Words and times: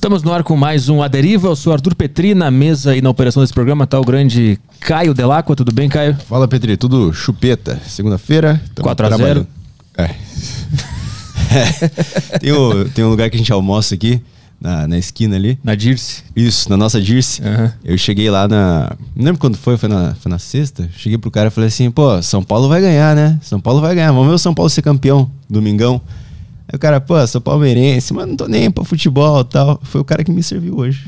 Estamos 0.00 0.22
no 0.22 0.32
ar 0.32 0.42
com 0.42 0.56
mais 0.56 0.88
um 0.88 1.02
Aderiva. 1.02 1.48
Eu 1.48 1.54
sou 1.54 1.74
Arthur 1.74 1.94
Petri, 1.94 2.34
na 2.34 2.50
mesa 2.50 2.96
e 2.96 3.02
na 3.02 3.10
operação 3.10 3.42
desse 3.42 3.52
programa 3.52 3.84
está 3.84 4.00
o 4.00 4.02
grande 4.02 4.58
Caio 4.80 5.12
Delacqua. 5.12 5.54
Tudo 5.54 5.72
bem, 5.72 5.90
Caio? 5.90 6.16
Fala, 6.26 6.48
Petri. 6.48 6.74
Tudo 6.78 7.12
chupeta. 7.12 7.78
Segunda-feira. 7.86 8.58
4x0. 8.76 9.46
É. 9.98 10.04
é. 10.04 10.14
Tem, 12.40 12.50
o, 12.50 12.88
tem 12.88 13.04
um 13.04 13.10
lugar 13.10 13.28
que 13.28 13.36
a 13.36 13.38
gente 13.38 13.52
almoça 13.52 13.94
aqui, 13.94 14.22
na, 14.58 14.88
na 14.88 14.96
esquina 14.96 15.36
ali. 15.36 15.58
Na 15.62 15.74
Dirce. 15.74 16.22
Isso, 16.34 16.70
na 16.70 16.78
nossa 16.78 16.98
Dirce. 16.98 17.42
Uhum. 17.42 17.70
Eu 17.84 17.98
cheguei 17.98 18.30
lá 18.30 18.48
na. 18.48 18.96
Não 19.14 19.26
lembro 19.26 19.38
quando 19.38 19.58
foi, 19.58 19.76
foi 19.76 19.90
na, 19.90 20.14
foi 20.14 20.30
na 20.30 20.38
sexta. 20.38 20.88
Cheguei 20.96 21.18
pro 21.18 21.30
cara 21.30 21.48
e 21.48 21.50
falei 21.50 21.68
assim: 21.68 21.90
pô, 21.90 22.22
São 22.22 22.42
Paulo 22.42 22.70
vai 22.70 22.80
ganhar, 22.80 23.14
né? 23.14 23.38
São 23.42 23.60
Paulo 23.60 23.82
vai 23.82 23.94
ganhar. 23.94 24.12
Vamos 24.12 24.28
ver 24.28 24.34
o 24.34 24.38
São 24.38 24.54
Paulo 24.54 24.70
ser 24.70 24.80
campeão, 24.80 25.30
domingão. 25.46 26.00
Aí 26.70 26.76
o 26.76 26.78
cara, 26.78 27.00
pô, 27.00 27.26
sou 27.26 27.40
palmeirense, 27.40 28.14
mas 28.14 28.28
não 28.28 28.36
tô 28.36 28.46
nem 28.46 28.70
pra 28.70 28.84
futebol 28.84 29.40
e 29.40 29.44
tal. 29.44 29.80
Foi 29.82 30.00
o 30.00 30.04
cara 30.04 30.22
que 30.22 30.30
me 30.30 30.40
serviu 30.40 30.76
hoje. 30.78 31.04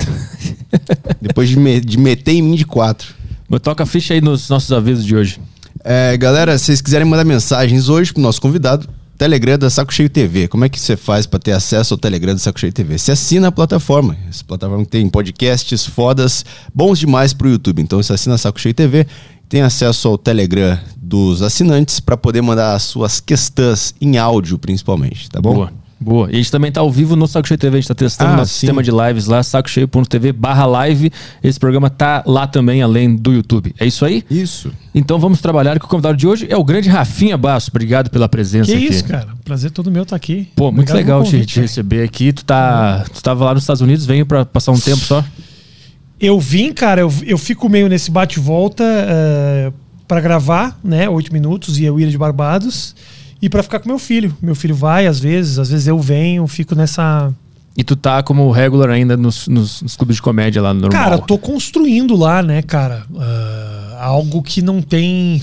Depois 1.22 1.48
de, 1.48 1.56
me, 1.56 1.80
de 1.80 1.96
meter 1.96 2.32
em 2.32 2.42
mim 2.42 2.56
de 2.56 2.66
quatro. 2.66 3.14
Mas 3.48 3.60
toca 3.60 3.84
a 3.84 3.86
ficha 3.86 4.12
aí 4.12 4.20
nos 4.20 4.48
nossos 4.48 4.72
avisos 4.72 5.04
de 5.04 5.14
hoje. 5.14 5.40
É, 5.84 6.16
galera, 6.16 6.58
se 6.58 6.66
vocês 6.66 6.80
quiserem 6.80 7.06
mandar 7.06 7.24
mensagens 7.24 7.88
hoje 7.88 8.12
pro 8.12 8.20
nosso 8.20 8.40
convidado, 8.40 8.88
Telegram 9.16 9.56
da 9.56 9.70
Saco 9.70 9.94
Cheio 9.94 10.10
TV. 10.10 10.48
Como 10.48 10.64
é 10.64 10.68
que 10.68 10.80
você 10.80 10.96
faz 10.96 11.26
para 11.26 11.38
ter 11.38 11.52
acesso 11.52 11.94
ao 11.94 11.98
Telegram 11.98 12.32
da 12.32 12.40
Saco 12.40 12.58
Cheio 12.58 12.72
TV? 12.72 12.98
Você 12.98 13.12
assina 13.12 13.48
a 13.48 13.52
plataforma. 13.52 14.16
Essa 14.28 14.42
plataforma 14.42 14.84
tem 14.84 15.08
podcasts 15.08 15.86
fodas, 15.86 16.44
bons 16.74 16.98
demais 16.98 17.32
pro 17.32 17.48
YouTube. 17.48 17.80
Então 17.80 18.02
você 18.02 18.12
assina 18.12 18.34
a 18.34 18.38
Saco 18.38 18.60
Cheio 18.60 18.74
TV, 18.74 19.06
tem 19.52 19.60
acesso 19.60 20.08
ao 20.08 20.16
Telegram 20.16 20.78
dos 20.96 21.42
assinantes 21.42 22.00
para 22.00 22.16
poder 22.16 22.40
mandar 22.40 22.74
as 22.74 22.84
suas 22.84 23.20
questões 23.20 23.94
em 24.00 24.16
áudio, 24.16 24.58
principalmente, 24.58 25.28
tá 25.28 25.42
bom? 25.42 25.52
Boa. 25.54 25.72
Boa. 26.00 26.26
E 26.30 26.32
a 26.32 26.36
gente 26.38 26.50
também 26.50 26.72
tá 26.72 26.80
ao 26.80 26.90
vivo 26.90 27.14
no 27.14 27.28
Saco 27.28 27.46
Cheio 27.46 27.58
TV, 27.58 27.76
a 27.76 27.80
gente 27.80 27.86
tá 27.88 27.94
testando 27.94 28.32
Ah, 28.32 28.36
nosso 28.38 28.54
sim. 28.54 28.60
sistema 28.60 28.82
de 28.82 28.90
lives 28.90 29.26
lá, 29.26 29.42
sacocheio.tv 29.42 30.32
barra 30.32 30.64
live. 30.64 31.12
Esse 31.44 31.60
programa 31.60 31.90
tá 31.90 32.24
lá 32.26 32.46
também, 32.46 32.80
além 32.82 33.14
do 33.14 33.30
YouTube. 33.30 33.74
É 33.78 33.86
isso 33.86 34.04
aí? 34.06 34.24
Isso. 34.30 34.72
Então 34.94 35.18
vamos 35.18 35.40
trabalhar 35.42 35.78
que 35.78 35.84
o 35.84 35.88
convidado 35.88 36.16
de 36.16 36.26
hoje 36.26 36.46
é 36.50 36.56
o 36.56 36.64
grande 36.64 36.88
Rafinha 36.88 37.36
Basso. 37.36 37.70
Obrigado 37.70 38.08
pela 38.10 38.28
presença 38.28 38.72
Que 38.72 38.78
aqui. 38.78 38.86
isso, 38.86 39.04
cara. 39.04 39.28
Prazer 39.44 39.70
todo 39.70 39.90
meu 39.92 40.02
estar 40.04 40.16
aqui. 40.16 40.48
Pô, 40.56 40.72
muito 40.72 40.88
Obrigado 40.90 40.96
legal 40.96 41.18
pelo 41.20 41.30
te, 41.30 41.36
convite, 41.36 41.48
te 41.50 41.54
velho. 41.56 41.66
receber 41.68 42.02
aqui. 42.04 42.32
Tu 42.32 42.44
tá, 42.46 43.04
tu 43.14 43.22
tava 43.22 43.44
lá 43.44 43.52
nos 43.54 43.62
Estados 43.62 43.82
Unidos, 43.82 44.04
veio 44.06 44.24
pra 44.26 44.44
passar 44.46 44.72
um 44.72 44.80
tempo 44.80 45.04
só? 45.04 45.22
Eu 46.22 46.38
vim, 46.38 46.72
cara, 46.72 47.00
eu, 47.00 47.12
eu 47.26 47.36
fico 47.36 47.68
meio 47.68 47.88
nesse 47.88 48.08
bate-volta 48.08 48.84
uh, 48.84 49.72
para 50.06 50.20
gravar, 50.20 50.78
né? 50.84 51.08
Oito 51.08 51.32
minutos 51.32 51.80
e 51.80 51.84
eu 51.84 51.98
ir 51.98 52.08
de 52.08 52.16
Barbados. 52.16 52.94
E 53.42 53.48
para 53.48 53.60
ficar 53.60 53.80
com 53.80 53.88
meu 53.88 53.98
filho. 53.98 54.32
Meu 54.40 54.54
filho 54.54 54.74
vai, 54.74 55.08
às 55.08 55.18
vezes, 55.18 55.58
às 55.58 55.70
vezes 55.70 55.88
eu 55.88 55.98
venho, 55.98 56.46
fico 56.46 56.76
nessa. 56.76 57.34
E 57.76 57.82
tu 57.82 57.96
tá 57.96 58.22
como 58.22 58.48
regular 58.52 58.90
ainda 58.90 59.16
nos, 59.16 59.48
nos- 59.48 59.82
nos 59.82 59.96
clubes 59.96 60.16
de 60.16 60.22
comédia 60.22 60.62
lá 60.62 60.72
no 60.72 60.82
normal. 60.82 61.02
Cara, 61.02 61.14
eu 61.16 61.20
tô 61.22 61.36
construindo 61.36 62.14
lá, 62.14 62.40
né, 62.40 62.62
cara? 62.62 63.04
Uh, 63.10 63.96
algo 63.98 64.42
que 64.42 64.62
não 64.62 64.80
tem. 64.80 65.42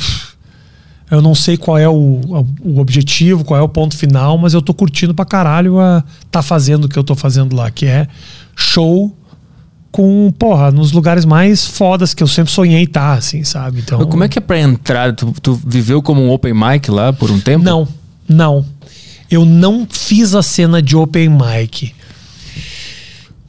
Eu 1.12 1.22
não 1.22 1.36
sei 1.36 1.58
qual 1.58 1.78
é 1.78 1.90
o, 1.90 2.22
o 2.62 2.80
objetivo, 2.80 3.44
qual 3.44 3.60
é 3.60 3.64
o 3.64 3.68
ponto 3.68 3.98
final, 3.98 4.38
mas 4.38 4.54
eu 4.54 4.62
tô 4.62 4.74
curtindo 4.74 5.14
pra 5.14 5.26
caralho 5.26 5.80
a 5.80 6.04
tá 6.30 6.42
fazendo 6.44 6.86
o 6.86 6.88
que 6.88 6.98
eu 6.98 7.04
tô 7.04 7.16
fazendo 7.16 7.56
lá, 7.56 7.70
que 7.72 7.86
é 7.88 8.08
show 8.56 9.18
com, 9.92 10.32
porra, 10.38 10.72
nos 10.72 10.92
lugares 10.92 11.26
mais 11.26 11.66
fodas 11.66 12.14
que 12.14 12.22
eu 12.22 12.28
sempre 12.28 12.52
sonhei 12.52 12.84
estar, 12.84 13.14
assim, 13.14 13.44
sabe? 13.44 13.80
Então. 13.80 14.06
Como 14.06 14.24
é 14.24 14.28
que 14.28 14.38
é 14.38 14.42
pra 14.42 14.60
entrar? 14.60 15.14
Tu, 15.14 15.34
tu 15.42 15.60
viveu 15.66 16.02
como 16.02 16.22
um 16.22 16.32
open 16.32 16.54
mic 16.54 16.90
lá 16.90 17.12
por 17.12 17.32
um 17.32 17.40
tempo? 17.40 17.64
Não, 17.64 17.88
não. 18.28 18.66
Eu 19.30 19.46
não 19.46 19.88
fiz 19.90 20.34
a 20.34 20.42
cena 20.42 20.82
de 20.82 20.96
open 20.96 21.30
mic. 21.30 21.94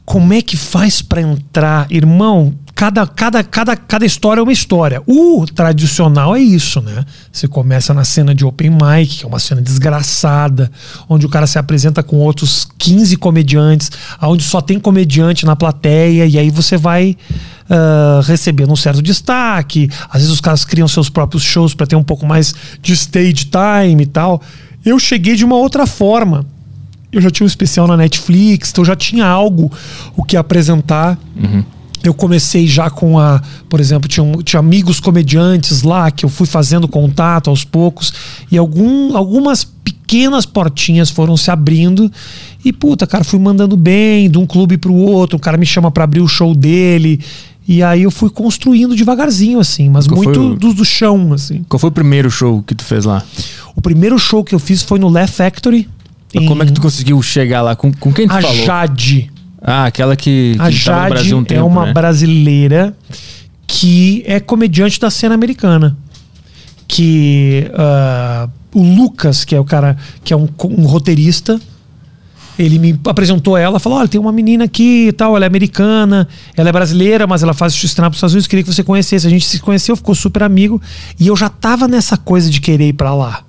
Como 0.05 0.33
é 0.33 0.41
que 0.41 0.57
faz 0.57 1.01
pra 1.01 1.21
entrar, 1.21 1.87
irmão? 1.91 2.53
Cada, 2.81 3.05
cada, 3.05 3.43
cada, 3.43 3.77
cada 3.77 4.05
história 4.07 4.39
é 4.39 4.43
uma 4.43 4.51
história. 4.51 5.03
O 5.05 5.45
tradicional 5.45 6.35
é 6.35 6.39
isso, 6.39 6.81
né? 6.81 7.05
Você 7.31 7.47
começa 7.47 7.93
na 7.93 8.03
cena 8.03 8.33
de 8.33 8.43
open 8.43 8.71
mic, 8.71 9.19
que 9.19 9.23
é 9.23 9.27
uma 9.27 9.37
cena 9.37 9.61
desgraçada, 9.61 10.71
onde 11.07 11.23
o 11.23 11.29
cara 11.29 11.45
se 11.45 11.59
apresenta 11.59 12.01
com 12.01 12.17
outros 12.17 12.67
15 12.79 13.17
comediantes, 13.17 13.91
onde 14.19 14.41
só 14.41 14.61
tem 14.61 14.79
comediante 14.79 15.45
na 15.45 15.55
plateia, 15.55 16.25
e 16.25 16.39
aí 16.39 16.49
você 16.49 16.75
vai 16.75 17.15
ah, 17.69 18.19
recebendo 18.23 18.73
um 18.73 18.75
certo 18.75 18.99
destaque. 18.99 19.87
Às 20.09 20.21
vezes 20.21 20.31
os 20.31 20.41
caras 20.41 20.65
criam 20.65 20.87
seus 20.87 21.07
próprios 21.07 21.43
shows 21.43 21.75
para 21.75 21.85
ter 21.85 21.95
um 21.95 22.03
pouco 22.03 22.25
mais 22.25 22.51
de 22.81 22.93
stage 22.93 23.45
time 23.45 24.01
e 24.01 24.07
tal. 24.07 24.41
Eu 24.83 24.97
cheguei 24.97 25.35
de 25.35 25.45
uma 25.45 25.55
outra 25.55 25.85
forma. 25.85 26.47
Eu 27.11 27.21
já 27.21 27.29
tinha 27.29 27.45
um 27.45 27.47
especial 27.47 27.85
na 27.85 27.95
Netflix, 27.95 28.71
então 28.71 28.81
eu 28.81 28.87
já 28.87 28.95
tinha 28.95 29.27
algo 29.27 29.71
o 30.17 30.23
que 30.23 30.35
apresentar. 30.35 31.15
Eu 32.03 32.13
comecei 32.13 32.67
já 32.67 32.89
com 32.89 33.19
a, 33.19 33.41
por 33.69 33.79
exemplo, 33.79 34.07
tinha, 34.09 34.23
um- 34.23 34.41
tinha 34.41 34.59
amigos 34.59 34.99
comediantes 34.99 35.83
lá 35.83 36.09
que 36.09 36.25
eu 36.25 36.29
fui 36.29 36.47
fazendo 36.47 36.87
contato 36.87 37.49
aos 37.49 37.63
poucos 37.63 38.11
e 38.51 38.57
algum, 38.57 39.15
algumas 39.15 39.63
pequenas 39.63 40.45
portinhas 40.45 41.09
foram 41.09 41.37
se 41.37 41.51
abrindo 41.51 42.11
e 42.65 42.73
puta, 42.73 43.05
cara, 43.07 43.23
fui 43.23 43.39
mandando 43.39 43.77
bem 43.77 44.29
de 44.29 44.37
um 44.37 44.45
clube 44.45 44.77
pro 44.77 44.93
outro, 44.93 45.37
o 45.37 45.39
cara 45.39 45.57
me 45.57 45.65
chama 45.65 45.91
pra 45.91 46.03
abrir 46.03 46.21
o 46.21 46.27
show 46.27 46.53
dele 46.55 47.19
e 47.67 47.81
aí 47.83 48.01
eu 48.03 48.11
fui 48.11 48.29
construindo 48.29 48.95
devagarzinho 48.95 49.59
assim, 49.59 49.87
mas 49.89 50.07
Qual 50.07 50.17
muito 50.17 50.41
o- 50.41 50.55
do, 50.55 50.73
do 50.73 50.83
chão 50.83 51.31
assim. 51.33 51.63
Qual 51.69 51.79
foi 51.79 51.89
o 51.89 51.93
primeiro 51.93 52.29
show 52.31 52.63
que 52.63 52.73
tu 52.75 52.83
fez 52.83 53.05
lá? 53.05 53.23
O 53.75 53.81
primeiro 53.81 54.17
show 54.19 54.43
que 54.43 54.53
eu 54.55 54.59
fiz 54.59 54.81
foi 54.81 54.97
no 54.99 55.07
Laugh 55.07 55.29
Factory. 55.29 55.87
Mas 56.33 56.47
Como 56.47 56.61
é 56.63 56.65
que 56.65 56.71
em- 56.71 56.75
tu 56.75 56.81
conseguiu 56.81 57.21
chegar 57.21 57.61
lá? 57.61 57.75
Com, 57.75 57.91
com 57.93 58.11
quem 58.11 58.27
tu 58.27 58.33
a 58.33 58.41
falou? 58.41 58.65
Jade. 58.65 59.31
Ah, 59.61 59.85
aquela 59.85 60.15
que, 60.15 60.53
que 60.55 60.59
A 60.59 60.63
tava 60.63 60.71
no 60.71 60.77
Jade 60.77 61.09
Brasil 61.09 61.37
um 61.37 61.43
tempo, 61.43 61.61
é 61.61 61.63
uma 61.63 61.85
né? 61.87 61.93
brasileira 61.93 62.95
que 63.67 64.23
é 64.25 64.39
comediante 64.39 64.99
da 64.99 65.09
cena 65.09 65.35
americana. 65.35 65.95
Que 66.87 67.69
ah, 67.75 68.49
o 68.73 68.81
Lucas, 68.81 69.45
que 69.45 69.55
é 69.55 69.59
o 69.59 69.65
cara 69.65 69.95
que 70.23 70.33
é 70.33 70.37
um, 70.37 70.49
um 70.63 70.85
roteirista, 70.85 71.59
ele 72.57 72.79
me 72.79 72.99
apresentou 73.05 73.57
ela, 73.57 73.79
falou: 73.79 73.99
olha, 73.99 74.07
tem 74.07 74.19
uma 74.19 74.31
menina 74.31 74.65
aqui 74.65 75.07
e 75.07 75.11
tal, 75.11 75.35
ela 75.35 75.45
é 75.45 75.47
americana, 75.47 76.27
ela 76.55 76.69
é 76.69 76.71
brasileira, 76.71 77.27
mas 77.27 77.43
ela 77.43 77.53
faz 77.53 77.73
stand-up 77.73 78.11
nos 78.11 78.17
Estados 78.17 78.33
Unidos, 78.33 78.47
queria 78.47 78.63
que 78.63 78.73
você 78.73 78.83
conhecesse. 78.83 79.27
A 79.27 79.29
gente 79.29 79.45
se 79.45 79.59
conheceu, 79.59 79.95
ficou 79.95 80.15
super 80.15 80.43
amigo, 80.43 80.81
e 81.19 81.27
eu 81.27 81.35
já 81.35 81.49
tava 81.49 81.87
nessa 81.87 82.17
coisa 82.17 82.49
de 82.49 82.59
querer 82.59 82.89
ir 82.89 82.93
pra 82.93 83.13
lá. 83.13 83.43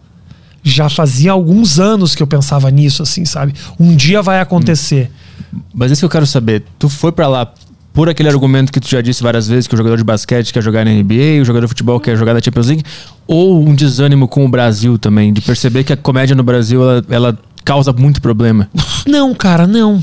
Já 0.63 0.89
fazia 0.89 1.33
alguns 1.33 1.81
anos 1.81 2.15
que 2.15 2.23
eu 2.23 2.27
pensava 2.27 2.71
nisso, 2.71 3.03
assim, 3.03 3.25
sabe? 3.25 3.53
Um 3.81 3.97
dia 3.97 4.23
vai 4.23 4.41
acontecer. 4.41 5.11
Mas 5.75 5.91
isso 5.93 6.01
que 6.01 6.05
eu 6.07 6.11
quero 6.11 6.27
saber. 6.27 6.63
Tu 6.79 6.89
foi 6.89 7.13
pra 7.13 7.29
lá 7.29 7.53
por 7.93 8.09
aquele 8.09 8.29
argumento 8.29 8.73
que 8.73 8.81
tu 8.81 8.89
já 8.89 9.01
disse 9.03 9.23
várias 9.23 9.47
vezes, 9.47 9.67
que 9.67 9.75
o 9.75 9.77
jogador 9.77 9.97
de 9.99 10.05
basquete 10.05 10.53
quer 10.53 10.63
jogar 10.63 10.85
na 10.85 10.91
NBA, 10.91 11.43
o 11.43 11.45
jogador 11.45 11.67
de 11.67 11.69
futebol 11.69 12.01
quer 12.01 12.17
jogar 12.17 12.33
na 12.33 12.41
Champions 12.41 12.67
League, 12.69 12.83
ou 13.27 13.63
um 13.63 13.75
desânimo 13.75 14.27
com 14.27 14.45
o 14.47 14.49
Brasil 14.49 14.97
também, 14.99 15.33
de 15.33 15.41
perceber 15.43 15.85
que 15.85 15.93
a 15.93 15.97
comédia 15.97 16.35
no 16.35 16.43
Brasil, 16.43 16.83
ela, 16.83 17.05
ela 17.11 17.39
causa 17.65 17.93
muito 17.93 18.21
problema. 18.23 18.69
Não, 19.07 19.35
cara, 19.35 19.67
não. 19.67 20.03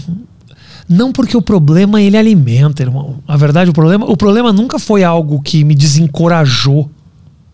Não 0.88 1.12
porque 1.12 1.36
o 1.38 1.42
problema 1.42 2.02
ele 2.02 2.18
alimenta, 2.18 2.82
irmão. 2.84 3.18
A 3.28 3.36
verdade, 3.38 3.70
o 3.70 3.74
problema, 3.74 4.06
o 4.10 4.16
problema 4.18 4.52
nunca 4.54 4.78
foi 4.80 5.04
algo 5.04 5.42
que 5.42 5.64
me 5.64 5.74
desencorajou. 5.76 6.90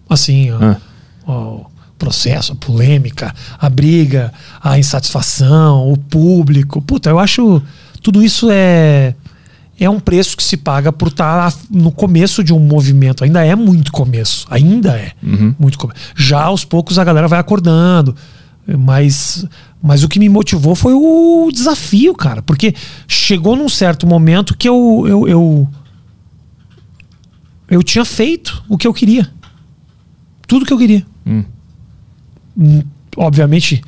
Assim, 0.10 0.52
ó, 0.52 0.58
Ah. 0.62 0.78
ó, 1.28 1.60
processo, 1.98 2.54
a 2.54 2.56
polêmica, 2.56 3.34
a 3.58 3.70
briga, 3.70 4.34
a 4.62 4.78
insatisfação, 4.78 5.92
o 5.92 5.98
público. 5.98 6.82
Puta, 6.82 7.10
eu 7.10 7.20
acho 7.20 7.62
tudo 8.02 8.24
isso 8.24 8.50
é 8.52 9.16
é 9.78 9.90
um 9.90 10.00
preço 10.00 10.38
que 10.38 10.44
se 10.44 10.56
paga 10.56 10.92
por 10.92 11.10
estar 11.10 11.54
no 11.70 11.92
começo 11.92 12.44
de 12.44 12.54
um 12.54 12.60
movimento. 12.60 13.24
Ainda 13.24 13.46
é 13.46 13.56
muito 13.56 13.92
começo. 13.92 14.48
Ainda 14.50 14.98
é 14.98 15.12
muito 15.60 15.78
começo. 15.78 16.00
Já 16.16 16.44
aos 16.44 16.64
poucos 16.64 16.98
a 16.98 17.04
galera 17.04 17.28
vai 17.28 17.40
acordando. 17.40 18.16
Mas, 18.80 19.46
mas 19.84 20.04
o 20.04 20.08
que 20.08 20.18
me 20.18 20.30
motivou 20.30 20.76
foi 20.76 20.94
o 20.94 21.50
desafio, 21.52 22.16
cara. 22.16 22.42
Porque 22.42 22.74
chegou 23.08 23.56
num 23.56 23.70
certo 23.70 24.08
momento 24.08 24.56
que 24.58 24.68
eu, 24.68 25.06
eu, 25.08 25.28
eu, 25.28 25.70
eu 27.70 27.84
tinha 27.84 28.06
feito 28.06 28.64
o 28.70 28.78
que 28.78 28.88
eu 28.88 28.94
queria. 28.94 29.30
Tudo 30.48 30.66
que 30.66 30.74
eu 30.74 30.78
queria. 30.78 31.06
Hum, 31.26 31.44
Obviamente, 33.18 33.82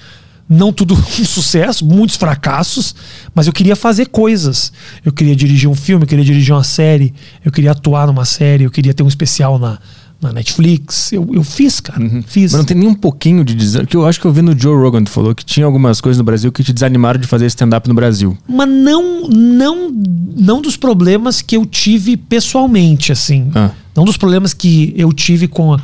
não 0.49 0.71
tudo 0.71 0.93
um 1.19 1.25
sucesso, 1.25 1.85
muitos 1.85 2.15
fracassos, 2.15 2.95
mas 3.35 3.47
eu 3.47 3.53
queria 3.53 3.75
fazer 3.75 4.07
coisas. 4.07 4.71
Eu 5.03 5.11
queria 5.11 5.35
dirigir 5.35 5.69
um 5.69 5.75
filme, 5.75 6.03
eu 6.03 6.07
queria 6.07 6.23
dirigir 6.25 6.53
uma 6.53 6.63
série, 6.63 7.13
eu 7.43 7.51
queria 7.51 7.71
atuar 7.71 8.07
numa 8.07 8.25
série, 8.25 8.63
eu 8.63 8.71
queria 8.71 8.93
ter 8.93 9.03
um 9.03 9.07
especial 9.09 9.59
na, 9.59 9.77
na 10.21 10.31
Netflix. 10.31 11.11
Eu, 11.11 11.29
eu 11.33 11.43
fiz, 11.43 11.81
cara. 11.81 11.99
Fiz. 12.25 12.53
Mas 12.53 12.59
não 12.59 12.65
tem 12.65 12.77
nem 12.77 12.87
um 12.87 12.93
pouquinho 12.95 13.43
de 13.43 13.53
desânimo. 13.53 13.89
Que 13.89 13.97
eu 13.97 14.05
acho 14.05 14.21
que 14.21 14.25
eu 14.25 14.31
vi 14.31 14.41
no 14.41 14.57
Joe 14.57 14.75
Rogan, 14.81 15.03
tu 15.03 15.11
falou 15.11 15.35
que 15.35 15.43
tinha 15.43 15.65
algumas 15.65 15.99
coisas 15.99 16.17
no 16.17 16.23
Brasil 16.23 16.49
que 16.51 16.63
te 16.63 16.71
desanimaram 16.71 17.19
de 17.19 17.27
fazer 17.27 17.45
stand-up 17.47 17.85
no 17.89 17.93
Brasil. 17.93 18.37
mas 18.47 18.69
não 18.69 19.27
não 19.27 19.91
não 20.39 20.61
dos 20.61 20.77
problemas 20.77 21.41
que 21.41 21.57
eu 21.57 21.65
tive 21.65 22.15
pessoalmente 22.15 23.11
assim 23.11 23.51
Ah. 23.53 23.71
não 23.95 24.05
dos 24.05 24.15
problemas 24.15 24.53
que 24.53 24.93
eu 24.95 25.11
tive 25.11 25.47
com 25.47 25.73
a- 25.73 25.81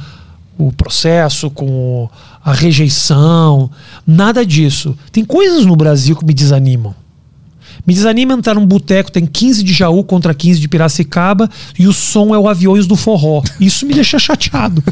o 0.58 0.72
processo 0.72 1.50
com 1.50 2.10
a 2.44 2.54
rejeição 2.54 3.72
nada 4.06 4.46
disso 4.46 4.96
tem 5.12 5.26
coisas 5.26 5.66
no 5.66 5.76
Brasil 5.76 6.16
que 6.16 6.26
me 6.26 6.34
desanimam 6.34 6.96
Me 7.86 7.94
desanima 7.94 8.34
entrar 8.34 8.54
num 8.54 8.66
boteco, 8.66 9.12
tem 9.12 9.26
15 9.26 9.64
de 9.64 9.74
Jaú 9.74 10.04
contra 10.04 10.34
15 10.34 10.60
de 10.60 10.68
Piracicaba 10.68 11.50
e 11.78 11.88
o 11.88 11.94
som 11.94 12.34
é 12.34 12.38
o 12.38 12.48
Aviões 12.48 12.88
do 12.88 12.96
Forró. 12.96 13.42
Isso 13.60 13.86
me 13.86 13.94
deixa 13.94 14.18
chateado. 14.20 14.84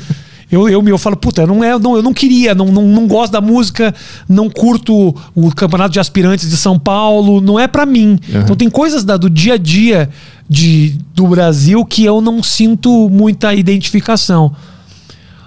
Eu, 0.52 0.68
eu, 0.68 0.86
eu 0.86 0.98
falo, 0.98 1.16
puta, 1.16 1.48
não 1.48 1.64
é, 1.64 1.80
não, 1.80 1.96
eu 1.96 2.04
não 2.04 2.14
queria, 2.14 2.54
não, 2.54 2.66
não, 2.66 2.86
não 2.86 3.08
gosto 3.08 3.32
da 3.32 3.40
música, 3.40 3.96
não 4.28 4.50
curto 4.50 5.16
o 5.34 5.56
campeonato 5.56 5.94
de 5.94 6.00
aspirantes 6.00 6.50
de 6.50 6.58
São 6.58 6.78
Paulo, 6.78 7.40
não 7.40 7.58
é 7.58 7.68
para 7.70 7.86
mim. 7.86 8.20
Uhum. 8.28 8.42
Então 8.42 8.56
tem 8.58 8.70
coisas 8.70 9.06
da, 9.06 9.16
do 9.16 9.30
dia 9.30 9.54
a 9.54 9.58
dia 9.58 10.10
de, 10.50 10.98
do 11.16 11.26
Brasil 11.28 11.86
que 11.86 12.04
eu 12.04 12.20
não 12.20 12.44
sinto 12.44 13.10
muita 13.10 13.54
identificação. 13.54 14.54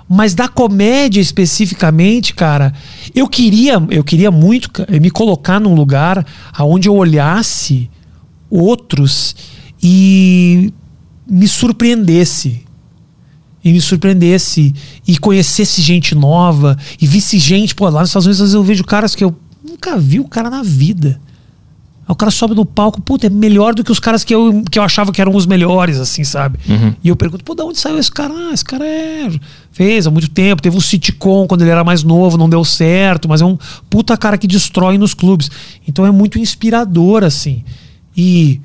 Mas 0.08 0.34
da 0.34 0.48
comédia 0.48 1.20
especificamente, 1.20 2.34
cara, 2.34 2.74
eu 3.14 3.26
queria, 3.26 3.82
eu 3.90 4.04
queria 4.04 4.30
muito 4.30 4.70
me 5.00 5.10
colocar 5.10 5.58
num 5.58 5.74
lugar 5.74 6.24
aonde 6.52 6.88
eu 6.88 6.94
olhasse 6.94 7.90
outros 8.50 9.34
e 9.82 10.72
me 11.28 11.48
surpreendesse. 11.48 12.62
E 13.64 13.72
me 13.72 13.80
surpreendesse 13.80 14.74
e 15.08 15.16
conhecesse 15.16 15.80
gente 15.80 16.14
nova 16.14 16.76
e 17.00 17.06
visse 17.06 17.38
gente, 17.38 17.74
pô, 17.74 17.88
lá 17.88 18.00
nos 18.00 18.10
Estados 18.10 18.26
Unidos 18.26 18.40
às 18.40 18.48
vezes 18.48 18.54
eu 18.54 18.62
vejo 18.62 18.84
caras 18.84 19.14
que 19.14 19.24
eu 19.24 19.34
nunca 19.66 19.96
vi 19.98 20.20
o 20.20 20.28
cara 20.28 20.50
na 20.50 20.62
vida. 20.62 21.18
Aí 22.06 22.12
o 22.12 22.14
cara 22.14 22.30
sobe 22.30 22.54
no 22.54 22.64
palco, 22.64 23.00
puta, 23.00 23.26
é 23.26 23.30
melhor 23.30 23.74
do 23.74 23.82
que 23.82 23.90
os 23.90 23.98
caras 23.98 24.22
que 24.22 24.34
eu, 24.34 24.62
que 24.70 24.78
eu 24.78 24.82
achava 24.82 25.10
que 25.10 25.20
eram 25.20 25.34
os 25.34 25.46
melhores, 25.46 25.98
assim, 25.98 26.22
sabe? 26.22 26.58
Uhum. 26.68 26.94
E 27.02 27.08
eu 27.08 27.16
pergunto, 27.16 27.42
pô, 27.44 27.54
de 27.54 27.62
onde 27.62 27.78
saiu 27.78 27.98
esse 27.98 28.10
cara? 28.10 28.32
Ah, 28.34 28.52
esse 28.52 28.64
cara 28.64 28.86
é. 28.86 29.30
Fez 29.72 30.06
há 30.06 30.10
muito 30.10 30.28
tempo, 30.28 30.62
teve 30.62 30.76
um 30.76 30.80
sitcom 30.80 31.46
quando 31.46 31.62
ele 31.62 31.70
era 31.70 31.82
mais 31.82 32.04
novo, 32.04 32.36
não 32.36 32.48
deu 32.48 32.64
certo, 32.64 33.28
mas 33.28 33.40
é 33.40 33.44
um 33.44 33.58
puta 33.88 34.16
cara 34.16 34.38
que 34.38 34.46
destrói 34.46 34.98
nos 34.98 35.14
clubes. 35.14 35.50
Então 35.88 36.06
é 36.06 36.10
muito 36.10 36.38
inspirador, 36.38 37.24
assim. 37.24 37.64
E 38.16 38.60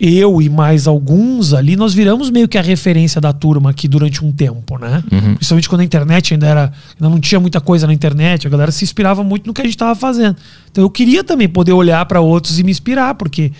eu 0.00 0.40
e 0.40 0.48
mais 0.48 0.86
alguns 0.86 1.52
ali, 1.52 1.76
nós 1.76 1.92
viramos 1.92 2.30
meio 2.30 2.48
que 2.48 2.56
a 2.56 2.62
referência 2.62 3.20
da 3.20 3.34
turma 3.34 3.68
aqui 3.68 3.86
durante 3.86 4.24
um 4.24 4.32
tempo, 4.32 4.78
né? 4.78 5.04
Uhum. 5.12 5.34
Principalmente 5.34 5.68
quando 5.68 5.82
a 5.82 5.84
internet 5.84 6.32
ainda 6.32 6.46
era. 6.46 6.72
Ainda 6.98 7.10
não 7.10 7.20
tinha 7.20 7.38
muita 7.38 7.60
coisa 7.60 7.86
na 7.86 7.92
internet, 7.92 8.46
a 8.46 8.50
galera 8.50 8.72
se 8.72 8.82
inspirava 8.82 9.22
muito 9.22 9.46
no 9.46 9.52
que 9.52 9.60
a 9.60 9.64
gente 9.64 9.74
estava 9.74 9.94
fazendo. 9.94 10.36
Então 10.70 10.82
eu 10.82 10.88
queria 10.88 11.22
também 11.22 11.46
poder 11.46 11.72
olhar 11.72 12.04
para 12.06 12.20
outros 12.20 12.58
e 12.58 12.64
me 12.64 12.70
inspirar, 12.70 13.14
porque 13.14 13.52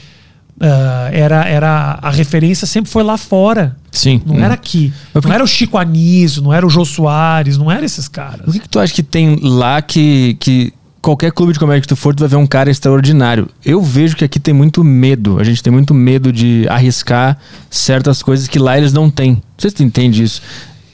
uh, 0.56 1.12
era, 1.12 1.46
era 1.46 1.98
a 2.00 2.10
referência 2.10 2.66
sempre 2.66 2.90
foi 2.90 3.02
lá 3.02 3.18
fora. 3.18 3.76
Sim. 3.92 4.22
Não 4.24 4.36
uhum. 4.36 4.44
era 4.44 4.54
aqui. 4.54 4.90
Não 5.22 5.32
era 5.32 5.44
o 5.44 5.46
Chico 5.46 5.76
Anísio, 5.76 6.42
não 6.42 6.54
era 6.54 6.66
o 6.66 6.70
Jô 6.70 6.86
Soares, 6.86 7.58
não 7.58 7.70
era 7.70 7.84
esses 7.84 8.08
caras. 8.08 8.48
O 8.48 8.52
que, 8.52 8.60
que 8.60 8.68
tu 8.68 8.78
acha 8.78 8.94
que 8.94 9.02
tem 9.02 9.38
lá 9.42 9.82
que, 9.82 10.38
que 10.40 10.72
qualquer 11.00 11.32
clube 11.32 11.52
de 11.52 11.58
comédia 11.58 11.82
que 11.82 11.88
tu 11.88 11.96
for, 11.96 12.14
tu 12.14 12.20
vai 12.20 12.28
ver 12.28 12.36
um 12.36 12.46
cara 12.46 12.70
extraordinário. 12.70 13.48
Eu 13.64 13.80
vejo 13.82 14.16
que 14.16 14.24
aqui 14.24 14.38
tem 14.38 14.52
muito 14.54 14.84
medo. 14.84 15.38
A 15.38 15.44
gente 15.44 15.62
tem 15.62 15.72
muito 15.72 15.94
medo 15.94 16.32
de 16.32 16.66
arriscar 16.68 17.38
certas 17.70 18.22
coisas 18.22 18.46
que 18.46 18.58
lá 18.58 18.76
eles 18.76 18.92
não 18.92 19.10
têm. 19.10 19.32
Não 19.32 19.42
sei 19.58 19.70
se 19.70 19.76
tu 19.76 19.82
entende 19.82 20.22
isso. 20.22 20.42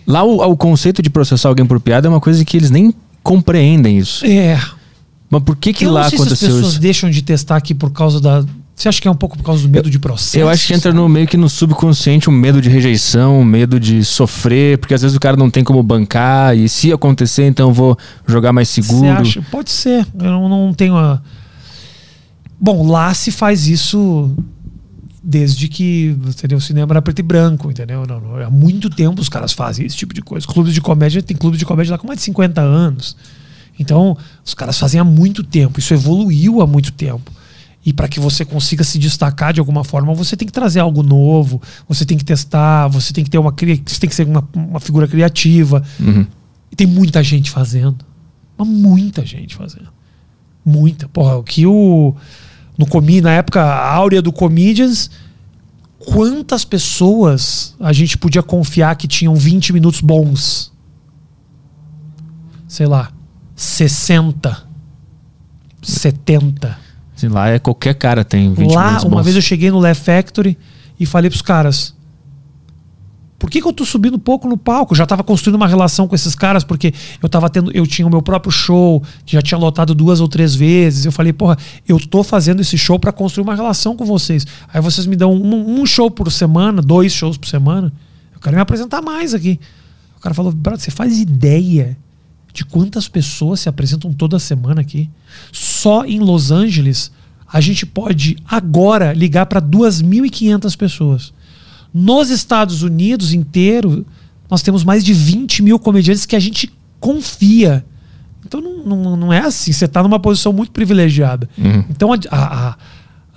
Lá 0.06 0.23
o, 0.23 0.41
o 0.53 0.56
conceito 0.56 1.03
de 1.03 1.11
processar 1.11 1.49
alguém 1.49 1.67
por 1.67 1.81
piada 1.81 2.06
é 2.06 2.11
uma 2.11 2.20
coisa 2.20 2.44
que 2.44 2.56
eles 2.56 2.70
nem 2.70 2.94
compreendem 3.23 3.99
isso. 3.99 4.25
É. 4.25 4.61
Mas 5.29 5.43
por 5.43 5.56
que 5.56 5.73
que 5.73 5.85
Eu 5.85 5.93
lá 5.93 6.06
aconteceu 6.06 6.26
se 6.26 6.32
as 6.32 6.41
pessoas 6.41 6.73
isso? 6.73 6.81
deixam 6.81 7.11
de 7.11 7.23
testar 7.23 7.56
aqui 7.56 7.75
por 7.75 7.91
causa 7.91 8.20
da 8.20 8.44
você 8.76 8.90
acha 8.90 9.00
que 9.00 9.08
é 9.08 9.11
um 9.11 9.17
pouco 9.17 9.38
por 9.38 9.43
causa 9.43 9.62
do 9.62 9.70
medo 9.70 9.88
de 9.88 9.99
processo? 9.99 10.37
Eu 10.37 10.50
acho 10.50 10.67
que 10.67 10.75
entra 10.75 10.93
no 10.93 11.08
meio 11.08 11.26
que 11.26 11.38
no 11.38 11.49
subconsciente 11.49 12.28
um 12.28 12.32
medo 12.32 12.61
de 12.61 12.69
rejeição, 12.69 13.40
um 13.40 13.44
medo 13.44 13.81
de 13.81 14.05
sofrer, 14.05 14.76
porque 14.76 14.93
às 14.93 15.00
vezes 15.00 15.17
o 15.17 15.20
cara 15.20 15.34
não 15.34 15.50
tem 15.50 15.64
como 15.64 15.82
bancar 15.82 16.55
e 16.55 16.69
se 16.69 16.93
acontecer, 16.93 17.46
então 17.46 17.70
eu 17.70 17.75
vou 17.75 17.99
jogar 18.26 18.52
mais 18.52 18.69
seguro. 18.69 19.00
Você 19.00 19.06
acha? 19.06 19.43
Pode 19.50 19.70
ser. 19.70 20.06
Eu 20.14 20.31
não, 20.31 20.49
não 20.49 20.75
tenho 20.75 20.94
a... 20.94 21.23
Bom, 22.61 22.87
lá 22.87 23.14
se 23.14 23.31
faz 23.31 23.67
isso 23.67 24.31
desde 25.22 25.69
que 25.69 26.14
entendeu, 26.29 26.58
o 26.58 26.61
cinema 26.61 26.93
era 26.93 27.00
preto 27.00 27.19
e 27.19 27.22
branco, 27.22 27.70
entendeu? 27.70 28.06
Não, 28.06 28.20
não, 28.20 28.37
há 28.37 28.50
muito 28.50 28.90
tempo 28.90 29.22
os 29.22 29.29
caras 29.31 29.52
fazem 29.52 29.87
esse 29.87 29.96
tipo 29.96 30.12
de 30.12 30.20
coisa. 30.20 30.46
Clubes 30.46 30.75
de 30.75 30.82
comédia, 30.82 31.22
tem 31.22 31.37
clube 31.37 31.56
de 31.56 31.64
comédia 31.64 31.93
lá 31.93 31.99
com 31.99 32.06
mais 32.06 32.19
de 32.19 32.26
50 32.26 32.61
anos. 32.61 33.17
Então, 33.79 34.17
os 34.44 34.52
caras 34.52 34.79
fazem 34.79 35.00
há 35.00 35.05
muito 35.05 35.43
tempo. 35.43 35.81
Isso 35.81 35.94
evoluiu 35.94 36.61
há 36.61 36.67
muito 36.67 36.93
tempo. 36.93 37.32
E 37.86 37.92
para 37.92 38.08
que 38.08 38.18
você 38.18 38.44
consiga 38.44 38.82
se 38.82 38.98
destacar 38.98 39.52
de 39.52 39.60
alguma 39.60 39.84
forma, 39.84 40.12
você 40.12 40.36
tem 40.36 40.44
que 40.44 40.52
trazer 40.52 40.80
algo 40.80 41.04
novo, 41.04 41.62
você 41.88 42.04
tem 42.04 42.18
que 42.18 42.24
testar, 42.24 42.88
você 42.88 43.12
tem 43.12 43.22
que 43.22 43.30
ter 43.30 43.38
uma 43.38 43.52
você 43.52 44.00
tem 44.00 44.10
que 44.10 44.14
ser 44.16 44.26
uma, 44.26 44.46
uma 44.52 44.80
figura 44.80 45.06
criativa. 45.06 45.80
Uhum. 46.00 46.26
E 46.72 46.74
tem 46.74 46.84
muita 46.84 47.22
gente 47.22 47.48
fazendo. 47.48 48.04
Mas 48.58 48.66
muita 48.66 49.24
gente 49.24 49.54
fazendo. 49.54 49.86
Muita. 50.64 51.08
Porra, 51.08 51.36
o 51.36 51.44
que 51.44 51.64
o. 51.64 52.16
No 52.76 52.86
Comi, 52.86 53.20
na 53.20 53.30
época, 53.30 53.62
a 53.62 53.94
áurea 53.94 54.20
do 54.20 54.32
Comedians, 54.32 55.08
quantas 56.00 56.64
pessoas 56.64 57.76
a 57.78 57.92
gente 57.92 58.18
podia 58.18 58.42
confiar 58.42 58.96
que 58.96 59.06
tinham 59.06 59.36
20 59.36 59.72
minutos 59.72 60.00
bons? 60.00 60.72
Sei 62.66 62.84
lá, 62.84 63.12
60, 63.54 64.66
70. 65.80 66.85
Assim, 67.16 67.28
lá 67.28 67.48
é 67.48 67.58
qualquer 67.58 67.94
cara 67.94 68.24
tem 68.24 68.52
20 68.52 68.74
Lá, 68.74 69.00
uma 69.02 69.22
vez 69.22 69.34
eu 69.34 69.42
cheguei 69.42 69.70
no 69.70 69.78
Left 69.78 70.04
Factory 70.04 70.58
e 71.00 71.06
falei 71.06 71.30
pros 71.30 71.40
caras: 71.40 71.94
por 73.38 73.50
que, 73.50 73.60
que 73.60 73.66
eu 73.66 73.72
tô 73.72 73.84
subindo 73.84 74.18
pouco 74.18 74.48
no 74.48 74.56
palco? 74.56 74.92
Eu 74.92 74.96
já 74.96 75.06
tava 75.06 75.22
construindo 75.22 75.56
uma 75.56 75.66
relação 75.66 76.08
com 76.08 76.14
esses 76.14 76.34
caras, 76.34 76.64
porque 76.64 76.92
eu 77.22 77.28
tava 77.28 77.48
tendo, 77.48 77.70
eu 77.72 77.86
tinha 77.86 78.06
o 78.06 78.10
meu 78.10 78.20
próprio 78.20 78.50
show, 78.50 79.02
já 79.24 79.40
tinha 79.40 79.56
lotado 79.58 79.94
duas 79.94 80.20
ou 80.20 80.28
três 80.28 80.54
vezes. 80.54 81.04
Eu 81.06 81.12
falei, 81.12 81.32
porra, 81.32 81.56
eu 81.86 81.98
tô 81.98 82.22
fazendo 82.22 82.60
esse 82.60 82.76
show 82.76 82.98
para 82.98 83.12
construir 83.12 83.44
uma 83.44 83.54
relação 83.54 83.96
com 83.96 84.04
vocês. 84.04 84.46
Aí 84.72 84.80
vocês 84.80 85.06
me 85.06 85.16
dão 85.16 85.32
um, 85.32 85.80
um, 85.80 85.86
show 85.86 86.10
por 86.10 86.30
semana, 86.30 86.80
dois 86.82 87.12
shows 87.12 87.36
por 87.36 87.46
semana. 87.46 87.92
Eu 88.34 88.40
quero 88.40 88.56
me 88.56 88.62
apresentar 88.62 89.00
mais 89.00 89.34
aqui. 89.34 89.58
O 90.16 90.20
cara 90.20 90.34
falou, 90.34 90.52
brother, 90.52 90.80
você 90.80 90.90
faz 90.90 91.19
ideia 91.19 91.96
de 92.56 92.64
quantas 92.64 93.06
pessoas 93.06 93.61
se 93.61 93.69
apresentam 93.69 94.12
toda 94.12 94.38
semana 94.38 94.81
aqui? 94.81 95.11
Só 95.53 96.06
em 96.06 96.19
Los 96.19 96.50
Angeles, 96.50 97.12
a 97.47 97.61
gente 97.61 97.85
pode 97.85 98.37
agora 98.49 99.12
ligar 99.12 99.44
para 99.44 99.61
2.500 99.61 100.76
pessoas. 100.76 101.35
Nos 101.93 102.31
Estados 102.31 102.82
Unidos 102.82 103.35
inteiro, 103.35 104.06
nós 104.50 104.62
temos 104.62 104.85
mais 104.85 105.05
de 105.05 105.12
20 105.12 105.62
mil 105.62 105.79
comediantes 105.79 106.25
que 106.25 106.35
a 106.35 106.41
gente 106.41 106.73
confia. 106.99 107.85
Então 108.44 108.61
não, 108.61 108.97
não, 108.97 109.17
não 109.17 109.32
é 109.32 109.41
assim. 109.41 109.70
Você 109.70 109.85
está 109.85 110.03
numa 110.03 110.19
posição 110.19 110.53
muito 110.53 110.73
privilegiada. 110.73 111.49
Uhum. 111.58 111.85
Então 111.91 112.11
a, 112.12 112.19
a, 112.31 112.76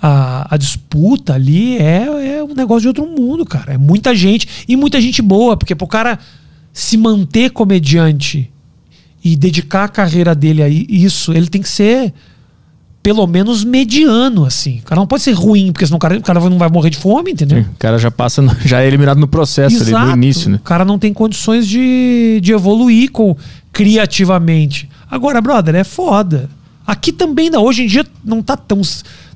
a, 0.00 0.54
a, 0.54 0.56
disputa 0.56 1.34
ali 1.34 1.76
é, 1.76 2.38
é 2.38 2.44
um 2.44 2.54
negócio 2.54 2.82
de 2.82 2.88
outro 2.88 3.06
mundo, 3.06 3.44
cara. 3.44 3.74
É 3.74 3.78
muita 3.78 4.14
gente 4.14 4.64
e 4.66 4.76
muita 4.76 4.98
gente 4.98 5.20
boa, 5.20 5.58
porque 5.58 5.74
para 5.74 5.84
o 5.84 5.88
cara 5.88 6.18
se 6.72 6.96
manter 6.96 7.50
comediante 7.50 8.50
e 9.22 9.36
dedicar 9.36 9.84
a 9.84 9.88
carreira 9.88 10.34
dele 10.34 10.62
a 10.62 10.68
isso, 10.68 11.32
ele 11.32 11.48
tem 11.48 11.60
que 11.60 11.68
ser 11.68 12.12
pelo 13.02 13.26
menos 13.26 13.64
mediano, 13.64 14.44
assim. 14.44 14.78
O 14.80 14.82
cara 14.82 15.00
não 15.00 15.06
pode 15.06 15.22
ser 15.22 15.32
ruim, 15.32 15.72
porque 15.72 15.86
senão 15.86 15.96
o 15.96 16.00
cara, 16.00 16.18
o 16.18 16.22
cara 16.22 16.40
não 16.40 16.58
vai 16.58 16.68
morrer 16.68 16.90
de 16.90 16.98
fome, 16.98 17.32
entendeu? 17.32 17.62
Sim, 17.62 17.68
o 17.70 17.78
cara 17.78 17.98
já 17.98 18.10
passa, 18.10 18.42
no, 18.42 18.54
já 18.64 18.82
é 18.82 18.86
eliminado 18.86 19.18
no 19.18 19.28
processo 19.28 19.82
ali, 19.82 19.92
no 19.92 20.12
início, 20.12 20.50
né? 20.50 20.56
O 20.56 20.60
cara 20.60 20.84
não 20.84 20.98
tem 20.98 21.12
condições 21.12 21.66
de, 21.66 22.40
de 22.42 22.52
evoluir 22.52 23.10
com, 23.10 23.34
criativamente. 23.72 24.88
Agora, 25.10 25.40
brother, 25.40 25.74
é 25.74 25.84
foda. 25.84 26.48
Aqui 26.86 27.12
também, 27.12 27.48
não, 27.48 27.62
hoje 27.62 27.84
em 27.84 27.86
dia, 27.86 28.04
não 28.24 28.42
tá 28.42 28.56
tão 28.56 28.80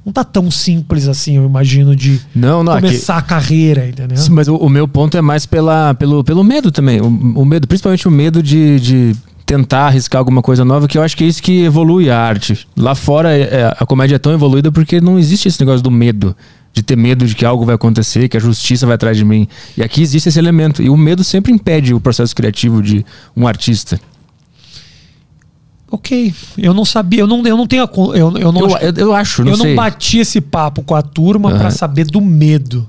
não 0.05 0.13
tá 0.13 0.23
tão 0.23 0.51
simples 0.51 1.09
assim, 1.09 1.37
eu 1.37 1.47
imagino, 1.47 1.97
de 1.97 2.21
não, 2.35 2.63
não, 2.63 2.75
começar 2.75 3.17
aqui... 3.17 3.25
a 3.25 3.27
carreira, 3.27 3.89
entendeu? 3.89 4.19
Mas 4.31 4.49
o, 4.49 4.57
o, 4.57 4.69
meu 4.69 4.87
ponto 4.87 5.17
é 5.17 5.23
mais 5.23 5.47
pela, 5.47 5.95
pelo, 5.95 6.23
pelo 6.23 6.45
medo 6.45 6.71
também. 6.71 7.01
O, 7.01 7.07
o 7.07 7.45
medo, 7.47 7.67
principalmente 7.67 8.07
o 8.07 8.11
medo 8.11 8.43
de, 8.43 8.79
de 8.81 9.17
tentar 9.47 9.87
arriscar 9.87 10.19
alguma 10.19 10.43
coisa 10.43 10.65
nova, 10.65 10.89
que 10.89 10.97
eu 10.97 11.03
acho 11.03 11.17
que 11.17 11.25
é 11.25 11.27
isso 11.27 11.43
que 11.43 11.65
evolui 11.65 12.11
a 12.11 12.19
arte. 12.19 12.67
Lá 12.77 12.95
fora, 12.95 13.37
é, 13.37 13.43
é, 13.43 13.77
a 13.79 13.87
comédia 13.87 14.17
é 14.17 14.19
tão 14.19 14.33
evoluída 14.33 14.73
porque 14.73 15.01
não 15.01 15.19
existe 15.19 15.49
esse 15.49 15.61
negócio 15.61 15.83
do 15.83 15.91
medo. 15.91 16.35
De 16.73 16.83
ter 16.83 16.97
medo 16.97 17.25
de 17.25 17.37
que 17.37 17.45
algo 17.45 17.65
vai 17.65 17.77
acontecer, 17.77 18.29
que 18.29 18.37
a 18.37 18.41
justiça 18.41 18.85
vai 18.85 18.97
atrás 18.97 19.17
de 19.17 19.25
mim. 19.25 19.47
E 19.77 19.83
aqui 19.83 20.03
existe 20.03 20.29
esse 20.29 20.39
elemento. 20.39 20.83
E 20.83 20.91
o 20.91 20.97
medo 20.97 21.23
sempre 21.23 21.53
impede 21.53 21.95
o 21.95 22.01
processo 22.01 22.35
criativo 22.35 22.83
de 22.83 23.07
um 23.37 23.47
artista. 23.47 24.01
Ok, 25.89 26.35
eu 26.59 26.75
não 26.75 26.85
sabia, 26.85 27.21
eu 27.21 27.27
não, 27.29 27.47
eu 27.47 27.57
não 27.57 27.69
tenho 27.69 27.85
a, 27.85 27.91
eu, 28.17 28.37
eu 28.37 28.51
não 28.51 28.69
eu, 28.69 28.79
eu, 28.79 28.93
eu 28.97 29.15
acho, 29.15 29.45
não 29.45 29.53
eu 29.53 29.57
sei. 29.57 29.69
não 29.69 29.77
bati 29.77 30.19
esse 30.19 30.41
papo 30.41 30.83
com 30.83 30.97
a 30.97 31.03
turma 31.03 31.53
uhum. 31.53 31.59
para 31.59 31.71
saber 31.71 32.07
do 32.07 32.21
medo. 32.21 32.89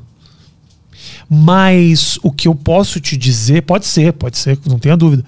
Mas 1.29 2.19
o 2.21 2.31
que 2.31 2.47
eu 2.47 2.53
posso 2.53 2.99
te 2.99 3.17
dizer, 3.17 3.63
pode 3.63 3.85
ser, 3.85 4.13
pode 4.13 4.37
ser, 4.37 4.57
não 4.67 4.77
tenha 4.77 4.95
dúvida. 4.95 5.23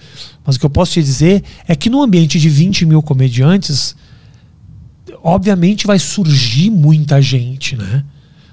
Mas 0.45 0.55
o 0.55 0.59
que 0.59 0.65
eu 0.65 0.69
posso 0.69 0.93
te 0.93 1.01
dizer 1.01 1.43
é 1.67 1.75
que 1.75 1.89
no 1.89 2.01
ambiente 2.01 2.39
de 2.39 2.49
20 2.49 2.85
mil 2.85 3.01
comediantes, 3.01 3.95
obviamente 5.23 5.87
vai 5.87 5.97
surgir 5.97 6.69
muita 6.69 7.21
gente, 7.21 7.75
né? 7.75 8.03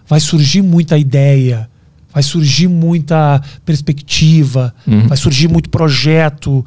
Vai 0.07 0.21
surgir 0.21 0.63
muita 0.63 0.97
ideia, 0.97 1.69
vai 2.13 2.23
surgir 2.23 2.69
muita 2.69 3.41
perspectiva, 3.65 4.75
uhum. 4.87 5.07
vai 5.07 5.17
surgir 5.17 5.49
muito 5.49 5.69
projeto, 5.69 6.65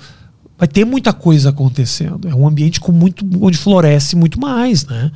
vai 0.57 0.67
ter 0.67 0.85
muita 0.85 1.11
coisa 1.11 1.49
acontecendo. 1.49 2.27
É 2.27 2.35
um 2.35 2.47
ambiente 2.47 2.79
com 2.79 2.91
muito 2.91 3.25
onde 3.41 3.57
floresce 3.57 4.15
muito 4.15 4.39
mais, 4.39 4.85
né? 4.85 5.11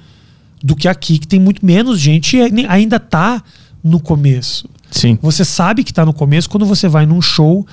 do 0.63 0.75
que 0.75 0.88
aqui, 0.88 1.18
que 1.18 1.27
tem 1.27 1.39
muito 1.39 1.65
menos 1.65 2.00
gente 2.00 2.38
e 2.38 2.65
ainda 2.68 3.00
tá 3.00 3.44
no 3.84 4.00
começo. 4.00 4.70
Sim. 4.92 5.18
Você 5.22 5.46
sabe 5.46 5.84
que 5.84 5.94
tá 5.94 6.06
no 6.06 6.14
começo 6.14 6.50
quando 6.50 6.66
você 6.66 6.88
vai 6.88 7.06
num 7.06 7.22
show 7.22 7.66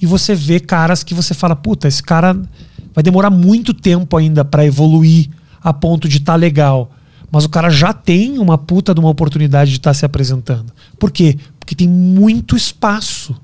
e 0.00 0.06
você 0.06 0.34
vê 0.34 0.58
caras 0.58 1.04
que 1.04 1.14
você 1.14 1.34
fala, 1.34 1.54
puta, 1.54 1.86
esse 1.86 2.02
cara 2.02 2.36
vai 2.94 3.04
demorar 3.04 3.30
muito 3.30 3.72
tempo 3.72 4.16
ainda 4.16 4.44
pra 4.44 4.64
evoluir 4.64 5.28
a 5.62 5.72
ponto 5.72 6.08
de 6.08 6.16
estar 6.16 6.32
tá 6.32 6.36
legal. 6.36 6.90
Mas 7.30 7.44
o 7.44 7.48
cara 7.48 7.70
já 7.70 7.92
tem 7.92 8.38
uma 8.38 8.58
puta 8.58 8.92
de 8.92 9.00
uma 9.00 9.10
oportunidade 9.10 9.70
de 9.70 9.76
estar 9.76 9.90
tá 9.90 9.94
se 9.94 10.04
apresentando. 10.04 10.72
Por 10.98 11.10
quê? 11.10 11.38
Porque 11.60 11.74
tem 11.74 11.88
muito 11.88 12.56
espaço 12.56 13.34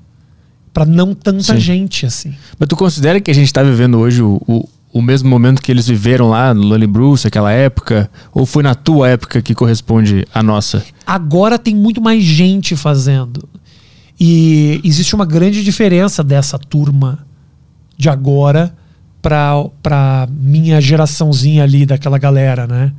para 0.73 0.85
não 0.85 1.15
tanta 1.15 1.53
Sim. 1.53 1.59
gente 1.59 2.05
assim. 2.05 2.35
Mas 2.57 2.67
tu 2.67 2.75
considera 2.75 3.19
que 3.19 3.31
a 3.31 3.33
gente 3.33 3.51
tá 3.51 3.63
vivendo 3.63 3.97
hoje 3.97 4.21
o, 4.21 4.41
o, 4.47 4.67
o 4.91 5.01
mesmo 5.01 5.29
momento 5.29 5.61
que 5.61 5.71
eles 5.71 5.87
viveram 5.87 6.29
lá 6.29 6.53
no 6.53 6.61
Lonely 6.61 6.87
Bruce, 6.87 7.27
aquela 7.27 7.51
época? 7.51 8.09
Ou 8.33 8.45
foi 8.45 8.63
na 8.63 8.73
tua 8.73 9.09
época 9.09 9.41
que 9.41 9.53
corresponde 9.53 10.25
à 10.33 10.41
nossa? 10.41 10.83
Agora 11.05 11.59
tem 11.59 11.75
muito 11.75 12.01
mais 12.01 12.23
gente 12.23 12.75
fazendo. 12.75 13.47
E 14.19 14.81
existe 14.83 15.15
uma 15.15 15.25
grande 15.25 15.63
diferença 15.63 16.23
dessa 16.23 16.57
turma 16.57 17.25
de 17.97 18.09
agora 18.09 18.75
pra 19.21 20.27
minha 20.31 20.81
geraçãozinha 20.81 21.63
ali, 21.63 21.85
daquela 21.85 22.17
galera, 22.17 22.65
né? 22.65 22.91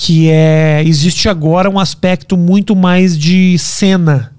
que 0.00 0.30
é 0.30 0.82
existe 0.86 1.28
agora 1.28 1.68
um 1.68 1.78
aspecto 1.78 2.34
muito 2.34 2.74
mais 2.74 3.18
de 3.18 3.58
cena. 3.58 4.34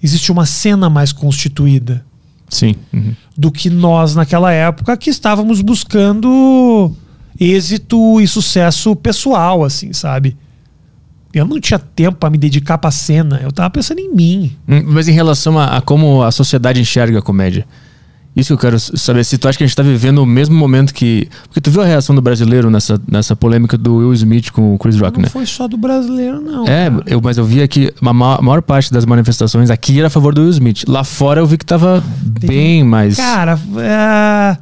Existe 0.00 0.30
uma 0.30 0.46
cena 0.46 0.88
mais 0.88 1.12
constituída. 1.12 2.04
Sim. 2.52 2.74
Uhum. 2.92 3.14
Do 3.36 3.50
que 3.50 3.70
nós 3.70 4.14
naquela 4.14 4.52
época 4.52 4.94
que 4.96 5.08
estávamos 5.08 5.62
buscando 5.62 6.92
êxito 7.40 8.20
e 8.20 8.28
sucesso 8.28 8.94
pessoal, 8.94 9.64
assim, 9.64 9.92
sabe? 9.94 10.36
Eu 11.32 11.46
não 11.46 11.58
tinha 11.58 11.78
tempo 11.78 12.18
para 12.18 12.28
me 12.28 12.36
dedicar 12.36 12.76
para 12.76 12.90
cena. 12.90 13.40
Eu 13.42 13.50
tava 13.50 13.70
pensando 13.70 14.00
em 14.00 14.14
mim. 14.14 14.54
Hum, 14.68 14.82
mas 14.86 15.08
em 15.08 15.12
relação 15.12 15.58
a, 15.58 15.78
a 15.78 15.80
como 15.80 16.22
a 16.22 16.30
sociedade 16.30 16.78
enxerga 16.78 17.20
a 17.20 17.22
comédia, 17.22 17.66
isso 18.34 18.48
que 18.48 18.52
eu 18.54 18.58
quero 18.58 18.80
saber, 18.80 19.24
se 19.24 19.36
tu 19.36 19.46
acha 19.46 19.58
que 19.58 19.64
a 19.64 19.66
gente 19.66 19.76
tá 19.76 19.82
vivendo 19.82 20.18
o 20.18 20.26
mesmo 20.26 20.54
momento 20.54 20.94
que. 20.94 21.28
Porque 21.44 21.60
tu 21.60 21.70
viu 21.70 21.82
a 21.82 21.84
reação 21.84 22.14
do 22.14 22.22
brasileiro 22.22 22.70
nessa, 22.70 22.98
nessa 23.06 23.36
polêmica 23.36 23.76
do 23.76 23.96
Will 23.96 24.14
Smith 24.14 24.50
com 24.50 24.74
o 24.74 24.78
Chris 24.78 24.98
Rock, 24.98 25.18
não 25.18 25.22
né? 25.22 25.26
Não 25.26 25.30
foi 25.30 25.44
só 25.44 25.68
do 25.68 25.76
brasileiro, 25.76 26.40
não. 26.40 26.66
É, 26.66 26.90
eu, 27.06 27.20
mas 27.22 27.36
eu 27.36 27.44
vi 27.44 27.60
aqui, 27.60 27.92
a 28.00 28.12
maior, 28.12 28.38
a 28.38 28.42
maior, 28.42 28.62
parte 28.62 28.90
das 28.90 29.04
manifestações 29.04 29.68
aqui 29.70 29.98
era 29.98 30.06
a 30.06 30.10
favor 30.10 30.34
do 30.34 30.40
Will 30.40 30.50
Smith. 30.50 30.84
Lá 30.88 31.04
fora 31.04 31.40
eu 31.40 31.46
vi 31.46 31.58
que 31.58 31.66
tava 31.66 32.02
Tem, 32.40 32.48
bem 32.48 32.84
mais. 32.84 33.16
Cara, 33.16 33.60
é, 33.78 34.56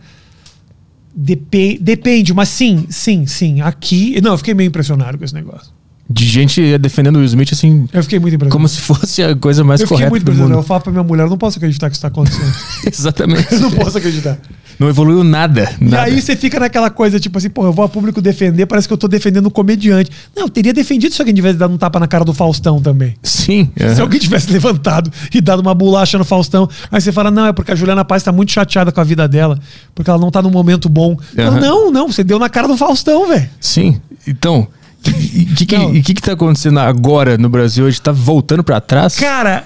dep 1.14 1.78
depende, 1.80 2.34
mas 2.34 2.48
sim, 2.48 2.86
sim, 2.88 3.24
sim. 3.26 3.60
Aqui. 3.60 4.20
Não, 4.20 4.32
eu 4.32 4.38
fiquei 4.38 4.52
meio 4.52 4.66
impressionado 4.66 5.16
com 5.16 5.24
esse 5.24 5.34
negócio 5.34 5.79
de 6.12 6.24
gente 6.24 6.76
defendendo 6.78 7.16
o 7.16 7.18
Will 7.20 7.26
Smith 7.26 7.52
assim. 7.52 7.88
Eu 7.92 8.02
fiquei 8.02 8.18
muito 8.18 8.34
impressionado. 8.34 8.52
Como 8.52 8.66
se 8.66 8.80
fosse 8.80 9.22
a 9.22 9.36
coisa 9.36 9.62
mais 9.62 9.80
eu 9.80 9.86
correta. 9.86 10.10
muito 10.10 10.24
do 10.24 10.34
mundo. 10.34 10.54
Eu 10.54 10.62
falo 10.64 10.80
pra 10.80 10.90
minha 10.90 11.04
mulher, 11.04 11.22
eu 11.22 11.30
não 11.30 11.38
posso 11.38 11.58
acreditar 11.58 11.88
que 11.88 11.94
isso 11.94 12.02
tá 12.02 12.08
acontecendo. 12.08 12.52
Exatamente. 12.84 13.46
Eu 13.54 13.60
não 13.60 13.70
posso 13.70 13.98
acreditar. 13.98 14.36
Não 14.78 14.88
evoluiu 14.88 15.22
nada, 15.22 15.70
nada. 15.78 16.08
E 16.08 16.14
aí 16.14 16.22
você 16.22 16.34
fica 16.34 16.58
naquela 16.58 16.88
coisa, 16.90 17.20
tipo 17.20 17.36
assim, 17.36 17.50
pô, 17.50 17.66
eu 17.66 17.72
vou 17.72 17.84
a 17.84 17.88
público 17.88 18.22
defender, 18.22 18.64
parece 18.64 18.88
que 18.88 18.94
eu 18.94 18.96
tô 18.96 19.06
defendendo 19.06 19.46
um 19.46 19.50
comediante. 19.50 20.10
Não, 20.34 20.44
eu 20.44 20.48
teria 20.48 20.72
defendido 20.72 21.14
se 21.14 21.20
alguém 21.20 21.34
tivesse 21.34 21.58
dado 21.58 21.74
um 21.74 21.76
tapa 21.76 22.00
na 22.00 22.08
cara 22.08 22.24
do 22.24 22.32
Faustão 22.32 22.80
também. 22.80 23.14
Sim. 23.22 23.70
Se 23.94 24.00
alguém 24.00 24.18
tivesse 24.18 24.50
levantado 24.50 25.12
e 25.34 25.40
dado 25.42 25.60
uma 25.60 25.74
bolacha 25.74 26.16
no 26.16 26.24
Faustão, 26.24 26.66
aí 26.90 26.98
você 26.98 27.12
fala, 27.12 27.30
não, 27.30 27.46
é 27.46 27.52
porque 27.52 27.72
a 27.72 27.74
Juliana 27.74 28.06
Paz 28.06 28.22
tá 28.22 28.32
muito 28.32 28.52
chateada 28.52 28.90
com 28.90 29.00
a 29.00 29.04
vida 29.04 29.28
dela, 29.28 29.58
porque 29.94 30.08
ela 30.08 30.18
não 30.18 30.30
tá 30.30 30.40
num 30.40 30.50
momento 30.50 30.88
bom. 30.88 31.14
Falo, 31.36 31.60
não, 31.60 31.90
não, 31.90 32.10
você 32.10 32.24
deu 32.24 32.38
na 32.38 32.48
cara 32.48 32.66
do 32.66 32.76
Faustão, 32.76 33.28
velho. 33.28 33.50
Sim. 33.60 34.00
Então, 34.26 34.66
e 35.06 35.98
o 35.98 36.02
que, 36.02 36.14
que, 36.14 36.22
tá 36.22 36.32
acontecendo 36.32 36.78
agora 36.78 37.38
no 37.38 37.48
Brasil 37.48 37.86
hoje? 37.86 38.00
Tá 38.00 38.12
voltando 38.12 38.62
para 38.62 38.80
trás? 38.80 39.16
Cara, 39.16 39.64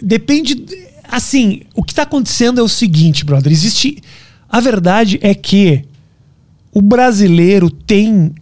depende. 0.00 0.64
Assim, 1.10 1.62
o 1.74 1.82
que 1.82 1.94
tá 1.94 2.02
acontecendo 2.02 2.60
é 2.60 2.62
o 2.62 2.68
seguinte, 2.68 3.24
brother. 3.24 3.52
Existe. 3.52 3.98
A 4.48 4.60
verdade 4.60 5.18
é 5.22 5.34
que 5.34 5.84
o 6.72 6.80
brasileiro 6.80 7.70
tem. 7.70 8.32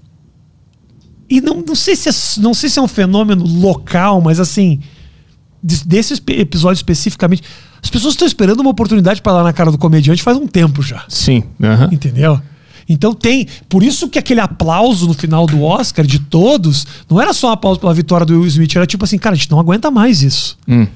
E 1.29 1.41
não, 1.41 1.63
não, 1.67 1.75
sei 1.75 1.97
se 1.97 2.09
é, 2.09 2.13
não 2.41 2.55
sei 2.55 2.69
se 2.69 2.79
é 2.79 2.83
um 2.83 2.89
fenômeno 2.89 3.45
local, 3.45 4.21
mas 4.21 4.39
assim. 4.39 4.81
Desse 5.63 6.23
episódio 6.29 6.79
especificamente, 6.79 7.43
as 7.83 7.91
pessoas 7.91 8.15
estão 8.15 8.29
esperando 8.29 8.61
uma 8.61 8.71
oportunidade 8.71 9.21
para 9.21 9.33
lá 9.33 9.43
na 9.43 9.53
cara 9.53 9.73
do 9.73 9.79
comediante 9.79 10.23
faz 10.23 10.37
um 10.37 10.47
tempo 10.47 10.81
já. 10.81 11.05
Sim. 11.09 11.43
Uhum. 11.59 11.89
Entendeu? 11.91 12.41
Então 12.89 13.13
tem. 13.13 13.47
Por 13.69 13.83
isso 13.83 14.09
que 14.09 14.19
aquele 14.19 14.41
aplauso 14.41 15.07
no 15.07 15.15
final 15.15 15.47
do 15.47 15.63
Oscar 15.63 16.07
de 16.07 16.19
todos 16.19 16.87
não 17.11 17.21
era 17.21 17.33
só 17.33 17.49
um 17.49 17.53
aplauso 17.53 17.81
pela 17.81 17.93
vitória 17.93 18.25
do 18.25 18.35
Will 18.35 18.47
Smith, 18.47 18.77
era 18.77 18.87
tipo 18.87 19.05
assim, 19.05 19.19
cara, 19.19 19.35
a 19.35 19.37
gente 19.37 19.51
não 19.51 19.59
aguenta 19.59 19.91
mais 19.91 20.23
isso. 20.23 20.57
Hum. 20.69 20.87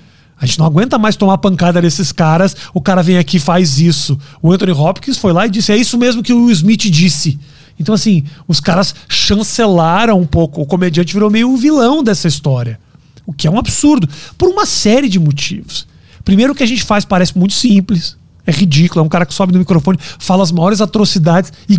A 0.40 0.46
gente 0.46 0.58
não 0.58 0.66
aguenta 0.66 0.98
mais 0.98 1.16
tomar 1.16 1.36
pancada 1.36 1.82
desses 1.82 2.12
caras. 2.12 2.56
O 2.72 2.80
cara 2.80 3.02
vem 3.02 3.18
aqui 3.18 3.36
e 3.36 3.40
faz 3.40 3.78
isso. 3.78 4.18
O 4.40 4.50
Anthony 4.50 4.72
Hopkins 4.72 5.18
foi 5.18 5.34
lá 5.34 5.46
e 5.46 5.50
disse: 5.50 5.70
é 5.70 5.76
isso 5.76 5.98
mesmo 5.98 6.22
que 6.22 6.32
o 6.32 6.44
Will 6.44 6.50
Smith 6.52 6.90
disse. 6.90 7.38
Então, 7.78 7.94
assim, 7.94 8.24
os 8.48 8.58
caras 8.58 8.94
chancelaram 9.08 10.18
um 10.18 10.26
pouco. 10.26 10.62
O 10.62 10.66
comediante 10.66 11.12
virou 11.12 11.30
meio 11.30 11.50
o 11.50 11.56
vilão 11.56 12.02
dessa 12.02 12.26
história. 12.26 12.80
O 13.26 13.32
que 13.32 13.46
é 13.46 13.50
um 13.50 13.58
absurdo. 13.58 14.08
Por 14.38 14.48
uma 14.48 14.64
série 14.64 15.08
de 15.08 15.18
motivos. 15.18 15.86
Primeiro, 16.24 16.52
o 16.52 16.56
que 16.56 16.62
a 16.62 16.66
gente 16.66 16.84
faz 16.84 17.04
parece 17.04 17.36
muito 17.36 17.54
simples. 17.54 18.16
É 18.50 18.52
ridículo. 18.52 19.00
É 19.00 19.04
um 19.04 19.08
cara 19.08 19.24
que 19.24 19.32
sobe 19.32 19.52
no 19.52 19.60
microfone, 19.60 19.96
fala 20.18 20.42
as 20.42 20.50
maiores 20.50 20.80
atrocidades 20.80 21.52
e, 21.68 21.78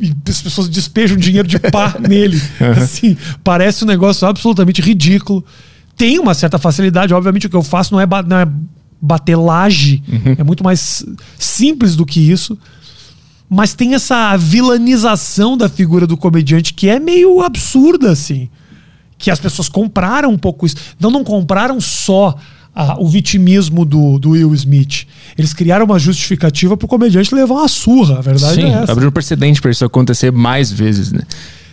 e 0.00 0.12
as 0.28 0.42
pessoas 0.42 0.68
despejam 0.68 1.16
dinheiro 1.16 1.46
de 1.46 1.60
pá 1.60 1.94
nele. 2.08 2.42
Assim, 2.76 3.16
parece 3.44 3.84
um 3.84 3.86
negócio 3.86 4.26
absolutamente 4.26 4.82
ridículo. 4.82 5.44
Tem 5.96 6.18
uma 6.18 6.34
certa 6.34 6.58
facilidade. 6.58 7.14
Obviamente, 7.14 7.46
o 7.46 7.50
que 7.50 7.54
eu 7.54 7.62
faço 7.62 7.94
não 7.94 8.00
é, 8.00 8.06
não 8.26 8.36
é 8.36 8.48
bater 9.00 9.36
laje. 9.36 10.02
Uhum. 10.08 10.34
É 10.38 10.42
muito 10.42 10.64
mais 10.64 11.04
simples 11.38 11.94
do 11.94 12.04
que 12.04 12.18
isso. 12.18 12.58
Mas 13.48 13.74
tem 13.74 13.94
essa 13.94 14.36
vilanização 14.36 15.56
da 15.56 15.68
figura 15.68 16.04
do 16.04 16.16
comediante 16.16 16.74
que 16.74 16.88
é 16.88 16.98
meio 16.98 17.40
absurda, 17.42 18.10
assim. 18.10 18.48
Que 19.16 19.30
as 19.30 19.38
pessoas 19.38 19.68
compraram 19.68 20.30
um 20.30 20.38
pouco 20.38 20.66
isso. 20.66 20.74
Não, 20.98 21.12
não 21.12 21.22
compraram 21.22 21.80
só 21.80 22.36
a, 22.74 23.00
o 23.00 23.08
vitimismo 23.08 23.84
do, 23.84 24.18
do 24.18 24.30
Will 24.30 24.54
Smith. 24.54 25.06
Eles 25.36 25.52
criaram 25.52 25.84
uma 25.84 25.98
justificativa 25.98 26.76
para 26.76 26.86
o 26.86 26.88
comediante 26.88 27.34
levar 27.34 27.54
uma 27.54 27.68
surra, 27.68 28.18
a 28.18 28.20
verdade 28.20 28.54
Sim, 28.54 28.64
é 28.64 28.82
essa. 28.82 28.92
abriu 28.92 29.08
um 29.08 29.12
precedente 29.12 29.60
para 29.60 29.70
isso 29.70 29.84
acontecer 29.84 30.32
mais 30.32 30.72
vezes, 30.72 31.12
né? 31.12 31.22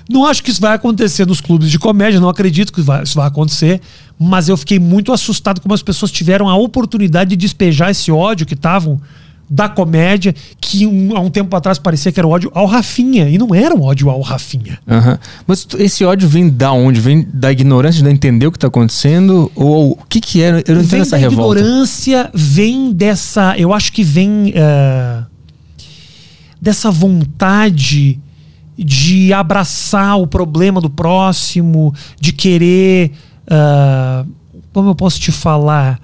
Não 0.10 0.25
acho 0.25 0.44
que 0.44 0.50
isso 0.50 0.60
vai 0.60 0.74
acontecer 0.74 1.27
nos 1.27 1.39
clubes 1.39 1.70
de 1.70 1.77
comédia, 1.77 2.20
não 2.20 2.29
acredito 2.29 2.74
que 2.74 2.82
isso 2.82 3.15
vai 3.15 3.27
acontecer, 3.27 3.79
mas 4.18 4.50
eu 4.50 4.58
fiquei 4.58 4.79
muito 4.79 5.13
assustado 5.13 5.62
como 5.62 5.74
as 5.74 5.84
pessoas 5.84 6.12
tiveram 6.12 6.50
a 6.50 6.56
oportunidade 6.56 7.29
de 7.29 7.36
despejar 7.36 7.91
esse 7.91 8.12
ódio 8.12 8.46
que 8.46 8.56
estavam 8.56 9.00
da 9.50 9.68
comédia, 9.68 10.36
que 10.62 10.86
um, 10.86 11.18
há 11.18 11.20
um 11.20 11.29
tempo 11.29 11.56
atrás 11.56 11.79
parecia 11.79 12.12
que 12.12 12.20
era 12.20 12.27
ódio 12.27 12.51
ao 12.53 12.68
Rafinha, 12.68 13.27
e 13.27 13.38
não 13.38 13.56
era 13.56 13.74
um 13.75 13.82
ódio 13.82 14.10
ao 14.10 14.22
Rafinha. 14.22 14.77
Uhum. 14.86 15.18
Mas 15.48 15.68
esse 15.79 16.06
ódio 16.06 16.29
vem 16.29 16.50
da 16.50 16.72
onde? 16.72 17.00
Vem 17.00 17.27
da 17.34 17.51
ignorância 17.51 17.98
de 17.98 18.03
não 18.03 18.12
entender 18.12 18.46
o 18.46 18.51
que 18.51 18.58
está 18.58 18.68
acontecendo? 18.68 19.51
Ou 19.56 19.91
o 19.94 20.06
que, 20.08 20.22
que 20.22 20.44
é? 20.44 20.63
Eu 20.68 20.75
não 20.75 20.84
entendo 20.84 21.01
essa 21.01 21.18
revolta. 21.18 21.60
ignorância, 21.60 22.29
vem 22.34 22.94
dessa. 22.94 23.58
Eu 23.58 23.74
acho 23.74 23.91
que 23.91 24.03
vem 24.03 24.50
uh, 24.50 25.25
dessa 26.62 26.91
vontade 26.91 28.20
de 28.77 29.34
abraçar 29.34 30.18
o 30.20 30.27
problema 30.27 30.79
do 30.79 30.89
próximo, 30.89 31.94
de 32.20 32.32
querer. 32.32 33.12
Uh, 33.46 34.29
como 34.72 34.89
eu 34.89 34.96
posso 34.96 35.20
te 35.20 35.32
falar? 35.32 36.00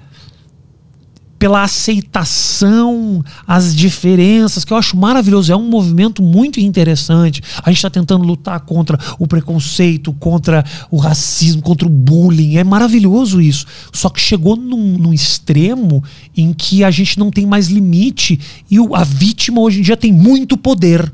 Pela 1.38 1.62
aceitação 1.62 3.24
às 3.46 3.74
diferenças, 3.74 4.64
que 4.64 4.72
eu 4.72 4.76
acho 4.76 4.96
maravilhoso. 4.96 5.52
É 5.52 5.56
um 5.56 5.68
movimento 5.68 6.22
muito 6.22 6.60
interessante. 6.60 7.42
A 7.62 7.70
gente 7.70 7.78
está 7.78 7.90
tentando 7.90 8.24
lutar 8.24 8.60
contra 8.60 8.98
o 9.18 9.26
preconceito, 9.26 10.12
contra 10.14 10.64
o 10.90 10.96
racismo, 10.96 11.62
contra 11.62 11.86
o 11.86 11.90
bullying. 11.90 12.56
É 12.56 12.64
maravilhoso 12.64 13.40
isso. 13.40 13.66
Só 13.92 14.08
que 14.08 14.20
chegou 14.20 14.56
num, 14.56 14.98
num 14.98 15.12
extremo 15.12 16.02
em 16.36 16.52
que 16.52 16.82
a 16.82 16.90
gente 16.90 17.18
não 17.18 17.30
tem 17.30 17.46
mais 17.46 17.68
limite 17.68 18.40
e 18.70 18.80
o, 18.80 18.94
a 18.94 19.04
vítima 19.04 19.60
hoje 19.60 19.80
em 19.80 19.82
dia 19.82 19.96
tem 19.96 20.12
muito 20.12 20.56
poder. 20.56 21.12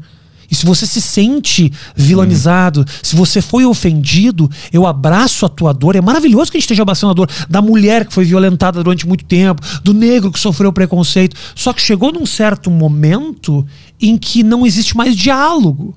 E 0.52 0.54
se 0.54 0.66
você 0.66 0.86
se 0.86 1.00
sente 1.00 1.72
vilanizado, 1.96 2.80
uhum. 2.80 2.86
se 3.02 3.16
você 3.16 3.40
foi 3.40 3.64
ofendido, 3.64 4.50
eu 4.70 4.86
abraço 4.86 5.46
a 5.46 5.48
tua 5.48 5.72
dor. 5.72 5.96
É 5.96 6.00
maravilhoso 6.02 6.50
que 6.50 6.58
a 6.58 6.60
gente 6.60 6.66
esteja 6.66 6.82
abraçando 6.82 7.10
a 7.10 7.14
dor 7.14 7.30
da 7.48 7.62
mulher 7.62 8.04
que 8.06 8.12
foi 8.12 8.26
violentada 8.26 8.84
durante 8.84 9.08
muito 9.08 9.24
tempo, 9.24 9.62
do 9.82 9.94
negro 9.94 10.30
que 10.30 10.38
sofreu 10.38 10.70
preconceito. 10.70 11.34
Só 11.54 11.72
que 11.72 11.80
chegou 11.80 12.12
num 12.12 12.26
certo 12.26 12.70
momento 12.70 13.66
em 13.98 14.18
que 14.18 14.42
não 14.42 14.66
existe 14.66 14.94
mais 14.94 15.16
diálogo. 15.16 15.96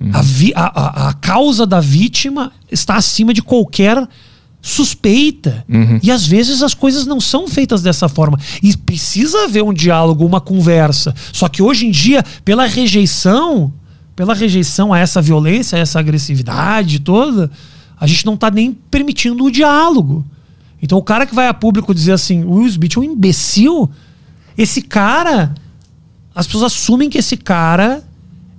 Uhum. 0.00 0.10
A, 0.14 0.22
vi, 0.22 0.52
a, 0.54 0.66
a, 0.66 1.08
a 1.08 1.12
causa 1.14 1.66
da 1.66 1.80
vítima 1.80 2.52
está 2.70 2.94
acima 2.94 3.34
de 3.34 3.42
qualquer 3.42 4.06
suspeita. 4.60 5.64
Uhum. 5.68 6.00
E 6.02 6.10
às 6.10 6.26
vezes 6.26 6.62
as 6.62 6.74
coisas 6.74 7.06
não 7.06 7.20
são 7.20 7.48
feitas 7.48 7.82
dessa 7.82 8.08
forma. 8.08 8.38
E 8.62 8.76
precisa 8.76 9.44
haver 9.44 9.62
um 9.62 9.72
diálogo, 9.72 10.26
uma 10.26 10.40
conversa. 10.40 11.14
Só 11.32 11.48
que 11.48 11.62
hoje 11.62 11.86
em 11.86 11.90
dia, 11.90 12.24
pela 12.44 12.66
rejeição, 12.66 13.72
pela 14.14 14.34
rejeição 14.34 14.92
a 14.92 14.98
essa 14.98 15.22
violência, 15.22 15.78
a 15.78 15.80
essa 15.80 15.98
agressividade 15.98 16.98
toda, 16.98 17.50
a 17.98 18.06
gente 18.06 18.26
não 18.26 18.36
tá 18.36 18.50
nem 18.50 18.72
permitindo 18.72 19.44
o 19.44 19.50
diálogo. 19.50 20.24
Então 20.82 20.98
o 20.98 21.02
cara 21.02 21.26
que 21.26 21.34
vai 21.34 21.48
a 21.48 21.54
público 21.54 21.94
dizer 21.94 22.12
assim, 22.12 22.44
o 22.44 22.54
Will 22.54 22.68
Smith 22.68 22.96
é 22.96 23.00
um 23.00 23.04
imbecil, 23.04 23.90
esse 24.56 24.82
cara, 24.82 25.54
as 26.34 26.46
pessoas 26.46 26.64
assumem 26.64 27.08
que 27.08 27.18
esse 27.18 27.36
cara 27.36 28.02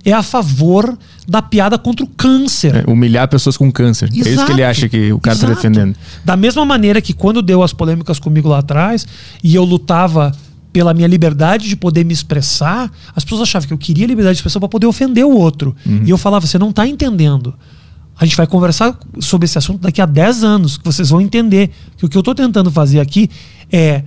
é 0.04 0.12
a 0.12 0.22
favor 0.22 0.98
da 1.26 1.42
piada 1.42 1.78
contra 1.78 2.04
o 2.04 2.08
câncer. 2.08 2.84
É, 2.86 2.90
humilhar 2.90 3.28
pessoas 3.28 3.56
com 3.56 3.70
câncer. 3.70 4.10
é 4.12 4.28
isso 4.28 4.46
que 4.46 4.52
ele 4.52 4.64
acha 4.64 4.88
que 4.88 5.12
o 5.12 5.20
cara 5.20 5.34
está 5.34 5.46
defendendo. 5.46 5.94
Da 6.24 6.36
mesma 6.36 6.64
maneira 6.64 7.00
que 7.00 7.12
quando 7.12 7.42
deu 7.42 7.62
as 7.62 7.72
polêmicas 7.72 8.18
comigo 8.18 8.48
lá 8.48 8.58
atrás 8.58 9.06
e 9.42 9.54
eu 9.54 9.64
lutava 9.64 10.32
pela 10.72 10.94
minha 10.94 11.08
liberdade 11.08 11.68
de 11.68 11.76
poder 11.76 12.04
me 12.04 12.12
expressar, 12.12 12.90
as 13.14 13.24
pessoas 13.24 13.42
achavam 13.42 13.68
que 13.68 13.74
eu 13.74 13.78
queria 13.78 14.06
liberdade 14.06 14.34
de 14.34 14.38
expressão 14.38 14.60
para 14.60 14.68
poder 14.68 14.86
ofender 14.86 15.24
o 15.24 15.36
outro. 15.36 15.74
Uhum. 15.84 16.02
E 16.04 16.10
eu 16.10 16.18
falava, 16.18 16.46
você 16.46 16.58
não 16.58 16.70
está 16.70 16.86
entendendo. 16.86 17.54
A 18.18 18.24
gente 18.24 18.36
vai 18.36 18.46
conversar 18.46 18.98
sobre 19.18 19.46
esse 19.46 19.56
assunto 19.56 19.80
daqui 19.80 20.00
a 20.00 20.06
10 20.06 20.44
anos, 20.44 20.76
que 20.76 20.84
vocês 20.84 21.08
vão 21.10 21.20
entender 21.20 21.70
que 21.96 22.04
o 22.04 22.08
que 22.08 22.16
eu 22.16 22.20
estou 22.20 22.34
tentando 22.34 22.70
fazer 22.70 23.00
aqui 23.00 23.30
é 23.72 24.04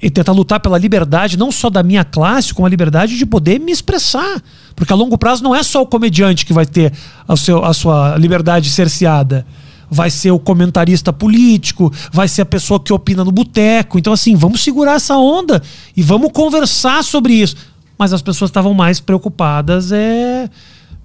e 0.00 0.08
tentar 0.10 0.32
lutar 0.32 0.60
pela 0.60 0.78
liberdade, 0.78 1.36
não 1.36 1.50
só 1.50 1.68
da 1.68 1.82
minha 1.82 2.04
classe, 2.04 2.54
como 2.54 2.66
a 2.66 2.70
liberdade 2.70 3.16
de 3.16 3.26
poder 3.26 3.58
me 3.58 3.72
expressar. 3.72 4.42
Porque 4.78 4.92
a 4.92 4.96
longo 4.96 5.18
prazo 5.18 5.42
não 5.42 5.54
é 5.54 5.62
só 5.64 5.82
o 5.82 5.86
comediante 5.86 6.46
que 6.46 6.52
vai 6.52 6.64
ter 6.64 6.92
a, 7.26 7.36
seu, 7.36 7.64
a 7.64 7.74
sua 7.74 8.16
liberdade 8.16 8.70
cerceada. 8.70 9.44
Vai 9.90 10.08
ser 10.08 10.30
o 10.30 10.38
comentarista 10.38 11.12
político, 11.12 11.92
vai 12.12 12.28
ser 12.28 12.42
a 12.42 12.46
pessoa 12.46 12.78
que 12.78 12.92
opina 12.92 13.24
no 13.24 13.32
boteco. 13.32 13.98
Então, 13.98 14.12
assim, 14.12 14.36
vamos 14.36 14.62
segurar 14.62 14.94
essa 14.94 15.16
onda 15.16 15.60
e 15.96 16.02
vamos 16.02 16.30
conversar 16.30 17.02
sobre 17.02 17.32
isso. 17.32 17.56
Mas 17.98 18.12
as 18.12 18.22
pessoas 18.22 18.50
estavam 18.50 18.72
mais 18.72 19.00
preocupadas 19.00 19.90
é, 19.90 20.48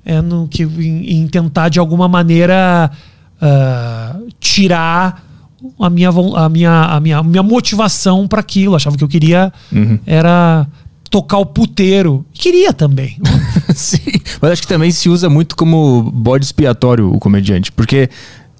é 0.06 0.22
no 0.22 0.48
que, 0.48 0.63
em, 0.63 1.22
em 1.22 1.27
tentar, 1.27 1.70
de 1.70 1.80
alguma 1.80 2.08
maneira, 2.08 2.92
uh, 3.42 4.27
tirar 4.39 5.24
a 5.80 5.89
minha, 5.89 6.10
a 6.10 6.50
minha, 6.50 6.84
a 6.84 7.00
minha, 7.00 7.18
a 7.18 7.24
minha 7.24 7.42
motivação 7.42 8.27
para 8.27 8.42
aquilo. 8.42 8.75
Achava 8.75 8.96
que 8.96 9.03
eu 9.03 9.08
queria 9.08 9.51
uhum. 9.72 9.98
era 10.06 10.68
tocar 11.13 11.38
o 11.38 11.46
puteiro. 11.46 12.25
Queria 12.34 12.74
também. 12.74 13.18
Sim, 13.80 14.00
mas 14.42 14.51
acho 14.51 14.62
que 14.62 14.68
também 14.68 14.92
se 14.92 15.10
usa 15.10 15.30
muito 15.30 15.56
como 15.56 16.12
bode 16.13 16.46
expiatório 16.46 17.13
o 17.13 17.20
comediante, 17.20 17.72
porque 17.72 18.10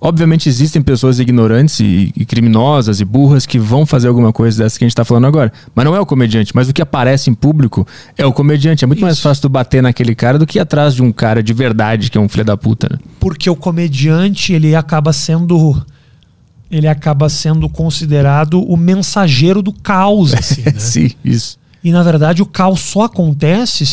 obviamente 0.04 0.50
existem 0.50 0.82
pessoas 0.82 1.18
ignorantes 1.18 1.80
e, 1.80 2.12
e, 2.16 2.26
criminosas 2.26 3.00
e 3.00 3.06
burras 3.06 3.46
que 3.46 3.58
vão 3.58 3.86
fazer 3.86 4.10
alguma 4.10 4.34
coisa 4.34 4.62
dessa 4.62 4.78
que 4.78 4.84
a 4.84 4.88
gente 4.88 4.96
tá 4.96 5.06
falando 5.06 5.28
agora. 5.28 5.52
Mas 5.74 5.86
não 5.86 5.96
é 5.96 6.00
o 6.00 6.06
comediante, 6.06 6.52
mas 6.54 6.68
o 6.68 6.74
que 6.74 6.82
aparece 6.82 7.30
em 7.30 7.34
público 7.34 7.88
é 8.18 8.26
o 8.26 8.34
comediante. 8.34 8.84
É 8.84 8.88
muito 8.88 9.00
Isso. 9.00 9.06
mais 9.06 9.20
fácil 9.22 9.44
tu 9.44 9.50
bater 9.50 9.82
naquele 9.82 10.14
cara 10.14 10.38
do 10.38 10.46
que 10.46 10.58
ir 10.58 10.62
atrás 10.62 10.94
de 10.94 11.02
um 11.02 11.12
cara 11.12 11.42
de 11.42 11.54
verdade 11.54 12.12
que 12.12 12.18
é 12.18 12.22
um 12.22 12.28
filho 12.28 12.44
da 12.44 12.58
puta, 12.58 12.90
né? 12.92 13.00
Porque 13.18 13.50
o 13.50 13.56
comediante, 13.56 14.52
ele 14.52 14.76
acaba 14.76 15.14
sendo 15.14 15.82
ele 16.70 16.88
acaba 16.88 17.30
sendo 17.30 17.70
considerado 17.70 18.62
o 18.62 18.76
mensageiro 18.76 19.62
do 19.62 19.72
caos. 19.72 20.34
Assim, 20.34 20.64
né? 20.68 20.80
Sim, 20.80 21.12
isso. 21.24 21.58
E 21.84 21.92
na 21.92 22.04
verdade 22.04 22.42
o 22.42 22.46
caos 22.46 22.82
só 22.82 23.04
acontece. 23.04 23.86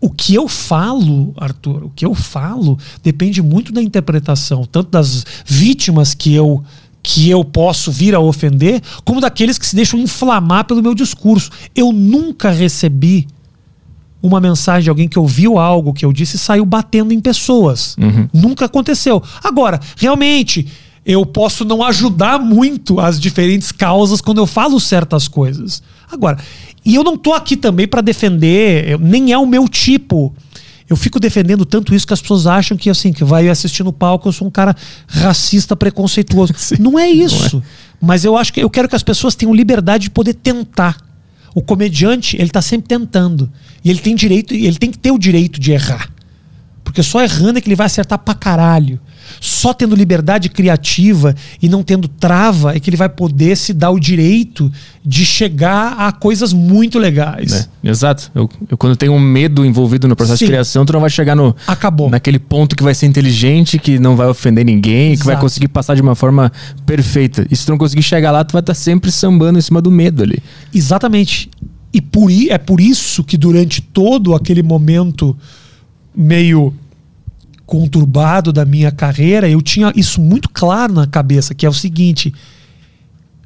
O 0.00 0.10
que 0.10 0.34
eu 0.34 0.46
falo, 0.46 1.32
Arthur, 1.36 1.84
o 1.84 1.90
que 1.90 2.06
eu 2.06 2.14
falo 2.14 2.78
depende 3.02 3.42
muito 3.42 3.72
da 3.72 3.82
interpretação, 3.82 4.64
tanto 4.64 4.90
das 4.90 5.24
vítimas 5.44 6.14
que 6.14 6.34
eu 6.34 6.62
que 7.02 7.30
eu 7.30 7.42
posso 7.42 7.90
vir 7.90 8.14
a 8.14 8.20
ofender, 8.20 8.82
como 9.02 9.20
daqueles 9.20 9.56
que 9.56 9.66
se 9.66 9.74
deixam 9.74 9.98
inflamar 9.98 10.64
pelo 10.64 10.82
meu 10.82 10.94
discurso. 10.94 11.50
Eu 11.74 11.90
nunca 11.90 12.50
recebi 12.50 13.26
uma 14.22 14.40
mensagem 14.40 14.84
de 14.84 14.90
alguém 14.90 15.08
que 15.08 15.18
ouviu 15.18 15.58
algo 15.58 15.94
que 15.94 16.04
eu 16.04 16.12
disse 16.12 16.36
e 16.36 16.38
saiu 16.38 16.66
batendo 16.66 17.12
em 17.12 17.20
pessoas. 17.20 17.96
Uhum. 17.98 18.28
Nunca 18.32 18.66
aconteceu. 18.66 19.22
Agora, 19.42 19.80
realmente, 19.96 20.66
eu 21.06 21.24
posso 21.24 21.64
não 21.64 21.82
ajudar 21.82 22.38
muito 22.38 23.00
as 23.00 23.18
diferentes 23.18 23.72
causas 23.72 24.20
quando 24.20 24.38
eu 24.38 24.46
falo 24.46 24.78
certas 24.78 25.28
coisas. 25.28 25.82
Agora, 26.10 26.38
e 26.84 26.94
eu 26.94 27.04
não 27.04 27.16
tô 27.16 27.32
aqui 27.32 27.56
também 27.56 27.86
para 27.86 28.00
defender, 28.00 28.98
nem 28.98 29.32
é 29.32 29.38
o 29.38 29.46
meu 29.46 29.68
tipo. 29.68 30.34
Eu 30.88 30.96
fico 30.96 31.20
defendendo 31.20 31.66
tanto 31.66 31.94
isso 31.94 32.06
que 32.06 32.14
as 32.14 32.20
pessoas 32.22 32.46
acham 32.46 32.76
que 32.76 32.88
assim, 32.88 33.12
que 33.12 33.22
vai 33.22 33.48
assistir 33.48 33.84
no 33.84 33.92
palco 33.92 34.28
eu 34.28 34.32
sou 34.32 34.48
um 34.48 34.50
cara 34.50 34.74
racista, 35.06 35.76
preconceituoso. 35.76 36.54
Sim, 36.56 36.76
não 36.78 36.98
é 36.98 37.08
isso. 37.08 37.56
Não 37.56 37.62
é. 37.62 37.64
Mas 38.00 38.24
eu 38.24 38.36
acho 38.36 38.52
que 38.52 38.62
eu 38.62 38.70
quero 38.70 38.88
que 38.88 38.96
as 38.96 39.02
pessoas 39.02 39.34
tenham 39.34 39.54
liberdade 39.54 40.04
de 40.04 40.10
poder 40.10 40.34
tentar. 40.34 40.96
O 41.54 41.60
comediante, 41.60 42.36
ele 42.40 42.48
tá 42.48 42.62
sempre 42.62 42.88
tentando. 42.88 43.50
E 43.84 43.90
ele 43.90 43.98
tem 43.98 44.14
direito, 44.14 44.54
ele 44.54 44.76
tem 44.76 44.90
que 44.90 44.98
ter 44.98 45.10
o 45.10 45.18
direito 45.18 45.60
de 45.60 45.72
errar. 45.72 46.10
Porque 46.82 47.02
só 47.02 47.22
errando 47.22 47.58
é 47.58 47.60
que 47.60 47.68
ele 47.68 47.76
vai 47.76 47.86
acertar 47.86 48.18
pra 48.18 48.34
caralho. 48.34 48.98
Só 49.40 49.72
tendo 49.72 49.94
liberdade 49.94 50.48
criativa 50.48 51.34
e 51.60 51.68
não 51.68 51.82
tendo 51.82 52.08
trava 52.08 52.74
é 52.74 52.80
que 52.80 52.90
ele 52.90 52.96
vai 52.96 53.08
poder 53.08 53.56
se 53.56 53.72
dar 53.72 53.90
o 53.90 53.98
direito 53.98 54.70
de 55.04 55.24
chegar 55.24 55.94
a 55.98 56.12
coisas 56.12 56.52
muito 56.52 56.98
legais. 56.98 57.68
É, 57.82 57.88
exato. 57.88 58.30
Eu, 58.34 58.48
eu, 58.68 58.76
quando 58.76 58.96
tenho 58.96 59.12
um 59.12 59.20
medo 59.20 59.64
envolvido 59.64 60.06
no 60.06 60.14
processo 60.14 60.38
Sim. 60.38 60.44
de 60.46 60.50
criação, 60.50 60.84
tu 60.84 60.92
não 60.92 61.00
vai 61.00 61.10
chegar 61.10 61.34
no. 61.34 61.54
Acabou. 61.66 62.10
Naquele 62.10 62.38
ponto 62.38 62.76
que 62.76 62.82
vai 62.82 62.94
ser 62.94 63.06
inteligente, 63.06 63.78
que 63.78 63.98
não 63.98 64.16
vai 64.16 64.28
ofender 64.28 64.64
ninguém, 64.64 65.12
Exato. 65.12 65.20
que 65.20 65.26
vai 65.26 65.40
conseguir 65.40 65.68
passar 65.68 65.94
de 65.94 66.02
uma 66.02 66.14
forma 66.14 66.52
perfeita. 66.84 67.46
E 67.50 67.56
se 67.56 67.64
tu 67.64 67.70
não 67.70 67.78
conseguir 67.78 68.02
chegar 68.02 68.30
lá, 68.30 68.44
tu 68.44 68.52
vai 68.52 68.60
estar 68.60 68.74
sempre 68.74 69.10
sambando 69.10 69.58
em 69.58 69.62
cima 69.62 69.80
do 69.80 69.90
medo 69.90 70.22
ali. 70.22 70.38
Exatamente. 70.74 71.50
E 71.92 72.00
por, 72.00 72.30
é 72.30 72.58
por 72.58 72.80
isso 72.80 73.24
que 73.24 73.36
durante 73.36 73.80
todo 73.80 74.34
aquele 74.34 74.62
momento 74.62 75.36
meio 76.14 76.74
conturbado 77.68 78.50
da 78.50 78.64
minha 78.64 78.90
carreira, 78.90 79.46
eu 79.46 79.60
tinha 79.60 79.92
isso 79.94 80.22
muito 80.22 80.48
claro 80.48 80.94
na 80.94 81.06
cabeça, 81.06 81.54
que 81.54 81.66
é 81.66 81.68
o 81.68 81.74
seguinte: 81.74 82.32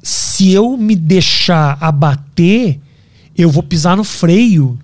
se 0.01 0.49
eu 0.49 0.77
me 0.77 0.95
deixar 0.95 1.77
abater, 1.81 2.79
eu 3.37 3.49
vou 3.51 3.61
pisar 3.61 3.97
no 3.97 4.03
freio. 4.05 4.79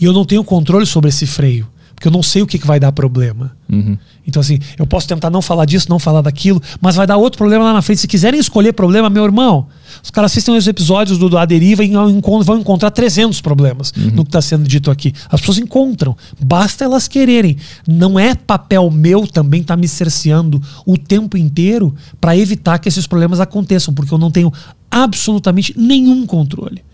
E 0.00 0.04
eu 0.04 0.12
não 0.12 0.24
tenho 0.24 0.44
controle 0.44 0.86
sobre 0.86 1.08
esse 1.08 1.26
freio. 1.26 1.66
Porque 2.04 2.08
eu 2.08 2.12
não 2.12 2.22
sei 2.22 2.42
o 2.42 2.46
que, 2.46 2.58
que 2.58 2.66
vai 2.66 2.78
dar 2.78 2.92
problema. 2.92 3.56
Uhum. 3.66 3.96
Então, 4.26 4.38
assim, 4.38 4.58
eu 4.78 4.86
posso 4.86 5.08
tentar 5.08 5.30
não 5.30 5.40
falar 5.40 5.64
disso, 5.64 5.86
não 5.88 5.98
falar 5.98 6.20
daquilo, 6.20 6.60
mas 6.78 6.96
vai 6.96 7.06
dar 7.06 7.16
outro 7.16 7.38
problema 7.38 7.64
lá 7.64 7.72
na 7.72 7.80
frente. 7.80 8.02
Se 8.02 8.06
quiserem 8.06 8.38
escolher 8.38 8.74
problema, 8.74 9.08
meu 9.08 9.24
irmão, 9.24 9.68
os 10.02 10.10
caras 10.10 10.30
assistem 10.30 10.54
os 10.54 10.66
episódios 10.66 11.16
do, 11.16 11.30
do 11.30 11.38
A 11.38 11.46
Deriva 11.46 11.82
e 11.82 11.90
vão 11.90 12.58
encontrar 12.58 12.90
300 12.90 13.40
problemas 13.40 13.90
uhum. 13.96 14.10
no 14.16 14.22
que 14.22 14.28
está 14.28 14.42
sendo 14.42 14.68
dito 14.68 14.90
aqui. 14.90 15.14
As 15.30 15.40
pessoas 15.40 15.56
encontram, 15.56 16.14
basta 16.38 16.84
elas 16.84 17.08
quererem. 17.08 17.56
Não 17.88 18.18
é 18.18 18.34
papel 18.34 18.90
meu 18.90 19.26
também 19.26 19.62
estar 19.62 19.72
tá 19.74 19.80
me 19.80 19.88
cerceando 19.88 20.60
o 20.84 20.98
tempo 20.98 21.38
inteiro 21.38 21.94
para 22.20 22.36
evitar 22.36 22.78
que 22.80 22.86
esses 22.86 23.06
problemas 23.06 23.40
aconteçam, 23.40 23.94
porque 23.94 24.12
eu 24.12 24.18
não 24.18 24.30
tenho 24.30 24.52
absolutamente 24.90 25.72
nenhum 25.74 26.26
controle. 26.26 26.84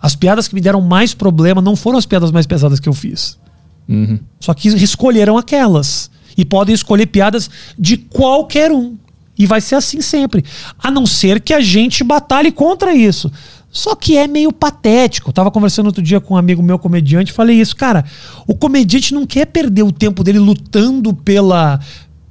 As 0.00 0.16
piadas 0.16 0.48
que 0.48 0.54
me 0.54 0.60
deram 0.62 0.80
mais 0.80 1.12
problema 1.12 1.60
não 1.60 1.76
foram 1.76 1.98
as 1.98 2.06
piadas 2.06 2.30
mais 2.30 2.46
pesadas 2.46 2.80
que 2.80 2.88
eu 2.88 2.94
fiz. 2.94 3.38
Uhum. 3.88 4.18
Só 4.40 4.54
que 4.54 4.68
escolheram 4.68 5.36
aquelas. 5.36 6.10
E 6.36 6.44
podem 6.44 6.74
escolher 6.74 7.06
piadas 7.06 7.50
de 7.78 7.96
qualquer 7.96 8.72
um. 8.72 8.96
E 9.38 9.46
vai 9.46 9.60
ser 9.60 9.74
assim 9.74 10.00
sempre. 10.00 10.44
A 10.78 10.90
não 10.90 11.06
ser 11.06 11.40
que 11.40 11.52
a 11.52 11.60
gente 11.60 12.04
batalhe 12.04 12.50
contra 12.50 12.94
isso. 12.94 13.30
Só 13.70 13.94
que 13.94 14.18
é 14.18 14.26
meio 14.26 14.52
patético. 14.52 15.30
Eu 15.30 15.32
tava 15.32 15.50
conversando 15.50 15.86
outro 15.86 16.02
dia 16.02 16.20
com 16.20 16.34
um 16.34 16.36
amigo 16.36 16.62
meu 16.62 16.78
comediante, 16.78 17.32
falei 17.32 17.58
isso, 17.58 17.74
cara, 17.74 18.04
o 18.46 18.54
comediante 18.54 19.14
não 19.14 19.24
quer 19.24 19.46
perder 19.46 19.82
o 19.82 19.90
tempo 19.90 20.22
dele 20.22 20.38
lutando 20.38 21.14
pela 21.14 21.80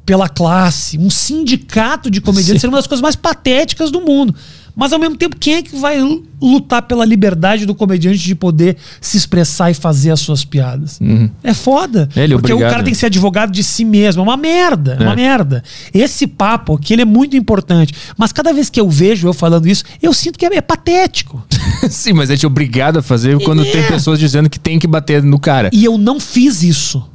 pela 0.05 0.27
classe. 0.27 0.97
Um 0.97 1.09
sindicato 1.09 2.09
de 2.09 2.21
comediantes 2.21 2.61
seria 2.61 2.71
uma 2.71 2.77
das 2.77 2.87
coisas 2.87 3.01
mais 3.01 3.15
patéticas 3.15 3.91
do 3.91 4.01
mundo. 4.01 4.35
Mas 4.75 4.93
ao 4.93 4.99
mesmo 4.99 5.17
tempo, 5.17 5.35
quem 5.37 5.55
é 5.55 5.61
que 5.61 5.75
vai 5.75 5.97
lutar 6.41 6.81
pela 6.83 7.05
liberdade 7.05 7.65
do 7.65 7.75
comediante 7.75 8.19
de 8.19 8.33
poder 8.33 8.77
se 8.99 9.17
expressar 9.17 9.69
e 9.69 9.73
fazer 9.73 10.11
as 10.11 10.19
suas 10.19 10.45
piadas? 10.45 10.99
Uhum. 10.99 11.29
É 11.43 11.53
foda. 11.53 12.09
Ele, 12.15 12.35
porque 12.35 12.53
obrigado. 12.53 12.69
o 12.69 12.71
cara 12.71 12.83
tem 12.83 12.93
que 12.93 12.99
ser 12.99 13.07
advogado 13.07 13.51
de 13.51 13.63
si 13.63 13.83
mesmo. 13.83 14.21
É 14.21 14.23
uma 14.23 14.37
merda. 14.37 14.97
É 14.99 15.03
uma 15.03 15.15
merda. 15.15 15.63
Esse 15.93 16.25
papo 16.25 16.75
aqui 16.75 16.93
ele 16.93 17.01
é 17.01 17.05
muito 17.05 17.35
importante. 17.35 17.93
Mas 18.17 18.31
cada 18.31 18.53
vez 18.53 18.69
que 18.69 18.79
eu 18.79 18.89
vejo 18.89 19.27
eu 19.27 19.33
falando 19.33 19.67
isso, 19.67 19.83
eu 20.01 20.13
sinto 20.13 20.39
que 20.39 20.45
é, 20.45 20.55
é 20.55 20.61
patético. 20.61 21.45
Sim, 21.89 22.13
mas 22.13 22.29
é 22.29 22.37
te 22.37 22.47
obrigado 22.47 22.97
a 22.97 23.01
fazer 23.01 23.39
quando 23.43 23.63
é. 23.63 23.71
tem 23.71 23.87
pessoas 23.87 24.19
dizendo 24.19 24.49
que 24.49 24.59
tem 24.59 24.79
que 24.79 24.87
bater 24.87 25.21
no 25.21 25.39
cara. 25.39 25.69
E 25.73 25.83
eu 25.83 25.97
não 25.97 26.19
fiz 26.19 26.63
isso 26.63 27.05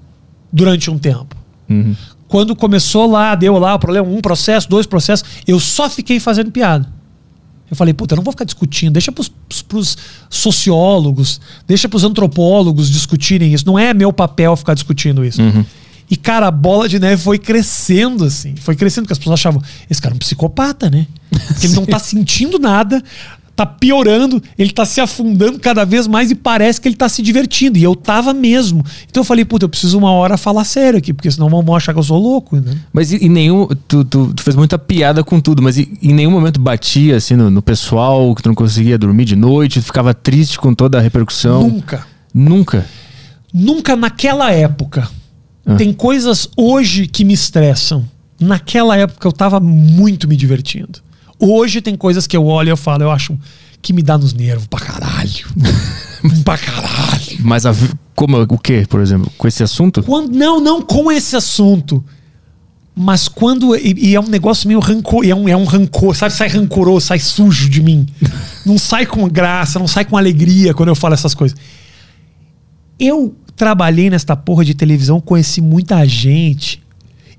durante 0.53 0.91
um 0.91 0.99
tempo. 0.99 1.35
Uhum. 1.69 1.95
Quando 2.29 2.57
começou 2.57 3.11
lá, 3.11 3.35
deu 3.35 3.59
lá 3.59 3.75
o 3.75 3.79
problema, 3.79 4.09
um 4.09 4.21
processo, 4.21 4.69
dois 4.69 4.87
processos, 4.87 5.29
eu 5.47 5.61
só 5.61 5.89
fiquei 5.89 6.19
fazendo 6.19 6.51
piada. 6.51 6.96
Eu 7.71 7.77
falei, 7.77 7.93
puta, 7.93 8.15
eu 8.15 8.17
não 8.17 8.23
vou 8.23 8.33
ficar 8.33 8.45
discutindo, 8.45 8.93
deixa 8.93 9.11
pros, 9.11 9.31
pros 9.67 9.97
sociólogos, 10.31 11.41
deixa 11.67 11.89
pros 11.89 12.05
antropólogos 12.05 12.89
discutirem 12.89 13.53
isso. 13.53 13.67
Não 13.67 13.79
é 13.79 13.93
meu 13.93 14.13
papel 14.13 14.57
ficar 14.57 14.75
discutindo 14.75 15.25
isso. 15.25 15.43
Uhum. 15.43 15.65
E, 16.09 16.17
cara, 16.17 16.47
a 16.47 16.51
bola 16.53 16.89
de 16.89 17.01
neve 17.01 17.21
foi 17.21 17.39
crescendo, 17.39 18.25
assim. 18.25 18.55
Foi 18.57 18.77
crescendo, 18.77 19.05
porque 19.05 19.15
as 19.15 19.19
pessoas 19.19 19.41
achavam, 19.41 19.61
esse 19.91 20.01
cara 20.01 20.15
é 20.15 20.17
um 20.17 20.19
psicopata, 20.19 20.89
né? 20.89 21.07
Porque 21.49 21.67
ele 21.67 21.75
não 21.75 21.85
tá 21.85 21.99
sentindo 22.01 22.59
nada, 22.59 23.03
tá 23.57 23.65
piorando, 23.65 24.41
ele 24.59 24.71
tá 24.71 24.85
se 24.85 25.01
afundando 25.01 25.59
cada 25.59 25.83
vez 25.85 26.07
mais 26.07 26.31
e 26.31 26.35
parece 26.35 26.79
que 26.79 26.87
ele 26.87 26.95
tá 26.95 27.09
se 27.09 27.23
divertindo. 27.23 27.79
E 27.79 27.83
eu 27.83 27.97
tava 27.97 28.35
mesmo. 28.35 28.85
Então 29.09 29.23
eu 29.23 29.25
falei, 29.25 29.47
puta, 29.47 29.65
eu 29.65 29.69
preciso 29.69 29.97
uma 29.97 30.13
hora 30.13 30.37
falar 30.37 30.65
sério 30.65 30.99
aqui, 30.99 31.15
porque 31.15 31.31
senão 31.31 31.49
vão 31.49 31.75
achar 31.75 31.95
que 31.95 31.99
eu 31.99 32.03
sou 32.03 32.21
louco. 32.21 32.57
Né? 32.57 32.77
Mas 32.93 33.11
em 33.11 33.31
nenhum. 33.31 33.67
Tu, 33.89 34.05
tu, 34.05 34.35
tu, 34.35 34.43
fez 34.43 34.55
muita 34.55 34.79
piada 34.79 35.25
com 35.25 35.41
tudo, 35.41 35.63
mas 35.63 35.79
em 35.79 36.13
nenhum 36.13 36.31
momento 36.31 36.61
batia 36.61 37.17
assim 37.17 37.35
no, 37.35 37.51
no, 37.51 37.63
pessoal, 37.63 38.35
que 38.35 38.43
tu 38.43 38.51
não 38.51 38.55
conseguia 38.55 38.99
dormir 38.99 39.25
de 39.25 39.35
noite, 39.35 39.81
ficava 39.81 40.13
triste 40.13 40.59
com 40.59 40.75
toda 40.75 40.99
a 40.99 41.01
repercussão? 41.01 41.67
Nunca. 41.67 42.07
Nunca. 42.35 42.87
Nunca 43.55 43.97
naquela 43.97 44.53
época. 44.53 45.09
Ah. 45.65 45.77
Tem 45.77 45.95
coisas 45.95 46.47
hoje 46.55 47.07
que 47.07 47.25
me 47.25 47.33
estressam. 47.33 48.05
Naquela 48.39 48.99
época 48.99 49.27
eu 49.27 49.33
tava 49.33 49.59
muito 49.59 50.29
me 50.29 50.37
divertindo. 50.37 51.06
Hoje 51.39 51.81
tem 51.81 51.97
coisas 51.97 52.27
que 52.27 52.37
eu 52.37 52.47
olho 52.47 52.69
e 52.69 52.71
eu 52.71 52.77
falo, 52.77 53.05
eu 53.05 53.11
acho 53.11 53.39
que 53.83 53.93
me 53.93 54.03
dá 54.03 54.17
nos 54.17 54.33
nervos 54.33 54.67
pra 54.67 54.81
caralho. 54.81 55.47
pra 56.45 56.57
caralho. 56.59 57.37
Mas 57.41 57.67
a, 57.67 57.75
como, 58.15 58.41
o 58.43 58.59
que, 58.59 58.87
por 58.87 59.01
exemplo? 59.01 59.31
Com 59.37 59.47
esse 59.47 59.63
assunto? 59.63 60.03
Quando, 60.03 60.35
não, 60.35 60.61
não 60.61 60.83
com 60.83 61.13
esse 61.13 61.37
assunto. 61.37 62.03
Mas 62.95 63.29
quando. 63.29 63.77
E, 63.77 64.11
e, 64.11 64.15
é 64.15 64.21
um 64.21 64.27
negócio 64.27 64.67
meio 64.67 64.81
rancor. 64.81 65.27
É 65.27 65.35
um, 65.35 65.47
é 65.49 65.57
um 65.57 65.65
rancor, 65.65 66.17
sabe? 66.17 66.33
Sai 66.33 66.49
rancoroso, 66.49 67.07
sai 67.07 67.19
sujo 67.19 67.69
de 67.69 67.83
mim. 67.83 68.07
não 68.65 68.79
sai 68.79 69.05
com 69.05 69.29
graça, 69.29 69.79
não 69.79 69.87
sai 69.87 70.05
com 70.05 70.17
alegria 70.17 70.73
quando 70.73 70.89
eu 70.89 70.95
falo 70.95 71.13
essas 71.13 71.35
coisas. 71.35 71.59
Eu 72.99 73.37
trabalhei 73.55 74.09
nesta 74.09 74.35
porra 74.35 74.65
de 74.65 74.75
televisão, 74.75 75.21
conheci 75.21 75.61
muita 75.61 76.07
gente 76.07 76.86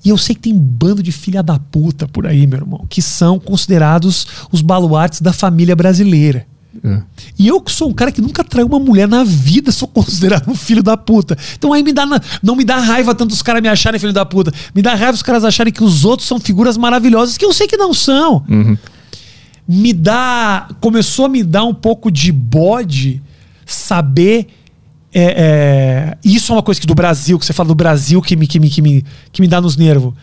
e 0.04 0.10
eu 0.10 0.18
sei 0.18 0.36
que 0.36 0.42
tem 0.42 0.54
um 0.54 0.60
bando 0.60 1.02
de 1.02 1.12
filha 1.12 1.42
da 1.42 1.60
puta 1.60 2.08
por 2.08 2.26
aí, 2.26 2.46
meu 2.48 2.60
irmão, 2.60 2.86
que 2.90 3.02
são 3.02 3.40
considerados 3.40 4.28
os 4.52 4.62
baluartes 4.62 5.22
da 5.22 5.34
família 5.34 5.76
brasileira. 5.76 6.46
É. 6.84 7.02
E 7.40 7.48
eu 7.48 7.60
que 7.60 7.72
sou 7.72 7.90
um 7.90 7.94
cara 7.94 8.12
que 8.12 8.22
nunca 8.22 8.44
traiu 8.44 8.68
uma 8.68 8.80
mulher 8.80 9.08
na 9.08 9.24
vida, 9.24 9.72
sou 9.72 9.88
considerado 9.88 10.50
um 10.50 10.56
filho 10.56 10.84
da 10.84 10.96
puta. 10.96 11.38
Então 11.58 11.74
aí 11.74 11.84
me 11.84 11.92
dá 11.94 12.06
não 12.42 12.56
me 12.56 12.64
dá 12.64 12.78
raiva 12.78 13.16
tanto 13.16 13.32
os 13.32 13.42
caras 13.42 13.62
me 13.62 13.68
acharem 13.68 14.00
filho 14.00 14.14
da 14.14 14.26
puta. 14.26 14.52
Me 14.74 14.82
dá 14.82 14.94
raiva 14.94 15.14
os 15.14 15.24
caras 15.24 15.44
acharem 15.44 15.74
que 15.74 15.84
os 15.84 16.06
outros 16.06 16.28
são 16.28 16.40
figuras 16.40 16.78
maravilhosas 16.78 17.38
que 17.38 17.46
eu 17.46 17.54
sei 17.54 17.68
que 17.68 17.78
não 17.78 17.94
são. 17.94 18.46
Uhum. 18.48 18.78
Me 19.68 19.92
dá 19.92 20.70
começou 20.80 21.26
a 21.26 21.30
me 21.30 21.44
dar 21.44 21.64
um 21.64 21.74
pouco 21.74 22.12
de 22.12 22.32
bode 22.32 23.22
saber 23.66 24.48
é, 25.14 25.24
é, 25.24 26.18
isso 26.24 26.52
é 26.52 26.56
uma 26.56 26.64
coisa 26.64 26.80
que 26.80 26.88
do 26.88 26.96
Brasil, 26.96 27.40
que 27.40 27.46
você 27.46 27.54
fala 27.54 27.68
do 27.68 27.76
Brasil 27.76 28.22
que 28.22 28.36
me, 28.36 28.48
que 28.48 28.60
me, 28.60 28.70
que 28.70 28.82
me, 28.82 29.06
que 29.32 29.42
me 29.42 29.48
dá 29.48 29.62
nos 29.62 29.78
nervos. 29.78 30.14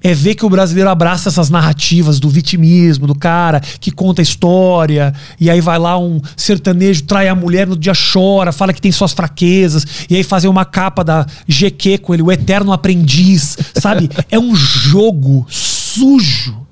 É 0.00 0.14
ver 0.14 0.36
que 0.36 0.46
o 0.46 0.48
brasileiro 0.48 0.88
abraça 0.88 1.28
essas 1.28 1.50
narrativas 1.50 2.20
do 2.20 2.28
vitimismo, 2.28 3.04
do 3.04 3.16
cara 3.16 3.60
que 3.80 3.90
conta 3.90 4.22
a 4.22 4.24
história, 4.24 5.12
e 5.40 5.50
aí 5.50 5.60
vai 5.60 5.76
lá 5.76 5.98
um 5.98 6.20
sertanejo, 6.36 7.02
trai 7.02 7.26
a 7.26 7.34
mulher, 7.34 7.66
no 7.66 7.76
dia 7.76 7.92
chora, 8.12 8.52
fala 8.52 8.72
que 8.72 8.80
tem 8.80 8.92
suas 8.92 9.12
fraquezas, 9.12 9.84
e 10.08 10.14
aí 10.14 10.22
fazer 10.22 10.46
uma 10.46 10.64
capa 10.64 11.02
da 11.02 11.26
GQ 11.48 11.98
com 11.98 12.14
ele, 12.14 12.22
o 12.22 12.30
eterno 12.30 12.72
aprendiz, 12.72 13.58
sabe? 13.74 14.08
É 14.30 14.38
um 14.38 14.54
jogo 14.54 15.46
sujo. 15.48 16.66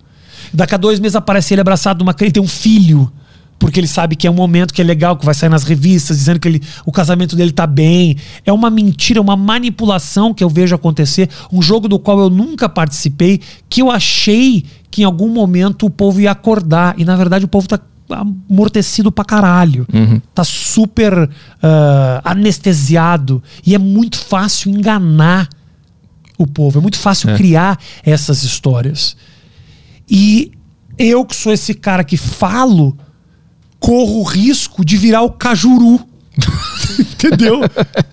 Daqui 0.52 0.74
a 0.74 0.78
dois 0.78 1.00
meses 1.00 1.16
aparece 1.16 1.54
ele 1.54 1.60
abraçado 1.60 1.98
numa 1.98 2.14
ele 2.20 2.30
tem 2.30 2.42
um 2.42 2.48
filho 2.48 3.10
porque 3.58 3.80
ele 3.80 3.86
sabe 3.86 4.16
que 4.16 4.26
é 4.26 4.30
um 4.30 4.34
momento 4.34 4.72
que 4.72 4.80
é 4.80 4.84
legal, 4.84 5.16
que 5.16 5.24
vai 5.24 5.34
sair 5.34 5.48
nas 5.48 5.64
revistas, 5.64 6.18
dizendo 6.18 6.38
que 6.38 6.48
ele, 6.48 6.62
o 6.84 6.92
casamento 6.92 7.34
dele 7.34 7.52
tá 7.52 7.66
bem. 7.66 8.16
É 8.44 8.52
uma 8.52 8.70
mentira, 8.70 9.20
uma 9.20 9.36
manipulação 9.36 10.34
que 10.34 10.44
eu 10.44 10.48
vejo 10.48 10.74
acontecer, 10.74 11.28
um 11.52 11.62
jogo 11.62 11.88
do 11.88 11.98
qual 11.98 12.20
eu 12.20 12.30
nunca 12.30 12.68
participei, 12.68 13.40
que 13.68 13.80
eu 13.80 13.90
achei 13.90 14.64
que 14.90 15.02
em 15.02 15.04
algum 15.04 15.28
momento 15.28 15.86
o 15.86 15.90
povo 15.90 16.20
ia 16.20 16.30
acordar. 16.30 16.94
E 16.98 17.04
na 17.04 17.16
verdade 17.16 17.44
o 17.44 17.48
povo 17.48 17.66
tá 17.66 17.80
amortecido 18.10 19.10
pra 19.10 19.24
caralho. 19.24 19.86
Uhum. 19.92 20.20
Tá 20.34 20.44
super 20.44 21.24
uh, 21.24 21.28
anestesiado. 22.24 23.42
E 23.64 23.74
é 23.74 23.78
muito 23.78 24.18
fácil 24.18 24.70
enganar 24.70 25.48
o 26.38 26.46
povo. 26.46 26.78
É 26.78 26.82
muito 26.82 26.98
fácil 26.98 27.30
é. 27.30 27.36
criar 27.36 27.78
essas 28.04 28.42
histórias. 28.42 29.16
E 30.08 30.52
eu 30.98 31.24
que 31.24 31.34
sou 31.34 31.52
esse 31.52 31.74
cara 31.74 32.04
que 32.04 32.16
falo 32.16 32.96
corro 33.78 34.20
o 34.20 34.22
risco 34.22 34.84
de 34.84 34.96
virar 34.96 35.22
o 35.22 35.30
Cajuru. 35.30 36.00
Entendeu? 36.98 37.60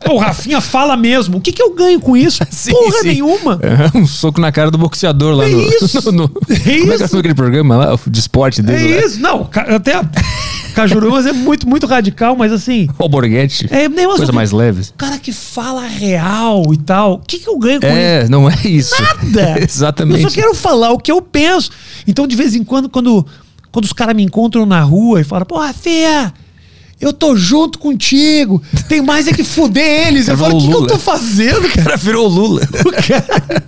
o 0.10 0.18
Rafinha 0.18 0.62
fala 0.62 0.96
mesmo. 0.96 1.38
O 1.38 1.42
que, 1.42 1.52
que 1.52 1.62
eu 1.62 1.74
ganho 1.76 2.00
com 2.00 2.16
isso? 2.16 2.44
Sim, 2.50 2.72
Porra 2.72 3.02
sim. 3.02 3.08
nenhuma. 3.08 3.60
É, 3.62 3.98
um 3.98 4.08
soco 4.08 4.40
na 4.40 4.52
cara 4.52 4.72
do 4.72 4.78
boxeador 4.78 5.36
lá 5.36 5.46
é 5.46 5.50
no, 5.50 5.62
isso. 5.62 6.12
No, 6.12 6.24
no, 6.24 6.32
é 6.50 6.54
isso. 6.54 7.04
é 7.04 7.08
que 7.08 7.16
é 7.16 7.20
aquele 7.20 7.34
programa 7.34 7.76
lá, 7.76 8.00
de 8.08 8.20
esporte 8.20 8.62
dele? 8.62 8.94
É 8.94 8.96
lá. 8.96 9.06
isso. 9.06 9.20
Não, 9.20 9.50
até 9.52 10.02
Cajuru, 10.74 11.12
mas 11.12 11.26
é 11.26 11.32
muito, 11.32 11.68
muito 11.68 11.86
radical, 11.86 12.36
mas 12.36 12.52
assim. 12.52 12.88
O 12.98 13.08
Borghetti. 13.08 13.68
É, 13.70 13.88
coisa 13.90 14.32
mais 14.32 14.52
leve. 14.52 14.88
Cara 14.98 15.18
que 15.18 15.32
fala 15.32 15.86
real 15.86 16.74
e 16.74 16.78
tal. 16.78 17.16
O 17.16 17.20
que, 17.20 17.40
que 17.40 17.50
eu 17.50 17.58
ganho 17.58 17.80
com 17.80 17.88
é, 17.88 18.20
isso? 18.20 18.26
É, 18.26 18.30
não 18.30 18.50
é 18.50 18.56
isso. 18.64 18.96
Nada. 19.02 19.62
Exatamente. 19.62 20.24
Eu 20.24 20.30
só 20.30 20.36
quero 20.36 20.56
falar 20.56 20.92
o 20.92 20.98
que 20.98 21.12
eu 21.12 21.22
penso. 21.22 21.72
Então, 22.08 22.26
de 22.26 22.36
vez 22.36 22.56
em 22.56 22.64
quando, 22.64 22.90
quando 22.90 23.26
quando 23.74 23.86
os 23.86 23.92
caras 23.92 24.16
me 24.16 24.24
encontram 24.24 24.68
na 24.68 24.82
rua 24.82 25.20
e 25.20 25.24
falam, 25.24 25.48
porra, 25.48 25.74
Fia, 25.74 26.32
eu 27.02 27.12
tô 27.12 27.36
junto 27.36 27.80
contigo. 27.80 28.62
Tem 28.88 29.02
mais 29.02 29.28
é 29.28 29.34
que 29.34 29.44
fuder 29.44 30.08
eles. 30.08 30.28
Eu 30.28 30.38
falo, 30.38 30.58
o 30.58 30.62
que, 30.62 30.68
que, 30.68 30.74
eu 30.74 30.88
tô 30.88 31.00
fazendo, 31.00 31.62
cara? 31.62 31.82
O 31.82 31.84
cara 31.84 31.98
virou 31.98 32.28
o 32.28 32.30
Lula. 32.30 32.62
O 32.86 32.92
cara, 32.92 33.64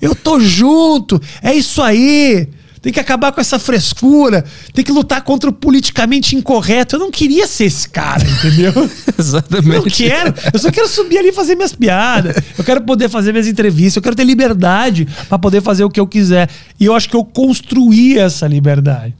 eu 0.00 0.12
tô 0.12 0.40
junto. 0.40 1.22
É 1.40 1.54
isso 1.54 1.80
aí. 1.80 2.48
Tem 2.82 2.92
que 2.92 2.98
acabar 2.98 3.30
com 3.30 3.40
essa 3.40 3.60
frescura. 3.60 4.44
Tem 4.74 4.84
que 4.84 4.90
lutar 4.90 5.22
contra 5.22 5.48
o 5.48 5.52
politicamente 5.52 6.34
incorreto. 6.34 6.96
Eu 6.96 7.00
não 7.00 7.12
queria 7.12 7.46
ser 7.46 7.66
esse 7.66 7.88
cara, 7.88 8.24
entendeu? 8.28 8.72
Exatamente. 9.16 10.02
Eu 10.02 10.08
quero. 10.08 10.34
Eu 10.52 10.58
só 10.58 10.68
quero 10.72 10.88
subir 10.88 11.18
ali 11.18 11.28
e 11.28 11.32
fazer 11.32 11.54
minhas 11.54 11.72
piadas. 11.72 12.34
Eu 12.58 12.64
quero 12.64 12.80
poder 12.80 13.08
fazer 13.08 13.30
minhas 13.30 13.46
entrevistas. 13.46 13.96
Eu 13.96 14.02
quero 14.02 14.16
ter 14.16 14.24
liberdade 14.24 15.06
para 15.28 15.38
poder 15.38 15.62
fazer 15.62 15.84
o 15.84 15.90
que 15.90 16.00
eu 16.00 16.08
quiser. 16.08 16.50
E 16.80 16.84
eu 16.84 16.94
acho 16.94 17.08
que 17.08 17.14
eu 17.14 17.24
construí 17.24 18.18
essa 18.18 18.48
liberdade. 18.48 19.14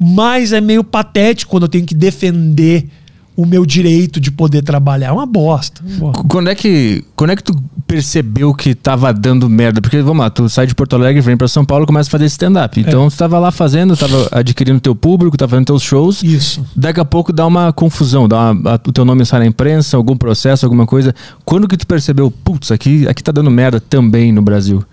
Mas 0.00 0.54
é 0.54 0.60
meio 0.60 0.82
patético 0.82 1.50
quando 1.50 1.64
eu 1.64 1.68
tenho 1.68 1.84
que 1.84 1.94
defender 1.94 2.88
o 3.36 3.44
meu 3.44 3.66
direito 3.66 4.20
de 4.20 4.30
poder 4.30 4.62
trabalhar. 4.62 5.08
É 5.08 5.12
uma 5.12 5.26
bosta. 5.26 5.82
Quando 6.28 6.48
é 6.48 6.54
que, 6.54 7.04
quando 7.16 7.30
é 7.30 7.36
que 7.36 7.42
tu 7.42 7.52
percebeu 7.86 8.54
que 8.54 8.74
tava 8.74 9.12
dando 9.12 9.48
merda? 9.50 9.80
Porque, 9.80 10.00
vamos 10.00 10.22
lá, 10.22 10.30
tu 10.30 10.48
sai 10.48 10.68
de 10.68 10.74
Porto 10.74 10.94
Alegre, 10.94 11.20
vem 11.20 11.36
para 11.36 11.48
São 11.48 11.64
Paulo 11.64 11.82
e 11.84 11.86
começa 11.86 12.08
a 12.08 12.12
fazer 12.12 12.26
stand-up. 12.26 12.78
Então, 12.78 13.06
é. 13.06 13.10
tu 13.10 13.16
tava 13.16 13.38
lá 13.40 13.50
fazendo, 13.50 13.96
tava 13.96 14.28
adquirindo 14.30 14.80
teu 14.80 14.94
público, 14.94 15.36
tava 15.36 15.50
fazendo 15.50 15.66
teus 15.66 15.82
shows. 15.82 16.22
Isso. 16.22 16.64
Daqui 16.76 17.00
a 17.00 17.04
pouco 17.04 17.32
dá 17.32 17.44
uma 17.44 17.72
confusão, 17.72 18.28
dá 18.28 18.52
uma, 18.52 18.72
a, 18.72 18.74
o 18.74 18.92
teu 18.92 19.04
nome 19.04 19.26
sai 19.26 19.40
na 19.40 19.46
imprensa, 19.46 19.96
algum 19.96 20.16
processo, 20.16 20.64
alguma 20.64 20.86
coisa. 20.86 21.12
Quando 21.44 21.66
que 21.66 21.76
tu 21.76 21.88
percebeu, 21.88 22.30
putz, 22.30 22.70
aqui, 22.70 23.08
aqui 23.08 23.22
tá 23.22 23.32
dando 23.32 23.50
merda 23.50 23.80
também 23.80 24.30
no 24.30 24.42
Brasil? 24.42 24.84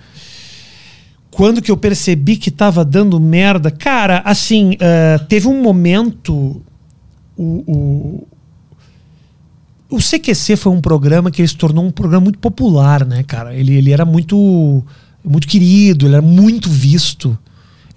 Quando 1.29 1.61
que 1.61 1.69
eu 1.69 1.77
percebi 1.77 2.37
que 2.37 2.49
tava 2.49 2.83
dando 2.83 3.19
merda? 3.19 3.69
Cara, 3.69 4.23
assim, 4.25 4.71
uh, 4.73 5.23
teve 5.27 5.47
um 5.47 5.61
momento... 5.61 6.61
o, 7.37 7.63
o 7.65 8.27
o 9.91 9.97
CQC 9.97 10.55
foi 10.55 10.71
um 10.71 10.79
programa 10.79 11.29
que 11.29 11.41
ele 11.41 11.47
se 11.47 11.55
tornou 11.55 11.85
um 11.85 11.91
programa 11.91 12.23
muito 12.23 12.39
popular, 12.39 13.05
né, 13.05 13.23
cara? 13.23 13.53
Ele, 13.53 13.75
ele 13.75 13.91
era 13.91 14.05
muito, 14.05 14.81
muito 15.23 15.45
querido, 15.45 16.07
ele 16.07 16.15
era 16.15 16.21
muito 16.21 16.69
visto. 16.69 17.37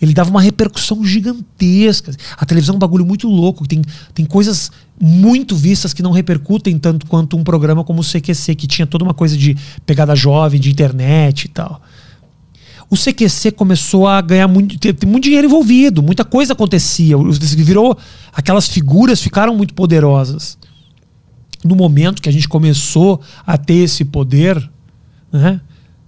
Ele 0.02 0.12
dava 0.12 0.28
uma 0.28 0.42
repercussão 0.42 1.04
gigantesca. 1.04 2.12
A 2.36 2.44
televisão 2.44 2.74
é 2.74 2.76
um 2.76 2.80
bagulho 2.80 3.06
muito 3.06 3.28
louco. 3.28 3.66
Tem, 3.66 3.80
tem 4.12 4.26
coisas 4.26 4.72
muito 5.00 5.54
vistas 5.54 5.94
que 5.94 6.02
não 6.02 6.10
repercutem 6.10 6.76
tanto 6.78 7.06
quanto 7.06 7.36
um 7.36 7.44
programa 7.44 7.84
como 7.84 8.00
o 8.00 8.04
CQC, 8.04 8.56
que 8.56 8.66
tinha 8.66 8.86
toda 8.86 9.04
uma 9.04 9.14
coisa 9.14 9.36
de 9.36 9.56
pegada 9.86 10.16
jovem, 10.16 10.60
de 10.60 10.70
internet 10.70 11.44
e 11.44 11.48
tal. 11.48 11.80
O 12.90 12.96
CQC 12.96 13.52
começou 13.52 14.08
a 14.08 14.20
ganhar 14.20 14.48
muito, 14.48 14.78
ter, 14.78 14.94
ter 14.94 15.06
muito 15.06 15.24
dinheiro 15.24 15.46
envolvido, 15.46 16.02
muita 16.02 16.24
coisa 16.24 16.54
acontecia. 16.54 17.16
Virou. 17.56 17.96
Aquelas 18.32 18.68
figuras 18.68 19.20
ficaram 19.20 19.56
muito 19.56 19.74
poderosas 19.74 20.58
no 21.64 21.74
momento 21.74 22.20
que 22.20 22.28
a 22.28 22.32
gente 22.32 22.48
começou 22.48 23.20
a 23.46 23.56
ter 23.56 23.74
esse 23.74 24.04
poder, 24.04 24.70
né? 25.32 25.60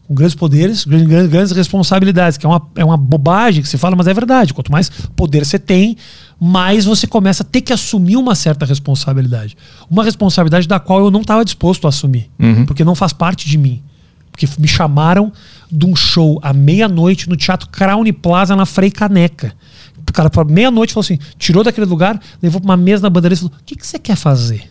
com 0.07 0.14
grandes 0.14 0.37
poderes, 0.37 0.85
grandes, 0.85 1.29
grandes, 1.29 1.53
responsabilidades, 1.53 2.38
que 2.38 2.47
é 2.47 2.49
uma, 2.49 2.62
é 2.77 2.85
uma 2.85 2.97
bobagem 2.97 3.61
que 3.62 3.69
se 3.69 3.77
fala, 3.77 3.97
mas 3.97 4.07
é 4.07 4.14
verdade. 4.14 4.55
Quanto 4.55 4.71
mais 4.71 4.88
poder 4.88 5.45
você 5.45 5.59
tem, 5.59 5.97
mais 6.40 6.85
você 6.85 7.07
começa 7.07 7.42
a 7.42 7.47
ter 7.47 7.61
que 7.61 7.73
assumir 7.73 8.16
uma 8.16 8.35
certa 8.35 8.64
responsabilidade. 8.64 9.57
Uma 9.90 10.05
responsabilidade 10.05 10.69
da 10.69 10.79
qual 10.79 11.01
eu 11.01 11.11
não 11.11 11.23
estava 11.23 11.45
disposto 11.45 11.87
a 11.87 11.88
assumir, 11.88 12.31
uhum. 12.38 12.64
porque 12.66 12.85
não 12.85 12.95
faz 12.95 13.12
parte 13.12 13.49
de 13.49 13.59
mim. 13.59 13.83
Porque 14.31 14.47
me 14.59 14.69
chamaram 14.69 15.33
de 15.73 15.87
um 15.87 15.97
show 15.97 16.38
à 16.42 16.53
meia-noite 16.53 17.29
no 17.29 17.37
Teatro 17.37 17.69
Crown 17.71 18.05
Plaza, 18.12 18.55
na 18.55 18.66
Frei 18.66 18.90
Caneca. 18.90 19.55
O 19.99 20.12
cara, 20.12 20.31
meia-noite, 20.45 20.92
falou 20.92 21.05
assim: 21.05 21.19
tirou 21.38 21.64
daquele 21.64 21.87
lugar, 21.87 22.21
levou 22.40 22.61
para 22.61 22.69
uma 22.69 22.77
mesa 22.77 23.03
na 23.03 23.11
bandeira 23.11 23.35
e 23.35 23.37
falou: 23.37 23.53
O 23.59 23.64
que, 23.64 23.75
que 23.75 23.87
você 23.87 23.99
quer 23.99 24.14
fazer? 24.14 24.71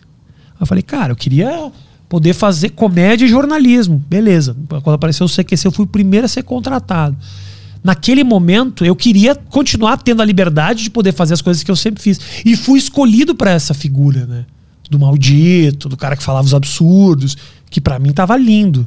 Eu 0.60 0.66
falei, 0.66 0.82
cara, 0.82 1.12
eu 1.12 1.16
queria 1.16 1.70
poder 2.08 2.34
fazer 2.34 2.70
comédia 2.70 3.24
e 3.24 3.28
jornalismo. 3.28 4.02
Beleza. 4.08 4.56
Quando 4.68 4.94
apareceu 4.94 5.26
o 5.26 5.28
CQC, 5.28 5.66
eu 5.66 5.72
fui 5.72 5.84
o 5.84 5.88
primeiro 5.88 6.26
a 6.26 6.28
ser 6.28 6.42
contratado. 6.42 7.16
naquele 7.82 8.24
momento 8.24 8.84
eu 8.84 8.96
queria 8.96 9.34
continuar 9.34 9.96
tendo 9.98 10.20
a 10.20 10.24
liberdade 10.24 10.82
de 10.82 10.90
poder 10.90 11.12
fazer 11.12 11.34
as 11.34 11.40
coisas 11.40 11.62
que 11.62 11.70
eu 11.70 11.76
sempre 11.76 12.02
fiz. 12.02 12.20
E 12.44 12.56
fui 12.56 12.78
escolhido 12.78 13.34
para 13.34 13.52
essa 13.52 13.72
figura, 13.74 14.26
né? 14.26 14.44
Do 14.90 14.98
maldito, 14.98 15.88
do 15.88 15.96
cara 15.96 16.16
que 16.16 16.22
falava 16.22 16.46
os 16.46 16.54
absurdos, 16.54 17.36
que 17.70 17.80
para 17.80 17.98
mim 17.98 18.12
tava 18.12 18.36
lindo. 18.36 18.86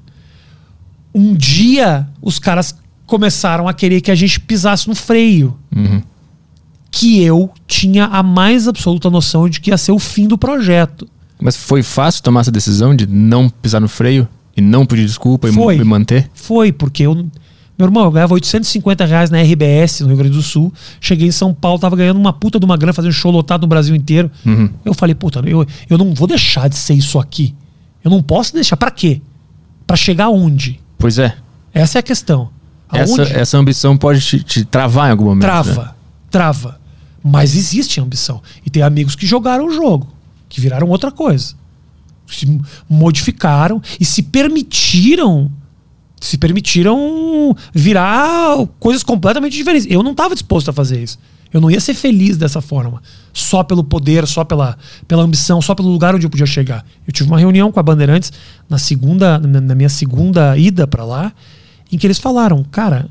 Um 1.13 1.33
dia 1.33 2.07
os 2.21 2.39
caras 2.39 2.75
começaram 3.05 3.67
a 3.67 3.73
querer 3.73 4.01
que 4.01 4.11
a 4.11 4.15
gente 4.15 4.39
pisasse 4.39 4.87
no 4.87 4.95
freio. 4.95 5.57
Uhum. 5.75 6.01
Que 6.91 7.21
eu 7.21 7.51
tinha 7.67 8.05
a 8.05 8.21
mais 8.21 8.67
absoluta 8.67 9.09
noção 9.09 9.49
de 9.49 9.59
que 9.59 9.71
ia 9.71 9.77
ser 9.77 9.91
o 9.91 9.99
fim 9.99 10.27
do 10.27 10.37
projeto. 10.37 11.07
Mas 11.41 11.55
foi 11.55 11.81
fácil 11.81 12.21
tomar 12.23 12.41
essa 12.41 12.51
decisão 12.51 12.95
de 12.95 13.07
não 13.07 13.49
pisar 13.49 13.79
no 13.79 13.87
freio 13.87 14.27
e 14.55 14.61
não 14.61 14.85
pedir 14.85 15.05
desculpa 15.05 15.47
e, 15.47 15.53
Foi. 15.53 15.77
e 15.77 15.83
manter? 15.83 16.29
Foi, 16.33 16.71
porque 16.71 17.03
eu. 17.03 17.15
Meu 17.15 17.87
irmão, 17.87 18.03
eu 18.03 18.11
ganhava 18.11 18.33
850 18.33 19.05
reais 19.05 19.29
na 19.29 19.41
RBS, 19.41 20.01
no 20.01 20.07
Rio 20.07 20.17
Grande 20.17 20.35
do 20.35 20.41
Sul. 20.41 20.73
Cheguei 20.99 21.29
em 21.29 21.31
São 21.31 21.53
Paulo, 21.53 21.79
tava 21.79 21.95
ganhando 21.95 22.17
uma 22.17 22.33
puta 22.33 22.59
de 22.59 22.65
uma 22.65 22.75
grana, 22.75 22.91
fazendo 22.91 23.13
show 23.13 23.31
lotado 23.31 23.61
no 23.61 23.67
Brasil 23.67 23.95
inteiro. 23.95 24.29
Uhum. 24.45 24.69
Eu 24.83 24.93
falei, 24.93 25.15
puta, 25.15 25.41
eu, 25.45 25.65
eu 25.89 25.97
não 25.97 26.13
vou 26.13 26.27
deixar 26.27 26.67
de 26.67 26.75
ser 26.75 26.93
isso 26.93 27.17
aqui. 27.17 27.55
Eu 28.03 28.11
não 28.11 28.21
posso 28.21 28.53
deixar. 28.53 28.75
Pra 28.75 28.91
quê? 28.91 29.21
Pra 29.87 29.95
chegar 29.95 30.27
onde? 30.27 30.77
Pois 30.97 31.17
é. 31.17 31.37
Essa 31.73 31.99
é 31.99 32.01
a 32.01 32.03
questão. 32.03 32.49
Essa, 32.91 33.21
essa 33.23 33.57
ambição 33.57 33.95
pode 33.95 34.19
te, 34.19 34.43
te 34.43 34.65
travar 34.65 35.07
em 35.07 35.11
algum 35.11 35.25
momento. 35.25 35.41
Trava, 35.43 35.83
né? 35.83 35.91
trava. 36.29 36.79
Mas 37.23 37.55
existe 37.55 38.01
ambição. 38.01 38.41
E 38.65 38.69
tem 38.69 38.81
amigos 38.81 39.15
que 39.15 39.25
jogaram 39.25 39.67
o 39.67 39.71
jogo, 39.71 40.07
que 40.49 40.59
viraram 40.59 40.89
outra 40.89 41.11
coisa. 41.11 41.53
Se 42.27 42.59
modificaram 42.89 43.81
e 43.99 44.03
se 44.03 44.23
permitiram. 44.23 45.49
Se 46.19 46.37
permitiram 46.37 47.55
virar 47.73 48.67
coisas 48.79 49.03
completamente 49.03 49.55
diferentes. 49.55 49.87
Eu 49.89 50.03
não 50.03 50.11
estava 50.11 50.33
disposto 50.33 50.69
a 50.69 50.73
fazer 50.73 51.01
isso. 51.01 51.17
Eu 51.51 51.61
não 51.61 51.71
ia 51.71 51.79
ser 51.79 51.93
feliz 51.93 52.37
dessa 52.37 52.61
forma. 52.61 53.01
Só 53.33 53.63
pelo 53.63 53.83
poder, 53.83 54.27
só 54.27 54.43
pela, 54.43 54.77
pela 55.07 55.23
ambição, 55.23 55.61
só 55.61 55.73
pelo 55.73 55.89
lugar 55.89 56.13
onde 56.13 56.25
eu 56.25 56.29
podia 56.29 56.45
chegar. 56.45 56.85
Eu 57.07 57.13
tive 57.13 57.29
uma 57.29 57.39
reunião 57.39 57.71
com 57.71 57.79
a 57.79 57.83
Bandeirantes 57.83 58.31
na 58.67 58.77
segunda, 58.77 59.39
na 59.39 59.73
minha 59.73 59.89
segunda 59.89 60.55
ida 60.57 60.85
para 60.85 61.03
lá, 61.03 61.31
em 61.91 61.97
que 61.97 62.05
eles 62.05 62.19
falaram, 62.19 62.63
cara, 62.63 63.09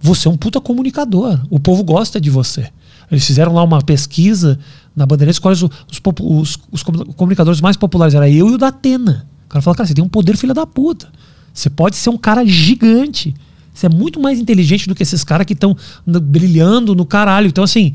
você 0.00 0.28
é 0.28 0.30
um 0.30 0.36
puta 0.36 0.60
comunicador. 0.60 1.40
O 1.50 1.58
povo 1.58 1.82
gosta 1.82 2.20
de 2.20 2.30
você. 2.30 2.68
Eles 3.10 3.26
fizeram 3.26 3.54
lá 3.54 3.64
uma 3.64 3.82
pesquisa 3.82 4.58
na 4.98 5.06
Bandeirantes, 5.06 5.38
quais 5.38 5.62
os, 5.62 5.70
os, 5.90 6.00
os- 6.20 6.58
os 6.72 6.82
comu- 6.82 7.06
comunicadores 7.14 7.60
mais 7.60 7.76
populares. 7.76 8.14
Era 8.14 8.28
eu 8.28 8.48
e 8.50 8.54
o 8.54 8.58
da 8.58 8.68
Atena. 8.68 9.26
O 9.46 9.48
cara 9.48 9.62
falou, 9.62 9.76
cara, 9.76 9.86
você 9.86 9.94
tem 9.94 10.04
um 10.04 10.08
poder 10.08 10.36
filha 10.36 10.52
da 10.52 10.66
puta. 10.66 11.08
Você 11.54 11.70
pode 11.70 11.96
ser 11.96 12.10
um 12.10 12.18
cara 12.18 12.44
gigante. 12.44 13.34
Você 13.72 13.86
é 13.86 13.88
muito 13.88 14.20
mais 14.20 14.38
inteligente 14.38 14.88
do 14.88 14.94
que 14.94 15.02
esses 15.02 15.22
caras 15.24 15.46
que 15.46 15.52
estão 15.54 15.76
brilhando 16.06 16.94
no 16.94 17.06
caralho. 17.06 17.46
Então, 17.46 17.62
assim, 17.64 17.94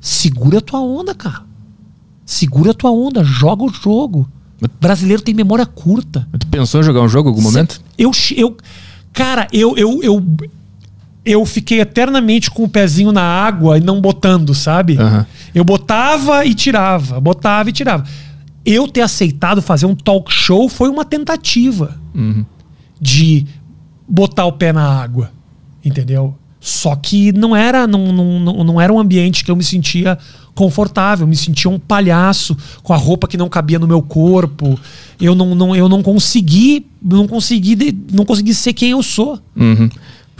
segura 0.00 0.58
a 0.58 0.60
tua 0.60 0.80
onda, 0.80 1.14
cara. 1.14 1.42
Segura 2.26 2.70
a 2.72 2.74
tua 2.74 2.90
onda, 2.90 3.24
joga 3.24 3.64
o 3.64 3.68
jogo. 3.72 4.28
brasileiro 4.80 5.22
tem 5.22 5.34
memória 5.34 5.64
curta. 5.66 6.28
Tu 6.38 6.46
pensou 6.46 6.80
em 6.80 6.84
jogar 6.84 7.00
um 7.02 7.08
jogo 7.08 7.28
em 7.28 7.32
algum 7.32 7.42
momento? 7.42 7.80
Eu, 7.96 8.10
eu 8.36 8.56
cara, 9.12 9.48
eu, 9.52 9.76
eu, 9.76 10.02
eu, 10.02 10.24
eu 11.30 11.44
fiquei 11.46 11.80
eternamente 11.80 12.50
com 12.50 12.64
o 12.64 12.68
pezinho 12.68 13.12
na 13.12 13.22
água 13.22 13.78
e 13.78 13.80
não 13.80 14.00
botando, 14.00 14.54
sabe? 14.54 14.96
Aham. 14.98 15.26
Eu 15.54 15.64
botava 15.64 16.44
e 16.44 16.54
tirava, 16.54 17.20
botava 17.20 17.68
e 17.68 17.72
tirava. 17.72 18.04
Eu 18.64 18.86
ter 18.86 19.00
aceitado 19.00 19.62
fazer 19.62 19.86
um 19.86 19.94
talk 19.94 20.32
show 20.32 20.68
foi 20.68 20.88
uma 20.88 21.04
tentativa 21.04 21.96
de 23.00 23.46
botar 24.06 24.46
o 24.46 24.52
pé 24.52 24.72
na 24.72 25.02
água, 25.02 25.30
entendeu? 25.84 26.34
Só 26.60 26.94
que 26.94 27.32
não 27.32 27.56
era, 27.56 27.86
não, 27.86 28.12
não, 28.12 28.64
não, 28.64 28.80
era 28.80 28.92
um 28.92 28.98
ambiente 28.98 29.42
que 29.42 29.50
eu 29.50 29.56
me 29.56 29.64
sentia 29.64 30.18
confortável, 30.54 31.26
me 31.26 31.34
sentia 31.34 31.70
um 31.70 31.78
palhaço 31.78 32.54
com 32.82 32.92
a 32.92 32.96
roupa 32.96 33.26
que 33.26 33.38
não 33.38 33.48
cabia 33.48 33.78
no 33.78 33.88
meu 33.88 34.02
corpo. 34.02 34.78
Eu 35.18 35.34
não, 35.34 35.54
não, 35.54 35.74
eu 35.74 35.88
não 35.88 36.02
consegui, 36.02 36.86
não 37.02 37.26
consegui, 37.26 37.96
não 38.12 38.26
consegui 38.26 38.52
ser 38.52 38.74
quem 38.74 38.90
eu 38.90 39.02
sou. 39.02 39.38
Uhum. 39.56 39.88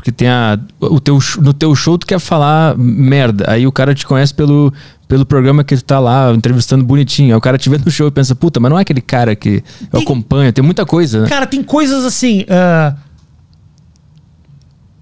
Porque 0.01 0.11
tem 0.11 0.29
a. 0.29 0.59
O 0.81 0.99
teu, 0.99 1.19
no 1.43 1.53
teu 1.53 1.75
show 1.77 1.99
tu 1.99 2.07
quer 2.07 2.19
falar 2.19 2.75
merda. 2.79 3.45
Aí 3.53 3.67
o 3.67 3.73
cara 3.73 3.95
te 3.95 4.07
conhece 4.07 4.33
pelo, 4.33 4.73
pelo 5.07 5.27
programa 5.27 5.63
que 5.63 5.77
tu 5.77 5.85
tá 5.85 5.99
lá 5.99 6.33
entrevistando 6.33 6.83
bonitinho. 6.83 7.35
Aí 7.35 7.37
o 7.37 7.41
cara 7.41 7.59
te 7.59 7.69
vê 7.69 7.77
no 7.77 7.91
show 7.91 8.09
e 8.09 8.11
pensa, 8.11 8.35
puta, 8.35 8.59
mas 8.59 8.71
não 8.71 8.79
é 8.79 8.83
aquele 8.83 9.03
cara 9.03 9.37
que 9.37 9.63
eu 9.83 9.99
Tem- 9.99 10.03
acompanho. 10.03 10.51
Tem 10.55 10.65
muita 10.65 10.87
coisa, 10.87 11.21
né? 11.21 11.29
Cara, 11.29 11.47
tem 11.47 11.63
coisas 11.63 12.03
assim. 12.03 12.47
ah, 12.49 12.97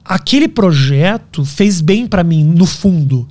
aquele 0.04 0.48
projeto 0.48 1.44
fez 1.44 1.80
bem 1.80 2.04
pra 2.04 2.24
mim, 2.24 2.42
no 2.42 2.66
fundo. 2.66 3.28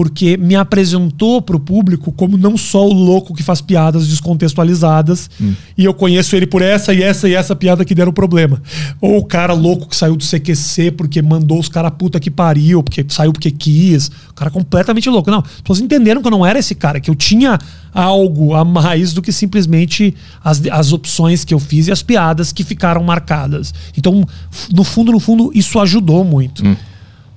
Porque 0.00 0.38
me 0.38 0.56
apresentou 0.56 1.42
pro 1.42 1.60
público 1.60 2.10
como 2.10 2.38
não 2.38 2.56
só 2.56 2.88
o 2.88 2.92
louco 2.94 3.34
que 3.34 3.42
faz 3.42 3.60
piadas 3.60 4.08
descontextualizadas 4.08 5.28
e 5.76 5.84
eu 5.84 5.92
conheço 5.92 6.34
ele 6.34 6.46
por 6.46 6.62
essa 6.62 6.94
e 6.94 7.02
essa 7.02 7.28
e 7.28 7.34
essa 7.34 7.54
piada 7.54 7.84
que 7.84 7.94
deram 7.94 8.10
problema. 8.10 8.62
Ou 8.98 9.18
o 9.18 9.24
cara 9.26 9.52
louco 9.52 9.86
que 9.86 9.94
saiu 9.94 10.16
do 10.16 10.24
CQC 10.24 10.92
porque 10.92 11.20
mandou 11.20 11.60
os 11.60 11.68
caras 11.68 11.92
puta 11.98 12.18
que 12.18 12.30
pariu, 12.30 12.82
porque 12.82 13.04
saiu 13.10 13.30
porque 13.30 13.50
quis. 13.50 14.10
O 14.30 14.34
cara 14.34 14.50
completamente 14.50 15.06
louco. 15.10 15.30
Não, 15.30 15.40
as 15.40 15.60
pessoas 15.60 15.80
entenderam 15.80 16.22
que 16.22 16.28
eu 16.28 16.32
não 16.32 16.46
era 16.46 16.58
esse 16.58 16.74
cara, 16.74 16.98
que 16.98 17.10
eu 17.10 17.14
tinha 17.14 17.58
algo 17.92 18.54
a 18.54 18.64
mais 18.64 19.12
do 19.12 19.20
que 19.20 19.32
simplesmente 19.32 20.14
as, 20.42 20.62
as 20.70 20.94
opções 20.94 21.44
que 21.44 21.52
eu 21.52 21.58
fiz 21.58 21.88
e 21.88 21.92
as 21.92 22.02
piadas 22.02 22.54
que 22.54 22.64
ficaram 22.64 23.02
marcadas. 23.04 23.74
Então, 23.98 24.26
no 24.72 24.82
fundo, 24.82 25.12
no 25.12 25.20
fundo, 25.20 25.50
isso 25.54 25.78
ajudou 25.78 26.24
muito. 26.24 26.64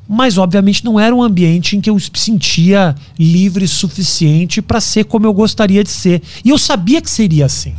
Mas, 0.07 0.37
obviamente, 0.37 0.83
não 0.83 0.99
era 0.99 1.15
um 1.15 1.23
ambiente 1.23 1.77
em 1.77 1.81
que 1.81 1.89
eu 1.89 1.95
me 1.95 2.01
sentia 2.13 2.95
livre 3.17 3.67
suficiente 3.67 4.61
para 4.61 4.81
ser 4.81 5.05
como 5.05 5.25
eu 5.25 5.33
gostaria 5.33 5.83
de 5.83 5.89
ser. 5.89 6.21
E 6.43 6.49
eu 6.49 6.57
sabia 6.57 7.01
que 7.01 7.09
seria 7.09 7.45
assim. 7.45 7.73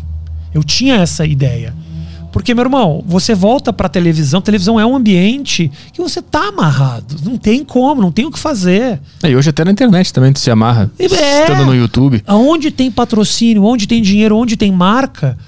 Eu 0.53 0.65
tinha 0.65 0.97
essa 0.97 1.27
ideia. 1.27 1.75
Porque, 2.35 2.53
meu 2.53 2.65
irmão, 2.65 3.05
você 3.07 3.33
volta 3.33 3.73
pra 3.73 3.89
televisão, 3.89 4.41
televisão 4.41 4.81
é 4.81 4.85
um 4.85 4.97
ambiente 4.97 5.71
que 5.93 6.01
você 6.01 6.21
tá 6.21 6.49
amarrado. 6.49 7.15
Não 7.23 7.37
tem 7.37 7.65
como, 7.65 8.03
não 8.03 8.11
tem 8.11 8.27
o 8.27 8.31
que 8.33 8.41
fazer. 8.41 9.01
E 9.23 9.37
hoje 9.37 9.51
até 9.51 9.65
na 9.65 9.71
internet 9.71 10.13
também 10.13 10.33
tu 10.33 10.41
se 10.41 10.51
amarra. 10.51 10.91
É. 10.99 11.05
Estando 11.05 11.67
no 11.67 11.77
YouTube. 11.77 12.25
Aonde 12.27 12.73
tem 12.73 12.91
patrocínio, 12.91 13.63
onde 13.63 13.87
tem 13.87 14.03
dinheiro, 14.03 14.37
onde 14.37 14.57
tem 14.57 14.73
marca, 14.73 15.39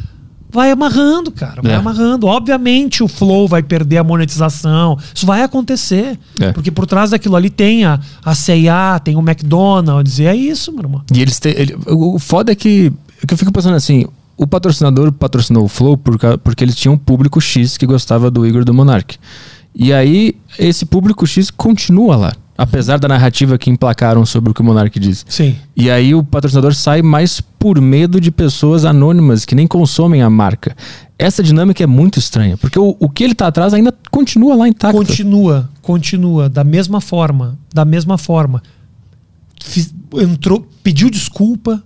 vai 0.57 0.73
amarrando, 0.73 1.31
cara. 1.31 1.63
Vai 1.63 1.73
É. 1.73 1.77
amarrando. 1.77 2.27
Obviamente 2.27 3.05
o 3.05 3.07
Flow 3.09 3.47
vai 3.47 3.63
perder 3.63 3.99
a 3.99 4.03
monetização. 4.05 4.99
Isso 5.15 5.25
vai 5.25 5.43
acontecer. 5.43 6.19
É. 6.41 6.51
Porque 6.53 6.73
por 6.73 6.87
trás 6.87 7.11
daquilo 7.11 7.37
ali 7.37 7.49
tem 7.51 7.85
a, 7.85 8.01
a 8.25 8.35
CIA, 8.35 9.01
tem 9.05 9.15
o 9.15 9.21
McDonald's. 9.21 10.19
E 10.19 10.25
é 10.27 10.35
isso, 10.35 10.73
meu 10.73 10.83
irmão. 10.83 11.03
E 11.15 11.23
eles 11.23 11.39
têm. 11.39 11.53
ele- 11.57 11.77
o 11.87 12.19
foda 12.19 12.51
é 12.51 12.55
que, 12.57 12.93
é 13.23 13.27
que 13.27 13.35
eu 13.35 13.39
fico 13.39 13.53
pensando 13.53 13.77
assim: 13.77 14.05
o 14.37 14.47
patrocinador 14.47 15.13
patrocinou 15.13 15.65
o 15.65 15.69
Flow 15.69 15.97
por 15.97 16.19
porque 16.43 16.65
eles 16.65 16.75
tinham 16.75 16.95
um 16.95 16.99
público 16.99 17.41
X 17.41 17.77
que 17.77 17.87
gostava 17.87 18.31
do 18.31 18.45
Igor 18.47 18.65
do 18.65 18.75
Monark. 18.75 19.17
E 19.79 19.93
aí, 19.93 20.35
esse 20.59 20.87
público 20.87 21.27
X 21.27 21.51
continua 21.51 22.17
lá. 22.17 22.33
Apesar 22.59 22.99
da 22.99 23.07
narrativa 23.09 23.59
que 23.59 23.69
emplacaram 23.71 24.25
sobre 24.25 24.51
o 24.51 24.55
que 24.55 24.61
o 24.61 24.65
Monark 24.65 24.99
diz. 24.99 25.25
Sim. 25.29 25.57
E 25.77 25.91
aí 25.91 26.15
o 26.15 26.25
patrocinador 26.25 26.75
sai 26.75 27.03
mais 27.03 27.41
por 27.41 27.81
medo 27.81 28.21
de 28.21 28.31
pessoas 28.31 28.85
anônimas 28.85 29.45
que 29.45 29.55
nem 29.55 29.67
consomem 29.67 30.23
a 30.23 30.31
marca. 30.31 30.75
Essa 31.19 31.43
dinâmica 31.43 31.83
é 31.83 31.87
muito 31.87 32.19
estranha, 32.19 32.57
porque 32.57 32.79
o, 32.79 32.97
o 32.99 33.09
que 33.11 33.25
ele 33.25 33.35
tá 33.35 33.47
atrás 33.47 33.75
ainda 33.75 33.95
continua 34.11 34.55
lá 34.55 34.69
intacto. 34.69 34.97
Continua, 34.97 35.69
continua, 35.83 36.49
da 36.49 36.63
mesma 36.65 37.01
forma, 37.01 37.59
da 37.75 37.85
mesma 37.85 38.17
forma. 38.19 38.63
Fiz- 39.63 39.95
entrou, 40.15 40.67
pediu 40.83 41.11
desculpa, 41.11 41.83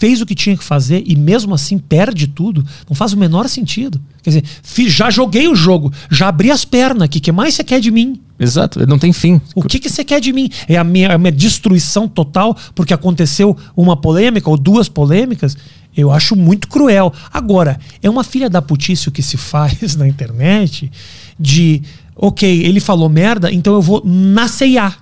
fez 0.00 0.22
o 0.22 0.26
que 0.26 0.34
tinha 0.34 0.56
que 0.56 0.64
fazer 0.64 1.04
e 1.06 1.14
mesmo 1.14 1.54
assim 1.54 1.78
perde 1.78 2.26
tudo, 2.26 2.64
não 2.88 2.96
faz 2.96 3.12
o 3.12 3.18
menor 3.18 3.46
sentido. 3.50 4.00
Quer 4.22 4.30
dizer, 4.30 4.44
fiz- 4.62 4.92
já 4.92 5.10
joguei 5.10 5.46
o 5.46 5.54
jogo, 5.54 5.92
já 6.10 6.28
abri 6.28 6.50
as 6.50 6.64
pernas 6.64 7.06
o 7.06 7.10
que 7.10 7.30
mais 7.30 7.54
você 7.54 7.62
quer 7.62 7.80
de 7.80 7.90
mim? 7.90 8.18
Exato, 8.38 8.86
não 8.88 8.98
tem 8.98 9.12
fim. 9.12 9.38
O 9.54 9.62
que, 9.62 9.78
que 9.78 9.90
você 9.90 10.02
quer 10.02 10.18
de 10.18 10.32
mim? 10.32 10.48
É 10.66 10.78
a 10.78 10.82
minha, 10.82 11.14
a 11.14 11.18
minha 11.18 11.30
destruição 11.30 12.08
total 12.08 12.56
porque 12.74 12.94
aconteceu 12.94 13.54
uma 13.76 13.94
polêmica 13.94 14.48
ou 14.48 14.56
duas 14.56 14.88
polêmicas? 14.88 15.54
Eu 15.94 16.10
acho 16.10 16.34
muito 16.34 16.66
cruel. 16.66 17.12
Agora, 17.30 17.78
é 18.02 18.08
uma 18.08 18.24
filha 18.24 18.48
da 18.48 18.62
putice 18.62 19.08
o 19.08 19.12
que 19.12 19.22
se 19.22 19.36
faz 19.38 19.94
na 19.96 20.08
internet 20.08 20.90
de, 21.38 21.82
ok, 22.16 22.64
ele 22.64 22.80
falou 22.80 23.10
merda, 23.10 23.52
então 23.52 23.74
eu 23.74 23.82
vou 23.82 24.02
na 24.02 24.48
C&A. 24.48 24.94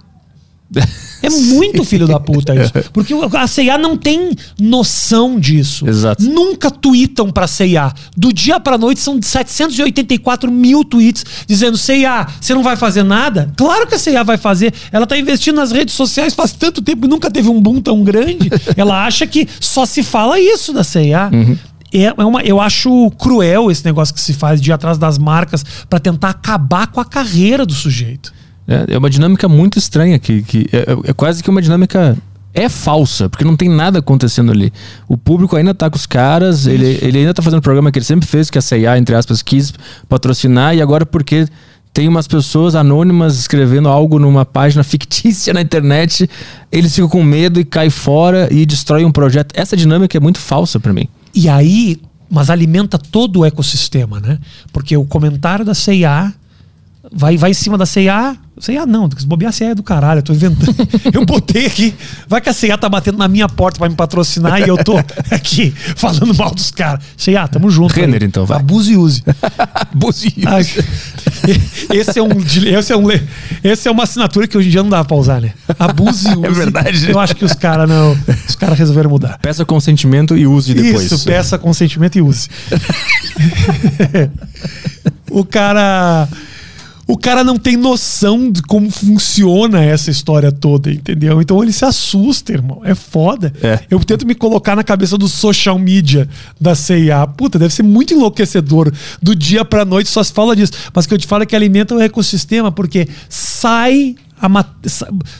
É 1.23 1.31
muito 1.31 1.83
filho 1.83 2.07
da 2.07 2.21
puta 2.21 2.55
isso. 2.55 2.73
Porque 2.93 3.15
o- 3.15 3.25
a 3.37 3.47
CIA 3.47 3.79
não 3.79 3.97
tem 3.97 4.31
noção 4.61 5.41
disso. 5.41 5.89
Exato. 5.89 6.23
Nunca 6.23 6.71
tweetam 6.71 7.31
pra 7.31 7.47
CIA. 7.47 7.93
Do 8.17 8.33
dia 8.33 8.61
pra 8.61 8.77
noite 8.77 9.01
são 9.01 9.19
784 9.21 10.51
mil 10.51 10.85
tweets 10.85 11.25
dizendo: 11.47 11.77
CIA, 11.79 12.27
você 12.41 12.55
não 12.55 12.63
vai 12.63 12.77
fazer 12.77 13.03
nada? 13.03 13.53
Claro 13.57 13.87
que 13.87 13.95
a 13.95 13.99
CIA 13.99 14.23
vai 14.23 14.37
fazer. 14.37 14.73
Ela 14.93 15.07
tá 15.07 15.17
investindo 15.19 15.57
nas 15.57 15.73
redes 15.73 15.95
sociais 15.95 16.35
faz 16.35 16.53
tanto 16.53 16.83
tempo 16.83 17.07
e 17.07 17.09
nunca 17.09 17.31
teve 17.31 17.49
um 17.49 17.61
boom 17.61 17.81
tão 17.81 18.03
grande. 18.05 18.51
Ela 18.77 19.07
acha 19.07 19.27
que 19.27 19.49
só 19.61 19.87
se 19.87 20.03
fala 20.03 20.39
isso 20.39 20.73
da 20.73 20.85
CIA. 20.85 21.31
É 21.93 22.05
é 22.19 22.25
uma, 22.25 22.43
eu 22.43 22.61
acho 22.61 23.11
cruel 23.13 23.71
esse 23.71 23.83
negócio 23.85 24.15
que 24.15 24.21
se 24.21 24.35
faz 24.35 24.61
de 24.61 24.71
ir 24.71 24.73
atrás 24.75 24.99
das 24.99 25.17
marcas 25.17 25.65
pra 25.89 25.99
tentar 25.99 26.29
acabar 26.31 26.87
com 26.89 27.01
a 27.01 27.05
carreira 27.05 27.65
do 27.65 27.73
sujeito. 27.73 28.37
É, 28.69 28.95
é 28.95 28.99
uma 28.99 29.09
dinâmica 29.09 29.49
muito 29.49 29.79
estranha 29.79 30.19
que, 30.19 30.43
que 30.43 30.67
é, 30.73 30.79
é- 30.93 31.11
é 31.11 31.13
quase 31.15 31.43
que 31.43 31.49
uma 31.49 31.63
dinâmica 31.63 32.17
é 32.55 32.69
falsa, 32.69 33.29
porque 33.29 33.45
não 33.45 33.57
tem 33.57 33.69
nada 33.69 33.99
acontecendo 34.01 34.53
ali. 34.53 34.73
O 35.09 35.17
público 35.17 35.57
ainda 35.57 35.73
tá 35.75 35.89
com 35.89 35.97
os 35.97 36.07
caras, 36.07 36.67
ele, 36.67 36.99
ele 37.01 37.19
ainda 37.19 37.33
tá 37.33 37.41
fazendo 37.43 37.61
o 37.61 37.63
programa 37.63 37.91
que 37.91 37.99
ele 37.99 38.05
sempre 38.05 38.27
fez, 38.29 38.51
que 38.51 38.59
a 38.59 38.63
CIA, 38.63 38.99
entre 38.99 39.15
aspas, 39.15 39.43
quis 39.43 39.73
patrocinar, 40.09 40.75
e 40.75 40.83
agora 40.83 41.07
porque 41.07 41.47
tem 41.93 42.07
umas 42.09 42.27
pessoas 42.29 42.75
anônimas 42.75 43.39
escrevendo 43.39 43.89
algo 43.89 44.19
numa 44.19 44.45
página 44.45 44.83
fictícia 44.85 45.53
na 45.55 45.61
internet, 45.61 46.29
eles 46.71 46.95
ficam 46.95 47.09
com 47.09 47.23
medo 47.23 47.59
e 47.61 47.65
caem 47.65 47.91
fora 47.91 48.49
e 48.53 48.67
destroem 48.67 49.05
um 49.05 49.13
projeto. 49.13 49.53
Essa 49.55 49.77
dinâmica 49.77 50.17
é 50.17 50.21
muito 50.21 50.39
falsa 50.39 50.79
pra 50.79 50.93
mim. 50.93 51.09
E 51.35 51.49
aí, 51.49 52.01
mas 52.31 52.51
alimenta 52.51 52.99
todo 52.99 53.41
o 53.41 53.45
ecossistema, 53.45 54.21
né? 54.21 54.39
Porque 54.73 54.97
o 54.97 55.05
comentário 55.05 55.65
da 55.65 55.75
CIA 55.75 56.33
vai, 57.13 57.37
vai 57.37 57.51
em 57.51 57.55
cima 57.55 57.79
da 57.79 57.87
CIA. 57.87 58.37
CIA 58.61 58.87
não, 58.87 59.09
se 59.17 59.27
bobear 59.27 59.51
a 59.51 59.53
CIA 59.53 59.71
é 59.71 59.75
do 59.75 59.83
caralho, 59.83 60.19
eu 60.19 60.23
tô 60.23 60.33
inventando. 60.33 60.75
eu 61.13 61.25
botei 61.25 61.67
aqui. 61.67 61.95
Vai 62.27 62.41
que 62.41 62.49
a 62.49 62.53
CIA 62.53 62.77
tá 62.77 62.89
batendo 62.89 63.19
na 63.19 63.29
minha 63.29 63.49
porta 63.49 63.79
pra 63.79 63.89
me 63.89 63.95
patrocinar 63.95 64.61
e 64.61 64.69
eu 64.69 64.77
tô 64.83 64.97
aqui 65.31 65.73
falando 65.97 66.35
mal 66.35 66.55
dos 66.55 66.71
caras. 66.71 67.05
CIA, 67.17 67.47
tamo 67.49 67.71
junto. 67.71 67.95
Renner, 67.95 68.23
então, 68.23 68.45
vai. 68.45 68.59
Abuse 68.59 68.93
e 68.93 68.97
use. 68.97 69.23
Buzinho. 69.95 70.47
Ah, 70.47 70.61
esse 70.61 72.19
é 72.19 72.23
um 72.23 72.29
esse 72.67 72.93
é 72.93 72.97
um 72.97 73.07
esse 73.63 73.89
é 73.89 73.91
uma 73.91 74.05
assinatura 74.05 74.47
que 74.47 74.57
hoje 74.57 74.69
em 74.69 74.71
dia 74.71 74.83
não 74.83 74.91
dá 74.91 75.05
pra 75.05 75.17
usar, 75.17 75.41
né? 75.41 75.53
Abuse 75.79 76.29
e 76.29 76.33
use. 76.33 76.47
É 76.47 76.51
verdade. 76.51 77.11
Eu 77.11 77.19
acho 77.19 77.35
que 77.35 77.45
os 77.45 77.53
caras 77.53 77.89
não, 77.89 78.17
os 78.49 78.55
caras 78.55 78.79
resolveram 78.79 79.11
mudar. 79.11 79.39
Peça 79.39 79.65
consentimento 79.65 80.37
e 80.37 80.47
use 80.47 80.75
depois. 80.75 81.11
Isso, 81.11 81.25
peça 81.25 81.59
consentimento 81.59 82.17
e 82.17 82.23
use. 82.23 82.49
o 85.31 85.45
cara. 85.45 86.29
O 87.11 87.17
cara 87.17 87.43
não 87.43 87.59
tem 87.59 87.75
noção 87.75 88.53
de 88.53 88.61
como 88.61 88.91
funciona 88.91 89.83
essa 89.83 90.11
história 90.11 90.53
toda, 90.53 90.93
entendeu? 90.93 91.41
Então 91.41 91.63
ele 91.63 91.73
se 91.73 91.83
assusta, 91.83 92.53
irmão. 92.53 92.83
É 92.85 92.95
foda. 92.95 93.51
É. 93.63 93.81
Eu 93.91 93.99
tento 94.01 94.27
me 94.27 94.35
colocar 94.35 94.77
na 94.77 94.85
cabeça 94.85 95.17
do 95.17 95.27
social 95.27 95.79
media 95.79 96.29
da 96.61 96.75
CIA. 96.75 97.27
Puta, 97.27 97.59
deve 97.59 97.73
ser 97.73 97.83
muito 97.83 98.13
enlouquecedor. 98.13 98.93
Do 99.23 99.35
dia 99.35 99.65
pra 99.65 99.87
noite 99.87 100.11
só 100.11 100.23
se 100.23 100.35
fala 100.35 100.55
disso. 100.55 100.73
Mas 100.93 101.07
o 101.07 101.09
que 101.09 101.15
eu 101.15 101.19
te 101.19 101.27
falo 101.27 101.45
é 101.45 101.47
que 101.47 101.57
alimenta 101.57 101.95
o 101.95 102.01
ecossistema, 102.01 102.71
porque 102.71 103.09
sai 103.27 104.15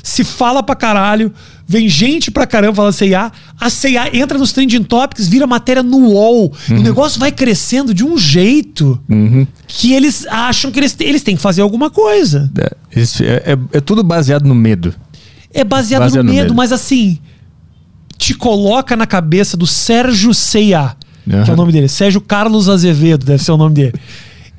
se 0.03 0.25
fala 0.25 0.63
pra 0.63 0.75
caralho, 0.75 1.33
vem 1.67 1.89
gente 1.89 2.31
pra 2.31 2.47
caramba 2.47 2.75
falando 2.75 2.93
CIA, 2.93 3.31
a 3.61 3.71
CIA 3.71 4.17
entra 4.17 4.37
nos 4.39 4.53
trending 4.53 4.83
topics, 4.83 5.29
vira 5.29 5.47
matéria 5.47 5.83
no 5.83 5.99
UOL. 5.99 6.53
Uhum. 6.71 6.79
O 6.79 6.83
negócio 6.83 7.19
vai 7.21 7.31
crescendo 7.33 7.93
de 7.95 8.05
um 8.05 8.17
jeito 8.19 9.01
que 9.67 9.93
eles 9.93 10.27
acham 10.29 10.71
que 10.71 10.79
eles, 10.81 10.97
eles 11.01 11.23
têm 11.23 11.37
que 11.37 11.43
fazer 11.43 11.63
alguma 11.63 11.91
coisa. 11.91 12.51
É, 12.59 13.01
isso 13.01 13.23
é, 13.23 13.43
é- 13.53 13.59
é 13.79 13.81
tudo 13.81 14.03
baseado 14.03 14.47
no 14.47 14.55
medo. 14.55 14.95
É 15.53 15.65
baseado, 15.65 16.03
Baseado 16.03 16.25
no 16.25 16.31
no 16.31 16.35
medo, 16.35 16.45
medo. 16.45 16.55
mas 16.55 16.73
assim, 16.73 17.19
te 18.17 18.35
coloca 18.35 18.97
na 18.97 19.07
cabeça 19.07 19.57
do 19.57 19.67
Sérgio 19.67 20.35
CIA, 20.35 20.95
que 21.45 21.51
é 21.51 21.53
o 21.53 21.57
nome 21.57 21.73
dele. 21.73 21.89
Sérgio 21.89 22.21
Carlos 22.21 22.69
Azevedo, 22.69 23.25
deve 23.25 23.43
ser 23.43 23.53
o 23.53 23.57
nome 23.57 23.75
dele. 23.75 23.95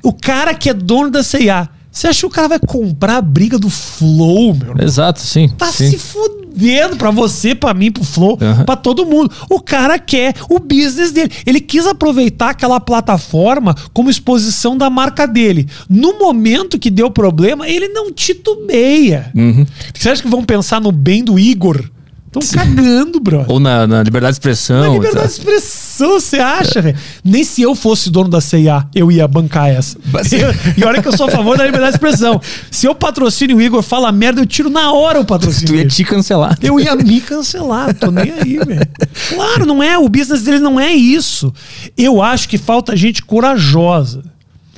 O 0.01 0.13
cara 0.13 0.53
que 0.53 0.69
é 0.69 0.73
dono 0.73 1.09
da 1.11 1.21
CIA. 1.23 1.67
Você 1.91 2.07
acha 2.07 2.19
que 2.21 2.25
o 2.25 2.29
cara 2.29 2.47
vai 2.47 2.59
comprar 2.59 3.17
a 3.17 3.21
briga 3.21 3.57
do 3.57 3.69
Flow, 3.69 4.53
meu 4.53 4.69
irmão? 4.69 4.85
Exato, 4.85 5.19
sim. 5.19 5.49
Tá 5.49 5.71
sim. 5.71 5.89
se 5.89 5.97
fudendo 5.97 6.95
pra 6.97 7.09
você, 7.11 7.55
pra 7.55 7.73
mim, 7.73 7.91
pro 7.91 8.03
Flow, 8.03 8.37
Aham. 8.39 8.63
pra 8.63 8.75
todo 8.75 9.05
mundo. 9.05 9.31
O 9.49 9.59
cara 9.59 9.97
quer 9.97 10.35
o 10.49 10.59
business 10.59 11.11
dele. 11.11 11.31
Ele 11.45 11.59
quis 11.59 11.87
aproveitar 11.87 12.51
aquela 12.51 12.79
plataforma 12.79 13.75
como 13.91 14.09
exposição 14.09 14.77
da 14.77 14.89
marca 14.89 15.25
dele. 15.27 15.67
No 15.89 16.19
momento 16.19 16.77
que 16.77 16.91
deu 16.91 17.09
problema, 17.09 17.67
ele 17.67 17.87
não 17.89 18.11
titubeia. 18.11 19.31
Uhum. 19.35 19.65
Você 19.93 20.09
acha 20.09 20.21
que 20.21 20.29
vão 20.29 20.43
pensar 20.43 20.79
no 20.79 20.91
bem 20.91 21.23
do 21.23 21.39
Igor? 21.39 21.89
Estão 22.31 22.63
cagando, 22.63 23.19
brother. 23.19 23.49
Ou 23.51 23.59
na, 23.59 23.87
na 23.87 24.03
liberdade 24.03 24.33
de 24.33 24.35
expressão. 24.39 24.81
Na 24.81 24.89
liberdade 24.89 25.27
de 25.27 25.33
expressão, 25.33 26.19
você 26.19 26.37
acha, 26.37 26.79
velho? 26.81 26.95
Nem 27.23 27.43
se 27.43 27.61
eu 27.63 27.73
fosse 27.73 28.11
dono 28.11 28.29
da 28.29 28.39
CIA, 28.39 28.85
eu 28.93 29.11
ia 29.11 29.27
bancar 29.27 29.67
essa. 29.69 29.97
Mas- 30.11 30.31
Eu- 30.31 30.51
e 30.77 30.83
olha 30.85 31.01
que 31.01 31.07
eu 31.07 31.17
sou 31.17 31.27
a 31.27 31.31
favor 31.31 31.57
da 31.57 31.65
liberdade 31.65 31.93
de 31.93 31.97
expressão. 31.97 32.39
Se 32.69 32.85
eu 32.85 32.93
patrocínio 32.93 33.57
o 33.57 33.61
Igor 33.61 33.81
fala 33.81 34.11
merda, 34.11 34.41
eu 34.41 34.45
tiro 34.45 34.69
na 34.69 34.91
hora 34.91 35.19
o 35.19 35.25
patrocínio. 35.25 35.67
Tu 35.67 35.75
ia 35.75 35.87
te 35.87 36.03
cancelar. 36.03 36.55
Eu 36.61 36.79
ia 36.79 36.95
me 36.95 37.19
cancelar, 37.19 37.95
tô 37.95 38.11
nem 38.11 38.31
aí, 38.31 38.57
velho. 38.57 38.87
Claro, 39.29 39.65
não 39.65 39.81
é. 39.81 39.97
O 39.97 40.07
business 40.07 40.43
dele 40.43 40.59
não 40.59 40.79
é 40.79 40.93
isso. 40.93 41.51
Eu 41.97 42.21
acho 42.21 42.47
que 42.47 42.59
falta 42.59 42.95
gente 42.95 43.23
corajosa. 43.23 44.23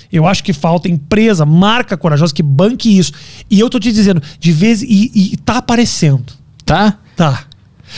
Eu 0.09 0.25
acho 0.27 0.43
que 0.43 0.51
falta 0.53 0.89
empresa, 0.89 1.45
marca 1.45 1.95
corajosa 1.97 2.33
que 2.33 2.43
banque 2.43 2.97
isso. 2.97 3.11
E 3.49 3.59
eu 3.59 3.69
tô 3.69 3.79
te 3.79 3.91
dizendo, 3.91 4.21
de 4.39 4.51
vez 4.51 4.81
e, 4.81 5.11
e 5.13 5.37
tá 5.37 5.57
aparecendo. 5.57 6.33
Tá? 6.75 6.93
Tá. 7.15 7.43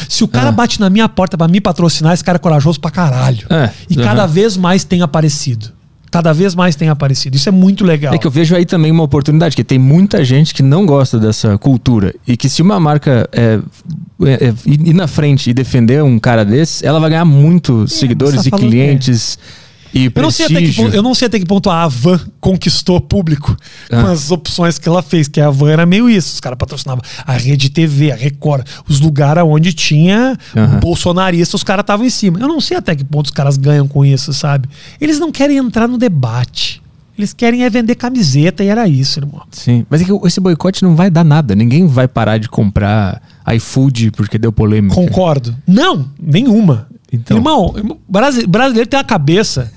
Se 0.09 0.23
o 0.23 0.27
cara 0.27 0.51
bate 0.51 0.79
na 0.79 0.89
minha 0.89 1.07
porta 1.07 1.37
pra 1.37 1.47
me 1.47 1.61
patrocinar, 1.61 2.13
esse 2.13 2.23
cara 2.23 2.37
é 2.37 2.39
corajoso 2.39 2.79
pra 2.79 2.89
caralho. 2.89 3.45
É, 3.49 3.69
E 3.89 3.95
aham. 3.95 4.03
cada 4.03 4.25
vez 4.25 4.57
mais 4.57 4.83
tem 4.83 5.01
aparecido. 5.01 5.67
Cada 6.09 6.31
vez 6.31 6.53
mais 6.53 6.75
tem 6.75 6.89
aparecido. 6.89 7.35
Isso 7.35 7.49
é 7.49 7.51
muito 7.51 7.83
legal. 7.83 8.13
É 8.13 8.17
que 8.19 8.27
eu 8.27 8.31
vejo 8.31 8.55
aí 8.55 8.65
também 8.65 8.91
uma 8.91 9.03
oportunidade, 9.03 9.55
que 9.55 9.63
tem 9.63 9.79
muita 9.79 10.23
gente 10.23 10.53
que 10.53 10.61
não 10.61 10.85
gosta 10.85 11.19
dessa 11.19 11.57
cultura. 11.57 12.13
E 12.27 12.37
que 12.37 12.47
se 12.49 12.61
uma 12.61 12.79
marca 12.79 13.27
é, 13.31 13.59
é, 14.23 14.47
é, 14.47 14.53
ir 14.65 14.93
na 14.93 15.07
frente 15.07 15.49
e 15.49 15.53
defender 15.53 16.03
um 16.03 16.19
cara 16.19 16.45
desse, 16.45 16.85
ela 16.85 16.99
vai 16.99 17.09
ganhar 17.09 17.25
muitos 17.25 17.93
seguidores 17.93 18.41
você 18.41 18.47
e 18.47 18.51
tá 18.51 18.57
falando 18.57 18.71
clientes 18.71 19.39
e 19.93 20.11
Eu 20.13 20.21
não, 20.23 20.31
sei 20.31 20.45
até 20.45 20.61
que 20.61 20.73
ponto, 20.73 20.95
eu 20.95 21.03
não 21.03 21.13
sei 21.13 21.25
até 21.27 21.39
que 21.39 21.45
ponto 21.45 21.69
a 21.69 21.83
Avan 21.83 22.19
conquistou 22.39 22.99
público 22.99 23.55
Ah. 23.91 24.01
com 24.01 24.07
as 24.07 24.31
opções 24.31 24.77
que 24.79 24.89
ela 24.89 25.01
fez, 25.03 25.27
que 25.27 25.39
a 25.39 25.47
Avan 25.47 25.69
era 25.69 25.85
meio 25.85 26.09
isso. 26.09 26.33
Os 26.33 26.39
caras 26.39 26.57
patrocinavam 26.57 27.03
a 27.25 27.33
Rede 27.33 27.69
TV, 27.69 28.11
a 28.11 28.15
Record, 28.15 28.65
os 28.89 28.99
lugares 28.99 29.43
onde 29.45 29.71
tinha 29.73 30.37
Aham. 30.55 30.79
bolsonarista, 30.79 31.55
os 31.55 31.63
caras 31.63 31.83
estavam 31.83 32.05
em 32.05 32.09
cima. 32.09 32.39
Eu 32.39 32.47
não 32.47 32.59
sei 32.59 32.77
até 32.77 32.95
que 32.95 33.03
ponto 33.03 33.25
os 33.27 33.31
caras 33.31 33.55
ganham 33.57 33.87
com 33.87 34.03
isso, 34.03 34.33
sabe? 34.33 34.67
Eles 34.99 35.19
não 35.19 35.31
querem 35.31 35.57
entrar 35.57 35.87
no 35.87 35.97
debate. 35.97 36.81
Eles 37.15 37.31
querem 37.31 37.63
é 37.63 37.69
vender 37.69 37.93
camiseta 37.93 38.63
e 38.63 38.67
era 38.69 38.87
isso, 38.87 39.19
irmão. 39.19 39.43
Sim, 39.51 39.85
mas 39.87 40.01
é 40.01 40.05
que 40.05 40.11
esse 40.25 40.39
boicote 40.39 40.81
não 40.81 40.95
vai 40.95 41.11
dar 41.11 41.23
nada. 41.23 41.53
Ninguém 41.53 41.85
vai 41.85 42.07
parar 42.07 42.39
de 42.39 42.49
comprar 42.49 43.21
iFood 43.55 44.09
porque 44.11 44.39
deu 44.39 44.51
polêmica. 44.51 44.95
Concordo. 44.95 45.55
Não, 45.67 46.09
nenhuma. 46.19 46.87
Então. 47.11 47.37
Irmão, 47.37 47.73
irmão, 47.77 47.97
brasi- 48.09 48.47
brasileiro 48.47 48.89
tem 48.89 48.99
a 48.99 49.03
cabeça. 49.03 49.71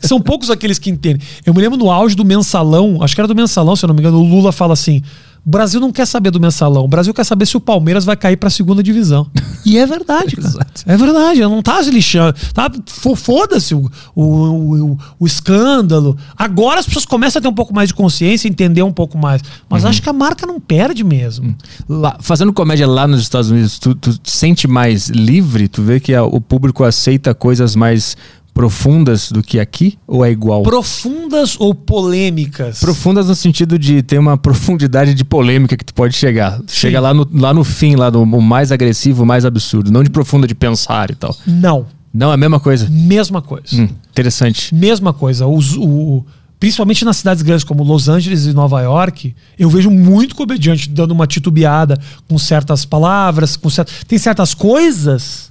São 0.00 0.20
poucos 0.20 0.50
aqueles 0.50 0.78
que 0.78 0.90
entendem. 0.90 1.20
Eu 1.44 1.52
me 1.54 1.60
lembro 1.60 1.78
no 1.78 1.90
auge 1.90 2.14
do 2.14 2.24
mensalão, 2.24 3.02
acho 3.02 3.14
que 3.14 3.20
era 3.20 3.28
do 3.28 3.34
mensalão, 3.34 3.74
se 3.76 3.84
eu 3.84 3.88
não 3.88 3.94
me 3.94 4.00
engano, 4.00 4.18
o 4.18 4.24
Lula 4.24 4.52
fala 4.52 4.72
assim: 4.74 5.02
o 5.44 5.50
Brasil 5.50 5.80
não 5.80 5.90
quer 5.90 6.06
saber 6.06 6.30
do 6.30 6.38
mensalão, 6.38 6.84
o 6.84 6.88
Brasil 6.88 7.12
quer 7.12 7.24
saber 7.24 7.46
se 7.46 7.56
o 7.56 7.60
Palmeiras 7.60 8.04
vai 8.04 8.16
cair 8.16 8.36
pra 8.36 8.48
segunda 8.48 8.82
divisão. 8.82 9.28
E 9.66 9.76
é 9.78 9.86
verdade, 9.86 10.34
cara. 10.36 10.66
É 10.86 10.96
verdade, 10.96 11.40
não 11.40 11.60
tá 11.62 11.82
se 11.82 11.90
lixando. 11.90 12.34
Tá, 12.54 12.70
fo- 12.86 13.16
Foda-se 13.16 13.74
o, 13.74 13.90
o, 14.14 14.22
o, 14.22 14.98
o 15.20 15.26
escândalo. 15.26 16.16
Agora 16.36 16.80
as 16.80 16.86
pessoas 16.86 17.04
começam 17.06 17.38
a 17.40 17.42
ter 17.42 17.48
um 17.48 17.54
pouco 17.54 17.74
mais 17.74 17.88
de 17.88 17.94
consciência, 17.94 18.48
entender 18.48 18.82
um 18.82 18.92
pouco 18.92 19.16
mais. 19.18 19.42
Mas 19.68 19.84
acho 19.84 20.00
que 20.02 20.08
a 20.08 20.12
marca 20.12 20.46
não 20.46 20.60
perde 20.60 21.02
mesmo. 21.04 21.54
Lá- 21.88 22.16
fazendo 22.20 22.52
comédia 22.52 22.86
lá 22.86 23.06
nos 23.06 23.20
Estados 23.22 23.50
Unidos, 23.50 23.78
tu, 23.78 23.94
tu 23.94 24.16
te 24.18 24.30
sente 24.30 24.66
mais 24.68 25.08
livre? 25.08 25.66
Tu 25.68 25.82
vê 25.82 25.98
que 26.00 26.14
a- 26.14 26.24
o 26.24 26.40
público 26.40 26.84
aceita 26.84 27.34
coisas 27.34 27.74
mais 27.76 28.16
profundas 28.54 29.30
do 29.30 29.42
que 29.42 29.58
aqui? 29.58 29.98
Ou 30.06 30.24
é 30.24 30.30
igual? 30.30 30.62
Profundas 30.62 31.56
ou 31.58 31.74
polêmicas? 31.74 32.80
Profundas 32.80 33.28
no 33.28 33.34
sentido 33.34 33.78
de 33.78 34.02
ter 34.02 34.18
uma 34.18 34.36
profundidade 34.36 35.14
de 35.14 35.24
polêmica 35.24 35.76
que 35.76 35.84
tu 35.84 35.94
pode 35.94 36.14
chegar. 36.14 36.60
Chega 36.66 37.00
lá 37.00 37.14
no, 37.14 37.26
lá 37.32 37.54
no 37.54 37.64
fim, 37.64 37.96
lá 37.96 38.10
no 38.10 38.24
mais 38.26 38.70
agressivo, 38.70 39.22
o 39.22 39.26
mais 39.26 39.44
absurdo. 39.44 39.90
Não 39.90 40.02
de 40.02 40.10
profunda 40.10 40.46
de 40.46 40.54
pensar 40.54 41.10
e 41.10 41.14
tal. 41.14 41.34
Não. 41.46 41.86
Não, 42.12 42.30
é 42.30 42.34
a 42.34 42.36
mesma 42.36 42.60
coisa. 42.60 42.88
Mesma 42.90 43.40
coisa. 43.40 43.74
Hum, 43.74 43.88
interessante. 44.10 44.74
Mesma 44.74 45.14
coisa. 45.14 45.46
Os- 45.46 45.76
o- 45.78 46.22
principalmente 46.60 47.04
nas 47.06 47.16
cidades 47.16 47.42
grandes 47.42 47.64
como 47.64 47.82
Los 47.82 48.06
Angeles 48.08 48.44
e 48.44 48.52
Nova 48.52 48.80
York, 48.82 49.34
eu 49.58 49.70
vejo 49.70 49.90
muito 49.90 50.34
comediante 50.36 50.90
dando 50.90 51.12
uma 51.12 51.26
titubeada 51.26 51.98
com 52.28 52.36
certas 52.38 52.84
palavras, 52.84 53.56
com 53.56 53.70
certas, 53.70 54.04
tem 54.06 54.18
certas 54.18 54.52
coisas 54.54 55.50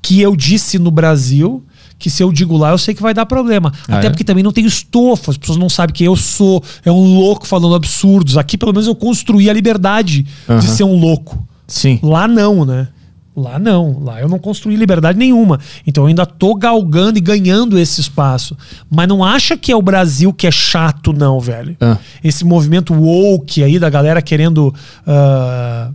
que 0.00 0.20
eu 0.20 0.36
disse 0.36 0.78
no 0.78 0.90
Brasil 0.92 1.62
que 1.98 2.10
se 2.10 2.22
eu 2.22 2.30
digo 2.32 2.56
lá 2.56 2.70
eu 2.70 2.78
sei 2.78 2.94
que 2.94 3.02
vai 3.02 3.14
dar 3.14 3.26
problema. 3.26 3.72
Ah, 3.88 3.98
Até 3.98 4.06
é? 4.08 4.10
porque 4.10 4.24
também 4.24 4.44
não 4.44 4.52
tenho 4.52 4.66
estofo, 4.66 5.30
as 5.30 5.36
pessoas 5.36 5.58
não 5.58 5.68
sabem 5.68 5.94
quem 5.94 6.06
eu 6.06 6.16
sou. 6.16 6.62
É 6.84 6.92
um 6.92 7.14
louco 7.18 7.46
falando 7.46 7.74
absurdos. 7.74 8.36
Aqui 8.36 8.58
pelo 8.58 8.72
menos 8.72 8.86
eu 8.86 8.94
construí 8.94 9.48
a 9.48 9.52
liberdade 9.52 10.22
de 10.22 10.28
Aham. 10.48 10.60
ser 10.60 10.84
um 10.84 10.98
louco. 10.98 11.46
Sim. 11.66 11.98
Lá 12.02 12.28
não, 12.28 12.64
né? 12.64 12.88
Lá 13.34 13.58
não. 13.58 13.98
Lá 14.02 14.20
eu 14.20 14.28
não 14.28 14.38
construí 14.38 14.76
liberdade 14.76 15.18
nenhuma. 15.18 15.60
Então 15.86 16.04
eu 16.04 16.08
ainda 16.08 16.24
tô 16.24 16.54
galgando 16.54 17.18
e 17.18 17.20
ganhando 17.20 17.78
esse 17.78 18.00
espaço. 18.00 18.56
Mas 18.90 19.06
não 19.08 19.22
acha 19.22 19.56
que 19.56 19.70
é 19.70 19.76
o 19.76 19.82
Brasil 19.82 20.32
que 20.32 20.46
é 20.46 20.50
chato, 20.50 21.12
não, 21.12 21.38
velho. 21.38 21.76
Ah. 21.80 21.98
Esse 22.24 22.44
movimento 22.44 22.94
woke 22.94 23.62
aí 23.62 23.78
da 23.78 23.90
galera 23.90 24.22
querendo. 24.22 24.74
ah, 25.06 25.90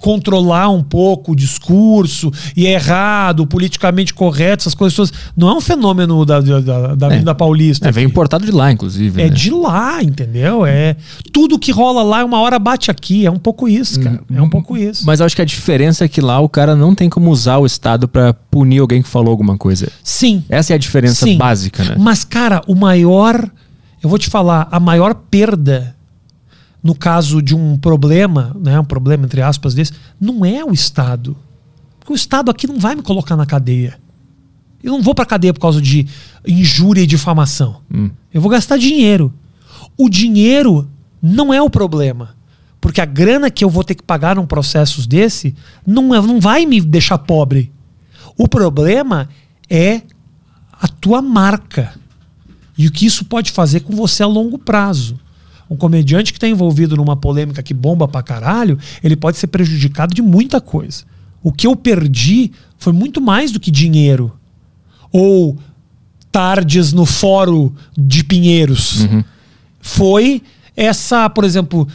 controlar 0.00 0.68
um 0.70 0.82
pouco 0.82 1.32
o 1.32 1.36
discurso 1.36 2.32
e 2.56 2.66
é 2.66 2.72
errado, 2.72 3.46
politicamente 3.46 4.12
correto, 4.12 4.62
essas 4.62 4.74
coisas 4.74 4.96
todas. 4.96 5.12
Não 5.36 5.48
é 5.48 5.54
um 5.54 5.60
fenômeno 5.60 6.24
da, 6.24 6.40
da, 6.40 6.60
da, 6.60 6.94
da 6.94 7.06
Avenida 7.06 7.34
Paulista. 7.34 7.88
É, 7.88 7.92
vem 7.92 8.04
importado 8.04 8.44
de 8.44 8.50
lá, 8.50 8.72
inclusive. 8.72 9.20
É 9.20 9.28
né? 9.28 9.30
de 9.30 9.50
lá, 9.50 10.02
entendeu? 10.02 10.66
É 10.66 10.96
tudo 11.32 11.58
que 11.58 11.70
rola 11.70 12.02
lá 12.02 12.24
uma 12.24 12.40
hora 12.40 12.58
bate 12.58 12.90
aqui. 12.90 13.24
É 13.24 13.30
um 13.30 13.38
pouco 13.38 13.68
isso, 13.68 14.00
cara. 14.00 14.20
É 14.34 14.42
um 14.42 14.50
pouco 14.50 14.76
isso. 14.76 15.06
Mas 15.06 15.20
acho 15.20 15.36
que 15.36 15.42
a 15.42 15.46
diferença 15.46 16.04
é 16.04 16.08
que 16.08 16.20
lá 16.20 16.40
o 16.40 16.48
cara 16.48 16.74
não 16.74 16.94
tem 16.94 17.08
como 17.08 17.30
usar 17.30 17.58
o 17.58 17.66
Estado 17.66 18.08
pra 18.08 18.34
punir 18.34 18.80
alguém 18.80 19.02
que 19.02 19.08
falou 19.08 19.30
alguma 19.30 19.56
coisa. 19.56 19.90
Sim. 20.02 20.42
Essa 20.48 20.72
é 20.72 20.76
a 20.76 20.78
diferença 20.78 21.24
Sim. 21.24 21.38
básica, 21.38 21.84
né? 21.84 21.96
Mas, 21.98 22.24
cara, 22.24 22.62
o 22.66 22.74
maior. 22.74 23.48
Eu 24.02 24.08
vou 24.08 24.18
te 24.18 24.28
falar, 24.28 24.66
a 24.72 24.80
maior 24.80 25.14
perda 25.14 25.94
no 26.82 26.94
caso 26.94 27.40
de 27.40 27.54
um 27.54 27.78
problema, 27.78 28.56
né, 28.58 28.78
um 28.80 28.84
problema 28.84 29.24
entre 29.24 29.40
aspas 29.40 29.74
desse, 29.74 29.92
não 30.20 30.44
é 30.44 30.64
o 30.64 30.72
Estado. 30.72 31.36
Porque 31.98 32.12
o 32.12 32.16
Estado 32.16 32.50
aqui 32.50 32.66
não 32.66 32.78
vai 32.78 32.94
me 32.94 33.02
colocar 33.02 33.36
na 33.36 33.46
cadeia. 33.46 33.98
Eu 34.82 34.92
não 34.92 35.02
vou 35.02 35.14
pra 35.14 35.24
cadeia 35.24 35.54
por 35.54 35.60
causa 35.60 35.80
de 35.80 36.06
injúria 36.46 37.02
e 37.02 37.06
difamação. 37.06 37.80
Eu 38.34 38.40
vou 38.40 38.50
gastar 38.50 38.76
dinheiro. 38.76 39.32
O 39.96 40.08
dinheiro 40.08 40.88
não 41.22 41.54
é 41.54 41.62
o 41.62 41.70
problema. 41.70 42.34
Porque 42.80 43.00
a 43.00 43.04
grana 43.04 43.48
que 43.48 43.64
eu 43.64 43.70
vou 43.70 43.84
ter 43.84 43.94
que 43.94 44.02
pagar 44.02 44.34
num 44.34 44.44
processo 44.44 45.08
desse 45.08 45.54
não, 45.86 46.12
é, 46.12 46.20
não 46.20 46.40
vai 46.40 46.66
me 46.66 46.80
deixar 46.80 47.16
pobre. 47.18 47.70
O 48.36 48.48
problema 48.48 49.28
é 49.70 50.02
a 50.72 50.88
tua 50.88 51.22
marca. 51.22 51.94
E 52.76 52.88
o 52.88 52.90
que 52.90 53.06
isso 53.06 53.24
pode 53.26 53.52
fazer 53.52 53.80
com 53.80 53.94
você 53.94 54.24
a 54.24 54.26
longo 54.26 54.58
prazo. 54.58 55.20
Um 55.72 55.76
comediante 55.76 56.32
que 56.32 56.36
está 56.36 56.46
envolvido 56.46 56.96
numa 56.96 57.16
polêmica 57.16 57.62
que 57.62 57.72
bomba 57.72 58.06
pra 58.06 58.22
caralho, 58.22 58.78
ele 59.02 59.16
pode 59.16 59.38
ser 59.38 59.46
prejudicado 59.46 60.14
de 60.14 60.20
muita 60.20 60.60
coisa. 60.60 61.04
O 61.42 61.50
que 61.50 61.66
eu 61.66 61.74
perdi 61.74 62.52
foi 62.78 62.92
muito 62.92 63.20
mais 63.20 63.50
do 63.50 63.58
que 63.58 63.70
dinheiro. 63.70 64.32
Ou 65.10 65.58
tardes 66.30 66.92
no 66.92 67.06
fórum 67.06 67.72
de 67.96 68.22
Pinheiros. 68.22 69.06
Foi 69.80 70.42
essa, 70.76 71.28
por 71.30 71.44
exemplo, 71.44 71.88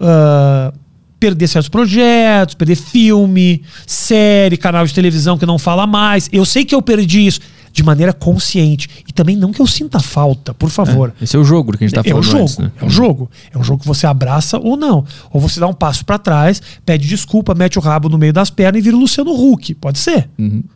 ah, 0.00 0.72
perder 1.20 1.48
certos 1.48 1.68
projetos, 1.68 2.54
perder 2.54 2.76
filme, 2.76 3.62
série, 3.86 4.56
canal 4.56 4.86
de 4.86 4.94
televisão 4.94 5.36
que 5.36 5.46
não 5.46 5.58
fala 5.58 5.86
mais. 5.86 6.28
Eu 6.32 6.44
sei 6.44 6.64
que 6.64 6.74
eu 6.74 6.80
perdi 6.80 7.26
isso 7.26 7.40
de 7.72 7.82
maneira 7.82 8.12
consciente. 8.12 8.88
E 9.06 9.12
também 9.12 9.36
não 9.36 9.52
que 9.52 9.60
eu 9.60 9.66
sinta 9.66 10.00
falta, 10.00 10.52
por 10.54 10.70
favor. 10.70 11.12
Esse 11.20 11.36
é 11.36 11.38
o 11.38 11.44
jogo 11.44 11.76
que 11.76 11.84
a 11.84 11.88
gente 11.88 11.94
tá 11.94 12.02
É 12.04 12.14
o 12.14 12.22
falando 12.22 12.24
jogo, 12.24 12.42
antes, 12.42 12.58
né? 12.58 12.72
é 12.80 12.84
o 12.84 12.90
jogo. 12.90 13.30
É 13.54 13.58
um 13.58 13.62
jogo 13.64 13.80
que 13.80 13.86
você 13.86 14.06
abraça 14.06 14.58
ou 14.58 14.76
não. 14.76 15.04
Ou 15.32 15.40
você 15.40 15.60
dá 15.60 15.66
um 15.66 15.72
passo 15.74 16.04
pra 16.04 16.18
trás, 16.18 16.60
pede 16.84 17.06
desculpa, 17.06 17.54
mete 17.54 17.78
o 17.78 17.82
rabo 17.82 18.08
no 18.08 18.18
meio 18.18 18.32
das 18.32 18.50
pernas 18.50 18.80
e 18.80 18.82
vira 18.82 18.96
o 18.96 19.00
Luciano 19.00 19.30
Huck. 19.32 19.74
Pode 19.74 19.98
ser. 19.98 20.28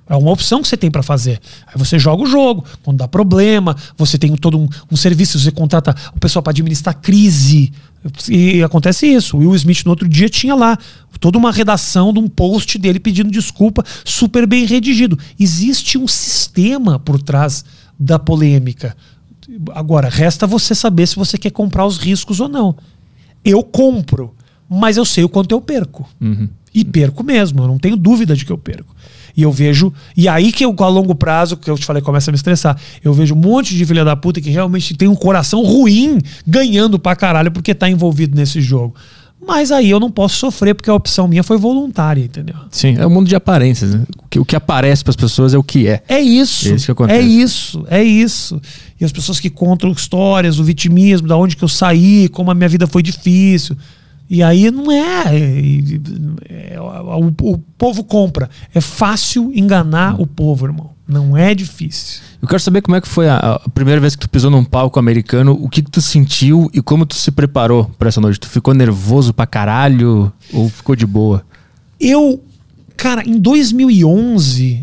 É 0.08 0.16
uma 0.16 0.30
opção 0.30 0.60
que 0.62 0.68
você 0.68 0.76
tem 0.76 0.90
pra 0.90 1.02
fazer. 1.02 1.40
Aí 1.66 1.74
você 1.76 1.98
joga 1.98 2.22
o 2.22 2.26
jogo. 2.26 2.64
Quando 2.82 2.98
dá 2.98 3.08
problema, 3.08 3.76
você 3.96 4.18
tem 4.18 4.34
todo 4.36 4.58
um, 4.58 4.68
um 4.90 4.96
serviço, 4.96 5.38
você 5.38 5.50
contrata 5.50 5.94
o 6.14 6.20
pessoal 6.20 6.42
pra 6.42 6.50
administrar 6.50 6.94
crise. 7.00 7.72
E 8.28 8.62
acontece 8.62 9.06
isso. 9.06 9.36
O 9.36 9.40
Will 9.40 9.54
Smith 9.54 9.84
no 9.84 9.90
outro 9.90 10.08
dia 10.08 10.28
tinha 10.28 10.54
lá 10.54 10.76
toda 11.20 11.38
uma 11.38 11.52
redação 11.52 12.12
de 12.12 12.18
um 12.18 12.28
post 12.28 12.76
dele 12.78 12.98
pedindo 12.98 13.30
desculpa, 13.30 13.84
super 14.04 14.46
bem 14.46 14.64
redigido. 14.64 15.18
Existe 15.38 15.96
um 15.96 16.08
sistema 16.08 16.98
por 16.98 17.22
trás 17.22 17.64
da 17.98 18.18
polêmica. 18.18 18.96
Agora, 19.72 20.08
resta 20.08 20.46
você 20.46 20.74
saber 20.74 21.06
se 21.06 21.16
você 21.16 21.38
quer 21.38 21.50
comprar 21.50 21.86
os 21.86 21.98
riscos 21.98 22.40
ou 22.40 22.48
não. 22.48 22.76
Eu 23.44 23.62
compro, 23.62 24.34
mas 24.68 24.96
eu 24.96 25.04
sei 25.04 25.22
o 25.22 25.28
quanto 25.28 25.52
eu 25.52 25.60
perco. 25.60 26.08
E 26.74 26.84
perco 26.84 27.22
mesmo, 27.22 27.62
eu 27.62 27.68
não 27.68 27.78
tenho 27.78 27.96
dúvida 27.96 28.34
de 28.34 28.44
que 28.44 28.52
eu 28.52 28.58
perco. 28.58 28.94
E 29.36 29.42
eu 29.42 29.52
vejo. 29.52 29.92
E 30.16 30.28
aí 30.28 30.52
que 30.52 30.64
eu, 30.64 30.74
a 30.78 30.88
longo 30.88 31.14
prazo, 31.14 31.56
que 31.56 31.70
eu 31.70 31.78
te 31.78 31.86
falei, 31.86 32.02
começa 32.02 32.30
a 32.30 32.32
me 32.32 32.36
estressar. 32.36 32.78
Eu 33.02 33.12
vejo 33.12 33.34
um 33.34 33.38
monte 33.38 33.74
de 33.74 33.84
filha 33.84 34.04
da 34.04 34.14
puta 34.14 34.40
que 34.40 34.50
realmente 34.50 34.94
tem 34.94 35.08
um 35.08 35.14
coração 35.14 35.62
ruim 35.62 36.18
ganhando 36.46 36.98
pra 36.98 37.16
caralho 37.16 37.50
porque 37.50 37.74
tá 37.74 37.88
envolvido 37.88 38.36
nesse 38.36 38.60
jogo. 38.60 38.94
Mas 39.44 39.72
aí 39.72 39.90
eu 39.90 39.98
não 39.98 40.10
posso 40.10 40.36
sofrer 40.36 40.72
porque 40.72 40.88
a 40.88 40.94
opção 40.94 41.26
minha 41.26 41.42
foi 41.42 41.58
voluntária, 41.58 42.22
entendeu? 42.22 42.54
Sim, 42.70 42.96
é 42.96 43.04
o 43.04 43.10
mundo 43.10 43.26
de 43.26 43.34
aparências, 43.34 43.92
né? 43.92 44.04
O 44.22 44.28
que, 44.28 44.38
o 44.38 44.44
que 44.44 44.54
aparece 44.54 45.02
pras 45.02 45.16
pessoas 45.16 45.52
é 45.52 45.58
o 45.58 45.64
que 45.64 45.88
é. 45.88 46.00
É 46.08 46.20
isso. 46.20 46.68
É 46.68 46.74
isso 46.74 46.84
que 46.84 46.92
acontece. 46.92 47.18
É 47.18 47.22
isso, 47.22 47.84
é 47.88 48.02
isso. 48.04 48.62
E 49.00 49.04
as 49.04 49.10
pessoas 49.10 49.40
que 49.40 49.50
contam 49.50 49.90
histórias, 49.90 50.60
o 50.60 50.64
vitimismo, 50.64 51.26
da 51.26 51.36
onde 51.36 51.56
que 51.56 51.64
eu 51.64 51.68
saí, 51.68 52.28
como 52.28 52.52
a 52.52 52.54
minha 52.54 52.68
vida 52.68 52.86
foi 52.86 53.02
difícil. 53.02 53.76
E 54.30 54.42
aí 54.42 54.70
não 54.70 54.90
é. 54.90 55.36
é- 55.36 56.74
é- 56.74 56.80
o, 56.80 57.32
o 57.52 57.58
povo 57.76 58.02
compra. 58.04 58.48
É 58.74 58.80
fácil 58.80 59.52
enganar 59.54 60.20
o 60.20 60.26
povo, 60.26 60.66
irmão. 60.66 60.90
Não 61.06 61.36
é 61.36 61.54
difícil. 61.54 62.22
Eu 62.40 62.48
quero 62.48 62.60
saber 62.62 62.80
como 62.80 62.96
é 62.96 63.00
que 63.00 63.08
foi 63.08 63.28
a, 63.28 63.36
a 63.36 63.68
primeira 63.68 64.00
vez 64.00 64.14
que 64.16 64.20
tu 64.22 64.30
pisou 64.30 64.50
num 64.50 64.64
palco 64.64 64.98
americano, 64.98 65.52
o 65.60 65.68
que, 65.68 65.82
que 65.82 65.90
tu 65.90 66.00
sentiu 66.00 66.70
e 66.72 66.80
como 66.80 67.04
tu 67.04 67.14
se 67.14 67.30
preparou 67.30 67.84
pra 67.98 68.08
essa 68.08 68.20
noite. 68.20 68.40
Tu 68.40 68.48
ficou 68.48 68.72
nervoso 68.72 69.34
pra 69.34 69.46
caralho 69.46 70.32
ou 70.52 70.68
ficou 70.70 70.96
de 70.96 71.04
boa? 71.06 71.44
Eu, 72.00 72.42
cara, 72.96 73.22
em 73.28 73.38
2011, 73.38 74.82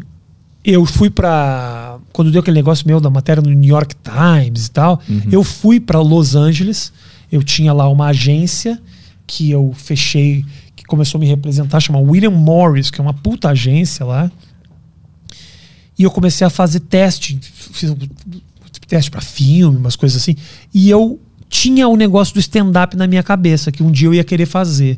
eu 0.64 0.86
fui 0.86 1.10
pra. 1.10 1.98
Quando 2.14 2.32
deu 2.32 2.42
aquele 2.42 2.58
negócio 2.58 2.86
meu 2.88 3.00
da 3.00 3.10
matéria 3.10 3.42
no 3.42 3.50
New 3.50 3.70
York 3.70 3.96
Times 4.04 4.68
e 4.68 4.72
tal, 4.72 5.02
eu 5.32 5.44
fui 5.44 5.80
pra 5.80 6.00
Los 6.00 6.36
Angeles. 6.36 6.92
Eu 7.32 7.44
tinha 7.44 7.72
lá 7.74 7.88
uma 7.90 8.08
agência 8.08 8.80
que 9.30 9.52
eu 9.52 9.72
fechei, 9.76 10.44
que 10.76 10.84
começou 10.86 11.20
a 11.20 11.22
me 11.22 11.28
representar, 11.28 11.80
chama 11.80 12.00
William 12.00 12.32
Morris, 12.32 12.90
que 12.90 13.00
é 13.00 13.04
uma 13.04 13.14
puta 13.14 13.50
agência 13.50 14.04
lá. 14.04 14.32
E 15.98 16.02
eu 16.02 16.10
comecei 16.10 16.48
a 16.48 16.50
fazer 16.50 16.80
teste, 16.80 17.40
fiz 17.40 17.92
um 17.92 17.98
teste 18.88 19.12
pra 19.12 19.22
filme, 19.22 19.78
umas 19.78 19.96
coisas 19.96 20.20
assim. 20.20 20.36
E 20.74 20.90
eu 20.90 21.22
tinha 21.48 21.88
o 21.88 21.96
negócio 21.96 22.34
do 22.34 22.40
stand-up 22.40 22.98
na 22.98 23.06
minha 23.06 23.22
cabeça, 23.22 23.72
que 23.72 23.84
um 23.84 23.92
dia 23.92 24.08
eu 24.08 24.16
ia 24.16 24.24
querer 24.24 24.48
fazer. 24.48 24.98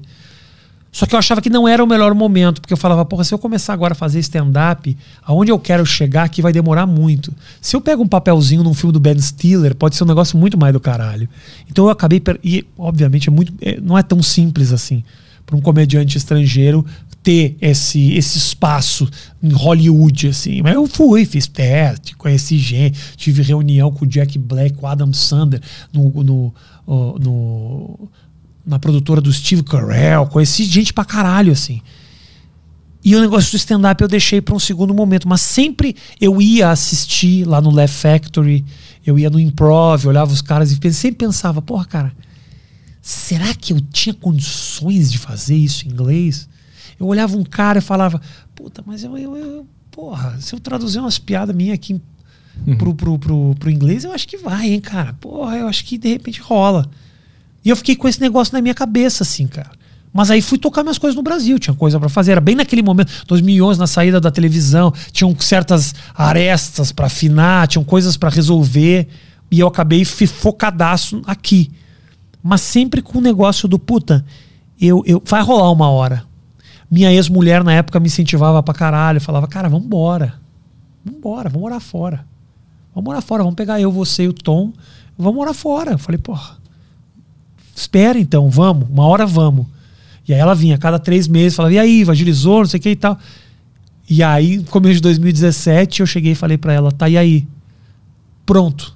Só 0.92 1.06
que 1.06 1.16
eu 1.16 1.20
achava 1.20 1.40
que 1.42 1.50
não 1.50 1.66
era 1.68 1.82
o 1.82 1.88
melhor 1.88 2.14
momento, 2.14 2.60
porque 2.60 2.74
eu 2.74 2.78
falava, 2.78 3.06
porra, 3.06 3.24
se 3.24 3.34
eu 3.34 3.40
começar 3.40 3.72
agora 3.74 3.94
a 3.94 3.96
fazer 3.96 4.20
stand-up, 4.20 4.98
aonde 5.24 5.50
eu 5.50 5.58
quero 5.58 5.86
chegar 5.86 6.24
aqui 6.24 6.42
vai 6.42 6.52
demorar 6.52 6.86
muito. 6.86 7.34
Se 7.62 7.76
eu 7.76 7.80
pego 7.82 8.04
um 8.04 8.08
papelzinho 8.08 8.62
num 8.62 8.74
filme 8.74 8.92
do 8.92 9.00
Ben 9.00 9.18
Stiller, 9.18 9.74
pode 9.74 9.96
ser 9.96 10.04
um 10.04 10.08
negócio 10.08 10.38
muito 10.38 10.58
mais 10.58 10.74
do 10.74 10.80
caralho. 10.82 11.30
Então 11.70 11.86
eu 11.86 11.92
acabei. 11.92 12.20
per- 12.20 12.40
E, 12.44 12.66
obviamente, 12.78 13.30
é 13.30 13.32
muito, 13.32 13.54
é- 13.62 13.80
não 13.80 13.98
é 13.98 14.04
tão 14.04 14.22
simples 14.22 14.74
assim 14.74 15.02
para 15.46 15.56
um 15.56 15.62
comediante 15.62 16.18
estrangeiro 16.18 16.86
ter 17.24 17.56
esse, 17.62 18.14
esse 18.14 18.38
espaço 18.38 19.08
em 19.42 19.52
Hollywood, 19.52 20.28
assim. 20.28 20.62
Mas 20.62 20.74
eu 20.74 20.88
fui, 20.88 21.24
fiz 21.24 21.48
teste, 21.48 22.16
conheci 22.18 22.58
gente, 22.58 23.00
tive 23.16 23.42
reunião 23.44 23.92
com 23.92 24.04
o 24.06 24.08
Jack 24.08 24.38
Black, 24.40 24.76
com 24.76 24.86
o 24.86 24.90
Adam 24.90 25.14
Sandler, 25.14 25.62
no, 25.94 26.10
no, 26.24 26.54
no- 27.20 28.10
na 28.72 28.80
produtora 28.80 29.20
do 29.22 29.32
Steve 29.32 29.62
Carell, 29.64 30.26
conheci 30.28 30.64
gente 30.64 30.94
pra 30.94 31.04
caralho, 31.06 31.52
assim. 31.52 31.82
E 33.04 33.16
o 33.16 33.20
negócio 33.22 33.52
do 33.52 33.58
stand-up 33.58 34.02
eu 34.02 34.08
deixei 34.08 34.40
para 34.42 34.56
um 34.56 34.60
segundo 34.60 34.94
momento, 34.94 35.28
mas 35.28 35.42
sempre 35.42 35.96
eu 36.20 36.42
ia 36.42 36.70
assistir 36.70 37.46
lá 37.46 37.60
no 37.60 37.70
Laugh 37.70 37.90
Factory, 37.90 38.64
eu 39.06 39.20
ia 39.20 39.30
no 39.30 39.40
improv, 39.40 40.06
olhava 40.08 40.32
os 40.32 40.42
caras 40.42 40.72
e 40.72 40.94
sempre 40.94 41.26
pensava, 41.26 41.62
porra, 41.62 41.84
cara, 41.86 42.14
será 43.02 43.54
que 43.54 43.74
eu 43.74 43.82
tinha 43.82 44.14
condições 44.14 45.12
de 45.12 45.18
fazer 45.18 45.56
isso 45.56 45.88
em 45.88 45.92
inglês? 45.92 46.48
Eu 47.00 47.08
olhava 47.08 47.36
um 47.36 47.44
cara 47.44 47.80
e 47.80 47.82
falava, 47.82 48.22
puta, 48.56 48.84
mas 48.86 49.04
eu, 49.04 49.18
eu, 49.18 49.36
eu- 49.36 49.66
porra, 49.90 50.38
se 50.40 50.54
eu 50.56 50.60
traduzir 50.60 51.00
umas 51.00 51.18
piadas 51.20 51.56
minhas 51.56 51.74
aqui 51.76 52.00
pro, 52.78 52.94
pro, 52.94 53.18
pro, 53.20 53.56
pro 53.60 53.70
inglês, 53.72 54.04
eu 54.04 54.14
acho 54.14 54.28
que 54.28 54.38
vai, 54.38 54.72
hein, 54.72 54.80
cara. 54.80 55.14
Porra, 55.20 55.58
eu 55.58 55.68
acho 55.68 55.84
que 55.84 55.98
de 55.98 56.08
repente 56.10 56.40
rola. 56.40 56.88
E 57.64 57.70
eu 57.70 57.76
fiquei 57.76 57.96
com 57.96 58.08
esse 58.08 58.20
negócio 58.20 58.54
na 58.54 58.62
minha 58.62 58.74
cabeça, 58.74 59.24
assim, 59.24 59.48
cara. 59.48 59.72
Mas 60.14 60.30
aí 60.30 60.42
fui 60.42 60.58
tocar 60.58 60.84
minhas 60.84 60.98
coisas 60.98 61.16
no 61.16 61.24
Brasil, 61.24 61.58
tinha 61.58 61.74
coisa 61.74 62.00
pra 62.00 62.10
fazer. 62.10 62.34
Era 62.34 62.42
bem 62.42 62.56
naquele 62.56 62.82
momento, 62.82 63.12
2011, 63.28 63.80
na 63.80 63.88
saída 63.88 64.20
da 64.20 64.30
televisão, 64.30 64.94
tinham 65.12 65.36
certas 65.40 65.96
arestas 66.14 66.92
pra 66.92 67.06
afinar, 67.06 67.68
tinham 67.68 67.84
coisas 67.84 68.18
pra 68.18 68.30
resolver. 68.30 69.08
E 69.50 69.60
eu 69.60 69.68
acabei 69.68 70.04
focadaço 70.04 71.22
aqui. 71.26 71.72
Mas 72.44 72.62
sempre 72.62 73.02
com 73.02 73.20
o 73.20 73.22
negócio 73.22 73.68
do 73.68 73.78
puta, 73.78 74.26
eu, 74.80 75.04
eu, 75.06 75.22
vai 75.26 75.42
rolar 75.42 75.72
uma 75.72 75.90
hora. 75.90 76.24
Minha 76.90 77.12
ex-mulher 77.14 77.64
na 77.64 77.74
época 77.74 78.00
me 78.00 78.08
incentivava 78.08 78.62
pra 78.62 78.74
caralho, 78.74 79.22
falava, 79.22 79.48
cara, 79.48 79.70
vambora. 79.70 80.34
Vambora, 81.06 81.48
vamos 81.48 81.62
morar 81.62 81.80
fora. 81.80 82.26
Vamos 82.94 83.08
morar 83.08 83.22
fora, 83.22 83.44
vamos 83.44 83.56
pegar 83.56 83.80
eu, 83.80 83.92
você 83.92 84.24
e 84.24 84.28
o 84.28 84.34
Tom, 84.34 84.74
vamos 85.18 85.36
morar 85.36 85.54
fora. 85.54 85.92
Eu 85.92 85.98
falei, 85.98 86.18
porra, 86.18 86.58
espera 87.82 88.18
então, 88.18 88.50
vamos, 88.50 88.88
uma 88.90 89.06
hora 89.06 89.26
vamos. 89.26 89.66
E 90.28 90.34
aí 90.34 90.40
ela 90.40 90.56
vinha 90.56 90.76
a 90.76 90.78
cada 90.78 91.00
três 91.00 91.28
meses, 91.28 91.56
falava, 91.56 91.74
e 91.74 91.80
aí, 91.80 92.06
agilizou, 92.08 92.60
não 92.60 92.66
sei 92.66 92.80
o 92.80 92.84
que 92.84 92.90
e 92.90 92.96
tal. 92.96 93.18
E 94.10 94.22
aí, 94.22 94.58
no 94.58 94.64
começo 94.66 94.96
de 94.96 95.02
2017, 95.02 96.02
eu 96.02 96.06
cheguei 96.06 96.34
e 96.34 96.36
falei 96.36 96.58
pra 96.58 96.74
ela, 96.74 96.92
tá, 96.92 97.10
e 97.10 97.18
aí? 97.18 97.48
Pronto. 98.46 98.94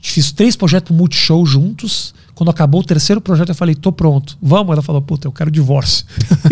Fiz 0.00 0.32
três 0.32 0.56
projetos 0.56 0.94
Multishow 0.96 1.46
juntos, 1.46 2.12
Quando 2.34 2.50
acabou 2.50 2.80
o 2.80 2.84
terceiro 2.84 3.20
projeto, 3.20 3.50
eu 3.50 3.54
falei, 3.54 3.74
tô 3.74 3.92
pronto. 3.92 4.36
Vamos? 4.42 4.72
Ela 4.72 4.82
falou, 4.82 5.00
puta, 5.00 5.28
eu 5.28 5.32
quero 5.32 5.50
divórcio. 5.50 6.04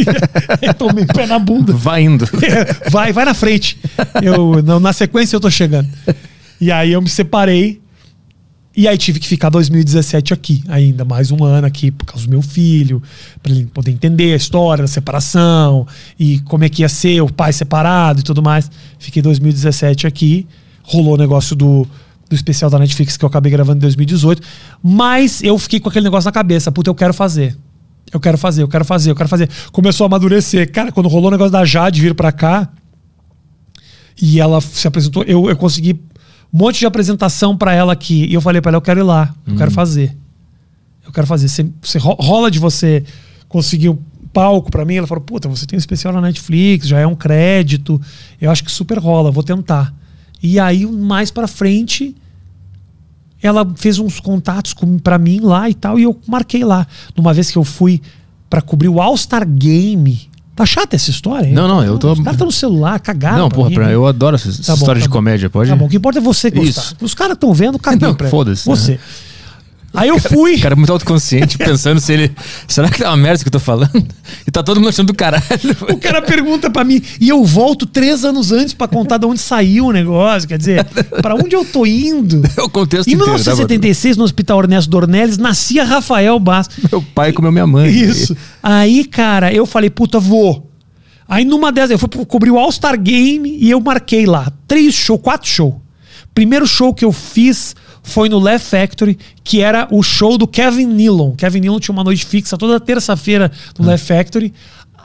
eu 0.63 0.75
tomei 0.75 1.05
pé 1.07 1.27
na 1.27 1.39
bunda. 1.39 1.73
Vai 1.73 2.03
indo. 2.03 2.29
Vai, 2.91 3.13
vai 3.13 3.25
na 3.25 3.35
frente. 3.35 3.79
Eu, 4.23 4.63
na, 4.63 4.79
na 4.79 4.93
sequência 4.93 5.35
eu 5.35 5.41
tô 5.41 5.51
chegando. 5.51 5.89
E 6.61 6.71
aí 6.71 6.93
eu 6.93 7.03
me 7.03 7.09
separei. 7.09 7.80
E 8.77 8.87
aí 8.87 8.97
tive 8.97 9.19
que 9.19 9.27
ficar 9.27 9.51
2017 9.51 10.33
aqui, 10.33 10.63
ainda 10.69 11.05
mais 11.05 11.33
um 11.33 11.43
ano 11.43 11.67
aqui, 11.67 11.91
por 11.91 12.07
causa 12.07 12.25
do 12.25 12.31
meu 12.31 12.41
filho, 12.41 13.03
para 13.43 13.51
ele 13.51 13.67
poder 13.67 13.91
entender 13.91 14.33
a 14.33 14.37
história 14.37 14.83
da 14.83 14.89
separação 14.89 15.87
e 16.17 16.39
como 16.41 16.63
é 16.63 16.69
que 16.69 16.83
ia 16.83 16.89
ser 16.89 17.21
o 17.21 17.33
pai 17.33 17.53
separado 17.53 18.21
e 18.21 18.23
tudo 18.23 18.41
mais. 18.41 18.71
Fiquei 18.97 19.21
2017 19.21 20.07
aqui, 20.07 20.47
rolou 20.85 21.15
o 21.15 21.17
negócio 21.17 21.57
do, 21.57 21.85
do 22.29 22.35
especial 22.35 22.71
da 22.71 22.79
Netflix 22.79 23.17
que 23.17 23.25
eu 23.25 23.29
acabei 23.29 23.51
gravando 23.51 23.79
em 23.79 23.81
2018, 23.81 24.41
mas 24.81 25.43
eu 25.43 25.59
fiquei 25.59 25.81
com 25.81 25.89
aquele 25.89 26.05
negócio 26.05 26.29
na 26.29 26.33
cabeça, 26.33 26.71
puta, 26.71 26.89
eu 26.89 26.95
quero 26.95 27.13
fazer. 27.13 27.57
Eu 28.13 28.21
quero 28.21 28.39
fazer, 28.39 28.63
eu 28.63 28.69
quero 28.69 28.85
fazer, 28.85 29.11
eu 29.11 29.17
quero 29.17 29.29
fazer. 29.29 29.49
Começou 29.73 30.05
a 30.05 30.07
amadurecer. 30.07 30.71
Cara, 30.73 30.91
quando 30.91 31.09
rolou 31.09 31.29
o 31.29 31.31
negócio 31.31 31.53
da 31.53 31.65
Jade 31.65 32.01
vir 32.01 32.15
para 32.15 32.33
cá, 32.33 32.69
e 34.21 34.39
ela 34.39 34.61
se 34.61 34.87
apresentou, 34.87 35.23
eu, 35.25 35.49
eu 35.49 35.57
consegui 35.57 36.01
um 36.53 36.59
monte 36.59 36.79
de 36.81 36.87
apresentação 36.87 37.57
para 37.57 37.73
ela 37.73 37.93
aqui. 37.93 38.25
E 38.27 38.35
eu 38.35 38.41
falei 38.41 38.61
para 38.61 38.71
ela, 38.71 38.77
eu 38.77 38.83
quero 38.83 39.01
ir 39.01 39.05
lá, 39.05 39.35
eu 39.47 39.57
quero 39.57 39.71
fazer. 39.71 40.17
Eu 41.05 41.13
quero 41.13 41.27
fazer. 41.27 41.49
Você, 41.49 41.67
você 41.83 41.99
ro- 41.99 42.17
rola 42.21 42.51
de 42.51 42.59
você 42.59 43.05
conseguir 43.49 43.89
um 43.89 43.99
palco 44.33 44.71
para 44.71 44.85
mim? 44.85 44.95
Ela 44.97 45.07
falou, 45.07 45.23
puta, 45.25 45.49
você 45.49 45.67
tem 45.67 45.77
um 45.77 45.79
especial 45.81 46.13
na 46.13 46.21
Netflix, 46.21 46.87
já 46.87 46.99
é 47.01 47.07
um 47.07 47.15
crédito. 47.17 48.01
Eu 48.41 48.51
acho 48.51 48.63
que 48.65 48.71
super 48.71 48.99
rola, 48.99 49.31
vou 49.31 49.43
tentar. 49.43 49.93
E 50.43 50.59
aí, 50.61 50.87
mais 50.87 51.31
pra 51.31 51.47
frente, 51.49 52.15
ela 53.43 53.67
fez 53.77 53.99
uns 53.99 54.21
contatos 54.21 54.75
pra 55.03 55.19
mim 55.19 55.41
lá 55.41 55.69
e 55.69 55.75
tal, 55.75 55.99
e 55.99 56.03
eu 56.05 56.19
marquei 56.27 56.65
lá. 56.65 56.87
Numa 57.17 57.33
vez 57.35 57.51
que 57.51 57.59
eu 57.59 57.65
fui 57.65 58.01
pra 58.49 58.61
cobrir 58.61 58.89
o 58.89 59.01
All-Star 59.01 59.47
Game. 59.49 60.30
Tá 60.61 60.67
chata 60.67 60.95
essa 60.95 61.09
história? 61.09 61.47
hein? 61.47 61.55
Não, 61.55 61.67
não, 61.67 61.83
eu 61.83 61.99
tô- 61.99 62.13
Os 62.13 62.19
caras 62.19 62.35
estão 62.35 62.47
no 62.47 62.53
celular, 62.53 63.01
cagaram. 63.01 63.39
Não, 63.39 63.49
pra 63.49 63.57
porra, 63.57 63.69
mim, 63.71 63.75
pra- 63.77 63.87
né? 63.87 63.95
eu 63.95 64.07
adoro 64.07 64.37
essa 64.37 64.51
Tá 64.51 64.73
bom, 64.73 64.75
história 64.75 65.01
tá 65.01 65.05
de 65.05 65.09
bom. 65.09 65.13
comédia, 65.15 65.49
pode? 65.49 65.71
Tá 65.71 65.77
bom, 65.77 65.87
o 65.87 65.89
que 65.89 65.97
importa 65.97 66.19
é 66.19 66.23
você 66.23 66.51
gostar. 66.51 66.69
Isso. 66.83 66.97
Os 67.01 67.15
caras 67.15 67.33
estão 67.33 67.55
vendo, 67.55 67.79
caguei 67.79 68.07
Não, 68.07 68.15
pra 68.15 68.29
foda-se, 68.29 68.69
né? 68.69 68.99
Aí 69.93 70.09
eu 70.09 70.19
fui. 70.21 70.55
O 70.57 70.61
cara 70.61 70.75
é 70.75 70.77
muito 70.77 70.93
autoconsciente, 70.93 71.59
pensando 71.59 71.99
se 72.01 72.13
ele. 72.13 72.33
Será 72.69 72.89
que 72.89 72.99
tá 72.99 73.11
uma 73.11 73.17
merda 73.17 73.43
que 73.43 73.49
eu 73.49 73.53
tô 73.53 73.59
falando? 73.59 74.07
E 74.47 74.51
tá 74.51 74.63
todo 74.63 74.79
mundo 74.79 74.91
achando 74.91 75.09
do 75.09 75.15
caralho. 75.15 75.43
O 75.93 75.97
cara 75.99 76.23
pergunta 76.23 76.71
pra 76.71 76.85
mim 76.85 77.03
e 77.21 77.29
eu 77.29 77.45
volto 77.45 77.87
três 77.87 78.25
anos 78.25 78.53
antes 78.53 78.73
pra 78.73 78.87
contar 78.87 79.19
de 79.19 79.27
onde 79.27 79.41
saiu 79.41 79.87
o 79.87 79.93
negócio. 79.93 80.49
Quer 80.49 80.59
dizer, 80.59 80.85
pra 81.21 81.35
onde 81.35 81.57
eu 81.57 81.65
tô 81.65 81.85
indo? 81.85 82.43
É 82.57 82.63
o 82.63 82.69
contexto 82.69 83.09
Em 83.09 83.15
inteiro. 83.15 83.33
tá, 83.33 83.39
1976, 83.39 84.17
no 84.17 84.25
Hospital 84.25 84.61
Ernesto 84.61 84.91
Dornelles, 84.91 85.39
nascia 85.39 85.83
Rafael 85.85 86.39
Bastos. 86.39 86.77
Meu 86.91 87.03
pai 87.03 87.33
comeu 87.33 87.51
minha 87.51 87.67
mãe. 87.67 87.91
Isso. 87.91 88.37
Aí, 88.63 89.05
cara, 89.05 89.53
eu 89.53 89.65
falei, 89.67 89.89
puta, 89.91 90.21
vou. 90.21 90.71
Aí 91.29 91.45
numa 91.45 91.73
dessas, 91.73 91.93
eu 91.93 91.99
fui 91.99 92.09
cobrir 92.27 92.51
o 92.51 92.59
All-Star 92.59 93.01
Game 93.01 93.57
e 93.61 93.71
eu 93.71 93.81
marquei 93.81 94.27
lá. 94.27 94.53
Três 94.69 94.95
show, 94.95 95.19
quatro 95.19 95.49
show. 95.49 95.81
Primeiro 96.35 96.67
show 96.67 96.93
que 96.95 97.05
eu 97.05 97.13
fiz 97.13 97.75
foi 98.03 98.29
no 98.29 98.39
Left 98.39 98.69
Factory, 98.69 99.19
que 99.45 99.61
era 99.61 99.87
o 99.91 100.03
show 100.03 100.39
do 100.39 100.47
Kevin 100.47 100.87
Nealon. 100.87 101.33
Kevin 101.33 101.61
Nealon 101.61 101.81
tinha 101.81 101.93
uma 101.93 102.05
noite 102.05 102.25
fixa 102.25 102.57
toda 102.57 102.81
terça-feira 102.81 103.51
no 103.79 103.87
Left 103.87 104.07
Factory. 104.07 104.53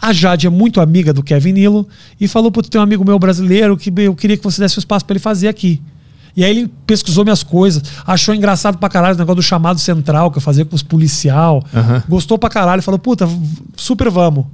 A 0.02 0.12
Jade 0.12 0.48
é 0.48 0.50
muito 0.50 0.82
amiga 0.82 1.14
do 1.14 1.24
Kevin 1.24 1.54
Nealon 1.54 1.84
e 2.20 2.28
falou: 2.28 2.52
Putz, 2.52 2.70
tem 2.70 2.80
um 2.80 2.84
amigo 2.84 3.06
meu 3.06 3.18
brasileiro 3.18 3.78
que 3.78 3.92
eu 3.98 4.16
queria 4.16 4.38
que 4.38 4.44
você 4.44 4.62
desse 4.62 4.78
um 4.78 4.82
espaço 4.82 5.06
pra 5.06 5.14
ele 5.14 5.20
fazer 5.20 5.48
aqui. 5.48 5.82
E 6.36 6.44
aí 6.44 6.52
ele 6.52 6.72
pesquisou 6.86 7.24
minhas 7.24 7.44
coisas, 7.44 7.82
achou 8.06 8.36
engraçado 8.36 8.78
pra 8.78 8.90
caralho 8.90 9.16
o 9.16 9.18
negócio 9.18 9.38
do 9.38 9.42
chamado 9.42 9.80
central 9.80 10.30
que 10.30 10.38
eu 10.38 10.42
fazia 10.42 10.66
com 10.66 10.76
os 10.76 10.84
policial. 10.84 11.64
Gostou 12.10 12.38
pra 12.38 12.50
caralho, 12.50 12.82
falou: 12.84 13.00
Puta, 13.00 13.28
super 13.76 14.10
vamos. 14.10 14.46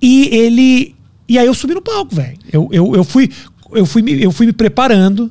E 0.00 0.34
ele. 0.34 0.94
E 1.28 1.38
aí 1.38 1.46
eu 1.46 1.54
subi 1.54 1.74
no 1.74 1.82
palco, 1.82 2.14
velho. 2.14 2.38
Eu, 2.50 2.68
eu, 2.72 2.94
eu, 2.94 3.04
fui, 3.04 3.30
eu, 3.72 3.84
fui, 3.84 4.02
eu 4.24 4.32
fui 4.32 4.46
me 4.46 4.52
preparando. 4.52 5.30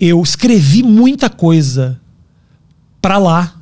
Eu 0.00 0.22
escrevi 0.22 0.82
muita 0.82 1.28
coisa 1.28 2.00
pra 3.02 3.18
lá 3.18 3.54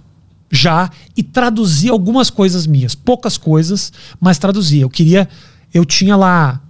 já 0.51 0.91
e 1.17 1.23
traduzi 1.23 1.89
algumas 1.89 2.31
coisas 2.31 2.67
minhas. 2.67 2.95
Poucas 2.95 3.37
coisas, 3.37 3.93
mas 4.21 4.39
traduzi. 4.39 4.79
Eu 4.79 4.89
queria. 4.89 5.29
Eu 5.75 5.85
tinha 5.85 6.17
lá 6.17 6.63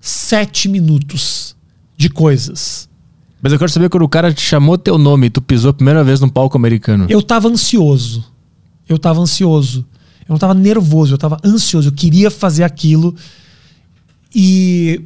sete 0.00 0.68
minutos 0.68 1.54
de 1.96 2.08
coisas. 2.08 2.88
Mas 3.40 3.52
eu 3.52 3.58
quero 3.58 3.70
saber 3.70 3.90
quando 3.90 4.04
o 4.04 4.08
cara 4.08 4.32
te 4.32 4.40
chamou 4.40 4.78
teu 4.78 4.96
nome 4.96 5.26
e 5.26 5.30
tu 5.30 5.42
pisou 5.42 5.70
a 5.70 5.74
primeira 5.74 6.02
vez 6.02 6.18
num 6.18 6.28
palco 6.28 6.56
americano. 6.56 7.06
Eu 7.10 7.22
tava 7.22 7.46
ansioso. 7.46 8.24
Eu 8.88 8.98
tava 8.98 9.20
ansioso. 9.20 9.86
Eu 10.26 10.32
não 10.32 10.38
tava 10.38 10.54
nervoso, 10.54 11.12
eu 11.12 11.18
tava 11.18 11.38
ansioso. 11.44 11.88
Eu 11.88 11.92
queria 11.92 12.30
fazer 12.30 12.64
aquilo 12.64 13.14
e 14.34 15.02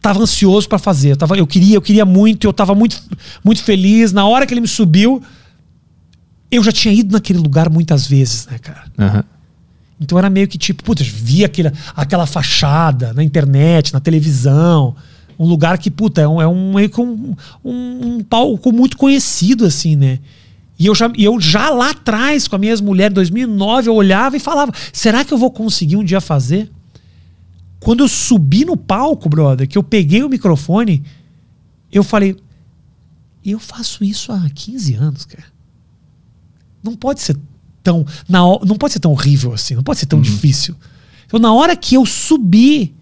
tava 0.00 0.20
ansioso 0.20 0.68
pra 0.68 0.78
fazer. 0.78 1.12
Eu, 1.12 1.16
tava, 1.16 1.36
eu 1.36 1.46
queria, 1.46 1.76
eu 1.76 1.82
queria 1.82 2.04
muito, 2.04 2.46
eu 2.46 2.52
tava 2.52 2.74
muito, 2.74 3.02
muito 3.42 3.62
feliz. 3.62 4.12
Na 4.12 4.26
hora 4.26 4.46
que 4.46 4.54
ele 4.54 4.60
me 4.60 4.68
subiu, 4.68 5.22
eu 6.50 6.62
já 6.62 6.72
tinha 6.72 6.94
ido 6.94 7.12
naquele 7.12 7.38
lugar 7.38 7.68
muitas 7.68 8.06
vezes, 8.06 8.46
né, 8.46 8.58
cara? 8.58 8.84
Aham. 8.98 9.24
Então 10.00 10.18
era 10.18 10.28
meio 10.28 10.48
que 10.48 10.58
tipo, 10.58 10.82
putz, 10.82 11.06
eu 11.06 11.12
vi 11.14 11.44
aquele, 11.44 11.70
aquela 11.94 12.26
fachada 12.26 13.12
na 13.12 13.22
internet, 13.22 13.92
na 13.92 14.00
televisão. 14.00 14.94
Um 15.38 15.46
lugar 15.46 15.78
que, 15.78 15.90
puta, 15.90 16.20
é 16.20 16.28
um, 16.28 16.42
é 16.42 16.46
um 16.46 16.74
meio 16.74 16.90
que 16.90 17.00
um, 17.00 17.34
um, 17.64 18.16
um 18.16 18.22
palco 18.22 18.72
muito 18.72 18.96
conhecido, 18.96 19.64
assim, 19.64 19.96
né? 19.96 20.18
E 20.78 20.86
eu 20.86 20.94
já, 20.94 21.10
eu 21.16 21.40
já 21.40 21.70
lá 21.70 21.90
atrás, 21.90 22.48
com 22.48 22.56
a 22.56 22.58
minha 22.58 22.72
ex-mulher, 22.72 23.10
em 23.10 23.14
2009, 23.14 23.88
eu 23.88 23.94
olhava 23.94 24.36
e 24.36 24.40
falava: 24.40 24.72
será 24.92 25.24
que 25.24 25.32
eu 25.32 25.38
vou 25.38 25.50
conseguir 25.50 25.96
um 25.96 26.04
dia 26.04 26.20
fazer? 26.20 26.70
Quando 27.84 28.02
eu 28.02 28.08
subi 28.08 28.64
no 28.64 28.78
palco, 28.78 29.28
brother, 29.28 29.68
que 29.68 29.76
eu 29.76 29.82
peguei 29.82 30.22
o 30.22 30.28
microfone, 30.28 31.04
eu 31.92 32.02
falei: 32.02 32.34
eu 33.44 33.58
faço 33.58 34.02
isso 34.02 34.32
há 34.32 34.48
15 34.48 34.94
anos, 34.94 35.26
cara. 35.26 35.44
Não 36.82 36.96
pode 36.96 37.20
ser 37.20 37.36
tão. 37.82 38.06
Na, 38.26 38.40
não 38.64 38.76
pode 38.78 38.94
ser 38.94 39.00
tão 39.00 39.12
horrível 39.12 39.52
assim, 39.52 39.74
não 39.74 39.82
pode 39.82 39.98
ser 39.98 40.06
tão 40.06 40.18
difícil. 40.18 40.74
Então, 41.26 41.38
na 41.38 41.52
hora 41.52 41.76
que 41.76 41.94
eu 41.94 42.06
subi, 42.06 42.94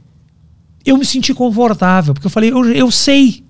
eu 0.84 0.98
me 0.98 1.04
senti 1.04 1.32
confortável, 1.32 2.12
porque 2.12 2.26
eu 2.26 2.30
falei, 2.30 2.50
eu, 2.50 2.64
eu 2.72 2.90
sei. 2.90 3.44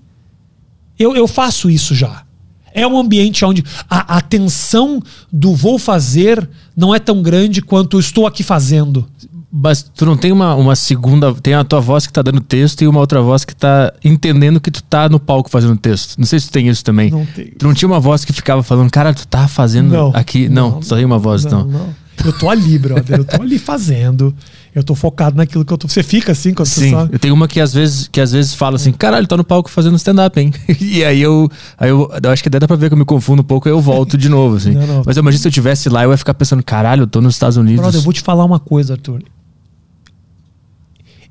Eu, 0.99 1.15
eu 1.15 1.27
faço 1.27 1.67
isso 1.67 1.95
já. 1.95 2.27
É 2.71 2.85
um 2.85 2.95
ambiente 2.95 3.43
onde 3.43 3.63
a, 3.89 4.17
a 4.17 4.21
tensão 4.21 5.01
do 5.31 5.55
vou 5.55 5.79
fazer 5.79 6.47
não 6.77 6.93
é 6.93 6.99
tão 6.99 7.23
grande 7.23 7.59
quanto 7.59 7.99
estou 7.99 8.27
aqui 8.27 8.43
fazendo. 8.43 9.09
Mas 9.55 9.83
tu 9.83 10.03
não 10.03 10.17
tem 10.17 10.31
uma, 10.31 10.55
uma 10.55 10.75
segunda. 10.75 11.31
Tem 11.35 11.53
a 11.53 11.63
tua 11.63 11.79
voz 11.79 12.07
que 12.07 12.13
tá 12.13 12.23
dando 12.23 12.41
texto 12.41 12.81
e 12.81 12.87
uma 12.87 12.99
outra 12.99 13.21
voz 13.21 13.45
que 13.45 13.55
tá 13.55 13.93
entendendo 14.03 14.59
que 14.59 14.71
tu 14.71 14.81
tá 14.81 15.07
no 15.07 15.19
palco 15.19 15.47
fazendo 15.47 15.77
texto. 15.77 16.17
Não 16.17 16.25
sei 16.25 16.39
se 16.39 16.47
tu 16.47 16.53
tem 16.53 16.67
isso 16.67 16.83
também. 16.83 17.11
Não 17.11 17.23
tenho. 17.23 17.51
Tu 17.59 17.67
não 17.67 17.73
tinha 17.75 17.87
uma 17.87 17.99
voz 17.99 18.25
que 18.25 18.33
ficava 18.33 18.63
falando, 18.63 18.89
cara, 18.89 19.13
tu 19.13 19.27
tá 19.27 19.47
fazendo 19.47 19.91
Não. 19.91 20.11
aqui. 20.15 20.49
Não, 20.49 20.81
só 20.81 20.95
tem 20.95 21.05
uma 21.05 21.19
voz, 21.19 21.45
não, 21.45 21.61
então. 21.61 21.67
não. 21.67 22.03
Eu 22.25 22.33
tô 22.33 22.49
ali, 22.49 22.79
brother. 22.79 23.19
Eu 23.19 23.25
tô 23.25 23.41
ali 23.41 23.59
fazendo. 23.59 24.33
Eu 24.73 24.83
tô 24.83 24.95
focado 24.95 25.37
naquilo 25.37 25.63
que 25.63 25.71
eu 25.71 25.77
tô. 25.77 25.87
Você 25.87 26.01
fica 26.01 26.31
assim 26.31 26.51
quando 26.51 26.67
você 26.67 26.85
Sim, 26.85 26.91
sabe? 26.91 27.13
eu 27.13 27.19
tenho 27.19 27.33
uma 27.33 27.47
que 27.47 27.59
às 27.59 27.73
vezes, 27.73 28.07
que 28.11 28.19
às 28.19 28.31
vezes 28.31 28.55
fala 28.55 28.77
assim, 28.77 28.91
caralho, 28.91 29.27
tá 29.27 29.37
no 29.37 29.43
palco 29.43 29.69
fazendo 29.69 29.95
stand-up, 29.97 30.39
hein? 30.39 30.51
e 30.81 31.03
aí 31.03 31.21
eu, 31.21 31.47
aí 31.77 31.89
eu, 31.89 32.09
eu 32.23 32.31
acho 32.31 32.41
que 32.41 32.49
até 32.49 32.59
dá 32.59 32.67
pra 32.67 32.75
ver 32.75 32.87
que 32.89 32.93
eu 32.93 32.97
me 32.97 33.05
confundo 33.05 33.43
um 33.43 33.45
pouco 33.45 33.67
e 33.67 33.71
eu 33.71 33.79
volto 33.79 34.17
de 34.17 34.29
novo, 34.29 34.55
assim. 34.55 34.71
Não, 34.71 34.87
não. 34.87 35.03
Mas 35.05 35.15
eu 35.15 35.21
imagino 35.21 35.41
se 35.41 35.47
eu 35.47 35.49
estivesse 35.49 35.89
lá, 35.89 36.03
eu 36.03 36.11
ia 36.11 36.17
ficar 36.17 36.33
pensando, 36.33 36.63
caralho, 36.63 37.03
eu 37.03 37.07
tô 37.07 37.21
nos 37.21 37.35
Estados 37.35 37.55
Unidos. 37.57 37.81
Brother, 37.81 37.99
eu 37.99 38.03
vou 38.03 38.13
te 38.13 38.21
falar 38.21 38.45
uma 38.45 38.59
coisa, 38.59 38.93
Arthur. 38.93 39.21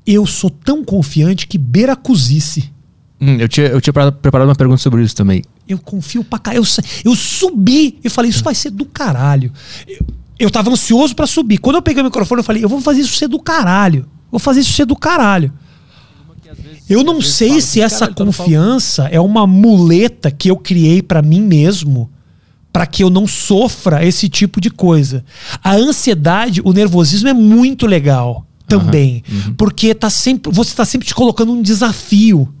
Eu 0.05 0.25
sou 0.25 0.49
tão 0.49 0.83
confiante 0.83 1.47
que 1.47 1.57
beira 1.57 1.95
cozice. 1.95 2.71
Hum, 3.19 3.37
eu 3.39 3.47
tinha, 3.47 3.67
eu 3.67 3.79
tinha 3.79 3.93
preparado 3.93 4.47
uma 4.47 4.55
pergunta 4.55 4.81
sobre 4.81 5.01
isso 5.01 5.15
também. 5.15 5.43
Eu 5.67 5.79
confio 5.79 6.23
pra 6.23 6.39
cá. 6.39 6.53
Eu, 6.53 6.63
eu 7.05 7.15
subi 7.15 7.99
e 8.03 8.09
falei, 8.09 8.29
isso 8.29 8.43
vai 8.43 8.53
ser 8.53 8.69
do 8.69 8.85
caralho. 8.85 9.51
Eu, 9.87 10.05
eu 10.39 10.51
tava 10.51 10.69
ansioso 10.69 11.15
pra 11.15 11.25
subir. 11.25 11.57
Quando 11.57 11.77
eu 11.77 11.81
peguei 11.81 12.01
o 12.01 12.05
microfone, 12.05 12.39
eu 12.39 12.43
falei, 12.43 12.63
eu 12.63 12.69
vou 12.69 12.81
fazer 12.81 13.01
isso 13.01 13.15
ser 13.15 13.27
do 13.27 13.39
caralho. 13.39 14.05
Vou 14.29 14.39
fazer 14.39 14.59
isso 14.59 14.73
ser 14.73 14.85
do 14.85 14.95
caralho. 14.95 15.53
Eu 16.89 17.03
não 17.03 17.21
sei 17.21 17.61
se 17.61 17.79
essa 17.79 18.07
confiança 18.07 19.07
é 19.07 19.19
uma 19.19 19.47
muleta 19.47 20.29
que 20.29 20.51
eu 20.51 20.57
criei 20.57 21.01
pra 21.01 21.21
mim 21.21 21.41
mesmo 21.41 22.09
para 22.73 22.85
que 22.85 23.03
eu 23.03 23.09
não 23.09 23.27
sofra 23.27 24.05
esse 24.05 24.27
tipo 24.27 24.59
de 24.59 24.69
coisa. 24.69 25.23
A 25.63 25.75
ansiedade, 25.75 26.61
o 26.63 26.73
nervosismo 26.73 27.29
é 27.29 27.33
muito 27.33 27.85
legal 27.85 28.45
também, 28.79 29.23
porque 29.57 29.93
tá 29.93 30.09
sempre, 30.09 30.51
você 30.51 30.71
está 30.71 30.85
sempre 30.85 31.07
te 31.07 31.15
colocando 31.15 31.51
um 31.51 31.61
desafio. 31.61 32.53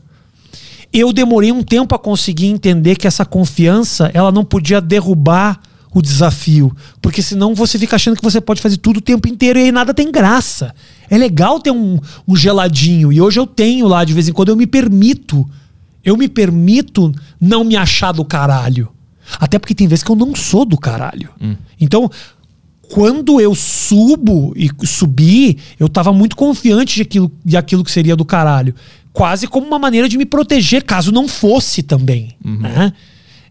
Eu 0.91 1.11
demorei 1.11 1.51
um 1.51 1.63
tempo 1.63 1.95
a 1.95 1.99
conseguir 1.99 2.47
entender 2.47 2.95
que 2.95 3.07
essa 3.07 3.25
confiança, 3.25 4.11
ela 4.13 4.31
não 4.31 4.45
podia 4.45 4.79
derrubar 4.79 5.59
o 5.93 6.01
desafio, 6.01 6.75
porque 7.01 7.21
senão 7.21 7.53
você 7.53 7.77
fica 7.77 7.95
achando 7.95 8.15
que 8.15 8.23
você 8.23 8.41
pode 8.41 8.61
fazer 8.61 8.77
tudo 8.77 8.97
o 8.97 9.01
tempo 9.01 9.27
inteiro 9.27 9.59
e 9.59 9.63
aí 9.63 9.71
nada 9.71 9.93
tem 9.93 10.11
graça. 10.11 10.73
É 11.09 11.17
legal 11.17 11.59
ter 11.59 11.71
um, 11.71 11.99
um 12.27 12.35
geladinho 12.35 13.13
e 13.13 13.21
hoje 13.21 13.39
eu 13.39 13.45
tenho 13.45 13.87
lá 13.87 14.03
de 14.03 14.13
vez 14.13 14.27
em 14.27 14.31
quando 14.33 14.49
eu 14.49 14.55
me 14.55 14.65
permito, 14.65 15.47
eu 16.03 16.17
me 16.17 16.27
permito 16.27 17.11
não 17.39 17.63
me 17.63 17.75
achar 17.75 18.11
do 18.11 18.25
caralho. 18.25 18.89
Até 19.39 19.57
porque 19.57 19.75
tem 19.75 19.87
vezes 19.87 20.03
que 20.03 20.11
eu 20.11 20.15
não 20.15 20.35
sou 20.35 20.65
do 20.65 20.77
caralho. 20.77 21.29
Então, 21.79 22.09
quando 22.89 23.39
eu 23.41 23.55
subo 23.55 24.53
e 24.55 24.69
subi, 24.85 25.57
eu 25.79 25.87
tava 25.89 26.11
muito 26.13 26.35
confiante 26.35 26.95
de 26.95 27.01
aquilo, 27.01 27.31
de 27.43 27.57
aquilo 27.57 27.83
que 27.83 27.91
seria 27.91 28.15
do 28.15 28.25
caralho. 28.25 28.75
Quase 29.11 29.47
como 29.47 29.65
uma 29.67 29.79
maneira 29.79 30.09
de 30.09 30.17
me 30.17 30.25
proteger 30.25 30.83
caso 30.83 31.11
não 31.11 31.27
fosse 31.27 31.81
também. 31.83 32.35
Né? 32.43 32.93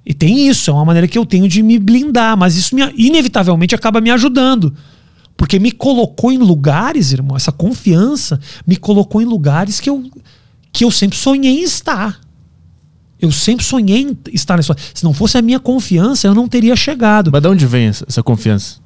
E 0.04 0.12
tem 0.12 0.48
isso, 0.48 0.70
é 0.70 0.74
uma 0.74 0.84
maneira 0.84 1.06
que 1.08 1.16
eu 1.16 1.24
tenho 1.24 1.48
de 1.48 1.62
me 1.62 1.78
blindar, 1.78 2.36
mas 2.36 2.56
isso 2.56 2.74
me- 2.74 2.92
inevitavelmente 2.96 3.74
acaba 3.74 4.00
me 4.00 4.10
ajudando. 4.10 4.74
Porque 5.36 5.58
me 5.58 5.72
colocou 5.72 6.30
em 6.30 6.38
lugares, 6.38 7.12
irmão, 7.12 7.36
essa 7.36 7.50
confiança 7.52 8.38
me 8.66 8.76
colocou 8.76 9.22
em 9.22 9.24
lugares 9.24 9.80
que 9.80 9.88
eu, 9.88 10.04
que 10.72 10.84
eu 10.84 10.90
sempre 10.90 11.16
sonhei 11.16 11.60
em 11.60 11.62
estar. 11.62 12.20
Eu 13.20 13.30
sempre 13.30 13.64
sonhei 13.64 14.02
em 14.02 14.18
estar 14.32 14.56
nessa. 14.56 14.76
Se 14.92 15.04
não 15.04 15.14
fosse 15.14 15.38
a 15.38 15.42
minha 15.42 15.60
confiança, 15.60 16.26
eu 16.26 16.34
não 16.34 16.48
teria 16.48 16.74
chegado. 16.76 17.30
Mas 17.32 17.40
de 17.40 17.48
onde 17.48 17.66
vem 17.66 17.86
essa, 17.86 18.04
essa 18.08 18.22
confiança? 18.22 18.81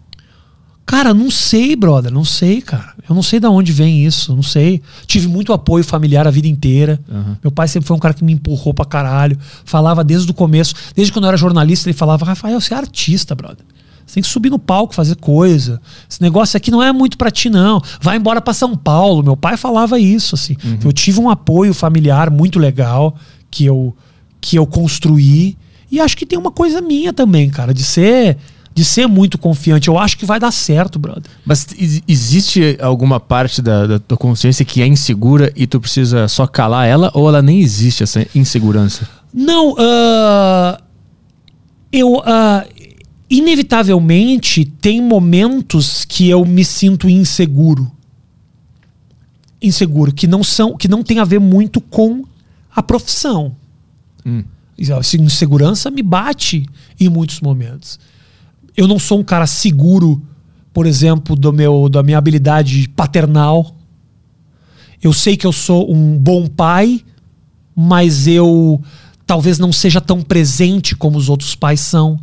Cara, 0.86 1.12
não 1.12 1.32
sei, 1.32 1.74
brother, 1.74 2.12
não 2.12 2.24
sei, 2.24 2.62
cara. 2.62 2.94
Eu 3.08 3.14
não 3.14 3.22
sei 3.22 3.40
de 3.40 3.46
onde 3.48 3.72
vem 3.72 4.06
isso, 4.06 4.34
não 4.34 4.42
sei. 4.42 4.80
Tive 5.04 5.26
muito 5.26 5.52
apoio 5.52 5.82
familiar 5.82 6.28
a 6.28 6.30
vida 6.30 6.46
inteira. 6.46 7.00
Meu 7.42 7.50
pai 7.50 7.66
sempre 7.66 7.88
foi 7.88 7.96
um 7.96 8.00
cara 8.00 8.14
que 8.14 8.22
me 8.22 8.32
empurrou 8.32 8.72
pra 8.72 8.84
caralho. 8.84 9.36
Falava 9.64 10.04
desde 10.04 10.30
o 10.30 10.34
começo, 10.34 10.74
desde 10.94 11.12
quando 11.12 11.24
eu 11.24 11.28
era 11.28 11.36
jornalista, 11.36 11.88
ele 11.88 11.96
falava: 11.96 12.24
Rafael, 12.24 12.60
você 12.60 12.72
é 12.72 12.76
artista, 12.76 13.34
brother. 13.34 13.64
Você 14.06 14.14
tem 14.14 14.22
que 14.22 14.28
subir 14.28 14.50
no 14.50 14.58
palco, 14.60 14.94
fazer 14.94 15.16
coisa. 15.16 15.80
Esse 16.08 16.22
negócio 16.22 16.56
aqui 16.56 16.70
não 16.70 16.80
é 16.80 16.92
muito 16.92 17.18
pra 17.18 17.32
ti, 17.32 17.50
não. 17.50 17.82
Vai 18.00 18.16
embora 18.16 18.40
pra 18.40 18.54
São 18.54 18.76
Paulo. 18.76 19.24
Meu 19.24 19.36
pai 19.36 19.56
falava 19.56 19.98
isso, 19.98 20.36
assim. 20.36 20.56
Eu 20.84 20.92
tive 20.92 21.18
um 21.18 21.28
apoio 21.28 21.74
familiar 21.74 22.30
muito 22.30 22.60
legal 22.60 23.16
que 23.50 23.64
eu, 23.64 23.92
que 24.40 24.56
eu 24.56 24.64
construí. 24.64 25.58
E 25.90 25.98
acho 25.98 26.16
que 26.16 26.24
tem 26.24 26.38
uma 26.38 26.52
coisa 26.52 26.80
minha 26.80 27.12
também, 27.12 27.50
cara, 27.50 27.74
de 27.74 27.82
ser 27.82 28.36
de 28.76 28.84
ser 28.84 29.06
muito 29.06 29.38
confiante. 29.38 29.88
Eu 29.88 29.98
acho 29.98 30.18
que 30.18 30.26
vai 30.26 30.38
dar 30.38 30.50
certo, 30.52 30.98
brother. 30.98 31.30
Mas 31.46 31.66
ex- 31.78 32.02
existe 32.06 32.76
alguma 32.78 33.18
parte 33.18 33.62
da, 33.62 33.86
da 33.86 33.98
tua 33.98 34.18
consciência 34.18 34.66
que 34.66 34.82
é 34.82 34.86
insegura 34.86 35.50
e 35.56 35.66
tu 35.66 35.80
precisa 35.80 36.28
só 36.28 36.46
calar 36.46 36.86
ela 36.86 37.10
ou 37.14 37.26
ela 37.26 37.40
nem 37.40 37.60
existe 37.62 38.02
essa 38.02 38.26
insegurança? 38.34 39.08
Não, 39.32 39.74
ah, 39.78 40.78
eu 41.90 42.20
ah, 42.26 42.66
inevitavelmente 43.30 44.66
tem 44.66 45.00
momentos 45.00 46.04
que 46.04 46.28
eu 46.28 46.44
me 46.44 46.62
sinto 46.62 47.08
inseguro. 47.08 47.90
Inseguro, 49.62 50.12
que 50.12 50.26
não 50.26 50.44
são, 50.44 50.76
que 50.76 50.86
não 50.86 51.02
tem 51.02 51.18
a 51.18 51.24
ver 51.24 51.40
muito 51.40 51.80
com 51.80 52.24
a 52.74 52.82
profissão. 52.82 53.56
Essa 54.78 55.16
insegurança 55.16 55.90
me 55.90 56.02
bate 56.02 56.66
em 57.00 57.08
muitos 57.08 57.40
momentos. 57.40 57.98
Eu 58.76 58.86
não 58.86 58.98
sou 58.98 59.20
um 59.20 59.24
cara 59.24 59.46
seguro, 59.46 60.22
por 60.72 60.86
exemplo, 60.86 61.34
do 61.34 61.52
meu, 61.52 61.88
da 61.88 62.02
minha 62.02 62.18
habilidade 62.18 62.88
paternal. 62.90 63.74
Eu 65.02 65.12
sei 65.12 65.36
que 65.36 65.46
eu 65.46 65.52
sou 65.52 65.92
um 65.92 66.18
bom 66.18 66.46
pai, 66.46 67.00
mas 67.74 68.26
eu 68.26 68.82
talvez 69.26 69.58
não 69.58 69.72
seja 69.72 70.00
tão 70.00 70.22
presente 70.22 70.94
como 70.94 71.18
os 71.18 71.28
outros 71.28 71.54
pais 71.54 71.80
são. 71.80 72.18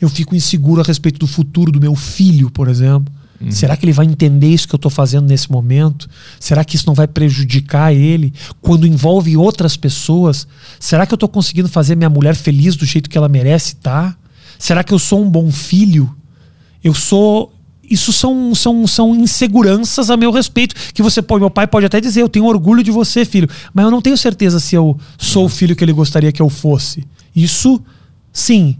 Eu 0.00 0.08
fico 0.08 0.34
inseguro 0.34 0.80
a 0.80 0.84
respeito 0.84 1.18
do 1.18 1.26
futuro 1.26 1.70
do 1.70 1.80
meu 1.80 1.94
filho, 1.94 2.50
por 2.50 2.68
exemplo. 2.68 3.12
Será 3.50 3.76
que 3.76 3.84
ele 3.84 3.92
vai 3.92 4.06
entender 4.06 4.48
isso 4.48 4.66
que 4.66 4.74
eu 4.74 4.78
estou 4.78 4.90
fazendo 4.90 5.26
nesse 5.26 5.50
momento? 5.50 6.08
Será 6.40 6.64
que 6.64 6.76
isso 6.76 6.86
não 6.86 6.94
vai 6.94 7.06
prejudicar 7.06 7.92
ele? 7.92 8.32
Quando 8.62 8.86
envolve 8.86 9.36
outras 9.36 9.76
pessoas, 9.76 10.46
será 10.80 11.04
que 11.04 11.12
eu 11.12 11.16
estou 11.16 11.28
conseguindo 11.28 11.68
fazer 11.68 11.94
minha 11.94 12.08
mulher 12.08 12.34
feliz 12.34 12.74
do 12.74 12.86
jeito 12.86 13.10
que 13.10 13.18
ela 13.18 13.28
merece 13.28 13.74
estar? 13.74 14.18
Será 14.58 14.84
que 14.84 14.92
eu 14.92 14.98
sou 14.98 15.22
um 15.22 15.30
bom 15.30 15.50
filho? 15.50 16.14
Eu 16.82 16.94
sou. 16.94 17.52
Isso 17.88 18.12
são, 18.12 18.54
são, 18.54 18.86
são 18.86 19.14
inseguranças 19.14 20.10
a 20.10 20.16
meu 20.16 20.30
respeito. 20.30 20.74
Que 20.92 21.02
você 21.02 21.20
pode, 21.20 21.40
meu 21.40 21.50
pai 21.50 21.66
pode 21.66 21.84
até 21.86 22.00
dizer, 22.00 22.22
eu 22.22 22.28
tenho 22.28 22.46
orgulho 22.46 22.82
de 22.82 22.90
você, 22.90 23.24
filho. 23.24 23.48
Mas 23.72 23.84
eu 23.84 23.90
não 23.90 24.00
tenho 24.00 24.16
certeza 24.16 24.58
se 24.58 24.74
eu 24.74 24.98
sou 25.18 25.46
o 25.46 25.48
filho 25.48 25.76
que 25.76 25.84
ele 25.84 25.92
gostaria 25.92 26.32
que 26.32 26.40
eu 26.40 26.48
fosse. 26.48 27.06
Isso, 27.36 27.82
sim. 28.32 28.78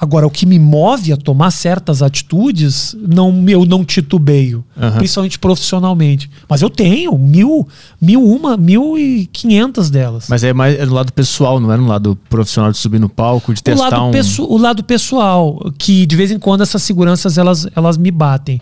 Agora, 0.00 0.24
o 0.26 0.30
que 0.30 0.46
me 0.46 0.60
move 0.60 1.12
a 1.12 1.16
tomar 1.16 1.50
certas 1.50 2.02
atitudes, 2.02 2.94
não, 3.00 3.44
eu 3.48 3.64
não 3.64 3.84
titubeio. 3.84 4.64
Aham. 4.80 4.98
Principalmente 4.98 5.38
profissionalmente. 5.40 6.30
Mas 6.48 6.62
eu 6.62 6.70
tenho 6.70 7.18
mil, 7.18 7.66
mil 8.00 8.22
uma, 8.24 8.56
mil 8.56 8.96
e 8.96 9.26
quinhentas 9.26 9.90
delas. 9.90 10.26
Mas 10.28 10.44
é 10.44 10.52
mais 10.52 10.78
é 10.78 10.86
no 10.86 10.94
lado 10.94 11.12
pessoal, 11.12 11.58
não 11.58 11.72
é 11.72 11.76
no 11.76 11.88
lado 11.88 12.16
profissional 12.30 12.70
de 12.70 12.78
subir 12.78 13.00
no 13.00 13.08
palco, 13.08 13.52
de 13.52 13.60
o 13.60 13.62
testar 13.64 13.90
lado, 13.90 14.04
um. 14.04 14.10
pesso- 14.12 14.44
o 14.44 14.56
lado 14.56 14.84
pessoal, 14.84 15.58
que 15.76 16.06
de 16.06 16.14
vez 16.14 16.30
em 16.30 16.38
quando 16.38 16.60
essas 16.62 16.80
seguranças 16.84 17.36
elas, 17.36 17.66
elas 17.74 17.96
me 17.98 18.12
batem. 18.12 18.60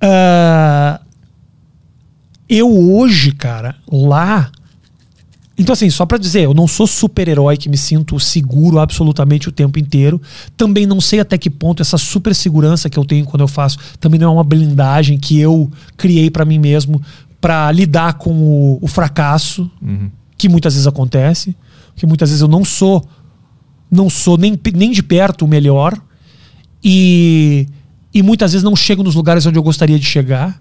Ah, 0.00 1.00
eu 2.48 2.68
hoje, 2.70 3.32
cara, 3.32 3.76
lá. 3.90 4.50
Então, 5.58 5.72
assim, 5.72 5.88
só 5.88 6.04
pra 6.04 6.18
dizer, 6.18 6.42
eu 6.42 6.52
não 6.52 6.66
sou 6.66 6.86
super-herói 6.86 7.56
que 7.56 7.68
me 7.68 7.78
sinto 7.78 8.20
seguro 8.20 8.78
absolutamente 8.78 9.48
o 9.48 9.52
tempo 9.52 9.78
inteiro. 9.78 10.20
Também 10.56 10.84
não 10.84 11.00
sei 11.00 11.20
até 11.20 11.38
que 11.38 11.48
ponto 11.48 11.80
essa 11.80 11.96
super 11.96 12.34
segurança 12.34 12.90
que 12.90 12.98
eu 12.98 13.04
tenho 13.04 13.24
quando 13.24 13.40
eu 13.40 13.48
faço 13.48 13.78
também 13.98 14.20
não 14.20 14.28
é 14.28 14.32
uma 14.32 14.44
blindagem 14.44 15.16
que 15.18 15.38
eu 15.38 15.70
criei 15.96 16.30
pra 16.30 16.44
mim 16.44 16.58
mesmo 16.58 17.00
pra 17.40 17.72
lidar 17.72 18.14
com 18.14 18.32
o, 18.32 18.78
o 18.82 18.86
fracasso, 18.86 19.70
que 20.36 20.48
muitas 20.48 20.74
vezes 20.74 20.86
acontece. 20.86 21.56
Que 21.94 22.06
muitas 22.06 22.28
vezes 22.28 22.42
eu 22.42 22.48
não 22.48 22.64
sou 22.64 23.02
não 23.90 24.10
sou 24.10 24.36
nem, 24.36 24.58
nem 24.74 24.90
de 24.90 25.02
perto 25.02 25.44
o 25.44 25.48
melhor 25.48 25.96
e, 26.82 27.66
e 28.12 28.22
muitas 28.22 28.52
vezes 28.52 28.64
não 28.64 28.76
chego 28.76 29.02
nos 29.02 29.14
lugares 29.14 29.46
onde 29.46 29.58
eu 29.58 29.62
gostaria 29.62 29.98
de 29.98 30.04
chegar. 30.04 30.60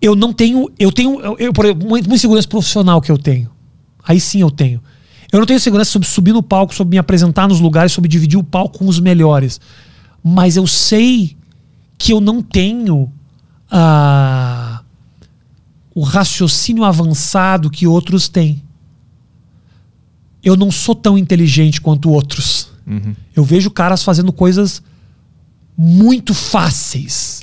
Eu 0.00 0.16
não 0.16 0.32
tenho, 0.32 0.70
eu 0.78 0.90
tenho, 0.90 1.20
eu, 1.20 1.36
eu, 1.38 1.52
por 1.52 1.64
exemplo, 1.64 1.86
uma 1.86 1.98
insegurança 1.98 2.48
profissional 2.48 3.00
que 3.00 3.12
eu 3.12 3.18
tenho. 3.18 3.50
Aí 4.02 4.18
sim 4.18 4.40
eu 4.40 4.50
tenho. 4.50 4.82
Eu 5.30 5.38
não 5.38 5.46
tenho 5.46 5.60
segurança 5.60 5.90
sobre 5.90 6.08
subir 6.08 6.32
no 6.32 6.42
palco, 6.42 6.74
sobre 6.74 6.92
me 6.92 6.98
apresentar 6.98 7.46
nos 7.46 7.60
lugares, 7.60 7.92
sobre 7.92 8.08
dividir 8.08 8.38
o 8.38 8.42
palco 8.42 8.78
com 8.78 8.88
os 8.88 8.98
melhores. 8.98 9.60
Mas 10.22 10.56
eu 10.56 10.66
sei 10.66 11.36
que 11.96 12.12
eu 12.12 12.20
não 12.20 12.42
tenho 12.42 13.12
ah, 13.70 14.82
o 15.94 16.02
raciocínio 16.02 16.82
avançado 16.84 17.70
que 17.70 17.86
outros 17.86 18.28
têm 18.28 18.62
eu 20.42 20.56
não 20.56 20.70
sou 20.70 20.94
tão 20.94 21.18
inteligente 21.18 21.80
quanto 21.80 22.10
outros. 22.10 22.68
Eu 23.36 23.44
vejo 23.44 23.70
caras 23.70 24.02
fazendo 24.02 24.32
coisas 24.32 24.82
muito 25.76 26.34
fáceis 26.34 27.40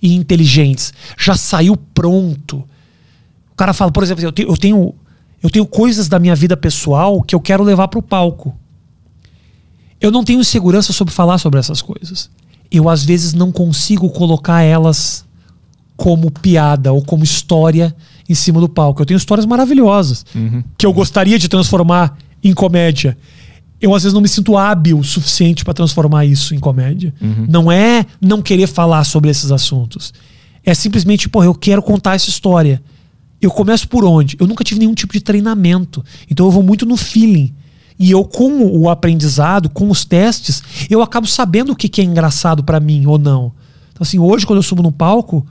e 0.00 0.14
inteligentes. 0.14 0.92
Já 1.18 1.36
saiu 1.36 1.76
pronto. 1.76 2.64
O 3.52 3.56
cara 3.56 3.72
fala, 3.72 3.90
por 3.90 4.02
exemplo, 4.02 4.24
eu 4.24 4.32
tenho, 4.32 4.48
eu 4.48 4.56
tenho, 4.56 4.94
eu 5.42 5.50
tenho 5.50 5.66
coisas 5.66 6.08
da 6.08 6.18
minha 6.18 6.34
vida 6.34 6.56
pessoal 6.56 7.22
que 7.22 7.34
eu 7.34 7.40
quero 7.40 7.62
levar 7.62 7.88
para 7.88 7.98
o 7.98 8.02
palco. 8.02 8.54
Eu 10.00 10.10
não 10.10 10.24
tenho 10.24 10.42
segurança 10.42 10.92
sobre 10.92 11.12
falar 11.12 11.38
sobre 11.38 11.60
essas 11.60 11.82
coisas. 11.82 12.30
Eu, 12.70 12.88
às 12.88 13.04
vezes, 13.04 13.34
não 13.34 13.52
consigo 13.52 14.08
colocar 14.10 14.62
elas 14.62 15.24
como 15.96 16.30
piada 16.30 16.92
ou 16.92 17.02
como 17.02 17.22
história 17.22 17.94
em 18.26 18.34
cima 18.34 18.60
do 18.60 18.68
palco. 18.68 19.02
Eu 19.02 19.06
tenho 19.06 19.18
histórias 19.18 19.44
maravilhosas 19.44 20.24
que 20.78 20.86
eu 20.86 20.92
gostaria 20.92 21.38
de 21.38 21.48
transformar 21.48 22.16
em 22.42 22.54
comédia. 22.54 23.18
Eu 23.80 23.94
às 23.94 24.02
vezes 24.02 24.14
não 24.14 24.20
me 24.20 24.28
sinto 24.28 24.56
hábil 24.56 24.98
o 24.98 25.04
suficiente 25.04 25.64
para 25.64 25.72
transformar 25.74 26.24
isso 26.26 26.54
em 26.54 26.58
comédia. 26.58 27.14
Não 27.48 27.70
é 27.72 28.04
não 28.20 28.42
querer 28.42 28.66
falar 28.66 29.04
sobre 29.04 29.30
esses 29.30 29.50
assuntos. 29.50 30.12
É 30.64 30.74
simplesmente, 30.74 31.28
porra, 31.28 31.46
eu 31.46 31.54
quero 31.54 31.82
contar 31.82 32.14
essa 32.14 32.28
história. 32.28 32.82
Eu 33.40 33.50
começo 33.50 33.88
por 33.88 34.04
onde? 34.04 34.36
Eu 34.38 34.46
nunca 34.46 34.62
tive 34.62 34.80
nenhum 34.80 34.94
tipo 34.94 35.12
de 35.14 35.20
treinamento. 35.20 36.04
Então 36.30 36.46
eu 36.46 36.50
vou 36.50 36.62
muito 36.62 36.84
no 36.84 36.96
feeling. 36.96 37.54
E 37.98 38.10
eu, 38.10 38.24
com 38.24 38.64
o 38.64 38.88
aprendizado, 38.88 39.68
com 39.68 39.90
os 39.90 40.04
testes, 40.06 40.62
eu 40.88 41.02
acabo 41.02 41.26
sabendo 41.26 41.72
o 41.72 41.76
que, 41.76 41.88
que 41.88 42.00
é 42.00 42.04
engraçado 42.04 42.64
para 42.64 42.80
mim 42.80 43.04
ou 43.06 43.18
não. 43.18 43.52
Então, 43.92 44.00
assim, 44.00 44.18
hoje, 44.18 44.46
quando 44.46 44.58
eu 44.58 44.62
subo 44.62 44.82
no 44.82 44.90
palco, 44.90 45.46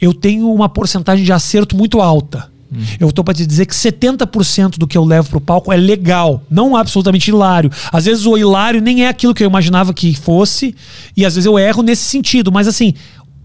eu 0.00 0.14
tenho 0.14 0.50
uma 0.50 0.68
porcentagem 0.70 1.24
de 1.24 1.32
acerto 1.32 1.76
muito 1.76 2.00
alta. 2.00 2.50
Eu 2.98 3.08
estou 3.08 3.24
para 3.24 3.34
te 3.34 3.46
dizer 3.46 3.66
que 3.66 3.74
70% 3.74 4.78
do 4.78 4.86
que 4.86 4.96
eu 4.96 5.04
levo 5.04 5.28
pro 5.28 5.40
palco 5.40 5.72
é 5.72 5.76
legal, 5.76 6.42
não 6.50 6.76
absolutamente 6.76 7.30
hilário. 7.30 7.70
Às 7.92 8.04
vezes 8.06 8.26
o 8.26 8.36
hilário 8.36 8.80
nem 8.80 9.04
é 9.04 9.08
aquilo 9.08 9.34
que 9.34 9.44
eu 9.44 9.48
imaginava 9.48 9.92
que 9.92 10.14
fosse, 10.14 10.74
e 11.16 11.24
às 11.24 11.34
vezes 11.34 11.46
eu 11.46 11.58
erro 11.58 11.82
nesse 11.82 12.04
sentido, 12.04 12.50
mas 12.50 12.66
assim, 12.68 12.94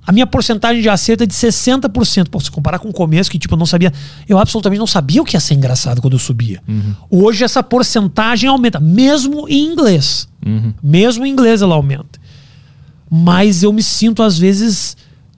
a 0.06 0.14
minha 0.14 0.26
porcentagem 0.26 0.82
de 0.82 0.88
acerto 0.88 1.24
é 1.24 1.26
de 1.26 1.34
60%. 1.34 2.30
Pô, 2.30 2.40
se 2.40 2.50
comparar 2.50 2.80
com 2.80 2.88
o 2.88 2.94
começo, 2.94 3.30
que 3.30 3.38
tipo, 3.38 3.54
eu 3.56 3.58
não 3.58 3.66
sabia, 3.66 3.92
eu 4.28 4.40
absolutamente 4.40 4.80
não 4.80 4.88
sabia 4.88 5.22
o 5.22 5.26
que 5.26 5.36
ia 5.36 5.40
ser 5.42 5.54
engraçado 5.54 6.02
quando 6.02 6.14
eu 6.14 6.20
subia. 6.20 6.64
Hoje 7.10 7.44
essa 7.44 7.62
porcentagem 7.62 8.50
aumenta, 8.50 8.80
mesmo 8.80 9.50
em 9.50 9.66
inglês. 9.66 10.30
Mesmo 10.82 11.26
em 11.26 11.30
inglês 11.30 11.62
ela 11.62 11.76
aumenta. 11.76 12.18
Mas 13.12 13.64
eu 13.64 13.74
me 13.74 13.84
sinto 13.84 14.24
às 14.24 14.38
vezes 14.38 14.96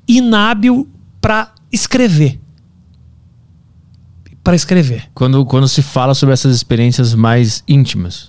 inábil 0.08 0.88
para 1.20 1.52
escrever. 1.72 2.40
Para 4.50 4.56
escrever. 4.56 5.04
Quando, 5.14 5.45
quando 5.45 5.68
se 5.68 5.84
fala 5.84 6.16
sobre 6.16 6.34
essas 6.34 6.56
experiências 6.56 7.14
mais 7.14 7.64
íntimas. 7.68 8.28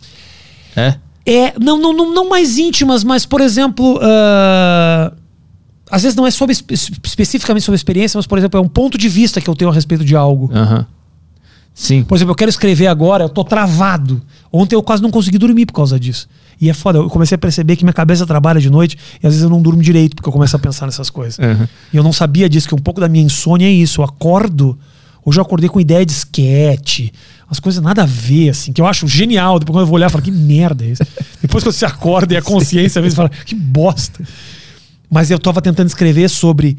É? 0.77 0.97
É, 1.25 1.55
não, 1.59 1.79
não, 1.79 1.95
não, 1.95 2.13
não 2.13 2.29
mais 2.29 2.59
íntimas, 2.59 3.03
mas, 3.03 3.25
por 3.25 3.41
exemplo, 3.41 3.99
ah, 4.03 5.15
às 5.91 6.03
vezes 6.03 6.15
não 6.15 6.27
é 6.27 6.31
sobre, 6.31 6.53
espe- 6.53 6.75
especificamente 6.75 7.63
sobre 7.65 7.77
experiência, 7.77 8.19
mas, 8.19 8.27
por 8.27 8.37
exemplo, 8.37 8.59
é 8.61 8.63
um 8.63 8.69
ponto 8.69 8.99
de 8.99 9.09
vista 9.09 9.41
que 9.41 9.49
eu 9.49 9.55
tenho 9.57 9.71
a 9.71 9.73
respeito 9.75 10.05
de 10.05 10.15
algo. 10.15 10.51
Aham. 10.55 10.87
Sim. 11.73 12.03
Por 12.03 12.17
exemplo, 12.17 12.33
eu 12.33 12.37
quero 12.37 12.51
escrever 12.51 12.89
agora, 12.89 13.25
eu 13.25 13.29
tô 13.31 13.43
travado. 13.43 14.21
Ontem 14.53 14.75
eu 14.75 14.83
quase 14.83 15.03
não 15.03 15.11
consegui 15.11 15.39
dormir 15.39 15.65
por 15.65 15.73
causa 15.73 15.99
disso. 15.99 16.29
E 16.61 16.69
é 16.69 16.75
foda, 16.75 16.99
eu 16.99 17.09
comecei 17.09 17.37
a 17.37 17.39
perceber 17.39 17.77
que 17.77 17.85
minha 17.85 17.95
cabeça 17.95 18.27
trabalha 18.27 18.61
de 18.61 18.69
noite 18.69 18.99
e 19.23 19.27
às 19.27 19.33
vezes 19.33 19.43
eu 19.43 19.49
não 19.49 19.63
durmo 19.63 19.81
direito 19.81 20.15
porque 20.17 20.29
eu 20.29 20.33
começo 20.35 20.55
a 20.55 20.59
pensar 20.59 20.85
nessas 20.85 21.09
coisas. 21.09 21.39
Uhum. 21.39 21.67
E 21.95 21.97
eu 21.97 22.03
não 22.03 22.13
sabia 22.13 22.47
disso, 22.47 22.69
que 22.69 22.75
um 22.75 22.79
pouco 22.79 23.01
da 23.01 23.09
minha 23.09 23.25
insônia 23.25 23.65
é 23.67 23.71
isso. 23.71 24.03
Eu 24.03 24.05
acordo, 24.05 24.79
hoje 25.25 25.39
eu 25.39 25.43
acordei 25.43 25.69
com 25.69 25.81
ideia 25.81 26.05
de 26.07 26.13
sketch, 26.13 27.09
umas 27.47 27.61
coisas 27.61 27.83
nada 27.83 28.03
a 28.03 28.07
ver, 28.07 28.51
assim, 28.51 28.73
que 28.73 28.81
eu 28.81 28.87
acho 28.87 29.07
genial. 29.09 29.59
Depois 29.59 29.75
quando 29.75 29.83
eu 29.83 29.87
vou 29.87 29.97
olhar, 29.97 30.07
eu 30.07 30.11
falo, 30.11 30.23
que 30.25 30.31
merda 30.31 30.85
é 30.85 30.89
isso? 30.89 31.03
Depois 31.43 31.65
que 31.65 31.73
você 31.73 31.85
acorda 31.85 32.35
e 32.35 32.37
a 32.37 32.43
consciência 32.43 32.99
às 33.01 33.03
vezes 33.03 33.17
fala, 33.17 33.29
que 33.29 33.55
bosta. 33.55 34.23
Mas 35.11 35.31
eu 35.31 35.39
tava 35.39 35.61
tentando 35.61 35.89
escrever 35.89 36.29
sobre 36.31 36.77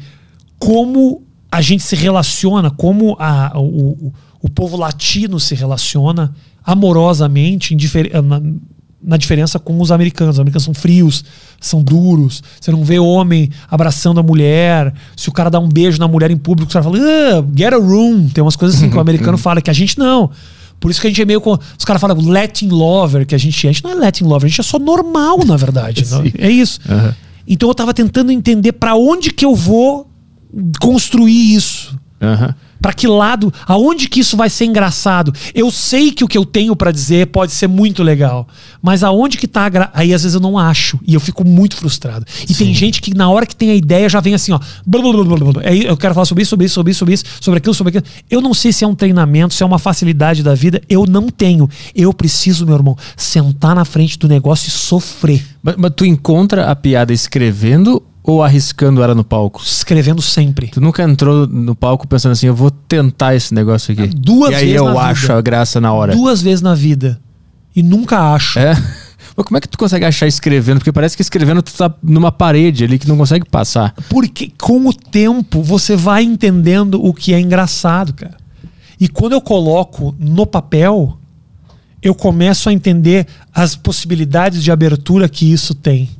como 0.58 1.22
a 1.50 1.60
gente 1.60 1.82
se 1.82 1.94
relaciona, 1.94 2.70
como 2.70 3.14
a- 3.18 3.52
o, 3.56 3.60
o, 4.06 4.12
o 4.40 4.48
povo 4.48 4.76
latino 4.76 5.38
se 5.38 5.54
relaciona 5.54 6.32
amorosamente 6.64 7.74
na, 9.02 9.16
diferença 9.16 9.58
com 9.58 9.80
os 9.80 9.90
americanos. 9.92 10.36
Os 10.36 10.40
americanos 10.40 10.64
são 10.64 10.74
frios, 10.74 11.24
são 11.60 11.82
duros. 11.82 12.42
Você 12.60 12.70
não 12.70 12.84
vê 12.84 12.98
homem 12.98 13.50
abraçando 13.70 14.20
a 14.20 14.22
mulher. 14.22 14.92
Se 15.16 15.28
o 15.28 15.32
cara 15.32 15.50
dá 15.50 15.58
um 15.58 15.68
beijo 15.68 15.98
na 15.98 16.08
mulher 16.08 16.30
em 16.30 16.36
público, 16.36 16.70
o 16.70 16.72
cara 16.72 16.82
fala, 16.84 16.98
ah, 16.98 17.44
get 17.56 17.72
a 17.72 17.76
room. 17.76 18.28
Tem 18.28 18.42
umas 18.42 18.56
coisas 18.56 18.76
assim 18.78 18.90
que 18.90 18.96
o 18.96 19.00
americano 19.02 19.36
fala, 19.38 19.60
que 19.60 19.70
a 19.70 19.74
gente 19.74 19.98
não. 19.98 20.30
Por 20.80 20.90
isso 20.90 21.00
que 21.00 21.06
a 21.06 21.10
gente 21.10 21.22
é 21.22 21.24
meio. 21.24 21.40
com- 21.40 21.56
Os 21.78 21.84
caras 21.84 22.00
falam 22.00 22.20
Latin 22.20 22.68
lover, 22.68 23.24
que 23.26 23.34
a 23.34 23.38
gente 23.38 23.66
é. 23.66 23.70
A 23.70 23.72
gente 23.72 23.84
não 23.84 23.92
é 23.92 23.94
Latin 23.94 24.24
lover, 24.24 24.46
a 24.46 24.48
gente 24.48 24.60
é 24.60 24.64
só 24.64 24.78
normal, 24.78 25.38
na 25.46 25.56
verdade. 25.56 26.04
não? 26.10 26.24
É 26.38 26.50
isso. 26.50 26.80
Aham. 26.88 27.14
Então 27.46 27.68
eu 27.68 27.74
tava 27.74 27.92
tentando 27.94 28.30
entender 28.32 28.72
pra 28.72 28.94
onde 28.96 29.30
que 29.32 29.44
eu 29.44 29.54
vou 29.54 30.08
construir 30.80 31.54
isso. 31.54 31.98
Aham. 32.20 32.54
Pra 32.82 32.92
que 32.92 33.06
lado, 33.06 33.54
aonde 33.66 34.08
que 34.08 34.20
isso 34.20 34.36
vai 34.36 34.50
ser 34.50 34.64
engraçado? 34.64 35.32
Eu 35.54 35.70
sei 35.70 36.10
que 36.10 36.24
o 36.24 36.28
que 36.28 36.36
eu 36.36 36.44
tenho 36.44 36.74
pra 36.74 36.90
dizer 36.90 37.28
pode 37.28 37.52
ser 37.52 37.68
muito 37.68 38.02
legal, 38.02 38.48
mas 38.82 39.04
aonde 39.04 39.38
que 39.38 39.46
tá 39.46 39.64
a 39.64 39.68
gra... 39.68 39.90
aí 39.94 40.12
às 40.12 40.24
vezes 40.24 40.34
eu 40.34 40.40
não 40.40 40.58
acho 40.58 40.98
e 41.06 41.14
eu 41.14 41.20
fico 41.20 41.46
muito 41.46 41.76
frustrado. 41.76 42.26
E 42.48 42.54
tem 42.54 42.74
gente 42.74 43.00
que 43.00 43.14
na 43.14 43.30
hora 43.30 43.46
que 43.46 43.54
tem 43.54 43.70
a 43.70 43.74
ideia 43.74 44.08
já 44.08 44.18
vem 44.20 44.34
assim, 44.34 44.50
ó, 44.50 44.58
blá, 44.84 45.00
blá, 45.00 45.24
blá, 45.24 45.52
blá, 45.52 45.62
eu 45.72 45.96
quero 45.96 46.12
falar 46.12 46.26
sobre 46.26 46.42
isso, 46.42 46.50
sobre 46.50 46.66
isso, 46.66 46.74
sobre 46.74 46.90
isso, 46.90 46.98
sobre 46.98 47.14
isso, 47.14 47.24
sobre 47.40 47.58
aquilo, 47.58 47.74
sobre 47.74 47.98
aquilo. 47.98 48.04
Eu 48.28 48.40
não 48.40 48.52
sei 48.52 48.72
se 48.72 48.84
é 48.84 48.88
um 48.88 48.94
treinamento, 48.94 49.54
se 49.54 49.62
é 49.62 49.66
uma 49.66 49.78
facilidade 49.78 50.42
da 50.42 50.54
vida, 50.54 50.82
eu 50.88 51.06
não 51.06 51.28
tenho. 51.28 51.70
Eu 51.94 52.12
preciso, 52.12 52.66
meu 52.66 52.74
irmão, 52.74 52.96
sentar 53.16 53.76
na 53.76 53.84
frente 53.84 54.18
do 54.18 54.26
negócio 54.26 54.68
e 54.68 54.70
sofrer, 54.72 55.44
Mas, 55.62 55.76
mas 55.76 55.92
tu 55.94 56.04
encontra 56.04 56.70
a 56.70 56.74
piada 56.74 57.12
escrevendo 57.12 58.02
ou 58.22 58.42
arriscando 58.42 59.02
ela 59.02 59.14
no 59.14 59.24
palco? 59.24 59.60
escrevendo 59.64 60.22
sempre. 60.22 60.68
Tu 60.68 60.80
nunca 60.80 61.02
entrou 61.02 61.46
no 61.46 61.74
palco 61.74 62.06
pensando 62.06 62.32
assim, 62.32 62.46
eu 62.46 62.54
vou 62.54 62.70
tentar 62.70 63.34
esse 63.34 63.52
negócio 63.52 63.92
aqui. 63.92 64.06
Duas 64.08 64.52
e 64.52 64.54
aí 64.54 64.64
vezes 64.66 64.76
eu 64.76 64.84
na 64.86 65.00
acho 65.02 65.22
vida. 65.22 65.38
a 65.38 65.40
graça 65.40 65.80
na 65.80 65.92
hora. 65.92 66.14
Duas 66.14 66.40
vezes 66.42 66.62
na 66.62 66.74
vida 66.74 67.20
e 67.74 67.82
nunca 67.82 68.32
acho. 68.32 68.58
É? 68.58 68.74
Mas 69.36 69.46
como 69.46 69.56
é 69.56 69.60
que 69.60 69.68
tu 69.68 69.78
consegue 69.78 70.04
achar 70.04 70.26
escrevendo? 70.26 70.78
Porque 70.78 70.92
parece 70.92 71.16
que 71.16 71.22
escrevendo 71.22 71.62
tu 71.62 71.72
tá 71.72 71.92
numa 72.02 72.30
parede 72.30 72.84
ali 72.84 72.98
que 72.98 73.08
não 73.08 73.16
consegue 73.16 73.46
passar. 73.48 73.94
Porque 74.08 74.52
com 74.60 74.86
o 74.86 74.92
tempo 74.92 75.62
você 75.62 75.96
vai 75.96 76.22
entendendo 76.22 77.02
o 77.02 77.14
que 77.14 77.32
é 77.32 77.40
engraçado, 77.40 78.12
cara. 78.12 78.36
E 79.00 79.08
quando 79.08 79.32
eu 79.32 79.40
coloco 79.40 80.14
no 80.18 80.46
papel, 80.46 81.18
eu 82.02 82.14
começo 82.14 82.68
a 82.68 82.72
entender 82.72 83.26
as 83.54 83.74
possibilidades 83.74 84.62
de 84.62 84.70
abertura 84.70 85.28
que 85.28 85.50
isso 85.50 85.74
tem. 85.74 86.10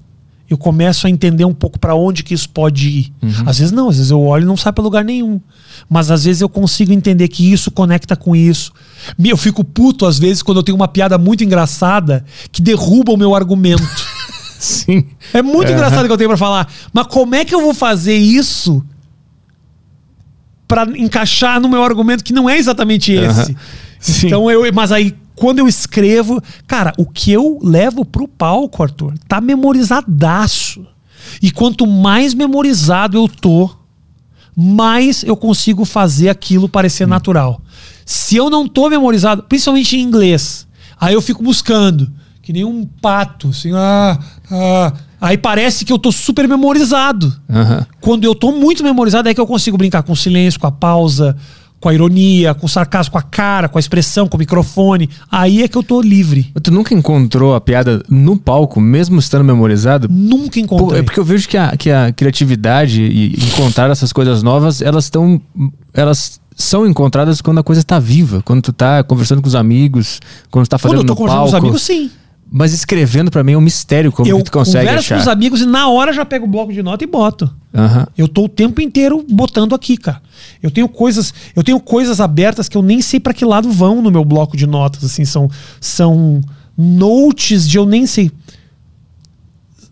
Eu 0.52 0.58
começo 0.58 1.06
a 1.06 1.10
entender 1.10 1.46
um 1.46 1.54
pouco 1.54 1.78
para 1.78 1.94
onde 1.94 2.22
que 2.22 2.34
isso 2.34 2.46
pode 2.46 2.86
ir. 2.86 3.12
Às 3.46 3.58
vezes 3.58 3.72
não, 3.72 3.88
às 3.88 3.96
vezes 3.96 4.10
eu 4.10 4.20
olho 4.20 4.42
e 4.42 4.46
não 4.46 4.54
sai 4.54 4.70
para 4.70 4.84
lugar 4.84 5.02
nenhum. 5.02 5.40
Mas 5.88 6.10
às 6.10 6.24
vezes 6.24 6.42
eu 6.42 6.48
consigo 6.48 6.92
entender 6.92 7.26
que 7.28 7.50
isso 7.50 7.70
conecta 7.70 8.14
com 8.14 8.36
isso. 8.36 8.70
Eu 9.18 9.38
fico 9.38 9.64
puto 9.64 10.04
às 10.04 10.18
vezes 10.18 10.42
quando 10.42 10.58
eu 10.58 10.62
tenho 10.62 10.76
uma 10.76 10.86
piada 10.86 11.16
muito 11.16 11.42
engraçada 11.42 12.22
que 12.52 12.60
derruba 12.60 13.12
o 13.12 13.16
meu 13.16 13.34
argumento. 13.34 13.82
Sim. 14.60 15.06
É 15.32 15.40
muito 15.40 15.72
engraçado 15.72 16.04
o 16.04 16.06
que 16.06 16.12
eu 16.12 16.18
tenho 16.18 16.28
pra 16.28 16.36
falar. 16.36 16.70
Mas 16.92 17.06
como 17.06 17.34
é 17.34 17.46
que 17.46 17.54
eu 17.54 17.62
vou 17.62 17.72
fazer 17.72 18.14
isso 18.14 18.84
pra 20.68 20.84
encaixar 20.98 21.58
no 21.62 21.68
meu 21.68 21.82
argumento 21.82 22.22
que 22.22 22.34
não 22.34 22.46
é 22.46 22.58
exatamente 22.58 23.10
esse? 23.10 23.56
Sim. 23.98 24.26
Então 24.26 24.50
eu, 24.50 24.70
mas 24.74 24.92
aí 24.92 25.14
quando 25.42 25.58
eu 25.58 25.66
escrevo, 25.66 26.40
cara, 26.68 26.92
o 26.96 27.04
que 27.04 27.32
eu 27.32 27.58
levo 27.60 28.04
pro 28.04 28.28
palco, 28.28 28.80
Arthur, 28.80 29.14
tá 29.26 29.40
memorizadaço. 29.40 30.86
E 31.42 31.50
quanto 31.50 31.84
mais 31.84 32.32
memorizado 32.32 33.18
eu 33.18 33.26
tô, 33.26 33.68
mais 34.56 35.24
eu 35.24 35.36
consigo 35.36 35.84
fazer 35.84 36.28
aquilo 36.28 36.68
parecer 36.68 37.08
natural. 37.08 37.60
Se 38.06 38.36
eu 38.36 38.48
não 38.48 38.68
tô 38.68 38.88
memorizado, 38.88 39.42
principalmente 39.42 39.96
em 39.96 40.02
inglês, 40.02 40.64
aí 40.96 41.14
eu 41.14 41.20
fico 41.20 41.42
buscando, 41.42 42.08
que 42.40 42.52
nem 42.52 42.64
um 42.64 42.86
pato, 42.86 43.48
assim, 43.48 43.72
ah, 43.74 44.20
ah. 44.48 44.92
aí 45.20 45.36
parece 45.36 45.84
que 45.84 45.92
eu 45.92 45.98
tô 45.98 46.12
super 46.12 46.46
memorizado. 46.46 47.36
Quando 48.00 48.22
eu 48.22 48.34
tô 48.36 48.52
muito 48.52 48.84
memorizado, 48.84 49.28
é 49.28 49.34
que 49.34 49.40
eu 49.40 49.46
consigo 49.48 49.76
brincar 49.76 50.04
com 50.04 50.12
o 50.12 50.16
silêncio, 50.16 50.60
com 50.60 50.68
a 50.68 50.72
pausa, 50.72 51.36
com 51.82 51.88
a 51.88 51.94
ironia, 51.94 52.54
com 52.54 52.64
o 52.64 52.68
sarcasmo, 52.68 53.10
com 53.10 53.18
a 53.18 53.22
cara, 53.22 53.68
com 53.68 53.76
a 53.76 53.80
expressão, 53.80 54.28
com 54.28 54.36
o 54.36 54.38
microfone. 54.38 55.10
Aí 55.28 55.64
é 55.64 55.68
que 55.68 55.76
eu 55.76 55.82
tô 55.82 56.00
livre. 56.00 56.52
Tu 56.62 56.70
nunca 56.70 56.94
encontrou 56.94 57.56
a 57.56 57.60
piada 57.60 58.00
no 58.08 58.36
palco, 58.36 58.80
mesmo 58.80 59.18
estando 59.18 59.42
memorizado? 59.42 60.06
Nunca 60.08 60.54
Pô, 60.54 60.60
encontrei. 60.60 61.00
é 61.00 61.02
porque 61.02 61.18
eu 61.18 61.24
vejo 61.24 61.48
que 61.48 61.56
a, 61.58 61.76
que 61.76 61.90
a 61.90 62.12
criatividade 62.12 63.02
e 63.02 63.34
encontrar 63.48 63.90
essas 63.90 64.12
coisas 64.12 64.44
novas, 64.44 64.80
elas 64.80 65.04
estão. 65.04 65.40
Elas 65.92 66.40
são 66.54 66.86
encontradas 66.86 67.40
quando 67.40 67.58
a 67.58 67.62
coisa 67.64 67.80
está 67.80 67.98
viva, 67.98 68.42
quando 68.44 68.62
tu 68.62 68.72
tá 68.72 69.02
conversando 69.02 69.42
com 69.42 69.48
os 69.48 69.54
amigos, 69.56 70.20
quando 70.52 70.66
tu 70.66 70.70
tá 70.70 70.78
Quando 70.78 70.82
fazendo 70.92 71.00
eu 71.00 71.06
tô 71.06 71.12
no 71.14 71.16
conversando 71.16 71.50
palco. 71.50 71.50
com 71.50 71.56
os 71.56 71.64
amigos, 71.64 71.82
sim. 71.82 72.10
Mas 72.54 72.74
escrevendo 72.74 73.30
pra 73.30 73.42
mim 73.42 73.52
é 73.52 73.56
um 73.56 73.62
mistério 73.62 74.12
como 74.12 74.28
eu 74.28 74.36
que 74.36 74.44
tu 74.44 74.52
consegue 74.52 74.84
converso 74.86 75.08
com 75.08 75.14
achar. 75.14 75.22
os 75.22 75.28
amigos 75.28 75.62
e 75.62 75.66
na 75.66 75.88
hora 75.88 76.12
já 76.12 76.22
pego 76.22 76.44
o 76.44 76.48
bloco 76.48 76.70
de 76.70 76.82
nota 76.82 77.02
e 77.02 77.06
boto. 77.06 77.50
Aham. 77.74 78.06
Eu 78.16 78.28
tô 78.28 78.44
o 78.44 78.48
tempo 78.48 78.78
inteiro 78.82 79.24
botando 79.26 79.74
aqui, 79.74 79.96
cara. 79.96 80.20
Eu 80.62 80.70
tenho 80.70 80.86
coisas, 80.86 81.32
eu 81.56 81.64
tenho 81.64 81.80
coisas 81.80 82.20
abertas 82.20 82.68
que 82.68 82.76
eu 82.76 82.82
nem 82.82 83.00
sei 83.00 83.18
pra 83.18 83.32
que 83.32 83.42
lado 83.42 83.72
vão 83.72 84.02
no 84.02 84.10
meu 84.10 84.22
bloco 84.22 84.54
de 84.54 84.66
notas, 84.66 85.02
assim, 85.02 85.24
são 85.24 85.50
são 85.80 86.42
notes 86.76 87.66
de 87.66 87.78
eu 87.78 87.86
nem 87.86 88.06
sei. 88.06 88.30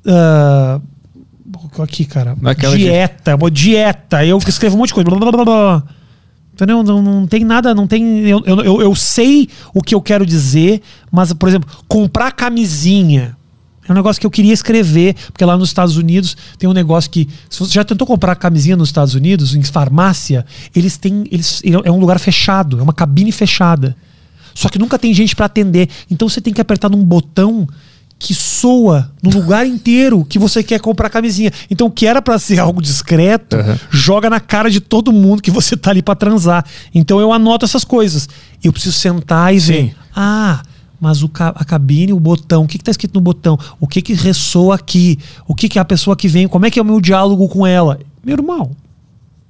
Ah, 0.06 0.80
aqui, 1.82 2.04
cara. 2.04 2.36
Naquela 2.40 2.76
dieta, 2.76 3.36
uma 3.36 3.50
dieta. 3.50 4.24
Eu 4.24 4.38
que 4.38 4.50
escrevo 4.50 4.76
um 4.76 4.80
monte 4.80 4.88
de 4.88 4.94
coisa. 4.94 5.08
Blá, 5.08 5.18
blá, 5.18 5.32
blá, 5.32 5.44
blá. 5.44 5.82
Entendeu? 6.60 6.82
Não, 6.82 7.00
não 7.00 7.26
tem 7.26 7.42
nada, 7.42 7.74
não 7.74 7.86
tem. 7.86 8.28
Eu, 8.28 8.42
eu, 8.44 8.82
eu, 8.82 8.94
sei 8.94 9.48
o 9.72 9.80
que 9.82 9.94
eu 9.94 10.02
quero 10.02 10.26
dizer, 10.26 10.82
mas, 11.10 11.32
por 11.32 11.48
exemplo, 11.48 11.70
comprar 11.88 12.32
camisinha. 12.32 13.34
É 13.88 13.90
um 13.90 13.94
negócio 13.94 14.20
que 14.20 14.26
eu 14.26 14.30
queria 14.30 14.52
escrever, 14.52 15.16
porque 15.32 15.42
lá 15.42 15.56
nos 15.56 15.70
Estados 15.70 15.96
Unidos 15.96 16.36
tem 16.58 16.68
um 16.68 16.74
negócio 16.74 17.10
que. 17.10 17.26
Se 17.48 17.60
você 17.60 17.72
já 17.72 17.82
tentou 17.82 18.06
comprar 18.06 18.36
camisinha 18.36 18.76
nos 18.76 18.90
Estados 18.90 19.14
Unidos, 19.14 19.54
em 19.54 19.62
farmácia, 19.62 20.44
eles 20.76 20.98
têm. 20.98 21.24
Eles, 21.32 21.62
é 21.64 21.90
um 21.90 21.98
lugar 21.98 22.18
fechado, 22.18 22.78
é 22.78 22.82
uma 22.82 22.92
cabine 22.92 23.32
fechada. 23.32 23.96
Só 24.54 24.68
que 24.68 24.78
nunca 24.78 24.98
tem 24.98 25.14
gente 25.14 25.34
pra 25.34 25.46
atender. 25.46 25.88
Então 26.10 26.28
você 26.28 26.42
tem 26.42 26.52
que 26.52 26.60
apertar 26.60 26.90
num 26.90 27.02
botão 27.02 27.66
que 28.22 28.34
soa 28.34 29.10
no 29.22 29.30
lugar 29.30 29.66
inteiro 29.66 30.26
que 30.26 30.38
você 30.38 30.62
quer 30.62 30.78
comprar 30.78 31.08
camisinha. 31.08 31.50
Então 31.70 31.86
o 31.86 31.90
que 31.90 32.06
era 32.06 32.20
pra 32.20 32.38
ser 32.38 32.58
algo 32.60 32.80
discreto, 32.82 33.56
joga 33.90 34.28
na 34.28 34.38
cara 34.38 34.70
de 34.70 34.78
todo 34.78 35.10
mundo 35.10 35.42
que 35.42 35.50
você 35.50 35.74
tá 35.74 35.90
ali 35.90 36.02
pra 36.02 36.14
transar. 36.14 36.62
Então 36.94 37.18
eu 37.18 37.32
anoto 37.32 37.64
essas 37.64 37.82
coisas. 37.82 38.28
Eu 38.62 38.72
preciso 38.74 38.96
sentar 38.98 39.54
e 39.54 39.58
ver. 39.58 39.84
Sim. 39.86 39.92
Ah, 40.14 40.62
mas 41.00 41.22
o 41.22 41.30
a 41.34 41.64
cabine, 41.64 42.12
o 42.12 42.20
botão, 42.20 42.64
o 42.64 42.68
que, 42.68 42.76
que 42.76 42.84
tá 42.84 42.90
escrito 42.90 43.14
no 43.14 43.22
botão? 43.22 43.58
O 43.80 43.86
que 43.86 44.02
que 44.02 44.12
ressoa 44.12 44.74
aqui? 44.74 45.18
O 45.48 45.54
que 45.54 45.66
que 45.66 45.78
é 45.78 45.82
a 45.82 45.84
pessoa 45.84 46.14
que 46.14 46.28
vem? 46.28 46.46
Como 46.46 46.66
é 46.66 46.70
que 46.70 46.78
é 46.78 46.82
o 46.82 46.84
meu 46.84 47.00
diálogo 47.00 47.48
com 47.48 47.66
ela? 47.66 47.98
Meu 48.22 48.34
irmão, 48.36 48.72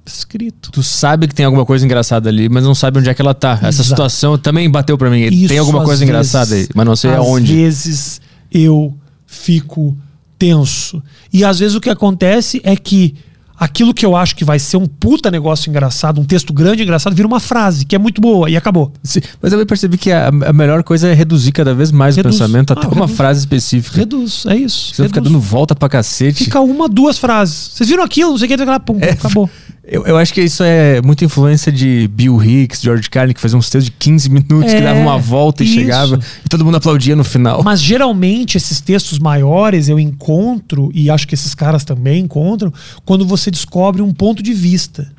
escrito. 0.05 0.71
Tu 0.71 0.81
sabe 0.81 1.27
que 1.27 1.35
tem 1.35 1.45
alguma 1.45 1.65
coisa 1.65 1.83
engraçada 1.85 2.29
ali, 2.29 2.47
mas 2.47 2.63
não 2.63 2.73
sabe 2.73 2.99
onde 2.99 3.09
é 3.09 3.13
que 3.13 3.21
ela 3.21 3.33
tá. 3.33 3.51
Essa 3.55 3.67
Exato. 3.67 3.83
situação 3.83 4.37
também 4.37 4.69
bateu 4.69 4.97
pra 4.97 5.09
mim. 5.09 5.23
Isso, 5.25 5.49
tem 5.49 5.57
alguma 5.57 5.79
às 5.79 5.85
coisa 5.85 6.03
engraçada 6.05 6.53
aí, 6.55 6.59
vezes- 6.61 6.69
mas 6.73 6.85
não 6.85 6.95
sei 6.95 7.11
às 7.11 7.17
aonde. 7.17 7.53
vezes 7.53 8.21
eu 8.51 8.93
fico 9.25 9.97
tenso. 10.37 11.01
E 11.31 11.43
às 11.43 11.59
vezes 11.59 11.75
o 11.75 11.81
que 11.81 11.89
acontece 11.89 12.59
é 12.63 12.75
que 12.75 13.15
aquilo 13.57 13.93
que 13.93 14.03
eu 14.03 14.15
acho 14.15 14.35
que 14.35 14.43
vai 14.43 14.57
ser 14.57 14.77
um 14.77 14.87
puta 14.87 15.29
negócio 15.29 15.69
engraçado, 15.69 16.19
um 16.19 16.23
texto 16.23 16.51
grande 16.51 16.81
engraçado, 16.81 17.15
vira 17.15 17.27
uma 17.27 17.39
frase 17.39 17.85
que 17.85 17.95
é 17.95 17.99
muito 17.99 18.19
boa 18.19 18.49
e 18.49 18.57
acabou. 18.57 18.91
Sim, 19.03 19.19
Mas 19.39 19.53
eu 19.53 19.63
percebi 19.67 19.99
que 19.99 20.11
a, 20.11 20.29
a 20.29 20.51
melhor 20.51 20.81
coisa 20.83 21.07
é 21.09 21.13
reduzir 21.13 21.51
cada 21.51 21.73
vez 21.75 21.91
mais 21.91 22.15
Reduz. 22.15 22.35
o 22.35 22.39
pensamento 22.39 22.73
até 22.73 22.87
Ah, 22.87 22.89
uma 22.89 23.01
reduz. 23.01 23.17
frase 23.17 23.39
específica. 23.41 23.97
Reduz, 23.99 24.45
é 24.47 24.55
isso. 24.55 24.87
Você 24.95 25.03
fica 25.03 25.19
reduz. 25.19 25.31
dando 25.31 25.39
volta 25.39 25.75
pra 25.75 25.87
cacete. 25.87 26.43
Fica 26.45 26.59
uma, 26.59 26.89
duas 26.89 27.19
frases. 27.19 27.71
Vocês 27.75 27.87
viram 27.87 28.03
aquilo? 28.03 28.31
Não 28.31 28.37
sei 28.39 28.47
o 28.47 28.57
que, 28.57 28.79
pum, 28.79 28.97
É, 28.99 29.11
acabou. 29.11 29.47
Eu, 29.83 30.05
eu 30.05 30.15
acho 30.17 30.31
que 30.33 30.41
isso 30.41 30.63
é 30.63 31.01
muita 31.01 31.25
influência 31.25 31.71
de 31.71 32.07
Bill 32.13 32.41
Hicks, 32.43 32.81
George 32.81 33.09
Carlin, 33.09 33.33
que 33.33 33.41
fazia 33.41 33.57
uns 33.57 33.69
textos 33.69 33.85
de 33.85 33.91
15 33.97 34.29
minutos, 34.29 34.71
É, 34.71 34.77
que 34.77 34.81
dava 34.83 34.99
uma 34.99 35.17
volta 35.17 35.63
e 35.63 35.65
isso. 35.65 35.75
chegava, 35.75 36.19
e 36.45 36.49
todo 36.49 36.63
mundo 36.63 36.77
aplaudia 36.77 37.15
no 37.15 37.23
final. 37.23 37.63
Mas 37.63 37.81
geralmente 37.81 38.57
esses 38.57 38.79
textos 38.79 39.17
maiores 39.17 39.89
eu 39.89 39.99
encontro, 39.99 40.91
e 40.93 41.09
acho 41.09 41.27
que 41.27 41.33
esses 41.33 41.55
caras 41.55 41.83
também 41.83 42.23
encontram, 42.23 42.71
quando 43.03 43.25
você 43.25 43.49
descobre 43.49 44.01
um 44.03 44.13
ponto 44.13 44.43
de 44.43 44.53
vista. 44.53 45.11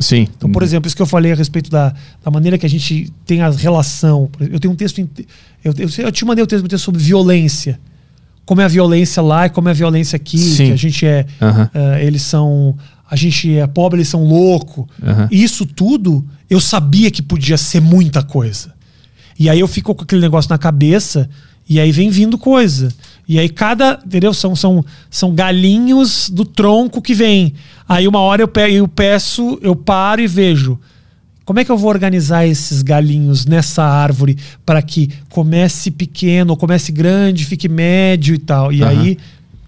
Sim. 0.00 0.28
Então, 0.36 0.50
por 0.50 0.62
exemplo, 0.62 0.86
isso 0.86 0.94
que 0.96 1.02
eu 1.02 1.06
falei 1.06 1.32
a 1.32 1.34
respeito 1.34 1.70
da, 1.70 1.94
da 2.24 2.30
maneira 2.30 2.56
que 2.58 2.66
a 2.66 2.70
gente 2.70 3.12
tem 3.26 3.40
a 3.42 3.50
relação. 3.50 4.28
Eu 4.38 4.60
tenho 4.60 4.72
um 4.72 4.76
texto. 4.76 4.98
Eu, 5.64 5.74
eu, 5.76 5.88
eu 5.98 6.12
te 6.12 6.24
mandei 6.24 6.42
um 6.42 6.46
texto, 6.46 6.64
um 6.64 6.68
texto 6.68 6.84
sobre 6.84 7.00
violência. 7.00 7.80
Como 8.44 8.60
é 8.60 8.64
a 8.64 8.68
violência 8.68 9.20
lá 9.22 9.46
e 9.46 9.50
como 9.50 9.68
é 9.68 9.72
a 9.72 9.74
violência 9.74 10.16
aqui. 10.16 10.38
Sim. 10.38 10.66
Que 10.66 10.72
a 10.72 10.76
gente 10.76 11.04
é. 11.06 11.26
Eh, 11.74 12.04
eles 12.04 12.22
são. 12.22 12.76
A 13.10 13.16
gente 13.16 13.56
é 13.56 13.66
pobre, 13.66 13.98
eles 13.98 14.08
são 14.08 14.24
louco. 14.24 14.88
Aham. 15.02 15.28
Isso 15.30 15.64
tudo 15.64 16.24
eu 16.50 16.60
sabia 16.60 17.10
que 17.10 17.22
podia 17.22 17.56
ser 17.56 17.80
muita 17.80 18.22
coisa. 18.22 18.74
E 19.38 19.48
aí 19.48 19.60
eu 19.60 19.68
fico 19.68 19.94
com 19.94 20.02
aquele 20.02 20.20
negócio 20.20 20.50
na 20.50 20.58
cabeça 20.58 21.28
e 21.68 21.78
aí 21.78 21.92
vem 21.92 22.10
vindo 22.10 22.36
coisa. 22.36 22.88
E 23.28 23.38
aí 23.38 23.48
cada, 23.48 24.00
entendeu? 24.04 24.32
São, 24.34 24.56
são, 24.56 24.84
são 25.10 25.34
galinhos 25.34 26.28
do 26.30 26.44
tronco 26.44 27.00
que 27.02 27.14
vem. 27.14 27.54
Aí 27.88 28.08
uma 28.08 28.20
hora 28.20 28.42
eu, 28.42 28.48
pe- 28.48 28.72
eu 28.72 28.88
peço, 28.88 29.58
eu 29.62 29.76
paro 29.76 30.20
e 30.20 30.26
vejo. 30.26 30.78
Como 31.44 31.58
é 31.60 31.64
que 31.64 31.70
eu 31.70 31.78
vou 31.78 31.88
organizar 31.88 32.46
esses 32.46 32.82
galinhos 32.82 33.46
nessa 33.46 33.82
árvore 33.82 34.36
para 34.66 34.82
que 34.82 35.08
comece 35.30 35.90
pequeno, 35.90 36.56
comece 36.56 36.92
grande, 36.92 37.44
fique 37.46 37.68
médio 37.68 38.34
e 38.34 38.38
tal? 38.38 38.70
E 38.72 38.82
Aham. 38.82 38.90
aí 39.00 39.18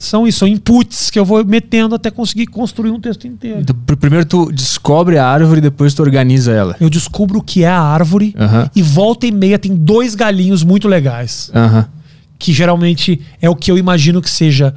são 0.02 0.26
isso, 0.26 0.38
são 0.38 0.48
inputs 0.48 1.10
que 1.10 1.18
eu 1.18 1.24
vou 1.26 1.44
metendo 1.44 1.94
até 1.94 2.10
conseguir 2.10 2.46
construir 2.46 2.90
um 2.90 2.98
texto 2.98 3.26
inteiro. 3.26 3.60
Então, 3.60 3.76
pr- 3.86 3.96
primeiro 3.96 4.24
tu 4.24 4.50
descobre 4.50 5.18
a 5.18 5.26
árvore, 5.26 5.60
depois 5.60 5.92
tu 5.92 6.00
organiza 6.02 6.50
ela. 6.52 6.74
Eu 6.80 6.88
descubro 6.88 7.38
o 7.38 7.42
que 7.42 7.62
é 7.64 7.68
a 7.68 7.78
árvore 7.80 8.34
e 8.74 8.82
volta 8.82 9.26
e 9.26 9.30
meia 9.30 9.58
tem 9.58 9.76
dois 9.76 10.14
galinhos 10.14 10.64
muito 10.64 10.88
legais. 10.88 11.50
Que 12.38 12.50
geralmente 12.52 13.20
é 13.42 13.50
o 13.50 13.54
que 13.54 13.70
eu 13.70 13.76
imagino 13.76 14.22
que 14.22 14.30
seja 14.30 14.74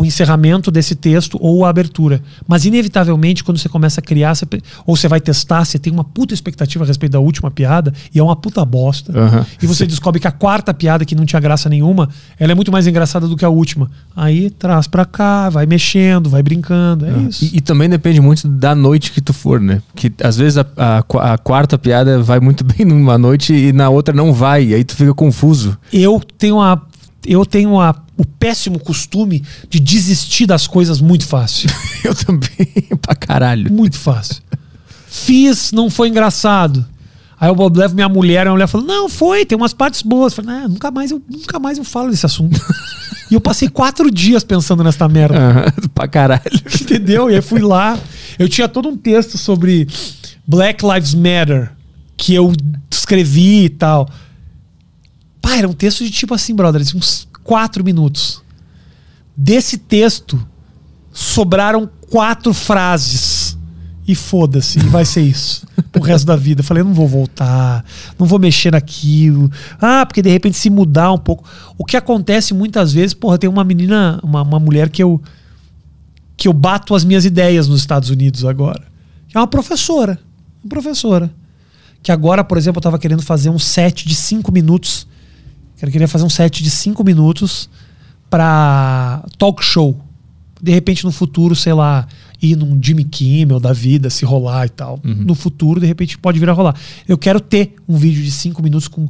o 0.00 0.04
encerramento 0.04 0.70
desse 0.70 0.94
texto 0.94 1.36
ou 1.40 1.64
a 1.64 1.68
abertura. 1.68 2.22
Mas, 2.46 2.64
inevitavelmente, 2.64 3.44
quando 3.44 3.58
você 3.58 3.68
começa 3.68 4.00
a 4.00 4.02
criar, 4.02 4.34
você 4.34 4.46
ou 4.86 4.96
você 4.96 5.08
vai 5.08 5.20
testar, 5.20 5.64
você 5.64 5.78
tem 5.78 5.92
uma 5.92 6.04
puta 6.04 6.32
expectativa 6.32 6.84
a 6.84 6.86
respeito 6.86 7.12
da 7.12 7.20
última 7.20 7.50
piada 7.50 7.92
e 8.14 8.18
é 8.18 8.22
uma 8.22 8.36
puta 8.36 8.64
bosta. 8.64 9.12
Aham. 9.18 9.46
E 9.62 9.66
você 9.66 9.86
descobre 9.86 10.20
que 10.20 10.26
a 10.26 10.32
quarta 10.32 10.72
piada, 10.72 11.04
que 11.04 11.14
não 11.14 11.24
tinha 11.24 11.40
graça 11.40 11.68
nenhuma, 11.68 12.08
ela 12.38 12.52
é 12.52 12.54
muito 12.54 12.72
mais 12.72 12.86
engraçada 12.86 13.28
do 13.28 13.36
que 13.36 13.44
a 13.44 13.48
última. 13.48 13.90
Aí 14.16 14.50
traz 14.50 14.86
pra 14.86 15.04
cá, 15.04 15.48
vai 15.48 15.66
mexendo, 15.66 16.30
vai 16.30 16.42
brincando. 16.42 17.06
É 17.06 17.18
isso. 17.28 17.44
E, 17.44 17.58
e 17.58 17.60
também 17.60 17.88
depende 17.88 18.20
muito 18.20 18.48
da 18.48 18.74
noite 18.74 19.12
que 19.12 19.20
tu 19.20 19.32
for, 19.32 19.60
né? 19.60 19.82
Que 19.94 20.12
às 20.22 20.36
vezes 20.36 20.58
a, 20.58 20.66
a 20.76 21.00
a 21.18 21.38
quarta 21.38 21.78
piada 21.78 22.22
vai 22.22 22.40
muito 22.40 22.64
bem 22.64 22.86
numa 22.86 23.18
noite 23.18 23.52
e 23.52 23.72
na 23.72 23.88
outra 23.88 24.14
não 24.14 24.32
vai, 24.32 24.66
e 24.66 24.74
aí 24.74 24.84
tu 24.84 24.94
fica 24.94 25.14
confuso. 25.14 25.76
eu 25.92 26.20
tenho 26.38 26.60
a 26.60 26.80
eu 27.26 27.44
tenho 27.44 27.78
a, 27.78 27.94
o 28.20 28.24
péssimo 28.26 28.78
costume 28.78 29.42
de 29.70 29.80
desistir 29.80 30.44
das 30.44 30.66
coisas 30.66 31.00
muito 31.00 31.26
fácil. 31.26 31.70
Eu 32.04 32.14
também, 32.14 32.68
pra 33.00 33.14
caralho. 33.14 33.72
Muito 33.72 33.98
fácil. 33.98 34.42
Fiz, 35.08 35.72
não 35.72 35.88
foi 35.88 36.08
engraçado. 36.08 36.84
Aí 37.40 37.48
eu 37.48 37.68
levo 37.74 37.94
minha 37.94 38.08
mulher, 38.08 38.46
a 38.46 38.50
mulher 38.50 38.66
falou: 38.66 38.86
Não, 38.86 39.08
foi, 39.08 39.46
tem 39.46 39.56
umas 39.56 39.72
partes 39.72 40.02
boas. 40.02 40.36
Eu 40.36 40.44
falei, 40.44 40.60
"Ah, 40.62 40.68
nunca 40.68 40.90
mais 40.90 41.10
eu 41.10 41.22
nunca 41.26 41.58
mais 41.58 41.78
eu 41.78 41.84
falo 41.84 42.10
desse 42.10 42.26
assunto. 42.26 42.60
e 43.30 43.34
eu 43.34 43.40
passei 43.40 43.66
quatro 43.68 44.10
dias 44.10 44.44
pensando 44.44 44.84
nessa 44.84 45.08
merda. 45.08 45.38
Aham, 45.38 45.64
pra 45.94 46.06
caralho. 46.06 46.42
Entendeu? 46.82 47.30
E 47.30 47.36
aí 47.36 47.40
fui 47.40 47.62
lá. 47.62 47.98
Eu 48.38 48.46
tinha 48.46 48.68
todo 48.68 48.90
um 48.90 48.96
texto 48.96 49.38
sobre 49.38 49.88
Black 50.46 50.84
Lives 50.84 51.14
Matter 51.14 51.72
que 52.14 52.34
eu 52.34 52.52
escrevi 52.90 53.64
e 53.64 53.70
tal. 53.70 54.06
Pá, 55.40 55.56
era 55.56 55.66
um 55.66 55.72
texto 55.72 56.04
de 56.04 56.10
tipo 56.10 56.34
assim, 56.34 56.54
brother, 56.54 56.82
uns 56.94 57.26
quatro 57.50 57.82
minutos. 57.82 58.40
Desse 59.36 59.76
texto 59.76 60.40
sobraram 61.10 61.90
quatro 62.08 62.54
frases. 62.54 63.58
E 64.06 64.14
foda-se, 64.14 64.78
e 64.78 64.82
vai 64.82 65.04
ser 65.04 65.22
isso. 65.22 65.66
Pro 65.90 66.00
resto 66.00 66.26
da 66.26 66.36
vida. 66.36 66.60
Eu 66.60 66.64
falei, 66.64 66.82
eu 66.82 66.84
não 66.84 66.94
vou 66.94 67.08
voltar, 67.08 67.84
não 68.16 68.24
vou 68.24 68.38
mexer 68.38 68.70
naquilo. 68.70 69.50
Ah, 69.80 70.06
porque 70.06 70.22
de 70.22 70.30
repente 70.30 70.56
se 70.56 70.70
mudar 70.70 71.12
um 71.12 71.18
pouco. 71.18 71.42
O 71.76 71.84
que 71.84 71.96
acontece 71.96 72.54
muitas 72.54 72.92
vezes, 72.92 73.14
porra, 73.14 73.36
tem 73.36 73.50
uma 73.50 73.64
menina, 73.64 74.20
uma, 74.22 74.42
uma 74.42 74.60
mulher 74.60 74.88
que 74.88 75.02
eu 75.02 75.20
que 76.36 76.46
eu 76.46 76.52
bato 76.52 76.94
as 76.94 77.02
minhas 77.02 77.24
ideias 77.24 77.66
nos 77.66 77.80
Estados 77.80 78.10
Unidos 78.10 78.44
agora. 78.44 78.84
É 79.34 79.38
uma 79.38 79.48
professora. 79.48 80.20
Uma 80.62 80.68
professora. 80.68 81.34
Que 82.00 82.12
agora, 82.12 82.44
por 82.44 82.56
exemplo, 82.56 82.78
eu 82.78 82.80
estava 82.80 82.98
querendo 82.98 83.22
fazer 83.22 83.50
um 83.50 83.58
set 83.58 84.06
de 84.06 84.14
cinco 84.14 84.52
minutos. 84.52 85.08
Eu 85.82 85.90
queria 85.90 86.08
fazer 86.08 86.24
um 86.24 86.30
set 86.30 86.62
de 86.62 86.70
cinco 86.70 87.02
minutos 87.04 87.68
para 88.28 89.24
talk 89.38 89.64
show. 89.64 89.98
De 90.62 90.70
repente, 90.70 91.04
no 91.04 91.10
futuro, 91.12 91.56
sei 91.56 91.72
lá, 91.72 92.06
ir 92.40 92.54
num 92.54 92.78
Jimmy 92.82 93.04
Kimmel 93.04 93.58
da 93.58 93.72
vida, 93.72 94.10
se 94.10 94.24
rolar 94.24 94.66
e 94.66 94.68
tal. 94.68 95.00
No 95.02 95.34
futuro, 95.34 95.80
de 95.80 95.86
repente, 95.86 96.18
pode 96.18 96.38
vir 96.38 96.48
a 96.50 96.52
rolar. 96.52 96.74
Eu 97.08 97.16
quero 97.16 97.40
ter 97.40 97.74
um 97.88 97.96
vídeo 97.96 98.22
de 98.22 98.30
cinco 98.30 98.62
minutos 98.62 98.86
com 98.86 99.08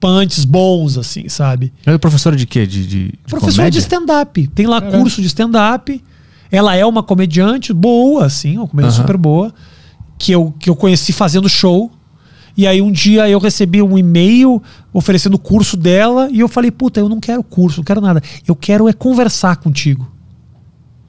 punches 0.00 0.44
bons, 0.44 0.96
assim, 0.98 1.28
sabe? 1.28 1.72
Ela 1.86 1.94
é 1.94 1.98
professora 1.98 2.34
de 2.34 2.46
quê? 2.46 2.66
De, 2.66 2.86
de, 2.86 3.04
de 3.08 3.18
Professora 3.28 3.52
comédia? 3.52 3.70
de 3.70 3.78
stand-up. 3.78 4.46
Tem 4.48 4.66
lá 4.66 4.80
curso 4.80 5.20
de 5.20 5.26
stand-up. 5.28 6.02
Ela 6.50 6.74
é 6.74 6.84
uma 6.84 7.02
comediante 7.02 7.72
boa, 7.72 8.26
assim, 8.26 8.56
uma 8.56 8.66
comediante 8.66 8.96
Aham. 8.96 9.02
super 9.06 9.16
boa, 9.16 9.54
que 10.18 10.32
eu, 10.32 10.52
que 10.58 10.68
eu 10.68 10.74
conheci 10.74 11.12
fazendo 11.12 11.48
show. 11.48 11.92
E 12.56 12.66
aí 12.66 12.82
um 12.82 12.90
dia 12.92 13.28
eu 13.28 13.38
recebi 13.38 13.80
um 13.82 13.96
e-mail 13.96 14.62
oferecendo 14.92 15.34
o 15.34 15.38
curso 15.38 15.76
dela 15.76 16.28
e 16.30 16.40
eu 16.40 16.48
falei, 16.48 16.70
puta, 16.70 17.00
eu 17.00 17.08
não 17.08 17.20
quero 17.20 17.42
curso, 17.42 17.78
não 17.78 17.84
quero 17.84 18.00
nada. 18.00 18.22
Eu 18.46 18.54
quero 18.56 18.88
é 18.88 18.92
conversar 18.92 19.56
contigo. 19.56 20.10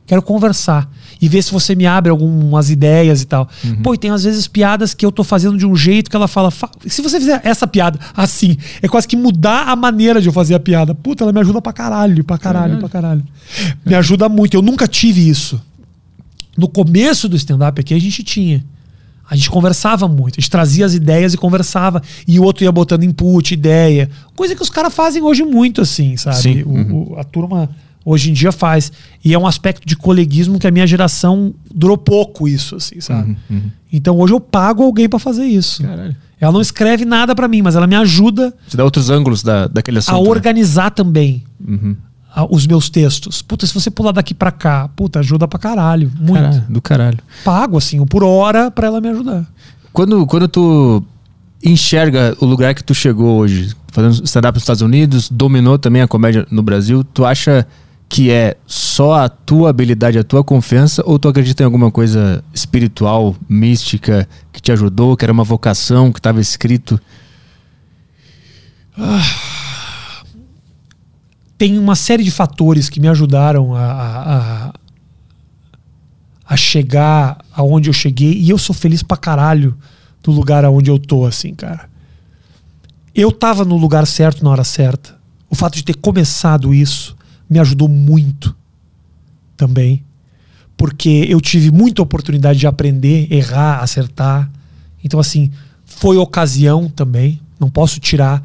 Quero 0.05 0.21
conversar 0.21 0.91
e 1.21 1.29
ver 1.29 1.41
se 1.41 1.53
você 1.53 1.73
me 1.73 1.85
abre 1.85 2.09
algumas 2.11 2.69
ideias 2.69 3.21
e 3.21 3.25
tal. 3.25 3.47
Pô, 3.81 3.93
e 3.93 3.97
tem 3.97 4.11
às 4.11 4.23
vezes 4.25 4.45
piadas 4.45 4.93
que 4.93 5.05
eu 5.05 5.11
tô 5.11 5.23
fazendo 5.23 5.57
de 5.57 5.65
um 5.65 5.73
jeito 5.75 6.09
que 6.09 6.15
ela 6.17 6.27
fala, 6.27 6.51
"Fa- 6.51 6.69
se 6.85 7.01
você 7.01 7.17
fizer 7.17 7.39
essa 7.45 7.65
piada 7.65 7.97
assim, 8.13 8.57
é 8.81 8.89
quase 8.89 9.07
que 9.07 9.15
mudar 9.15 9.69
a 9.69 9.75
maneira 9.75 10.19
de 10.21 10.27
eu 10.27 10.33
fazer 10.33 10.53
a 10.53 10.59
piada. 10.59 10.93
Puta, 10.93 11.23
ela 11.23 11.31
me 11.31 11.39
ajuda 11.39 11.61
pra 11.61 11.71
caralho, 11.71 12.23
pra 12.25 12.37
caralho, 12.37 12.73
pra 12.79 12.89
caralho. 12.89 13.23
Me 13.85 13.95
ajuda 13.95 14.27
muito. 14.27 14.55
Eu 14.57 14.61
nunca 14.61 14.85
tive 14.85 15.29
isso. 15.29 15.61
No 16.57 16.67
começo 16.67 17.29
do 17.29 17.35
stand-up 17.37 17.79
aqui 17.79 17.93
a 17.93 17.99
gente 17.99 18.21
tinha. 18.21 18.65
A 19.31 19.35
gente 19.37 19.49
conversava 19.49 20.09
muito, 20.09 20.35
a 20.37 20.41
gente 20.41 20.49
trazia 20.51 20.85
as 20.85 20.93
ideias 20.93 21.33
e 21.33 21.37
conversava, 21.37 22.01
e 22.27 22.37
o 22.37 22.43
outro 22.43 22.65
ia 22.65 22.71
botando 22.71 23.03
input, 23.03 23.53
ideia. 23.53 24.09
Coisa 24.35 24.53
que 24.53 24.61
os 24.61 24.69
caras 24.69 24.93
fazem 24.93 25.21
hoje 25.23 25.41
muito, 25.43 25.79
assim, 25.79 26.17
sabe? 26.17 26.35
Sim, 26.35 26.63
O- 26.63 26.69
uhum. 26.69 27.13
o- 27.13 27.15
a 27.17 27.23
turma 27.23 27.69
hoje 28.03 28.29
em 28.29 28.33
dia 28.33 28.51
faz. 28.51 28.91
E 29.23 29.33
é 29.33 29.39
um 29.39 29.47
aspecto 29.47 29.87
de 29.87 29.95
coleguismo 29.95 30.59
que 30.59 30.67
a 30.67 30.71
minha 30.71 30.85
geração 30.85 31.53
durou 31.73 31.97
pouco 31.97 32.45
isso, 32.45 32.75
assim, 32.75 32.99
sabe? 32.99 33.37
Então 33.93 34.19
hoje 34.19 34.33
eu 34.33 34.39
pago 34.41 34.83
alguém 34.83 35.07
pra 35.07 35.17
fazer 35.17 35.45
isso. 35.45 35.81
Caralho. 35.81 36.13
Ela 36.39 36.51
não 36.51 36.61
escreve 36.61 37.05
nada 37.05 37.33
pra 37.33 37.47
mim, 37.47 37.61
mas 37.61 37.75
ela 37.75 37.87
me 37.87 37.95
ajuda 37.95 38.53
Você 38.67 38.75
dá 38.75 38.83
outros 38.83 39.09
ângulos 39.09 39.43
da, 39.43 39.67
daquele 39.67 39.99
assunto. 39.99 40.15
a 40.17 40.21
né? 40.23 40.29
organizar 40.29 40.89
também 40.91 41.43
Uhum. 41.65 41.95
Os 42.49 42.65
meus 42.65 42.89
textos. 42.89 43.41
Puta, 43.41 43.65
se 43.67 43.73
você 43.73 43.91
pular 43.91 44.11
daqui 44.11 44.33
pra 44.33 44.51
cá, 44.51 44.89
puta, 44.95 45.19
ajuda 45.19 45.47
pra 45.47 45.59
caralho. 45.59 46.11
Muito. 46.19 46.33
Caralho, 46.33 46.63
do 46.69 46.81
caralho. 46.81 47.19
Pago, 47.43 47.77
assim, 47.77 48.05
por 48.05 48.23
hora 48.23 48.71
pra 48.71 48.87
ela 48.87 49.01
me 49.01 49.09
ajudar. 49.09 49.45
Quando, 49.91 50.25
quando 50.25 50.47
tu 50.47 51.03
enxerga 51.63 52.35
o 52.39 52.45
lugar 52.45 52.73
que 52.73 52.83
tu 52.83 52.93
chegou 52.95 53.37
hoje, 53.37 53.75
fazendo 53.91 54.25
stand-up 54.25 54.55
nos 54.55 54.63
Estados 54.63 54.81
Unidos, 54.81 55.29
dominou 55.29 55.77
também 55.77 56.01
a 56.01 56.07
comédia 56.07 56.47
no 56.49 56.63
Brasil, 56.63 57.03
tu 57.03 57.25
acha 57.25 57.67
que 58.07 58.29
é 58.29 58.57
só 58.67 59.13
a 59.23 59.29
tua 59.29 59.69
habilidade, 59.69 60.17
a 60.17 60.23
tua 60.23 60.43
confiança, 60.43 61.01
ou 61.05 61.17
tu 61.17 61.29
acredita 61.29 61.63
em 61.63 61.65
alguma 61.65 61.89
coisa 61.89 62.43
espiritual, 62.53 63.35
mística, 63.47 64.27
que 64.51 64.61
te 64.61 64.71
ajudou, 64.71 65.15
que 65.15 65.23
era 65.23 65.31
uma 65.31 65.45
vocação, 65.45 66.11
que 66.11 66.19
estava 66.19 66.41
escrito? 66.41 66.99
Tem 71.61 71.77
uma 71.77 71.95
série 71.95 72.23
de 72.23 72.31
fatores 72.31 72.89
que 72.89 72.99
me 72.99 73.07
ajudaram 73.07 73.75
a, 73.75 73.83
a, 73.85 74.73
a- 76.43 76.57
chegar 76.57 77.37
aonde 77.53 77.87
eu 77.87 77.93
cheguei 77.93 78.33
e 78.33 78.49
eu 78.49 78.57
sou 78.57 78.73
feliz 78.73 79.03
pra 79.03 79.15
caralho 79.15 79.77
do 80.23 80.31
lugar 80.31 80.65
aonde 80.65 80.89
eu 80.89 80.97
tô, 80.97 81.23
assim, 81.23 81.53
cara. 81.53 81.87
Eu 83.13 83.31
tava 83.31 83.63
no 83.63 83.77
lugar 83.77 84.07
certo 84.07 84.43
na 84.43 84.49
hora 84.49 84.63
certa. 84.63 85.15
O 85.51 85.53
fato 85.55 85.75
de 85.75 85.83
ter 85.83 85.93
começado 85.97 86.73
isso 86.73 87.15
me 87.47 87.59
ajudou 87.59 87.87
muito 87.87 88.55
também. 89.55 90.03
Porque 90.75 91.27
eu 91.29 91.39
tive 91.39 91.69
muita 91.69 92.01
oportunidade 92.01 92.57
de 92.57 92.65
aprender, 92.65 93.31
errar, 93.31 93.81
acertar. 93.83 94.49
Então, 95.03 95.19
assim, 95.19 95.51
foi 95.85 96.17
ocasião 96.17 96.89
também. 96.89 97.39
Não 97.59 97.69
posso 97.69 97.99
tirar 97.99 98.43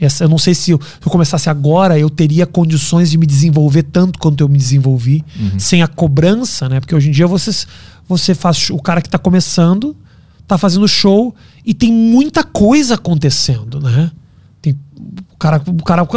Essa, 0.00 0.24
eu 0.24 0.28
não 0.28 0.38
sei 0.38 0.54
se 0.54 0.70
eu, 0.70 0.80
se 0.80 1.06
eu 1.06 1.10
começasse 1.10 1.50
agora, 1.50 1.98
eu 1.98 2.08
teria 2.08 2.46
condições 2.46 3.10
de 3.10 3.18
me 3.18 3.26
desenvolver 3.26 3.82
tanto 3.82 4.18
quanto 4.18 4.40
eu 4.40 4.48
me 4.48 4.56
desenvolvi, 4.56 5.24
sem 5.58 5.82
a 5.82 5.88
cobrança, 5.88 6.68
né? 6.68 6.78
Porque 6.78 6.94
hoje 6.94 7.08
em 7.08 7.12
dia 7.12 7.26
você, 7.26 7.50
você 8.08 8.34
faz. 8.34 8.70
O 8.70 8.80
cara 8.80 9.02
que 9.02 9.08
tá 9.08 9.18
começando, 9.18 9.96
tá 10.46 10.56
fazendo 10.56 10.86
show 10.86 11.34
e 11.64 11.74
tem 11.74 11.92
muita 11.92 12.44
coisa 12.44 12.94
acontecendo, 12.94 13.80
né? 13.80 14.10
Tem 14.62 14.76
o 15.32 15.36
cara, 15.38 15.62
o 15.66 15.82
cara, 15.82 16.08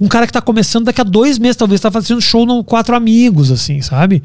um 0.00 0.06
cara 0.06 0.26
que 0.26 0.32
tá 0.32 0.40
começando 0.40 0.84
daqui 0.84 1.00
a 1.00 1.04
dois 1.04 1.38
meses, 1.38 1.56
talvez, 1.56 1.80
tá 1.80 1.90
fazendo 1.90 2.20
show 2.20 2.46
no 2.46 2.62
Quatro 2.62 2.94
Amigos, 2.94 3.50
assim, 3.50 3.80
sabe? 3.80 4.22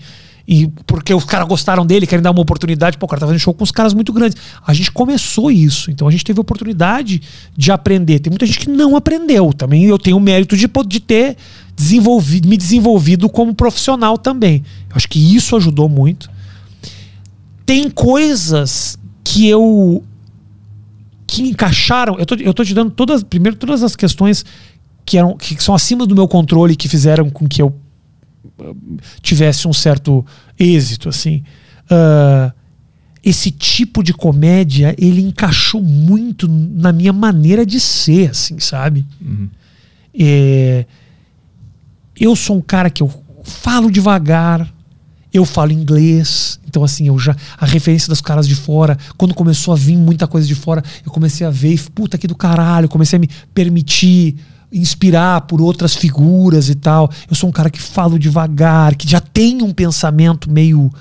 E 0.48 0.68
porque 0.86 1.14
os 1.14 1.24
caras 1.24 1.48
gostaram 1.48 1.86
dele, 1.86 2.06
querem 2.06 2.22
dar 2.22 2.32
uma 2.32 2.42
oportunidade, 2.42 2.98
pô, 2.98 3.06
o 3.06 3.10
cara 3.10 3.20
tá 3.20 3.26
fazendo 3.26 3.40
show 3.40 3.54
com 3.54 3.64
os 3.64 3.72
caras 3.72 3.94
muito 3.94 4.14
grandes. 4.14 4.38
A 4.66 4.74
gente 4.74 4.92
começou 4.92 5.50
isso, 5.50 5.90
então 5.90 6.08
a 6.08 6.12
gente 6.12 6.24
teve 6.24 6.40
oportunidade 6.40 7.22
de 7.58 7.72
aprender. 7.72 8.20
Tem 8.20 8.30
muita 8.30 8.46
gente 8.46 8.60
que 8.60 8.70
não 8.70 8.96
aprendeu. 8.96 9.52
Também 9.52 9.86
eu 9.86 9.98
tenho 9.98 10.18
o 10.18 10.20
mérito 10.20 10.56
de, 10.56 10.70
de 10.88 11.00
ter 11.00 11.36
desenvolvido, 11.76 12.48
me 12.48 12.58
desenvolvido 12.58 13.28
como 13.28 13.56
profissional 13.56 14.18
também. 14.18 14.64
Eu 14.90 14.96
acho 14.96 15.10
que 15.10 15.36
isso 15.36 15.56
ajudou 15.56 15.90
muito. 15.90 16.30
Tem 17.66 17.90
coisas 17.90 19.00
que 19.24 19.48
eu 19.48 20.04
que 21.26 21.42
encaixaram. 21.42 22.18
Eu 22.20 22.26
tô, 22.26 22.36
eu 22.36 22.54
tô 22.54 22.64
te 22.64 22.74
dando 22.74 22.92
todas, 22.92 23.24
primeiro, 23.24 23.58
todas 23.58 23.82
as 23.82 23.96
questões 23.96 24.46
que, 25.04 25.18
eram, 25.18 25.36
que 25.36 25.62
são 25.62 25.74
acima 25.74 26.06
do 26.06 26.16
meu 26.16 26.28
controle, 26.28 26.76
que 26.76 26.88
fizeram 26.88 27.30
com 27.32 27.48
que 27.48 27.62
eu 27.62 27.76
tivesse 29.22 29.68
um 29.68 29.74
certo 29.74 30.26
êxito, 30.60 31.10
assim. 31.10 31.44
Uh, 31.86 32.52
esse 33.24 33.50
tipo 33.50 34.04
de 34.04 34.14
comédia, 34.14 34.96
ele 35.00 35.20
encaixou 35.20 35.82
muito 35.82 36.48
na 36.48 36.94
minha 36.94 37.12
maneira 37.12 37.66
de 37.66 37.80
ser, 37.80 38.30
assim, 38.30 38.60
sabe? 38.60 39.04
É, 40.18 40.86
eu 42.20 42.36
sou 42.36 42.58
um 42.58 42.62
cara 42.62 42.90
que 42.90 43.02
eu 43.02 43.12
falo 43.44 43.90
devagar, 43.90 44.72
eu 45.34 45.44
falo 45.44 45.72
inglês, 45.72 46.60
então 46.68 46.84
assim, 46.84 47.08
eu 47.08 47.18
já 47.20 47.36
a 47.58 47.66
referência 47.66 48.08
dos 48.08 48.22
caras 48.22 48.48
de 48.48 48.56
fora, 48.56 48.98
quando 49.18 49.34
começou 49.34 49.74
a 49.74 49.78
vir 49.78 49.98
muita 49.98 50.28
coisa 50.28 50.48
de 50.48 50.56
fora, 50.56 50.84
eu 51.04 51.12
comecei 51.12 51.46
a 51.46 51.50
ver, 51.50 51.74
e, 51.74 51.78
puta 51.78 52.18
que 52.18 52.28
do 52.28 52.36
caralho, 52.36 52.88
comecei 52.88 53.18
a 53.18 53.20
me 53.20 53.30
permitir 53.54 54.38
inspirar 54.72 55.42
por 55.42 55.62
outras 55.62 55.96
figuras 55.96 56.70
e 56.70 56.76
tal. 56.76 57.10
Eu 57.30 57.36
sou 57.36 57.50
um 57.50 57.54
cara 57.54 57.70
que 57.70 57.82
falo 57.82 58.20
devagar, 58.20 58.96
que 58.96 59.10
já 59.10 59.20
tem 59.20 59.62
um 59.62 59.72
pensamento 59.72 60.50
meio 60.50 60.92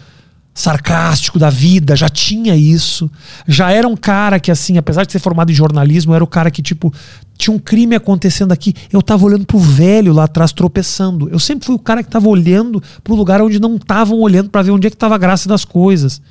sarcástico 0.55 1.37
da 1.37 1.51
vida, 1.51 1.97
já 1.97 2.09
tinha 2.09 2.55
isso. 2.55 3.11
Já 3.47 3.73
era 3.73 3.89
um 3.89 3.97
cara 3.97 4.39
que, 4.39 4.53
assim, 4.53 4.79
apesar 4.79 5.05
de 5.05 5.11
ser 5.11 5.19
formado 5.19 5.51
em 5.51 5.55
jornalismo, 5.55 6.15
era 6.15 6.23
o 6.23 6.29
cara 6.29 6.51
que, 6.51 6.62
tipo, 6.62 6.95
tinha 7.37 7.55
um 7.55 7.59
crime 7.59 7.97
acontecendo 7.97 8.53
aqui. 8.53 8.73
Eu 8.93 9.03
tava 9.03 9.25
olhando 9.25 9.45
pro 9.45 9.59
velho 9.59 10.12
lá 10.12 10.25
atrás 10.25 10.53
tropeçando. 10.53 11.29
Eu 11.29 11.41
sempre 11.41 11.67
fui 11.67 11.75
o 11.75 11.79
cara 11.79 12.05
que 12.05 12.09
tava 12.09 12.29
olhando 12.29 12.81
pro 13.03 13.17
lugar 13.17 13.43
onde 13.43 13.59
não 13.59 13.75
estavam 13.75 14.21
olhando 14.21 14.49
para 14.49 14.62
ver 14.62 14.71
onde 14.71 14.87
é 14.87 14.91
que 14.91 14.97
tava 14.97 15.17
a 15.17 15.19
graça 15.19 15.49
das 15.49 15.65
coisas. 15.65 16.23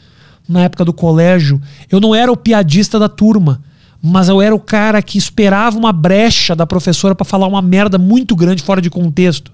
Na 0.47 0.61
época 0.61 0.85
do 0.85 0.93
colégio, 0.93 1.61
eu 1.91 1.99
não 1.99 2.15
era 2.15 2.31
o 2.31 2.37
piadista 2.37 2.97
da 2.97 3.09
turma, 3.09 3.61
mas 4.05 4.27
eu 4.27 4.41
era 4.41 4.53
o 4.53 4.59
cara 4.59 5.01
que 5.01 5.17
esperava 5.17 5.77
uma 5.77 5.93
brecha 5.93 6.53
da 6.53 6.67
professora 6.67 7.15
para 7.15 7.23
falar 7.23 7.47
uma 7.47 7.61
merda 7.61 7.97
muito 7.97 8.35
grande 8.35 8.61
fora 8.61 8.81
de 8.81 8.89
contexto. 8.89 9.49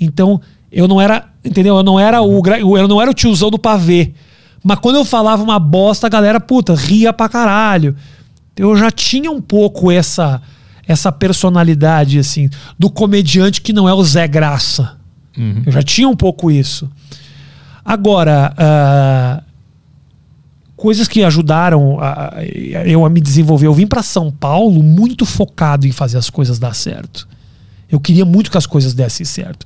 Então, 0.00 0.40
eu 0.70 0.86
não 0.86 1.00
era, 1.00 1.26
entendeu? 1.44 1.76
Eu 1.76 1.82
não 1.82 1.98
era 1.98 2.22
o 2.22 2.40
eu 2.46 2.86
não 2.86 3.02
era 3.02 3.10
o 3.10 3.14
tiozão 3.14 3.50
do 3.50 3.58
pavê. 3.58 4.12
Mas 4.62 4.78
quando 4.78 4.96
eu 4.96 5.04
falava 5.04 5.42
uma 5.42 5.58
bosta, 5.58 6.06
a 6.06 6.10
galera, 6.10 6.38
puta, 6.38 6.76
ria 6.76 7.12
pra 7.12 7.28
caralho. 7.28 7.96
Eu 8.56 8.76
já 8.76 8.88
tinha 8.88 9.32
um 9.32 9.40
pouco 9.40 9.90
essa 9.90 10.40
essa 10.86 11.10
personalidade 11.10 12.20
assim 12.20 12.48
do 12.78 12.88
comediante 12.88 13.60
que 13.60 13.72
não 13.72 13.88
é 13.88 13.92
o 13.92 14.04
Zé 14.04 14.28
Graça. 14.28 14.96
Eu 15.66 15.72
já 15.72 15.82
tinha 15.82 16.08
um 16.08 16.14
pouco 16.14 16.52
isso. 16.52 16.88
Agora, 17.84 18.54
ah, 18.56 19.42
coisas 20.76 21.08
que 21.08 21.22
ajudaram 21.24 21.98
a- 22.00 22.34
eu 22.84 23.04
a 23.04 23.10
me 23.10 23.20
desenvolver. 23.20 23.66
Eu 23.66 23.74
vim 23.74 23.86
para 23.86 24.02
São 24.02 24.30
Paulo 24.30 24.82
muito 24.82 25.24
focado 25.24 25.86
em 25.86 25.92
fazer 25.92 26.18
as 26.18 26.28
coisas 26.30 26.58
dar 26.58 26.74
certo. 26.74 27.26
Eu 27.90 27.98
queria 28.00 28.24
muito 28.24 28.50
que 28.50 28.58
as 28.58 28.66
coisas 28.66 28.92
dessem 28.94 29.24
certo. 29.24 29.64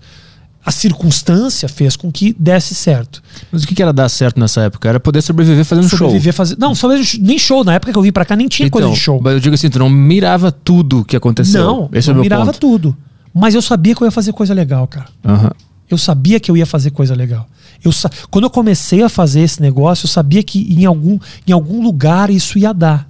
A 0.65 0.71
circunstância 0.71 1.67
fez 1.71 1.97
com 1.97 2.13
que 2.13 2.37
desse 2.39 2.75
certo. 2.75 3.23
Mas 3.51 3.65
o 3.65 3.67
que 3.67 3.83
era 3.83 3.95
dar 3.95 4.09
certo 4.11 4.39
nessa 4.39 4.61
época? 4.61 4.89
Era 4.91 5.01
poder 5.01 5.23
sobreviver 5.23 5.65
fazendo 5.65 5.89
Sobreviver 5.89 6.33
show. 6.35 6.37
fazer. 6.37 6.57
Não, 6.59 6.75
só 6.75 6.87
nem 7.19 7.39
show. 7.39 7.65
Na 7.65 7.73
época 7.75 7.93
que 7.93 7.99
eu 7.99 8.03
vim 8.03 8.13
pra 8.13 8.27
cá 8.27 8.37
nem 8.37 8.47
tinha 8.47 8.69
coisa 8.69 8.91
de 8.91 8.97
show. 8.97 9.21
Mas 9.25 9.33
eu 9.33 9.41
digo 9.41 9.55
assim, 9.55 9.71
tu 9.71 9.79
não 9.79 9.89
mirava 9.89 10.53
tudo 10.53 11.03
que 11.05 11.17
aconteceu. 11.17 11.65
Não, 11.65 11.89
Esse 11.93 12.09
é 12.09 12.11
eu 12.11 12.13
o 12.13 12.17
meu 12.17 12.23
mirava 12.23 12.45
ponto. 12.47 12.59
tudo. 12.61 12.97
Mas 13.33 13.55
eu 13.55 13.63
sabia 13.63 13.95
que 13.95 14.03
eu 14.03 14.07
ia 14.07 14.11
fazer 14.13 14.33
coisa 14.35 14.53
legal, 14.53 14.87
cara. 14.87 15.07
Aham. 15.25 15.51
Eu 15.89 15.97
sabia 15.97 16.39
que 16.39 16.51
eu 16.51 16.57
ia 16.57 16.67
fazer 16.67 16.91
coisa 16.91 17.15
legal. 17.15 17.49
Eu. 17.85 17.93
Quando 18.31 18.45
eu 18.45 18.51
comecei 18.51 19.03
a 19.03 19.09
fazer 19.09 19.41
esse 19.41 19.61
negócio, 19.61 20.05
eu 20.05 20.09
sabia 20.09 20.43
que 20.43 20.73
em 20.73 20.85
algum, 20.85 21.19
em 21.47 21.53
algum 21.53 21.83
lugar 21.83 22.31
isso 22.31 22.59
ia 22.59 22.73
dar. 22.73 23.09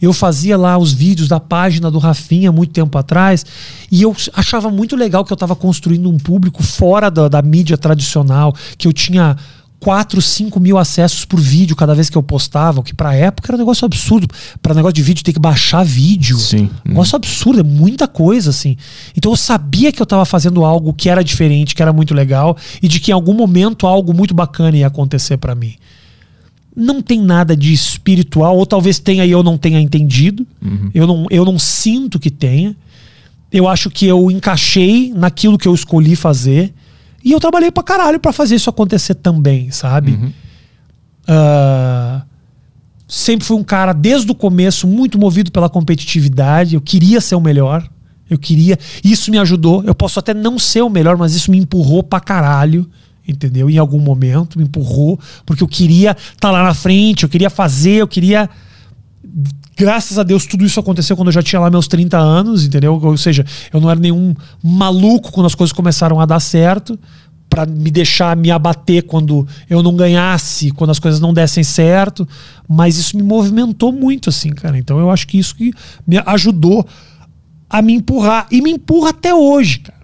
Eu 0.00 0.12
fazia 0.12 0.56
lá 0.56 0.76
os 0.76 0.92
vídeos 0.92 1.28
da 1.28 1.40
página 1.40 1.90
do 1.90 1.98
Rafinha 1.98 2.52
muito 2.52 2.72
tempo 2.72 2.96
atrás 2.98 3.44
e 3.90 4.02
eu 4.02 4.14
achava 4.34 4.70
muito 4.70 4.96
legal 4.96 5.24
que 5.24 5.32
eu 5.32 5.36
estava 5.36 5.56
construindo 5.56 6.10
um 6.10 6.18
público 6.18 6.62
fora 6.62 7.10
da, 7.10 7.28
da 7.28 7.40
mídia 7.40 7.78
tradicional, 7.78 8.54
que 8.76 8.86
eu 8.86 8.92
tinha 8.92 9.36
4, 9.80 10.20
5 10.20 10.58
mil 10.58 10.76
acessos 10.76 11.24
por 11.24 11.38
vídeo 11.38 11.76
cada 11.76 11.94
vez 11.94 12.10
que 12.10 12.18
eu 12.18 12.22
postava, 12.22 12.80
o 12.80 12.82
que 12.82 12.92
pra 12.92 13.14
época 13.14 13.48
era 13.48 13.56
um 13.56 13.58
negócio 13.58 13.84
absurdo. 13.84 14.26
Para 14.60 14.74
negócio 14.74 14.94
de 14.94 15.02
vídeo 15.02 15.22
ter 15.22 15.32
que 15.32 15.38
baixar 15.38 15.84
vídeo. 15.84 16.36
Sim. 16.36 16.68
Um 16.84 16.90
negócio 16.90 17.14
absurdo, 17.14 17.60
é 17.60 17.62
muita 17.62 18.08
coisa, 18.08 18.50
assim. 18.50 18.76
Então 19.16 19.30
eu 19.30 19.36
sabia 19.36 19.92
que 19.92 20.02
eu 20.02 20.06
tava 20.06 20.24
fazendo 20.24 20.64
algo 20.64 20.92
que 20.92 21.08
era 21.08 21.22
diferente, 21.22 21.74
que 21.74 21.82
era 21.82 21.92
muito 21.92 22.12
legal, 22.12 22.56
e 22.82 22.88
de 22.88 22.98
que 22.98 23.12
em 23.12 23.14
algum 23.14 23.34
momento 23.34 23.86
algo 23.86 24.12
muito 24.12 24.34
bacana 24.34 24.76
ia 24.76 24.86
acontecer 24.86 25.36
pra 25.36 25.54
mim. 25.54 25.74
Não 26.74 27.00
tem 27.00 27.20
nada 27.20 27.56
de 27.56 27.72
espiritual, 27.72 28.56
ou 28.56 28.66
talvez 28.66 28.98
tenha 28.98 29.24
e 29.24 29.30
eu 29.30 29.42
não 29.42 29.56
tenha 29.56 29.80
entendido. 29.80 30.46
Eu, 30.92 31.06
não, 31.06 31.26
eu 31.30 31.44
não 31.44 31.58
sinto 31.58 32.18
que 32.18 32.30
tenha. 32.30 32.76
Eu 33.50 33.68
acho 33.68 33.90
que 33.90 34.06
eu 34.06 34.30
encaixei 34.30 35.12
naquilo 35.14 35.56
que 35.56 35.66
eu 35.66 35.74
escolhi 35.74 36.16
fazer. 36.16 36.74
E 37.24 37.32
eu 37.32 37.40
trabalhei 37.40 37.70
pra 37.70 37.82
caralho 37.82 38.20
pra 38.20 38.32
fazer 38.32 38.54
isso 38.54 38.70
acontecer 38.70 39.14
também, 39.14 39.70
sabe? 39.70 40.18
Ah, 41.26 42.22
sempre 43.06 43.46
fui 43.46 43.56
um 43.56 43.64
cara, 43.64 43.92
desde 43.92 44.30
o 44.30 44.34
começo, 44.34 44.86
muito 44.86 45.18
movido 45.18 45.50
pela 45.50 45.68
competitividade. 45.68 46.74
Eu 46.74 46.80
queria 46.80 47.20
ser 47.20 47.34
o 47.34 47.40
melhor. 47.40 47.88
Eu 48.30 48.38
queria. 48.38 48.78
Isso 49.02 49.30
me 49.30 49.38
ajudou. 49.38 49.82
Eu 49.84 49.94
posso 49.94 50.18
até 50.18 50.34
não 50.34 50.58
ser 50.58 50.82
o 50.82 50.90
melhor, 50.90 51.16
mas 51.16 51.34
isso 51.34 51.50
me 51.50 51.58
empurrou 51.58 52.02
pra 52.02 52.20
caralho. 52.20 52.88
Entendeu? 53.26 53.68
Em 53.68 53.76
algum 53.76 53.98
momento 53.98 54.58
me 54.58 54.64
empurrou, 54.64 55.20
porque 55.44 55.62
eu 55.62 55.68
queria 55.68 56.16
estar 56.32 56.50
lá 56.50 56.62
na 56.62 56.72
frente, 56.72 57.24
eu 57.24 57.28
queria 57.28 57.50
fazer, 57.50 57.96
eu 57.96 58.08
queria. 58.08 58.48
Graças 59.76 60.18
a 60.18 60.22
Deus, 60.22 60.44
tudo 60.44 60.64
isso 60.64 60.80
aconteceu 60.80 61.16
quando 61.16 61.28
eu 61.28 61.32
já 61.32 61.42
tinha 61.42 61.60
lá 61.60 61.70
meus 61.70 61.86
30 61.86 62.18
anos, 62.18 62.64
entendeu? 62.64 63.00
Ou 63.00 63.16
seja, 63.16 63.44
eu 63.72 63.80
não 63.80 63.90
era 63.90 64.00
nenhum 64.00 64.34
maluco 64.62 65.30
quando 65.30 65.46
as 65.46 65.54
coisas 65.54 65.72
começaram 65.72 66.20
a 66.20 66.26
dar 66.26 66.40
certo, 66.40 66.98
pra 67.48 67.64
me 67.64 67.90
deixar 67.90 68.36
me 68.36 68.50
abater 68.50 69.04
quando 69.04 69.46
eu 69.70 69.82
não 69.82 69.96
ganhasse, 69.96 70.70
quando 70.72 70.90
as 70.90 70.98
coisas 70.98 71.20
não 71.20 71.32
dessem 71.32 71.64
certo. 71.64 72.28
Mas 72.68 72.98
isso 72.98 73.16
me 73.16 73.22
movimentou 73.22 73.92
muito, 73.92 74.28
assim, 74.28 74.50
cara. 74.50 74.76
Então 74.76 74.98
eu 74.98 75.10
acho 75.10 75.26
que 75.26 75.38
isso 75.38 75.54
que 75.54 75.72
me 76.06 76.18
ajudou 76.26 76.86
a 77.70 77.80
me 77.80 77.94
empurrar. 77.94 78.46
E 78.50 78.60
me 78.60 78.72
empurra 78.72 79.10
até 79.10 79.34
hoje, 79.34 79.80
cara. 79.80 79.98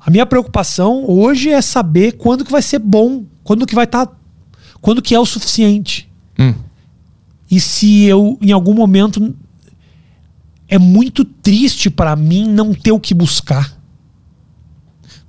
A 0.00 0.10
minha 0.10 0.24
preocupação 0.24 1.04
hoje 1.06 1.50
é 1.50 1.60
saber 1.60 2.12
quando 2.12 2.44
que 2.44 2.50
vai 2.50 2.62
ser 2.62 2.78
bom, 2.78 3.24
quando 3.44 3.66
que 3.66 3.74
vai 3.74 3.84
estar, 3.84 4.08
quando 4.80 5.02
que 5.02 5.14
é 5.14 5.20
o 5.20 5.26
suficiente. 5.26 6.08
Hum. 6.38 6.54
E 7.50 7.60
se 7.60 8.04
eu 8.04 8.38
em 8.40 8.52
algum 8.52 8.74
momento 8.74 9.34
é 10.68 10.78
muito 10.78 11.24
triste 11.24 11.88
pra 11.88 12.14
mim 12.14 12.46
não 12.46 12.74
ter 12.74 12.92
o 12.92 13.00
que 13.00 13.14
buscar. 13.14 13.76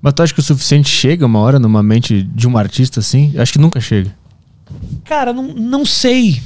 Mas 0.02 0.14
tu 0.14 0.24
acha 0.24 0.34
que 0.34 0.40
o 0.40 0.44
suficiente 0.44 0.90
chega 0.90 1.26
uma 1.26 1.40
hora 1.40 1.60
numa 1.60 1.84
mente 1.84 2.24
de 2.24 2.48
um 2.48 2.58
artista 2.58 3.00
assim? 3.00 3.34
Acho 3.38 3.54
que 3.54 3.60
nunca 3.60 3.80
chega. 3.80 4.16
Cara, 5.04 5.34
não, 5.34 5.48
não 5.54 5.86
sei. 5.86 6.42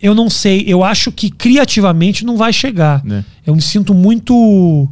Eu 0.00 0.14
não 0.14 0.28
sei. 0.30 0.64
Eu 0.66 0.84
acho 0.84 1.10
que 1.10 1.30
criativamente 1.30 2.24
não 2.24 2.36
vai 2.36 2.52
chegar. 2.52 3.04
Né? 3.04 3.24
Eu 3.46 3.54
me 3.54 3.62
sinto 3.62 3.94
muito 3.94 4.88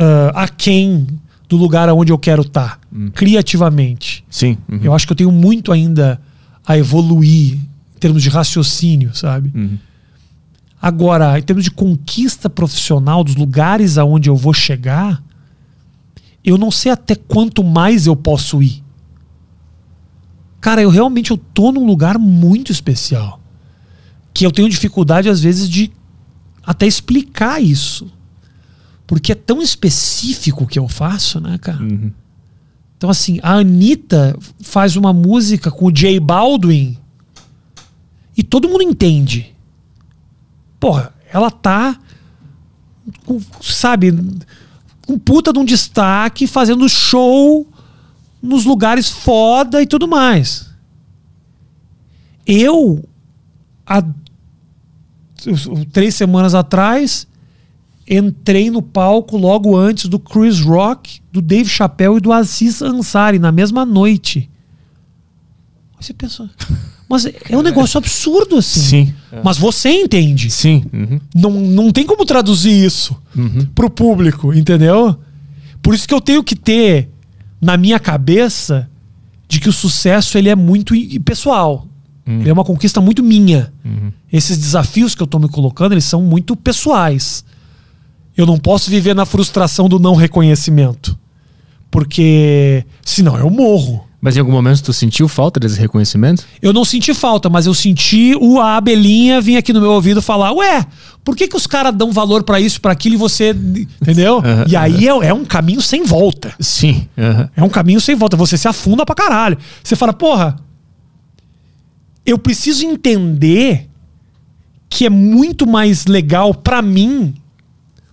ah, 0.00 0.44
aquém 0.44 1.06
do 1.46 1.58
lugar 1.58 1.88
aonde 1.90 2.10
eu 2.10 2.18
quero 2.18 2.40
estar, 2.40 2.80
criativamente. 3.12 4.24
Sim. 4.30 4.56
uhum. 4.66 4.80
Eu 4.82 4.94
acho 4.94 5.06
que 5.06 5.12
eu 5.12 5.16
tenho 5.16 5.30
muito 5.30 5.72
ainda 5.72 6.18
a 6.66 6.78
evoluir 6.78 7.58
termos 8.00 8.22
de 8.22 8.28
raciocínio, 8.28 9.14
sabe? 9.14 9.52
Uhum. 9.54 9.78
Agora, 10.80 11.38
em 11.38 11.42
termos 11.42 11.64
de 11.64 11.70
conquista 11.70 12.48
profissional 12.48 13.22
dos 13.22 13.36
lugares 13.36 13.98
aonde 13.98 14.30
eu 14.30 14.34
vou 14.34 14.54
chegar, 14.54 15.22
eu 16.42 16.56
não 16.56 16.70
sei 16.70 16.90
até 16.90 17.14
quanto 17.14 17.62
mais 17.62 18.06
eu 18.06 18.16
posso 18.16 18.62
ir. 18.62 18.82
Cara, 20.60 20.82
eu 20.82 20.88
realmente 20.88 21.30
eu 21.30 21.36
tô 21.36 21.70
num 21.70 21.86
lugar 21.86 22.18
muito 22.18 22.72
especial. 22.72 23.40
Que 24.32 24.46
eu 24.46 24.50
tenho 24.50 24.68
dificuldade 24.68 25.28
às 25.28 25.40
vezes 25.40 25.68
de 25.68 25.90
até 26.62 26.86
explicar 26.86 27.62
isso. 27.62 28.10
Porque 29.06 29.32
é 29.32 29.34
tão 29.34 29.60
específico 29.60 30.64
o 30.64 30.66
que 30.66 30.78
eu 30.78 30.88
faço, 30.88 31.40
né, 31.40 31.58
cara? 31.58 31.82
Então, 32.96 33.10
assim, 33.10 33.38
a 33.42 33.54
Anitta 33.54 34.36
faz 34.62 34.96
uma 34.96 35.12
música 35.12 35.70
com 35.70 35.86
o 35.86 35.92
J 35.92 36.20
Baldwin 36.20 36.99
e 38.40 38.42
todo 38.42 38.70
mundo 38.70 38.82
entende. 38.82 39.54
Porra, 40.80 41.12
ela 41.30 41.50
tá. 41.50 42.00
com, 43.26 43.38
sabe? 43.60 44.18
Com 45.06 45.18
puta 45.18 45.52
de 45.52 45.58
um 45.58 45.64
destaque, 45.64 46.46
fazendo 46.46 46.88
show 46.88 47.68
nos 48.42 48.64
lugares 48.64 49.10
foda 49.10 49.82
e 49.82 49.86
tudo 49.86 50.08
mais. 50.08 50.70
Eu, 52.46 53.06
há 53.86 54.02
três 55.92 56.14
semanas 56.14 56.54
atrás, 56.54 57.26
entrei 58.08 58.70
no 58.70 58.80
palco 58.80 59.36
logo 59.36 59.76
antes 59.76 60.06
do 60.06 60.18
Chris 60.18 60.60
Rock, 60.60 61.20
do 61.30 61.42
Dave 61.42 61.68
Chappelle 61.68 62.16
e 62.16 62.20
do 62.20 62.32
Aziz 62.32 62.80
Ansari 62.80 63.38
na 63.38 63.52
mesma 63.52 63.84
noite. 63.84 64.48
Você 66.00 66.14
pensa, 66.14 66.48
mas 67.10 67.26
é 67.26 67.56
um 67.56 67.62
negócio 67.62 67.98
absurdo 67.98 68.58
assim. 68.58 68.80
Sim. 68.80 69.14
Mas 69.42 69.58
você 69.58 69.90
entende. 69.90 70.48
Sim. 70.48 70.84
Uhum. 70.92 71.20
Não, 71.34 71.50
não 71.50 71.90
tem 71.90 72.06
como 72.06 72.24
traduzir 72.24 72.70
isso 72.70 73.20
pro 73.74 73.90
público, 73.90 74.54
entendeu? 74.54 75.16
Por 75.82 75.92
isso 75.92 76.06
que 76.06 76.14
eu 76.14 76.20
tenho 76.20 76.44
que 76.44 76.54
ter 76.54 77.08
na 77.60 77.76
minha 77.76 77.98
cabeça 77.98 78.88
de 79.48 79.58
que 79.58 79.68
o 79.68 79.72
sucesso 79.72 80.38
ele 80.38 80.48
é 80.48 80.54
muito 80.54 80.94
pessoal. 81.24 81.84
Ele 82.26 82.48
é 82.48 82.52
uma 82.52 82.64
conquista 82.64 83.00
muito 83.00 83.24
minha. 83.24 83.72
Esses 84.32 84.56
desafios 84.56 85.16
que 85.16 85.22
eu 85.22 85.26
tô 85.26 85.40
me 85.40 85.48
colocando, 85.48 85.92
eles 85.92 86.04
são 86.04 86.22
muito 86.22 86.54
pessoais. 86.54 87.44
Eu 88.36 88.46
não 88.46 88.56
posso 88.56 88.88
viver 88.88 89.16
na 89.16 89.26
frustração 89.26 89.88
do 89.88 89.98
não 89.98 90.14
reconhecimento. 90.14 91.18
Porque 91.90 92.84
senão 93.04 93.36
eu 93.36 93.50
morro. 93.50 94.06
Mas 94.20 94.36
em 94.36 94.40
algum 94.40 94.52
momento 94.52 94.82
tu 94.82 94.92
sentiu 94.92 95.26
falta 95.28 95.58
desse 95.58 95.80
reconhecimento? 95.80 96.44
Eu 96.60 96.72
não 96.72 96.84
senti 96.84 97.14
falta, 97.14 97.48
mas 97.48 97.66
eu 97.66 97.72
senti 97.72 98.34
o 98.38 98.60
a 98.60 98.76
abelhinha 98.76 99.40
vir 99.40 99.56
aqui 99.56 99.72
no 99.72 99.80
meu 99.80 99.92
ouvido 99.92 100.20
falar: 100.20 100.52
Ué, 100.52 100.84
por 101.24 101.34
que, 101.34 101.48
que 101.48 101.56
os 101.56 101.66
caras 101.66 101.94
dão 101.94 102.12
valor 102.12 102.42
pra 102.42 102.60
isso, 102.60 102.80
pra 102.80 102.92
aquilo 102.92 103.14
e 103.14 103.18
você. 103.18 103.56
Entendeu? 104.00 104.42
e 104.68 104.76
aí 104.76 105.08
é, 105.08 105.28
é 105.28 105.32
um 105.32 105.44
caminho 105.44 105.80
sem 105.80 106.04
volta. 106.04 106.52
Sim. 106.60 107.08
Aham. 107.16 107.50
É 107.56 107.62
um 107.62 107.70
caminho 107.70 108.00
sem 108.00 108.14
volta. 108.14 108.36
Você 108.36 108.58
se 108.58 108.68
afunda 108.68 109.06
pra 109.06 109.14
caralho. 109.14 109.56
Você 109.82 109.96
fala, 109.96 110.12
porra, 110.12 110.56
eu 112.26 112.36
preciso 112.36 112.84
entender 112.84 113.88
que 114.88 115.06
é 115.06 115.10
muito 115.10 115.66
mais 115.66 116.04
legal 116.04 116.52
pra 116.52 116.82
mim 116.82 117.34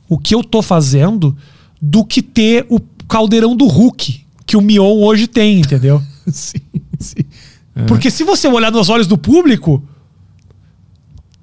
o 0.08 0.18
que 0.18 0.34
eu 0.34 0.42
tô 0.42 0.62
fazendo 0.62 1.36
do 1.82 2.06
que 2.06 2.22
ter 2.22 2.66
o 2.70 2.80
caldeirão 3.08 3.56
do 3.56 3.66
Hulk 3.66 4.27
que 4.48 4.56
o 4.56 4.62
Mion 4.62 4.98
hoje 5.04 5.28
tem, 5.28 5.60
entendeu? 5.60 6.02
sim, 6.32 6.62
sim. 6.98 7.24
Porque 7.88 8.10
se 8.10 8.24
você 8.24 8.48
olhar 8.48 8.72
nos 8.72 8.90
olhos 8.90 9.06
do 9.06 9.18
público, 9.18 9.84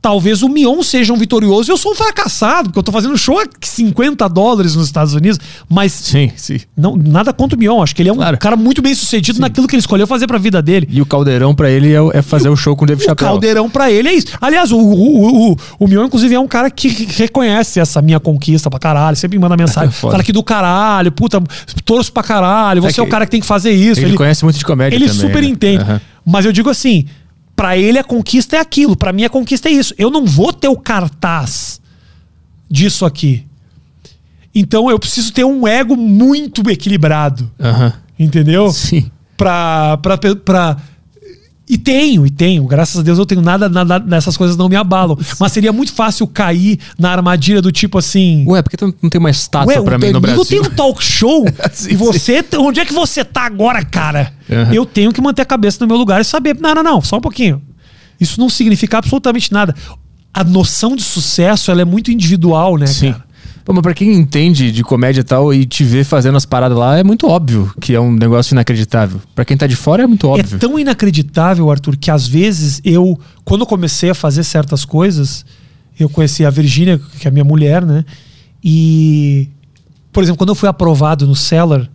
talvez 0.05 0.43
o 0.43 0.51
Mion 0.51 0.83
seja 0.83 1.15
um 1.15 1.17
vitorioso 1.17 1.71
e 1.71 1.73
eu 1.73 1.79
sou 1.79 1.93
um 1.93 1.95
fracassado, 1.95 2.65
porque 2.69 2.79
eu 2.79 2.83
tô 2.83 2.93
fazendo 2.93 3.17
show 3.17 3.41
a 3.41 3.45
50 3.59 4.29
dólares 4.29 4.75
nos 4.75 4.85
Estados 4.85 5.15
Unidos, 5.15 5.41
mas 5.67 5.93
Sim, 5.93 6.31
sim. 6.37 6.61
não, 6.77 6.95
nada 6.95 7.33
contra 7.33 7.57
o 7.57 7.59
Mion, 7.59 7.83
acho 7.83 7.97
que 7.97 8.03
ele 8.03 8.11
é 8.11 8.13
um 8.13 8.17
Claro. 8.17 8.37
cara 8.37 8.55
muito 8.55 8.83
bem 8.83 8.95
sucedido 8.95 9.41
naquilo 9.41 9.67
que 9.67 9.75
ele 9.75 9.81
escolheu 9.81 10.07
fazer 10.07 10.27
pra 10.27 10.37
vida 10.37 10.61
dele. 10.61 10.87
E 10.91 11.01
o 11.01 11.07
caldeirão 11.07 11.55
pra 11.55 11.71
ele 11.71 11.95
é, 11.95 12.19
é 12.19 12.21
fazer 12.21 12.51
o 12.51 12.57
show 12.57 12.77
com 12.77 12.85
o 12.85 12.87
Dave 12.87 13.01
O 13.01 13.05
Chappelle. 13.07 13.31
caldeirão 13.31 13.71
pra 13.71 13.91
ele 13.91 14.11
é 14.11 14.13
isso. 14.13 14.27
Aliás, 14.43 14.71
o, 14.73 14.77
o, 14.79 15.53
o, 15.53 15.57
o 15.79 15.89
Mion, 15.89 16.05
inclusive, 16.05 16.35
é 16.35 16.39
um 16.41 16.47
cara 16.47 16.71
que 16.71 16.87
reconhece 17.17 17.81
essa 17.81 18.03
minha 18.03 18.21
conquista 18.21 18.69
pra 18.69 18.79
caralho. 18.79 19.17
Sempre 19.17 19.39
me 19.39 19.43
manda 19.43 19.57
mensagem. 19.57 19.89
Foda. 20.05 20.11
Fala 20.13 20.23
aqui 20.23 20.33
do 20.33 20.43
caralho, 20.43 21.11
puta, 21.13 21.43
torço 21.83 22.13
pra 22.13 22.23
caralho. 22.23 22.83
Você 22.83 23.01
é, 23.01 23.01
É 23.01 23.03
o 23.03 23.07
que 23.07 23.11
cara 23.11 23.25
que 23.25 23.31
tem 23.31 23.41
que 23.41 23.47
fazer 23.47 23.71
isso. 23.71 24.01
Ele, 24.03 24.15
conhece 24.17 24.45
muito 24.45 24.59
de 24.59 24.65
comédia 24.67 24.95
Ele 24.97 25.07
também. 25.07 25.21
super 25.21 25.41
né? 25.43 25.49
entende. 25.49 25.83
Aham. 25.83 26.01
Mas 26.27 26.45
eu 26.45 26.53
digo 26.53 26.69
assim, 26.69 27.07
pra 27.57 27.77
ele 27.77 27.99
a 27.99 28.05
conquista 28.05 28.57
é 28.57 28.61
aquilo, 28.61 28.97
pra 28.97 29.13
mim 29.13 29.25
a 29.25 29.31
conquista 29.31 29.69
é 29.69 29.73
isso. 29.73 29.95
Eu 29.97 30.11
não 30.11 30.25
vou 30.27 30.53
ter 30.53 30.69
o 30.69 30.77
cartaz 30.77 31.81
disso 32.71 33.05
aqui. 33.05 33.47
Então 34.55 34.89
eu 34.91 34.99
preciso 34.99 35.33
ter 35.33 35.45
um 35.45 35.67
ego 35.67 35.97
muito 35.97 36.69
equilibrado, 36.71 37.51
entendeu? 38.19 38.71
Sim. 38.71 39.11
Pra, 39.37 39.99
pra, 39.99 40.17
pra... 40.17 40.77
E 41.67 41.79
tenho, 41.79 42.27
e 42.27 42.31
tenho. 42.31 42.65
Graças 42.67 43.01
a 43.01 43.03
Deus 43.03 43.19
eu 43.19 43.25
tenho 43.25 43.41
nada, 43.41 43.71
nada 43.71 43.99
dessas 43.99 44.37
coisas 44.37 44.55
não 44.55 44.69
me 44.69 44.77
abalam. 44.77 45.17
Mas 45.41 45.51
seria 45.53 45.73
muito 45.73 45.95
fácil 45.95 46.27
cair 46.27 46.79
na 46.99 47.11
armadilha 47.11 47.63
do 47.63 47.73
tipo 47.73 47.97
assim. 47.97 48.45
Ué, 48.47 48.61
por 48.63 48.69
que 48.69 48.77
tu 48.77 48.95
não 49.01 49.09
tem 49.09 49.19
uma 49.19 49.31
estátua 49.31 49.81
o 49.81 49.99
mim 49.99 50.11
no 50.11 50.21
Brasil? 50.21 50.45
tem 50.45 50.61
um 50.61 50.71
talk 50.71 51.03
show 51.03 51.47
Sim, 51.73 51.93
e 51.93 51.97
você, 51.97 52.45
onde 52.59 52.81
é 52.81 52.85
que 52.85 52.93
você 52.93 53.25
tá 53.25 53.47
agora, 53.47 53.83
cara? 53.83 54.33
Aham. 54.51 54.75
Eu 54.75 54.85
tenho 54.85 55.11
que 55.11 55.23
manter 55.23 55.41
a 55.41 55.47
cabeça 55.47 55.79
no 55.81 55.87
meu 55.87 55.97
lugar 55.97 56.21
e 56.21 56.25
saber, 56.25 56.55
não, 56.61 56.75
não, 56.75 56.83
não, 56.83 57.01
só 57.01 57.17
um 57.17 57.21
pouquinho. 57.21 57.63
Isso 58.21 58.39
não 58.39 58.51
significa 58.51 58.99
absolutamente 58.99 59.51
nada. 59.51 59.75
A 60.35 60.45
noção 60.45 60.95
de 60.95 61.03
sucesso, 61.03 61.71
ela 61.71 61.81
é 61.81 61.85
muito 61.85 62.11
individual, 62.11 62.77
né, 62.77 62.87
Sim. 62.87 63.13
cara? 63.13 63.25
Pô, 63.65 63.73
mas 63.73 63.81
pra 63.81 63.95
quem 63.95 64.13
entende 64.13 64.71
de 64.71 64.85
comédia 64.85 65.23
e 65.23 65.25
tal 65.25 65.53
e 65.55 65.65
te 65.65 65.83
vê 65.83 66.05
fazendo 66.05 66.37
as 66.37 66.45
paradas 66.45 66.77
lá, 66.77 66.99
é 66.99 67.03
muito 67.03 67.27
óbvio 67.27 67.73
que 67.81 67.95
é 67.95 68.01
um 68.01 68.13
negócio 68.13 68.53
inacreditável. 68.53 69.23
Pra 69.35 69.43
quem 69.43 69.57
tá 69.57 69.67
de 69.67 69.75
fora 69.75 70.03
é 70.03 70.07
muito 70.07 70.29
óbvio. 70.29 70.57
É 70.57 70.59
tão 70.59 70.79
inacreditável, 70.79 71.71
Arthur, 71.71 71.97
que 71.97 72.11
às 72.11 72.29
vezes 72.29 72.83
eu, 72.85 73.19
quando 73.43 73.63
eu 73.63 73.67
comecei 73.67 74.11
a 74.11 74.15
fazer 74.15 74.45
certas 74.45 74.85
coisas, 74.85 75.47
eu 75.99 76.11
conheci 76.11 76.45
a 76.45 76.51
Virgínia, 76.51 77.01
que 77.19 77.27
é 77.27 77.31
a 77.31 77.33
minha 77.33 77.45
mulher, 77.45 77.87
né? 77.87 78.05
E, 78.63 79.49
por 80.13 80.23
exemplo, 80.23 80.37
quando 80.37 80.51
eu 80.51 80.55
fui 80.55 80.69
aprovado 80.69 81.27
no 81.27 81.35
Cellar, 81.35 81.89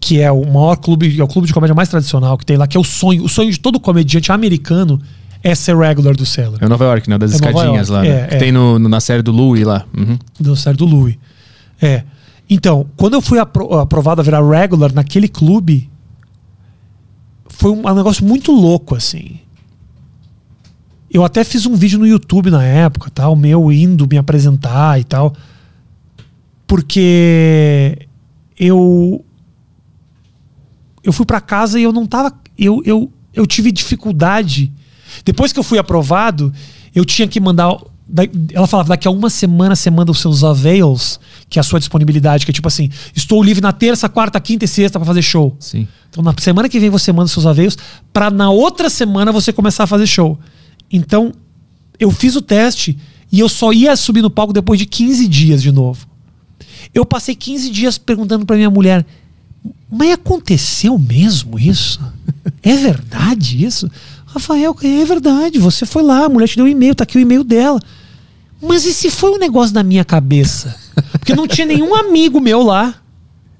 que 0.00 0.20
é 0.20 0.32
o 0.32 0.44
maior 0.44 0.76
clube, 0.76 1.20
é 1.20 1.22
o 1.22 1.28
clube 1.28 1.46
de 1.46 1.54
comédia 1.54 1.76
mais 1.76 1.88
tradicional 1.88 2.36
que 2.36 2.44
tem 2.44 2.56
lá, 2.56 2.66
que 2.66 2.76
é 2.76 2.80
o 2.80 2.84
sonho, 2.84 3.22
o 3.22 3.28
sonho 3.28 3.52
de 3.52 3.60
todo 3.60 3.78
comediante 3.78 4.32
americano 4.32 5.00
é 5.42 5.54
ser 5.54 5.76
regular 5.76 6.14
do 6.16 6.26
Cellar. 6.26 6.58
É 6.62 6.68
Nova 6.68 6.84
York, 6.84 7.08
né? 7.08 7.16
Das 7.18 7.32
É 7.32 7.34
escadinhas 7.36 7.88
lá. 7.88 8.02
né? 8.02 8.08
é, 8.08 8.26
Que 8.26 8.34
é. 8.34 8.38
tem 8.38 8.52
no, 8.52 8.78
no- 8.78 8.88
na 8.88 9.00
série 9.00 9.22
do 9.22 9.30
Louie 9.32 9.64
lá. 9.64 9.84
Uhum. 9.96 10.56
certo 10.56 10.78
do 10.78 10.86
Louis. 10.86 11.16
É. 11.80 12.04
Então, 12.50 12.86
quando 12.96 13.14
eu 13.14 13.20
fui 13.20 13.38
apro- 13.38 13.72
aprovado 13.78 14.20
a 14.20 14.24
virar 14.24 14.40
regular 14.48 14.92
naquele 14.92 15.28
clube, 15.28 15.88
foi 17.48 17.70
um, 17.70 17.86
um 17.88 17.94
negócio 17.94 18.24
muito 18.24 18.50
louco, 18.52 18.94
assim. 18.94 19.38
Eu 21.10 21.24
até 21.24 21.42
fiz 21.44 21.66
um 21.66 21.74
vídeo 21.74 21.98
no 21.98 22.06
YouTube 22.06 22.50
na 22.50 22.62
época, 22.64 23.10
tal, 23.10 23.34
meu 23.36 23.70
indo 23.72 24.06
me 24.06 24.18
apresentar 24.18 25.00
e 25.00 25.04
tal. 25.04 25.34
Porque 26.66 28.06
eu 28.58 29.24
eu 31.02 31.12
fui 31.12 31.24
pra 31.24 31.40
casa 31.40 31.80
e 31.80 31.82
eu 31.82 31.92
não 31.92 32.06
tava 32.06 32.32
eu, 32.58 32.82
eu, 32.84 33.10
eu 33.32 33.46
tive 33.46 33.72
dificuldade. 33.72 34.70
Depois 35.24 35.52
que 35.52 35.58
eu 35.58 35.62
fui 35.64 35.78
aprovado, 35.78 36.52
eu 36.94 37.04
tinha 37.04 37.26
que 37.28 37.40
mandar 37.40 37.76
da- 38.10 38.22
ela 38.54 38.66
falava 38.66 38.88
daqui 38.88 39.06
a 39.06 39.10
uma 39.10 39.28
semana 39.28 39.76
você 39.76 39.90
manda 39.90 40.10
os 40.10 40.18
seus 40.20 40.42
avails, 40.42 41.20
que 41.50 41.58
é 41.58 41.60
a 41.60 41.62
sua 41.62 41.78
disponibilidade, 41.78 42.46
que 42.46 42.50
é 42.50 42.54
tipo 42.54 42.66
assim, 42.66 42.88
estou 43.14 43.42
livre 43.42 43.60
na 43.60 43.70
terça, 43.72 44.08
quarta, 44.08 44.40
quinta 44.40 44.64
e 44.64 44.68
sexta 44.68 44.98
pra 44.98 45.04
fazer 45.04 45.20
show. 45.20 45.54
Sim. 45.60 45.86
Então 46.08 46.22
na 46.24 46.34
semana 46.38 46.68
que 46.70 46.80
vem 46.80 46.88
você 46.88 47.12
manda 47.12 47.26
os 47.26 47.32
seus 47.32 47.44
aveios 47.44 47.76
pra 48.12 48.30
na 48.30 48.48
outra 48.50 48.88
semana 48.88 49.30
você 49.30 49.52
começar 49.52 49.84
a 49.84 49.86
fazer 49.86 50.06
show. 50.06 50.38
Então 50.90 51.32
eu 52.00 52.10
fiz 52.10 52.34
o 52.34 52.40
teste 52.40 52.96
e 53.30 53.40
eu 53.40 53.48
só 53.48 53.74
ia 53.74 53.94
subir 53.94 54.22
no 54.22 54.30
palco 54.30 54.54
depois 54.54 54.78
de 54.78 54.86
15 54.86 55.28
dias 55.28 55.60
de 55.62 55.70
novo. 55.70 56.06
Eu 56.94 57.04
passei 57.04 57.34
15 57.34 57.68
dias 57.70 57.98
perguntando 57.98 58.46
pra 58.46 58.56
minha 58.56 58.70
mulher: 58.70 59.04
"Mas 59.90 60.12
aconteceu 60.12 60.98
mesmo 60.98 61.58
isso? 61.58 62.00
É 62.62 62.74
verdade 62.74 63.62
isso?" 63.62 63.90
Rafael, 64.32 64.76
é 64.82 65.04
verdade, 65.04 65.58
você 65.58 65.84
foi 65.86 66.02
lá, 66.02 66.24
a 66.26 66.28
mulher 66.28 66.46
te 66.48 66.56
deu 66.56 66.64
um 66.64 66.68
e-mail, 66.68 66.94
tá 66.94 67.04
aqui 67.04 67.16
o 67.16 67.20
e-mail 67.20 67.42
dela. 67.42 67.80
Mas 68.62 68.84
e 68.84 68.92
se 68.92 69.10
foi 69.10 69.30
um 69.30 69.38
negócio 69.38 69.74
na 69.74 69.82
minha 69.82 70.04
cabeça? 70.04 70.74
Porque 71.12 71.34
não 71.34 71.46
tinha 71.46 71.66
nenhum 71.66 71.94
amigo 71.94 72.40
meu 72.40 72.62
lá. 72.62 72.94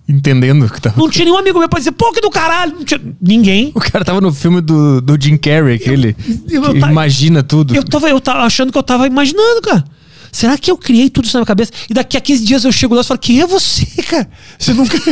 Entendendo 0.09 0.69
que 0.71 0.81
tava. 0.81 0.99
Não 0.99 1.09
tinha 1.11 1.25
nenhum 1.27 1.37
amigo 1.39 1.59
meu 1.59 1.69
pra 1.69 1.79
dizer, 1.79 1.93
pô, 1.93 2.11
que 2.13 2.21
do 2.21 2.31
caralho. 2.31 2.75
Não 2.77 2.85
tinha 2.85 3.01
ninguém. 3.21 3.73
O 3.75 3.81
cara 3.81 4.05
tava 4.05 4.21
no 4.21 4.33
filme 4.33 4.61
do, 4.61 5.01
do 5.03 5.21
Jim 5.23 5.37
Carrey, 5.37 5.77
aquele. 5.77 6.17
eu- 6.51 6.63
que 6.73 6.81
tá- 6.81 6.91
imagina 6.91 7.43
tudo. 7.43 7.75
Eu 7.77 7.85
tava, 7.85 8.09
eu 8.09 8.21
tava 8.21 8.41
achando 8.41 8.73
que 8.73 8.79
eu 8.79 8.83
tava 8.83 9.07
imaginando, 9.07 9.61
cara. 9.63 9.85
Será 10.31 10.57
que 10.59 10.71
eu 10.71 10.77
criei 10.77 11.09
tudo 11.11 11.25
isso 11.25 11.35
na 11.37 11.41
minha 11.41 11.47
cabeça? 11.47 11.73
E 11.89 11.95
daqui 11.95 12.17
a 12.17 12.21
15 12.21 12.45
dias 12.45 12.65
eu 12.65 12.73
chego 12.73 12.95
lá 12.95 13.01
e 13.01 13.05
falo, 13.05 13.19
quem 13.21 13.41
é 13.41 13.47
você, 13.47 13.87
cara? 14.03 14.29
Você 14.59 14.73
nunca. 14.75 14.97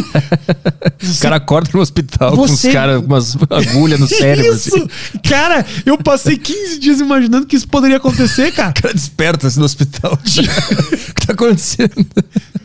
O 1.02 1.18
cara 1.20 1.36
acorda 1.36 1.70
no 1.72 1.80
hospital 1.80 2.30
com 2.36 2.47
Você- 2.47 2.68
os 2.68 2.72
caras 2.72 3.01
com 3.01 3.06
umas 3.06 3.36
agulhas 3.51 3.98
no 4.01 4.06
cérebro. 4.09 4.55
isso! 4.55 4.76
Assim. 4.76 4.86
Cara, 5.22 5.64
eu 5.84 5.97
passei 5.98 6.36
15 6.36 6.78
dias 6.78 7.01
imaginando 7.01 7.47
que 7.47 7.56
isso 7.56 7.68
poderia 7.68 7.97
acontecer, 7.97 8.52
cara. 8.52 8.70
O 8.70 8.82
cara 8.82 8.94
desperta 8.94 9.47
assim 9.47 9.59
no 9.59 9.64
hospital. 9.64 10.12
o 10.14 11.14
que 11.14 11.26
tá 11.26 11.32
acontecendo? 11.32 12.06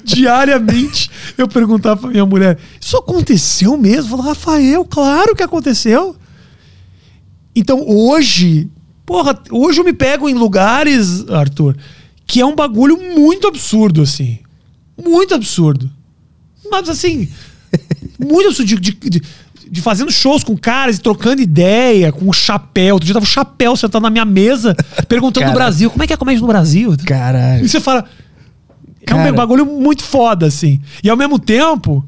Diariamente 0.03 1.09
eu 1.37 1.47
perguntava 1.47 2.01
pra 2.01 2.09
minha 2.09 2.25
mulher: 2.25 2.57
Isso 2.79 2.97
aconteceu 2.97 3.77
mesmo? 3.77 4.05
Eu 4.05 4.09
falava, 4.17 4.29
Rafael, 4.29 4.83
claro 4.85 5.35
que 5.35 5.43
aconteceu. 5.43 6.15
Então 7.55 7.83
hoje, 7.87 8.69
porra, 9.05 9.37
hoje 9.51 9.79
eu 9.79 9.83
me 9.85 9.93
pego 9.93 10.27
em 10.29 10.33
lugares, 10.33 11.27
Arthur, 11.29 11.75
que 12.31 12.39
é 12.39 12.45
um 12.45 12.55
bagulho 12.55 12.97
muito 12.97 13.45
absurdo, 13.45 14.01
assim. 14.01 14.39
Muito 15.05 15.35
absurdo. 15.35 15.91
Mas 16.71 16.87
assim, 16.87 17.27
muito 18.17 18.47
absurdo. 18.47 18.67
De, 18.67 18.93
de, 18.93 19.21
de, 19.69 19.81
fazendo 19.81 20.09
shows 20.09 20.41
com 20.41 20.55
caras 20.55 20.95
e 20.95 21.01
trocando 21.01 21.41
ideia, 21.41 22.09
com 22.09 22.29
o 22.29 22.31
chapéu. 22.31 22.93
Outro 22.93 23.05
dia 23.05 23.13
tava 23.13 23.25
o 23.25 23.27
chapéu 23.27 23.75
sentado 23.75 24.01
na 24.01 24.09
minha 24.09 24.23
mesa, 24.23 24.73
perguntando 25.09 25.41
Cara. 25.41 25.51
no 25.51 25.59
Brasil, 25.59 25.89
como 25.89 26.03
é 26.03 26.07
que 26.07 26.13
é 26.13 26.15
comédia 26.15 26.39
no 26.39 26.47
Brasil? 26.47 26.95
Caralho. 27.05 27.65
E 27.65 27.67
você 27.67 27.81
fala. 27.81 28.05
É 29.05 29.13
um 29.13 29.35
bagulho 29.35 29.65
muito 29.65 30.01
foda, 30.01 30.45
assim. 30.45 30.79
E 31.03 31.09
ao 31.09 31.17
mesmo 31.17 31.37
tempo, 31.37 32.05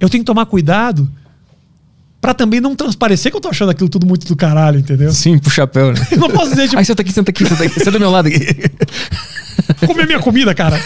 eu 0.00 0.08
tenho 0.08 0.22
que 0.22 0.26
tomar 0.26 0.46
cuidado 0.46 1.10
pra 2.22 2.32
também 2.32 2.60
não 2.60 2.76
transparecer 2.76 3.32
que 3.32 3.36
eu 3.36 3.40
tô 3.40 3.48
achando 3.48 3.72
aquilo 3.72 3.88
tudo 3.88 4.06
muito 4.06 4.28
do 4.28 4.36
caralho, 4.36 4.78
entendeu? 4.78 5.10
Sim, 5.10 5.38
pro 5.38 5.50
chapéu, 5.50 5.92
né? 5.92 6.06
Eu 6.12 6.18
não 6.22 6.30
posso 6.30 6.50
dizer, 6.50 6.68
tipo, 6.68 6.78
Ai, 6.78 6.84
senta 6.84 7.02
aqui, 7.02 7.12
senta 7.12 7.30
aqui, 7.32 7.44
senta 7.44 7.64
aqui. 7.64 7.74
Senta 7.80 7.90
do 7.90 7.98
meu 7.98 8.10
lado 8.10 8.28
aqui. 8.28 8.38
comer 9.84 10.06
minha 10.06 10.20
comida, 10.20 10.54
cara. 10.54 10.80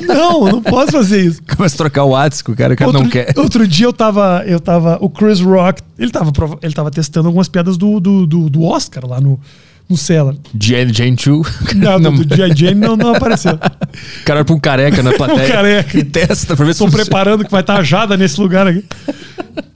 Não, 0.00 0.44
não 0.46 0.62
posso 0.62 0.92
fazer 0.92 1.22
isso. 1.22 1.42
Começa 1.56 1.74
a 1.74 1.78
trocar 1.78 2.04
o 2.04 2.10
WhatsApp 2.10 2.44
com 2.44 2.52
o 2.52 2.56
cara, 2.56 2.74
o 2.74 2.76
cara 2.76 2.88
outro, 2.88 3.02
não 3.02 3.10
quer. 3.10 3.34
outro 3.36 3.66
dia 3.66 3.86
eu 3.86 3.92
tava, 3.92 4.44
eu 4.46 4.60
tava. 4.60 4.96
O 5.00 5.10
Chris 5.10 5.40
Rock, 5.40 5.82
ele 5.98 6.12
tava, 6.12 6.30
ele 6.62 6.72
tava 6.72 6.90
testando 6.90 7.26
algumas 7.26 7.48
piadas 7.48 7.76
do, 7.76 7.98
do, 7.98 8.24
do, 8.24 8.48
do 8.48 8.62
Oscar 8.62 9.04
lá 9.04 9.20
no, 9.20 9.40
no 9.88 9.96
Cellar. 9.96 10.34
Jane, 10.60 10.92
Jane 10.92 11.16
Chu. 11.18 11.42
Não, 11.76 11.98
Não, 12.00 12.12
do, 12.14 12.36
G.I. 12.36 12.54
Jane 12.56 12.74
não, 12.80 12.96
não 12.96 13.14
apareceu. 13.14 13.52
O 14.20 14.24
cara 14.24 14.44
pra 14.44 14.54
um 14.54 14.58
careca 14.60 15.02
na 15.02 15.12
plateia. 15.16 15.48
careca. 15.48 15.98
E 15.98 16.04
testa 16.04 16.54
pra 16.56 16.66
ver 16.66 16.74
se 16.74 16.84
Estou 16.84 16.90
preparando 16.90 17.44
que 17.44 17.50
vai 17.50 17.60
estar 17.62 17.78
a 17.78 17.82
Jada 17.82 18.16
nesse 18.16 18.38
lugar 18.40 18.66
aqui. 18.66 18.84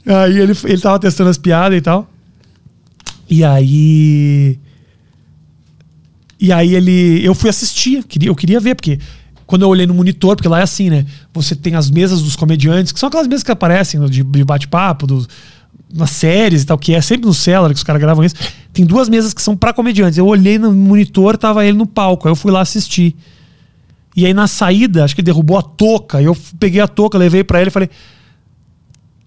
Aí 0.05 0.39
ele, 0.39 0.53
ele 0.65 0.81
tava 0.81 0.99
testando 0.99 1.31
as 1.31 1.39
piadas 1.39 1.79
e 1.79 1.81
tal. 1.81 2.11
E 3.29 3.43
aí. 3.45 4.59
E 6.39 6.53
aí 6.53 6.75
ele. 6.75 7.25
Eu 7.25 7.35
fui 7.35 7.49
assistir, 7.51 8.03
queria, 8.05 8.29
eu 8.29 8.35
queria 8.35 8.59
ver, 8.61 8.75
porque 8.75 8.99
quando 9.47 9.63
eu 9.63 9.69
olhei 9.69 9.87
no 9.87 9.95
monitor, 9.95 10.37
porque 10.37 10.49
lá 10.49 10.61
é 10.61 10.63
assim, 10.63 10.91
né? 10.91 11.05
Você 11.35 11.55
tem 11.55 11.75
as 11.75 11.91
mesas 11.91 12.23
dos 12.23 12.35
comediantes, 12.37 12.93
que 12.93 12.99
são 13.01 13.09
aquelas 13.09 13.27
mesas 13.27 13.43
que 13.45 13.51
aparecem 13.51 14.05
de, 14.07 14.23
de 14.23 14.45
bate-papo, 14.45 15.07
dos- 15.07 15.29
nas 15.93 16.11
séries 16.11 16.63
e 16.63 16.67
tal, 16.67 16.79
que 16.79 16.95
é 16.95 17.01
sempre 17.01 17.27
no 17.27 17.35
Cellar 17.35 17.71
que 17.71 17.77
os 17.77 17.83
caras 17.83 18.01
gravam 18.01 18.25
isso. 18.25 18.37
Tem 18.73 18.85
duas 18.85 19.09
mesas 19.09 19.35
que 19.35 19.43
são 19.43 19.57
pra 19.57 19.73
comediantes. 19.73 20.19
Eu 20.19 20.27
olhei 20.27 20.59
no 20.59 20.73
monitor, 20.73 21.37
tava 21.37 21.65
ele 21.65 21.77
no 21.77 21.87
palco, 21.87 22.29
aí 22.29 22.33
eu 22.33 22.37
fui 22.37 22.53
lá 22.53 22.61
assistir. 22.61 23.17
E 24.17 24.27
aí 24.27 24.35
na 24.35 24.47
saída, 24.47 25.05
acho 25.05 25.15
que 25.15 25.23
derrubou 25.23 25.59
a 25.59 25.63
touca. 25.63 26.21
Eu 26.21 26.37
peguei 26.59 26.81
a 26.81 26.89
touca, 26.89 27.19
levei 27.19 27.45
pra 27.45 27.61
ele 27.61 27.69
e 27.69 27.73
falei: 27.73 27.91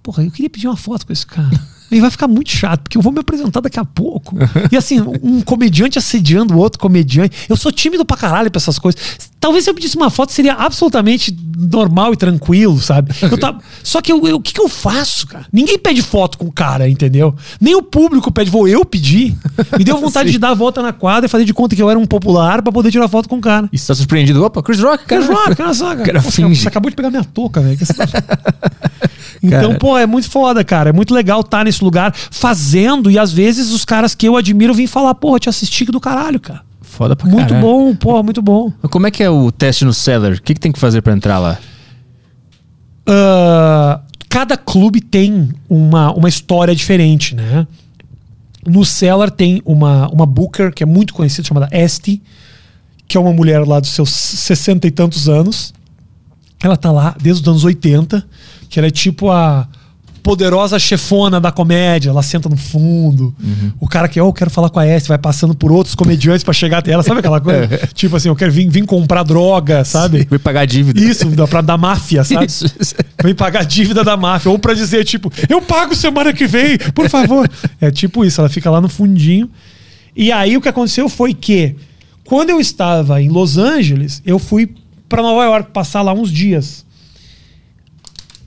Porra, 0.01 0.23
eu 0.23 0.31
queria 0.31 0.49
pedir 0.49 0.67
uma 0.67 0.77
foto 0.77 1.05
com 1.05 1.13
esse 1.13 1.25
cara. 1.25 1.49
E 1.91 2.01
vai 2.01 2.09
ficar 2.09 2.27
muito 2.27 2.49
chato, 2.49 2.81
porque 2.81 2.97
eu 2.97 3.03
vou 3.03 3.11
me 3.13 3.19
apresentar 3.19 3.61
daqui 3.61 3.79
a 3.79 3.85
pouco. 3.85 4.35
E 4.71 4.75
assim, 4.75 4.99
um 5.21 5.41
comediante 5.41 5.99
assediando 5.99 6.55
o 6.55 6.57
outro 6.57 6.79
comediante. 6.79 7.45
Eu 7.47 7.55
sou 7.55 7.71
tímido 7.71 8.03
pra 8.03 8.17
caralho 8.17 8.49
pra 8.49 8.57
essas 8.57 8.79
coisas. 8.79 8.99
Talvez 9.43 9.65
se 9.65 9.69
eu 9.69 9.73
pedisse 9.73 9.97
uma 9.97 10.09
foto 10.09 10.31
seria 10.31 10.53
absolutamente 10.53 11.35
normal 11.57 12.13
e 12.13 12.15
tranquilo, 12.15 12.79
sabe? 12.79 13.11
Tava- 13.37 13.59
Só 13.83 14.01
que 14.01 14.09
eu- 14.09 14.25
eu- 14.25 14.37
o 14.37 14.39
que, 14.41 14.53
que 14.53 14.61
eu 14.61 14.69
faço, 14.69 15.27
cara? 15.27 15.45
Ninguém 15.51 15.77
pede 15.77 16.01
foto 16.01 16.37
com 16.37 16.45
o 16.45 16.51
cara, 16.51 16.87
entendeu? 16.87 17.35
Nem 17.59 17.75
o 17.75 17.81
público 17.81 18.31
pede, 18.31 18.49
vou 18.49 18.69
eu 18.69 18.85
pedir. 18.85 19.35
Me 19.77 19.83
deu 19.83 19.97
vontade 19.99 20.31
de 20.31 20.39
dar 20.39 20.51
a 20.51 20.53
volta 20.53 20.81
na 20.81 20.93
quadra 20.93 21.25
e 21.25 21.29
fazer 21.29 21.43
de 21.43 21.53
conta 21.53 21.75
que 21.75 21.81
eu 21.81 21.89
era 21.89 21.99
um 21.99 22.05
popular 22.05 22.61
pra 22.61 22.71
poder 22.71 22.89
tirar 22.89 23.09
foto 23.09 23.27
com 23.27 23.35
o 23.35 23.41
cara. 23.41 23.67
E 23.73 23.77
você 23.77 23.87
tá 23.87 23.95
surpreendido. 23.95 24.41
Opa, 24.45 24.63
Chris 24.63 24.79
Rock, 24.79 25.05
cara. 25.05 25.21
Chris 25.25 25.37
Rock, 25.37 25.61
olha 25.61 25.73
só, 25.73 25.89
cara. 25.95 26.03
cara 26.05 26.21
Pô, 26.21 26.31
finge. 26.31 26.61
Você 26.61 26.67
acabou 26.69 26.89
de 26.89 26.95
pegar 26.95 27.09
minha 27.09 27.25
touca, 27.25 27.59
velho. 27.59 27.77
Que 27.77 27.85
tá- 27.85 28.05
Então, 29.43 29.59
Cara. 29.71 29.77
pô, 29.77 29.97
é 29.97 30.05
muito 30.05 30.29
foda, 30.29 30.63
cara. 30.63 30.89
É 30.91 30.93
muito 30.93 31.13
legal 31.13 31.41
estar 31.41 31.65
nesse 31.65 31.83
lugar 31.83 32.13
fazendo 32.15 33.11
e 33.11 33.19
às 33.19 33.31
vezes 33.33 33.71
os 33.71 33.83
caras 33.83 34.15
que 34.15 34.25
eu 34.25 34.37
admiro 34.37 34.73
vêm 34.73 34.87
falar, 34.87 35.13
porra, 35.15 35.37
te 35.39 35.49
assisti 35.49 35.83
do 35.83 35.99
caralho, 35.99 36.39
cara. 36.39 36.61
Foda 36.93 37.15
pra 37.15 37.27
Muito 37.27 37.47
caralho. 37.47 37.61
bom, 37.65 37.95
porra, 37.95 38.21
muito 38.21 38.39
bom. 38.39 38.71
Mas 38.79 38.91
como 38.91 39.07
é 39.07 39.11
que 39.11 39.23
é 39.23 39.29
o 39.29 39.51
teste 39.51 39.83
no 39.83 39.91
Cellar? 39.91 40.33
O 40.33 40.41
que, 40.41 40.53
que 40.53 40.59
tem 40.59 40.71
que 40.71 40.77
fazer 40.79 41.01
pra 41.01 41.11
entrar 41.11 41.39
lá? 41.39 41.57
Ah, 43.07 43.99
cada 44.29 44.55
clube 44.55 45.01
tem 45.01 45.49
uma, 45.67 46.13
uma 46.13 46.29
história 46.29 46.75
diferente, 46.75 47.33
né? 47.35 47.65
No 48.65 48.85
Cellar 48.85 49.31
tem 49.31 49.59
uma, 49.65 50.07
uma 50.09 50.25
booker 50.27 50.71
que 50.71 50.83
é 50.83 50.85
muito 50.85 51.15
conhecida, 51.15 51.47
chamada 51.47 51.67
Esty, 51.71 52.21
que 53.07 53.17
é 53.17 53.19
uma 53.19 53.33
mulher 53.33 53.65
lá 53.67 53.79
dos 53.79 53.89
seus 53.89 54.11
sessenta 54.11 54.85
e 54.87 54.91
tantos 54.91 55.27
anos. 55.27 55.73
Ela 56.63 56.77
tá 56.77 56.91
lá 56.91 57.15
desde 57.19 57.41
os 57.41 57.47
anos 57.47 57.63
80, 57.65 58.23
que 58.69 58.79
ela 58.79 58.87
é 58.87 58.91
tipo 58.91 59.31
a 59.31 59.67
poderosa 60.23 60.79
chefona 60.79 61.39
da 61.39 61.51
comédia. 61.51 62.09
Ela 62.09 62.23
senta 62.23 62.47
no 62.47 62.55
fundo. 62.55 63.35
O 63.79 63.87
cara 63.87 64.07
que, 64.07 64.19
oh, 64.19 64.29
eu 64.29 64.33
quero 64.33 64.49
falar 64.49 64.69
com 64.69 64.79
a 64.79 64.87
Esty, 64.87 65.09
vai 65.09 65.17
passando 65.17 65.53
por 65.53 65.71
outros 65.71 65.93
comediantes 65.93 66.43
pra 66.43 66.53
chegar 66.53 66.77
até 66.77 66.91
ela. 66.91 67.03
Sabe 67.03 67.19
aquela 67.19 67.41
coisa? 67.41 67.67
tipo 67.93 68.15
assim, 68.15 68.29
eu 68.29 68.35
quero 68.35 68.51
vir, 68.51 68.69
vir 68.69 68.85
comprar 68.85 69.23
droga, 69.23 69.83
sabe? 69.83 70.25
Vai 70.29 70.39
pagar 70.39 70.61
a 70.61 70.65
dívida. 70.65 70.99
Isso, 70.99 71.27
pra, 71.47 71.61
da 71.61 71.77
máfia, 71.77 72.23
sabe? 72.25 72.45
Isso. 72.45 72.65
Vem 73.21 73.35
pagar 73.35 73.65
dívida 73.65 74.03
da 74.03 74.15
máfia. 74.15 74.49
Ou 74.49 74.57
pra 74.57 74.73
dizer, 74.73 75.03
tipo, 75.03 75.31
eu 75.49 75.61
pago 75.61 75.93
semana 75.93 76.31
que 76.31 76.47
vem, 76.47 76.77
por 76.95 77.09
favor. 77.09 77.49
É 77.81 77.91
tipo 77.91 78.23
isso, 78.23 78.39
ela 78.39 78.49
fica 78.49 78.71
lá 78.71 78.79
no 78.79 78.87
fundinho. 78.87 79.49
E 80.15 80.31
aí 80.31 80.55
o 80.55 80.61
que 80.61 80.69
aconteceu 80.69 81.09
foi 81.09 81.33
que, 81.33 81.75
quando 82.23 82.49
eu 82.49 82.59
estava 82.59 83.21
em 83.21 83.27
Los 83.27 83.57
Angeles, 83.57 84.21
eu 84.25 84.39
fui 84.39 84.73
pra 85.09 85.21
Nova 85.21 85.43
York 85.43 85.71
passar 85.71 86.01
lá 86.01 86.13
uns 86.13 86.31
dias. 86.31 86.85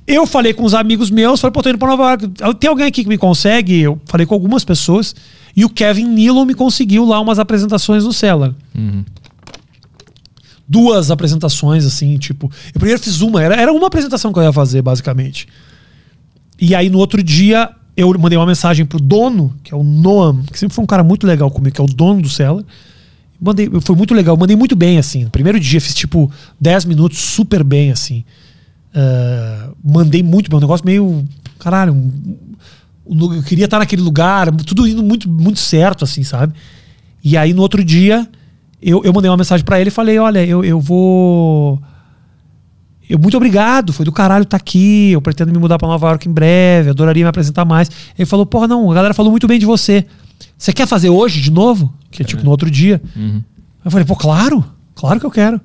Eu 0.06 0.26
falei 0.26 0.54
com 0.54 0.64
os 0.64 0.74
amigos 0.74 1.10
meus, 1.10 1.40
falei, 1.40 1.52
pô, 1.52 1.62
tô 1.62 1.68
indo 1.68 1.78
pra 1.78 1.88
Nova 1.88 2.10
York. 2.10 2.28
Tem 2.60 2.70
alguém 2.70 2.86
aqui 2.86 3.02
que 3.02 3.08
me 3.08 3.18
consegue? 3.18 3.80
Eu 3.80 4.00
falei 4.06 4.24
com 4.24 4.34
algumas 4.34 4.64
pessoas. 4.64 5.14
E 5.56 5.64
o 5.64 5.68
Kevin 5.68 6.06
Nealon 6.06 6.44
me 6.44 6.54
conseguiu 6.54 7.04
lá 7.04 7.18
umas 7.20 7.38
apresentações 7.38 8.04
no 8.04 8.12
Cellar 8.12 8.54
duas 10.68 11.10
apresentações, 11.10 11.84
assim, 11.84 12.16
tipo. 12.18 12.50
Eu 12.74 12.80
primeiro 12.80 13.00
fiz 13.00 13.20
uma, 13.20 13.42
era, 13.42 13.54
era 13.54 13.72
uma 13.72 13.86
apresentação 13.86 14.32
que 14.32 14.38
eu 14.38 14.42
ia 14.42 14.52
fazer, 14.52 14.82
basicamente. 14.82 15.46
E 16.60 16.74
aí 16.74 16.90
no 16.90 16.98
outro 16.98 17.22
dia 17.22 17.70
eu 17.96 18.12
mandei 18.18 18.36
uma 18.36 18.46
mensagem 18.46 18.84
pro 18.84 19.00
dono, 19.00 19.54
que 19.62 19.72
é 19.72 19.76
o 19.76 19.82
Noam, 19.82 20.42
que 20.42 20.58
sempre 20.58 20.74
foi 20.74 20.82
um 20.82 20.86
cara 20.86 21.02
muito 21.02 21.26
legal 21.26 21.50
comigo, 21.50 21.74
que 21.74 21.80
é 21.80 21.84
o 21.84 21.86
dono 21.86 22.20
do 22.20 22.28
Cellar. 22.28 22.64
Mandei, 23.40 23.70
foi 23.82 23.94
muito 23.94 24.14
legal, 24.14 24.36
mandei 24.36 24.56
muito 24.56 24.74
bem, 24.74 24.98
assim. 24.98 25.24
No 25.24 25.30
primeiro 25.30 25.60
dia 25.60 25.80
fiz 25.80 25.94
tipo 25.94 26.30
10 26.60 26.86
minutos 26.86 27.18
super 27.18 27.62
bem, 27.62 27.90
assim. 27.90 28.24
Ah, 28.98 29.68
mandei 29.84 30.22
muito 30.22 30.48
bem, 30.48 30.56
um 30.56 30.60
negócio 30.60 30.86
meio. 30.86 31.22
Caralho, 31.58 32.10
eu 33.06 33.42
queria 33.42 33.66
estar 33.66 33.78
naquele 33.78 34.00
lugar, 34.00 34.50
tudo 34.64 34.88
indo 34.88 35.02
muito, 35.02 35.28
muito 35.28 35.58
certo, 35.58 36.02
assim, 36.02 36.22
sabe? 36.22 36.54
E 37.22 37.36
aí 37.36 37.52
no 37.52 37.60
outro 37.60 37.84
dia 37.84 38.26
eu, 38.80 39.02
eu 39.04 39.12
mandei 39.12 39.30
uma 39.30 39.36
mensagem 39.36 39.64
pra 39.64 39.78
ele 39.78 39.88
e 39.88 39.92
falei: 39.92 40.18
Olha, 40.18 40.44
eu, 40.44 40.64
eu 40.64 40.80
vou. 40.80 41.80
Eu, 43.08 43.18
muito 43.18 43.36
obrigado, 43.36 43.92
foi 43.92 44.04
do 44.04 44.12
caralho 44.12 44.44
estar 44.44 44.56
aqui. 44.56 45.10
Eu 45.12 45.20
pretendo 45.20 45.52
me 45.52 45.58
mudar 45.58 45.78
pra 45.78 45.86
Nova 45.86 46.08
York 46.08 46.26
em 46.26 46.32
breve, 46.32 46.90
adoraria 46.90 47.24
me 47.24 47.28
apresentar 47.28 47.66
mais. 47.66 47.90
Ele 48.18 48.26
falou: 48.26 48.46
Porra, 48.46 48.66
não, 48.66 48.90
a 48.90 48.94
galera 48.94 49.12
falou 49.12 49.30
muito 49.30 49.46
bem 49.46 49.58
de 49.58 49.66
você. 49.66 50.06
Você 50.56 50.72
quer 50.72 50.86
fazer 50.86 51.10
hoje 51.10 51.42
de 51.42 51.50
novo? 51.50 51.92
Que 52.10 52.22
é 52.22 52.24
tipo 52.24 52.42
no 52.42 52.50
outro 52.50 52.70
dia. 52.70 53.02
Eu 53.84 53.90
falei: 53.90 54.06
Pô, 54.06 54.16
claro, 54.16 54.64
claro 54.94 55.20
que 55.20 55.26
eu 55.26 55.30
quero. 55.30 55.60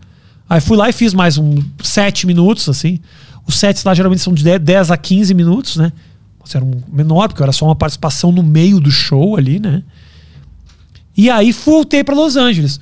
Aí 0.51 0.59
fui 0.59 0.75
lá 0.75 0.89
e 0.89 0.91
fiz 0.91 1.13
mais 1.13 1.37
um 1.37 1.63
sete 1.81 2.27
minutos, 2.27 2.67
assim. 2.67 2.99
Os 3.47 3.55
sets 3.55 3.85
lá 3.85 3.93
geralmente 3.93 4.21
são 4.21 4.33
de 4.33 4.43
10 4.43 4.59
10 4.59 4.91
a 4.91 4.97
15 4.97 5.33
minutos, 5.33 5.77
né? 5.77 5.93
Você 6.43 6.57
era 6.57 6.65
um 6.65 6.73
menor, 6.91 7.29
porque 7.29 7.41
era 7.41 7.53
só 7.53 7.63
uma 7.63 7.75
participação 7.75 8.33
no 8.33 8.43
meio 8.43 8.77
do 8.77 8.91
show 8.91 9.37
ali, 9.37 9.61
né? 9.61 9.81
E 11.15 11.29
aí 11.29 11.53
voltei 11.53 12.03
pra 12.03 12.13
Los 12.13 12.35
Angeles. 12.35 12.81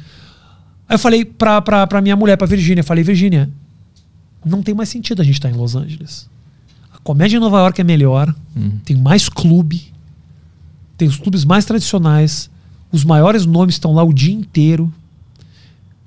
Aí 0.87 0.95
eu 0.95 0.97
falei 0.97 1.23
pra, 1.23 1.61
pra, 1.61 1.85
pra 1.85 2.01
minha 2.01 2.15
mulher, 2.15 2.37
pra 2.37 2.47
Virgínia, 2.47 2.83
falei, 2.83 3.03
Virgínia, 3.03 3.47
não 4.43 4.63
tem 4.63 4.73
mais 4.73 4.89
sentido 4.89 5.21
a 5.21 5.23
gente 5.23 5.35
estar 5.35 5.51
em 5.51 5.53
Los 5.53 5.75
Angeles. 5.75 6.27
A 6.91 6.97
comédia 6.97 7.37
em 7.37 7.39
Nova 7.39 7.59
York 7.59 7.79
é 7.79 7.83
melhor, 7.83 8.33
tem 8.83 8.95
mais 8.97 9.29
clube, 9.29 9.93
tem 10.97 11.07
os 11.07 11.17
clubes 11.17 11.45
mais 11.45 11.65
tradicionais, 11.65 12.49
os 12.91 13.03
maiores 13.03 13.45
nomes 13.45 13.75
estão 13.75 13.93
lá 13.93 14.01
o 14.01 14.11
dia 14.11 14.33
inteiro. 14.33 14.91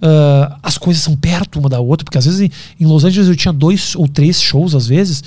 Ah, 0.03 0.59
as 0.61 0.77
coisas 0.77 1.01
são 1.01 1.15
perto 1.16 1.61
uma 1.61 1.69
da 1.69 1.79
outra, 1.79 2.05
porque 2.05 2.19
às 2.19 2.24
vezes 2.27 2.41
em, 2.41 2.51
em 2.81 2.87
Los 2.87 3.05
Angeles 3.05 3.29
eu 3.29 3.37
tinha 3.37 3.53
dois 3.53 3.95
ou 3.95 4.09
três 4.09 4.43
shows, 4.43 4.74
às 4.74 4.89
vezes, 4.89 5.23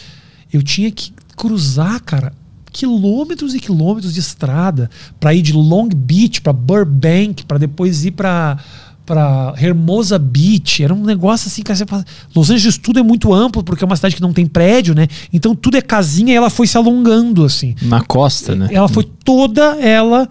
eu 0.52 0.61
tinha 0.61 0.91
que 0.91 1.14
cruzar, 1.38 2.02
cara, 2.02 2.34
quilômetros 2.73 3.56
e 3.56 3.60
quilômetros 3.60 4.14
de 4.14 4.19
estrada 4.19 4.89
para 5.18 5.34
ir 5.34 5.41
de 5.41 5.53
Long 5.53 5.88
Beach 5.88 6.41
para 6.41 6.52
Burbank, 6.52 7.45
para 7.45 7.57
depois 7.57 8.03
ir 8.03 8.11
para 8.11 8.57
para 9.06 9.53
Hermosa 9.61 10.18
Beach, 10.18 10.84
era 10.84 10.91
um 10.91 11.03
negócio 11.03 11.47
assim 11.47 11.61
que 11.61 11.73
você 11.73 11.85
fala, 11.85 12.03
Los 12.35 12.49
Angeles 12.49 12.80
tudo 12.80 12.99
é 12.99 13.03
muito 13.03 13.31
amplo 13.31 13.64
porque 13.64 13.84
é 13.84 13.85
uma 13.85 13.95
cidade 13.95 14.15
que 14.15 14.22
não 14.22 14.34
tem 14.34 14.47
prédio, 14.47 14.95
né? 14.95 15.07
Então 15.31 15.53
tudo 15.53 15.77
é 15.77 15.81
casinha 15.81 16.34
e 16.34 16.35
ela 16.35 16.49
foi 16.49 16.65
se 16.65 16.76
alongando 16.76 17.45
assim. 17.45 17.76
Na 17.84 18.02
costa, 18.02 18.56
né? 18.56 18.68
Ela 18.72 18.89
foi 18.89 19.03
toda 19.23 19.80
ela 19.80 20.27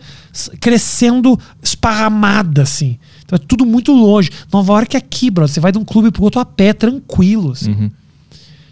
crescendo 0.60 1.38
esparramada, 1.62 2.62
assim. 2.62 2.98
Então 3.24 3.36
é 3.36 3.38
tudo 3.38 3.64
muito 3.64 3.92
longe. 3.92 4.30
Nova 4.52 4.72
York 4.74 4.96
é 4.96 4.98
aqui, 4.98 5.30
bro. 5.30 5.48
Você 5.48 5.60
vai 5.60 5.72
de 5.72 5.78
um 5.78 5.84
clube 5.84 6.10
pro 6.10 6.22
outro 6.22 6.40
a 6.40 6.44
pé, 6.44 6.72
tranquilo, 6.72 7.52
assim. 7.52 7.70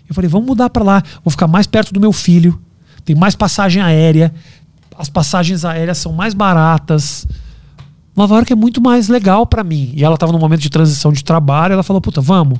Eu 0.08 0.14
falei, 0.14 0.28
vamos 0.28 0.46
mudar 0.46 0.68
pra 0.68 0.84
lá. 0.84 1.02
Vou 1.24 1.30
ficar 1.30 1.46
mais 1.46 1.66
perto 1.66 1.92
do 1.92 2.00
meu 2.00 2.12
filho. 2.12 2.60
Tem 3.04 3.16
mais 3.16 3.34
passagem 3.34 3.82
aérea. 3.82 4.32
As 4.96 5.08
passagens 5.08 5.64
aéreas 5.64 5.98
são 5.98 6.12
mais 6.12 6.34
baratas. 6.34 7.26
Nova 8.14 8.34
York 8.34 8.52
é 8.52 8.56
muito 8.56 8.80
mais 8.80 9.08
legal 9.08 9.46
pra 9.46 9.64
mim. 9.64 9.90
E 9.94 10.04
ela 10.04 10.18
tava 10.18 10.32
num 10.32 10.38
momento 10.38 10.60
de 10.60 10.68
transição 10.68 11.12
de 11.12 11.24
trabalho. 11.24 11.72
Ela 11.72 11.82
falou, 11.82 12.00
puta, 12.00 12.20
vamos. 12.20 12.58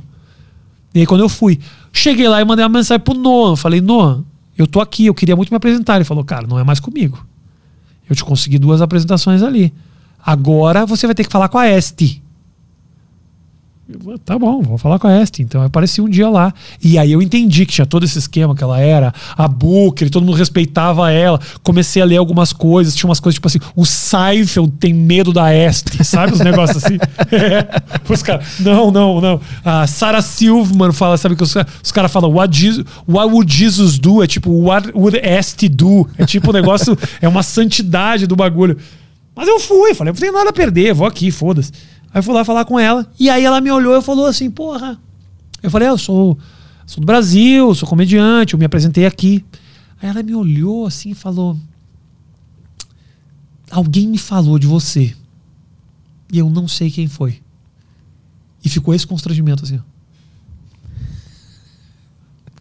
E 0.95 1.01
aí 1.01 1.07
quando 1.07 1.21
eu 1.21 1.29
fui, 1.29 1.59
cheguei 1.93 2.29
lá 2.29 2.41
e 2.41 2.45
mandei 2.45 2.65
uma 2.65 2.79
mensagem 2.79 3.01
pro 3.01 3.15
Noah. 3.15 3.57
Falei, 3.57 3.81
Noah, 3.81 4.23
eu 4.57 4.67
tô 4.67 4.81
aqui, 4.81 5.07
eu 5.07 5.15
queria 5.15 5.37
muito 5.37 5.51
me 5.51 5.57
apresentar. 5.57 5.97
Ele 5.97 6.05
falou, 6.05 6.25
cara, 6.25 6.47
não 6.47 6.59
é 6.59 6.65
mais 6.65 6.81
comigo. 6.81 7.25
Eu 8.09 8.17
te 8.17 8.25
consegui 8.25 8.59
duas 8.59 8.81
apresentações 8.81 9.43
ali. 9.43 9.73
Agora 10.25 10.87
você 10.87 11.07
vai 11.07 11.15
ter 11.15 11.25
que 11.25 11.33
falar 11.33 11.49
com 11.49 11.59
a 11.59 11.69
Este. 11.69 12.23
Eu, 14.07 14.19
tá 14.19 14.39
bom, 14.39 14.63
vou 14.63 14.79
falar 14.79 14.99
com 14.99 15.07
a 15.07 15.21
Este. 15.21 15.43
Então 15.43 15.61
eu 15.61 15.67
apareci 15.67 16.01
um 16.01 16.09
dia 16.09 16.29
lá. 16.29 16.53
E 16.83 16.99
aí 16.99 17.13
eu 17.13 17.21
entendi 17.21 17.67
que 17.67 17.73
tinha 17.73 17.87
todo 17.87 18.05
esse 18.05 18.19
esquema 18.19 18.55
que 18.55 18.63
ela 18.63 18.81
era, 18.81 19.13
a 19.37 19.49
Booker, 19.49 20.09
todo 20.09 20.25
mundo 20.25 20.37
respeitava 20.37 21.11
ela. 21.11 21.41
Comecei 21.63 22.01
a 22.01 22.05
ler 22.05 22.17
algumas 22.17 22.53
coisas, 22.53 22.95
tinha 22.95 23.09
umas 23.09 23.21
coisas 23.21 23.35
tipo 23.35 23.49
assim: 23.49 23.59
o 23.75 23.85
Seinfeld 23.85 24.73
tem 24.79 24.95
medo 24.95 25.33
da 25.33 25.53
Este, 25.53 26.03
sabe? 26.05 26.33
Os 26.33 26.41
negócios 26.41 26.83
assim. 26.83 26.97
É. 27.33 27.83
Os 28.09 28.23
caras, 28.23 28.61
não, 28.61 28.91
não, 28.91 29.21
não. 29.21 29.41
A 29.65 29.87
Sarah 29.87 30.23
Silverman 30.23 30.93
fala, 30.93 31.17
sabe 31.17 31.37
que 31.37 31.43
os, 31.43 31.55
os 31.83 31.93
caras 31.93 32.13
falam, 32.13 32.33
what, 32.33 32.57
Jesus, 32.57 32.87
what 33.07 33.33
would 33.33 33.53
Jesus 33.53 33.99
do? 33.99 34.23
É 34.23 34.27
tipo, 34.27 34.51
what 34.51 34.91
would 34.95 35.19
Este 35.23 35.69
do? 35.69 36.09
É 36.17 36.25
tipo 36.25 36.51
um 36.51 36.53
negócio, 36.53 36.97
é 37.21 37.29
uma 37.29 37.43
santidade 37.43 38.27
do 38.27 38.37
bagulho. 38.37 38.79
Mas 39.35 39.49
eu 39.49 39.59
fui, 39.59 39.95
falei, 39.95 40.13
não 40.13 40.21
tenho 40.21 40.33
nada 40.33 40.51
a 40.51 40.53
perder, 40.53 40.93
vou 40.93 41.07
aqui, 41.07 41.31
foda-se. 41.31 41.73
Aí 42.13 42.19
eu 42.19 42.23
fui 42.23 42.35
lá 42.35 42.45
falar 42.45 42.65
com 42.67 42.79
ela. 42.79 43.11
E 43.19 43.31
aí 43.31 43.43
ela 43.43 43.61
me 43.61 43.71
olhou 43.71 43.97
e 43.97 44.03
falou 44.03 44.27
assim: 44.27 44.51
Porra. 44.51 45.01
Eu 45.63 45.71
falei: 45.71 45.89
Eu 45.89 45.97
sou, 45.97 46.39
sou 46.87 47.01
do 47.01 47.07
Brasil, 47.07 47.75
sou 47.75 47.89
comediante, 47.89 48.53
eu 48.53 48.59
me 48.59 48.67
apresentei 48.67 49.07
aqui. 49.07 49.45
Aí 50.01 50.11
ela 50.11 50.23
me 50.23 50.35
olhou 50.35 50.87
assim 50.87 51.11
e 51.11 51.15
falou: 51.15 51.57
Alguém 53.71 54.09
me 54.09 54.19
falou 54.19 54.59
de 54.59 54.67
você. 54.67 55.15
E 56.31 56.39
eu 56.39 56.51
não 56.51 56.69
sei 56.69 56.91
quem 56.91 57.09
foi. 57.09 57.41
E 58.63 58.69
ficou 58.69 58.95
esse 58.95 59.07
constrangimento 59.07 59.65
assim. 59.65 59.81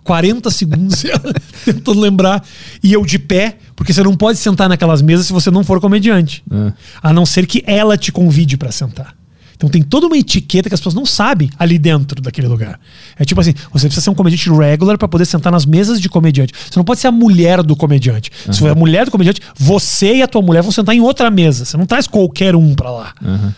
40 0.03 0.49
segundos 0.49 1.03
tentando 1.65 1.99
lembrar. 1.99 2.43
E 2.81 2.91
eu 2.93 3.05
de 3.05 3.19
pé, 3.19 3.59
porque 3.81 3.93
você 3.93 4.03
não 4.03 4.15
pode 4.15 4.37
sentar 4.37 4.69
naquelas 4.69 5.01
mesas 5.01 5.25
se 5.25 5.33
você 5.33 5.49
não 5.49 5.63
for 5.63 5.81
comediante. 5.81 6.43
É. 6.51 6.71
A 7.01 7.11
não 7.11 7.25
ser 7.25 7.47
que 7.47 7.63
ela 7.65 7.97
te 7.97 8.11
convide 8.11 8.55
para 8.55 8.71
sentar. 8.71 9.15
Então 9.57 9.67
tem 9.67 9.81
toda 9.81 10.05
uma 10.05 10.15
etiqueta 10.15 10.69
que 10.69 10.75
as 10.75 10.79
pessoas 10.79 10.93
não 10.93 11.03
sabem 11.03 11.49
ali 11.57 11.79
dentro 11.79 12.21
daquele 12.21 12.47
lugar. 12.47 12.79
É 13.17 13.25
tipo 13.25 13.41
assim, 13.41 13.55
você 13.73 13.87
precisa 13.87 14.01
ser 14.03 14.11
um 14.11 14.13
comediante 14.13 14.51
regular 14.51 14.99
para 14.99 15.07
poder 15.07 15.25
sentar 15.25 15.51
nas 15.51 15.65
mesas 15.65 15.99
de 15.99 16.07
comediante. 16.07 16.53
Você 16.53 16.77
não 16.77 16.83
pode 16.83 16.99
ser 16.99 17.07
a 17.07 17.11
mulher 17.11 17.63
do 17.63 17.75
comediante. 17.75 18.29
Se 18.51 18.59
for 18.59 18.69
a 18.69 18.75
mulher 18.75 19.05
do 19.05 19.11
comediante, 19.11 19.41
você 19.57 20.17
e 20.17 20.21
a 20.21 20.27
tua 20.27 20.43
mulher 20.43 20.61
vão 20.61 20.71
sentar 20.71 20.93
em 20.93 21.01
outra 21.01 21.31
mesa. 21.31 21.65
Você 21.65 21.75
não 21.75 21.87
traz 21.87 22.05
qualquer 22.05 22.55
um 22.55 22.75
para 22.75 22.91
lá. 22.91 23.13
Aham. 23.19 23.55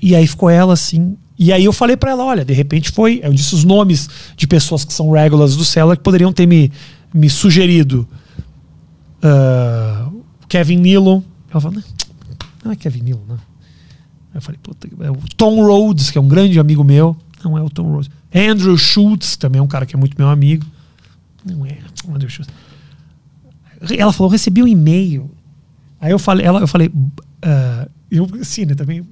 E 0.00 0.14
aí 0.14 0.24
ficou 0.28 0.48
ela 0.48 0.72
assim. 0.74 1.16
E 1.36 1.52
aí 1.52 1.64
eu 1.64 1.72
falei 1.72 1.96
pra 1.96 2.12
ela, 2.12 2.24
olha, 2.24 2.44
de 2.44 2.54
repente 2.54 2.92
foi. 2.92 3.18
Eu 3.24 3.32
disse 3.32 3.56
os 3.56 3.64
nomes 3.64 4.08
de 4.36 4.46
pessoas 4.46 4.84
que 4.84 4.92
são 4.92 5.10
regulars 5.10 5.56
do 5.56 5.64
Cellar 5.64 5.96
que 5.96 6.02
poderiam 6.04 6.32
ter 6.32 6.46
me, 6.46 6.70
me 7.12 7.28
sugerido. 7.28 8.08
Ah, 9.22 10.10
Kevin 10.48 10.78
Nealon. 10.78 11.22
Ela 11.50 11.60
falou, 11.60 11.82
não, 12.64 12.72
é 12.72 12.76
Kevin 12.76 13.02
não. 13.02 13.34
Aí 13.34 13.38
eu 14.34 14.42
falei, 14.42 14.58
puta, 14.62 14.88
é 15.00 15.10
o 15.10 15.18
Tom 15.36 15.64
Rhodes, 15.64 16.10
que 16.10 16.18
é 16.18 16.20
um 16.20 16.28
grande 16.28 16.58
amigo 16.58 16.84
meu. 16.84 17.16
Não 17.44 17.56
é 17.56 17.62
o 17.62 17.70
Tom 17.70 17.90
Rhodes. 17.90 18.10
Andrew 18.34 18.76
Schultz, 18.76 19.36
também 19.36 19.60
é 19.60 19.62
um 19.62 19.66
cara 19.66 19.86
que 19.86 19.94
é 19.94 19.98
muito 19.98 20.16
meu 20.18 20.28
amigo. 20.28 20.66
Não 21.44 21.64
é, 21.64 21.78
Andrew 22.08 22.28
Schultz. 22.28 22.52
Ela 23.96 24.12
falou, 24.12 24.30
recebi 24.30 24.62
um 24.62 24.68
e-mail. 24.68 25.30
Aí 26.00 26.10
eu 26.10 26.18
falei, 26.18 26.44
ela, 26.44 26.60
eu 26.60 26.68
falei, 26.68 26.90
ah, 27.42 27.88
eu 28.10 28.28
assim, 28.40 28.64
né, 28.64 28.74
também, 28.74 29.06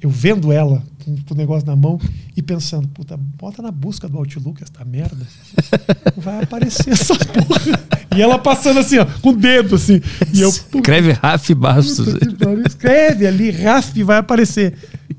eu 0.00 0.10
vendo 0.10 0.52
ela 0.52 0.82
com, 1.04 1.16
com 1.16 1.34
o 1.34 1.36
negócio 1.36 1.66
na 1.66 1.74
mão 1.74 2.00
e 2.36 2.42
pensando, 2.42 2.86
puta, 2.88 3.16
bota 3.16 3.60
na 3.60 3.70
busca 3.70 4.08
do 4.08 4.16
Outlook 4.18 4.62
esta 4.62 4.84
merda. 4.84 5.26
Vai 6.16 6.44
aparecer 6.44 6.90
essa 6.90 7.16
porra. 7.16 7.98
E 8.16 8.22
ela 8.22 8.38
passando 8.38 8.80
assim, 8.80 8.98
ó, 8.98 9.04
com 9.04 9.30
o 9.30 9.36
dedo, 9.36 9.74
assim. 9.74 10.00
E 10.32 10.40
eu, 10.40 10.48
Escreve 10.48 11.12
Raf 11.12 11.50
Bastos. 11.54 12.14
puta 12.14 12.54
escreve 12.66 13.26
ali, 13.26 13.50
Raf, 13.50 14.02
vai 14.02 14.18
aparecer. 14.18 14.74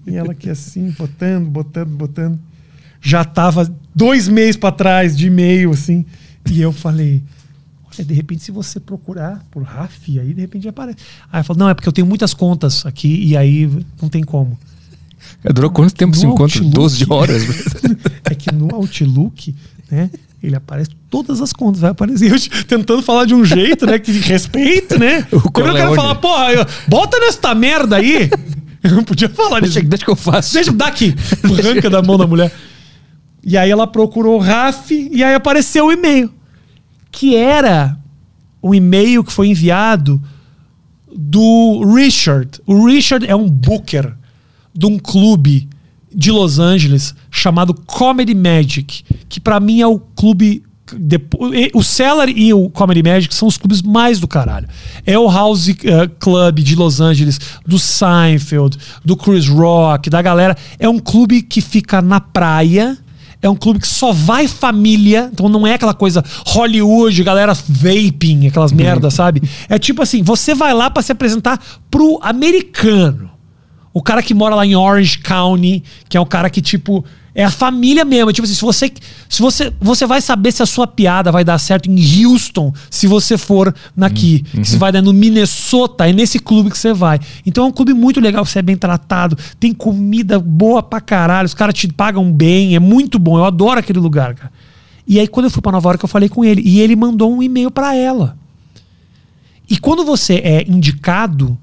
E 0.05 0.15
ela 0.15 0.31
aqui 0.31 0.49
assim, 0.49 0.89
botando, 0.97 1.49
botando, 1.49 1.89
botando. 1.89 2.39
Já 3.01 3.23
tava 3.23 3.73
dois 3.93 4.27
meses 4.27 4.57
pra 4.57 4.71
trás 4.71 5.15
de 5.15 5.27
e-mail, 5.27 5.71
assim. 5.71 6.05
E 6.49 6.61
eu 6.61 6.71
falei, 6.71 7.21
olha, 7.85 8.03
de 8.03 8.13
repente, 8.13 8.43
se 8.43 8.51
você 8.51 8.79
procurar 8.79 9.45
por 9.51 9.63
Raf, 9.63 10.19
aí 10.19 10.33
de 10.33 10.41
repente 10.41 10.67
aparece. 10.67 10.97
Aí 11.31 11.37
ela 11.37 11.43
falou, 11.43 11.59
não, 11.59 11.69
é 11.69 11.73
porque 11.73 11.87
eu 11.87 11.93
tenho 11.93 12.07
muitas 12.07 12.33
contas 12.33 12.85
aqui 12.85 13.23
e 13.23 13.37
aí 13.37 13.69
não 14.01 14.09
tem 14.09 14.23
como. 14.23 14.57
Durou 15.53 15.69
quanto 15.71 15.93
tempo 15.93 16.15
esse 16.15 16.25
encontro? 16.25 16.63
Outlook. 16.63 16.73
12 16.75 17.05
horas. 17.09 17.43
é 18.25 18.35
que 18.35 18.53
no 18.53 18.73
Outlook, 18.73 19.55
né? 19.89 20.09
Ele 20.41 20.55
aparece 20.55 20.91
todas 21.09 21.41
as 21.41 21.51
contas, 21.51 21.81
vai 21.81 21.91
aparecer. 21.91 22.31
Eu 22.31 22.65
tentando 22.65 23.01
falar 23.03 23.25
de 23.25 23.33
um 23.33 23.43
jeito, 23.43 23.85
né? 23.85 23.99
Que 23.99 24.11
de 24.11 24.19
respeito, 24.19 24.97
né? 24.97 25.27
O 25.33 25.51
Quando 25.51 25.67
eu 25.67 25.73
quero 25.73 25.87
Corleone. 25.89 25.95
falar, 25.95 26.15
porra, 26.15 26.51
eu- 26.53 26.65
bota 26.87 27.19
nesta 27.19 27.53
merda 27.53 27.97
aí. 27.97 28.29
Eu 28.81 28.91
não 28.91 29.03
podia 29.03 29.27
falar 29.27 29.59
disso. 29.59 29.73
deixa, 29.73 29.89
deixa 29.89 30.05
que 30.05 30.09
eu 30.09 30.15
faço. 30.15 30.53
Deixa 30.53 30.71
dar 30.71 30.87
aqui. 30.87 31.13
Arranca 31.43 31.89
da 31.89 32.01
mão 32.01 32.17
da 32.17 32.25
mulher. 32.25 32.49
E 33.43 33.57
aí 33.57 33.69
ela 33.69 33.85
procurou 33.85 34.37
o 34.37 34.41
Raf 34.41 34.91
e 34.91 35.21
aí 35.21 35.33
apareceu 35.33 35.87
o 35.87 35.91
e-mail. 35.91 36.31
Que 37.11 37.35
era 37.35 37.97
o 38.61 38.73
e-mail 38.73 39.21
que 39.21 39.33
foi 39.33 39.47
enviado 39.49 40.21
do 41.13 41.83
Richard. 41.93 42.61
O 42.65 42.85
Richard 42.85 43.27
é 43.27 43.35
um 43.35 43.49
booker 43.49 44.13
de 44.79 44.85
um 44.85 44.97
clube 44.97 45.67
de 46.15 46.31
Los 46.31 46.57
Angeles 46.57 47.13
chamado 47.29 47.73
Comedy 47.73 48.33
Magic, 48.33 49.03
que 49.27 49.41
pra 49.41 49.59
mim 49.59 49.81
é 49.81 49.87
o 49.87 49.99
clube 49.99 50.63
o 51.75 51.83
Cellar 51.83 52.29
e 52.29 52.51
o 52.51 52.67
Comedy 52.67 53.03
Magic 53.03 53.35
são 53.35 53.47
os 53.47 53.57
clubes 53.57 53.79
mais 53.79 54.19
do 54.19 54.27
caralho. 54.27 54.67
É 55.05 55.19
o 55.19 55.29
House 55.29 55.69
eh, 55.69 56.09
Club 56.19 56.61
de 56.61 56.75
Los 56.75 56.99
Angeles, 56.99 57.39
do 57.63 57.77
Seinfeld, 57.77 58.75
do 59.05 59.15
Chris 59.15 59.47
Rock, 59.47 60.09
da 60.09 60.19
galera. 60.19 60.57
É 60.79 60.89
um 60.89 60.97
clube 60.97 61.43
que 61.43 61.61
fica 61.61 62.01
na 62.01 62.19
praia. 62.19 62.97
É 63.39 63.47
um 63.47 63.55
clube 63.55 63.79
que 63.79 63.87
só 63.87 64.11
vai 64.11 64.47
família, 64.47 65.29
então 65.31 65.47
não 65.47 65.67
é 65.67 65.75
aquela 65.75 65.93
coisa 65.93 66.25
Hollywood, 66.47 67.23
galera 67.23 67.53
vaping, 67.53 68.47
aquelas 68.47 68.71
merdas, 68.71 69.13
sabe? 69.13 69.43
É 69.69 69.77
tipo 69.77 70.01
assim, 70.01 70.23
você 70.23 70.55
vai 70.55 70.73
lá 70.73 70.89
pra 70.89 71.03
se 71.03 71.11
apresentar 71.11 71.61
pro 71.91 72.17
americano. 72.23 73.29
O 73.93 74.01
cara 74.01 74.21
que 74.21 74.33
mora 74.33 74.55
lá 74.55 74.65
em 74.65 74.75
Orange 74.75 75.17
County, 75.19 75.83
que 76.07 76.15
é 76.15 76.21
um 76.21 76.25
cara 76.25 76.49
que, 76.49 76.61
tipo, 76.61 77.03
é 77.33 77.43
a 77.43 77.51
família 77.51 78.03
mesmo. 78.03 78.31
Tipo 78.31 78.45
assim, 78.45 78.53
se 78.53 78.61
você. 78.61 78.91
Se 79.27 79.41
você, 79.41 79.73
você 79.79 80.05
vai 80.05 80.21
saber 80.21 80.51
se 80.51 80.61
a 80.61 80.65
sua 80.65 80.85
piada 80.85 81.31
vai 81.31 81.43
dar 81.43 81.57
certo 81.57 81.89
em 81.89 82.25
Houston, 82.25 82.73
se 82.89 83.07
você 83.07 83.37
for 83.37 83.73
naqui. 83.95 84.43
Se 84.63 84.77
vai 84.77 84.91
dar 84.91 85.01
no 85.01 85.13
Minnesota, 85.13 86.09
é 86.09 86.13
nesse 86.13 86.39
clube 86.39 86.69
que 86.69 86.77
você 86.77 86.93
vai. 86.93 87.19
Então 87.45 87.65
é 87.65 87.67
um 87.67 87.71
clube 87.71 87.93
muito 87.93 88.19
legal, 88.19 88.45
você 88.45 88.59
é 88.59 88.61
bem 88.61 88.75
tratado, 88.75 89.37
tem 89.59 89.73
comida 89.73 90.39
boa 90.39 90.83
pra 90.83 90.99
caralho, 90.99 91.45
os 91.45 91.53
caras 91.53 91.73
te 91.73 91.87
pagam 91.87 92.31
bem, 92.31 92.75
é 92.75 92.79
muito 92.79 93.17
bom. 93.17 93.37
Eu 93.37 93.45
adoro 93.45 93.79
aquele 93.79 93.99
lugar, 93.99 94.35
cara. 94.35 94.51
E 95.07 95.19
aí, 95.19 95.27
quando 95.27 95.45
eu 95.45 95.49
fui 95.49 95.61
pra 95.61 95.71
Nova 95.71 95.89
York, 95.89 96.03
eu 96.03 96.09
falei 96.09 96.29
com 96.29 96.45
ele. 96.45 96.61
E 96.63 96.81
ele 96.81 96.95
mandou 96.95 97.33
um 97.33 97.41
e-mail 97.41 97.71
pra 97.71 97.95
ela. 97.95 98.37
E 99.67 99.77
quando 99.77 100.03
você 100.03 100.35
é 100.35 100.65
indicado 100.69 101.57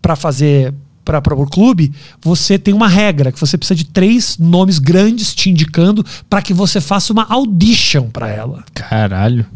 para 0.00 0.16
fazer 0.16 0.72
para 1.06 1.34
o 1.34 1.46
clube, 1.46 1.92
você 2.20 2.58
tem 2.58 2.74
uma 2.74 2.88
regra 2.88 3.30
que 3.30 3.38
você 3.38 3.56
precisa 3.56 3.76
de 3.76 3.84
três 3.84 4.36
nomes 4.38 4.80
grandes 4.80 5.32
te 5.32 5.48
indicando 5.48 6.04
para 6.28 6.42
que 6.42 6.52
você 6.52 6.80
faça 6.80 7.12
uma 7.12 7.24
audition 7.28 8.10
para 8.10 8.28
ela. 8.28 8.64
Caralho. 8.74 9.46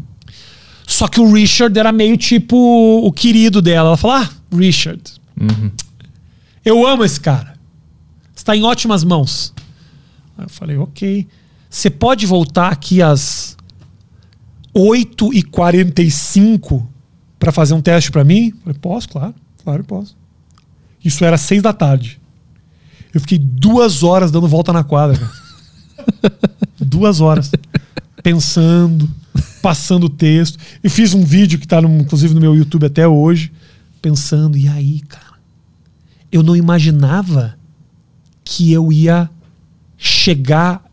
Só 0.87 1.09
que 1.09 1.19
o 1.19 1.33
Richard 1.33 1.77
era 1.77 1.91
meio 1.91 2.15
tipo 2.15 2.55
o 2.55 3.11
querido 3.11 3.61
dela. 3.61 3.89
Ela 3.89 3.97
falou: 3.97 4.15
Ah, 4.17 4.29
Richard, 4.53 5.01
eu 6.63 6.87
amo 6.87 7.03
esse 7.03 7.19
cara. 7.19 7.55
Está 8.33 8.55
em 8.55 8.63
ótimas 8.63 9.03
mãos. 9.03 9.53
Aí 10.37 10.45
eu 10.45 10.49
falei: 10.49 10.77
Ok. 10.77 11.27
Você 11.69 11.89
pode 11.89 12.25
voltar 12.25 12.71
aqui 12.71 13.01
às 13.01 13.57
8h45 14.75 16.87
para 17.37 17.51
fazer 17.51 17.73
um 17.73 17.81
teste 17.81 18.09
para 18.09 18.23
mim? 18.23 18.47
Eu 18.47 18.53
falei: 18.63 18.79
Posso, 18.79 19.09
claro. 19.09 19.35
Claro, 19.63 19.83
posso. 19.83 20.20
Isso 21.03 21.23
era 21.25 21.37
seis 21.37 21.61
da 21.61 21.73
tarde. 21.73 22.19
Eu 23.13 23.19
fiquei 23.19 23.37
duas 23.37 24.03
horas 24.03 24.31
dando 24.31 24.47
volta 24.47 24.71
na 24.71 24.83
quadra. 24.83 25.17
cara. 25.17 25.31
duas 26.79 27.19
horas. 27.19 27.51
Pensando, 28.23 29.09
passando 29.61 30.05
o 30.05 30.09
texto. 30.09 30.57
E 30.83 30.89
fiz 30.89 31.13
um 31.13 31.23
vídeo 31.23 31.59
que 31.59 31.65
está 31.65 31.81
inclusive 31.81 32.33
no 32.33 32.41
meu 32.41 32.55
YouTube 32.55 32.85
até 32.85 33.07
hoje. 33.07 33.51
Pensando, 34.01 34.57
e 34.57 34.67
aí, 34.67 35.01
cara? 35.01 35.39
Eu 36.31 36.41
não 36.43 36.55
imaginava 36.55 37.55
que 38.43 38.71
eu 38.71 38.91
ia 38.91 39.29
chegar 39.97 40.83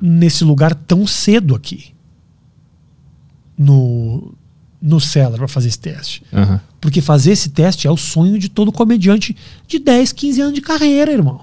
nesse 0.00 0.44
lugar 0.44 0.74
tão 0.74 1.06
cedo 1.06 1.54
aqui. 1.54 1.92
No, 3.56 4.34
no 4.86 5.00
Cellar 5.00 5.38
para 5.38 5.48
fazer 5.48 5.68
esse 5.68 5.78
teste. 5.78 6.22
Aham. 6.30 6.60
Porque 6.80 7.00
fazer 7.00 7.32
esse 7.32 7.48
teste 7.48 7.86
é 7.86 7.90
o 7.90 7.96
sonho 7.96 8.38
de 8.38 8.50
todo 8.50 8.70
comediante 8.70 9.34
de 9.66 9.78
10, 9.78 10.12
15 10.12 10.40
anos 10.42 10.54
de 10.54 10.60
carreira, 10.60 11.10
irmão. 11.10 11.40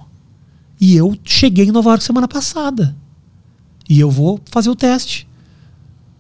E 0.80 0.96
eu 0.96 1.18
cheguei 1.24 1.66
em 1.66 1.72
Nova 1.72 1.90
York 1.90 2.04
semana 2.04 2.28
passada. 2.28 2.96
E 3.90 4.00
eu 4.00 4.12
vou 4.12 4.40
fazer 4.52 4.70
o 4.70 4.76
teste. 4.76 5.28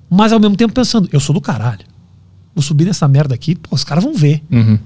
Mas 0.09 0.33
ao 0.33 0.39
mesmo 0.39 0.55
tempo 0.57 0.73
pensando, 0.73 1.07
eu 1.11 1.19
sou 1.19 1.33
do 1.33 1.39
caralho. 1.39 1.85
Vou 2.55 2.63
subir 2.63 2.85
nessa 2.85 3.07
merda 3.07 3.35
aqui, 3.35 3.55
pô, 3.55 3.75
os 3.75 3.83
caras 3.83 4.03
vão 4.03 4.13
ver. 4.15 4.41
Uhum. 4.51 4.79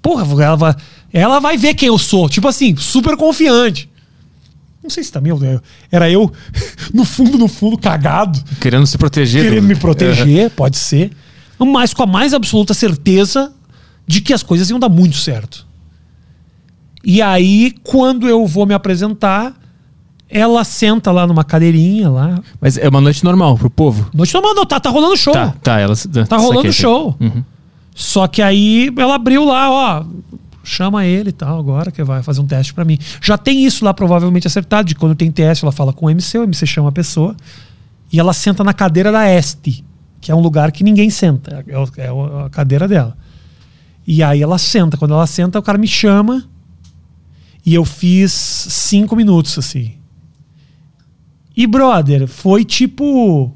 Porra, 0.00 0.22
ela 0.44 0.56
vai, 0.56 0.74
ela 1.12 1.38
vai 1.40 1.58
ver 1.58 1.74
quem 1.74 1.88
eu 1.88 1.98
sou. 1.98 2.28
Tipo 2.28 2.46
assim, 2.48 2.74
super 2.76 3.16
confiante. 3.16 3.90
Não 4.82 4.88
sei 4.88 5.04
se 5.04 5.12
também 5.12 5.30
eu- 5.30 5.60
era 5.92 6.08
eu, 6.10 6.32
no 6.94 7.04
fundo, 7.04 7.36
no 7.36 7.48
fundo, 7.48 7.76
cagado, 7.76 8.42
Querendo 8.60 8.86
se 8.86 8.96
proteger. 8.96 9.42
querendo 9.42 9.62
do- 9.64 9.68
me 9.68 9.76
proteger, 9.76 10.50
pode 10.50 10.78
ser. 10.78 11.10
Mas 11.66 11.92
com 11.92 12.02
a 12.02 12.06
mais 12.06 12.32
absoluta 12.32 12.72
certeza 12.74 13.52
de 14.06 14.20
que 14.20 14.32
as 14.32 14.42
coisas 14.42 14.70
iam 14.70 14.78
dar 14.78 14.88
muito 14.88 15.16
certo. 15.16 15.66
E 17.04 17.22
aí, 17.22 17.74
quando 17.82 18.28
eu 18.28 18.46
vou 18.46 18.66
me 18.66 18.74
apresentar, 18.74 19.54
ela 20.28 20.62
senta 20.64 21.10
lá 21.10 21.26
numa 21.26 21.44
cadeirinha 21.44 22.08
lá. 22.10 22.38
Mas 22.60 22.76
é 22.76 22.88
uma 22.88 23.00
noite 23.00 23.24
normal 23.24 23.56
pro 23.56 23.70
povo. 23.70 24.10
Noite 24.14 24.32
normal, 24.34 24.54
não, 24.54 24.66
tá, 24.66 24.78
tá 24.78 24.90
rolando 24.90 25.16
show. 25.16 25.32
Tá, 25.32 25.54
tá. 25.62 25.78
Ela, 25.78 25.94
Tá 26.28 26.36
rolando 26.36 26.72
show. 26.72 27.16
Uhum. 27.18 27.42
Só 27.94 28.26
que 28.26 28.40
aí 28.40 28.92
ela 28.96 29.16
abriu 29.16 29.44
lá, 29.44 29.70
ó. 29.70 30.04
Chama 30.62 31.04
ele 31.04 31.30
e 31.30 31.32
tal, 31.32 31.58
agora 31.58 31.90
que 31.90 32.02
vai 32.04 32.22
fazer 32.22 32.40
um 32.40 32.46
teste 32.46 32.72
pra 32.72 32.84
mim. 32.84 32.98
Já 33.20 33.36
tem 33.36 33.64
isso 33.64 33.84
lá 33.84 33.92
provavelmente 33.92 34.46
acertado, 34.46 34.86
de 34.86 34.94
quando 34.94 35.14
tem 35.14 35.30
teste, 35.30 35.64
ela 35.64 35.72
fala 35.72 35.92
com 35.92 36.06
o 36.06 36.10
MC, 36.10 36.38
o 36.38 36.44
MC 36.44 36.66
chama 36.66 36.90
a 36.90 36.92
pessoa. 36.92 37.34
E 38.12 38.20
ela 38.20 38.32
senta 38.32 38.62
na 38.62 38.72
cadeira 38.72 39.10
da 39.10 39.28
Este, 39.28 39.84
que 40.20 40.30
é 40.30 40.34
um 40.34 40.40
lugar 40.40 40.70
que 40.70 40.84
ninguém 40.84 41.10
senta. 41.10 41.64
É, 41.66 42.02
é 42.02 42.44
a 42.44 42.50
cadeira 42.50 42.86
dela. 42.86 43.16
E 44.06 44.22
aí 44.22 44.42
ela 44.42 44.58
senta. 44.58 44.96
Quando 44.96 45.14
ela 45.14 45.26
senta, 45.26 45.58
o 45.58 45.62
cara 45.62 45.78
me 45.78 45.86
chama. 45.86 46.48
E 47.64 47.74
eu 47.74 47.84
fiz 47.84 48.32
cinco 48.32 49.14
minutos, 49.14 49.58
assim. 49.58 49.94
E, 51.56 51.66
brother, 51.66 52.26
foi 52.26 52.64
tipo 52.64 53.54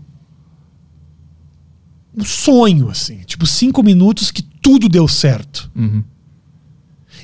um 2.17 2.25
sonho, 2.25 2.89
assim. 2.91 3.19
Tipo, 3.21 3.47
cinco 3.47 3.83
minutos 3.83 4.31
que 4.31 4.43
tudo 4.43 4.89
deu 4.89 5.09
certo. 5.09 5.71
Uhum. 5.75 6.03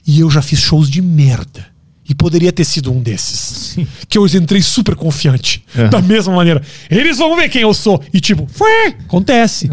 E 0.06 0.20
eu 0.20 0.30
já 0.30 0.42
fiz 0.42 0.58
shows 0.58 0.88
de 0.88 1.00
merda. 1.00 1.66
E 2.10 2.14
poderia 2.14 2.50
ter 2.50 2.64
sido 2.64 2.90
um 2.92 3.00
desses. 3.00 3.76
Que 4.08 4.18
eu 4.18 4.26
entrei 4.26 4.60
super 4.60 4.96
confiante. 4.96 5.64
Uhum. 5.76 5.88
Da 5.90 6.02
mesma 6.02 6.34
maneira. 6.34 6.60
Eles 6.90 7.18
vão 7.18 7.36
ver 7.36 7.48
quem 7.48 7.62
eu 7.62 7.72
sou. 7.72 8.02
E 8.12 8.20
tipo, 8.20 8.48
"Fué", 8.52 8.96
acontece. 9.06 9.70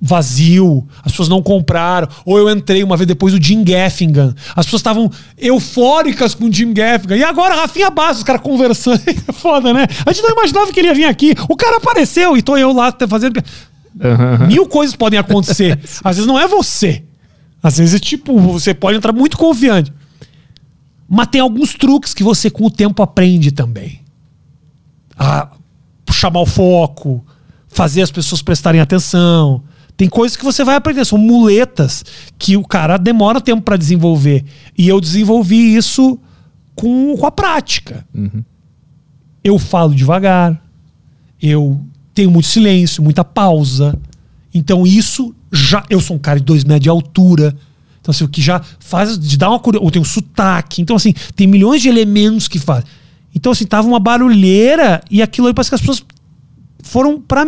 Vazio, 0.00 0.86
as 1.04 1.10
pessoas 1.10 1.28
não 1.28 1.42
compraram. 1.42 2.06
Ou 2.24 2.38
eu 2.38 2.48
entrei 2.48 2.84
uma 2.84 2.96
vez 2.96 3.08
depois 3.08 3.34
do 3.34 3.44
Jim 3.44 3.64
Gaffigan. 3.64 4.36
As 4.54 4.66
pessoas 4.66 4.78
estavam 4.78 5.10
eufóricas 5.36 6.32
com 6.32 6.44
o 6.44 6.52
Jim 6.52 6.72
Gaffigan. 6.72 7.16
E 7.16 7.24
agora, 7.24 7.56
Rafinha 7.56 7.90
Bastos, 7.90 8.18
os 8.18 8.22
caras 8.24 8.40
conversando. 8.42 9.02
É 9.26 9.32
foda, 9.32 9.74
né? 9.74 9.88
A 10.06 10.12
gente 10.12 10.22
não 10.22 10.30
imaginava 10.30 10.72
que 10.72 10.78
ele 10.78 10.88
ia 10.88 10.94
vir 10.94 11.06
aqui. 11.06 11.34
O 11.48 11.56
cara 11.56 11.78
apareceu 11.78 12.36
e 12.36 12.42
tô 12.42 12.56
eu 12.56 12.72
lá 12.72 12.94
fazendo. 13.08 13.42
Uhum. 13.96 14.46
Mil 14.46 14.66
coisas 14.66 14.94
podem 14.94 15.18
acontecer. 15.18 15.76
Às 16.04 16.16
vezes 16.16 16.26
não 16.26 16.38
é 16.38 16.46
você. 16.46 17.02
Às 17.60 17.78
vezes, 17.78 18.00
tipo, 18.00 18.38
você 18.38 18.72
pode 18.72 18.96
entrar 18.96 19.12
muito 19.12 19.36
confiante. 19.36 19.92
Mas 21.14 21.26
tem 21.26 21.42
alguns 21.42 21.74
truques 21.74 22.14
que 22.14 22.24
você, 22.24 22.48
com 22.48 22.64
o 22.64 22.70
tempo, 22.70 23.02
aprende 23.02 23.52
também. 23.52 24.00
A 25.14 25.50
chamar 26.10 26.40
o 26.40 26.46
foco, 26.46 27.22
fazer 27.68 28.00
as 28.00 28.10
pessoas 28.10 28.40
prestarem 28.40 28.80
atenção. 28.80 29.62
Tem 29.94 30.08
coisas 30.08 30.38
que 30.38 30.44
você 30.44 30.64
vai 30.64 30.74
aprender, 30.74 31.04
são 31.04 31.18
muletas 31.18 32.02
que 32.38 32.56
o 32.56 32.64
cara 32.64 32.96
demora 32.96 33.42
tempo 33.42 33.60
para 33.60 33.76
desenvolver. 33.76 34.42
E 34.76 34.88
eu 34.88 35.02
desenvolvi 35.02 35.76
isso 35.76 36.18
com, 36.74 37.14
com 37.14 37.26
a 37.26 37.30
prática. 37.30 38.06
Eu 39.44 39.58
falo 39.58 39.94
devagar, 39.94 40.64
eu 41.42 41.78
tenho 42.14 42.30
muito 42.30 42.48
silêncio, 42.48 43.02
muita 43.02 43.22
pausa. 43.22 43.98
Então 44.54 44.86
isso 44.86 45.34
já. 45.52 45.84
Eu 45.90 46.00
sou 46.00 46.16
um 46.16 46.18
cara 46.18 46.38
de 46.38 46.46
dois 46.46 46.64
metros 46.64 46.84
de 46.84 46.88
altura. 46.88 47.54
Então, 48.02 48.10
assim, 48.10 48.24
o 48.24 48.28
que 48.28 48.42
já 48.42 48.60
faz 48.80 49.16
de 49.16 49.38
dar 49.38 49.48
uma 49.48 49.60
curiosidade. 49.60 49.86
Eu 49.86 49.92
tenho 49.92 50.04
sotaque. 50.04 50.82
Então, 50.82 50.96
assim, 50.96 51.14
tem 51.36 51.46
milhões 51.46 51.80
de 51.80 51.88
elementos 51.88 52.48
que 52.48 52.58
fazem. 52.58 52.84
Então, 53.34 53.52
assim, 53.52 53.64
tava 53.64 53.86
uma 53.86 54.00
barulheira 54.00 55.00
e 55.08 55.22
aquilo 55.22 55.46
aí 55.46 55.54
parece 55.54 55.70
que 55.70 55.76
as 55.76 55.80
pessoas 55.80 56.04
foram. 56.82 57.20
Pra, 57.20 57.46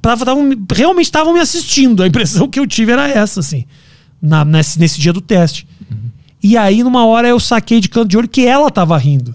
tavam, 0.00 0.50
realmente 0.74 1.04
estavam 1.04 1.34
me 1.34 1.40
assistindo. 1.40 2.02
A 2.02 2.06
impressão 2.06 2.48
que 2.48 2.58
eu 2.58 2.66
tive 2.66 2.92
era 2.92 3.06
essa, 3.06 3.40
assim, 3.40 3.66
na, 4.20 4.42
nesse, 4.42 4.78
nesse 4.78 4.98
dia 4.98 5.12
do 5.12 5.20
teste. 5.20 5.68
E 6.42 6.56
aí, 6.56 6.82
numa 6.82 7.06
hora, 7.06 7.28
eu 7.28 7.38
saquei 7.38 7.80
de 7.80 7.88
canto 7.88 8.08
de 8.08 8.18
olho 8.18 8.28
que 8.28 8.46
ela 8.46 8.70
tava 8.70 8.96
rindo. 8.98 9.34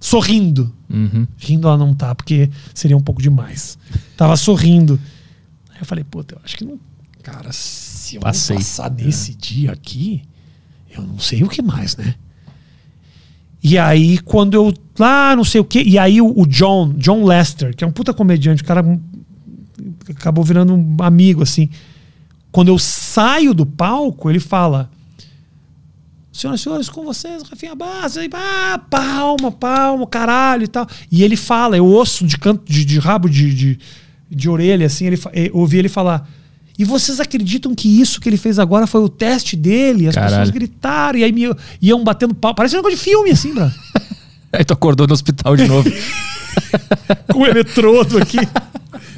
Sorrindo. 0.00 0.72
Uhum. 0.88 1.26
Rindo 1.36 1.68
ela 1.68 1.76
não 1.76 1.94
tá, 1.94 2.14
porque 2.14 2.50
seria 2.74 2.96
um 2.96 3.00
pouco 3.00 3.20
demais. 3.20 3.78
Tava 4.16 4.36
sorrindo. 4.36 4.98
Aí 5.70 5.78
eu 5.80 5.86
falei, 5.86 6.04
puta, 6.04 6.34
eu 6.34 6.40
acho 6.44 6.56
que 6.56 6.64
não. 6.64 6.78
Cara, 7.22 7.50
se 8.08 8.16
eu 8.16 8.22
Passei. 8.22 8.56
não 8.56 8.62
passar 8.62 8.90
nesse 8.90 9.34
dia 9.34 9.72
aqui, 9.72 10.22
eu 10.90 11.02
não 11.02 11.18
sei 11.18 11.42
o 11.42 11.48
que 11.48 11.60
mais, 11.60 11.96
né? 11.96 12.14
E 13.62 13.76
aí, 13.76 14.18
quando 14.18 14.54
eu. 14.54 14.72
Lá, 14.98 15.36
não 15.36 15.44
sei 15.44 15.60
o 15.60 15.64
que. 15.64 15.82
E 15.82 15.98
aí, 15.98 16.20
o, 16.20 16.32
o 16.40 16.46
John, 16.46 16.92
John 16.94 17.24
Lester, 17.24 17.76
que 17.76 17.84
é 17.84 17.86
um 17.86 17.92
puta 17.92 18.14
comediante, 18.14 18.62
o 18.62 18.64
cara 18.64 18.84
acabou 20.10 20.42
virando 20.42 20.74
um 20.74 20.96
amigo, 21.00 21.42
assim. 21.42 21.68
Quando 22.50 22.68
eu 22.68 22.78
saio 22.78 23.52
do 23.52 23.66
palco, 23.66 24.30
ele 24.30 24.40
fala. 24.40 24.90
Senhoras 26.32 26.60
e 26.60 26.62
senhores, 26.62 26.88
com 26.88 27.04
vocês, 27.04 27.42
Rafinha 27.42 27.72
aí, 27.72 28.30
ah, 28.32 28.80
palma, 28.88 29.50
palma, 29.50 30.06
caralho 30.06 30.64
e 30.64 30.68
tal. 30.68 30.86
E 31.10 31.24
ele 31.24 31.36
fala, 31.36 31.76
eu 31.76 31.84
ouço 31.84 32.24
de 32.24 32.38
canto, 32.38 32.62
de, 32.64 32.84
de 32.84 32.98
rabo, 33.00 33.28
de, 33.28 33.52
de, 33.52 33.78
de 34.30 34.48
orelha, 34.48 34.86
assim, 34.86 35.06
ele, 35.06 35.18
eu 35.34 35.56
ouvi 35.56 35.78
ele 35.78 35.88
falar. 35.88 36.28
E 36.78 36.84
vocês 36.84 37.18
acreditam 37.18 37.74
que 37.74 38.00
isso 38.00 38.20
que 38.20 38.28
ele 38.28 38.36
fez 38.36 38.58
agora 38.58 38.86
foi 38.86 39.00
o 39.00 39.08
teste 39.08 39.56
dele? 39.56 40.06
As 40.06 40.14
Caralho. 40.14 40.32
pessoas 40.32 40.50
gritaram 40.50 41.18
e 41.18 41.24
aí 41.24 41.32
me, 41.32 41.52
iam 41.82 42.04
batendo 42.04 42.34
pau. 42.34 42.54
Parece 42.54 42.76
um 42.76 42.78
negócio 42.78 42.96
de 42.96 43.02
filme, 43.02 43.30
assim, 43.30 43.52
bro. 43.52 43.70
Aí 44.50 44.64
tu 44.64 44.72
acordou 44.72 45.06
no 45.06 45.12
hospital 45.12 45.56
de 45.56 45.68
novo. 45.68 45.90
Com 47.30 47.40
o 47.40 47.46
eletrodo 47.46 48.16
aqui. 48.16 48.38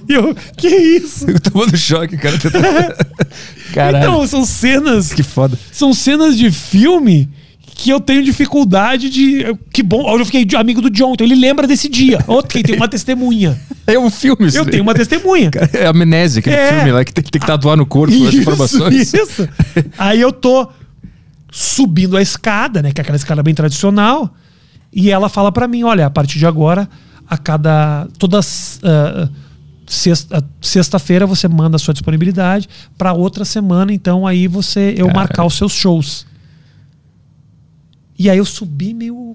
E 0.09 0.13
eu, 0.13 0.35
que 0.57 0.67
isso? 0.69 1.31
Eu 1.31 1.39
tomando 1.39 1.77
choque, 1.77 2.17
cara. 2.17 2.37
Caralho. 3.73 3.99
Então, 3.99 4.27
são 4.27 4.45
cenas 4.45 5.13
que 5.13 5.23
foda. 5.23 5.57
são 5.71 5.95
cenas 5.95 6.37
de 6.37 6.51
filme 6.51 7.29
que 7.83 7.89
eu 7.89 7.99
tenho 7.99 8.23
dificuldade 8.23 9.09
de. 9.09 9.43
Que 9.73 9.83
bom, 9.83 10.07
eu 10.19 10.27
fiquei 10.27 10.47
amigo 10.55 10.83
do 10.83 10.91
John, 10.91 11.15
então 11.15 11.27
ele 11.27 11.35
lembra 11.35 11.67
desse 11.67 11.89
dia. 11.89 12.19
Ok, 12.29 12.63
tem 12.63 12.77
uma 12.77 12.87
testemunha. 12.87 13.59
É 13.87 13.99
um 13.99 14.11
filme 14.11 14.49
isso 14.49 14.59
Eu 14.59 14.65
daí. 14.65 14.73
tenho 14.73 14.83
uma 14.83 14.93
testemunha. 14.95 15.51
É 15.73 15.87
amnésia, 15.87 16.41
aquele 16.41 16.57
É. 16.57 16.75
filme 16.75 16.93
lá 16.93 17.03
que 17.05 17.13
tem, 17.15 17.25
tem 17.25 17.41
que 17.41 17.47
tatuar 17.47 17.79
no 17.79 17.87
corpo 17.87 18.13
as 18.15 18.21
Isso, 18.35 18.41
informações. 18.43 19.13
isso. 19.15 19.49
Aí 19.97 20.21
eu 20.21 20.31
tô 20.31 20.69
subindo 21.51 22.17
a 22.19 22.23
escada, 22.23 22.83
né? 22.83 22.93
Que 22.93 23.01
é 23.01 23.03
aquela 23.03 23.17
escada 23.17 23.43
bem 23.43 23.55
tradicional. 23.55 24.35
E 24.93 25.11
ela 25.11 25.29
fala 25.31 25.51
pra 25.51 25.67
mim: 25.67 25.83
olha, 25.83 26.05
a 26.07 26.11
partir 26.11 26.39
de 26.39 26.45
agora, 26.47 26.87
a 27.29 27.39
cada. 27.39 28.07
Todas. 28.19 28.79
ah, 28.83 29.27
sexta- 29.87 30.45
Sexta-feira 30.61 31.27
você 31.27 31.49
manda 31.49 31.77
a 31.77 31.79
sua 31.79 31.95
disponibilidade 31.95 32.69
para 32.99 33.13
outra 33.15 33.45
semana, 33.45 33.91
então 33.93 34.27
aí 34.27 34.47
você 34.47 34.95
eu 34.99 35.07
Cara. 35.07 35.19
marcar 35.19 35.45
os 35.47 35.55
seus 35.55 35.73
shows. 35.73 36.27
E 38.21 38.29
aí 38.29 38.37
eu 38.37 38.45
subi 38.45 38.93
meio. 38.93 39.35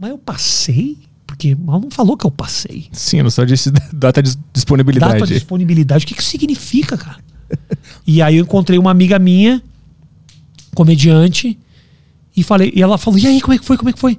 Mas 0.00 0.10
eu 0.10 0.18
passei? 0.18 0.98
Porque 1.24 1.50
ela 1.66 1.78
não 1.78 1.92
falou 1.92 2.16
que 2.16 2.26
eu 2.26 2.30
passei. 2.30 2.88
Sim, 2.90 3.20
ela 3.20 3.30
só 3.30 3.44
disse 3.44 3.70
data 3.92 4.20
de 4.20 4.36
disponibilidade. 4.52 5.12
Data 5.12 5.26
de 5.28 5.34
disponibilidade. 5.34 6.04
O 6.04 6.08
que, 6.08 6.14
que 6.16 6.24
significa, 6.24 6.98
cara? 6.98 7.20
e 8.04 8.20
aí 8.20 8.38
eu 8.38 8.42
encontrei 8.42 8.80
uma 8.80 8.90
amiga 8.90 9.16
minha, 9.16 9.62
comediante, 10.74 11.56
e 12.36 12.42
falei, 12.42 12.72
e 12.74 12.82
ela 12.82 12.98
falou: 12.98 13.16
"E 13.20 13.28
aí, 13.28 13.40
como 13.40 13.54
é 13.54 13.58
que 13.58 13.64
foi? 13.64 13.76
Como 13.76 13.90
é 13.90 13.92
que 13.92 14.00
foi?" 14.00 14.18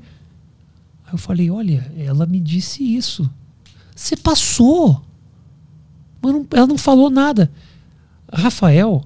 Aí 1.05 1.13
eu 1.13 1.17
falei: 1.17 1.51
"Olha, 1.51 1.91
ela 1.97 2.25
me 2.25 2.39
disse 2.39 2.81
isso. 2.81 3.29
Você 3.93 4.15
passou." 4.15 5.03
Mas 6.21 6.31
não- 6.31 6.47
ela 6.53 6.65
não 6.67 6.77
falou 6.77 7.09
nada. 7.09 7.51
Rafael, 8.31 9.03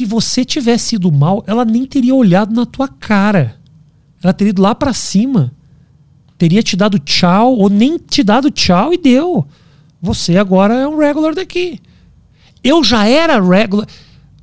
se 0.00 0.04
você 0.06 0.44
tivesse 0.44 0.96
ido 0.96 1.10
mal, 1.12 1.44
ela 1.46 1.64
nem 1.64 1.86
teria 1.86 2.14
olhado 2.14 2.54
na 2.54 2.66
tua 2.66 2.88
cara. 2.88 3.56
Ela 4.22 4.32
teria 4.32 4.50
ido 4.50 4.62
lá 4.62 4.74
pra 4.74 4.92
cima 4.92 5.52
teria 6.40 6.62
te 6.62 6.74
dado 6.74 6.98
tchau 6.98 7.54
ou 7.54 7.68
nem 7.68 7.98
te 7.98 8.22
dado 8.22 8.50
tchau 8.50 8.94
e 8.94 8.96
deu. 8.96 9.46
Você 10.00 10.38
agora 10.38 10.72
é 10.72 10.88
um 10.88 10.96
regular 10.96 11.34
daqui. 11.34 11.78
Eu 12.64 12.82
já 12.82 13.06
era 13.06 13.38
regular. 13.38 13.86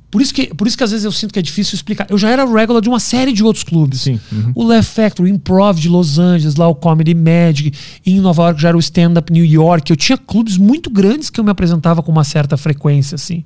Por 0.08 0.22
isso, 0.22 0.32
que, 0.32 0.54
por 0.54 0.68
isso 0.68 0.78
que 0.78 0.84
às 0.84 0.92
vezes 0.92 1.04
eu 1.04 1.10
sinto 1.10 1.32
que 1.32 1.40
é 1.40 1.42
difícil 1.42 1.74
explicar. 1.74 2.06
Eu 2.08 2.16
já 2.16 2.30
era 2.30 2.44
regular 2.44 2.80
de 2.80 2.88
uma 2.88 3.00
série 3.00 3.32
de 3.32 3.42
outros 3.42 3.64
clubes. 3.64 4.02
Sim, 4.02 4.20
uhum. 4.30 4.52
O 4.54 4.64
Left 4.64 4.94
Factory, 4.94 5.28
o 5.28 5.34
Improv 5.34 5.76
de 5.76 5.88
Los 5.88 6.20
Angeles, 6.20 6.54
lá 6.54 6.68
o 6.68 6.74
Comedy 6.74 7.14
Magic. 7.14 7.76
Em 8.06 8.20
Nova 8.20 8.44
York 8.44 8.62
já 8.62 8.68
era 8.68 8.76
o 8.76 8.80
Stand 8.80 9.14
Up 9.18 9.32
New 9.32 9.44
York. 9.44 9.90
Eu 9.90 9.96
tinha 9.96 10.16
clubes 10.16 10.56
muito 10.56 10.90
grandes 10.90 11.30
que 11.30 11.40
eu 11.40 11.44
me 11.44 11.50
apresentava 11.50 12.00
com 12.00 12.12
uma 12.12 12.24
certa 12.24 12.56
frequência, 12.56 13.16
assim. 13.16 13.44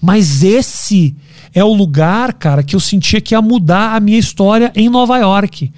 Mas 0.00 0.44
esse 0.44 1.16
é 1.54 1.62
o 1.64 1.72
lugar, 1.72 2.32
cara, 2.34 2.62
que 2.62 2.76
eu 2.76 2.80
sentia 2.80 3.20
que 3.20 3.34
ia 3.34 3.42
mudar 3.42 3.94
a 3.94 4.00
minha 4.00 4.18
história 4.18 4.72
em 4.74 4.88
Nova 4.88 5.18
York. 5.18 5.72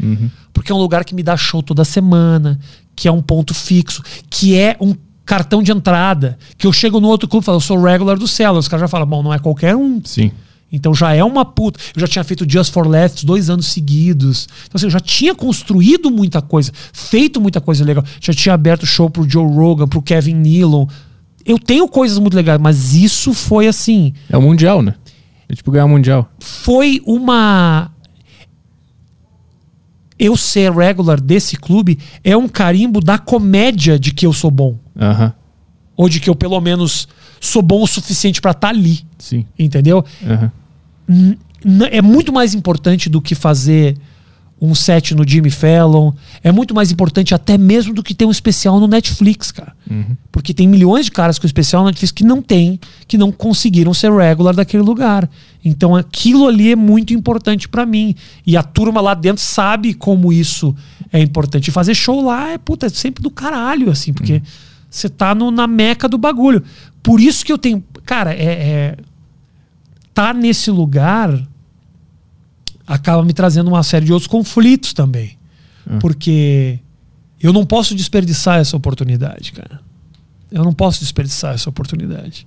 Porque 0.53 0.73
é 0.73 0.75
um 0.75 0.79
lugar 0.79 1.05
que 1.05 1.15
me 1.15 1.23
dá 1.23 1.37
show 1.37 1.63
toda 1.63 1.85
semana, 1.85 2.59
que 2.95 3.09
é 3.09 3.13
um 3.13 3.23
ponto 3.23 3.55
fixo, 3.55 4.03
que 4.29 4.57
é 4.57 4.77
um 4.81 4.95
cartão 5.25 5.63
de 5.63 5.71
entrada, 5.71 6.37
que 6.59 6.67
eu 6.67 6.73
chego 6.73 7.01
no 7.01 7.09
outro 7.09 7.29
clube 7.29 7.45
e 7.45 7.47
falo, 7.47 7.57
eu 7.57 7.61
sou 7.61 7.81
regular 7.81 8.19
do 8.19 8.27
Cellar, 8.27 8.59
os 8.59 8.67
caras 8.67 8.83
já 8.83 8.89
falam, 8.89 9.07
bom, 9.07 9.23
não 9.23 9.33
é 9.33 9.39
qualquer 9.39 9.77
um. 9.77 10.01
Sim. 10.05 10.33
Então 10.73 10.95
já 10.95 11.15
é 11.15 11.23
uma 11.23 11.45
puta. 11.45 11.79
Eu 11.95 12.01
já 12.01 12.07
tinha 12.07 12.25
feito 12.25 12.45
Just 12.49 12.73
for 12.73 12.87
Left 12.87 13.25
dois 13.27 13.51
anos 13.51 13.67
seguidos. 13.67 14.49
Então, 14.67 14.73
assim, 14.75 14.87
eu 14.87 14.91
já 14.91 15.01
tinha 15.01 15.35
construído 15.35 16.11
muita 16.11 16.41
coisa, 16.41 16.73
feito 16.93 17.41
muita 17.41 17.61
coisa 17.61 17.85
legal. 17.85 18.05
Já 18.21 18.33
tinha 18.33 18.55
aberto 18.55 18.87
show 18.87 19.11
pro 19.11 19.29
Joe 19.29 19.45
Rogan, 19.45 19.89
pro 19.89 20.03
Kevin 20.03 20.35
Nealon. 20.35 20.87
Eu 21.45 21.59
tenho 21.59 21.89
coisas 21.89 22.19
muito 22.19 22.35
legais, 22.35 22.61
mas 22.61 22.95
isso 22.95 23.33
foi 23.33 23.67
assim. 23.67 24.13
É 24.29 24.37
o 24.37 24.43
Mundial, 24.43 24.83
né? 24.83 24.95
É 25.51 25.55
tipo 25.55 25.71
ganhar 25.73 25.87
Mundial. 25.89 26.31
Foi 26.39 27.03
uma. 27.05 27.91
Eu 30.19 30.37
ser 30.37 30.71
regular 30.73 31.19
desse 31.21 31.57
clube 31.57 31.99
é 32.23 32.37
um 32.37 32.47
carimbo 32.47 33.01
da 33.01 33.19
comédia 33.19 33.99
de 33.99 34.13
que 34.13 34.27
eu 34.27 34.33
sou 34.33 34.51
bom. 34.51 34.77
Aham. 34.99 35.33
Ou 35.97 36.09
de 36.09 36.21
que 36.21 36.29
eu, 36.31 36.35
pelo 36.35 36.61
menos, 36.61 37.09
sou 37.41 37.63
bom 37.63 37.83
o 37.83 37.87
suficiente 37.87 38.41
pra 38.41 38.51
estar 38.53 38.69
ali. 38.69 39.01
Sim. 39.19 39.45
Entendeu? 39.59 40.05
Aham. 40.25 40.53
N- 41.09 41.39
é 41.91 42.01
muito 42.01 42.33
mais 42.33 42.55
importante 42.55 43.09
do 43.11 43.21
que 43.21 43.35
fazer 43.35 43.97
um 44.61 44.75
set 44.75 45.15
no 45.15 45.27
Jimmy 45.27 45.49
Fallon. 45.51 46.13
É 46.45 46.53
muito 46.53 46.75
mais 46.75 46.93
importante 46.93 47.35
até 47.35 47.57
mesmo 47.57 47.95
do 47.95 48.03
que 48.03 48.13
ter 48.15 48.27
um 48.27 48.31
especial 48.31 48.79
no 48.79 48.87
Netflix, 48.87 49.51
cara. 49.51 49.73
Porque 50.31 50.53
tem 50.53 50.69
milhões 50.69 51.07
de 51.07 51.11
caras 51.13 51.39
com 51.39 51.47
especial 51.47 51.83
no 51.83 51.89
Netflix 51.89 52.13
que 52.13 52.25
não 52.25 52.43
tem, 52.43 52.79
que 53.09 53.17
não 53.17 53.33
conseguiram 53.33 53.95
ser 53.95 54.13
regular 54.13 54.55
daquele 54.55 54.83
lugar. 54.83 55.29
Então 55.65 55.97
aquilo 55.97 56.47
ali 56.47 56.73
é 56.73 56.77
muito 56.77 57.15
importante 57.15 57.69
pra 57.69 57.87
mim. 57.87 58.15
E 58.47 58.57
a 58.57 58.63
turma 58.63 59.01
lá 59.01 59.15
dentro 59.15 59.43
sabe 59.43 59.95
como 59.95 60.33
isso 60.33 60.75
é 61.13 61.21
importante. 61.21 61.69
E 61.69 61.71
fazer 61.71 61.95
show 61.95 62.23
lá 62.25 62.51
é, 62.51 62.59
puta, 62.59 62.87
é 62.87 62.89
sempre 62.91 63.23
do 63.23 63.31
caralho, 63.31 63.91
assim, 63.91 64.13
porque 64.13 64.43
você 64.91 65.09
tá 65.09 65.35
no- 65.35 65.51
na 65.51 65.67
meca 65.67 66.07
do 66.09 66.19
bagulho. 66.19 66.63
Por 67.03 67.19
isso 67.21 67.45
que 67.47 67.53
eu 67.53 67.57
tenho. 67.59 67.83
Cara, 68.05 68.35
é- 68.35 68.45
é 68.45 68.97
tá 70.13 70.35
nesse 70.35 70.71
lugar 70.71 71.31
acaba 72.91 73.25
me 73.25 73.33
trazendo 73.33 73.69
uma 73.69 73.85
série 73.85 74.05
de 74.05 74.13
outros 74.13 74.27
conflitos 74.27 74.93
também. 74.93 75.39
Porque 76.01 76.81
eu 77.41 77.53
não 77.53 77.65
posso 77.65 77.95
desperdiçar 77.95 78.59
essa 78.59 78.77
oportunidade, 78.77 79.53
cara. 79.53 79.81
Eu 80.51 80.65
não 80.65 80.73
posso 80.73 80.99
desperdiçar 80.99 81.55
essa 81.55 81.71
oportunidade. 81.71 82.47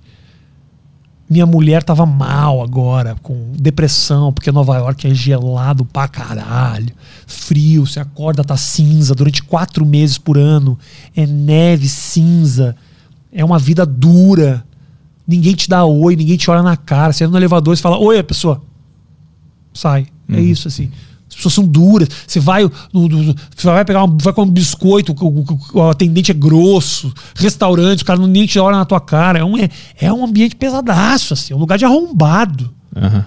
Minha 1.28 1.46
mulher 1.46 1.82
tava 1.82 2.04
mal 2.04 2.62
agora, 2.62 3.16
com 3.22 3.52
depressão, 3.58 4.30
porque 4.30 4.52
Nova 4.52 4.76
York 4.76 5.06
é 5.06 5.14
gelado 5.14 5.82
pra 5.82 6.06
caralho. 6.06 6.94
Frio, 7.26 7.86
você 7.86 7.98
acorda, 7.98 8.44
tá 8.44 8.58
cinza 8.58 9.14
durante 9.14 9.42
quatro 9.42 9.86
meses 9.86 10.18
por 10.18 10.36
ano. 10.36 10.78
É 11.16 11.26
neve, 11.26 11.88
cinza. 11.88 12.76
É 13.32 13.42
uma 13.42 13.58
vida 13.58 13.86
dura. 13.86 14.62
Ninguém 15.26 15.54
te 15.54 15.70
dá 15.70 15.86
oi, 15.86 16.14
ninguém 16.14 16.36
te 16.36 16.50
olha 16.50 16.62
na 16.62 16.76
cara. 16.76 17.14
Você 17.14 17.24
entra 17.24 17.32
no 17.32 17.38
elevador 17.38 17.72
e 17.72 17.78
fala, 17.78 17.98
oi, 17.98 18.22
pessoa. 18.22 18.62
Sai. 19.72 20.06
É 20.28 20.40
isso, 20.40 20.68
assim. 20.68 20.90
As 21.28 21.34
pessoas 21.36 21.54
são 21.54 21.66
duras. 21.66 22.08
Você 22.26 22.38
vai, 22.38 22.62
no- 22.92 23.08
no- 23.08 23.34
você 23.56 23.66
vai 23.66 23.84
pegar 23.84 24.04
um, 24.04 24.16
vai 24.18 24.32
comer 24.32 24.48
um 24.48 24.52
biscoito, 24.52 25.12
o, 25.12 25.26
o- 25.40 25.58
o 25.78 25.88
atendente 25.90 26.30
é 26.30 26.34
grosso, 26.34 27.12
restaurante, 27.34 28.02
o 28.02 28.04
cara 28.04 28.18
não 28.20 28.26
nem 28.28 28.46
te 28.46 28.58
olha 28.58 28.76
na 28.76 28.84
tua 28.84 29.00
cara. 29.00 29.38
É 29.40 29.44
um, 29.44 29.56
é, 29.56 29.68
é 29.98 30.12
um 30.12 30.24
ambiente 30.24 30.54
pesadaço, 30.56 31.34
assim, 31.34 31.52
é 31.52 31.56
um 31.56 31.60
lugar 31.60 31.76
de 31.78 31.84
arrombado. 31.84 32.72
Aham. 32.94 33.24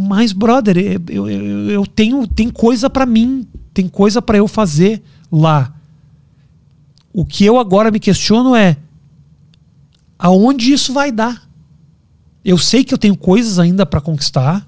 Mas, 0.00 0.32
brother, 0.32 0.76
eu, 0.78 1.00
eu, 1.08 1.28
eu- 1.28 1.70
eu 1.70 1.86
tenho 1.86 2.24
tem 2.28 2.48
coisa 2.50 2.88
pra 2.88 3.04
mim, 3.04 3.44
tem 3.74 3.88
coisa 3.88 4.22
pra 4.22 4.38
eu 4.38 4.46
fazer 4.46 5.02
lá. 5.32 5.74
O 7.12 7.24
que 7.24 7.44
eu 7.44 7.58
agora 7.58 7.90
me 7.90 7.98
questiono 7.98 8.54
é 8.54 8.76
aonde 10.18 10.72
isso 10.72 10.92
vai 10.92 11.10
dar. 11.10 11.42
Eu 12.44 12.56
sei 12.56 12.84
que 12.84 12.94
eu 12.94 12.98
tenho 12.98 13.16
coisas 13.16 13.58
ainda 13.58 13.84
pra 13.84 14.00
conquistar, 14.00 14.64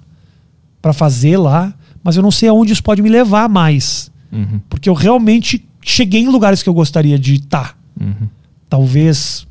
pra 0.83 0.93
fazer 0.93 1.37
lá, 1.37 1.73
mas 2.03 2.17
eu 2.17 2.23
não 2.23 2.31
sei 2.31 2.49
aonde 2.49 2.73
isso 2.73 2.83
pode 2.83 3.03
me 3.03 3.09
levar 3.09 3.49
mais. 3.49 4.11
Uhum. 4.33 4.61
Porque 4.69 4.89
eu 4.89 4.95
realmente 4.95 5.65
cheguei 5.83 6.23
em 6.23 6.29
lugares 6.29 6.63
que 6.63 6.69
eu 6.69 6.75
gostaria 6.75 7.19
de 7.19 7.35
estar. 7.35 7.77
Uhum. 8.01 8.29
Talvez 8.69 9.47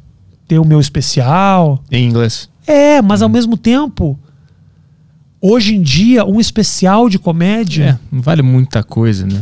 ter 0.48 0.58
o 0.60 0.66
meu 0.66 0.80
especial, 0.80 1.84
Em 1.92 2.08
inglês. 2.08 2.50
é, 2.66 3.02
mas 3.02 3.22
ao 3.22 3.30
mesmo 3.30 3.56
tempo, 3.58 4.18
hoje 5.42 5.76
em 5.76 5.82
dia, 5.82 6.26
um 6.26 6.40
especial 6.40 7.10
de 7.10 7.18
É, 7.18 7.20
comédia. 7.20 8.00
não 8.12 8.22
vale 8.22 8.42
muita 8.42 8.84
coisa, 8.84 9.26
né? 9.28 9.42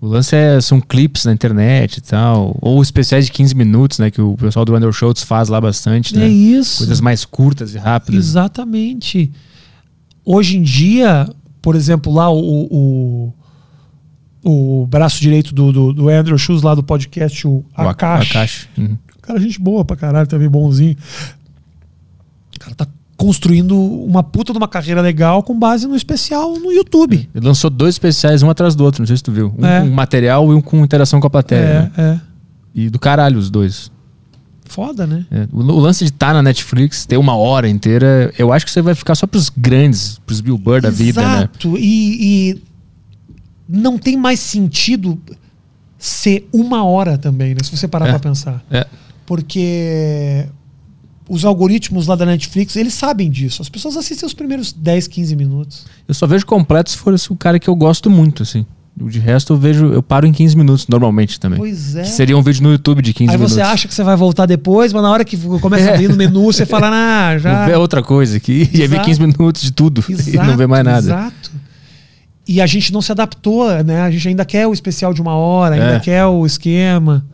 O 0.00 0.06
lance 0.06 0.34
é, 0.34 0.58
são 0.62 0.80
clipes 0.80 1.26
na 1.26 1.32
internet 1.32 1.98
e 1.98 2.00
tal. 2.00 2.56
Ou 2.62 2.80
especiais 2.80 3.26
de 3.26 3.32
15 3.32 3.54
minutos, 3.54 3.98
né? 3.98 4.10
Que 4.10 4.20
o 4.22 4.34
pessoal 4.34 4.64
do 4.64 4.74
Under 4.74 4.90
Schultz 4.92 5.22
faz 5.22 5.50
lá 5.50 5.60
bastante, 5.60 6.14
É, 6.16 6.20
né? 6.20 6.28
isso. 6.28 6.78
Coisas 6.78 7.02
mais 7.02 7.26
curtas 7.26 7.74
e 7.74 7.78
rápidas. 7.78 8.24
Exatamente. 8.28 9.30
Hoje 10.32 10.56
em 10.58 10.62
dia, 10.62 11.28
por 11.60 11.74
exemplo, 11.74 12.12
lá 12.12 12.30
o, 12.30 13.32
o, 14.42 14.82
o 14.82 14.86
braço 14.86 15.20
direito 15.20 15.54
do, 15.54 15.72
do, 15.72 15.92
do 15.92 16.08
Andrew 16.08 16.38
Schultz 16.38 16.62
lá 16.62 16.74
do 16.74 16.82
podcast, 16.82 17.46
o 17.46 17.50
O 17.50 17.64
Ak- 17.74 17.90
Akash. 18.04 18.30
Akash. 18.30 18.68
Uhum. 18.78 18.96
Cara, 19.22 19.40
gente 19.40 19.60
boa 19.60 19.84
pra 19.84 19.96
caralho, 19.96 20.26
também 20.26 20.48
bonzinho. 20.48 20.96
O 22.56 22.58
cara 22.58 22.74
tá 22.74 22.86
construindo 23.16 23.76
uma 23.78 24.22
puta 24.22 24.52
de 24.52 24.58
uma 24.58 24.66
carreira 24.68 25.00
legal 25.02 25.42
com 25.42 25.58
base 25.58 25.86
no 25.86 25.94
especial 25.94 26.58
no 26.58 26.72
YouTube. 26.72 27.28
Ele 27.34 27.46
lançou 27.46 27.68
dois 27.68 27.94
especiais, 27.96 28.42
um 28.42 28.48
atrás 28.48 28.74
do 28.74 28.82
outro, 28.82 29.02
não 29.02 29.06
sei 29.06 29.16
se 29.16 29.22
tu 29.22 29.30
viu. 29.30 29.54
Um 29.58 29.66
É. 29.66 29.80
com 29.82 29.90
material 29.90 30.50
e 30.50 30.54
um 30.54 30.60
com 30.62 30.82
interação 30.82 31.20
com 31.20 31.26
a 31.26 31.30
plateia. 31.30 31.90
É, 31.96 32.02
né? 32.02 32.20
é. 32.24 32.30
E 32.74 32.88
do 32.88 32.98
caralho 32.98 33.38
os 33.38 33.50
dois. 33.50 33.90
Foda, 34.70 35.06
né? 35.06 35.26
É, 35.30 35.48
O, 35.52 35.58
o 35.58 35.78
lance 35.80 36.04
de 36.04 36.10
estar 36.10 36.32
na 36.32 36.42
Netflix, 36.42 37.04
ter 37.04 37.16
uma 37.16 37.34
hora 37.36 37.68
inteira, 37.68 38.32
eu 38.38 38.52
acho 38.52 38.64
que 38.64 38.70
você 38.70 38.80
vai 38.80 38.94
ficar 38.94 39.14
só 39.16 39.26
pros 39.26 39.48
grandes, 39.48 40.18
pros 40.24 40.40
Bill 40.40 40.56
Burr 40.56 40.80
da 40.80 40.90
vida, 40.90 41.20
né? 41.20 41.36
Exato. 41.38 41.76
E, 41.76 42.52
e 42.52 42.62
não 43.68 43.98
tem 43.98 44.16
mais 44.16 44.38
sentido 44.40 45.20
ser 45.98 46.48
uma 46.52 46.84
hora 46.84 47.18
também, 47.18 47.50
né? 47.50 47.58
Se 47.64 47.76
você 47.76 47.88
parar 47.88 48.06
É. 48.06 48.10
pra 48.10 48.18
pensar. 48.20 48.64
É. 48.70 48.86
Porque 49.26 50.46
os 51.28 51.44
algoritmos 51.44 52.06
lá 52.06 52.14
da 52.16 52.26
Netflix, 52.26 52.74
eles 52.76 52.94
sabem 52.94 53.30
disso. 53.30 53.62
As 53.62 53.68
pessoas 53.68 53.96
assistem 53.96 54.26
os 54.26 54.34
primeiros 54.34 54.72
10, 54.72 55.06
15 55.06 55.36
minutos. 55.36 55.86
Eu 56.08 56.14
só 56.14 56.26
vejo 56.26 56.44
completo 56.46 56.90
se 56.90 56.96
for 56.96 57.14
o 57.30 57.36
cara 57.36 57.58
que 57.58 57.68
eu 57.68 57.76
gosto 57.76 58.08
muito, 58.10 58.42
assim. 58.42 58.66
O 59.00 59.08
De 59.08 59.18
resto, 59.18 59.52
eu 59.54 59.56
vejo, 59.56 59.86
eu 59.86 60.02
paro 60.02 60.26
em 60.26 60.32
15 60.32 60.56
minutos 60.56 60.86
normalmente 60.86 61.40
também. 61.40 61.58
Pois 61.58 61.96
é. 61.96 62.02
Que 62.02 62.08
seria 62.08 62.36
um 62.36 62.42
vídeo 62.42 62.62
no 62.62 62.70
YouTube 62.72 63.00
de 63.00 63.14
15 63.14 63.30
Aí 63.30 63.36
minutos. 63.36 63.54
você 63.54 63.60
acha 63.62 63.88
que 63.88 63.94
você 63.94 64.02
vai 64.04 64.14
voltar 64.16 64.44
depois, 64.46 64.92
mas 64.92 65.02
na 65.02 65.10
hora 65.10 65.24
que 65.24 65.36
começa 65.60 65.84
a 65.84 65.90
É. 65.90 65.94
abrir 65.94 66.08
no 66.08 66.16
menu, 66.16 66.44
você 66.44 66.66
fala, 66.66 66.90
ah, 66.92 67.38
já. 67.38 67.66
ver 67.66 67.76
outra 67.78 68.02
coisa 68.02 68.36
aqui 68.36 68.68
e 68.74 68.82
aí 68.82 68.86
vê 68.88 68.96
Exato. 68.96 69.04
15 69.06 69.20
minutos 69.20 69.62
de 69.62 69.72
tudo 69.72 70.04
e 70.08 70.12
Exato, 70.12 70.46
não 70.46 70.56
vê 70.56 70.66
mais 70.66 70.84
nada. 70.84 70.98
Exato. 71.06 71.50
E 72.46 72.60
a 72.60 72.66
gente 72.66 72.92
não 72.92 73.00
se 73.00 73.12
adaptou, 73.12 73.68
né? 73.84 74.02
A 74.02 74.10
gente 74.10 74.26
ainda 74.28 74.44
quer 74.44 74.66
o 74.66 74.72
especial 74.72 75.14
de 75.14 75.22
uma 75.22 75.34
hora, 75.34 75.76
ainda 75.76 75.94
É. 75.96 76.00
quer 76.00 76.26
o 76.26 76.44
esquema. 76.44 77.24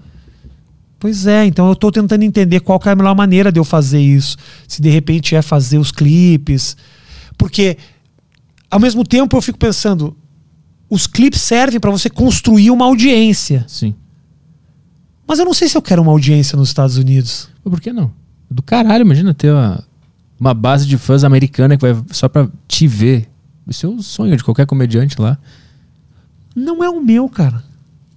Pois 1.01 1.27
é, 1.27 1.45
então 1.47 1.69
eu 1.69 1.75
tô 1.77 1.91
tentando 1.91 2.23
entender 2.23 2.61
qual 2.61 2.81
é 2.85 2.91
a 2.91 2.95
melhor 2.97 3.15
maneira 3.15 3.51
de 3.51 3.59
eu 3.59 3.65
fazer 3.65 4.01
isso. 4.01 4.37
Se 4.69 4.81
de 4.81 4.89
repente 4.91 5.35
é 5.35 5.43
fazer 5.43 5.79
os 5.79 5.91
clipes. 5.93 6.77
Porque, 7.39 7.77
ao 8.71 8.81
mesmo 8.81 9.05
tempo, 9.05 9.37
eu 9.37 9.43
fico 9.43 9.59
pensando: 9.59 10.17
os 10.89 11.07
clipes 11.07 11.43
servem 11.43 11.81
para 11.81 11.91
você 11.91 12.09
construir 12.09 12.71
uma 12.71 12.85
audiência. 12.85 13.65
Sim. 13.69 13.95
Mas 15.27 15.39
eu 15.39 15.45
não 15.45 15.55
sei 15.55 15.69
se 15.69 15.77
eu 15.77 15.83
quero 15.83 16.03
uma 16.03 16.13
audiência 16.13 16.57
nos 16.57 16.69
Estados 16.69 16.97
Unidos. 16.97 17.49
Por 17.65 17.81
que 17.81 17.93
não? 17.93 18.13
Do 18.49 18.63
caralho, 18.63 19.03
imagina 19.03 19.35
ter 19.35 19.51
uma, 19.51 19.83
uma 20.39 20.55
base 20.55 20.87
de 20.87 20.97
fãs 20.97 21.25
americana 21.25 21.77
que 21.77 21.83
vai 21.83 22.01
só 22.13 22.29
pra 22.29 22.49
te 22.69 22.87
ver. 22.87 23.29
Isso 23.67 23.87
é 23.87 23.89
o 23.89 24.01
sonho 24.03 24.37
de 24.37 24.45
qualquer 24.45 24.67
comediante 24.67 25.21
lá. 25.21 25.37
Não 26.55 26.83
é 26.85 26.89
o 26.89 27.03
meu, 27.03 27.29
cara. 27.29 27.63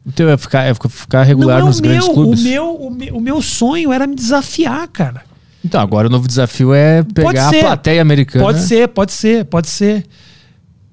O 0.05 0.11
teu 0.11 0.29
é 0.29 0.37
ficar, 0.37 0.63
é 0.63 0.73
ficar 0.73 1.23
regular 1.23 1.61
é 1.61 1.63
nos 1.63 1.79
grandes 1.79 2.07
clubes. 2.07 2.41
O 2.41 2.43
meu, 2.43 2.75
o 2.75 2.91
meu. 2.91 3.15
O 3.17 3.21
meu 3.21 3.41
sonho 3.41 3.91
era 3.91 4.05
me 4.05 4.15
desafiar, 4.15 4.87
cara. 4.87 5.23
Então, 5.63 5.81
agora 5.81 6.07
o 6.07 6.11
novo 6.11 6.27
desafio 6.27 6.73
é 6.73 7.03
pegar 7.03 7.49
a 7.49 7.53
plateia 7.53 8.01
americana. 8.01 8.43
Pode 8.43 8.61
ser, 8.61 8.87
pode 8.87 9.11
ser, 9.11 9.45
pode 9.45 9.67
ser. 9.67 10.05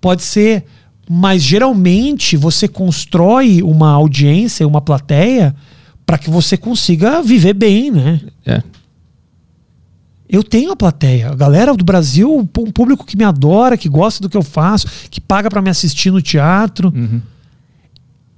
Pode 0.00 0.22
ser. 0.22 0.64
Mas 1.08 1.42
geralmente 1.42 2.36
você 2.36 2.66
constrói 2.66 3.62
uma 3.62 3.90
audiência, 3.90 4.66
uma 4.66 4.80
plateia, 4.80 5.54
para 6.04 6.18
que 6.18 6.28
você 6.30 6.56
consiga 6.56 7.22
viver 7.22 7.54
bem, 7.54 7.90
né? 7.90 8.20
É. 8.44 8.62
Eu 10.28 10.42
tenho 10.42 10.72
a 10.72 10.76
plateia. 10.76 11.30
A 11.30 11.34
galera 11.34 11.74
do 11.74 11.84
Brasil, 11.84 12.36
um 12.36 12.44
público 12.44 13.06
que 13.06 13.16
me 13.16 13.24
adora, 13.24 13.76
que 13.76 13.88
gosta 13.88 14.20
do 14.20 14.28
que 14.28 14.36
eu 14.36 14.42
faço, 14.42 14.88
que 15.08 15.20
paga 15.20 15.48
para 15.48 15.62
me 15.62 15.70
assistir 15.70 16.10
no 16.10 16.20
teatro. 16.20 16.92
Uhum. 16.94 17.22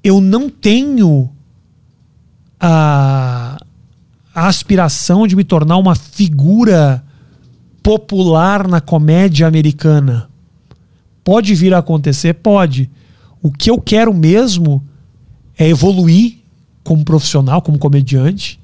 Eu 0.04 0.20
não 0.20 0.50
tenho 0.50 1.30
a, 2.60 3.58
a 4.34 4.46
aspiração 4.46 5.26
de 5.26 5.34
me 5.34 5.44
tornar 5.44 5.78
uma 5.78 5.94
figura 5.94 7.02
popular 7.82 8.68
na 8.68 8.80
comédia 8.80 9.46
americana. 9.46 10.28
Pode 11.28 11.54
vir 11.54 11.74
a 11.74 11.78
acontecer? 11.80 12.32
Pode. 12.32 12.88
O 13.42 13.52
que 13.52 13.70
eu 13.70 13.78
quero 13.78 14.14
mesmo 14.14 14.82
é 15.58 15.68
evoluir 15.68 16.38
como 16.82 17.04
profissional, 17.04 17.60
como 17.60 17.78
comediante. 17.78 18.58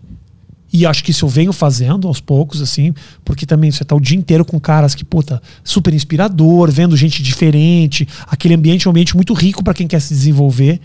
E 0.72 0.86
acho 0.86 1.04
que 1.04 1.10
isso 1.10 1.26
eu 1.26 1.28
venho 1.28 1.52
fazendo 1.52 2.08
aos 2.08 2.20
poucos, 2.20 2.62
assim, 2.62 2.94
porque 3.22 3.44
também 3.44 3.70
você 3.70 3.84
tá 3.84 3.94
o 3.94 4.00
dia 4.00 4.16
inteiro 4.16 4.46
com 4.46 4.58
caras 4.58 4.94
que, 4.94 5.04
puta, 5.04 5.42
super 5.62 5.92
inspirador, 5.92 6.70
vendo 6.70 6.96
gente 6.96 7.22
diferente. 7.22 8.08
Aquele 8.26 8.54
ambiente 8.54 8.86
é 8.86 8.88
um 8.88 8.92
ambiente 8.92 9.14
muito 9.14 9.34
rico 9.34 9.62
para 9.62 9.74
quem 9.74 9.86
quer 9.86 10.00
se 10.00 10.14
desenvolver. 10.14 10.80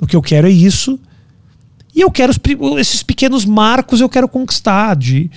O 0.00 0.06
que 0.06 0.14
eu 0.14 0.22
quero 0.22 0.46
é 0.46 0.52
isso. 0.52 0.96
E 1.92 2.02
eu 2.02 2.10
quero 2.12 2.32
esses 2.78 3.02
pequenos 3.02 3.44
marcos 3.44 4.00
eu 4.00 4.08
quero 4.08 4.28
conquistar 4.28 4.94
de 4.94 5.28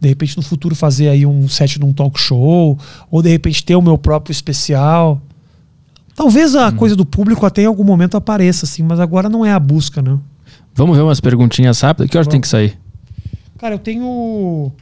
de 0.00 0.08
repente 0.08 0.36
no 0.36 0.42
futuro 0.42 0.74
fazer 0.74 1.08
aí 1.08 1.24
um 1.26 1.48
set 1.48 1.78
de 1.78 1.84
um 1.84 1.92
talk 1.92 2.18
show 2.20 2.78
ou 3.10 3.22
de 3.22 3.28
repente 3.30 3.64
ter 3.64 3.76
o 3.76 3.82
meu 3.82 3.96
próprio 3.96 4.32
especial. 4.32 5.20
Talvez 6.14 6.54
a 6.54 6.72
coisa 6.72 6.96
do 6.96 7.04
público 7.04 7.44
até 7.44 7.62
em 7.62 7.66
algum 7.66 7.84
momento 7.84 8.16
apareça 8.16 8.64
assim, 8.64 8.82
mas 8.82 8.98
agora 9.00 9.28
não 9.28 9.44
é 9.44 9.52
a 9.52 9.58
busca, 9.60 10.00
não. 10.00 10.20
Vamos 10.74 10.96
ver 10.96 11.02
umas 11.02 11.20
perguntinhas 11.20 11.80
rápidas. 11.80 12.10
Que 12.10 12.16
hora 12.18 12.26
tem 12.28 12.40
que 12.40 12.48
sair? 12.48 12.78
Cara, 13.58 13.74
eu 13.74 13.78
tenho 13.78 14.72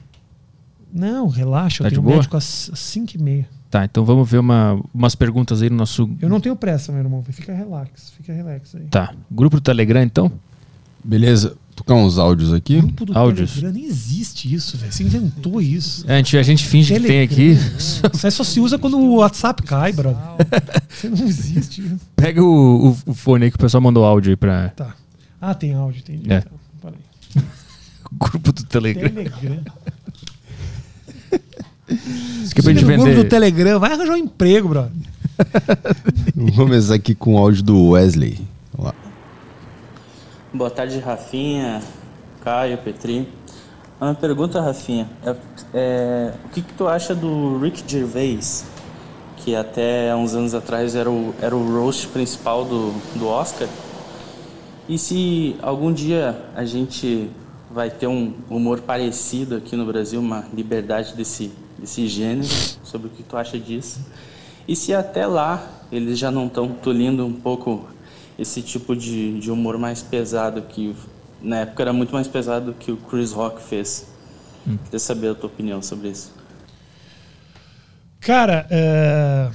Não, 0.92 1.26
relaxa, 1.28 1.82
Tá 1.82 1.88
eu 1.88 1.90
de 1.90 1.94
tenho 1.96 2.02
boa? 2.04 2.16
médico 2.16 2.36
às 2.36 2.70
5 2.74 3.16
e 3.16 3.18
meia. 3.22 3.48
Tá, 3.68 3.84
então 3.84 4.04
vamos 4.04 4.30
ver 4.30 4.38
uma- 4.38 4.80
umas 4.94 5.16
perguntas 5.16 5.60
aí 5.60 5.68
no 5.68 5.74
nosso. 5.76 6.08
Eu 6.20 6.28
não 6.28 6.38
tenho 6.40 6.54
pressa, 6.54 6.92
meu 6.92 7.00
irmão. 7.00 7.20
Fica 7.28 7.52
relax, 7.52 8.10
fica 8.16 8.32
relax 8.32 8.76
aí. 8.76 8.84
Tá. 8.84 9.12
Grupo 9.28 9.56
do 9.56 9.60
Telegram, 9.60 10.00
então? 10.02 10.30
Beleza, 11.02 11.56
tocar 11.74 11.94
uns 11.94 12.18
áudios 12.18 12.52
aqui. 12.52 12.80
Grupo 12.80 13.04
do 13.06 13.18
Áudios. 13.18 13.50
Telegram 13.54 13.72
nem 13.72 13.84
existe 13.84 14.52
isso, 14.54 14.76
velho. 14.76 14.92
Você 14.92 15.02
inventou 15.02 15.60
isso. 15.60 16.04
É, 16.08 16.14
a, 16.14 16.16
gente, 16.18 16.36
a 16.38 16.42
gente 16.42 16.64
finge 16.66 16.94
que 16.94 17.00
tem 17.00 17.22
aqui. 17.22 17.50
Isso 17.76 18.02
aí 18.24 18.30
só 18.30 18.44
se 18.44 18.60
usa 18.60 18.78
quando 18.78 18.98
o 18.98 19.16
WhatsApp 19.16 19.62
cai, 19.62 19.92
brother. 19.92 20.18
Você 20.88 21.08
não 21.08 21.26
existe 21.26 21.80
isso. 21.82 22.00
Pega 22.16 22.42
o, 22.42 22.88
o- 22.90 22.96
o 23.06 23.14
fone 23.14 23.44
aí 23.46 23.50
que 23.50 23.56
o 23.56 23.60
pessoal 23.60 23.80
mandou 23.80 24.04
áudio 24.04 24.30
aí 24.30 24.36
pra 24.36 24.68
Tá. 24.70 24.94
Ah, 25.40 25.54
tem 25.54 25.74
áudio, 25.74 26.00
entendi. 26.00 26.32
É. 26.32 26.42
Então, 26.78 26.92
grupo 28.18 28.52
do 28.52 28.64
Telegram. 28.64 29.08
Telegram. 29.08 29.60
Isso 31.88 32.50
aqui 32.52 32.60
é 32.60 32.62
pra 32.62 32.72
gente 32.72 32.82
no 32.84 32.88
grupo 32.88 33.04
vender. 33.04 33.22
do 33.24 33.28
Telegram. 33.28 33.78
Vai 33.80 33.92
arranjar 33.92 34.14
um 34.14 34.16
emprego, 34.16 34.68
brother. 34.68 34.92
Vamos 36.34 36.54
começar 36.56 36.94
aqui 36.94 37.14
com 37.14 37.34
o 37.34 37.38
áudio 37.38 37.62
do 37.62 37.88
Wesley. 37.90 38.38
Vamos 38.72 38.92
lá. 38.92 39.03
Boa 40.54 40.70
tarde, 40.70 41.00
Rafinha, 41.00 41.82
Caio, 42.40 42.78
Petri. 42.78 43.28
A 44.00 44.04
minha 44.04 44.14
pergunta, 44.14 44.60
Rafinha, 44.60 45.10
é, 45.26 45.34
é, 45.74 46.34
o 46.44 46.48
que, 46.50 46.62
que 46.62 46.72
tu 46.74 46.86
acha 46.86 47.12
do 47.12 47.58
Rick 47.58 47.82
Gervais, 47.84 48.64
que 49.38 49.56
até 49.56 50.14
uns 50.14 50.32
anos 50.32 50.54
atrás 50.54 50.94
era 50.94 51.10
o, 51.10 51.34
era 51.42 51.56
o 51.56 51.74
roast 51.74 52.06
principal 52.06 52.64
do, 52.64 52.92
do 53.18 53.26
Oscar? 53.26 53.66
E 54.88 54.96
se 54.96 55.56
algum 55.60 55.92
dia 55.92 56.40
a 56.54 56.64
gente 56.64 57.28
vai 57.68 57.90
ter 57.90 58.06
um 58.06 58.32
humor 58.48 58.80
parecido 58.80 59.56
aqui 59.56 59.74
no 59.74 59.84
Brasil, 59.84 60.20
uma 60.20 60.44
liberdade 60.54 61.14
desse, 61.14 61.50
desse 61.76 62.06
gênero, 62.06 62.46
sobre 62.84 63.08
o 63.08 63.10
que 63.10 63.24
tu 63.24 63.36
acha 63.36 63.58
disso? 63.58 63.98
E 64.68 64.76
se 64.76 64.94
até 64.94 65.26
lá 65.26 65.68
eles 65.90 66.16
já 66.16 66.30
não 66.30 66.46
estão 66.46 66.68
tolindo 66.68 67.26
um 67.26 67.32
pouco 67.32 67.92
esse 68.38 68.62
tipo 68.62 68.96
de, 68.96 69.38
de 69.38 69.50
humor 69.50 69.78
mais 69.78 70.02
pesado 70.02 70.62
que 70.62 70.94
na 71.40 71.58
época 71.58 71.82
era 71.82 71.92
muito 71.92 72.12
mais 72.12 72.26
pesado 72.26 72.66
do 72.66 72.74
que 72.74 72.90
o 72.90 72.96
Chris 72.96 73.32
Rock 73.32 73.62
fez. 73.62 74.06
Queria 74.84 74.98
saber 74.98 75.28
a 75.28 75.34
tua 75.34 75.48
opinião 75.48 75.82
sobre 75.82 76.08
isso. 76.08 76.32
Cara, 78.18 78.66
é, 78.70 79.50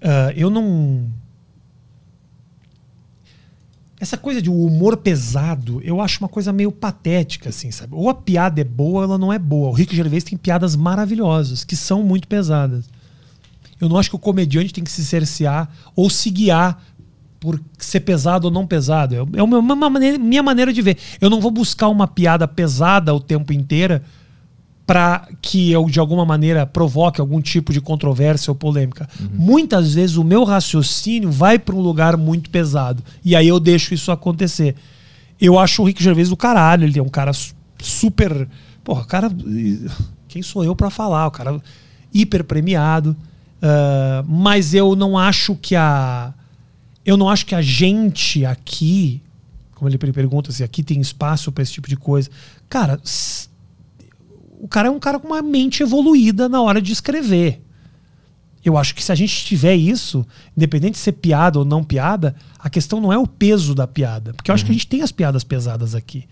é, 0.00 0.34
eu 0.34 0.48
não. 0.48 1.10
Essa 4.00 4.16
coisa 4.16 4.40
de 4.40 4.50
humor 4.50 4.96
pesado, 4.96 5.80
eu 5.84 6.00
acho 6.00 6.18
uma 6.20 6.28
coisa 6.28 6.52
meio 6.52 6.72
patética, 6.72 7.50
assim, 7.50 7.70
sabe? 7.70 7.94
Ou 7.94 8.08
a 8.08 8.14
piada 8.14 8.60
é 8.60 8.64
boa 8.64 9.00
ou 9.00 9.04
ela 9.04 9.18
não 9.18 9.32
é 9.32 9.38
boa. 9.38 9.68
O 9.68 9.72
Rick 9.72 9.94
Gervais 9.94 10.24
tem 10.24 10.36
piadas 10.36 10.74
maravilhosas, 10.74 11.62
que 11.62 11.76
são 11.76 12.02
muito 12.02 12.26
pesadas. 12.26 12.86
Eu 13.78 13.88
não 13.88 13.98
acho 13.98 14.08
que 14.08 14.16
o 14.16 14.18
comediante 14.18 14.72
tem 14.72 14.82
que 14.82 14.90
se 14.90 15.04
cercear 15.04 15.70
ou 15.94 16.08
se 16.08 16.30
guiar 16.30 16.82
por 17.42 17.60
ser 17.76 17.98
pesado 18.00 18.44
ou 18.46 18.52
não 18.52 18.64
pesado. 18.64 19.16
É 19.16 19.18
é 19.40 19.42
uma, 19.42 19.90
maneira, 19.90 20.16
minha 20.16 20.44
maneira 20.44 20.72
de 20.72 20.80
ver. 20.80 20.96
Eu 21.20 21.28
não 21.28 21.40
vou 21.40 21.50
buscar 21.50 21.88
uma 21.88 22.06
piada 22.06 22.46
pesada 22.46 23.12
o 23.12 23.18
tempo 23.18 23.52
inteiro 23.52 24.00
para 24.86 25.26
que 25.42 25.72
eu, 25.72 25.84
de 25.90 25.98
alguma 25.98 26.24
maneira, 26.24 26.64
provoque 26.64 27.20
algum 27.20 27.40
tipo 27.40 27.72
de 27.72 27.80
controvérsia 27.80 28.52
ou 28.52 28.54
polêmica. 28.54 29.08
Muitas 29.34 29.94
vezes 29.94 30.16
o 30.16 30.22
meu 30.22 30.44
raciocínio 30.44 31.32
vai 31.32 31.58
para 31.58 31.74
um 31.74 31.80
lugar 31.80 32.16
muito 32.16 32.48
pesado. 32.48 33.02
E 33.24 33.34
aí 33.34 33.48
eu 33.48 33.58
deixo 33.58 33.92
isso 33.92 34.12
acontecer. 34.12 34.76
Eu 35.40 35.58
acho 35.58 35.82
o 35.82 35.84
Rick 35.84 36.00
Gervais 36.00 36.28
do 36.28 36.36
caralho. 36.36 36.84
Ele 36.84 36.96
é 37.00 37.02
um 37.02 37.08
cara 37.08 37.32
su- 37.32 37.54
super. 37.80 38.48
Porra, 38.84 39.04
cara. 39.04 39.28
Quem 40.28 40.42
sou 40.42 40.62
eu 40.62 40.76
para 40.76 40.90
falar? 40.90 41.26
O 41.26 41.30
cara 41.32 41.60
hiper 42.14 42.44
premiado. 42.44 43.16
Ah, 43.60 44.24
mas 44.28 44.74
eu 44.74 44.94
não 44.94 45.18
acho 45.18 45.56
que 45.56 45.74
a. 45.74 46.32
Eu 47.04 47.16
não 47.16 47.28
acho 47.28 47.46
que 47.46 47.54
a 47.54 47.62
gente 47.62 48.44
aqui. 48.44 49.22
Como 49.74 49.88
ele 49.88 49.98
pergunta 49.98 50.52
se 50.52 50.62
aqui 50.62 50.82
tem 50.82 51.00
espaço 51.00 51.50
para 51.50 51.62
esse 51.62 51.72
tipo 51.72 51.88
de 51.88 51.96
coisa. 51.96 52.30
Cara, 52.68 53.00
o 54.60 54.68
cara 54.68 54.88
é 54.88 54.90
um 54.90 55.00
cara 55.00 55.18
com 55.18 55.26
uma 55.26 55.42
mente 55.42 55.82
evoluída 55.82 56.48
na 56.48 56.60
hora 56.62 56.80
de 56.80 56.92
escrever. 56.92 57.60
Eu 58.64 58.76
acho 58.76 58.94
que 58.94 59.02
se 59.02 59.10
a 59.10 59.14
gente 59.16 59.44
tiver 59.44 59.74
isso, 59.74 60.24
independente 60.56 60.92
de 60.92 60.98
ser 60.98 61.12
piada 61.12 61.58
ou 61.58 61.64
não 61.64 61.82
piada, 61.82 62.36
a 62.56 62.70
questão 62.70 63.00
não 63.00 63.12
é 63.12 63.18
o 63.18 63.26
peso 63.26 63.74
da 63.74 63.88
piada. 63.88 64.32
Porque 64.34 64.52
eu 64.52 64.54
acho 64.54 64.64
que 64.64 64.70
a 64.70 64.74
gente 64.74 64.86
tem 64.86 65.02
as 65.02 65.10
piadas 65.10 65.42
pesadas 65.42 65.96
aqui. 65.96 66.28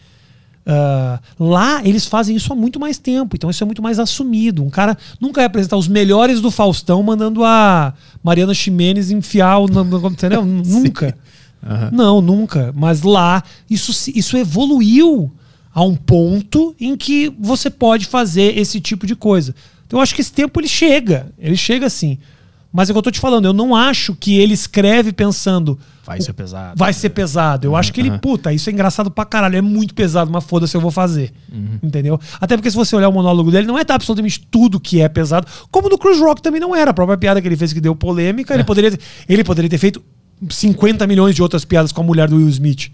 Ah, 0.67 1.21
lá 1.39 1.81
eles 1.85 2.07
fazem 2.07 2.37
isso 2.37 2.53
há 2.53 2.57
muito 2.57 2.79
mais 2.79 2.99
tempo, 2.99 3.35
então 3.35 3.51
isso 3.51 3.63
é 3.63 3.67
muito 3.67 3.83
mais 3.83 3.99
assumido. 3.99 4.63
Um 4.63 4.71
cara 4.71 4.97
nunca 5.21 5.41
vai 5.41 5.47
apresentar 5.47 5.77
os 5.77 5.89
melhores 5.89 6.41
do 6.41 6.51
Faustão 6.51 7.03
mandando 7.03 7.45
a 7.45 7.95
Mariana 8.23 8.55
Ximenes 8.55 9.11
enfiar 9.11 9.59
o. 9.59 9.67
Entendeu? 10.11 10.45
Nunca. 10.45 11.17
Não, 11.93 12.23
nunca. 12.23 12.73
Mas 12.75 13.03
lá 13.03 13.43
isso, 13.69 14.11
isso 14.15 14.35
evoluiu 14.37 15.31
a 15.75 15.83
um 15.85 15.95
ponto 15.95 16.75
em 16.81 16.97
que 16.97 17.33
você 17.39 17.69
pode 17.69 18.07
fazer 18.07 18.59
esse 18.59 18.81
tipo 18.81 19.07
de 19.07 19.15
coisa. 19.15 19.55
Então 19.87 19.99
eu 19.99 20.03
acho 20.03 20.15
que 20.15 20.21
esse 20.21 20.33
tempo 20.33 20.59
ele 20.59 20.69
chega. 20.69 21.27
Ele 21.39 21.57
chega 21.57 21.87
assim. 21.87 22.19
Mas 22.73 22.89
é 22.89 22.93
o 22.93 22.95
que 22.95 22.99
eu 22.99 23.03
tô 23.03 23.11
te 23.11 23.21
falando, 23.21 23.47
eu 23.47 23.53
não 23.53 23.75
acho 23.75 24.15
que 24.15 24.39
ele 24.39 24.55
escreve 24.55 25.13
pensando. 25.13 25.79
Vai 26.11 26.21
ser 26.21 26.33
pesado. 26.33 26.75
Vai 26.77 26.93
ser 26.93 27.09
pesado. 27.11 27.67
Eu 27.67 27.77
acho 27.77 27.93
que 27.93 28.01
ele, 28.01 28.11
puta, 28.19 28.53
isso 28.53 28.69
é 28.69 28.73
engraçado 28.73 29.11
pra 29.11 29.25
caralho. 29.25 29.57
É 29.57 29.61
muito 29.61 29.95
pesado, 29.95 30.31
mas 30.31 30.45
foda-se, 30.45 30.77
eu 30.77 30.81
vou 30.81 30.91
fazer. 30.91 31.33
Entendeu? 31.83 32.21
Até 32.41 32.57
porque 32.57 32.71
se 32.71 32.77
você 32.77 32.95
olhar 32.97 33.09
o 33.09 33.13
monólogo 33.13 33.51
dele, 33.51 33.67
não 33.67 33.79
é 33.79 33.85
absolutamente 33.89 34.41
tudo 34.51 34.81
que 34.81 35.01
é 35.01 35.09
pesado. 35.09 35.47
Como 35.71 35.89
do 35.89 35.97
Chris 35.99 36.19
Rock 36.19 36.43
também 36.43 36.61
não 36.61 36.75
era. 36.75 36.91
A 36.91 36.95
própria 36.95 37.17
piada 37.19 37.41
que 37.41 37.47
ele 37.49 37.57
fez 37.57 37.73
que 37.73 37.81
deu 37.81 37.95
polêmica, 37.95 38.53
ele, 38.55 38.65
poderia, 38.65 38.99
ele 39.29 39.45
poderia 39.45 39.69
ter 39.71 39.79
feito 39.79 40.03
50 40.49 41.07
milhões 41.07 41.35
de 41.35 41.43
outras 41.43 41.65
piadas 41.65 41.93
com 41.93 42.01
a 42.01 42.05
mulher 42.05 42.29
do 42.29 42.37
Will 42.37 42.49
Smith. 42.49 42.91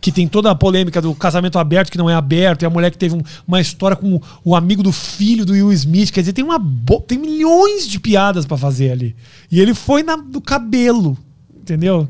Que 0.00 0.10
tem 0.10 0.26
toda 0.26 0.50
a 0.50 0.54
polêmica 0.54 0.98
do 1.02 1.14
casamento 1.14 1.58
aberto 1.58 1.90
que 1.92 1.98
não 1.98 2.08
é 2.08 2.14
aberto, 2.14 2.62
e 2.62 2.66
a 2.66 2.70
mulher 2.70 2.90
que 2.90 2.96
teve 2.96 3.14
um- 3.14 3.22
uma 3.46 3.60
história 3.60 3.94
com 3.94 4.18
o, 4.42 4.56
amigo 4.56 4.82
do 4.82 4.92
filho 4.92 5.44
do 5.44 5.52
Will 5.52 5.70
Smith. 5.72 6.10
Quer 6.10 6.20
dizer, 6.20 6.32
tem 6.32 6.42
uma 6.44 6.58
bo- 6.58 7.02
tem 7.02 7.18
milhões 7.18 7.86
de 7.86 8.00
piadas 8.00 8.46
pra 8.46 8.56
fazer 8.56 8.92
ali. 8.92 9.14
E 9.52 9.60
ele 9.60 9.74
foi 9.74 10.02
na, 10.02 10.16
do 10.16 10.40
cabelo, 10.40 11.18
entendeu? 11.60 12.08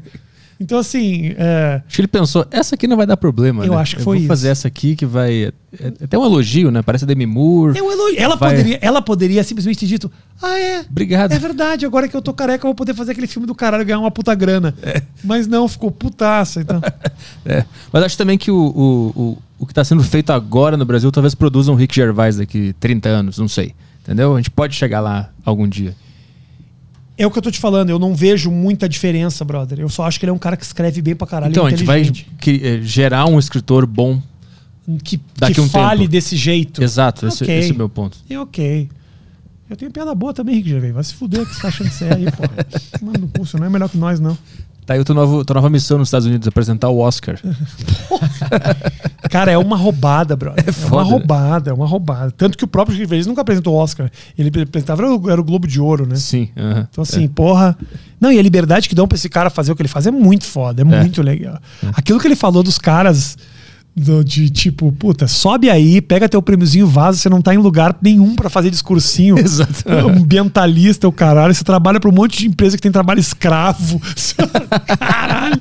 Então, 0.62 0.77
assim, 0.78 1.32
é, 1.39 1.81
Acho 1.86 1.97
que 1.97 2.01
ele 2.02 2.09
pensou, 2.09 2.47
essa 2.51 2.74
aqui 2.74 2.86
não 2.86 2.94
vai 2.94 3.06
dar 3.06 3.16
problema. 3.16 3.64
Eu 3.64 3.72
né? 3.72 3.78
acho 3.81 3.97
que 3.97 4.02
eu 4.02 4.05
foi 4.05 4.18
vou 4.18 4.27
fazer 4.27 4.48
isso. 4.48 4.52
essa 4.60 4.68
aqui 4.68 4.94
que 4.94 5.06
vai. 5.06 5.44
É, 5.44 5.52
é 5.81 6.05
até 6.05 6.18
um 6.18 6.24
elogio, 6.27 6.70
né? 6.70 6.82
Parece 6.82 7.05
a 7.05 7.06
Demi 7.06 7.24
Moore. 7.24 7.78
é 7.78 7.82
um 7.82 7.90
elogio. 7.90 8.20
Ela, 8.20 8.36
Vai- 8.36 8.51
poderia, 8.56 8.78
ela 8.82 9.01
poderia 9.01 9.43
simplesmente 9.43 9.78
ter 9.78 9.86
dito: 9.86 10.12
Ah, 10.43 10.59
é. 10.59 10.81
Obrigado. 10.81 11.32
É 11.32 11.39
verdade, 11.39 11.86
agora 11.86 12.06
que 12.06 12.14
eu 12.14 12.20
tô 12.20 12.35
careca, 12.35 12.66
eu 12.66 12.68
vou 12.68 12.74
poder 12.74 12.93
fazer 12.93 13.12
aquele 13.12 13.27
filme 13.27 13.47
do 13.47 13.55
caralho 13.55 13.81
e 13.81 13.85
ganhar 13.86 14.01
uma 14.01 14.10
puta 14.10 14.35
grana. 14.35 14.74
Mas 15.24 15.47
não, 15.47 15.66
ficou 15.66 15.90
putaça. 15.90 16.60
Então. 16.60 16.81
É. 17.47 17.64
Mas 17.90 18.02
acho 18.02 18.18
também 18.18 18.36
que 18.36 18.51
o, 18.51 18.55
o, 18.56 19.20
o, 19.22 19.39
o 19.60 19.66
que 19.66 19.72
está 19.72 19.82
sendo 19.82 20.02
feito 20.02 20.31
agora 20.31 20.77
no 20.77 20.85
Brasil 20.85 21.10
talvez 21.10 21.35
produza 21.35 21.72
um 21.72 21.74
Rick 21.74 21.94
Gervais 21.94 22.36
daqui 22.36 22.74
30 22.78 23.09
anos, 23.09 23.39
não 23.39 23.48
sei. 23.48 23.74
Entendeu? 24.02 24.35
A 24.35 24.36
gente 24.36 24.51
pode 24.51 24.74
chegar 24.74 25.01
lá 25.01 25.31
algum 25.43 25.66
dia. 25.66 25.94
É 27.21 27.27
o 27.27 27.31
que 27.31 27.37
eu 27.37 27.43
tô 27.43 27.51
te 27.51 27.59
falando, 27.59 27.91
eu 27.91 27.99
não 27.99 28.15
vejo 28.15 28.51
muita 28.51 28.89
diferença, 28.89 29.45
brother. 29.45 29.79
Eu 29.79 29.91
só 29.91 30.05
acho 30.05 30.19
que 30.19 30.25
ele 30.25 30.31
é 30.31 30.33
um 30.33 30.39
cara 30.39 30.57
que 30.57 30.65
escreve 30.65 31.03
bem 31.03 31.15
pra 31.15 31.27
caralho. 31.27 31.51
então, 31.51 31.67
a 31.67 31.71
gente 31.71 31.85
vai 31.85 32.01
eh, 32.01 32.81
gerar 32.83 33.27
um 33.27 33.39
escritor 33.39 33.85
bom. 33.85 34.23
que, 35.05 35.21
daqui 35.37 35.55
que 35.55 35.61
um 35.61 35.69
fale 35.69 36.01
tempo. 36.01 36.13
desse 36.13 36.35
jeito. 36.35 36.83
Exato, 36.83 37.27
esse, 37.27 37.45
Ok. 37.45 37.59
esse 37.59 37.71
é 37.73 37.75
o 37.75 37.77
meu 37.77 37.91
ponto. 37.91 38.17
É 38.29 38.41
ok. 38.41 38.89
Eu 39.69 39.77
tenho 39.77 39.91
piada 39.91 40.15
boa 40.15 40.33
também, 40.33 40.57
Rick 40.57 40.71
Gervais. 40.71 40.95
Vai 40.95 41.05
se 41.05 41.15
fuder 41.15 41.45
que 41.47 41.55
você 41.55 41.61
tá 41.61 41.69
achando 41.69 41.91
que 41.91 41.95
você 41.95 42.05
é 42.07 42.15
aí, 42.15 42.25
pô. 42.25 42.43
Mano, 43.05 43.19
no 43.21 43.29
curso, 43.29 43.59
não 43.59 43.67
é 43.67 43.69
melhor 43.69 43.91
que 43.91 43.99
nós, 43.99 44.19
não. 44.19 44.37
Tá 44.86 44.94
aí 44.94 45.05
tua 45.05 45.44
tua 45.44 45.55
nova 45.55 45.70
missão 45.70 45.98
nos 45.98 46.09
Estados 46.09 46.27
Unidos, 46.27 46.48
apresentar 46.48 46.89
o 46.89 46.98
Oscar. 46.98 47.39
Cara, 49.31 49.52
é 49.52 49.59
uma 49.59 49.77
roubada, 49.77 50.35
brother. 50.35 50.65
É, 50.66 50.73
foda. 50.73 50.97
uma 50.97 51.02
roubada, 51.02 51.70
é 51.70 51.73
uma 51.73 51.86
roubada. 51.86 52.31
Tanto 52.32 52.59
que 52.59 52.65
o 52.65 52.69
próprio 52.69 52.97
Gervais 52.97 53.27
nunca 53.27 53.43
apresentou 53.43 53.74
o 53.74 53.77
Oscar. 53.77 54.11
Ele 54.36 54.48
apresentava 54.62 55.02
era 55.02 55.40
o, 55.40 55.44
Globo 55.44 55.66
de 55.66 55.81
Ouro, 55.81 56.07
né? 56.07 56.16
Sim. 56.16 56.48
aham. 56.57 56.89
Então, 56.90 57.02
assim, 57.02 57.28
porra. 57.28 57.77
Não, 58.20 58.32
e 58.32 58.39
a 58.39 58.43
liberdade 58.43 58.89
que 58.89 58.94
dão 58.94 59.07
pra 59.07 59.16
esse 59.16 59.28
cara 59.28 59.48
fazer 59.48 59.73
o 59.73 59.77
que 59.77 59.82
ele 59.82 59.89
faz 59.89 60.07
é 60.07 60.11
muito 60.11 60.44
foda, 60.44 60.82
é, 60.82 60.85
muito 60.85 61.23
legal. 61.23 61.59
Aquilo 61.94 62.19
que 62.19 62.27
ele 62.27 62.36
falou 62.36 62.62
dos 62.62 62.78
caras. 62.78 63.36
Do- 64.01 64.24
de 64.24 64.51
tipo, 64.51 64.90
puta, 64.93 65.28
sobe 65.28 65.68
aí, 65.70 66.01
pega 66.01 66.28
teu 66.28 66.40
prêmiozinho, 66.43 66.86
vaza, 66.86 67.18
você 67.18 67.28
não 67.28 67.40
tá 67.40 67.55
em 67.55 67.59
lugar 67.59 67.94
nenhum 68.02 68.35
pra 68.35 68.51
fazer 68.51 68.70
discursinho. 68.70 69.39
Exato. 69.40 69.85
Ambientalista, 69.89 71.06
o 71.06 71.12
caralho. 71.12 71.55
Você 71.55 71.62
trabalha 71.64 72.01
pra 72.01 72.10
um 72.10 72.12
monte 72.14 72.39
de 72.39 72.47
empresa 72.48 72.77
que 72.77 72.82
tem 72.82 72.90
trabalho 72.90 73.20
escravo. 73.20 74.01
caralho. 74.98 75.60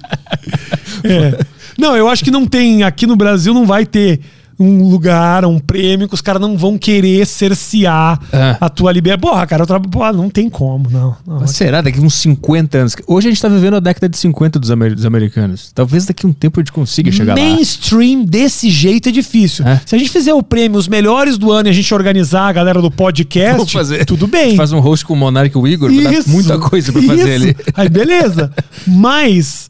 É. 1.03 1.45
Não, 1.77 1.95
eu 1.95 2.09
acho 2.09 2.25
que 2.25 2.31
não 2.31 2.45
tem. 2.45 2.83
Aqui 2.83 3.07
no 3.07 3.15
Brasil 3.15 3.53
não 3.53 3.65
vai 3.65 3.85
ter 3.85 4.19
um 4.60 4.90
lugar, 4.90 5.45
um 5.45 5.57
prêmio 5.57 6.07
que 6.07 6.14
os 6.14 6.22
caras 6.22 6.41
não 6.41 6.57
vão 6.57 6.77
querer 6.77 7.26
cercear 7.26 8.19
É. 8.31 8.57
a 8.60 8.69
tua 8.69 8.91
liberdade. 8.91 9.22
Porra, 9.22 9.48
cara, 9.48 9.64
eu 9.64 9.68
trabalho. 9.68 9.90
Porra, 9.90 10.11
não 10.14 10.30
tem 10.30 10.49
como, 10.49 10.90
não. 10.90 11.15
não. 11.26 11.40
Mas 11.40 11.52
será? 11.52 11.81
Daqui 11.81 11.99
uns 12.02 12.15
50 12.15 12.77
anos. 12.77 12.95
Hoje 13.07 13.27
a 13.27 13.31
gente 13.31 13.41
tá 13.41 13.48
vivendo 13.48 13.76
a 13.76 13.80
década 13.80 14.10
de 14.10 14.18
50 14.18 14.60
dos, 14.60 14.69
amer- 14.72 14.94
dos 14.95 15.06
americanos. 15.06 15.72
Talvez 15.73 16.06
daqui 16.06 16.26
a 16.26 16.30
um 16.30 16.34
tempo 16.34 16.60
a 16.60 16.61
gente 16.61 16.72
consiga 16.73 17.11
chegar 17.11 17.36
lá. 17.38 17.41
Mainstream 17.41 18.26
desse 18.26 18.69
jeito 18.69 19.10
é 19.10 19.11
difícil. 19.11 19.65
É. 19.65 19.81
Se 19.86 19.95
a 19.95 19.98
gente 19.98 20.10
fizer 20.11 20.34
o 20.34 20.44
prêmio 20.44 20.77
Os 20.77 20.88
Melhores 20.88 21.38
do 21.38 21.52
Ano 21.52 21.69
e 21.69 21.72
a 21.72 21.73
gente 21.73 21.94
organizar 21.94 22.48
a 22.48 22.52
galera 22.52 22.81
do 22.81 22.91
podcast, 22.91 23.72
fazer. 23.72 24.03
tudo 24.06 24.27
bem. 24.27 24.56
Faz 24.56 24.72
um 24.73 24.80
host 24.80 25.06
com 25.06 25.14
o 25.14 25.18
Monark 25.18 25.56
e 25.56 25.60
o 25.60 25.68
Igor, 25.68 25.91
Isso, 25.91 26.30
muita 26.30 26.57
coisa 26.60 26.91
pra 26.91 27.02
fazer 27.02 27.36
isso. 27.36 27.45
ali. 27.45 27.56
Aí 27.76 27.88
beleza. 27.90 28.52
Mas, 28.86 29.69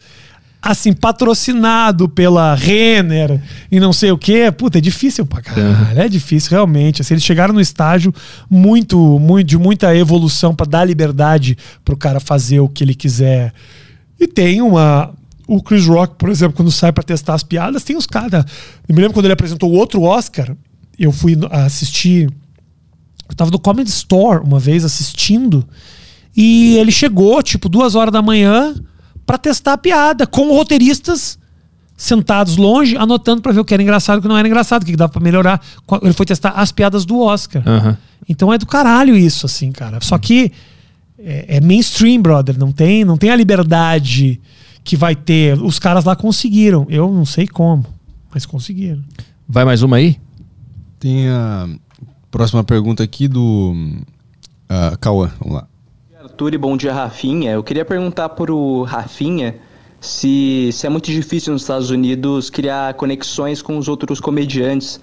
assim, 0.61 0.91
patrocinado 0.91 2.10
pela 2.10 2.53
Renner 2.53 3.41
e 3.72 3.80
não 3.80 3.94
sei 3.94 4.11
o 4.11 4.18
quê, 4.18 4.52
puta, 4.52 4.77
é 4.77 4.81
difícil 4.81 5.26
pra 5.26 5.41
caralho. 5.41 5.99
É 5.99 6.07
difícil, 6.07 6.52
realmente. 6.52 7.02
Assim, 7.02 7.14
eles 7.14 7.23
chegaram 7.23 7.53
no 7.53 7.61
estágio 7.61 8.14
muito, 8.49 8.98
muito, 9.19 9.48
de 9.48 9.57
muita 9.57 9.95
evolução 9.95 10.53
pra 10.53 10.65
dar 10.65 10.86
liberdade 10.86 11.57
pro 11.84 11.98
cara 11.98 12.19
fazer 12.19 12.60
o 12.60 12.68
que 12.68 12.84
ele 12.84 12.94
quiser. 12.94 13.53
E 14.19 14.27
tem 14.27 14.61
uma. 14.61 15.14
O 15.48 15.64
Chris 15.64 15.88
Rock, 15.88 16.15
por 16.15 16.30
exemplo, 16.30 16.56
quando 16.56 16.72
sai 16.72 16.91
pra 16.91 17.03
testar 17.03 17.34
as 17.34 17.41
piadas, 17.41 17.84
tem 17.84 17.95
os 17.95 18.06
caras. 18.06 18.45
Eu 18.88 18.94
me 18.94 19.02
lembro 19.02 19.14
quando 19.14 19.26
ele 19.26 19.34
apresentou 19.34 19.72
o 19.72 19.76
outro 19.76 20.03
Oscar, 20.03 20.56
eu 20.98 21.11
fui 21.11 21.36
assistir. 21.49 22.30
Eu 23.27 23.36
tava 23.36 23.49
no 23.49 23.57
Comedy 23.57 23.90
Store 23.90 24.44
uma 24.44 24.60
vez 24.60 24.84
assistindo. 24.86 25.68
E 26.36 26.77
ele 26.77 26.91
chegou, 26.91 27.41
tipo, 27.41 27.68
duas 27.68 27.95
horas 27.95 28.14
da 28.14 28.22
manhã, 28.22 28.76
pra 29.30 29.38
testar 29.38 29.73
a 29.73 29.77
piada, 29.77 30.26
com 30.26 30.51
roteiristas 30.51 31.38
sentados 31.95 32.57
longe, 32.57 32.97
anotando 32.97 33.43
pra 33.43 33.51
ver 33.51 33.60
o 33.60 33.65
que 33.65 33.76
era 33.76 33.84
engraçado 33.84 34.18
e 34.18 34.19
o 34.19 34.22
que 34.23 34.27
não 34.27 34.35
era 34.35 34.47
engraçado, 34.47 34.81
o 34.81 34.85
que 34.88 34.95
dava 34.95 35.11
pra 35.11 35.22
melhorar. 35.22 35.61
Ele 36.01 36.14
foi 36.14 36.26
testar 36.26 36.49
as 36.49 36.72
piadas 36.72 37.06
do 37.06 37.19
Oscar. 37.19 37.61
Aham. 37.64 37.95
Então 38.27 38.51
é 38.51 38.57
do 38.57 38.65
caralho 38.65 39.15
isso, 39.15 39.45
assim, 39.45 39.72
cara. 39.72 39.99
Só 40.01 40.18
que 40.18 40.51
é, 41.19 41.57
é 41.57 41.61
mainstream, 41.61 42.19
brother. 42.19 42.57
Não 42.57 42.72
tem, 42.72 43.06
não 43.06 43.18
tem 43.18 43.30
a 43.30 43.35
liberdade 43.35 44.41
que 44.84 44.97
vai 44.97 45.15
ter. 45.15 45.61
Os 45.61 45.77
caras 45.77 46.06
lá 46.06 46.15
conseguiram. 46.15 46.88
Eu 46.89 47.14
não 47.14 47.23
sei 47.23 47.47
como, 47.47 47.85
mas 48.34 48.47
conseguiram. 48.47 49.03
Vai 49.47 49.64
mais 49.64 49.84
uma 49.84 49.97
aí? 49.97 50.19
Tem 50.99 51.30
a 51.30 51.69
próxima 52.31 52.64
pergunta 52.64 53.03
aqui 53.03 53.27
do 53.27 53.76
uh, 54.72 54.97
Cauã. 54.99 55.30
Vamos 55.39 55.53
lá. 55.53 55.68
Arthur 56.40 56.53
e 56.53 56.57
bom 56.57 56.78
dia, 56.78 56.94
Rafinha. 56.94 57.52
Eu 57.52 57.61
queria 57.61 57.84
perguntar 57.84 58.30
pro 58.30 58.84
Rafinha 58.84 59.57
se, 59.99 60.70
se 60.72 60.88
é 60.88 60.90
muito 60.90 61.11
difícil 61.11 61.52
nos 61.52 61.64
Estados 61.64 61.90
Unidos 61.90 62.49
criar 62.49 62.94
conexões 62.94 63.61
com 63.61 63.78
os 63.78 63.90
outros 63.90 64.22
comediantes. 64.22 65.02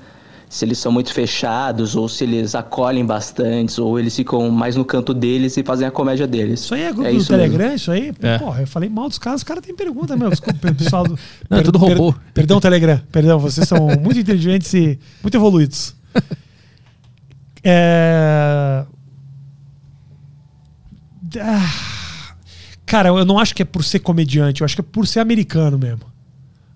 Se 0.49 0.65
eles 0.65 0.79
são 0.79 0.91
muito 0.91 1.13
fechados, 1.13 1.95
ou 1.95 2.09
se 2.09 2.25
eles 2.25 2.55
acolhem 2.55 3.05
bastante, 3.05 3.79
ou 3.79 3.99
eles 3.99 4.17
ficam 4.17 4.49
mais 4.51 4.77
no 4.77 4.85
canto 4.85 5.13
deles 5.13 5.59
e 5.59 5.63
fazem 5.63 5.87
a 5.87 5.91
comédia 5.91 6.27
deles. 6.27 6.61
Isso 6.61 6.75
aí 6.75 6.85
é 6.85 6.93
grupo 6.93 7.11
do 7.11 7.17
isso 7.17 7.29
Telegram, 7.29 7.59
mesmo. 7.59 7.77
isso 7.77 7.91
aí? 7.91 8.13
É. 8.23 8.39
Porra, 8.39 8.63
eu 8.63 8.67
falei 8.67 8.89
mal 8.89 9.07
dos 9.07 9.19
caras, 9.19 9.41
os 9.41 9.45
caras 9.45 9.63
têm 9.63 9.75
pergunta, 9.77 10.17
meu. 10.17 10.31
Desculpa, 10.31 10.73
pessoal. 10.73 11.05
Do, 11.05 11.19
Não, 11.51 11.59
é 11.59 11.63
tudo 11.63 11.77
robô. 11.77 12.15
perdão, 12.33 12.61
Telegram. 12.61 12.99
Perdão, 13.13 13.39
vocês 13.39 13.69
são 13.69 13.89
muito 14.01 14.19
inteligentes 14.19 14.73
e 14.73 14.99
muito 15.23 15.37
evoluídos. 15.37 15.95
É... 17.69 18.87
Ah, 21.41 21.97
Cara, 22.87 23.09
eu 23.09 23.25
não 23.25 23.39
acho 23.39 23.53
que 23.55 23.63
é 23.63 23.65
por 23.65 23.83
ser 23.83 23.99
comediante, 23.99 24.61
eu 24.61 24.65
acho 24.65 24.77
que 24.77 24.81
é 24.81 24.85
por 24.85 25.09
ser 25.09 25.19
americano 25.19 25.77
mesmo. 25.77 26.03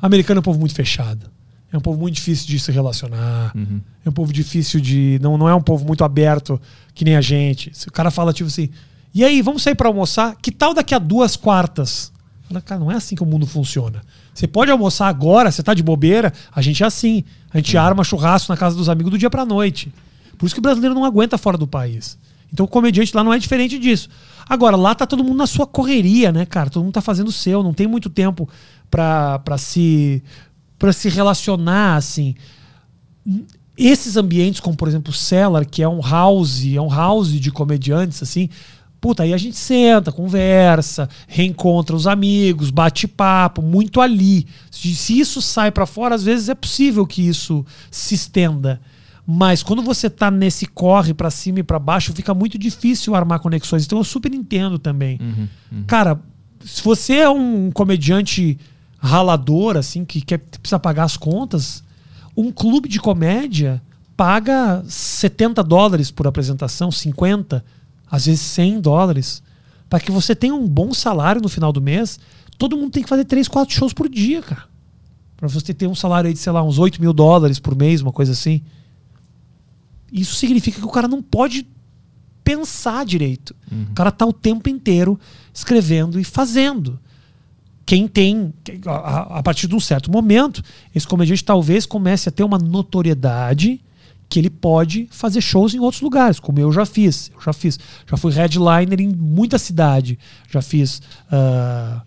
Americano 0.02 0.38
é 0.38 0.40
um 0.40 0.42
povo 0.42 0.58
muito 0.58 0.74
fechado. 0.74 1.30
É 1.72 1.78
um 1.78 1.80
povo 1.80 2.00
muito 2.00 2.16
difícil 2.16 2.48
de 2.48 2.58
se 2.58 2.72
relacionar. 2.72 3.52
É 4.04 4.08
um 4.08 4.12
povo 4.12 4.32
difícil 4.32 4.80
de. 4.80 5.20
Não, 5.22 5.38
não 5.38 5.48
é 5.48 5.54
um 5.54 5.62
povo 5.62 5.86
muito 5.86 6.02
aberto 6.02 6.60
que 6.94 7.04
nem 7.04 7.14
a 7.14 7.20
gente. 7.20 7.70
Se 7.72 7.86
o 7.86 7.92
cara 7.92 8.10
fala, 8.10 8.32
tipo 8.32 8.48
assim, 8.48 8.70
e 9.14 9.24
aí, 9.24 9.40
vamos 9.40 9.62
sair 9.62 9.76
pra 9.76 9.86
almoçar? 9.88 10.36
Que 10.42 10.50
tal 10.50 10.74
daqui 10.74 10.94
a 10.94 10.98
duas 10.98 11.36
quartas? 11.36 12.12
Fala, 12.48 12.60
cara, 12.60 12.80
não 12.80 12.90
é 12.90 12.96
assim 12.96 13.14
que 13.14 13.22
o 13.22 13.26
mundo 13.26 13.46
funciona. 13.46 14.02
Você 14.34 14.48
pode 14.48 14.70
almoçar 14.72 15.06
agora, 15.06 15.50
você 15.50 15.62
tá 15.62 15.74
de 15.74 15.82
bobeira, 15.82 16.32
a 16.52 16.60
gente 16.60 16.82
é 16.82 16.86
assim. 16.86 17.22
A 17.52 17.58
gente 17.58 17.76
arma 17.76 18.02
churrasco 18.02 18.50
na 18.50 18.56
casa 18.56 18.76
dos 18.76 18.88
amigos 18.88 19.12
do 19.12 19.18
dia 19.18 19.30
pra 19.30 19.44
noite. 19.44 19.92
Por 20.36 20.46
isso 20.46 20.54
que 20.54 20.60
o 20.60 20.62
brasileiro 20.62 20.94
não 20.94 21.04
aguenta 21.04 21.38
fora 21.38 21.56
do 21.56 21.68
país. 21.68 22.18
Então 22.52 22.64
o 22.66 22.68
comediante 22.68 23.14
lá 23.14 23.22
não 23.22 23.32
é 23.32 23.38
diferente 23.38 23.78
disso. 23.78 24.08
Agora, 24.48 24.76
lá 24.76 24.94
tá 24.94 25.06
todo 25.06 25.22
mundo 25.22 25.36
na 25.36 25.46
sua 25.46 25.66
correria, 25.66 26.32
né, 26.32 26.44
cara? 26.44 26.70
Todo 26.70 26.82
mundo 26.82 26.92
tá 26.92 27.00
fazendo 27.00 27.28
o 27.28 27.32
seu, 27.32 27.62
não 27.62 27.72
tem 27.72 27.86
muito 27.86 28.10
tempo 28.10 28.48
pra 28.90 29.40
se 29.56 30.22
para 30.78 30.92
se 30.92 31.08
relacionar, 31.10 31.96
assim. 31.96 32.34
Esses 33.76 34.16
ambientes, 34.16 34.60
como 34.60 34.76
por 34.76 34.88
exemplo 34.88 35.10
o 35.10 35.14
Cellar, 35.14 35.66
que 35.66 35.82
é 35.82 35.88
um 35.88 36.00
house, 36.00 36.64
é 36.64 36.80
um 36.80 36.88
house 36.88 37.28
de 37.28 37.50
comediantes, 37.52 38.22
assim, 38.22 38.48
puta, 39.00 39.22
aí 39.22 39.32
a 39.32 39.36
gente 39.36 39.56
senta, 39.56 40.10
conversa, 40.10 41.08
reencontra 41.28 41.94
os 41.94 42.06
amigos, 42.06 42.70
bate 42.70 43.06
papo, 43.06 43.62
muito 43.62 44.00
ali. 44.00 44.46
Se, 44.70 45.18
isso 45.18 45.40
sai 45.40 45.70
pra 45.70 45.86
fora, 45.86 46.14
às 46.14 46.22
vezes 46.22 46.48
é 46.48 46.54
possível 46.54 47.06
que 47.06 47.26
isso 47.26 47.64
se 47.90 48.14
estenda. 48.14 48.80
Mas 49.32 49.62
quando 49.62 49.80
você 49.80 50.10
tá 50.10 50.28
nesse 50.28 50.66
corre 50.66 51.14
pra 51.14 51.30
cima 51.30 51.60
e 51.60 51.62
pra 51.62 51.78
baixo, 51.78 52.12
fica 52.12 52.34
muito 52.34 52.58
difícil 52.58 53.14
armar 53.14 53.38
conexões. 53.38 53.86
Então 53.86 53.98
eu 53.98 54.02
super 54.02 54.34
entendo 54.34 54.76
também. 54.76 55.20
Cara, 55.86 56.20
se 56.64 56.82
você 56.82 57.18
é 57.18 57.30
um 57.30 57.70
comediante 57.70 58.58
ralador, 58.98 59.76
assim, 59.76 60.04
que 60.04 60.20
quer, 60.20 60.38
precisa 60.38 60.80
pagar 60.80 61.04
as 61.04 61.16
contas, 61.16 61.84
um 62.36 62.50
clube 62.50 62.88
de 62.88 62.98
comédia 62.98 63.80
paga 64.16 64.82
70 64.88 65.62
dólares 65.62 66.10
por 66.10 66.26
apresentação, 66.26 66.90
50, 66.90 67.64
às 68.10 68.26
vezes 68.26 68.40
100 68.40 68.80
dólares, 68.80 69.44
para 69.88 70.00
que 70.00 70.10
você 70.10 70.34
tenha 70.34 70.56
um 70.56 70.66
bom 70.66 70.92
salário 70.92 71.40
no 71.40 71.48
final 71.48 71.72
do 71.72 71.80
mês. 71.80 72.18
Todo 72.58 72.76
mundo 72.76 72.90
tem 72.90 73.04
que 73.04 73.08
fazer 73.08 73.24
3, 73.26 73.46
4 73.46 73.72
shows 73.72 73.92
por 73.92 74.08
dia, 74.08 74.42
cara. 74.42 74.64
Pra 75.36 75.48
você 75.48 75.72
ter 75.72 75.86
um 75.86 75.94
salário 75.94 76.26
aí 76.26 76.34
de, 76.34 76.40
sei 76.40 76.52
lá, 76.52 76.64
uns 76.64 76.78
8 76.78 77.00
mil 77.00 77.12
dólares 77.12 77.60
por 77.60 77.76
mês, 77.76 78.02
uma 78.02 78.12
coisa 78.12 78.32
assim. 78.32 78.60
Isso 80.12 80.34
significa 80.34 80.78
que 80.80 80.86
o 80.86 80.90
cara 80.90 81.06
não 81.08 81.22
pode 81.22 81.66
pensar 82.42 83.04
direito. 83.04 83.54
O 83.90 83.94
cara 83.94 84.10
tá 84.10 84.26
o 84.26 84.32
tempo 84.32 84.68
inteiro 84.68 85.18
escrevendo 85.54 86.18
e 86.18 86.24
fazendo. 86.24 86.98
Quem 87.86 88.06
tem, 88.08 88.52
a- 88.86 89.38
partir 89.42 89.66
de 89.66 89.74
um 89.74 89.80
certo 89.80 90.10
momento, 90.10 90.62
esse 90.94 91.06
comediante 91.06 91.44
talvez 91.44 91.86
comece 91.86 92.28
a 92.28 92.32
ter 92.32 92.44
uma 92.44 92.58
notoriedade 92.58 93.80
que 94.28 94.38
ele 94.38 94.50
pode 94.50 95.08
fazer 95.10 95.40
shows 95.40 95.74
em 95.74 95.80
outros 95.80 96.00
lugares, 96.02 96.38
como 96.38 96.60
eu 96.60 96.70
já 96.72 96.86
fiz. 96.86 97.30
Eu 97.34 97.40
já 97.40 97.52
fiz. 97.52 97.78
Já 98.08 98.16
fui 98.16 98.32
headliner 98.32 99.00
em 99.00 99.08
muita 99.08 99.58
cidade. 99.58 100.16
Já 100.48 100.62
fiz 100.62 101.02
ah, 101.32 102.02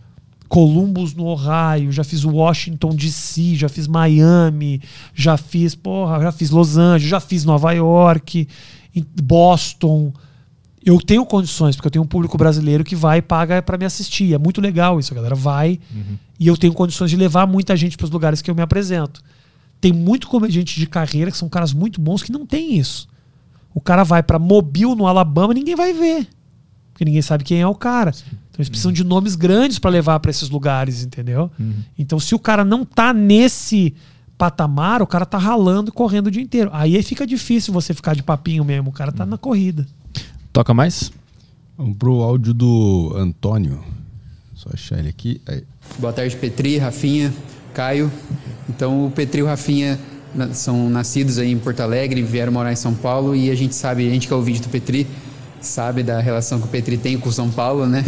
Columbus, 0.53 1.15
no 1.15 1.25
Ohio. 1.25 1.91
Já 1.91 2.03
fiz 2.03 2.23
Washington, 2.23 2.89
D.C. 2.95 3.55
Já 3.55 3.67
fiz 3.67 3.87
Miami. 3.87 4.79
Já 5.11 5.35
fiz, 5.35 5.73
porra, 5.73 6.21
já 6.21 6.31
fiz 6.31 6.51
Los 6.51 6.77
Angeles. 6.77 7.09
Já 7.09 7.19
fiz 7.19 7.43
Nova 7.43 7.71
York. 7.71 8.47
Boston. 9.23 10.13
Eu 10.85 10.99
tenho 10.99 11.25
condições, 11.25 11.75
porque 11.75 11.87
eu 11.87 11.91
tenho 11.91 12.03
um 12.03 12.07
público 12.07 12.37
brasileiro 12.37 12.83
que 12.83 12.95
vai 12.95 13.17
e 13.17 13.21
paga 13.23 13.63
para 13.63 13.79
me 13.79 13.85
assistir. 13.85 14.31
É 14.31 14.37
muito 14.37 14.61
legal 14.61 14.99
isso, 14.99 15.11
a 15.11 15.15
galera 15.15 15.33
vai. 15.33 15.79
E 16.39 16.45
eu 16.45 16.55
tenho 16.55 16.71
condições 16.71 17.09
de 17.09 17.17
levar 17.17 17.47
muita 17.47 17.75
gente 17.75 17.97
para 17.97 18.05
os 18.05 18.11
lugares 18.11 18.39
que 18.39 18.51
eu 18.51 18.53
me 18.53 18.61
apresento. 18.61 19.23
Tem 19.81 19.91
muito 19.91 20.27
comediante 20.27 20.79
de 20.79 20.85
carreira 20.85 21.31
que 21.31 21.37
são 21.37 21.49
caras 21.49 21.73
muito 21.73 21.99
bons 21.99 22.21
que 22.21 22.31
não 22.31 22.45
tem 22.45 22.77
isso. 22.77 23.07
O 23.73 23.81
cara 23.81 24.03
vai 24.03 24.21
para 24.21 24.37
Mobile, 24.37 24.93
no 24.93 25.07
Alabama, 25.07 25.51
ninguém 25.51 25.75
vai 25.75 25.93
ver. 25.93 26.27
Porque 26.91 27.05
ninguém 27.05 27.23
sabe 27.23 27.43
quem 27.43 27.59
é 27.59 27.65
o 27.65 27.73
cara. 27.73 28.13
Então 28.53 28.61
eles 28.61 28.69
precisam 28.69 28.91
de 28.91 29.03
nomes 29.03 29.33
grandes 29.35 29.79
para 29.79 29.89
levar 29.89 30.19
para 30.19 30.29
esses 30.29 30.47
lugares, 30.47 31.03
entendeu? 31.03 31.49
Então 31.97 32.19
se 32.19 32.35
o 32.35 32.39
cara 32.39 32.63
não 32.63 32.85
tá 32.85 33.11
nesse 33.11 33.95
patamar, 34.37 35.01
o 35.01 35.07
cara 35.07 35.25
tá 35.25 35.39
ralando 35.39 35.89
e 35.89 35.91
correndo 35.91 36.27
o 36.27 36.31
dia 36.31 36.43
inteiro. 36.43 36.69
Aí 36.71 37.01
fica 37.01 37.25
difícil 37.25 37.73
você 37.73 37.95
ficar 37.95 38.15
de 38.15 38.21
papinho 38.21 38.63
mesmo. 38.63 38.91
O 38.91 38.93
cara 38.93 39.11
tá 39.11 39.25
na 39.25 39.39
corrida. 39.39 39.87
Toca 40.51 40.71
mais? 40.71 41.11
Vamos 41.75 41.97
pro 41.97 42.21
áudio 42.21 42.53
do 42.53 43.11
Antônio. 43.17 43.83
Só 44.53 44.69
achar 44.71 44.99
ele 44.99 45.09
aqui. 45.09 45.41
Aí. 45.47 45.63
Boa 45.97 46.13
tarde, 46.13 46.35
Petri, 46.35 46.77
Rafinha, 46.77 47.33
Caio. 47.73 48.11
Então, 48.69 49.07
o 49.07 49.11
Petri 49.11 49.39
e 49.39 49.43
o 49.43 49.47
Rafinha 49.47 49.99
são 50.53 50.89
nascidos 50.89 51.39
aí 51.39 51.51
em 51.51 51.57
Porto 51.57 51.79
Alegre, 51.79 52.21
vieram 52.21 52.53
morar 52.53 52.71
em 52.71 52.75
São 52.75 52.93
Paulo 52.93 53.35
e 53.35 53.49
a 53.49 53.55
gente 53.55 53.73
sabe, 53.73 54.07
a 54.07 54.11
gente 54.11 54.27
que 54.27 54.33
é 54.33 54.35
o 54.35 54.41
vídeo 54.41 54.61
do 54.61 54.69
Petri, 54.69 55.07
sabe 55.59 56.03
da 56.03 56.19
relação 56.19 56.59
que 56.59 56.65
o 56.65 56.69
Petri 56.69 56.97
tem 56.97 57.17
com 57.17 57.31
São 57.31 57.49
Paulo, 57.49 57.85
né? 57.87 58.03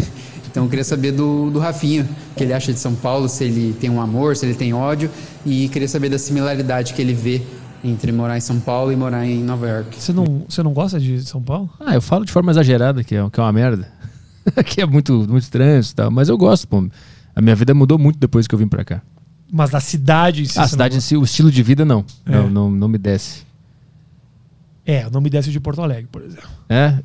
Então, 0.55 0.63
eu 0.63 0.69
queria 0.69 0.85
saber 0.85 1.11
do, 1.11 1.51
do 1.51 1.59
Rafinha, 1.59 2.07
o 2.31 2.35
que 2.35 2.41
ele 2.41 2.53
acha 2.53 2.71
de 2.71 2.79
São 2.79 2.95
Paulo, 2.95 3.27
se 3.27 3.43
ele 3.43 3.73
tem 3.73 3.89
um 3.89 3.99
amor, 3.99 4.37
se 4.37 4.45
ele 4.45 4.55
tem 4.55 4.73
ódio, 4.73 5.11
e 5.45 5.67
queria 5.67 5.87
saber 5.87 6.07
da 6.07 6.17
similaridade 6.17 6.93
que 6.93 7.01
ele 7.01 7.13
vê 7.13 7.41
entre 7.83 8.09
morar 8.13 8.37
em 8.37 8.39
São 8.39 8.57
Paulo 8.61 8.89
e 8.89 8.95
morar 8.95 9.25
em 9.25 9.43
Nova 9.43 9.67
York. 9.67 10.01
Você 10.01 10.13
não, 10.13 10.45
você 10.47 10.63
não 10.63 10.71
gosta 10.71 10.97
de 10.97 11.21
São 11.25 11.43
Paulo? 11.43 11.69
Ah, 11.77 11.93
eu 11.93 12.01
falo 12.01 12.23
de 12.23 12.31
forma 12.31 12.53
exagerada, 12.53 13.03
que 13.03 13.13
é, 13.13 13.29
que 13.29 13.37
é 13.37 13.43
uma 13.43 13.51
merda. 13.51 13.91
que 14.65 14.81
é 14.81 14.85
muito, 14.85 15.27
muito 15.27 15.51
trânsito 15.51 15.93
e 15.93 15.95
tal. 15.97 16.09
Mas 16.09 16.29
eu 16.29 16.37
gosto, 16.37 16.69
pô. 16.69 16.87
A 17.35 17.41
minha 17.41 17.53
vida 17.53 17.73
mudou 17.73 17.99
muito 17.99 18.17
depois 18.17 18.47
que 18.47 18.55
eu 18.55 18.59
vim 18.59 18.69
pra 18.69 18.85
cá. 18.85 19.01
Mas 19.51 19.71
da 19.71 19.81
cidade 19.81 20.43
em 20.43 20.45
si. 20.45 20.57
A 20.57 20.69
cidade 20.69 20.95
em 20.95 21.01
si, 21.01 21.17
o 21.17 21.23
estilo 21.25 21.51
de 21.51 21.61
vida, 21.61 21.83
não. 21.83 22.05
É. 22.25 22.31
Não, 22.31 22.49
não, 22.49 22.71
não 22.71 22.87
me 22.87 22.97
desce. 22.97 23.43
É, 24.85 25.05
não 25.09 25.19
me 25.19 25.29
desce 25.29 25.51
de 25.51 25.59
Porto 25.59 25.81
Alegre, 25.81 26.07
por 26.09 26.21
exemplo. 26.21 26.47
É? 26.69 26.97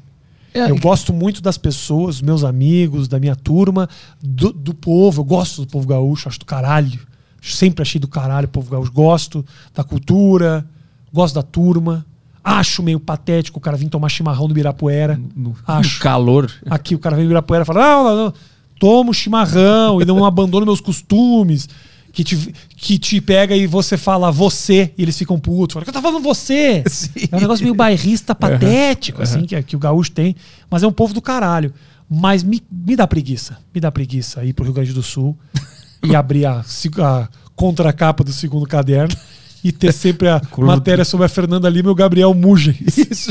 É, 0.52 0.70
Eu 0.70 0.78
gosto 0.78 1.12
muito 1.12 1.40
das 1.40 1.56
pessoas, 1.56 2.16
dos 2.16 2.22
meus 2.22 2.44
amigos, 2.44 3.09
da 3.09 3.18
minha 3.18 3.36
turma, 3.36 3.89
do, 4.22 4.52
do 4.52 4.74
povo. 4.74 5.20
Eu 5.20 5.24
gosto 5.24 5.64
do 5.64 5.68
povo 5.68 5.86
gaúcho, 5.86 6.28
acho 6.28 6.39
do 6.39 6.44
caralho. 6.44 7.01
Sempre 7.40 7.82
achei 7.82 8.01
do 8.01 8.09
caralho 8.09 8.47
o 8.47 8.51
povo 8.51 8.70
gaúcho. 8.70 8.93
Gosto 8.93 9.44
da 9.74 9.85
cultura, 9.85 10.66
gosto 11.12 11.35
da 11.35 11.43
turma. 11.43 12.05
Acho 12.43 12.82
meio 12.82 12.98
patético 12.98 13.59
o 13.59 13.60
cara 13.60 13.77
vir 13.77 13.89
tomar 13.89 14.09
chimarrão 14.09 14.47
do 14.47 14.52
Ibirapuera. 14.52 15.20
no, 15.36 15.55
acho. 15.66 15.97
no 15.98 16.02
calor. 16.02 16.51
Aqui 16.68 16.94
o 16.94 16.98
cara 16.98 17.14
vem 17.14 17.24
do 17.24 17.28
Ibirapuera 17.28 17.62
e 17.62 17.66
fala: 17.66 17.81
não, 17.81 18.05
não, 18.05 18.24
não, 18.24 18.35
toma 18.78 19.10
um 19.10 19.12
chimarrão 19.12 20.01
e 20.01 20.05
não 20.05 20.24
abandono 20.24 20.64
meus 20.64 20.81
costumes. 20.81 21.68
Que 22.12 22.24
te, 22.24 22.55
que 22.77 22.99
te 22.99 23.20
pega 23.20 23.55
e 23.57 23.66
você 23.66 23.97
fala 23.97 24.32
você, 24.32 24.93
e 24.99 25.03
eles 25.03 25.16
ficam 25.16 25.39
putos. 25.39 25.74
Fala, 25.74 25.85
que 25.85 25.91
eu 25.91 25.95
tô 25.95 26.03
falando 26.03 26.23
você. 26.23 26.82
É 27.31 27.37
um 27.37 27.41
negócio 27.41 27.62
meio 27.62 27.74
bairrista, 27.74 28.35
patético, 28.35 29.23
assim, 29.23 29.45
que, 29.47 29.62
que 29.62 29.77
o 29.77 29.78
gaúcho 29.78 30.11
tem. 30.11 30.35
Mas 30.69 30.82
é 30.82 30.87
um 30.87 30.93
povo 30.93 31.15
do 31.15 31.23
caralho. 31.23 31.73
Mas 32.09 32.43
me, 32.43 32.61
me 32.70 32.97
dá 32.97 33.07
preguiça. 33.07 33.59
Me 33.73 33.81
dá 33.81 33.93
preguiça 33.93 34.45
ir 34.45 34.53
pro 34.53 34.65
Rio 34.65 34.74
Grande 34.74 34.93
do 34.93 35.03
Sul 35.03 35.39
e 36.03 36.16
abrir 36.16 36.47
a, 36.47 36.65
a 36.99 37.28
contracapa 37.55 38.24
do 38.24 38.32
segundo 38.32 38.66
caderno 38.66 39.15
e 39.62 39.70
ter 39.70 39.93
sempre 39.93 40.28
a 40.28 40.41
matéria 40.59 41.05
sobre 41.05 41.27
a 41.27 41.28
Fernanda 41.28 41.69
Lima 41.69 41.89
e 41.89 41.93
o 41.93 41.95
Gabriel 41.95 42.32
Mugens. 42.35 42.97
Isso. 42.99 43.31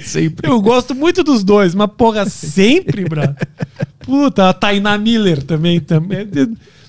Sempre. 0.00 0.50
Eu 0.50 0.60
gosto 0.60 0.94
muito 0.94 1.22
dos 1.22 1.44
dois, 1.44 1.74
mas 1.74 1.88
porra, 1.96 2.28
sempre, 2.28 3.04
brother. 3.04 3.36
Puta, 4.00 4.48
a 4.48 4.52
Tainá 4.52 4.98
Miller 4.98 5.42
também. 5.42 5.80
também. 5.80 6.26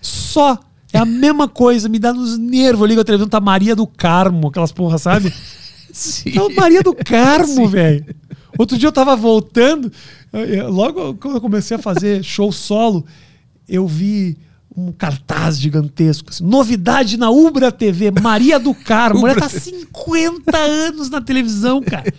Só. 0.01 0.57
É 0.91 0.97
a 0.97 1.05
mesma 1.05 1.47
coisa, 1.47 1.87
me 1.87 1.99
dá 1.99 2.11
nos 2.11 2.37
nervos. 2.37 2.81
Eu 2.81 2.87
ligo 2.87 3.01
a 3.01 3.03
televisão, 3.03 3.29
tá 3.29 3.39
Maria 3.39 3.75
do 3.75 3.85
Carmo, 3.85 4.47
aquelas 4.47 4.71
porra, 4.71 4.97
sabe? 4.97 5.31
Sim. 5.93 6.31
Tá 6.31 6.41
Maria 6.55 6.81
do 6.81 6.93
Carmo, 6.95 7.67
velho. 7.67 8.05
Outro 8.57 8.77
dia 8.77 8.87
eu 8.87 8.91
tava 8.91 9.15
voltando, 9.15 9.91
eu- 10.33 10.39
eu- 10.45 10.69
logo 10.71 11.13
quando 11.15 11.35
eu 11.35 11.41
comecei 11.41 11.77
a 11.77 11.79
fazer 11.79 12.21
show 12.25 12.51
solo, 12.51 13.05
eu 13.67 13.87
vi 13.87 14.35
um 14.75 14.91
cartaz 14.91 15.59
gigantesco. 15.59 16.29
assim, 16.29 16.43
Novidade 16.43 17.17
na 17.17 17.29
Ubra 17.29 17.71
TV, 17.71 18.09
Maria 18.11 18.57
do 18.59 18.73
Carmo. 18.73 19.19
Mulher 19.21 19.35
tá 19.37 19.47
50 19.49 20.57
anos 20.57 21.09
na 21.09 21.21
televisão, 21.21 21.81
cara. 21.83 22.11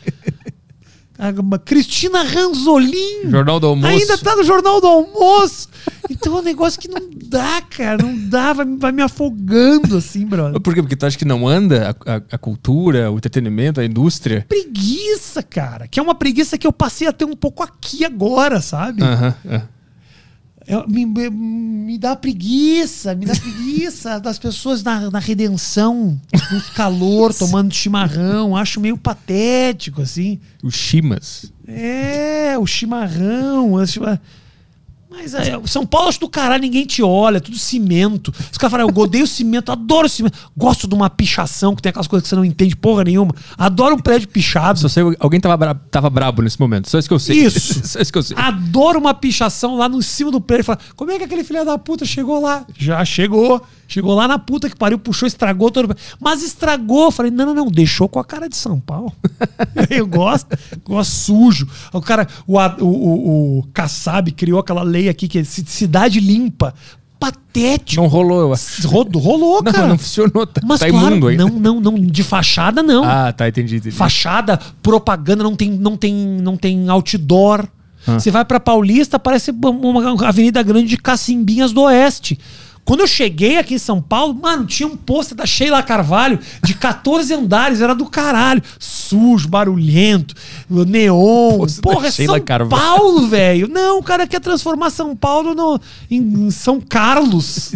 Caramba, 1.21 1.59
Cristina 1.59 2.23
Ranzolin. 2.23 3.29
Jornal 3.31 3.61
do 3.61 3.67
Almoço. 3.67 3.93
Ainda 3.93 4.17
tá 4.19 4.35
no 4.35 4.43
Jornal 4.43 4.81
do 4.81 4.87
Almoço. 4.87 5.69
Então 6.09 6.37
é 6.37 6.41
um 6.41 6.43
negócio 6.43 6.81
que 6.81 6.89
não 6.89 7.01
dá, 7.27 7.61
cara. 7.63 8.03
Não 8.03 8.17
dá, 8.29 8.53
vai, 8.55 8.65
vai 8.67 8.91
me 8.93 9.03
afogando 9.03 9.99
assim, 9.99 10.25
brother. 10.27 10.59
Por 10.61 10.75
quê? 10.75 10.81
Porque 10.83 10.97
tu 10.97 11.05
acha 11.07 11.19
que 11.19 11.25
não 11.27 11.47
anda 11.47 11.95
a, 12.07 12.15
a- 12.17 12.23
a 12.33 12.39
cultura, 12.39 13.11
o 13.11 13.17
entretenimento, 13.19 13.81
a 13.81 13.85
indústria? 13.85 14.45
Preguiça, 14.49 15.43
cara. 15.43 15.87
Que 15.87 16.01
é 16.01 16.03
uma 16.03 16.15
preguiça 16.15 16.57
que 16.57 16.67
eu 16.67 16.73
passei 16.73 17.07
a 17.07 17.13
ter 17.13 17.25
um 17.27 17.37
pouco 17.37 17.63
aqui 17.63 18.05
agora, 18.05 18.61
sabe? 18.61 19.03
Aham. 19.03 19.35
é. 19.45 19.55
É, 19.57 19.63
me, 20.89 21.05
me- 21.07 21.31
me 21.31 21.99
dá 21.99 22.15
preguiça, 22.15 23.15
me 23.15 23.27
dá 23.27 23.35
preguiça 23.35 24.21
das 24.21 24.39
pessoas 24.39 24.83
na, 24.83 25.11
na 25.11 25.19
redenção, 25.19 26.21
no 26.53 26.61
calor, 26.75 27.35
tomando 27.35 27.75
chimarrão. 27.75 28.57
Acho 28.57 28.81
meio 28.81 28.97
patético, 28.97 30.01
assim. 30.03 30.39
Os 30.63 30.75
chimas. 30.75 31.53
É, 31.67 32.57
o 32.59 32.67
chimarrão. 32.67 33.77
acho- 33.79 34.01
Mas 35.11 35.35
é, 35.35 35.61
São 35.67 35.85
Paulo 35.85 36.09
acho 36.09 36.21
do 36.21 36.29
caralho, 36.29 36.63
ninguém 36.63 36.87
te 36.87 37.03
olha, 37.03 37.39
é 37.39 37.41
tudo 37.41 37.59
cimento. 37.59 38.33
Os 38.51 38.57
caras 38.57 38.71
falam, 38.71 38.89
eu 38.89 39.03
odeio 39.03 39.27
cimento, 39.27 39.73
adoro 39.73 40.09
cimento. 40.09 40.39
Gosto 40.57 40.87
de 40.87 40.95
uma 40.95 41.11
pichação, 41.11 41.75
que 41.75 41.83
tem 41.83 41.91
aquelas 41.91 42.07
coisas 42.07 42.23
que 42.23 42.29
você 42.29 42.37
não 42.37 42.45
entende 42.45 42.77
porra 42.77 43.03
nenhuma. 43.03 43.35
Adoro 43.59 43.97
um 43.97 43.99
prédio 43.99 44.29
pichado. 44.29 44.79
Só 44.79 44.89
sei, 44.89 45.03
alguém 45.19 45.41
tava, 45.41 45.57
bra 45.57 45.75
tava 45.75 46.09
brabo 46.09 46.43
nesse 46.43 46.61
momento. 46.61 46.89
Só 46.89 46.99
isso 46.99 47.09
que 47.09 47.15
eu 47.15 47.19
sei. 47.19 47.39
Isso. 47.45 47.81
Só 47.87 47.99
isso 47.99 48.13
que 48.13 48.19
eu 48.19 48.23
sei. 48.23 48.37
Adoro 48.39 49.01
uma 49.01 49.13
pichação 49.13 49.77
lá 49.77 49.89
no 49.89 50.01
cima 50.01 50.31
do 50.31 50.41
prédio. 50.41 50.67
Fala, 50.67 50.79
como 50.95 51.11
é 51.11 51.19
que 51.19 51.25
aquele 51.25 51.43
filho 51.43 51.65
da 51.65 51.77
puta 51.77 52.05
chegou 52.05 52.41
lá? 52.41 52.65
Já 52.79 53.05
chegou. 53.05 53.61
Chegou 53.93 54.15
lá 54.15 54.29
na 54.29 54.39
puta 54.39 54.71
que 54.71 54.77
pariu, 54.77 55.01
puxou, 55.01 55.27
estragou 55.27 55.69
todo. 55.69 55.93
Mas 56.21 56.45
estragou. 56.45 57.11
Falei, 57.11 57.33
não, 57.33 57.47
não, 57.47 57.55
não, 57.55 57.67
deixou 57.67 58.09
com 58.09 58.21
a 58.21 58.25
cara 58.25 58.49
de 58.49 58.57
São 58.57 58.79
Paulo. 58.79 59.13
Eu 59.91 60.07
gosto, 60.07 60.57
gosto 60.85 61.11
sujo. 61.11 61.67
O 61.93 62.01
cara, 62.01 62.29
o, 62.47 62.57
o, 62.57 63.59
o, 63.59 63.63
Kassab 63.75 64.31
criou 64.31 64.61
aquela 64.61 64.85
lei 64.85 65.09
aqui 65.09 65.27
que 65.27 65.41
é 65.41 65.45
ci- 65.45 65.65
cidade 65.67 66.21
limpa. 66.21 66.73
Patético. 67.19 68.01
Não 68.01 68.09
rolou, 68.09 68.41
eu 68.41 68.53
acho. 68.53 68.89
Rolou, 68.89 69.21
rolou 69.21 69.63
Não, 69.63 69.73
cara. 69.73 69.89
não 69.89 69.99
funcionou. 69.99 70.47
Tá, 70.47 70.61
Mas 70.65 70.81
tá 70.81 70.89
claro, 70.89 71.09
imundo 71.09 71.27
ainda. 71.27 71.45
não, 71.45 71.59
não, 71.59 71.81
não, 71.81 71.95
de 72.01 72.23
fachada 72.23 72.83
não. 72.83 73.05
Ah, 73.05 73.33
tá, 73.33 73.47
entendi. 73.49 73.77
entendi. 73.77 73.95
Fachada, 73.95 74.59
propaganda, 74.83 75.43
não 75.43 75.55
tem, 75.57 75.71
não 75.71 75.97
tem, 75.97 76.15
não 76.15 76.57
tem 76.57 76.89
outdoor. 76.89 77.67
Ah. 78.07 78.19
Você 78.19 78.31
vai 78.31 78.45
pra 78.45 78.59
Paulista, 78.59 79.19
parece 79.19 79.51
uma 79.51 80.27
avenida 80.27 80.63
grande 80.63 80.89
de 80.89 80.97
Cacimbinhas 80.97 81.73
do 81.73 81.83
Oeste. 81.83 82.39
Quando 82.85 83.01
eu 83.01 83.07
cheguei 83.07 83.57
aqui 83.59 83.75
em 83.75 83.79
São 83.79 84.01
Paulo, 84.03 84.35
mano, 84.35 84.67
tinha 84.67 84.87
um 84.89 84.97
pôster 84.97 85.37
da 85.37 85.47
Sheila 85.47 85.83
Carvalho 85.83 86.39
de 86.65 86.75
14 86.75 87.33
andares, 87.35 87.81
era 87.81 87.95
do 87.95 88.07
caralho. 88.07 88.61
Sujo, 88.79 89.49
barulhento, 89.49 90.35
neon. 90.69 91.67
Porra, 91.83 92.09
é 92.09 92.11
Sheila 92.11 92.39
São 92.39 92.45
Carvalho. 92.45 92.83
Paulo, 92.83 93.27
velho. 93.29 93.69
Não, 93.69 93.99
o 93.99 94.03
cara 94.03 94.27
quer 94.27 94.41
transformar 94.41 94.91
São 94.91 95.15
Paulo 95.15 95.55
no, 95.55 95.81
em 96.11 96.51
São 96.51 96.81
Carlos. 96.81 97.75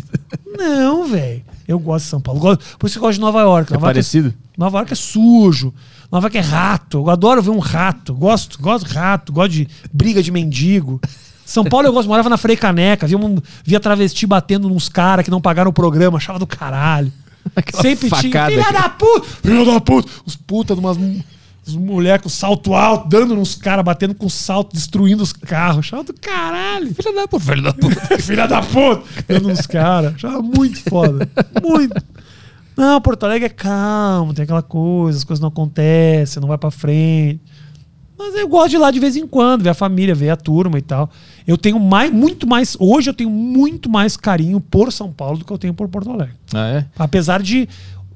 Não, 0.56 1.06
velho. 1.06 1.42
Eu 1.66 1.78
gosto 1.78 2.04
de 2.04 2.10
São 2.10 2.20
Paulo. 2.20 2.40
Gosto- 2.40 2.76
Por 2.78 2.86
isso 2.86 2.94
que 2.94 2.98
eu 2.98 3.02
gosto 3.08 3.14
de 3.14 3.20
Nova 3.20 3.40
York. 3.40 3.72
É 3.72 3.74
Nova 3.74 3.86
York 3.86 3.94
parecido? 3.96 4.34
Nova 4.56 4.78
York 4.78 4.92
é 4.92 4.96
sujo. 4.96 5.72
Nova 6.10 6.26
York 6.26 6.38
é 6.38 6.40
rato. 6.40 6.98
Eu 6.98 7.10
adoro 7.10 7.42
ver 7.42 7.50
um 7.50 7.58
rato. 7.58 8.14
Gosto, 8.14 8.60
gosto 8.60 8.86
de 8.88 8.94
rato, 8.94 9.32
gosto 9.32 9.52
de 9.52 9.68
briga 9.92 10.22
de 10.22 10.30
mendigo. 10.30 11.00
São 11.44 11.64
Paulo 11.64 11.86
eu 11.86 11.92
gosto, 11.92 12.08
morava 12.08 12.28
na 12.28 12.36
Frei 12.36 12.56
Caneca, 12.56 13.06
via, 13.06 13.18
um, 13.18 13.36
via 13.64 13.78
travesti 13.78 14.26
batendo 14.26 14.68
nos 14.68 14.88
caras 14.88 15.24
que 15.24 15.30
não 15.30 15.40
pagaram 15.40 15.70
o 15.70 15.74
programa, 15.74 16.16
achava 16.16 16.38
do 16.38 16.46
caralho. 16.46 17.12
Aquela 17.54 17.82
Sempre 17.82 18.08
tinha. 18.08 18.46
Filha 18.46 18.72
da 18.72 18.88
puta! 18.88 19.26
Filha 19.42 19.64
da 19.64 19.80
puta! 19.80 20.10
Os 20.24 20.36
puta 20.36 20.74
de 20.74 20.80
umas 20.80 20.96
as 21.66 21.74
mulheres 21.74 22.22
com 22.22 22.28
salto 22.28 22.74
alto, 22.74 23.08
dando 23.08 23.34
nos 23.34 23.54
caras, 23.54 23.82
batendo 23.82 24.14
com 24.14 24.28
salto, 24.28 24.74
destruindo 24.74 25.22
os 25.22 25.32
carros. 25.32 25.78
Achava 25.78 26.04
do 26.04 26.12
caralho. 26.12 26.94
Filha 26.94 27.14
da 27.14 27.26
puta, 27.26 27.44
filha 27.44 27.62
da 27.62 27.72
puta. 27.72 28.18
Filha 28.20 28.46
da 28.46 28.62
puta! 28.62 29.02
Dando 29.26 29.48
nos 29.48 29.66
caras. 29.66 30.14
Achava 30.14 30.42
muito 30.42 30.78
foda. 30.80 31.28
Muito. 31.62 32.02
Não, 32.76 33.00
Porto 33.00 33.24
Alegre 33.24 33.46
é 33.46 33.48
calmo, 33.48 34.34
tem 34.34 34.42
aquela 34.42 34.62
coisa, 34.62 35.18
as 35.18 35.24
coisas 35.24 35.40
não 35.40 35.48
acontecem, 35.48 36.40
não 36.40 36.48
vai 36.48 36.58
pra 36.58 36.70
frente. 36.70 37.40
Mas 38.18 38.34
eu 38.34 38.48
gosto 38.48 38.70
de 38.70 38.76
ir 38.76 38.78
lá 38.78 38.90
de 38.90 39.00
vez 39.00 39.16
em 39.16 39.26
quando, 39.26 39.62
ver 39.62 39.70
a 39.70 39.74
família, 39.74 40.14
ver 40.14 40.30
a 40.30 40.36
turma 40.36 40.78
e 40.78 40.82
tal. 40.82 41.10
Eu 41.46 41.58
tenho 41.58 41.78
mais, 41.80 42.12
muito 42.12 42.46
mais. 42.46 42.76
Hoje 42.78 43.10
eu 43.10 43.14
tenho 43.14 43.30
muito 43.30 43.90
mais 43.90 44.16
carinho 44.16 44.60
por 44.60 44.92
São 44.92 45.12
Paulo 45.12 45.38
do 45.38 45.44
que 45.44 45.52
eu 45.52 45.58
tenho 45.58 45.74
por 45.74 45.88
Porto 45.88 46.10
Alegre. 46.10 46.34
Ah, 46.52 46.68
é? 46.68 46.86
Apesar 46.98 47.42
de. 47.42 47.68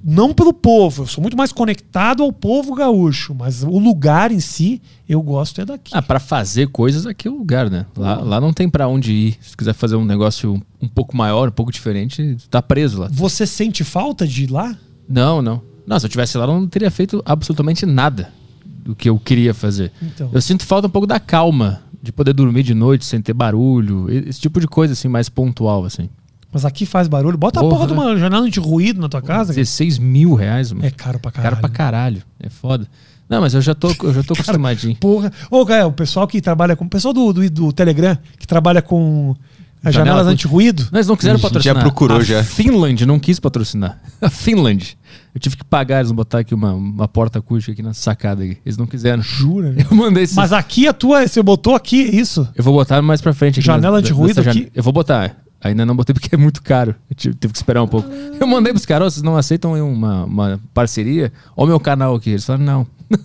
Não 0.02 0.32
pelo 0.32 0.52
povo, 0.52 1.02
eu 1.02 1.06
sou 1.08 1.20
muito 1.20 1.36
mais 1.36 1.50
conectado 1.50 2.22
ao 2.22 2.32
povo 2.32 2.72
gaúcho, 2.72 3.34
mas 3.34 3.64
o 3.64 3.78
lugar 3.80 4.30
em 4.30 4.38
si, 4.38 4.80
eu 5.08 5.20
gosto 5.20 5.60
é 5.60 5.64
daqui. 5.64 5.90
Ah, 5.92 6.00
pra 6.00 6.20
fazer 6.20 6.68
coisas 6.68 7.04
aqui 7.04 7.26
é 7.26 7.30
o 7.30 7.36
lugar, 7.36 7.68
né? 7.68 7.84
Lá, 7.96 8.14
lá 8.20 8.40
não 8.40 8.52
tem 8.52 8.70
pra 8.70 8.86
onde 8.86 9.12
ir. 9.12 9.38
Se 9.40 9.56
quiser 9.56 9.74
fazer 9.74 9.96
um 9.96 10.04
negócio 10.04 10.62
um 10.80 10.86
pouco 10.86 11.16
maior, 11.16 11.48
um 11.48 11.52
pouco 11.52 11.72
diferente, 11.72 12.36
tá 12.48 12.62
preso 12.62 13.00
lá. 13.00 13.08
Você 13.10 13.44
sente 13.44 13.82
falta 13.82 14.24
de 14.24 14.44
ir 14.44 14.52
lá? 14.52 14.78
Não, 15.08 15.42
não. 15.42 15.60
Não, 15.84 15.98
se 15.98 16.06
eu 16.06 16.10
tivesse 16.10 16.38
lá, 16.38 16.44
eu 16.44 16.60
não 16.60 16.68
teria 16.68 16.92
feito 16.92 17.20
absolutamente 17.26 17.84
nada 17.84 18.32
do 18.78 18.94
que 18.94 19.08
eu 19.08 19.18
queria 19.18 19.52
fazer. 19.52 19.92
Então. 20.00 20.30
Eu 20.32 20.40
sinto 20.40 20.64
falta 20.64 20.86
um 20.86 20.90
pouco 20.90 21.06
da 21.06 21.18
calma, 21.20 21.82
de 22.02 22.12
poder 22.12 22.32
dormir 22.32 22.62
de 22.62 22.74
noite 22.74 23.04
sem 23.04 23.20
ter 23.20 23.32
barulho, 23.34 24.06
esse 24.10 24.40
tipo 24.40 24.60
de 24.60 24.66
coisa, 24.66 24.92
assim, 24.92 25.08
mais 25.08 25.28
pontual, 25.28 25.84
assim. 25.84 26.08
Mas 26.52 26.64
aqui 26.64 26.86
faz 26.86 27.08
barulho. 27.08 27.36
Bota 27.36 27.60
a 27.60 27.62
Porra, 27.62 27.74
porra 27.74 27.86
de 27.88 27.92
uma 27.92 28.16
janela 28.16 28.48
de 28.48 28.58
ruído 28.58 29.00
na 29.00 29.08
tua 29.08 29.20
casa. 29.20 29.52
cara. 29.52 29.56
16 29.60 29.98
mil 29.98 30.34
reais, 30.34 30.72
mano. 30.72 30.86
É 30.86 30.90
caro 30.90 31.18
pra 31.18 31.30
caralho. 31.30 31.56
Cara 31.56 31.60
pra 31.60 31.68
caralho. 31.68 32.22
É 32.40 32.48
foda. 32.48 32.88
Não, 33.28 33.42
mas 33.42 33.52
eu 33.52 33.60
já 33.60 33.74
tô, 33.74 33.94
eu 34.02 34.14
já 34.14 34.22
tô 34.22 34.32
acostumadinho. 34.32 34.96
Porra. 34.96 35.30
Ô, 35.50 35.66
cara, 35.66 35.86
o 35.86 35.92
pessoal 35.92 36.26
que 36.26 36.40
trabalha 36.40 36.74
com. 36.74 36.86
O 36.86 36.88
pessoal 36.88 37.12
do, 37.12 37.34
do, 37.34 37.50
do 37.50 37.72
Telegram, 37.72 38.16
que 38.38 38.46
trabalha 38.46 38.80
com 38.80 39.36
As 39.84 39.94
Janela 39.94 40.16
janelas 40.18 40.32
anti-ruído? 40.32 40.88
Mas 40.90 41.06
não 41.06 41.16
quiseram 41.16 41.34
A 41.34 41.38
gente 41.38 41.42
patrocinar. 41.48 41.76
já 41.76 41.80
procurou, 41.80 42.18
a 42.18 42.22
já. 42.22 42.42
Finland 42.42 43.06
não 43.06 43.18
quis 43.18 43.38
patrocinar. 43.38 43.98
A 44.20 44.28
Finland. 44.28 44.98
Eu 45.34 45.40
tive 45.40 45.56
que 45.56 45.64
pagar, 45.64 45.98
eles 45.98 46.08
vão 46.08 46.16
botar 46.16 46.40
aqui 46.40 46.52
uma, 46.54 46.72
uma 46.72 47.06
porta 47.06 47.38
acústica 47.38 47.72
aqui 47.72 47.82
na 47.82 47.94
sacada. 47.94 48.42
Aqui. 48.42 48.58
Eles 48.66 48.76
não 48.76 48.86
quiseram. 48.86 49.22
Jura? 49.22 49.74
Eu 49.90 49.96
mandei 49.96 50.24
esse. 50.24 50.34
Mas 50.34 50.52
aqui 50.52 50.88
a 50.88 50.92
tua, 50.92 51.26
você 51.26 51.40
botou 51.42 51.76
aqui 51.76 52.02
é 52.08 52.14
isso? 52.16 52.48
Eu 52.56 52.64
vou 52.64 52.74
botar 52.74 53.00
mais 53.02 53.20
pra 53.20 53.32
frente 53.32 53.60
aqui. 53.60 53.66
Janela 53.66 53.98
anti-ruído 53.98 54.40
aqui? 54.40 54.68
Eu 54.74 54.82
vou 54.82 54.92
botar. 54.92 55.36
Ainda 55.60 55.84
não 55.84 55.94
botei 55.96 56.12
porque 56.14 56.34
é 56.34 56.38
muito 56.38 56.62
caro. 56.62 56.94
Eu 57.10 57.16
tive, 57.16 57.34
tive 57.34 57.52
que 57.52 57.58
esperar 57.58 57.82
um 57.82 57.88
pouco. 57.88 58.08
Eu 58.38 58.46
mandei 58.46 58.72
pros 58.72 58.86
caras, 58.86 59.06
"Ó, 59.06 59.10
vocês 59.10 59.22
não 59.22 59.36
aceitam 59.36 59.74
uma, 59.92 60.24
uma 60.24 60.60
parceria? 60.72 61.32
Olha 61.56 61.66
o 61.66 61.68
meu 61.68 61.80
canal 61.80 62.14
aqui. 62.14 62.30
Eles 62.30 62.44
falaram, 62.44 62.64
não. 62.64 62.86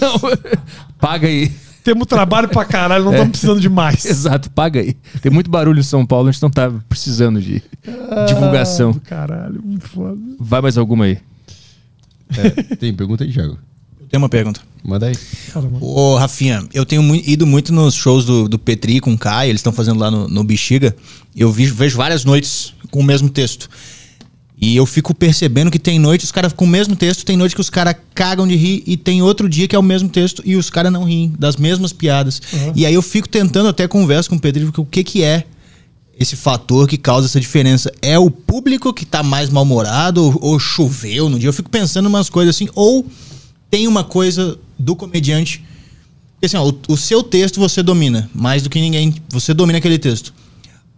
não. 0.00 0.20
Paga 0.98 1.26
aí. 1.26 1.50
Temos 1.84 2.06
trabalho 2.06 2.48
pra 2.48 2.64
caralho, 2.64 3.04
não 3.04 3.12
É. 3.12 3.16
estamos 3.16 3.30
precisando 3.32 3.60
de 3.60 3.68
mais. 3.68 4.04
Exato, 4.06 4.50
paga 4.50 4.80
aí. 4.80 4.96
Tem 5.22 5.30
muito 5.30 5.50
barulho 5.50 5.78
em 5.78 5.82
São 5.84 6.04
Paulo, 6.06 6.28
a 6.28 6.32
gente 6.32 6.42
não 6.42 6.50
tá 6.50 6.72
precisando 6.88 7.40
de 7.40 7.62
divulgação. 8.26 8.92
Ah, 8.96 9.08
caralho, 9.08 9.60
muito 9.62 9.86
foda. 9.86 10.18
Vai 10.40 10.60
mais 10.62 10.78
alguma 10.78 11.04
aí. 11.04 11.18
Tem 12.78 12.92
pergunta 12.94 13.24
aí, 13.24 13.32
Thiago? 13.32 13.58
Eu 14.00 14.06
tenho 14.08 14.22
uma 14.22 14.28
pergunta. 14.28 14.60
Manda 14.82 15.06
aí. 15.06 15.14
Ô, 15.80 16.16
Rafinha, 16.16 16.62
eu 16.74 16.84
tenho 16.84 17.02
mui- 17.02 17.22
ido 17.26 17.46
muito 17.46 17.72
nos 17.72 17.94
shows 17.94 18.24
do, 18.24 18.48
do 18.48 18.58
Petri 18.58 19.00
com 19.00 19.12
o 19.14 19.18
Kai, 19.18 19.48
eles 19.48 19.60
estão 19.60 19.72
fazendo 19.72 19.98
lá 19.98 20.10
no, 20.10 20.28
no 20.28 20.44
Bexiga. 20.44 20.94
Eu 21.34 21.50
vi- 21.50 21.66
vejo 21.66 21.96
várias 21.96 22.24
noites 22.24 22.74
com 22.90 23.00
o 23.00 23.04
mesmo 23.04 23.28
texto. 23.28 23.68
E 24.60 24.76
eu 24.76 24.86
fico 24.86 25.12
percebendo 25.12 25.70
que 25.70 25.78
tem 25.78 25.98
noite 25.98 26.24
os 26.24 26.32
caras 26.32 26.52
com 26.52 26.64
o 26.64 26.68
mesmo 26.68 26.94
texto, 26.94 27.24
tem 27.24 27.36
noite 27.36 27.54
que 27.54 27.60
os 27.60 27.68
caras 27.70 27.96
cagam 28.14 28.46
de 28.46 28.54
rir, 28.54 28.82
e 28.86 28.96
tem 28.96 29.20
outro 29.20 29.48
dia 29.48 29.66
que 29.66 29.74
é 29.74 29.78
o 29.78 29.82
mesmo 29.82 30.08
texto 30.08 30.42
e 30.44 30.56
os 30.56 30.70
caras 30.70 30.92
não 30.92 31.04
riem 31.04 31.32
das 31.38 31.56
mesmas 31.56 31.92
piadas. 31.92 32.40
E 32.74 32.86
aí 32.86 32.94
eu 32.94 33.02
fico 33.02 33.28
tentando, 33.28 33.68
até 33.68 33.86
converso 33.88 34.30
com 34.30 34.36
o 34.36 34.40
Petri, 34.40 34.64
porque 34.64 34.80
o 34.80 34.84
que, 34.84 35.02
que 35.02 35.22
é 35.22 35.44
esse 36.18 36.36
fator 36.36 36.86
que 36.86 36.96
causa 36.96 37.26
essa 37.26 37.40
diferença? 37.40 37.92
É 38.00 38.18
o 38.18 38.30
público 38.30 38.94
que 38.94 39.04
tá 39.04 39.22
mais 39.22 39.50
mal-humorado, 39.50 40.22
ou, 40.22 40.38
ou 40.40 40.58
choveu 40.58 41.28
no 41.28 41.38
dia? 41.38 41.48
Eu 41.48 41.52
fico 41.52 41.68
pensando 41.68 42.06
umas 42.06 42.30
coisas 42.30 42.54
assim, 42.54 42.68
ou 42.74 43.04
tem 43.68 43.88
uma 43.88 44.04
coisa 44.04 44.56
do 44.78 44.94
comediante. 44.94 45.64
Assim, 46.42 46.56
ó, 46.56 46.68
o, 46.68 46.78
o 46.88 46.96
seu 46.96 47.22
texto 47.22 47.58
você 47.58 47.82
domina 47.82 48.30
mais 48.32 48.62
do 48.62 48.70
que 48.70 48.80
ninguém. 48.80 49.14
Você 49.30 49.52
domina 49.52 49.78
aquele 49.78 49.98
texto. 49.98 50.32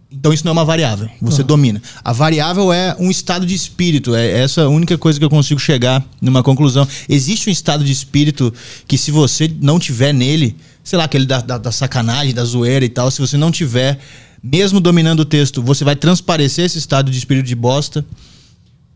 Então 0.09 0.31
isso 0.31 0.45
não 0.45 0.51
é 0.51 0.53
uma 0.53 0.63
variável, 0.65 1.09
você 1.21 1.43
domina. 1.43 1.81
A 2.03 2.13
variável 2.13 2.71
é 2.71 2.95
um 2.97 3.11
estado 3.11 3.45
de 3.45 3.53
espírito, 3.53 4.15
é 4.15 4.39
essa 4.41 4.61
a 4.63 4.69
única 4.69 4.97
coisa 4.97 5.19
que 5.19 5.25
eu 5.25 5.29
consigo 5.29 5.59
chegar 5.59 6.03
numa 6.21 6.41
conclusão. 6.41 6.87
Existe 7.09 7.49
um 7.49 7.51
estado 7.51 7.83
de 7.83 7.91
espírito 7.91 8.53
que 8.87 8.97
se 8.97 9.11
você 9.11 9.51
não 9.59 9.77
tiver 9.77 10.13
nele, 10.13 10.55
sei 10.81 10.97
lá, 10.97 11.03
aquele 11.03 11.25
da, 11.25 11.41
da, 11.41 11.57
da 11.57 11.71
sacanagem, 11.73 12.33
da 12.33 12.45
zoeira 12.45 12.85
e 12.85 12.89
tal, 12.89 13.11
se 13.11 13.19
você 13.19 13.35
não 13.35 13.51
tiver, 13.51 13.99
mesmo 14.41 14.79
dominando 14.79 15.19
o 15.21 15.25
texto, 15.25 15.61
você 15.61 15.83
vai 15.83 15.95
transparecer 15.95 16.63
esse 16.63 16.77
estado 16.77 17.11
de 17.11 17.17
espírito 17.17 17.45
de 17.45 17.55
bosta 17.55 18.05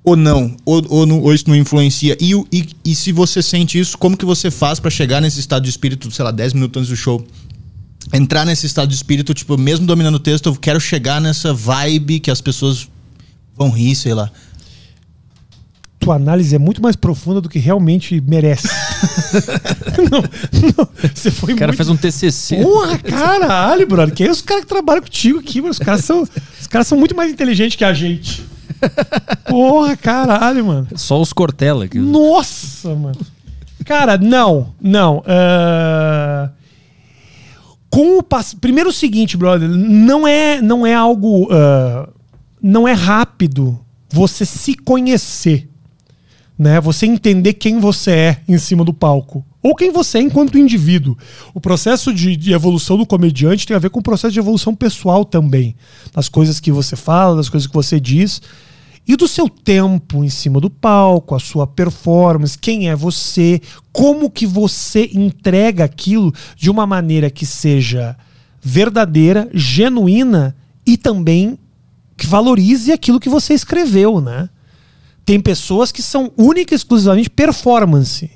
ou 0.04 0.16
não, 0.16 0.56
ou, 0.66 0.82
ou, 0.90 1.06
não- 1.06 1.20
ou 1.22 1.34
isso 1.34 1.44
não 1.48 1.56
influencia. 1.58 2.18
E, 2.22 2.32
e, 2.52 2.70
e 2.86 2.96
se 2.96 3.12
você 3.12 3.42
sente 3.42 3.78
isso, 3.78 3.98
como 3.98 4.16
que 4.16 4.26
você 4.26 4.50
faz 4.50 4.80
pra 4.80 4.90
chegar 4.90 5.20
nesse 5.22 5.42
estado 5.42 5.64
de 5.64 5.70
espírito, 5.70 6.10
sei 6.10 6.24
lá, 6.24 6.32
10 6.32 6.54
minutos 6.54 6.80
antes 6.80 6.90
do 6.90 6.96
show? 6.96 7.26
Entrar 8.14 8.46
nesse 8.46 8.66
estado 8.66 8.90
de 8.90 8.96
espírito, 8.96 9.34
tipo, 9.34 9.58
mesmo 9.58 9.86
dominando 9.86 10.16
o 10.16 10.20
texto, 10.20 10.48
eu 10.48 10.56
quero 10.56 10.80
chegar 10.80 11.22
nessa 11.22 11.54
vibe 11.54 12.20
que 12.20 12.32
as 12.32 12.42
pessoas 12.42 12.90
vão 13.56 13.70
rir, 13.70 13.96
sei 13.96 14.14
lá. 14.14 14.30
Tua 16.00 16.16
análise 16.16 16.56
é 16.56 16.60
muito 16.60 16.82
mais 16.82 16.96
profunda 16.96 17.40
do 17.40 17.48
que 17.48 17.60
realmente 17.60 18.20
merece. 18.28 18.68
não, 20.12 20.22
não, 20.22 20.90
você 21.14 21.30
foi 21.30 21.54
O 21.54 21.56
cara 21.56 21.72
muito... 21.72 21.78
fez 21.78 21.90
um 21.90 21.96
TCC. 21.96 22.58
Porra, 22.58 22.98
caralho, 22.98 23.88
brother. 23.88 24.14
Que 24.14 24.24
é 24.24 24.32
os 24.32 24.42
caras 24.42 24.64
que 24.64 24.70
trabalham 24.70 25.04
contigo 25.04 25.40
aqui, 25.40 25.62
mano. 25.62 25.72
Os 25.72 25.80
caras 25.80 26.04
são, 26.04 26.24
os 26.60 26.68
caras 26.68 26.88
são 26.88 26.98
muito 26.98 27.16
mais 27.16 27.32
inteligentes 27.32 27.76
que 27.78 27.86
a 27.86 27.94
gente. 27.94 28.44
Porra, 29.48 29.96
caralho, 29.96 30.66
mano. 30.66 30.88
Só 30.96 31.22
os 31.22 31.32
Cortella. 31.32 31.88
Que... 31.88 32.00
Nossa, 32.00 32.96
mano. 32.96 33.20
Cara, 33.86 34.18
não, 34.18 34.74
não. 34.82 35.24
ah, 35.28 36.50
Com 37.92 38.18
o 38.18 38.24
pass... 38.24 38.56
Primeiro 38.56 38.90
o 38.90 38.94
seguinte, 38.94 39.38
brother, 39.38 39.70
não 39.70 40.28
é, 40.28 40.62
não 40.62 40.88
é 40.88 40.96
algo. 40.96 41.48
ah, 41.52 42.10
não 42.62 42.88
é 42.88 42.94
rápido 42.94 43.80
você 44.10 44.46
se 44.46 44.76
conhecer. 44.76 45.68
Né? 46.58 46.80
Você 46.80 47.06
entender 47.06 47.54
quem 47.54 47.80
você 47.80 48.12
é 48.12 48.42
em 48.48 48.58
cima 48.58 48.84
do 48.86 48.94
palco. 48.94 49.44
Ou 49.64 49.76
quem 49.76 49.92
você 49.92 50.20
é 50.20 50.22
enquanto 50.22 50.58
indivíduo. 50.58 51.18
O 51.54 51.62
processo 51.62 52.14
de, 52.14 52.36
de 52.36 52.54
evolução 52.54 52.98
do 52.98 53.06
comediante 53.06 53.66
tem 53.66 53.76
a 53.76 53.80
ver 53.80 53.90
com 53.90 54.00
o 54.00 54.04
processo 54.04 54.34
de 54.34 54.40
evolução 54.40 54.76
pessoal 54.76 55.26
também. 55.26 55.76
Das 56.14 56.30
coisas 56.30 56.60
que 56.60 56.72
você 56.72 56.96
fala, 56.96 57.36
das 57.36 57.50
coisas 57.50 57.68
que 57.68 57.74
você 57.74 58.00
diz. 58.00 58.42
E 59.08 59.16
do 59.16 59.28
seu 59.28 59.50
tempo 59.50 60.24
em 60.24 60.30
cima 60.30 60.60
do 60.60 60.70
palco, 60.70 61.36
a 61.36 61.40
sua 61.40 61.66
performance, 61.66 62.58
quem 62.58 62.90
é 62.90 62.96
você, 62.96 63.60
como 63.92 64.30
que 64.30 64.46
você 64.46 65.10
entrega 65.14 65.84
aquilo 65.84 66.34
de 66.56 66.70
uma 66.70 66.86
maneira 66.86 67.30
que 67.30 67.46
seja 67.46 68.16
verdadeira, 68.62 69.50
genuína 69.54 70.56
e 70.86 70.96
também 70.96 71.58
que 72.16 72.28
valorize 72.28 72.92
aquilo 72.92 73.20
que 73.20 73.30
você 73.30 73.54
escreveu, 73.54 74.22
né? 74.22 74.48
Tem 75.26 75.40
pessoas 75.40 75.92
que 75.92 76.02
são 76.02 76.32
única 76.38 76.74
e 76.74 76.78
exclusivamente 76.78 77.30
performance. 77.30 78.30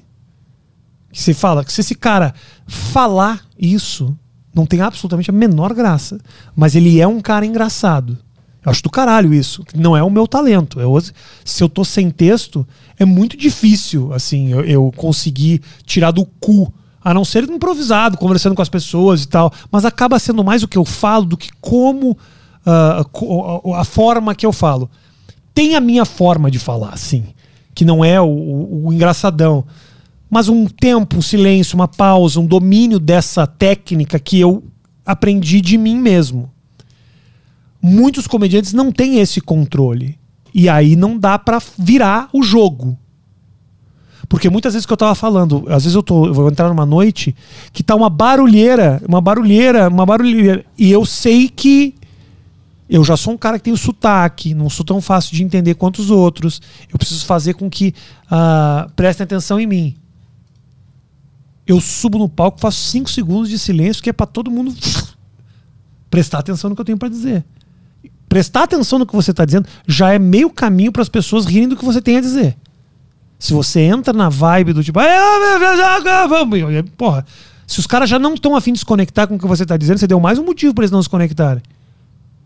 Que 1.12 1.34
fala, 1.34 1.64
que 1.64 1.72
se 1.72 1.82
esse 1.82 1.96
cara 1.96 2.34
falar 2.68 3.46
isso, 3.58 4.18
não 4.54 4.66
tem 4.66 4.82
absolutamente 4.82 5.30
a 5.30 5.34
menor 5.34 5.74
graça. 5.74 6.20
Mas 6.56 6.76
ele 6.76 7.00
é 7.00 7.08
um 7.08 7.22
cara 7.22 7.46
engraçado. 7.46 8.18
Eu 8.66 8.72
acho 8.72 8.82
do 8.82 8.90
caralho 8.90 9.34
isso. 9.34 9.64
Não 9.76 9.96
é 9.96 10.02
o 10.02 10.10
meu 10.10 10.28
talento. 10.28 10.80
Eu, 10.80 11.00
se 11.44 11.64
eu 11.64 11.70
tô 11.70 11.86
sem 11.86 12.10
texto, 12.10 12.68
é 12.98 13.06
muito 13.06 13.38
difícil, 13.38 14.12
assim, 14.14 14.52
eu, 14.52 14.62
eu 14.66 14.92
conseguir 14.96 15.62
tirar 15.86 16.12
do 16.12 16.26
cu. 16.26 16.74
A 17.04 17.14
não 17.14 17.24
ser 17.24 17.44
improvisado, 17.44 18.18
conversando 18.18 18.56
com 18.56 18.64
as 18.64 18.70
pessoas 18.70 19.22
e 19.24 19.28
tal. 19.28 19.54
Mas 19.72 19.86
acaba 19.86 20.18
sendo 20.18 20.44
mais 20.44 20.64
o 20.64 20.68
que 20.68 20.78
eu 20.78 20.84
falo 20.86 21.24
do 21.26 21.38
que 21.38 21.50
como. 21.62 22.18
ah, 22.66 23.06
co- 23.12 23.74
a 23.76 23.84
forma 23.84 24.34
que 24.34 24.44
eu 24.46 24.52
falo. 24.52 24.90
Tem 25.54 25.76
a 25.76 25.80
minha 25.80 26.04
forma 26.04 26.50
de 26.50 26.58
falar, 26.58 26.98
sim. 26.98 27.26
Que 27.76 27.86
não 27.86 28.04
é 28.04 28.20
o, 28.20 28.26
o- 28.26 28.88
o 28.88 28.94
engraçadão. 28.94 29.64
Mas 30.28 30.50
um 30.50 30.66
tempo, 30.66 31.18
um 31.18 31.22
silêncio, 31.22 31.76
uma 31.76 31.88
pausa, 31.88 32.40
um 32.40 32.46
domínio 32.48 32.98
dessa 33.00 33.46
técnica 33.46 34.18
que 34.18 34.40
eu 34.40 34.64
aprendi 35.06 35.62
de 35.62 35.78
mim 35.78 35.96
mesmo. 36.00 36.50
Muitos 37.88 38.26
comediantes 38.26 38.74
não 38.74 38.92
têm 38.92 39.20
esse 39.20 39.40
controle. 39.40 40.18
E 40.52 40.68
aí 40.68 40.96
não 40.96 41.20
dá 41.20 41.38
pra 41.38 41.62
virar 41.78 42.30
o 42.34 42.42
jogo. 42.42 42.98
Porque 44.28 44.50
muitas 44.50 44.74
vezes 44.74 44.88
que 44.88 44.92
eu 44.92 44.98
tava 44.98 45.14
falando, 45.14 45.66
às 45.68 45.84
vezes 45.84 45.94
eu, 45.94 46.02
tô, 46.02 46.26
eu 46.26 46.34
vou 46.34 46.50
entrar 46.50 46.68
numa 46.68 46.84
noite 46.84 47.36
que 47.72 47.84
tá 47.84 47.94
uma 47.94 48.10
barulheira, 48.10 49.00
uma 49.08 49.22
barulheira, 49.22 49.88
uma 49.88 50.04
barulheira. 50.04 50.66
E 50.76 50.92
eu 50.92 51.06
sei 51.06 51.48
que 51.48 51.94
eu 52.90 53.04
já 53.04 53.16
sou 53.16 53.34
um 53.34 53.38
cara 53.38 53.60
que 53.60 53.66
tem 53.66 53.74
o 53.74 53.78
sotaque, 53.78 54.56
não 54.56 54.68
sou 54.68 54.84
tão 54.84 55.00
fácil 55.00 55.36
de 55.36 55.44
entender 55.44 55.76
quanto 55.76 56.00
os 56.00 56.10
outros. 56.10 56.60
Eu 56.92 56.98
preciso 56.98 57.24
fazer 57.24 57.54
com 57.54 57.70
que 57.70 57.94
ah, 58.32 58.90
prestem 58.96 59.26
atenção 59.26 59.60
em 59.60 59.68
mim. 59.68 59.96
Eu 61.68 61.80
subo 61.80 62.18
no 62.18 62.28
palco, 62.28 62.60
faço 62.60 62.82
cinco 62.90 63.12
segundos 63.12 63.48
de 63.48 63.60
silêncio, 63.60 64.02
que 64.02 64.10
é 64.10 64.14
pra 64.14 64.26
todo 64.26 64.50
mundo 64.50 64.74
prestar 66.10 66.40
atenção 66.40 66.72
no 66.72 66.76
que 66.76 66.82
eu 66.82 66.86
tenho 66.86 66.98
pra 66.98 67.10
dizer. 67.10 67.46
Prestar 68.36 68.64
atenção 68.64 69.00
no 69.00 69.06
que 69.06 69.16
você 69.16 69.34
tá 69.34 69.46
dizendo 69.46 69.66
já 69.88 70.12
é 70.12 70.20
meio 70.20 70.50
caminho 70.50 70.92
para 70.92 71.02
as 71.02 71.08
pessoas 71.08 71.46
rirem 71.46 71.70
do 71.70 71.78
que 71.78 71.86
você 71.86 72.02
tem 72.02 72.18
a 72.18 72.20
dizer. 72.20 72.58
Se 73.40 73.54
você 73.54 73.80
entra 73.80 74.12
na 74.12 74.28
vibe 74.28 74.74
do 74.74 74.84
tipo, 74.84 75.00
porra, 76.98 77.26
se 77.66 77.80
os 77.80 77.88
caras 77.88 78.10
já 78.10 78.20
não 78.20 78.34
estão 78.34 78.54
afim 78.54 78.74
de 78.74 78.80
se 78.80 78.86
conectar 78.86 79.26
com 79.26 79.36
o 79.36 79.40
que 79.40 79.48
você 79.48 79.66
tá 79.66 79.78
dizendo, 79.78 80.00
você 80.00 80.06
deu 80.06 80.20
mais 80.20 80.38
um 80.38 80.44
motivo 80.44 80.74
para 80.74 80.84
eles 80.84 80.92
não 80.92 81.02
se 81.02 81.08
conectarem. 81.08 81.64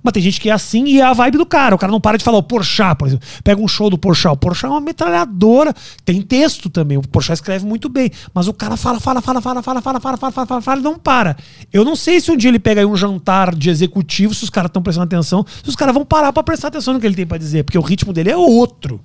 Mas 0.02 0.14
tem 0.14 0.24
gente 0.24 0.40
que 0.40 0.50
é 0.50 0.54
assim 0.54 0.86
e 0.86 1.02
é 1.02 1.04
a 1.04 1.14
vibe 1.14 1.38
do 1.38 1.46
cara. 1.46 1.76
O 1.76 1.78
cara 1.78 1.92
não 1.92 2.00
para 2.00 2.18
de 2.18 2.24
falar 2.24 2.38
o 2.38 2.44
Porchat, 2.44 2.96
por 2.98 3.08
exemplo. 3.08 3.28
Pega 3.44 3.62
um 3.62 3.68
show 3.68 3.90
do 3.90 3.98
Porchat. 3.98 4.34
O 4.34 4.38
Porchat 4.38 4.68
é 4.68 4.70
uma 4.70 4.80
metralhadora. 4.80 5.74
Tem 6.06 6.22
texto 6.22 6.70
também. 6.70 6.98
O 6.98 7.02
Porchat 7.02 7.36
escreve 7.36 7.66
muito 7.66 7.90
bem. 7.90 8.10
Mas 8.34 8.48
o 8.48 8.54
cara 8.54 8.78
fala, 8.78 9.00
fala, 9.00 9.22
fala, 9.22 9.42
fala, 9.42 9.62
fala, 9.62 9.82
fala, 9.82 10.00
fala, 10.00 10.18
fala, 10.18 10.32
fala, 10.32 10.46
fala, 10.46 10.62
fala 10.62 10.80
e 10.80 10.84
não 10.84 10.98
para. 10.98 11.36
Eu 11.72 11.84
não 11.84 11.96
sei 11.96 12.22
se 12.22 12.32
um 12.32 12.38
dia 12.38 12.50
ele 12.50 12.60
pega 12.60 12.80
aí 12.82 12.86
um 12.86 12.96
jantar 12.96 13.54
de 13.54 13.70
executivo, 13.70 14.34
se 14.34 14.44
os 14.44 14.50
caras 14.50 14.70
estão 14.70 14.82
prestando 14.82 15.06
atenção, 15.06 15.46
se 15.64 15.70
os 15.70 15.76
caras 15.76 15.94
vão 15.94 16.06
parar 16.06 16.32
pra 16.32 16.44
prestar 16.44 16.70
atenção 16.70 16.94
no 16.94 17.00
que 17.00 17.06
ele 17.06 17.16
tem 17.16 17.28
pra 17.28 17.38
dizer. 17.38 17.64
Porque 17.64 17.78
o 17.78 17.82
ritmo 17.82 18.14
dele 18.14 18.32
é 18.32 18.38
outro. 18.38 19.02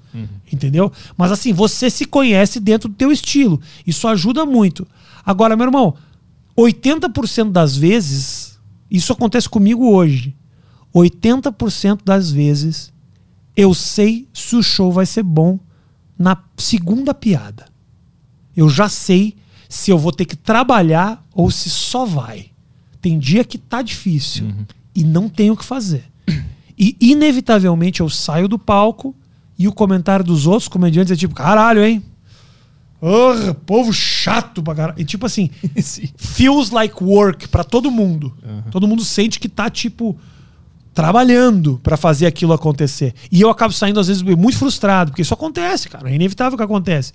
Entendeu? 0.53 0.93
Mas 1.17 1.33
assim, 1.33 1.53
você 1.53 1.91
se 1.91 2.05
conhece 2.05 2.61
dentro 2.61 2.89
do 2.89 2.95
teu 2.95 3.11
estilo. 3.11 3.61
Isso 3.85 4.07
ajuda 4.07 4.47
muito. 4.47 4.87
Agora, 5.27 5.57
meu 5.57 5.67
irmão, 5.67 5.95
80% 6.57 7.51
das 7.51 7.77
vezes, 7.77 8.59
isso 8.91 9.13
acontece 9.13 9.49
comigo 9.49 9.91
hoje. 9.91 10.37
80% 10.95 12.01
das 12.05 12.31
vezes 12.31 12.93
eu 13.57 13.73
sei 13.75 14.27
se 14.33 14.57
o 14.57 14.63
show 14.63 14.93
vai 14.93 15.07
ser 15.07 15.23
bom 15.23 15.59
na 16.19 16.37
segunda 16.57 17.13
piada. 17.15 17.67
Eu 18.57 18.69
já 18.69 18.89
sei 18.89 19.37
se 19.69 19.91
eu 19.91 19.99
vou 19.99 20.13
ter 20.13 20.25
que 20.25 20.37
trabalhar 20.37 21.25
ou 21.33 21.51
se 21.51 21.69
só 21.71 22.05
vai. 22.05 22.47
Tem 23.01 23.19
dia 23.19 23.45
que 23.45 23.59
tá 23.59 23.83
difícil. 23.83 24.47
e 24.95 25.03
não 25.05 25.29
tenho 25.29 25.55
o 25.55 25.57
que 25.57 25.65
fazer. 25.65 26.05
E 26.79 26.97
inevitavelmente 27.01 28.01
eu 28.01 28.09
saio 28.09 28.49
do 28.49 28.59
palco 28.59 29.15
e 29.59 29.69
o 29.69 29.73
comentário 29.73 30.25
dos 30.25 30.47
outros 30.47 30.69
comediantes 30.69 31.13
é 31.13 31.17
tipo, 31.17 31.35
caralho, 31.35 31.85
hein? 31.85 32.03
Povo 33.67 33.93
chato 33.93 34.63
pra 34.63 34.75
caralho. 34.75 35.01
E 35.01 35.05
tipo 35.05 35.27
assim, 35.27 35.51
feels 36.17 36.71
like 36.71 37.03
work 37.03 37.49
pra 37.49 37.63
todo 37.63 37.91
mundo. 37.91 38.33
Todo 38.71 38.89
mundo 38.89 39.05
sente 39.05 39.39
que 39.39 39.49
tá, 39.49 39.69
tipo, 39.69 40.17
trabalhando 40.95 41.79
pra 41.83 41.97
fazer 41.97 42.27
aquilo 42.27 42.53
acontecer. 42.53 43.13
E 43.31 43.41
eu 43.41 43.51
acabo 43.51 43.75
saindo, 43.75 43.99
às 43.99 44.07
vezes, 44.07 44.23
muito 44.23 44.57
frustrado, 44.57 45.11
porque 45.11 45.23
isso 45.23 45.35
acontece, 45.35 45.89
cara. 45.89 46.09
É 46.09 46.15
inevitável 46.15 46.57
que 46.57 46.63
acontece. 46.63 47.13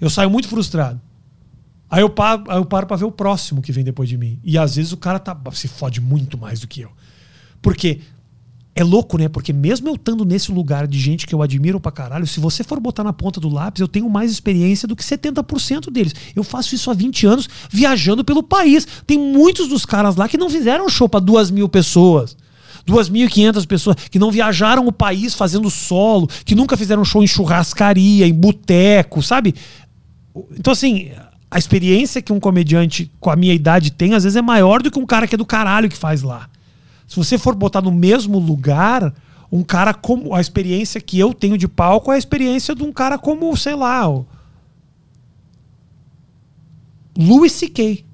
Eu 0.00 0.10
saio 0.10 0.28
muito 0.28 0.48
frustrado. 0.48 1.00
Aí 1.88 2.02
eu 2.02 2.10
paro, 2.10 2.44
aí 2.48 2.58
eu 2.58 2.64
paro 2.64 2.86
pra 2.88 2.96
ver 2.96 3.04
o 3.04 3.12
próximo 3.12 3.62
que 3.62 3.70
vem 3.70 3.84
depois 3.84 4.08
de 4.08 4.18
mim. 4.18 4.40
E 4.42 4.58
às 4.58 4.74
vezes 4.74 4.90
o 4.90 4.96
cara 4.96 5.20
tá, 5.20 5.38
se 5.52 5.68
fode 5.68 6.00
muito 6.00 6.36
mais 6.36 6.60
do 6.60 6.66
que 6.66 6.80
eu. 6.80 6.90
Porque 7.62 8.00
é 8.74 8.82
louco, 8.82 9.16
né? 9.16 9.28
Porque 9.28 9.52
mesmo 9.52 9.88
eu 9.88 9.94
estando 9.94 10.24
nesse 10.24 10.50
lugar 10.50 10.88
de 10.88 10.98
gente 10.98 11.24
que 11.24 11.34
eu 11.34 11.40
admiro 11.40 11.78
pra 11.78 11.92
caralho, 11.92 12.26
se 12.26 12.40
você 12.40 12.64
for 12.64 12.80
botar 12.80 13.04
na 13.04 13.12
ponta 13.12 13.38
do 13.38 13.48
lápis, 13.48 13.80
eu 13.80 13.86
tenho 13.86 14.10
mais 14.10 14.32
experiência 14.32 14.88
do 14.88 14.96
que 14.96 15.04
70% 15.04 15.92
deles. 15.92 16.12
Eu 16.34 16.42
faço 16.42 16.74
isso 16.74 16.90
há 16.90 16.94
20 16.94 17.26
anos 17.26 17.48
viajando 17.70 18.24
pelo 18.24 18.42
país. 18.42 18.84
Tem 19.06 19.16
muitos 19.16 19.68
dos 19.68 19.86
caras 19.86 20.16
lá 20.16 20.28
que 20.28 20.36
não 20.36 20.50
fizeram 20.50 20.88
show 20.88 21.08
pra 21.08 21.20
duas 21.20 21.48
mil 21.52 21.68
pessoas. 21.68 22.36
2.500 22.86 23.66
pessoas 23.66 23.96
que 24.10 24.18
não 24.18 24.30
viajaram 24.30 24.86
o 24.86 24.92
país 24.92 25.34
fazendo 25.34 25.70
solo, 25.70 26.28
que 26.44 26.54
nunca 26.54 26.76
fizeram 26.76 27.04
show 27.04 27.22
em 27.22 27.26
churrascaria, 27.26 28.26
em 28.26 28.34
boteco, 28.34 29.22
sabe? 29.22 29.54
Então, 30.56 30.72
assim, 30.72 31.10
a 31.50 31.58
experiência 31.58 32.20
que 32.20 32.32
um 32.32 32.40
comediante 32.40 33.10
com 33.20 33.30
a 33.30 33.36
minha 33.36 33.54
idade 33.54 33.92
tem, 33.92 34.14
às 34.14 34.24
vezes, 34.24 34.36
é 34.36 34.42
maior 34.42 34.82
do 34.82 34.90
que 34.90 34.98
um 34.98 35.06
cara 35.06 35.26
que 35.26 35.34
é 35.34 35.38
do 35.38 35.46
caralho 35.46 35.88
que 35.88 35.96
faz 35.96 36.22
lá. 36.22 36.48
Se 37.06 37.16
você 37.16 37.38
for 37.38 37.54
botar 37.54 37.80
no 37.80 37.92
mesmo 37.92 38.38
lugar, 38.38 39.14
um 39.52 39.62
cara 39.62 39.94
como. 39.94 40.34
A 40.34 40.40
experiência 40.40 41.00
que 41.00 41.18
eu 41.18 41.32
tenho 41.32 41.56
de 41.56 41.68
palco 41.68 42.10
é 42.10 42.16
a 42.16 42.18
experiência 42.18 42.74
de 42.74 42.82
um 42.82 42.92
cara 42.92 43.16
como, 43.16 43.56
sei 43.56 43.74
lá, 43.74 44.08
o. 44.08 44.26
Louis 47.16 47.52
C.K. 47.52 48.04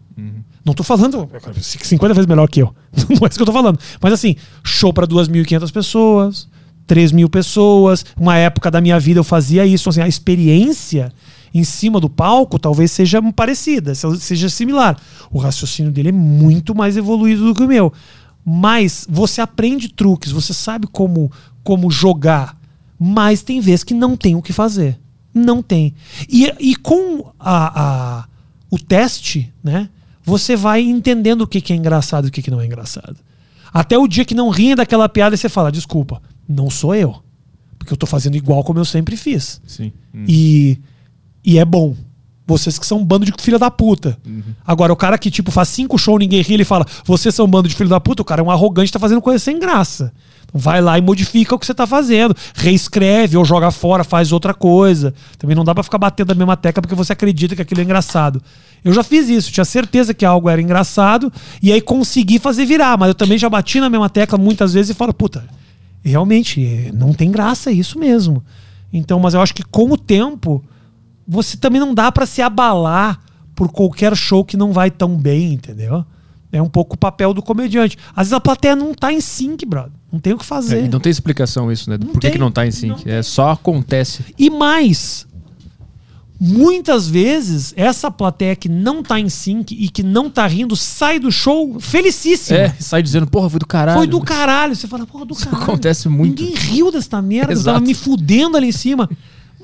Não 0.71 0.75
tô 0.75 0.85
falando 0.85 1.29
50 1.61 2.15
vezes 2.15 2.29
melhor 2.29 2.49
que 2.49 2.63
eu. 2.63 2.73
Não 3.11 3.27
é 3.27 3.29
isso 3.29 3.37
que 3.37 3.43
eu 3.43 3.47
tô 3.47 3.53
falando. 3.53 3.79
Mas 4.01 4.13
assim, 4.13 4.37
show 4.63 4.93
pra 4.93 5.05
2.500 5.05 5.73
pessoas, 5.73 6.49
3 6.87 7.11
mil 7.11 7.29
pessoas. 7.29 8.07
Uma 8.17 8.37
época 8.37 8.71
da 8.71 8.81
minha 8.81 8.99
vida 9.01 9.19
eu 9.19 9.25
fazia 9.25 9.67
isso. 9.67 9.89
Assim, 9.89 10.01
a 10.01 10.07
experiência 10.07 11.13
em 11.53 11.65
cima 11.65 11.99
do 11.99 12.09
palco 12.09 12.57
talvez 12.57 12.93
seja 12.93 13.21
parecida, 13.33 13.95
seja 13.97 14.49
similar. 14.49 14.97
O 15.29 15.39
raciocínio 15.39 15.91
dele 15.91 16.11
é 16.11 16.13
muito 16.13 16.73
mais 16.73 16.97
evoluído 16.97 17.47
do 17.47 17.55
que 17.55 17.65
o 17.65 17.69
meu. 17.69 17.93
Mas 18.47 19.07
você 19.11 19.41
aprende 19.41 19.89
truques, 19.89 20.31
você 20.31 20.55
sabe 20.55 20.87
como, 20.87 21.33
como 21.65 21.91
jogar. 21.91 22.57
Mas 22.97 23.43
tem 23.43 23.61
vezes 23.61 23.83
que 23.83 23.93
não 23.93 24.17
tem 24.17 24.37
o 24.37 24.43
que 24.43 24.53
fazer. 24.53 25.01
Não 25.35 25.63
tem. 25.63 25.95
E, 26.29 26.53
e 26.61 26.77
com 26.77 27.33
a, 27.41 28.21
a, 28.21 28.25
o 28.71 28.79
teste, 28.79 29.53
né? 29.65 29.89
Você 30.31 30.55
vai 30.55 30.81
entendendo 30.81 31.43
o 31.43 31.47
que, 31.47 31.61
que 31.61 31.73
é 31.73 31.77
engraçado 31.77 32.27
e 32.27 32.29
o 32.29 32.31
que, 32.31 32.41
que 32.41 32.51
não 32.53 32.61
é 32.61 32.67
engraçado. 32.67 33.17
Até 33.73 33.99
o 33.99 34.07
dia 34.07 34.25
que 34.25 34.35
não 34.35 34.49
rinha 34.49 34.77
daquela 34.77 35.09
piada 35.09 35.35
e 35.35 35.39
você 35.39 35.49
fala, 35.49 35.73
desculpa, 35.73 36.23
não 36.49 36.71
sou 36.71 36.95
eu. 36.95 37.17
Porque 37.77 37.93
eu 37.93 37.97
tô 37.97 38.07
fazendo 38.07 38.37
igual 38.37 38.63
como 38.63 38.79
eu 38.79 38.85
sempre 38.85 39.17
fiz. 39.17 39.61
Sim. 39.67 39.93
E, 40.29 40.79
e 41.45 41.59
é 41.59 41.65
bom. 41.65 41.97
Vocês 42.47 42.79
que 42.79 42.87
são 42.87 42.99
um 42.99 43.05
bando 43.05 43.25
de 43.25 43.33
filha 43.41 43.59
da 43.59 43.71
puta. 43.71 44.17
Agora, 44.65 44.93
o 44.93 44.97
cara 44.97 45.19
que, 45.19 45.31
tipo, 45.31 45.51
faz 45.51 45.69
cinco 45.69 45.99
shows, 45.99 46.21
ninguém 46.21 46.43
ri, 46.43 46.55
ele 46.55 46.65
fala, 46.65 46.87
vocês 47.05 47.35
são 47.35 47.47
um 47.47 47.49
bando 47.49 47.69
de 47.69 47.75
filho 47.75 47.91
da 47.91 48.01
puta, 48.01 48.23
o 48.23 48.25
cara 48.25 48.41
é 48.41 48.45
um 48.45 48.51
arrogante, 48.51 48.93
tá 48.93 48.99
fazendo 48.99 49.21
coisa 49.21 49.39
sem 49.39 49.59
graça. 49.59 50.13
Vai 50.53 50.81
lá 50.81 50.99
e 50.99 51.01
modifica 51.01 51.55
o 51.55 51.59
que 51.59 51.67
você 51.67 51.75
tá 51.75 51.87
fazendo. 51.87 52.35
Reescreve 52.55 53.37
ou 53.37 53.45
joga 53.45 53.71
fora, 53.71 54.03
faz 54.03 54.33
outra 54.33 54.53
coisa. 54.53 55.15
Também 55.39 55.55
não 55.57 55.65
dá 55.65 55.75
pra 55.75 55.83
ficar 55.83 55.99
batendo 55.99 56.29
na 56.29 56.35
mesma 56.35 56.57
tecla 56.57 56.83
porque 56.83 56.95
você 56.95 57.13
acredita 57.13 57.55
que 57.55 57.63
aquilo 57.63 57.81
é 57.81 57.85
engraçado. 57.85 58.43
Eu 58.85 58.93
já 58.93 59.03
fiz 59.03 59.29
isso, 59.29 59.53
tinha 59.53 59.65
certeza 59.65 60.15
que 60.15 60.25
algo 60.25 60.49
era 60.49 60.61
engraçado 60.61 61.33
e 61.63 61.73
aí 61.73 61.81
consegui 61.81 62.39
fazer 62.39 62.65
virar, 62.65 62.99
mas 62.99 63.09
eu 63.09 63.15
também 63.15 63.39
já 63.39 63.49
bati 63.49 63.79
na 63.79 63.91
mesma 63.91 64.09
tecla 64.09 64.39
muitas 64.39 64.73
vezes 64.73 64.91
e 64.91 64.95
falo, 64.95 65.13
puta, 65.13 65.45
realmente, 66.03 66.65
eh, 66.65 66.91
não 66.93 67.13
tem 67.13 67.31
graça, 67.31 67.71
é 67.71 67.75
isso 67.75 67.99
mesmo. 67.99 68.43
Então, 68.93 69.21
mas 69.21 69.35
eu 69.35 69.41
acho 69.41 69.55
que 69.55 69.63
com 69.63 69.91
o 69.91 69.99
tempo, 69.99 70.65
você 71.29 71.57
também 71.57 71.81
não 71.81 71.95
dá 71.95 72.11
pra 72.11 72.27
se 72.27 72.43
abalar 72.43 73.21
por 73.55 73.71
qualquer 73.71 74.17
show 74.17 74.45
que 74.45 74.57
não 74.57 74.73
vai 74.73 74.91
tão 74.91 75.17
bem, 75.17 75.53
entendeu? 75.53 76.05
É 76.53 76.61
um 76.61 76.69
pouco 76.69 76.95
o 76.95 76.99
papel 76.99 77.33
do 77.33 77.41
comediante. 77.43 77.97
Às 78.11 78.27
vezes 78.27 78.33
a 78.33 78.41
plateia 78.41 78.75
não 78.75 78.93
tá 78.95 79.13
em 79.13 79.21
sync, 79.21 79.65
brother. 79.65 79.93
Não 80.13 80.19
tem 80.19 80.33
o 80.33 80.37
que 80.39 80.45
É, 80.45 80.47
fazer. 80.47 80.85
e 80.85 80.89
não 80.89 80.99
tem 80.99 81.11
explicação 81.11 81.71
isso, 81.71 81.89
né? 81.89 81.97
Não 81.99 82.09
Por 82.09 82.15
que, 82.15 82.27
tem, 82.27 82.33
que 82.33 82.39
não 82.39 82.51
tá 82.51 82.67
em 82.67 82.71
sync? 82.73 83.09
É 83.09 83.23
só 83.23 83.51
acontece. 83.51 84.25
E 84.37 84.51
mais, 84.51 85.25
muitas 86.41 87.07
vezes 87.07 87.73
essa 87.77 88.11
plateia 88.11 88.57
que 88.57 88.69
não 88.69 89.03
tá 89.03 89.21
em 89.21 89.29
sync 89.29 89.75
e 89.75 89.89
que 89.89 90.03
não 90.03 90.31
tá 90.31 90.47
rindo 90.47 90.75
sai 90.75 91.19
do 91.21 91.31
show 91.31 91.79
felicíssima. 91.79 92.59
É, 92.59 92.75
sai 92.81 93.03
dizendo, 93.03 93.27
porra, 93.27 93.51
foi 93.51 93.61
do 93.61 93.67
caralho. 93.67 93.99
Foi 93.99 94.07
do 94.07 94.21
caralho. 94.21 94.75
Você 94.75 94.89
fala, 94.89 95.07
porra, 95.07 95.27
do 95.27 95.35
Isso 95.35 95.45
caralho. 95.45 95.63
acontece 95.63 96.09
muito. 96.09 96.43
Ninguém 96.43 96.57
riu 96.57 96.91
desta 96.91 97.21
merda. 97.23 97.53
Eu 97.53 97.57
Exato. 97.59 97.75
tava 97.75 97.87
me 97.87 97.95
fudendo 97.95 98.57
ali 98.57 98.69
em 98.69 98.73
cima. 98.73 99.09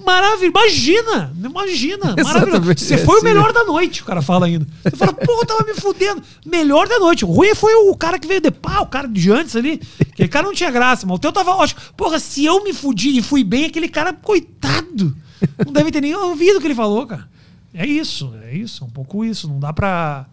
Maravilha, 0.06 0.50
imagina, 0.50 1.32
imagina, 1.36 2.14
maravilhoso. 2.22 2.74
Você 2.76 2.96
foi 2.98 3.20
o 3.20 3.24
melhor 3.24 3.52
da 3.52 3.64
noite, 3.64 4.02
o 4.02 4.04
cara 4.04 4.22
fala 4.22 4.46
ainda. 4.46 4.64
Você 4.84 4.94
fala, 4.94 5.12
porra, 5.12 5.40
eu 5.42 5.46
tava 5.46 5.64
me 5.64 5.74
fudendo. 5.74 6.22
Melhor 6.44 6.86
da 6.86 7.00
noite. 7.00 7.24
O 7.24 7.28
ruim 7.28 7.56
foi 7.56 7.74
o 7.74 7.96
cara 7.96 8.16
que 8.16 8.28
veio 8.28 8.40
de 8.40 8.52
pá, 8.52 8.82
o 8.82 8.86
cara 8.86 9.08
de 9.08 9.32
antes 9.32 9.56
ali. 9.56 9.80
Aquele 10.00 10.28
cara 10.28 10.46
não 10.46 10.54
tinha 10.54 10.70
graça, 10.70 11.04
mas 11.04 11.16
o 11.16 11.18
teu 11.18 11.32
tava 11.32 11.50
ótimo. 11.56 11.80
Porra, 11.96 12.20
se 12.20 12.44
eu 12.44 12.62
me 12.62 12.72
fudi 12.72 13.18
e 13.18 13.22
fui 13.22 13.42
bem, 13.42 13.64
aquele 13.64 13.88
cara, 13.88 14.12
coitado. 14.12 15.16
Não 15.64 15.72
deve 15.72 15.90
ter 15.90 16.00
nem 16.00 16.14
ouvido 16.14 16.58
o 16.58 16.60
que 16.60 16.68
ele 16.68 16.74
falou, 16.76 17.04
cara. 17.04 17.28
É 17.74 17.84
isso, 17.84 18.32
é 18.44 18.54
isso, 18.54 18.84
é 18.84 18.86
um 18.86 18.90
pouco 18.90 19.24
isso. 19.24 19.48
Não 19.48 19.58
dá 19.58 19.72
pra. 19.72 20.26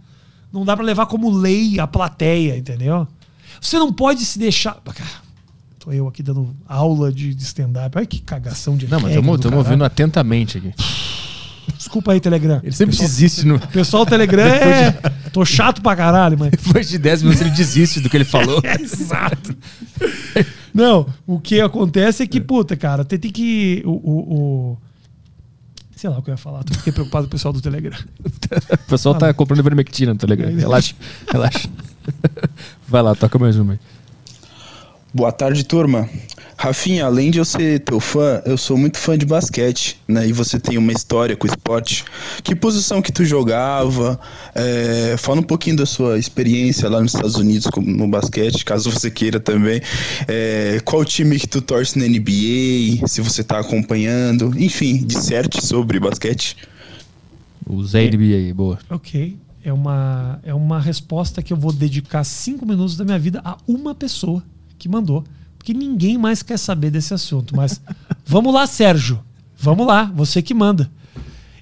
Não 0.51 0.63
dá 0.63 0.75
pra 0.75 0.85
levar 0.85 1.07
como 1.07 1.35
lei 1.35 1.79
a 1.79 1.87
plateia, 1.87 2.55
entendeu? 2.55 3.07
Você 3.59 3.79
não 3.79 3.91
pode 3.91 4.23
se 4.23 4.37
deixar. 4.37 4.75
Cara, 4.75 5.22
tô 5.83 5.91
eu 5.91 6.07
aqui 6.07 6.23
dando 6.23 6.55
aula 6.67 7.11
de, 7.11 7.33
de 7.35 7.43
stand-up. 7.43 7.97
Olha 7.97 8.05
que 8.05 8.21
cagação 8.21 8.77
de 8.77 8.87
Não, 8.89 8.99
mas 8.99 9.15
estamos 9.15 9.43
ouvindo 9.53 9.83
atentamente 9.83 10.57
aqui. 10.57 10.73
Desculpa 11.77 12.13
aí, 12.13 12.19
Telegram. 12.19 12.59
Ele 12.63 12.71
sempre 12.71 12.95
desiste 12.95 13.45
no. 13.45 13.59
Pessoal, 13.59 14.05
Telegram 14.05 14.43
é. 14.47 14.91
Tô 15.31 15.43
chato 15.43 15.81
pra 15.81 15.95
caralho, 15.95 16.37
mas. 16.39 16.51
Depois 16.51 16.87
de 16.87 16.97
10 16.97 17.23
minutos 17.23 17.41
ele 17.41 17.49
desiste 17.51 17.99
do 17.99 18.09
que 18.09 18.15
ele 18.17 18.25
falou. 18.25 18.61
É, 18.63 18.75
exato. 18.81 19.55
Não, 20.73 21.05
o 21.27 21.39
que 21.39 21.59
acontece 21.59 22.23
é 22.23 22.27
que, 22.27 22.39
puta, 22.39 22.75
cara, 22.75 23.03
tem, 23.03 23.19
tem 23.19 23.31
que. 23.31 23.81
O, 23.85 23.91
o, 23.91 24.33
o- 24.73 24.77
Sei 25.95 26.09
lá 26.09 26.17
o 26.17 26.21
que 26.21 26.29
eu 26.29 26.33
ia 26.33 26.37
falar. 26.37 26.63
Fiquei 26.69 26.91
preocupado 26.91 27.25
com 27.25 27.29
o 27.29 27.31
pessoal 27.31 27.53
do 27.53 27.61
Telegram. 27.61 27.97
O 28.71 28.77
pessoal 28.89 29.15
tá 29.15 29.33
comprando 29.33 29.59
ivermectina 29.59 30.13
no 30.13 30.19
Telegram. 30.19 30.53
Relaxa, 30.53 30.93
relaxa. 31.31 31.69
Vai 32.87 33.01
lá, 33.01 33.15
toca 33.15 33.39
mais 33.39 33.57
uma 33.57 33.73
aí. 33.73 33.79
Boa 35.13 35.31
tarde, 35.31 35.63
turma. 35.63 36.09
Rafinha, 36.57 37.05
além 37.05 37.29
de 37.29 37.37
eu 37.37 37.45
ser 37.45 37.81
teu 37.81 37.99
fã, 37.99 38.41
eu 38.45 38.57
sou 38.57 38.75
muito 38.77 38.97
fã 38.97 39.15
de 39.15 39.25
basquete, 39.27 39.99
né? 40.07 40.27
E 40.27 40.33
você 40.33 40.59
tem 40.59 40.75
uma 40.77 40.91
história 40.91 41.35
com 41.35 41.45
o 41.45 41.49
esporte. 41.49 42.03
Que 42.43 42.55
posição 42.55 42.99
que 42.99 43.11
tu 43.11 43.23
jogava? 43.23 44.19
É, 44.55 45.15
fala 45.19 45.39
um 45.41 45.43
pouquinho 45.43 45.75
da 45.75 45.85
sua 45.85 46.17
experiência 46.17 46.89
lá 46.89 46.99
nos 46.99 47.13
Estados 47.13 47.35
Unidos 47.35 47.67
com- 47.67 47.81
no 47.81 48.07
basquete, 48.07 48.65
caso 48.65 48.89
você 48.89 49.11
queira 49.11 49.39
também. 49.39 49.81
É, 50.27 50.79
qual 50.83 51.05
time 51.05 51.37
que 51.37 51.47
tu 51.47 51.61
torce 51.61 51.99
na 51.99 52.05
NBA? 52.07 53.07
Se 53.07 53.21
você 53.21 53.43
tá 53.43 53.59
acompanhando. 53.59 54.51
Enfim, 54.59 54.97
disserte 55.05 55.63
sobre 55.63 55.99
basquete. 55.99 56.57
O 57.67 57.83
Zé 57.83 58.05
NBA, 58.09 58.51
boa. 58.55 58.79
Ok. 58.89 59.37
É 59.63 59.71
uma, 59.71 60.39
é 60.43 60.53
uma 60.53 60.79
resposta 60.79 61.41
que 61.43 61.53
eu 61.53 61.57
vou 61.57 61.71
dedicar 61.71 62.23
cinco 62.23 62.65
minutos 62.65 62.97
da 62.97 63.05
minha 63.05 63.19
vida 63.19 63.41
a 63.45 63.57
uma 63.67 63.93
pessoa 63.93 64.43
que 64.83 64.89
mandou. 64.89 65.23
Porque 65.57 65.73
ninguém 65.73 66.17
mais 66.17 66.43
quer 66.43 66.59
saber 66.59 66.91
desse 66.91 67.13
assunto. 67.13 67.55
Mas 67.55 67.81
vamos 68.25 68.53
lá, 68.53 68.67
Sérgio. 68.67 69.23
Vamos 69.57 69.87
lá, 69.87 70.11
você 70.13 70.41
que 70.41 70.53
manda. 70.53 70.91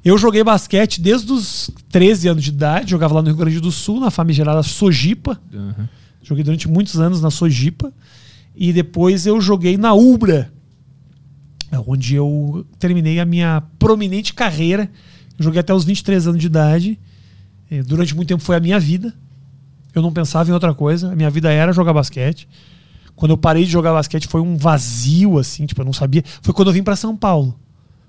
Eu 0.03 0.17
joguei 0.17 0.43
basquete 0.43 0.99
desde 0.99 1.31
os 1.31 1.69
13 1.89 2.29
anos 2.29 2.43
de 2.43 2.49
idade, 2.49 2.89
jogava 2.89 3.13
lá 3.13 3.21
no 3.21 3.27
Rio 3.27 3.37
Grande 3.37 3.59
do 3.59 3.71
Sul, 3.71 3.99
na 3.99 4.09
famigerada 4.09 4.63
Sojipa. 4.63 5.39
Joguei 6.23 6.43
durante 6.43 6.67
muitos 6.67 6.99
anos 6.99 7.21
na 7.21 7.29
Sojipa. 7.29 7.93
E 8.55 8.73
depois 8.73 9.27
eu 9.27 9.39
joguei 9.39 9.77
na 9.77 9.93
Ubra, 9.93 10.51
onde 11.85 12.15
eu 12.15 12.65
terminei 12.79 13.19
a 13.19 13.25
minha 13.25 13.61
prominente 13.77 14.33
carreira. 14.33 14.89
Eu 15.37 15.43
joguei 15.43 15.59
até 15.59 15.73
os 15.73 15.83
23 15.83 16.27
anos 16.27 16.41
de 16.41 16.47
idade. 16.47 16.99
Eh, 17.69 17.83
Durante 17.83 18.15
muito 18.15 18.29
tempo 18.29 18.41
foi 18.41 18.55
a 18.55 18.59
minha 18.59 18.79
vida. 18.79 19.13
Eu 19.93 20.01
não 20.01 20.11
pensava 20.11 20.49
em 20.49 20.53
outra 20.53 20.73
coisa. 20.73 21.11
A 21.11 21.15
minha 21.15 21.29
vida 21.29 21.51
era 21.51 21.71
jogar 21.71 21.93
basquete. 21.93 22.47
Quando 23.21 23.29
eu 23.29 23.37
parei 23.37 23.65
de 23.65 23.69
jogar 23.69 23.93
basquete 23.93 24.27
foi 24.27 24.41
um 24.41 24.57
vazio, 24.57 25.37
assim, 25.37 25.67
tipo, 25.67 25.79
eu 25.79 25.85
não 25.85 25.93
sabia. 25.93 26.23
Foi 26.41 26.55
quando 26.55 26.69
eu 26.69 26.73
vim 26.73 26.81
para 26.81 26.95
São 26.95 27.15
Paulo. 27.15 27.53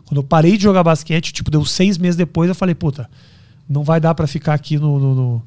Quando 0.07 0.17
eu 0.17 0.25
parei 0.25 0.57
de 0.57 0.63
jogar 0.63 0.83
basquete, 0.83 1.35
tipo, 1.35 1.51
deu 1.51 1.63
seis 1.67 1.99
meses 1.99 2.17
depois, 2.17 2.49
eu 2.49 2.55
falei, 2.55 2.75
puta, 2.75 3.11
não 3.69 3.85
vai 3.85 4.01
dar 4.01 4.15
para 4.15 4.27
ficar 4.27 4.55
aqui 4.55 4.79
no. 4.79 4.99
no- 4.99 5.15
no- 5.15 5.43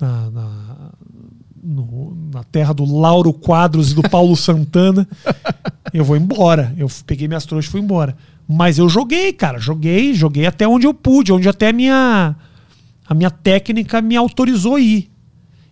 na, 0.00 0.30
na- 0.32 0.90
no- 1.62 2.16
na 2.34 2.42
terra 2.42 2.72
do 2.72 2.84
Lauro 2.84 3.32
Quadros 3.32 3.92
e 3.92 3.94
do 3.94 4.02
Paulo 4.02 4.34
Santana, 4.36 5.06
eu 5.94 6.04
vou 6.04 6.16
embora. 6.16 6.74
Eu 6.76 6.88
peguei 7.06 7.28
minhas 7.28 7.46
trouxas 7.46 7.68
e 7.68 7.70
fui 7.70 7.80
embora. 7.80 8.16
Mas 8.48 8.78
eu 8.78 8.88
joguei, 8.88 9.32
cara. 9.32 9.60
Joguei, 9.60 10.12
joguei 10.12 10.44
até 10.44 10.66
onde 10.66 10.88
eu 10.88 10.92
pude, 10.92 11.32
onde 11.32 11.48
até 11.48 11.68
a 11.68 11.72
minha, 11.72 12.34
a 13.06 13.14
minha 13.14 13.30
técnica 13.30 14.02
me 14.02 14.16
autorizou 14.16 14.74
a 14.74 14.80
ir. 14.80 15.08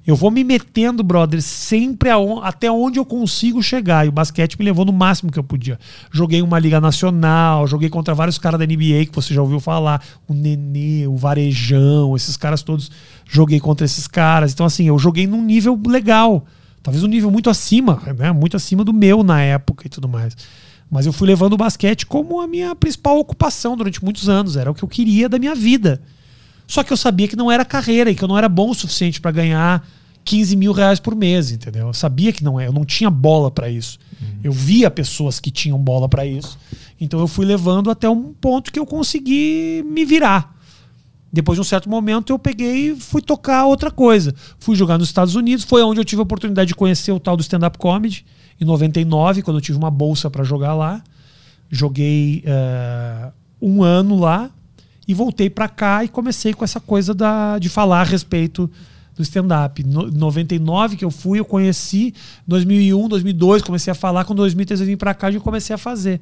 Eu 0.07 0.15
vou 0.15 0.31
me 0.31 0.45
metendo, 0.45 1.03
brother, 1.03 1.43
sempre 1.43 2.09
aon- 2.11 2.41
até 2.41 2.71
onde 2.71 2.97
eu 2.99 3.05
consigo 3.05 3.61
chegar. 3.61 4.07
E 4.07 4.09
o 4.09 4.13
basquete 4.13 4.57
me 4.57 4.65
levou 4.65 4.85
no 4.85 4.93
máximo 4.93 5.33
que 5.33 5.39
eu 5.39 5.43
podia. 5.43 5.79
Joguei 6.13 6.41
uma 6.43 6.59
Liga 6.61 6.81
Nacional, 6.81 7.67
joguei 7.67 7.89
contra 7.89 8.15
vários 8.15 8.39
caras 8.39 8.59
da 8.61 8.65
NBA 8.65 9.07
que 9.07 9.13
você 9.13 9.35
já 9.35 9.43
ouviu 9.43 9.59
falar. 9.59 10.01
O 10.29 10.33
Nenê, 10.33 11.07
o 11.09 11.17
Varejão, 11.17 12.15
esses 12.15 12.37
caras 12.37 12.63
todos. 12.63 12.91
Joguei 13.29 13.59
contra 13.59 13.85
esses 13.85 14.07
caras. 14.07 14.53
Então, 14.53 14.65
assim, 14.65 14.85
eu 14.87 14.97
joguei 14.99 15.27
num 15.27 15.43
nível 15.43 15.79
legal. 15.87 16.45
Talvez 16.85 17.03
um 17.03 17.09
nível 17.09 17.31
muito 17.33 17.51
acima, 17.51 18.01
né? 18.17 18.31
Muito 18.31 18.57
acima 18.57 18.85
do 18.85 18.93
meu 18.93 19.25
na 19.25 19.43
época 19.43 19.87
e 19.87 19.91
tudo 19.91 20.09
mais. 20.09 20.37
Mas 20.89 21.05
eu 21.05 21.13
fui 21.13 21.27
levando 21.27 21.55
o 21.55 21.57
basquete 21.57 22.07
como 22.07 22.41
a 22.41 22.47
minha 22.47 22.77
principal 22.77 23.19
ocupação 23.19 23.77
durante 23.77 24.05
muitos 24.05 24.29
anos. 24.29 24.57
Era 24.57 24.71
o 24.71 24.75
que 24.75 24.85
eu 24.85 24.89
queria 24.89 25.29
da 25.29 25.37
minha 25.37 25.53
vida. 25.57 26.01
Só 26.67 26.83
que 26.83 26.93
eu 26.93 26.97
sabia 26.97 27.29
que 27.29 27.37
não 27.37 27.51
era 27.51 27.65
carreira 27.65 28.11
e 28.11 28.15
que 28.15 28.25
eu 28.25 28.29
não 28.29 28.37
era 28.37 28.49
bom 28.49 28.71
o 28.71 28.75
suficiente 28.75 29.21
para 29.21 29.31
ganhar 29.31 29.87
15 30.25 30.57
mil 30.57 30.73
reais 30.73 30.99
por 30.99 31.15
mês, 31.15 31.53
entendeu? 31.53 31.87
Eu 31.87 31.93
sabia 31.93 32.33
que 32.33 32.43
não 32.43 32.59
é, 32.59 32.67
eu 32.67 32.73
não 32.73 32.85
tinha 32.85 33.09
bola 33.09 33.51
para 33.51 33.71
isso. 33.71 33.99
Eu 34.43 34.53
via 34.53 34.91
pessoas 34.91 35.39
que 35.39 35.51
tinham 35.51 35.79
bola 35.79 36.09
para 36.09 36.27
isso. 36.27 36.59
Então 37.01 37.21
eu 37.21 37.29
fui 37.29 37.47
levando 37.47 37.91
até 37.91 38.09
um 38.09 38.33
ponto 38.33 38.73
que 38.73 38.79
eu 38.79 38.87
consegui 38.87 39.85
me 39.87 40.05
virar. 40.05 40.55
Depois 41.33 41.57
de 41.57 41.61
um 41.61 41.65
certo 41.65 41.89
momento 41.89 42.33
eu 42.33 42.39
peguei 42.39 42.91
e 42.91 42.97
fui 42.97 43.23
tocar 43.23 43.67
outra 43.67 43.91
coisa. 43.91 44.35
Fui 44.59 44.75
jogar 44.75 44.99
nos 44.99 45.09
Estados 45.09 45.35
Unidos, 45.35 45.65
foi 45.65 45.83
onde 45.83 46.01
eu 46.01 46.05
tive 46.05 46.21
a 46.21 46.25
oportunidade 46.25 46.69
de 46.69 46.75
conhecer 46.75 47.13
o 47.13 47.21
tal 47.21 47.37
do 47.37 47.43
stand-up 47.43 47.79
comedy, 47.79 48.25
em 48.61 48.65
99, 48.65 49.43
quando 49.43 49.59
eu 49.59 49.61
tive 49.61 49.79
uma 49.79 49.91
bolsa 49.91 50.31
para 50.31 50.43
jogar 50.43 50.75
lá. 50.75 51.05
Joguei 51.71 52.43
eh, 52.47 53.31
um 53.61 53.83
ano 53.83 54.19
lá 54.19 54.51
e 55.07 55.15
voltei 55.15 55.49
para 55.49 55.69
cá 55.69 56.05
e 56.05 56.09
comecei 56.09 56.53
com 56.53 56.65
essa 56.65 56.81
coisa 56.81 57.15
da, 57.15 57.59
de 57.59 57.69
falar 57.69 58.01
a 58.01 58.05
respeito 58.05 58.71
do 59.15 59.23
stand-up. 59.23 59.83
No, 59.83 60.11
99 60.11 60.97
que 60.97 61.05
eu 61.05 61.11
fui, 61.11 61.39
eu 61.39 61.45
conheci. 61.45 62.13
2001, 62.47 63.09
2002, 63.09 63.63
comecei 63.63 63.91
a 63.91 63.95
falar. 63.95 64.25
Com 64.25 64.35
2003 64.35 64.81
eu 64.81 64.87
vim 64.87 64.97
para 64.97 65.15
cá 65.15 65.31
e 65.31 65.41
comecei 65.41 65.75
a 65.75 65.79
fazer. 65.79 66.21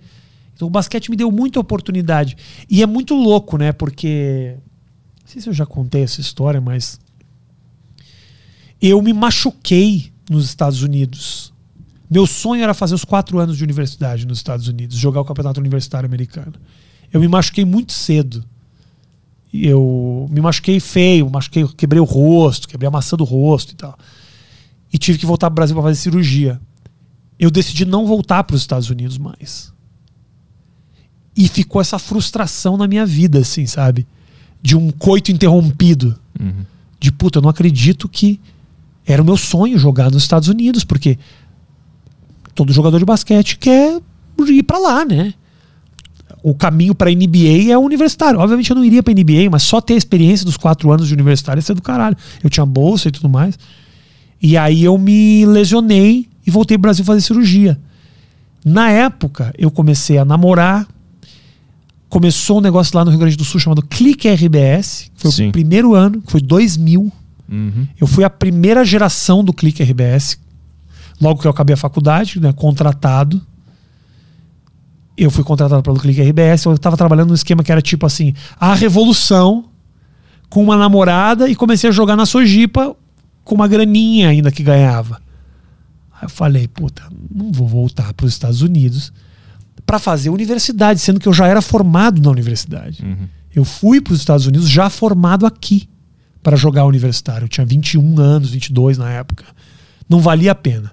Então 0.55 0.69
o 0.69 0.71
basquete 0.71 1.11
me 1.11 1.17
deu 1.17 1.31
muita 1.33 1.59
oportunidade. 1.59 2.37
E 2.71 2.83
é 2.83 2.87
muito 2.87 3.15
louco, 3.15 3.59
né? 3.59 3.73
Porque. 3.73 4.57
Não 5.23 5.31
sei 5.31 5.41
se 5.41 5.49
eu 5.49 5.55
já 5.55 5.67
contei 5.67 6.03
essa 6.03 6.21
história, 6.21 6.61
mas. 6.61 7.01
Eu 8.81 9.01
me 9.03 9.13
machuquei 9.13 10.13
nos 10.31 10.45
Estados 10.45 10.83
Unidos. 10.83 11.53
Meu 12.09 12.27
sonho 12.27 12.63
era 12.63 12.75
fazer 12.75 12.95
os 12.95 13.05
quatro 13.05 13.39
anos 13.39 13.57
de 13.57 13.65
universidade 13.65 14.27
nos 14.27 14.39
Estados 14.39 14.69
Unidos, 14.69 14.97
jogar 14.97 15.21
o 15.21 15.25
campeonato 15.25 15.59
universitário 15.59 16.07
americano. 16.07 16.53
Eu 17.13 17.21
me 17.21 17.27
machuquei 17.27 17.65
muito 17.65 17.93
cedo. 17.93 18.45
Eu 19.57 20.27
me 20.31 20.41
machuquei 20.41 20.81
feio, 20.81 21.31
machuquei, 21.31 21.65
quebrei 21.77 22.01
o 22.01 22.05
rosto, 22.05 22.67
quebrei 22.67 22.89
a 22.89 22.91
maçã 22.91 23.17
do 23.17 23.23
rosto 23.23 23.73
e 23.73 23.77
tal. 23.77 23.97
E 24.93 24.99
tive 24.99 25.17
que 25.17 25.25
voltar 25.25 25.49
para 25.49 25.55
o 25.55 25.57
Brasil 25.57 25.77
para 25.77 25.85
fazer 25.85 26.01
cirurgia. 26.01 26.61
Eu 27.39 27.53
decidi 27.53 27.85
não 27.85 28.05
voltar 28.05 28.43
para 28.43 28.57
os 28.57 28.63
Estados 28.63 28.91
Unidos 28.91 29.17
mais. 29.17 29.73
E 31.37 31.47
ficou 31.47 31.81
essa 31.81 31.99
frustração 32.01 32.77
na 32.77 32.89
minha 32.89 33.07
vida, 33.07 33.39
assim, 33.39 33.65
sabe? 33.65 34.07
De 34.61 34.77
um 34.77 34.91
coito 34.91 35.31
interrompido. 35.31 36.19
De 36.99 37.13
puta, 37.13 37.39
eu 37.39 37.43
não 37.43 37.51
acredito 37.51 38.09
que 38.09 38.41
era 39.07 39.23
o 39.23 39.25
meu 39.25 39.37
sonho 39.37 39.79
jogar 39.79 40.11
nos 40.11 40.23
Estados 40.23 40.49
Unidos, 40.49 40.83
porque 40.83 41.17
todo 42.55 42.73
jogador 42.73 42.99
de 42.99 43.05
basquete 43.05 43.59
quer 43.59 44.01
ir 44.49 44.63
para 44.65 44.79
lá, 44.79 45.05
né? 45.05 45.35
O 46.47 46.55
caminho 46.55 46.95
para 46.95 47.11
NBA 47.11 47.73
é 47.73 47.79
universitário. 47.79 48.39
Obviamente 48.39 48.69
eu 48.69 48.77
não 48.77 48.85
iria 48.85 49.03
para 49.03 49.15
NBA, 49.15 49.49
mas 49.51 49.63
só 49.63 49.81
ter 49.81 49.95
a 49.95 49.97
experiência 49.97 50.45
dos 50.45 50.59
quatro 50.59 50.93
anos 50.93 51.09
de 51.09 51.15
universitário 51.15 51.59
ia 51.59 51.63
ser 51.63 51.73
do 51.73 51.81
caralho. 51.81 52.15
Eu 52.43 52.51
tinha 52.51 52.67
bolsa 52.67 53.09
e 53.09 53.11
tudo 53.11 53.31
mais. 53.31 53.59
E 54.43 54.55
aí 54.55 54.85
eu 54.85 54.99
me 54.99 55.47
lesionei 55.47 56.29
e 56.47 56.51
voltei 56.51 56.77
pro 56.77 56.83
Brasil 56.83 57.03
fazer 57.03 57.23
cirurgia. 57.23 57.81
Na 58.63 58.91
época, 58.91 59.55
eu 59.57 59.71
comecei 59.71 60.19
a 60.19 60.25
namorar. 60.25 60.87
Começou 62.11 62.59
um 62.59 62.61
negócio 62.61 62.95
lá 62.95 63.07
no 63.07 63.11
Rio 63.11 63.21
Grande 63.21 63.39
do 63.39 63.45
Sul 63.45 63.59
chamado 63.59 63.81
Clique 63.81 64.29
RBS. 64.29 65.11
Foi 65.17 65.33
Sim. 65.33 65.49
o 65.49 65.53
primeiro 65.53 65.95
ano, 65.95 66.21
que 66.21 66.31
foi 66.31 66.43
2000. 66.43 67.11
Uhum. 67.51 67.89
Eu 67.99 68.07
fui 68.07 68.23
a 68.23 68.29
primeira 68.29 68.85
geração 68.85 69.43
do 69.43 69.55
Clique 69.55 69.83
RBS. 69.83 70.39
Logo 71.19 71.41
que 71.41 71.47
eu 71.47 71.51
acabei 71.51 71.73
a 71.73 71.79
faculdade, 71.79 72.39
né, 72.39 72.53
contratado. 72.53 73.41
Eu 75.17 75.31
fui 75.31 75.45
contratado 75.45 75.83
pelo 75.83 75.99
Clique 75.99 76.21
RBS. 76.21 76.65
Eu 76.65 76.75
estava 76.75 76.97
trabalhando 76.97 77.29
num 77.29 77.35
esquema 77.35 77.63
que 77.63 77.71
era 77.71 77.81
tipo 77.81 78.05
assim: 78.07 78.35
a 78.59 78.75
revolução 78.75 79.67
com 80.49 80.63
uma 80.63 80.77
namorada 80.77 81.49
e 81.49 81.55
comecei 81.55 81.91
a 81.91 81.93
jogar 81.93 82.17
na 82.17 82.27
Sojipa 82.27 82.97
com 83.43 83.55
uma 83.55 83.69
graninha 83.69 84.29
ainda 84.29 84.51
que 84.51 84.63
ganhava. 84.63 85.21
Aí 86.13 86.25
eu 86.25 86.29
falei, 86.29 86.69
puta, 86.69 87.03
não 87.33 87.53
vou 87.53 87.69
voltar 87.69 88.13
para 88.15 88.27
os 88.27 88.33
Estados 88.33 88.63
Unidos 88.63 89.13
para 89.85 89.99
fazer 89.99 90.31
universidade, 90.31 91.01
sendo 91.01 91.21
que 91.21 91.29
eu 91.29 91.33
já 91.33 91.47
era 91.47 91.61
formado 91.61 92.23
na 92.23 92.31
universidade. 92.31 93.05
Eu 93.55 93.65
fui 93.65 94.01
para 94.01 94.13
os 94.15 94.21
Estados 94.21 94.47
Unidos 94.47 94.69
já 94.69 94.89
formado 94.89 95.45
aqui 95.47 95.89
para 96.43 96.57
jogar 96.57 96.85
universitário. 96.85 97.45
Eu 97.45 97.49
tinha 97.49 97.67
21 97.67 98.21
anos, 98.21 98.51
22 98.51 98.99
na 98.99 99.11
época. 99.11 99.45
Não 100.09 100.21
valia 100.21 100.53
a 100.53 100.55
pena. 100.55 100.93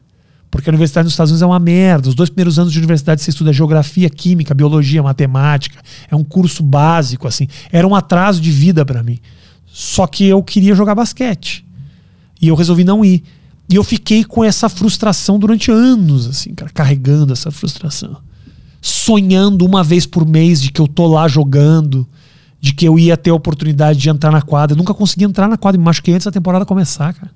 Porque 0.52 0.70
a 0.70 0.72
universidade 0.72 1.06
nos 1.06 1.14
Estados 1.14 1.32
Unidos 1.32 1.42
é 1.42 1.46
uma 1.46 1.60
merda. 1.60 2.10
Os 2.10 2.14
dois 2.14 2.30
primeiros 2.30 2.60
anos 2.60 2.74
de 2.74 2.78
universidade 2.78 3.22
você 3.22 3.30
estuda 3.30 3.54
geografia, 3.54 4.10
química, 4.10 4.54
biologia, 4.54 5.02
matemática. 5.02 5.82
É 6.10 6.16
um 6.16 6.26
curso 6.26 6.62
básico, 6.62 7.26
assim. 7.26 7.48
Era 7.72 7.88
um 7.88 7.96
atraso 7.96 8.42
de 8.42 8.52
vida 8.52 8.86
para 8.86 9.02
mim. 9.02 9.18
Só 9.66 10.06
que 10.06 10.28
eu 10.28 10.44
queria 10.44 10.76
jogar 10.76 10.94
basquete. 10.94 11.66
E 12.42 12.50
eu 12.50 12.56
resolvi 12.56 12.84
não 12.84 13.06
ir. 13.06 13.24
E 13.70 13.76
eu 13.76 13.84
fiquei 13.84 14.26
com 14.26 14.44
essa 14.44 14.68
frustração 14.68 15.40
durante 15.40 15.72
anos, 15.72 16.28
assim, 16.28 16.54
cara, 16.54 16.70
carregando 16.74 17.32
essa 17.32 17.50
frustração. 17.50 18.18
Sonhando 18.82 19.66
uma 19.66 19.82
vez 19.82 20.06
por 20.06 20.28
mês 20.28 20.62
de 20.62 20.70
que 20.70 20.82
eu 20.82 20.88
tô 20.88 21.08
lá 21.08 21.30
jogando, 21.30 22.06
de 22.60 22.74
que 22.74 22.86
eu 22.86 23.00
ia 23.00 23.16
ter 23.16 23.30
a 23.30 23.36
oportunidade 23.36 23.98
de 23.98 24.10
entrar 24.10 24.32
na 24.32 24.42
quadra. 24.42 24.74
Eu 24.74 24.78
nunca 24.78 24.94
consegui 24.94 25.24
entrar 25.24 25.48
na 25.48 25.58
quadra, 25.58 25.80
me 25.80 25.86
machuquei 25.86 26.14
antes 26.14 26.26
da 26.26 26.32
temporada 26.32 26.66
começar, 26.66 27.14
cara. 27.14 27.32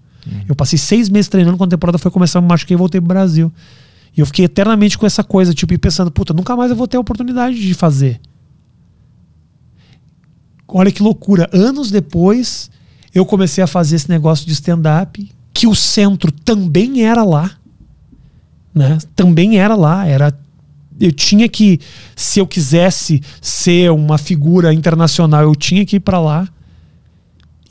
Eu 0.48 0.56
passei 0.56 0.78
seis 0.78 1.10
meses 1.10 1.28
treinando 1.28 1.58
quando 1.58 1.70
a 1.70 1.78
temporada 1.78 1.98
foi 1.98 2.12
começar, 2.12 2.42
me 2.42 2.48
machuquei 2.48 2.76
e 2.76 2.78
voltei 2.78 3.00
pro 3.00 3.08
Brasil. 3.08 3.52
E 4.16 4.20
eu 4.20 4.26
fiquei 4.26 4.46
eternamente 4.46 4.98
com 4.98 5.06
essa 5.06 5.24
coisa, 5.24 5.54
tipo, 5.54 5.74
e 5.74 5.78
pensando, 5.78 6.10
puta, 6.10 6.34
nunca 6.34 6.56
mais 6.56 6.72
eu 6.72 6.78
vou 6.78 6.88
ter 6.88 6.98
a 6.98 7.00
oportunidade 7.00 7.60
de 7.60 7.74
fazer. 7.74 8.20
Olha 10.68 10.92
que 10.92 11.04
loucura. 11.04 11.50
Anos 11.54 11.92
depois, 11.92 12.70
eu 13.14 13.26
comecei 13.26 13.64
a 13.64 13.68
fazer 13.68 13.98
esse 13.98 14.10
negócio 14.10 14.46
de 14.46 14.54
stand-up, 14.54 15.32
que 15.54 15.68
o 15.68 15.76
centro 15.76 16.32
também 16.32 17.04
era 17.04 17.24
lá. 17.24 17.52
Né? 18.74 18.98
Também 19.16 19.60
era 19.60 19.76
lá. 19.76 20.06
Era 20.08 20.38
eu 21.00 21.12
tinha 21.12 21.48
que, 21.50 21.80
se 22.16 22.40
eu 22.40 22.48
quisesse 22.48 23.22
ser 23.42 23.92
uma 23.92 24.18
figura 24.18 24.74
internacional, 24.74 25.44
eu 25.44 25.56
tinha 25.56 25.86
que 25.86 25.98
ir 25.98 26.00
para 26.00 26.20
lá. 26.20 26.48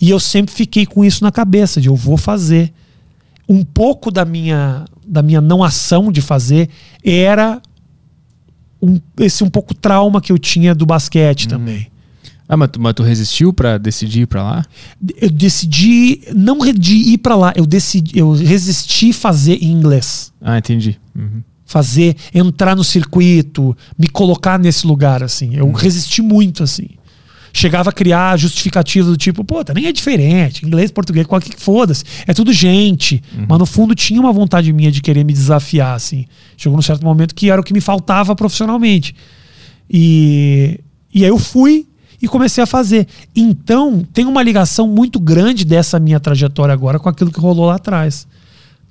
E 0.05 0.10
eu 0.10 0.20
sempre 0.20 0.55
fiquei 0.55 0.85
com 0.85 1.02
isso 1.02 1.24
na 1.24 1.32
cabeça, 1.32 1.81
de 1.81 1.89
eu 1.89 1.97
vou 1.97 2.18
fazer. 2.18 2.70
Um 3.48 3.64
pouco 3.64 4.10
da 4.10 4.22
minha, 4.22 4.85
da 5.06 5.22
minha 5.22 5.40
não 5.40 5.64
ação 5.64 6.12
de 6.12 6.20
fazer 6.20 6.68
era 7.02 7.59
um, 8.82 9.01
esse 9.18 9.43
um 9.43 9.48
pouco 9.48 9.72
trauma 9.74 10.20
que 10.20 10.31
eu 10.31 10.39
tinha 10.39 10.74
do 10.74 10.85
basquete 10.85 11.48
também. 11.48 11.90
Ah, 12.47 12.55
mas 12.55 12.68
tu, 12.70 12.78
mas 12.78 12.93
tu 12.93 13.02
resistiu 13.02 13.51
pra 13.51 13.78
decidir 13.78 14.20
ir 14.20 14.26
pra 14.26 14.43
lá? 14.43 14.66
Eu 15.16 15.31
decidi 15.31 16.20
não 16.35 16.59
de 16.59 16.97
ir 16.97 17.16
para 17.16 17.35
lá, 17.35 17.55
eu 17.56 17.64
decidi, 17.64 18.18
eu 18.18 18.32
resisti 18.32 19.10
fazer 19.10 19.55
em 19.55 19.72
inglês. 19.72 20.35
Ah, 20.39 20.59
entendi. 20.59 21.01
Uhum. 21.16 21.40
fazer, 21.64 22.14
entrar 22.35 22.76
no 22.76 22.85
circuito, 22.85 23.74
me 23.98 24.06
colocar 24.06 24.59
nesse 24.59 24.86
lugar, 24.86 25.22
assim. 25.22 25.56
Eu 25.56 25.72
resisti 25.72 26.20
muito, 26.20 26.62
assim. 26.62 26.89
Chegava 27.56 27.90
a 27.90 27.93
criar 27.93 28.36
justificativas 28.36 29.09
do 29.09 29.16
tipo, 29.16 29.44
pô, 29.44 29.62
nem 29.72 29.86
é 29.86 29.93
diferente, 29.93 30.66
inglês, 30.66 30.90
português, 30.90 31.24
qualquer 31.24 31.55
que 31.55 31.62
foda-se. 31.62 32.02
É 32.26 32.35
tudo 32.35 32.52
gente. 32.52 33.22
Mas 33.48 33.59
no 33.60 33.64
fundo 33.64 33.94
tinha 33.94 34.20
uma 34.20 34.32
vontade 34.32 34.72
minha 34.72 34.90
de 34.90 35.01
querer 35.01 35.24
me 35.24 35.32
desafiar, 35.32 35.94
assim. 35.94 36.26
Chegou 36.56 36.76
num 36.76 36.82
certo 36.82 37.05
momento 37.05 37.32
que 37.32 37.48
era 37.48 37.60
o 37.60 37.64
que 37.64 37.72
me 37.72 37.81
faltava 37.81 38.35
profissionalmente. 38.35 39.14
E, 39.89 40.81
e 41.14 41.22
aí 41.22 41.31
eu 41.31 41.39
fui 41.39 41.86
e 42.20 42.26
comecei 42.26 42.64
a 42.64 42.66
fazer. 42.66 43.06
Então, 43.36 44.05
tem 44.12 44.26
uma 44.26 44.43
ligação 44.43 44.89
muito 44.89 45.20
grande 45.20 45.64
dessa 45.64 46.01
minha 46.01 46.18
trajetória 46.18 46.72
agora 46.72 46.98
com 46.98 47.09
aquilo 47.09 47.31
que 47.31 47.39
rolou 47.39 47.66
lá 47.66 47.76
atrás. 47.76 48.26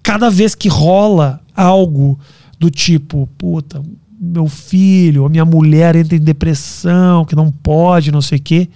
Cada 0.02 0.30
vez 0.30 0.56
que 0.56 0.70
rola 0.70 1.42
algo 1.54 2.18
do 2.58 2.70
tipo, 2.70 3.28
puta, 3.38 3.84
meu 4.24 4.48
filho, 4.48 5.26
a 5.26 5.30
minha 5.30 5.46
mulher 5.46 5.96
entra 5.96 6.16
em 6.16 6.20
depressão, 6.20 7.26
que 7.26 7.36
não 7.36 7.52
pode, 7.52 8.12
não 8.12 8.22
sei 8.22 8.38
o 8.38 8.42
quê, 8.42 8.70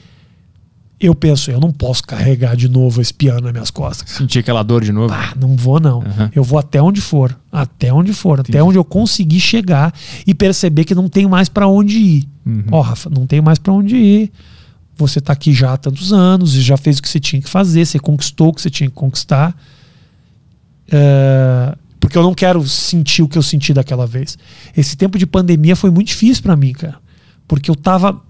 eu 0.99 1.13
penso, 1.13 1.51
eu 1.51 1.59
não 1.59 1.71
posso 1.71 2.03
carregar 2.03 2.55
de 2.55 2.67
novo 2.67 2.99
esse 2.99 3.13
piano 3.13 3.41
nas 3.41 3.51
minhas 3.51 3.69
costas. 3.69 4.09
Sentir 4.09 4.39
aquela 4.39 4.63
dor 4.63 4.83
de 4.83 4.91
novo. 4.91 5.13
Ah, 5.13 5.33
não 5.39 5.55
vou 5.55 5.79
não. 5.79 6.01
Aham. 6.01 6.31
Eu 6.35 6.43
vou 6.43 6.57
até 6.57 6.81
onde 6.81 6.99
for, 7.01 7.37
até 7.51 7.93
onde 7.93 8.13
for, 8.13 8.39
até 8.39 8.63
onde 8.63 8.77
eu 8.77 8.83
conseguir 8.83 9.39
chegar 9.39 9.93
e 10.25 10.33
perceber 10.33 10.85
que 10.85 10.95
não 10.95 11.07
tem 11.07 11.27
mais 11.27 11.49
pra 11.49 11.67
onde 11.67 11.97
ir. 11.99 12.29
Uhum. 12.45 12.63
Ó, 12.71 12.81
Rafa, 12.81 13.09
não 13.09 13.27
tem 13.27 13.41
mais 13.41 13.59
pra 13.59 13.73
onde 13.73 13.95
ir. 13.95 14.31
Você 14.95 15.21
tá 15.21 15.33
aqui 15.33 15.53
já 15.53 15.73
há 15.73 15.77
tantos 15.77 16.11
anos 16.11 16.55
e 16.55 16.61
já 16.61 16.75
fez 16.75 16.97
o 16.97 17.01
que 17.03 17.09
você 17.09 17.19
tinha 17.19 17.41
que 17.41 17.49
fazer, 17.49 17.85
você 17.85 17.99
conquistou 17.99 18.49
o 18.49 18.53
que 18.53 18.61
você 18.61 18.69
tinha 18.69 18.89
que 18.89 18.95
conquistar. 18.95 19.55
É, 20.91 21.75
porque 21.99 22.17
eu 22.17 22.23
não 22.23 22.33
quero 22.33 22.67
sentir 22.67 23.21
o 23.23 23.27
que 23.27 23.37
eu 23.37 23.41
senti 23.41 23.73
daquela 23.73 24.05
vez. 24.07 24.37
Esse 24.75 24.95
tempo 24.95 25.17
de 25.17 25.25
pandemia 25.25 25.75
foi 25.75 25.89
muito 25.89 26.07
difícil 26.07 26.43
pra 26.43 26.55
mim, 26.55 26.73
cara. 26.73 26.97
Porque 27.47 27.69
eu 27.71 27.75
tava. 27.75 28.21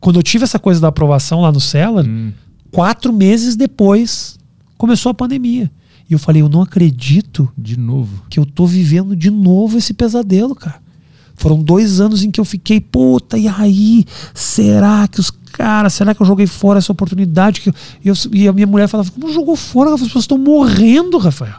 Quando 0.00 0.18
eu 0.18 0.22
tive 0.22 0.44
essa 0.44 0.58
coisa 0.58 0.80
da 0.80 0.88
aprovação 0.88 1.40
lá 1.42 1.52
no 1.52 1.60
Cellar, 1.60 2.06
Hum. 2.06 2.32
quatro 2.70 3.12
meses 3.12 3.56
depois 3.56 4.38
começou 4.78 5.10
a 5.10 5.14
pandemia. 5.14 5.70
E 6.08 6.12
eu 6.12 6.18
falei, 6.18 6.42
eu 6.42 6.48
não 6.48 6.62
acredito 6.62 7.48
De 7.56 7.78
novo. 7.78 8.24
que 8.30 8.38
eu 8.40 8.46
tô 8.46 8.66
vivendo 8.66 9.14
de 9.14 9.30
novo 9.30 9.76
esse 9.78 9.92
pesadelo, 9.94 10.54
cara. 10.54 10.80
Foram 11.36 11.62
dois 11.62 12.00
anos 12.00 12.22
em 12.24 12.30
que 12.30 12.40
eu 12.40 12.44
fiquei, 12.44 12.80
puta, 12.80 13.38
e 13.38 13.46
aí? 13.46 14.04
Será 14.34 15.06
que 15.06 15.20
os 15.20 15.30
caras, 15.30 15.94
será 15.94 16.14
que 16.14 16.20
eu 16.20 16.26
joguei 16.26 16.46
fora 16.46 16.78
essa 16.78 16.90
oportunidade? 16.92 17.60
Que 17.60 17.68
eu- 17.70 17.74
e, 18.04 18.08
eu- 18.08 18.14
e 18.32 18.48
a 18.48 18.52
minha 18.52 18.66
mulher 18.66 18.88
falava, 18.88 19.10
como 19.10 19.32
jogou 19.32 19.54
fora? 19.56 19.94
As 19.94 20.00
pessoas 20.02 20.24
estão 20.24 20.36
morrendo, 20.38 21.16
Rafael. 21.18 21.54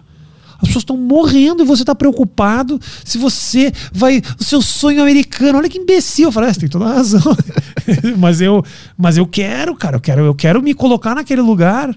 As 0.62 0.68
pessoas 0.68 0.84
estão 0.84 0.98
morrendo 0.98 1.64
e 1.64 1.66
você 1.66 1.84
tá 1.84 1.96
preocupado 1.96 2.80
se 3.04 3.18
você 3.18 3.72
vai. 3.92 4.22
O 4.40 4.44
seu 4.44 4.62
sonho 4.62 5.02
americano. 5.02 5.58
Olha 5.58 5.70
que 5.70 5.80
imbecil. 5.80 6.28
Eu 6.28 6.32
falei, 6.32 6.50
é, 6.50 6.54
você 6.54 6.60
tem 6.60 6.70
toda 6.70 6.86
a 6.86 6.94
razão. 6.94 7.22
mas, 8.18 8.42
eu, 8.42 8.64
mas 8.98 9.18
eu 9.18 9.26
quero, 9.26 9.76
cara. 9.76 9.98
Eu 9.98 10.02
quero, 10.02 10.22
eu 10.22 10.36
quero 10.36 10.62
me 10.62 10.74
colocar 10.74 11.16
naquele 11.16 11.42
lugar. 11.42 11.96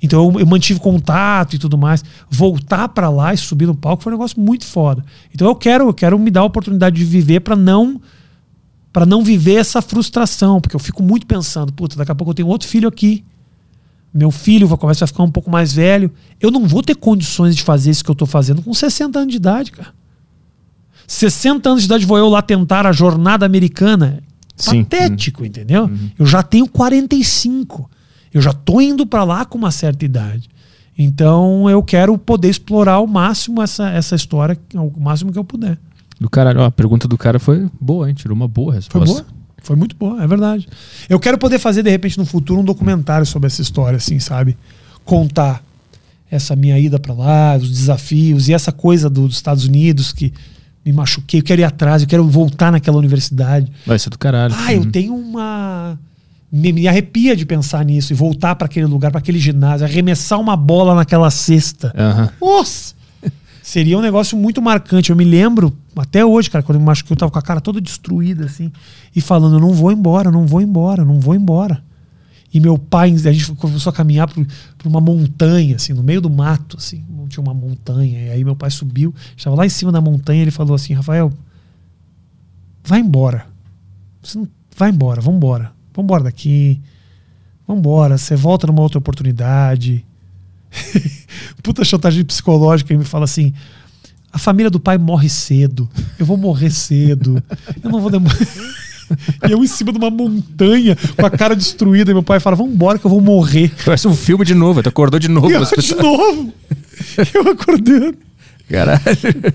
Então 0.00 0.30
eu, 0.30 0.40
eu 0.40 0.46
mantive 0.46 0.78
contato 0.78 1.56
e 1.56 1.58
tudo 1.58 1.76
mais. 1.76 2.04
Voltar 2.30 2.88
pra 2.88 3.08
lá 3.10 3.34
e 3.34 3.36
subir 3.36 3.66
no 3.66 3.74
palco 3.74 4.02
foi 4.02 4.12
um 4.12 4.16
negócio 4.16 4.40
muito 4.40 4.64
foda. 4.64 5.04
Então 5.34 5.48
eu 5.48 5.54
quero, 5.54 5.88
eu 5.88 5.94
quero 5.94 6.18
me 6.18 6.30
dar 6.30 6.40
a 6.40 6.44
oportunidade 6.44 6.96
de 6.96 7.04
viver 7.04 7.40
pra 7.40 7.56
não 7.56 8.00
para 8.92 9.04
não 9.04 9.22
viver 9.22 9.56
essa 9.56 9.82
frustração, 9.82 10.58
porque 10.58 10.74
eu 10.74 10.80
fico 10.80 11.02
muito 11.02 11.26
pensando, 11.26 11.70
puta, 11.70 11.96
daqui 11.96 12.10
a 12.10 12.14
pouco 12.14 12.30
eu 12.30 12.34
tenho 12.34 12.48
outro 12.48 12.66
filho 12.66 12.88
aqui. 12.88 13.22
Meu 14.16 14.30
filho 14.30 14.66
vai 14.66 14.78
começar 14.78 15.04
a 15.04 15.08
ficar 15.08 15.22
um 15.22 15.30
pouco 15.30 15.50
mais 15.50 15.72
velho. 15.72 16.10
Eu 16.40 16.50
não 16.50 16.66
vou 16.66 16.82
ter 16.82 16.94
condições 16.94 17.54
de 17.54 17.62
fazer 17.62 17.90
isso 17.90 18.02
que 18.02 18.10
eu 18.10 18.14
tô 18.14 18.24
fazendo 18.24 18.62
com 18.62 18.72
60 18.72 19.18
anos 19.18 19.30
de 19.30 19.36
idade, 19.36 19.72
cara. 19.72 19.92
60 21.06 21.68
anos 21.68 21.82
de 21.82 21.86
idade 21.86 22.06
vou 22.06 22.18
eu 22.18 22.28
lá 22.28 22.40
tentar 22.42 22.86
a 22.86 22.92
jornada 22.92 23.44
americana. 23.44 24.22
Sim. 24.56 24.84
Patético, 24.84 25.44
entendeu? 25.44 25.90
Eu 26.18 26.24
já 26.24 26.42
tenho 26.42 26.66
45. 26.66 27.90
Eu 28.32 28.40
já 28.40 28.52
tô 28.52 28.80
indo 28.80 29.06
para 29.06 29.22
lá 29.22 29.44
com 29.44 29.58
uma 29.58 29.70
certa 29.70 30.04
idade. 30.04 30.48
Então 30.98 31.68
eu 31.68 31.82
quero 31.82 32.16
poder 32.16 32.48
explorar 32.48 32.94
ao 32.94 33.06
máximo 33.06 33.62
essa, 33.62 33.90
essa 33.90 34.14
história, 34.14 34.58
ao 34.74 34.90
máximo 34.98 35.30
que 35.30 35.38
eu 35.38 35.44
puder. 35.44 35.78
Do 36.18 36.30
cara, 36.30 36.58
ó, 36.58 36.64
a 36.64 36.70
pergunta 36.70 37.06
do 37.06 37.18
cara 37.18 37.38
foi 37.38 37.68
boa, 37.78 38.08
hein? 38.08 38.14
Tirou 38.14 38.34
uma 38.34 38.48
boa 38.48 38.72
Foi 38.72 38.76
resposta. 38.76 39.22
boa? 39.22 39.35
Foi 39.66 39.74
muito 39.74 39.96
boa, 39.96 40.22
é 40.22 40.26
verdade. 40.28 40.68
Eu 41.08 41.18
quero 41.18 41.36
poder 41.36 41.58
fazer, 41.58 41.82
de 41.82 41.90
repente, 41.90 42.16
no 42.16 42.24
futuro, 42.24 42.60
um 42.60 42.64
documentário 42.64 43.26
sobre 43.26 43.48
essa 43.48 43.60
história, 43.60 43.96
assim, 43.96 44.20
sabe? 44.20 44.56
Contar 45.04 45.60
essa 46.30 46.54
minha 46.54 46.78
ida 46.78 47.00
para 47.00 47.12
lá, 47.12 47.56
os 47.56 47.68
desafios 47.68 48.48
e 48.48 48.54
essa 48.54 48.70
coisa 48.70 49.10
do- 49.10 49.26
dos 49.26 49.34
Estados 49.36 49.64
Unidos 49.64 50.12
que 50.12 50.32
me 50.84 50.92
machuquei. 50.92 51.40
Eu 51.40 51.44
quero 51.44 51.60
ir 51.62 51.64
atrás, 51.64 52.02
eu 52.02 52.08
quero 52.08 52.24
voltar 52.28 52.70
naquela 52.70 52.96
universidade. 52.96 53.70
Vai 53.84 53.98
ser 53.98 54.08
do 54.08 54.16
caralho. 54.18 54.54
Ah, 54.56 54.72
eu 54.72 54.82
Uhum. 54.82 54.90
tenho 54.90 55.14
uma. 55.16 55.98
Me, 56.52 56.72
me 56.72 56.86
arrepia 56.86 57.34
de 57.34 57.44
pensar 57.44 57.84
nisso 57.84 58.12
e 58.12 58.16
voltar 58.16 58.54
para 58.54 58.66
aquele 58.66 58.86
lugar, 58.86 59.10
para 59.10 59.18
aquele 59.18 59.38
ginásio, 59.40 59.84
arremessar 59.84 60.38
uma 60.40 60.56
bola 60.56 60.94
naquela 60.94 61.28
cesta. 61.28 61.92
Aham. 61.98 62.30
Nossa! 62.40 62.94
Seria 63.66 63.98
um 63.98 64.00
negócio 64.00 64.38
muito 64.38 64.62
marcante. 64.62 65.10
Eu 65.10 65.16
me 65.16 65.24
lembro, 65.24 65.76
até 65.96 66.24
hoje, 66.24 66.48
cara, 66.48 66.62
quando 66.62 66.76
eu 66.76 66.80
me 66.80 66.86
machuquei, 66.86 67.14
eu 67.14 67.18
tava 67.18 67.32
com 67.32 67.38
a 67.40 67.42
cara 67.42 67.60
toda 67.60 67.80
destruída, 67.80 68.44
assim, 68.44 68.70
e 69.14 69.20
falando: 69.20 69.56
eu 69.56 69.60
não 69.60 69.72
vou 69.72 69.90
embora, 69.90 70.30
não 70.30 70.46
vou 70.46 70.62
embora, 70.62 71.04
não 71.04 71.18
vou 71.18 71.34
embora. 71.34 71.82
E 72.54 72.60
meu 72.60 72.78
pai, 72.78 73.12
a 73.12 73.32
gente 73.32 73.52
começou 73.54 73.90
a 73.90 73.92
caminhar 73.92 74.28
por, 74.28 74.46
por 74.78 74.86
uma 74.86 75.00
montanha, 75.00 75.74
assim, 75.74 75.92
no 75.92 76.00
meio 76.04 76.20
do 76.20 76.30
mato, 76.30 76.76
assim, 76.76 77.04
tinha 77.28 77.42
uma 77.42 77.52
montanha. 77.52 78.26
E 78.26 78.30
aí 78.30 78.44
meu 78.44 78.54
pai 78.54 78.70
subiu, 78.70 79.12
estava 79.36 79.56
lá 79.56 79.66
em 79.66 79.68
cima 79.68 79.90
da 79.90 80.00
montanha, 80.00 80.42
ele 80.42 80.52
falou 80.52 80.76
assim: 80.76 80.94
Rafael, 80.94 81.32
vai 82.84 83.00
embora. 83.00 83.46
Você 84.22 84.38
não, 84.38 84.46
vai 84.76 84.90
embora, 84.90 85.20
vambora. 85.20 85.72
Vambora 85.92 86.22
daqui. 86.22 86.80
Vambora, 87.66 88.16
você 88.16 88.36
volta 88.36 88.68
numa 88.68 88.82
outra 88.82 89.00
oportunidade. 89.00 90.06
Puta 91.62 91.84
chantagem 91.84 92.24
psicológica 92.24 92.92
e 92.92 92.96
me 92.96 93.04
fala 93.04 93.24
assim: 93.24 93.52
a 94.32 94.38
família 94.38 94.70
do 94.70 94.78
pai 94.80 94.98
morre 94.98 95.28
cedo, 95.28 95.88
eu 96.18 96.24
vou 96.26 96.36
morrer 96.36 96.70
cedo, 96.70 97.42
eu 97.82 97.90
não 97.90 98.00
vou 98.00 98.10
demorar. 98.10 98.36
E 99.48 99.52
eu 99.52 99.62
em 99.62 99.68
cima 99.68 99.92
de 99.92 99.98
uma 99.98 100.10
montanha, 100.10 100.96
com 101.16 101.24
a 101.24 101.30
cara 101.30 101.54
destruída, 101.54 102.10
e 102.10 102.14
meu 102.14 102.24
pai 102.24 102.40
fala: 102.40 102.56
Vambora 102.56 102.98
que 102.98 103.04
eu 103.06 103.10
vou 103.10 103.20
morrer. 103.20 103.70
Parece 103.84 104.08
um 104.08 104.16
filme 104.16 104.44
de 104.44 104.52
novo, 104.52 104.82
tu 104.82 104.88
acordou 104.88 105.20
de 105.20 105.28
novo. 105.28 105.48
Eu, 105.48 105.64
de 105.64 105.94
novo, 105.94 106.52
eu 107.32 107.48
acordando. 107.52 108.18
Caralho. 108.68 109.00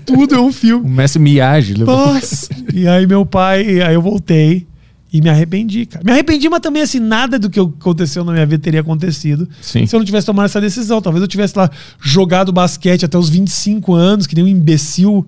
Tudo 0.06 0.34
é 0.36 0.40
um 0.40 0.50
filme. 0.50 0.86
O 0.86 1.20
Miyagi. 1.20 1.74
levou- 1.74 1.94
Nossa! 1.94 2.48
E 2.72 2.88
aí 2.88 3.06
meu 3.06 3.26
pai, 3.26 3.82
aí 3.82 3.92
eu 3.92 4.00
voltei 4.00 4.66
e 5.12 5.20
me 5.20 5.28
arrependi, 5.28 5.84
cara. 5.84 6.02
Me 6.04 6.12
arrependi, 6.12 6.48
mas 6.48 6.60
também 6.60 6.82
assim, 6.82 6.98
nada 6.98 7.38
do 7.38 7.50
que 7.50 7.60
aconteceu 7.60 8.24
na 8.24 8.32
minha 8.32 8.46
vida 8.46 8.62
teria 8.62 8.80
acontecido 8.80 9.46
Sim. 9.60 9.86
se 9.86 9.94
eu 9.94 9.98
não 9.98 10.06
tivesse 10.06 10.26
tomado 10.26 10.46
essa 10.46 10.60
decisão. 10.60 11.02
Talvez 11.02 11.20
eu 11.20 11.28
tivesse 11.28 11.56
lá 11.56 11.70
jogado 12.00 12.50
basquete 12.50 13.04
até 13.04 13.18
os 13.18 13.28
25 13.28 13.94
anos, 13.94 14.26
que 14.26 14.34
nem 14.34 14.44
um 14.44 14.48
imbecil, 14.48 15.26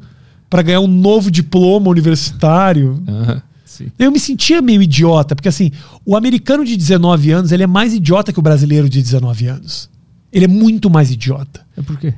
pra 0.49 0.63
ganhar 0.63 0.81
um 0.81 0.87
novo 0.87 1.31
diploma 1.31 1.91
universitário. 1.91 3.03
Aham. 3.07 3.43
Sim. 3.65 3.89
Eu 3.99 4.13
me 4.13 4.21
sentia 4.21 4.63
meio 4.63 4.81
idiota, 4.81 5.35
porque 5.35 5.49
assim, 5.49 5.73
o 6.07 6.17
americano 6.17 6.65
de 6.65 6.77
19 6.77 7.33
anos, 7.33 7.51
ele 7.51 7.65
é 7.65 7.67
mais 7.67 7.93
idiota 7.93 8.33
que 8.33 8.39
o 8.39 8.43
brasileiro 8.43 8.89
de 8.89 9.03
19 9.03 9.49
anos. 9.49 9.91
Ele 10.33 10.45
é 10.45 10.49
muito 10.49 10.89
mais 10.89 11.11
idiota. 11.11 11.61
É 11.77 11.83
por 11.83 11.99
quê? 11.99 12.15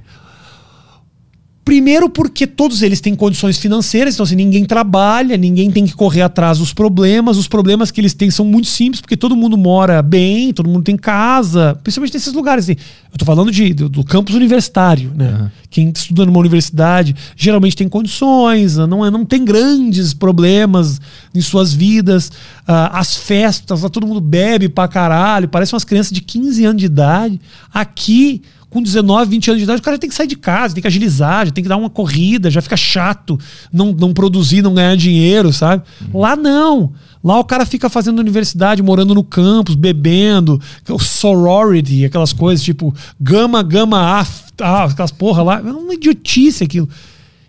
Primeiro 1.66 2.09
porque 2.09 2.47
todos 2.47 2.80
eles 2.80 3.01
têm 3.01 3.16
condições 3.16 3.59
financeiras, 3.59 4.14
então 4.14 4.22
assim, 4.22 4.36
ninguém 4.36 4.64
trabalha, 4.64 5.36
ninguém 5.36 5.68
tem 5.68 5.84
que 5.84 5.94
correr 5.94 6.22
atrás 6.22 6.59
dos 6.59 6.72
problemas. 6.72 7.36
Os 7.36 7.48
problemas 7.48 7.90
que 7.90 8.01
eles 8.01 8.14
têm 8.14 8.30
são 8.30 8.44
muito 8.44 8.68
simples, 8.68 9.01
porque 9.01 9.16
todo 9.16 9.34
mundo 9.34 9.56
mora 9.59 10.01
bem, 10.01 10.52
todo 10.52 10.70
mundo 10.70 10.84
tem 10.84 10.97
casa, 10.97 11.76
principalmente 11.82 12.14
nesses 12.14 12.32
lugares. 12.32 12.66
Assim. 12.66 12.76
Eu 13.12 13.18
tô 13.18 13.24
falando 13.24 13.51
de, 13.51 13.74
do, 13.74 13.88
do 13.88 14.05
campus 14.05 14.36
universitário, 14.36 15.10
né? 15.12 15.28
Aham. 15.28 15.52
Quem 15.68 15.93
estuda 15.93 16.24
numa 16.24 16.38
universidade 16.38 17.16
geralmente 17.36 17.74
tem 17.74 17.88
condições, 17.88 18.76
não, 18.76 19.05
é, 19.05 19.10
não 19.10 19.24
tem 19.24 19.44
grandes 19.44 20.14
problemas 20.14 21.01
em 21.34 21.40
suas 21.40 21.72
vidas. 21.74 22.30
Ah, 22.64 23.01
as 23.01 23.16
festas, 23.16 23.82
lá 23.82 23.88
todo 23.88 24.06
mundo 24.06 24.20
bebe 24.20 24.68
pra 24.68 24.86
caralho, 24.86 25.48
parece 25.48 25.74
umas 25.74 25.84
crianças 25.84 26.12
de 26.12 26.20
15 26.20 26.64
anos 26.64 26.80
de 26.80 26.86
idade. 26.86 27.40
Aqui, 27.74 28.43
com 28.68 28.82
19, 28.82 29.30
20 29.30 29.51
anos 29.51 29.59
de 29.60 29.64
idade, 29.64 29.80
o 29.80 29.82
cara 29.82 29.97
já 29.97 30.01
tem 30.01 30.10
que 30.10 30.16
sair 30.16 30.26
de 30.26 30.36
casa, 30.36 30.74
tem 30.74 30.82
que 30.82 30.88
agilizar, 30.88 31.47
já 31.47 31.52
tem 31.52 31.62
que 31.62 31.68
dar 31.68 31.76
uma 31.76 31.88
corrida, 31.88 32.51
já 32.51 32.60
fica 32.60 32.76
chato 32.76 33.38
não, 33.72 33.93
não 33.93 34.12
produzir, 34.12 34.60
não 34.60 34.74
ganhar 34.74 34.97
dinheiro, 34.97 35.52
sabe? 35.52 35.84
Lá 36.12 36.34
não. 36.34 36.93
Lá 37.22 37.38
o 37.38 37.44
cara 37.44 37.64
fica 37.64 37.88
fazendo 37.88 38.18
universidade, 38.18 38.82
morando 38.82 39.14
no 39.14 39.24
campus, 39.24 39.74
bebendo, 39.74 40.60
o 40.88 40.98
sorority, 40.98 42.05
aquelas 42.05 42.32
coisas 42.32 42.64
tipo 42.64 42.94
gama, 43.20 43.62
gama, 43.62 44.18
af, 44.20 44.44
ah, 44.60 44.84
aquelas 44.84 45.12
porra 45.12 45.43
lá. 45.43 45.59
É 45.59 45.62
uma 45.62 45.94
idiotice 45.94 46.64
aquilo. 46.64 46.88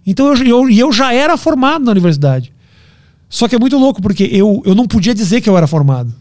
Então 0.06 0.34
eu, 0.34 0.46
eu, 0.46 0.70
eu 0.70 0.94
já 0.94 1.14
era 1.14 1.36
formado 1.36 1.84
na 1.84 1.92
universidade. 1.92 2.54
Só 3.30 3.48
que 3.48 3.56
é 3.56 3.60
muito 3.60 3.78
louco, 3.78 4.02
porque 4.02 4.24
eu, 4.24 4.62
eu 4.66 4.74
não 4.74 4.88
podia 4.88 5.14
dizer 5.14 5.42
que 5.42 5.50
eu 5.50 5.58
era 5.58 5.68
formado. 5.68 6.14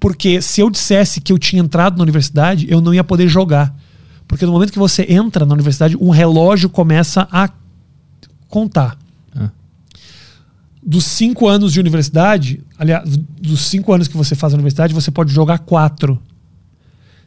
Porque 0.00 0.40
se 0.40 0.60
eu 0.60 0.70
dissesse 0.70 1.20
que 1.20 1.32
eu 1.32 1.38
tinha 1.38 1.62
entrado 1.62 1.96
na 1.96 2.02
universidade, 2.02 2.66
eu 2.68 2.80
não 2.80 2.92
ia 2.92 3.04
poder 3.04 3.28
jogar. 3.28 3.74
Porque 4.30 4.46
no 4.46 4.52
momento 4.52 4.72
que 4.72 4.78
você 4.78 5.04
entra 5.08 5.44
na 5.44 5.52
universidade, 5.52 5.96
um 5.96 6.08
relógio 6.08 6.70
começa 6.70 7.26
a 7.32 7.50
contar. 8.46 8.96
Ah. 9.34 9.50
Dos 10.80 11.04
cinco 11.04 11.48
anos 11.48 11.72
de 11.72 11.80
universidade, 11.80 12.62
aliás, 12.78 13.02
dos 13.16 13.62
cinco 13.62 13.92
anos 13.92 14.06
que 14.06 14.16
você 14.16 14.36
faz 14.36 14.52
na 14.52 14.58
universidade, 14.58 14.94
você 14.94 15.10
pode 15.10 15.32
jogar 15.32 15.58
quatro. 15.58 16.22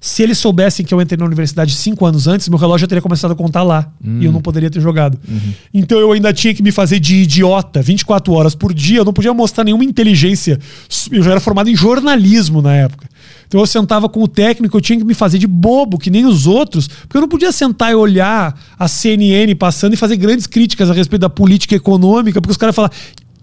Se 0.06 0.22
eles 0.22 0.38
soubessem 0.38 0.86
que 0.86 0.94
eu 0.94 1.02
entrei 1.02 1.18
na 1.18 1.24
universidade 1.24 1.74
cinco 1.74 2.06
anos 2.06 2.28
antes, 2.28 2.50
meu 2.50 2.60
relógio 2.60 2.82
já 2.82 2.88
teria 2.88 3.02
começado 3.02 3.32
a 3.32 3.36
contar 3.36 3.64
lá. 3.64 3.90
E 4.22 4.26
eu 4.26 4.34
não 4.34 4.42
poderia 4.42 4.70
ter 4.70 4.82
jogado. 4.82 5.18
Então 5.74 5.98
eu 5.98 6.12
ainda 6.12 6.34
tinha 6.34 6.54
que 6.54 6.62
me 6.62 6.74
fazer 6.74 7.00
de 7.00 7.16
idiota 7.16 7.82
24 7.82 8.34
horas 8.34 8.54
por 8.54 8.74
dia. 8.74 9.00
Eu 9.00 9.06
não 9.06 9.14
podia 9.14 9.34
mostrar 9.34 9.64
nenhuma 9.64 9.86
inteligência. 9.86 10.60
Eu 11.10 11.24
já 11.24 11.32
era 11.32 11.40
formado 11.40 11.70
em 11.70 11.76
jornalismo 11.76 12.62
na 12.62 12.76
época. 12.76 13.08
Então 13.48 13.62
eu 13.62 13.66
sentava 13.66 14.10
com 14.10 14.22
o 14.22 14.28
técnico, 14.28 14.76
eu 14.76 14.82
tinha 14.82 15.00
que 15.00 15.06
me 15.06 15.14
fazer 15.14 15.38
de 15.38 15.48
bobo, 15.48 15.98
que 15.98 16.10
nem 16.10 16.26
os 16.26 16.48
outros, 16.48 16.88
porque 16.88 17.16
eu 17.16 17.22
não 17.22 17.30
podia 17.30 17.52
sentar 17.54 17.92
e 17.92 17.96
olhar 17.96 18.60
a 18.78 18.88
CNN 18.90 19.56
passando 19.56 19.94
e 19.94 19.96
fazer 19.96 20.18
grandes 20.18 20.48
críticas 20.48 20.90
a 20.90 20.94
respeito 20.94 21.22
da 21.22 21.30
política 21.30 21.76
econômica, 21.76 22.42
porque 22.42 22.52
os 22.52 22.58
caras 22.58 22.76
falam. 22.76 22.92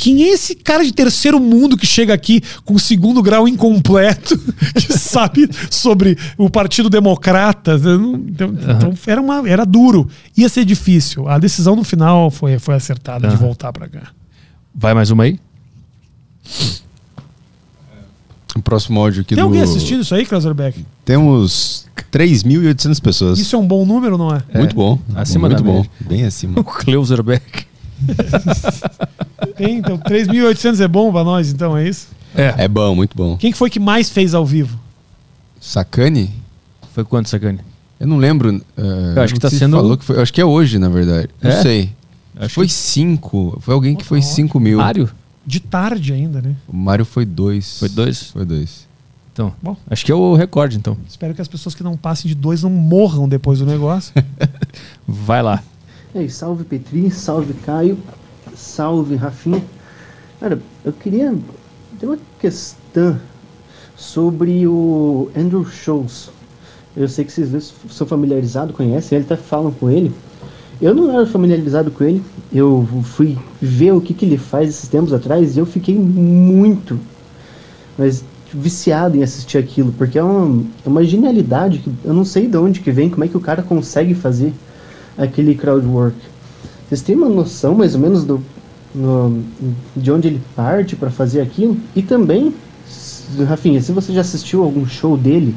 Quem 0.01 0.23
é 0.23 0.29
esse 0.29 0.55
cara 0.55 0.83
de 0.83 0.93
terceiro 0.95 1.39
mundo 1.39 1.77
que 1.77 1.85
chega 1.85 2.15
aqui 2.15 2.41
com 2.65 2.79
segundo 2.79 3.23
grau 3.23 3.47
incompleto, 3.47 4.35
que 4.75 4.95
sabe 4.95 5.47
sobre 5.71 6.17
o 6.39 6.49
Partido 6.49 6.89
Democrata? 6.89 7.75
Então, 7.75 8.55
então 8.57 8.95
era, 9.07 9.21
uma, 9.21 9.47
era 9.47 9.67
duro. 9.67 10.09
Ia 10.35 10.49
ser 10.49 10.65
difícil. 10.65 11.29
A 11.29 11.39
decisão 11.39 11.77
no 11.77 11.85
final 11.85 12.31
foi, 12.31 12.59
foi 12.59 12.77
acertada 12.77 13.29
de 13.29 13.35
Aham. 13.35 13.45
voltar 13.45 13.75
pra 13.75 13.91
cá. 13.91 14.05
Vai 14.75 14.95
mais 14.95 15.11
uma 15.11 15.25
aí? 15.25 15.39
O 18.57 18.63
próximo 18.63 18.99
áudio 19.01 19.21
aqui 19.21 19.35
Tem 19.35 19.45
do... 19.45 19.49
alguém 19.49 19.61
assistindo 19.61 20.01
isso 20.01 20.15
aí, 20.15 20.25
Krauserbeck? 20.25 20.83
Temos 21.05 21.87
3.800 22.11 23.03
pessoas. 23.03 23.39
Isso 23.39 23.55
é 23.55 23.59
um 23.59 23.67
bom 23.67 23.85
número, 23.85 24.17
não 24.17 24.35
é? 24.35 24.43
Muito 24.55 24.75
bom. 24.75 24.99
Acima 25.15 25.47
Muito 25.47 25.63
da 25.63 25.71
bom. 25.71 25.77
média. 25.77 25.91
Bem 26.01 26.25
acima. 26.25 26.55
O 26.61 26.65
Kleuserbeck. 26.65 27.69
Então 29.59 29.99
3.800 29.99 30.81
é 30.81 30.89
bom 30.89 31.13
pra 31.13 31.25
nós, 31.25 31.51
então, 31.53 31.77
é 31.77 31.89
isso? 31.89 32.09
É. 32.35 32.55
É 32.65 32.69
bom, 32.69 32.95
muito 32.95 33.17
bom. 33.17 33.37
Quem 33.37 33.53
que 33.53 33.59
foi 33.59 33.69
que 33.69 33.81
mais 33.81 34.09
fez 34.09 34.35
ao 34.35 34.45
vivo? 34.47 34.79
Sacane? 35.61 36.31
Foi 36.95 37.05
quanto, 37.05 37.29
Sacane? 37.29 37.61
Eu 37.99 38.07
não 38.07 38.17
lembro. 38.17 38.55
eh, 38.77 39.13
Eu 39.17 39.23
acho 39.23 39.35
que 39.35 39.39
não 39.39 39.43
tá 39.43 39.51
se 39.51 39.59
sendo- 39.59 39.77
Falou 39.77 39.97
que 39.99 40.05
foi, 40.05 40.17
eu 40.17 40.23
acho 40.23 40.33
que 40.33 40.41
é 40.41 40.45
hoje, 40.45 40.79
na 40.79 40.89
verdade. 40.89 41.29
Não 41.43 41.51
É? 41.51 41.63
sei. 41.63 41.93
Acho 42.39 42.55
foi 42.55 42.67
que- 42.67 42.73
cinco. 42.73 43.59
Foi 43.61 43.75
alguém 43.75 43.95
que 43.95 44.05
foi 44.05 44.19
Ó, 44.21 44.23
5 44.23 44.59
mil. 44.59 44.79
Mário? 44.79 45.11
De 45.47 45.61
tarde 45.61 46.13
ainda, 46.13 46.41
né? 46.41 46.55
O 46.69 46.77
Mário 46.77 47.05
foi 47.05 47.25
dois. 47.27 47.79
Foi 47.81 47.89
dois? 47.89 48.31
Foi 48.31 48.45
dois. 48.45 48.87
Então, 49.33 49.53
Bom. 49.63 49.77
acho 49.91 50.05
que 50.05 50.13
é 50.13 50.15
o 50.15 50.35
recorde, 50.35 50.77
então. 50.77 50.97
Espero 51.09 51.35
que 51.35 51.41
as 51.41 51.49
pessoas 51.49 51.75
que 51.75 51.83
não 51.83 51.97
passem 51.97 52.29
de 52.29 52.35
dois 52.35 52.63
não 52.63 52.71
morram 52.71 53.29
depois 53.29 53.59
do 53.59 53.67
negócio. 53.67 54.13
Vai 55.07 55.43
lá. 55.43 55.63
E 56.12 56.19
aí, 56.19 56.28
salve 56.28 56.65
Petri, 56.65 57.09
salve 57.09 57.55
Caio, 57.55 57.97
salve 58.57 59.15
Rafinha. 59.15 59.62
Cara, 60.41 60.61
eu 60.85 60.93
queria 60.93 61.32
ter 62.01 62.07
uma 62.07 62.19
questão 62.41 63.16
sobre 63.97 64.66
o 64.66 65.31
Andrew 65.37 65.65
Schultz. 65.65 66.31
Eu 66.97 67.07
sei 67.07 67.24
que 67.24 67.31
vocês 67.31 67.73
são 67.91 68.09
familiarizados, 68.09 68.74
conhecem 68.74 69.19
ele, 69.19 69.24
até 69.24 69.37
falam 69.37 69.70
com 69.70 69.89
ele. 69.89 70.12
Eu 70.82 70.97
não 70.97 71.16
era 71.16 71.24
familiarizado 71.27 71.93
com 71.93 72.03
ele, 72.03 72.20
eu 72.53 72.89
fui 73.05 73.39
ver 73.62 73.93
o 73.93 74.01
que, 74.01 74.12
que 74.12 74.24
ele 74.24 74.37
faz 74.37 74.70
esses 74.70 74.89
tempos 74.89 75.12
atrás 75.12 75.57
e 75.57 75.61
eu 75.61 75.66
fiquei 75.66 75.95
muito, 75.95 76.99
mas 77.97 78.24
viciado 78.53 79.16
em 79.16 79.23
assistir 79.23 79.59
aquilo, 79.59 79.93
porque 79.93 80.19
é 80.19 80.23
uma, 80.24 80.65
é 80.85 80.89
uma 80.89 81.05
genialidade 81.05 81.78
que 81.78 81.93
eu 82.03 82.12
não 82.12 82.24
sei 82.24 82.49
de 82.49 82.57
onde 82.57 82.81
que 82.81 82.91
vem, 82.91 83.11
como 83.11 83.23
é 83.23 83.28
que 83.28 83.37
o 83.37 83.41
cara 83.41 83.62
consegue 83.62 84.12
fazer 84.15 84.53
aquele 85.21 85.55
crowd 85.55 85.87
work. 85.87 86.17
Vocês 86.89 87.03
têm 87.03 87.15
uma 87.15 87.29
noção 87.29 87.75
mais 87.75 87.95
ou 87.95 88.01
menos 88.01 88.25
do 88.25 88.41
no- 88.95 89.43
de 89.97 90.11
onde 90.11 90.27
ele 90.27 90.41
parte 90.57 90.97
para 90.97 91.11
fazer 91.11 91.41
aquilo? 91.41 91.77
E 91.95 92.03
também, 92.03 92.53
Rafinha, 93.47 93.81
se 93.81 93.93
você 93.93 94.13
já 94.13 94.21
assistiu 94.23 94.65
algum 94.65 94.85
show 94.87 95.17
dele, 95.17 95.55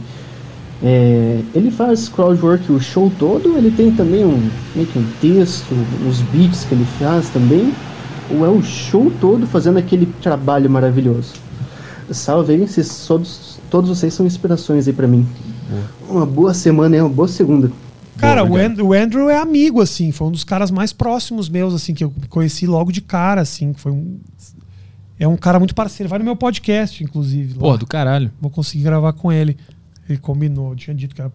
é, 0.83 1.39
ele 1.55 1.71
faz 1.71 2.07
crowd 2.09 2.39
work 2.43 2.71
o 2.71 2.79
show 2.79 3.11
todo, 3.17 3.57
ele 3.57 3.71
tem 3.71 3.91
também 3.91 4.25
um, 4.25 4.49
meio 4.75 4.87
que 4.87 4.99
um 4.99 5.05
texto, 5.19 5.73
uns 6.05 6.21
beats 6.21 6.63
que 6.65 6.75
ele 6.75 6.85
faz 6.85 7.29
também, 7.29 7.73
ou 8.29 8.45
é 8.45 8.49
o 8.49 8.61
show 8.61 9.11
todo 9.19 9.47
fazendo 9.47 9.77
aquele 9.79 10.05
trabalho 10.21 10.69
maravilhoso? 10.69 11.33
Salve 12.11 12.53
aí, 12.53 12.67
vocês, 12.67 13.05
todos, 13.07 13.57
todos 13.71 13.89
vocês 13.89 14.13
são 14.13 14.25
inspirações 14.25 14.87
aí 14.87 14.93
para 14.93 15.07
mim. 15.07 15.25
Uma 16.09 16.25
boa 16.25 16.53
semana 16.53 16.95
e 16.97 17.01
uma 17.01 17.09
boa 17.09 17.27
segunda. 17.27 17.71
Cara, 18.17 18.43
o. 18.43 18.55
And- 18.55 18.81
o 18.83 18.93
Andrew 18.93 19.29
é 19.29 19.37
amigo, 19.37 19.81
assim, 19.81 20.11
foi 20.11 20.27
um 20.27 20.31
dos 20.31 20.43
caras 20.43 20.71
mais 20.71 20.93
próximos 20.93 21.49
meus, 21.49 21.73
assim, 21.73 21.93
que 21.93 22.03
eu 22.03 22.13
conheci 22.29 22.65
logo 22.65 22.91
de 22.91 23.01
cara, 23.01 23.41
assim, 23.41 23.73
foi 23.73 23.91
um... 23.91 24.17
É 25.19 25.27
um 25.27 25.37
cara 25.37 25.59
muito 25.59 25.75
parceiro, 25.75 26.09
vai 26.09 26.19
no 26.19 26.25
meu 26.25 26.35
podcast, 26.35 27.03
inclusive. 27.03 27.53
Porra, 27.53 27.77
do 27.77 27.85
caralho. 27.87 28.31
Vou 28.41 28.49
conseguir 28.51 28.83
gravar 28.83 29.13
com 29.13 29.31
ele. 29.31 29.55
Ele 30.09 30.17
combinou, 30.17 30.71
eu 30.71 30.75
tinha 30.75 30.93
dito 30.95 31.15
que 31.15 31.21
era... 31.21 31.31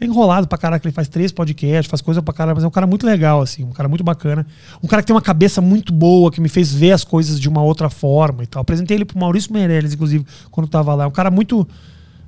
É 0.00 0.04
enrolado 0.06 0.48
pra 0.48 0.56
caraca, 0.56 0.86
ele 0.86 0.94
faz 0.94 1.08
três 1.08 1.30
podcasts, 1.30 1.90
faz 1.90 2.00
coisa 2.00 2.22
pra 2.22 2.32
caralho, 2.32 2.56
mas 2.56 2.64
é 2.64 2.66
um 2.66 2.70
cara 2.70 2.86
muito 2.86 3.04
legal, 3.06 3.42
assim, 3.42 3.64
um 3.64 3.70
cara 3.70 3.86
muito 3.88 4.02
bacana. 4.02 4.46
Um 4.82 4.86
cara 4.88 5.02
que 5.02 5.06
tem 5.06 5.14
uma 5.14 5.20
cabeça 5.20 5.60
muito 5.60 5.92
boa, 5.92 6.30
que 6.30 6.40
me 6.40 6.48
fez 6.48 6.72
ver 6.72 6.92
as 6.92 7.04
coisas 7.04 7.38
de 7.38 7.48
uma 7.48 7.62
outra 7.62 7.90
forma 7.90 8.42
e 8.42 8.46
tal. 8.46 8.62
Apresentei 8.62 8.96
ele 8.96 9.04
pro 9.04 9.18
Maurício 9.18 9.52
Meirelles, 9.52 9.92
inclusive, 9.92 10.24
quando 10.50 10.68
tava 10.68 10.94
lá. 10.94 11.04
É 11.04 11.06
um 11.06 11.10
cara 11.10 11.30
muito... 11.30 11.68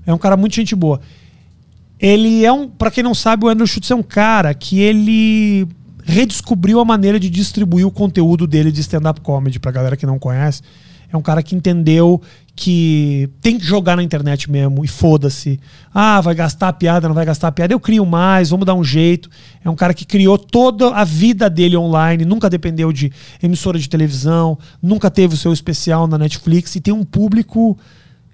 É 0.07 0.13
um 0.13 0.19
cara 0.19 0.37
muito 0.37 0.55
gente 0.55 0.75
boa. 0.75 1.01
Ele 2.03 2.45
é 2.45 2.53
um, 2.53 2.69
Pra 2.69 2.91
quem 2.91 3.05
não 3.05 3.15
sabe, 3.15 3.47
o 3.47 3.49
Andrew 3.49 3.67
Schultz 3.67 3.89
é 3.91 3.95
um 3.95 4.03
cara 4.03 4.53
que 4.53 4.81
ele 4.81 5.69
redescobriu 6.05 6.81
a 6.81 6.85
maneira 6.85 7.21
de 7.21 7.31
distribuir 7.31 7.87
o 7.87 7.93
conteúdo 7.93 8.45
dele 8.45 8.73
de 8.73 8.81
stand-up 8.81 9.21
comedy 9.21 9.61
pra 9.61 9.71
galera 9.71 9.97
que 9.97 10.05
não 10.05 10.19
conhece. 10.19 10.63
É 11.13 11.17
um 11.17 11.23
cara 11.23 11.43
que 11.43 11.55
entendeu 11.55 12.21
que 12.57 13.29
tem 13.41 13.59
que 13.59 13.65
jogar 13.65 13.97
na 13.97 14.03
internet 14.03 14.51
mesmo 14.51 14.85
e 14.85 14.89
foda-se. 14.89 15.61
Ah, 15.95 16.21
vai 16.21 16.35
gastar 16.35 16.69
a 16.69 16.73
piada, 16.73 17.07
não 17.07 17.15
vai 17.15 17.25
gastar 17.25 17.49
a 17.49 17.53
piada. 17.53 17.73
Eu 17.73 17.79
crio 17.79 18.05
mais, 18.05 18.51
vamos 18.51 18.67
dar 18.67 18.75
um 18.75 18.83
jeito. 18.83 19.31
É 19.63 19.71
um 19.71 19.77
cara 19.77 19.95
que 19.95 20.05
criou 20.05 20.37
toda 20.37 20.89
a 20.89 21.05
vida 21.05 21.49
dele 21.49 21.77
online, 21.77 22.25
nunca 22.25 22.49
dependeu 22.51 22.91
de 22.93 23.13
emissora 23.43 23.79
de 23.79 23.89
televisão, 23.89 24.59
nunca 24.83 25.11
teve 25.11 25.35
o 25.35 25.37
seu 25.37 25.53
especial 25.53 26.07
na 26.07 26.19
Netflix 26.19 26.75
e 26.77 26.81
tem 26.81 26.95
um 26.95 27.05
público 27.05 27.79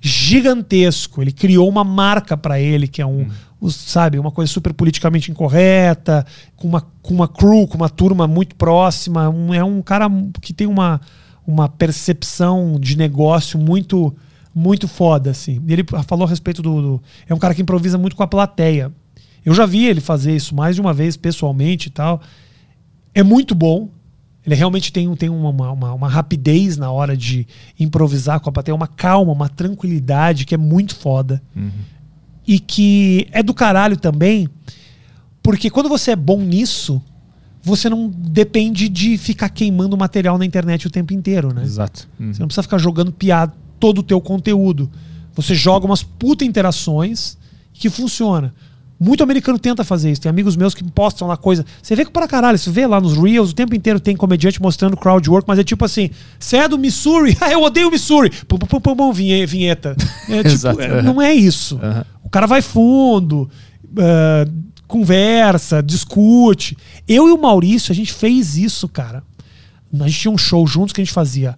gigantesco. 0.00 1.20
Ele 1.20 1.32
criou 1.32 1.68
uma 1.68 1.84
marca 1.84 2.36
pra 2.36 2.60
ele, 2.60 2.86
que 2.86 3.02
é 3.02 3.06
um, 3.06 3.26
sabe, 3.70 4.18
uma 4.18 4.30
coisa 4.30 4.52
super 4.52 4.72
politicamente 4.72 5.30
incorreta, 5.30 6.24
com 6.56 6.68
uma, 6.68 6.80
com 7.02 7.14
uma 7.14 7.26
crew, 7.28 7.66
com 7.66 7.76
uma 7.76 7.88
turma 7.88 8.26
muito 8.26 8.54
próxima. 8.54 9.28
Um- 9.28 9.52
é 9.54 9.64
um 9.64 9.82
cara 9.82 10.06
que 10.40 10.52
tem 10.52 10.66
uma, 10.66 11.00
uma 11.46 11.68
percepção 11.68 12.78
de 12.80 12.96
negócio 12.96 13.58
muito 13.58 14.14
muito 14.54 14.88
foda, 14.88 15.30
assim. 15.30 15.62
Ele 15.68 15.84
falou 16.06 16.26
a 16.26 16.28
respeito 16.28 16.60
do, 16.62 16.82
do- 16.82 17.02
É 17.28 17.34
um 17.34 17.38
cara 17.38 17.54
que 17.54 17.62
improvisa 17.62 17.96
muito 17.96 18.16
com 18.16 18.22
a 18.24 18.26
plateia. 18.26 18.90
Eu 19.44 19.54
já 19.54 19.64
vi 19.66 19.86
ele 19.86 20.00
fazer 20.00 20.34
isso 20.34 20.52
mais 20.54 20.74
de 20.74 20.80
uma 20.80 20.92
vez 20.92 21.16
pessoalmente 21.16 21.86
e 21.88 21.90
tal. 21.90 22.20
É 23.14 23.22
muito 23.22 23.54
bom. 23.54 23.88
Ele 24.44 24.54
realmente 24.56 24.92
tem, 24.92 25.14
tem 25.14 25.28
uma, 25.28 25.50
uma, 25.50 25.92
uma- 25.92 26.08
rapidez 26.08 26.76
na 26.76 26.90
hora 26.90 27.16
de 27.16 27.46
improvisar 27.78 28.40
com 28.40 28.48
a 28.48 28.52
plateia, 28.52 28.74
uma 28.74 28.86
calma, 28.88 29.30
uma 29.32 29.48
tranquilidade 29.48 30.44
que 30.44 30.54
é 30.54 30.58
muito 30.58 30.96
foda. 30.96 31.40
E 32.48 32.58
que 32.58 33.28
é 33.30 33.42
do 33.42 33.52
caralho 33.52 33.96
também, 33.96 34.48
porque 35.42 35.68
quando 35.68 35.88
você 35.88 36.12
é 36.12 36.16
bom 36.16 36.40
nisso, 36.40 37.00
você 37.62 37.90
não 37.90 38.08
depende 38.08 38.88
de 38.88 39.18
ficar 39.18 39.50
queimando 39.50 39.96
material 39.96 40.38
na 40.38 40.46
internet 40.46 40.86
o 40.86 40.90
tempo 40.90 41.12
inteiro, 41.12 41.52
né? 41.52 41.62
Exato. 41.62 42.08
Uhum. 42.18 42.32
Você 42.32 42.40
não 42.40 42.48
precisa 42.48 42.62
ficar 42.62 42.78
jogando 42.78 43.12
piada 43.12 43.52
todo 43.78 43.98
o 43.98 44.02
teu 44.02 44.20
conteúdo. 44.20 44.90
Você 45.34 45.54
joga 45.54 45.86
umas 45.86 46.02
puta 46.02 46.44
interações 46.44 47.36
que 47.72 47.90
funciona. 47.90 48.54
Muito 49.00 49.22
americano 49.22 49.58
tenta 49.58 49.84
fazer 49.84 50.10
isso. 50.10 50.20
Tem 50.20 50.28
amigos 50.30 50.56
meus 50.56 50.74
que 50.74 50.82
postam 50.82 51.28
lá 51.28 51.36
coisa. 51.36 51.64
Você 51.80 51.94
vê 51.94 52.04
que 52.04 52.10
para 52.10 52.26
caralho, 52.26 52.58
você 52.58 52.68
vê 52.70 52.84
lá 52.86 53.00
nos 53.00 53.16
Reels, 53.16 53.50
o 53.50 53.54
tempo 53.54 53.74
inteiro 53.74 54.00
tem 54.00 54.16
comediante 54.16 54.60
mostrando 54.60 54.96
crowd 54.96 55.30
work, 55.30 55.46
mas 55.46 55.58
é 55.58 55.62
tipo 55.64 55.84
assim: 55.84 56.10
você 56.38 56.56
é 56.56 56.68
do 56.68 56.76
Missouri? 56.78 57.36
Ah, 57.40 57.50
eu 57.52 57.62
odeio 57.62 57.90
Missouri! 57.90 58.30
Pum, 58.48 58.58
pum, 58.58 58.66
pum, 58.66 58.80
pum, 58.80 58.96
pum, 58.96 59.12
vinhe- 59.12 59.46
vinheta. 59.46 59.94
É, 60.28 60.38
tipo, 60.42 60.48
Exato. 60.48 60.80
é, 60.80 61.00
não 61.00 61.22
é 61.22 61.32
isso. 61.32 61.78
Aham. 61.82 62.04
O 62.24 62.28
cara 62.28 62.46
vai 62.46 62.60
fundo, 62.60 63.48
ah, 63.98 64.44
conversa, 64.88 65.82
discute. 65.82 66.76
Eu 67.06 67.28
e 67.28 67.32
o 67.32 67.40
Maurício, 67.40 67.92
a 67.92 67.94
gente 67.94 68.12
fez 68.12 68.56
isso, 68.56 68.88
cara. 68.88 69.22
A 70.00 70.06
gente 70.08 70.18
tinha 70.18 70.32
um 70.32 70.38
show 70.38 70.66
juntos 70.66 70.92
que 70.92 71.00
a 71.00 71.04
gente 71.04 71.12
fazia 71.14 71.56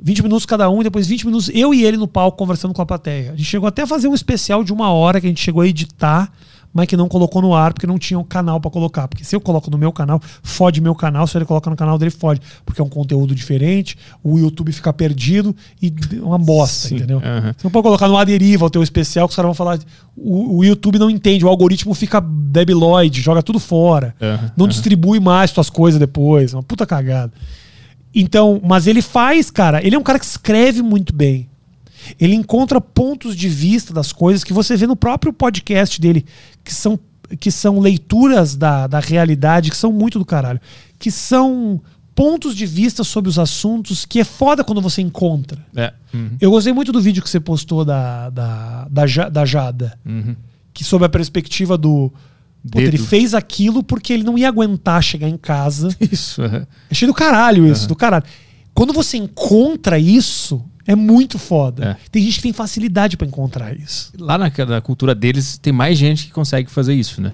20 0.00 0.22
minutos 0.22 0.44
cada 0.44 0.68
um, 0.68 0.80
e 0.80 0.84
depois 0.84 1.06
20 1.06 1.26
minutos 1.26 1.48
eu 1.54 1.72
e 1.72 1.84
ele 1.84 1.96
no 1.96 2.08
palco 2.08 2.36
conversando 2.36 2.74
com 2.74 2.82
a 2.82 2.86
plateia. 2.86 3.32
A 3.32 3.36
gente 3.36 3.44
chegou 3.48 3.68
até 3.68 3.82
a 3.82 3.86
fazer 3.86 4.08
um 4.08 4.14
especial 4.14 4.64
de 4.64 4.72
uma 4.72 4.90
hora 4.90 5.20
que 5.20 5.26
a 5.26 5.30
gente 5.30 5.40
chegou 5.40 5.62
a 5.62 5.66
editar, 5.68 6.30
mas 6.74 6.86
que 6.86 6.96
não 6.96 7.08
colocou 7.08 7.42
no 7.42 7.54
ar 7.54 7.72
porque 7.72 7.86
não 7.86 7.98
tinha 7.98 8.18
um 8.18 8.24
canal 8.24 8.60
pra 8.60 8.70
colocar. 8.70 9.06
Porque 9.08 9.24
se 9.24 9.36
eu 9.36 9.40
coloco 9.40 9.70
no 9.70 9.76
meu 9.76 9.92
canal, 9.92 10.20
fode 10.42 10.80
meu 10.80 10.94
canal, 10.94 11.26
se 11.26 11.36
ele 11.36 11.44
coloca 11.44 11.68
no 11.68 11.76
canal 11.76 11.98
dele, 11.98 12.10
fode. 12.10 12.40
Porque 12.64 12.80
é 12.80 12.84
um 12.84 12.88
conteúdo 12.88 13.34
diferente, 13.34 13.96
o 14.22 14.38
YouTube 14.38 14.72
fica 14.72 14.92
perdido 14.92 15.54
e 15.80 15.92
é 16.16 16.20
uma 16.22 16.38
bosta, 16.38 16.88
Sim, 16.88 16.96
entendeu? 16.96 17.18
aham. 17.18 17.52
Você 17.56 17.64
não 17.64 17.70
pode 17.70 17.82
colocar 17.84 18.08
no 18.08 18.16
Aderiva 18.16 18.64
o 18.66 18.70
teu 18.70 18.82
especial, 18.82 19.26
que 19.28 19.32
os 19.32 19.36
caras 19.36 19.48
vão 19.48 19.54
falar. 19.54 19.78
O, 20.16 20.58
o 20.58 20.64
YouTube 20.64 20.98
não 20.98 21.10
entende, 21.10 21.44
o 21.44 21.48
algoritmo 21.48 21.94
fica 21.94 22.20
debiloide, 22.20 23.20
joga 23.20 23.42
tudo 23.42 23.58
fora. 23.58 24.14
Aham, 24.20 24.52
não 24.56 24.64
aham. 24.64 24.68
distribui 24.68 25.20
mais 25.20 25.52
tuas 25.52 25.68
coisas 25.70 26.00
depois. 26.00 26.54
Uma 26.54 26.62
puta 26.62 26.86
cagada. 26.86 27.32
Então, 28.14 28.60
mas 28.62 28.86
ele 28.86 29.00
faz, 29.00 29.50
cara, 29.50 29.84
ele 29.84 29.96
é 29.96 29.98
um 29.98 30.02
cara 30.02 30.18
que 30.18 30.24
escreve 30.24 30.82
muito 30.82 31.14
bem. 31.14 31.48
Ele 32.20 32.34
encontra 32.34 32.80
pontos 32.80 33.36
de 33.36 33.48
vista 33.48 33.94
das 33.94 34.12
coisas 34.12 34.42
que 34.42 34.52
você 34.52 34.76
vê 34.76 34.86
no 34.86 34.96
próprio 34.96 35.32
podcast 35.32 36.00
dele, 36.00 36.26
que 36.64 36.74
são, 36.74 36.98
que 37.38 37.50
são 37.50 37.80
leituras 37.80 38.56
da, 38.56 38.86
da 38.86 39.00
realidade, 39.00 39.70
que 39.70 39.76
são 39.76 39.92
muito 39.92 40.18
do 40.18 40.24
caralho. 40.24 40.60
Que 40.98 41.10
são 41.10 41.80
pontos 42.14 42.54
de 42.54 42.66
vista 42.66 43.02
sobre 43.04 43.28
os 43.28 43.38
assuntos 43.38 44.04
que 44.04 44.20
é 44.20 44.24
foda 44.24 44.62
quando 44.62 44.80
você 44.80 45.00
encontra. 45.02 45.64
É. 45.74 45.92
Uhum. 46.12 46.36
Eu 46.40 46.50
gostei 46.50 46.72
muito 46.72 46.92
do 46.92 47.00
vídeo 47.00 47.22
que 47.22 47.30
você 47.30 47.40
postou 47.40 47.84
da, 47.84 48.30
da, 48.30 48.88
da, 48.90 49.28
da 49.28 49.44
Jada. 49.44 49.98
Uhum. 50.04 50.36
Que 50.72 50.84
sob 50.84 51.04
a 51.04 51.08
perspectiva 51.08 51.76
do. 51.76 52.12
Puta, 52.62 52.80
ele 52.80 52.96
fez 52.96 53.34
aquilo 53.34 53.82
porque 53.82 54.12
ele 54.12 54.22
não 54.22 54.38
ia 54.38 54.46
aguentar 54.46 55.02
chegar 55.02 55.28
em 55.28 55.36
casa. 55.36 55.88
Isso. 56.00 56.42
aham. 56.42 56.66
Achei 56.90 57.08
do 57.08 57.14
caralho 57.14 57.66
isso, 57.66 57.88
do 57.88 57.96
caralho. 57.96 58.24
Quando 58.72 58.92
você 58.92 59.16
encontra 59.16 59.98
isso, 59.98 60.64
é 60.86 60.94
muito 60.94 61.38
foda. 61.38 61.98
É. 62.00 62.08
Tem 62.10 62.22
gente 62.22 62.36
que 62.36 62.42
tem 62.42 62.52
facilidade 62.52 63.16
pra 63.16 63.26
encontrar 63.26 63.76
isso. 63.76 64.12
Lá 64.18 64.36
na, 64.36 64.50
na 64.66 64.80
cultura 64.80 65.14
deles, 65.14 65.58
tem 65.58 65.72
mais 65.72 65.98
gente 65.98 66.26
que 66.26 66.32
consegue 66.32 66.70
fazer 66.70 66.94
isso, 66.94 67.20
né? 67.20 67.32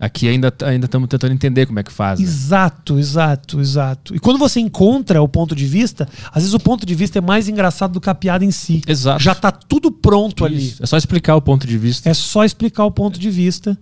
Aqui 0.00 0.28
ainda 0.28 0.54
ainda 0.64 0.84
estamos 0.86 1.08
tentando 1.08 1.34
entender 1.34 1.66
como 1.66 1.80
é 1.80 1.82
que 1.82 1.90
faz. 1.90 2.20
né? 2.20 2.24
Exato, 2.24 3.00
exato, 3.00 3.60
exato. 3.60 4.14
E 4.14 4.20
quando 4.20 4.38
você 4.38 4.60
encontra 4.60 5.20
o 5.20 5.26
ponto 5.26 5.56
de 5.56 5.66
vista, 5.66 6.08
às 6.30 6.44
vezes 6.44 6.54
o 6.54 6.60
ponto 6.60 6.86
de 6.86 6.94
vista 6.94 7.18
é 7.18 7.20
mais 7.20 7.48
engraçado 7.48 7.94
do 7.94 8.00
que 8.00 8.08
a 8.08 8.14
piada 8.14 8.44
em 8.44 8.52
si. 8.52 8.80
Exato. 8.86 9.20
Já 9.20 9.34
tá 9.34 9.50
tudo 9.50 9.90
pronto 9.90 10.44
ali. 10.44 10.68
Isso. 10.68 10.82
É 10.82 10.86
só 10.86 10.96
explicar 10.96 11.34
o 11.34 11.42
ponto 11.42 11.66
de 11.66 11.76
vista. 11.76 12.08
É 12.08 12.14
só 12.14 12.44
explicar 12.44 12.84
o 12.84 12.92
ponto 12.92 13.18
de 13.18 13.28
vista, 13.28 13.76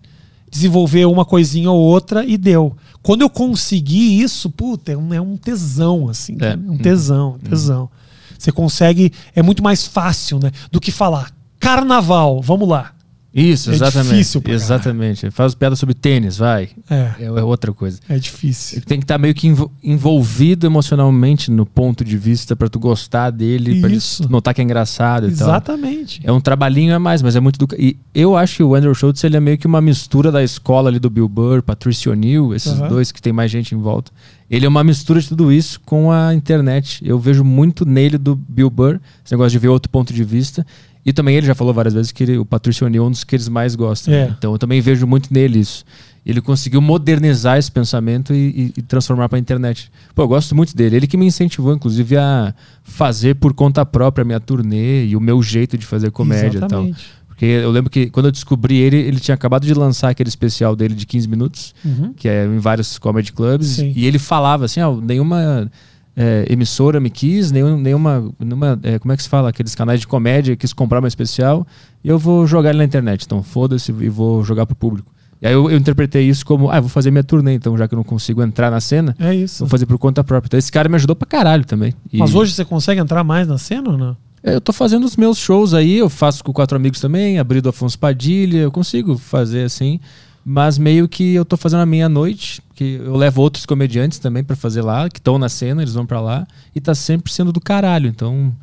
desenvolver 0.51 1.05
uma 1.05 1.27
coisinha 1.27 1.71
ou 1.71 1.79
outra 1.79 2.25
e 2.25 2.39
deu. 2.39 2.75
Quando 3.03 3.21
eu 3.21 3.29
consegui 3.29 4.23
isso, 4.23 4.49
puta, 4.49 4.93
é 4.93 4.97
um, 4.97 5.13
é 5.13 5.21
um 5.21 5.37
tesão, 5.37 6.09
assim. 6.09 6.37
É. 6.37 6.39
cara. 6.39 6.61
Um 6.67 6.79
tesão, 6.79 7.39
tesão. 7.47 7.91
Você 8.39 8.53
consegue. 8.53 9.13
É 9.35 9.43
muito 9.43 9.63
mais 9.63 9.87
fácil, 9.87 10.39
né? 10.43 10.51
Do 10.71 10.81
que 10.81 10.91
falar 10.91 11.31
carnaval, 11.59 12.41
vamos 12.41 12.69
lá. 12.69 12.93
Isso, 13.39 13.71
É 13.71 13.75
exatamente. 13.75 14.13
difícil 14.13 14.41
pra 14.41 14.53
exatamente. 14.55 15.31
Faz 15.31 15.55
piada 15.55 15.77
sobre 15.77 15.95
tênis, 15.95 16.39
vai. 16.39 16.71
É, 16.89 17.11
É, 17.21 17.25
é 17.27 17.43
outra 17.43 17.71
coisa. 17.73 18.01
é 18.09 18.19
difícil. 18.19 18.81
Tem 18.87 18.99
que 18.99 19.05
estar 19.05 19.19
meio 19.19 19.35
que 19.35 19.47
envo- 19.47 19.71
envolvido 19.85 20.67
emocionalmente 20.67 21.51
no 21.51 21.67
ponto 21.67 22.03
de 22.03 22.17
vista 22.17 22.57
pra 22.57 22.69
tu 22.69 22.79
gostar 22.79 23.29
dele, 23.31 23.83
tu 23.83 24.29
notar 24.31 24.55
que 24.55 24.61
é 24.63 24.65
engraçado 24.65 25.29
e 25.29 25.37
tal. 25.37 25.49
Exatamente. 25.49 26.21
É 26.25 26.33
um 26.33 26.41
trabalhinho 26.41 26.95
a 26.95 26.99
mais, 26.99 27.21
mas 27.21 27.37
é 27.37 27.41
muito 27.41 27.59
do. 27.59 27.75
E 27.79 27.99
eu 28.15 28.37
acho 28.37 28.57
que 28.57 28.63
o 28.63 28.75
Andrew 28.75 28.95
Schultz 28.95 29.23
ele 29.23 29.37
é 29.37 29.41
meio 29.41 29.59
que 29.59 29.67
uma 29.67 29.83
mistura 29.83 30.33
da 30.33 30.43
escola 30.43 30.89
ali 30.89 30.99
do 30.99 31.11
Bill 31.11 31.29
Burr, 31.29 31.63
Patricia 31.63 32.13
O'Neill, 32.13 32.55
esses 32.55 32.73
Aham. 32.73 32.89
dois 32.89 33.13
que 33.13 33.21
tem 33.21 33.33
mais 33.35 33.51
gente 33.51 33.75
em 33.75 33.79
volta. 33.79 34.11
Ele 34.49 34.65
é 34.65 34.69
uma 34.69 34.83
mistura 34.85 35.21
de 35.21 35.29
tudo 35.29 35.53
isso 35.53 35.79
com 35.85 36.11
a 36.11 36.33
internet. 36.33 37.01
Eu 37.05 37.19
vejo 37.19 37.45
muito 37.45 37.85
nele 37.85 38.17
do 38.17 38.35
Bill 38.35 38.71
Burr, 38.71 39.01
esse 39.25 39.33
negócio 39.35 39.51
de 39.51 39.59
ver 39.59 39.69
outro 39.69 39.91
ponto 39.91 40.13
de 40.15 40.23
vista. 40.25 40.65
E 41.07 41.13
também 41.13 41.37
ele 41.37 41.47
já 41.47 41.55
falou 41.55 41.73
várias 41.73 41.95
vezes 41.95 42.11
que 42.11 42.25
ele- 42.25 42.37
o 42.39 42.45
Patricia 42.45 42.85
O'Neill 42.85 43.05
é 43.05 43.07
um 43.07 43.11
dos 43.13 43.23
que 43.23 43.37
eles 43.37 43.49
mais 43.49 43.77
gostam. 43.77 44.13
É. 44.13 44.27
né? 44.27 44.35
Então 44.37 44.51
eu 44.53 44.59
também 44.59 44.81
vejo 44.81 45.07
muito 45.07 45.33
nele 45.33 45.61
isso. 45.61 45.85
Ele 46.27 46.41
conseguiu 46.41 46.81
modernizar 46.81 47.57
esse 47.57 47.71
pensamento 47.71 48.35
e, 48.35 48.37
e- 48.37 48.73
e 48.79 48.83
transformar 48.83 49.29
para 49.29 49.39
a 49.39 49.41
internet. 49.41 49.89
Pô, 50.13 50.23
eu 50.25 50.29
gosto 50.29 50.57
muito 50.57 50.75
dele. 50.77 50.97
Ele 50.97 51.07
que 51.07 51.17
me 51.17 51.25
incentivou, 51.25 51.73
inclusive, 51.73 52.17
a 52.17 52.53
fazer 52.83 53.37
por 53.37 53.55
conta 53.55 53.87
própria 53.87 54.23
a 54.23 54.25
minha 54.25 54.41
turnê 54.41 55.07
e 55.07 55.15
o 55.15 55.21
meu 55.21 55.41
jeito 55.41 55.79
de 55.79 55.87
fazer 55.87 56.11
comédia 56.11 56.59
e 56.59 56.61
tal. 56.61 56.81
Exatamente. 56.81 57.07
Porque 57.29 57.45
eu 57.45 57.71
lembro 57.71 57.91
que 57.91 58.11
quando 58.11 58.27
eu 58.27 58.33
descobri 58.33 58.77
ele, 58.79 58.97
ele 58.97 59.21
tinha 59.21 59.35
acabado 59.37 59.65
de 59.65 59.75
lançar 59.75 60.09
aquele 60.09 60.29
especial 60.29 60.75
dele 60.75 60.95
de 60.95 61.07
15 61.07 61.29
minutos, 61.29 61.73
Uhum. 61.85 62.13
que 62.15 62.29
é 62.29 62.47
em 62.47 62.59
vários 62.59 62.99
comedy 62.99 63.31
clubs, 63.33 63.67
Sim. 63.69 63.93
e 63.95 64.07
ele 64.07 64.19
falava 64.19 64.65
assim, 64.65 64.81
ó, 64.81 64.97
nenhuma 65.01 65.71
é, 66.17 66.47
emissora 66.49 66.99
me 66.99 67.11
quis, 67.11 67.53
nenhum, 67.53 67.77
nenhuma, 67.79 68.33
nenhuma 68.41 68.79
é, 68.83 68.99
como 68.99 69.13
é 69.13 69.17
que 69.17 69.23
se 69.23 69.29
fala, 69.29 69.51
aqueles 69.51 69.75
canais 69.75 70.01
de 70.01 70.07
comédia 70.07 70.57
quis 70.57 70.73
comprar 70.73 71.01
meu 71.01 71.09
especial, 71.09 71.67
e 72.03 72.09
eu 72.09 72.19
vou 72.19 72.47
jogar 72.47 72.71
ele 72.71 72.79
na 72.79 72.85
internet, 72.85 73.25
então 73.25 73.43
foda-se 73.43 73.93
e 73.93 74.09
vou 74.09 74.43
jogar 74.43 74.65
pro 74.67 74.75
público. 74.75 75.13
E 75.43 75.47
aí 75.47 75.53
eu, 75.53 75.71
eu 75.71 75.77
interpretei 75.77 76.27
isso 76.27 76.47
como, 76.47 76.71
ah, 76.71 76.81
vou 76.81 76.89
fazer 76.89 77.11
minha 77.11 77.23
turnê, 77.23 77.53
então 77.55 77.77
já 77.77 77.87
que 77.87 77.95
eu 77.95 77.99
não 77.99 78.05
consigo 78.05 78.43
entrar 78.43 78.71
na 78.71 78.81
cena, 78.81 79.15
É 79.19 79.35
isso. 79.35 79.59
vou 79.65 79.69
fazer 79.69 79.85
por 79.85 79.99
conta 79.99 80.25
própria. 80.25 80.49
Então 80.49 80.59
esse 80.59 80.73
cara 80.73 80.89
me 80.89 80.95
ajudou 80.95 81.15
pra 81.15 81.29
caralho 81.29 81.65
também. 81.67 81.93
E- 82.11 82.17
Mas 82.19 82.35
hoje 82.35 82.53
você 82.55 82.65
consegue 82.65 82.99
entrar 83.01 83.23
mais 83.23 83.47
na 83.47 83.59
cena 83.59 83.91
ou 83.91 83.99
não? 83.99 84.17
é, 84.43 84.55
Eu 84.55 84.61
tô 84.63 84.73
fazendo 84.73 85.05
os 85.05 85.15
meus 85.19 85.37
shows 85.37 85.75
aí, 85.75 85.99
eu 85.99 86.09
faço 86.09 86.43
com 86.43 86.55
quatro 86.55 86.75
amigos 86.77 87.01
também, 87.01 87.39
abri 87.39 87.61
do 87.61 87.69
Afonso 87.69 87.99
Padilha, 87.99 88.59
eu 88.61 88.73
consigo 88.73 89.19
fazer 89.19 89.65
assim, 89.65 90.01
mas 90.49 90.79
meio 90.79 91.09
que 91.09 91.35
eu 91.35 91.45
tô 91.45 91.57
fazendo 91.57 91.81
a 91.81 91.87
minha 91.87 92.09
noite, 92.09 92.63
que 92.73 93.01
eu 93.05 93.17
levo 93.17 93.43
outros 93.43 93.67
comediantes 93.67 94.21
também 94.21 94.45
pra 94.45 94.55
fazer 94.55 94.81
lá, 94.81 95.09
que 95.11 95.19
estão 95.19 95.39
na 95.39 95.49
cena, 95.49 95.83
eles 95.83 95.95
vão 95.95 96.07
pra 96.07 96.21
lá, 96.21 96.47
e 96.73 96.81
tá 96.81 96.95
sempre 96.95 97.33
sendo 97.33 97.51
do 97.53 97.61
caralho, 97.61 98.09
então 98.09 98.55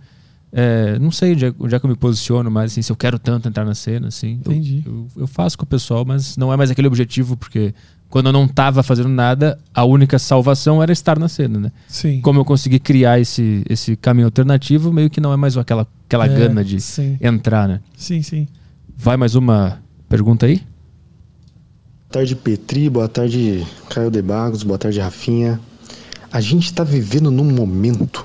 é, 0.51 0.97
não 0.99 1.11
sei 1.11 1.33
onde 1.33 1.45
é, 1.47 1.53
onde 1.59 1.75
é 1.75 1.79
que 1.79 1.85
eu 1.85 1.89
me 1.89 1.95
posiciono, 1.97 2.49
mas 2.49 2.71
assim, 2.71 2.81
se 2.81 2.89
eu 2.91 2.95
quero 2.95 3.19
tanto 3.19 3.49
entrar 3.49 3.65
na 3.65 3.75
cena, 3.75 4.07
assim, 4.07 4.39
eu- 4.45 4.51
Entendi. 4.53 4.81
Eu, 4.85 5.07
eu 5.17 5.27
faço 5.27 5.57
com 5.57 5.65
o 5.65 5.67
pessoal, 5.67 6.05
mas 6.05 6.37
não 6.37 6.53
é 6.53 6.55
mais 6.55 6.71
aquele 6.71 6.87
objetivo, 6.87 7.35
porque 7.35 7.73
quando 8.07 8.27
eu 8.27 8.31
não 8.33 8.47
tava 8.47 8.81
fazendo 8.83 9.09
nada, 9.09 9.59
a 9.73 9.83
única 9.83 10.17
salvação 10.19 10.81
era 10.81 10.93
estar 10.93 11.19
na 11.19 11.27
cena, 11.27 11.59
né? 11.59 11.71
Sim. 11.89 12.21
como 12.21 12.39
eu 12.39 12.45
consegui 12.45 12.79
criar 12.79 13.19
esse, 13.19 13.63
esse 13.67 13.95
caminho 13.97 14.27
alternativo, 14.27 14.93
meio 14.93 15.09
que 15.09 15.19
não 15.19 15.33
é 15.33 15.35
mais 15.35 15.57
aquela, 15.57 15.85
aquela 16.07 16.27
É, 16.27 16.29
gana 16.37 16.63
de 16.63 16.79
Sim, 16.79 17.17
entrar, 17.19 17.67
né? 17.67 17.81
sim, 17.97 18.21
sim. 18.21 18.47
Vai 18.95 19.17
mais 19.17 19.33
uma 19.35 19.79
pergunta 20.07 20.45
aí? 20.45 20.61
Boa 22.13 22.21
tarde, 22.21 22.35
Petri. 22.35 22.89
Boa 22.91 23.07
tarde, 23.07 23.65
Caio 23.89 24.11
de 24.11 24.21
Bagos. 24.21 24.61
Boa 24.61 24.77
tarde, 24.77 24.99
Rafinha. 24.99 25.59
A 26.31 26.39
gente 26.39 26.71
tá 26.71 26.83
vivendo 26.83 27.31
num 27.31 27.43
momento 27.43 28.23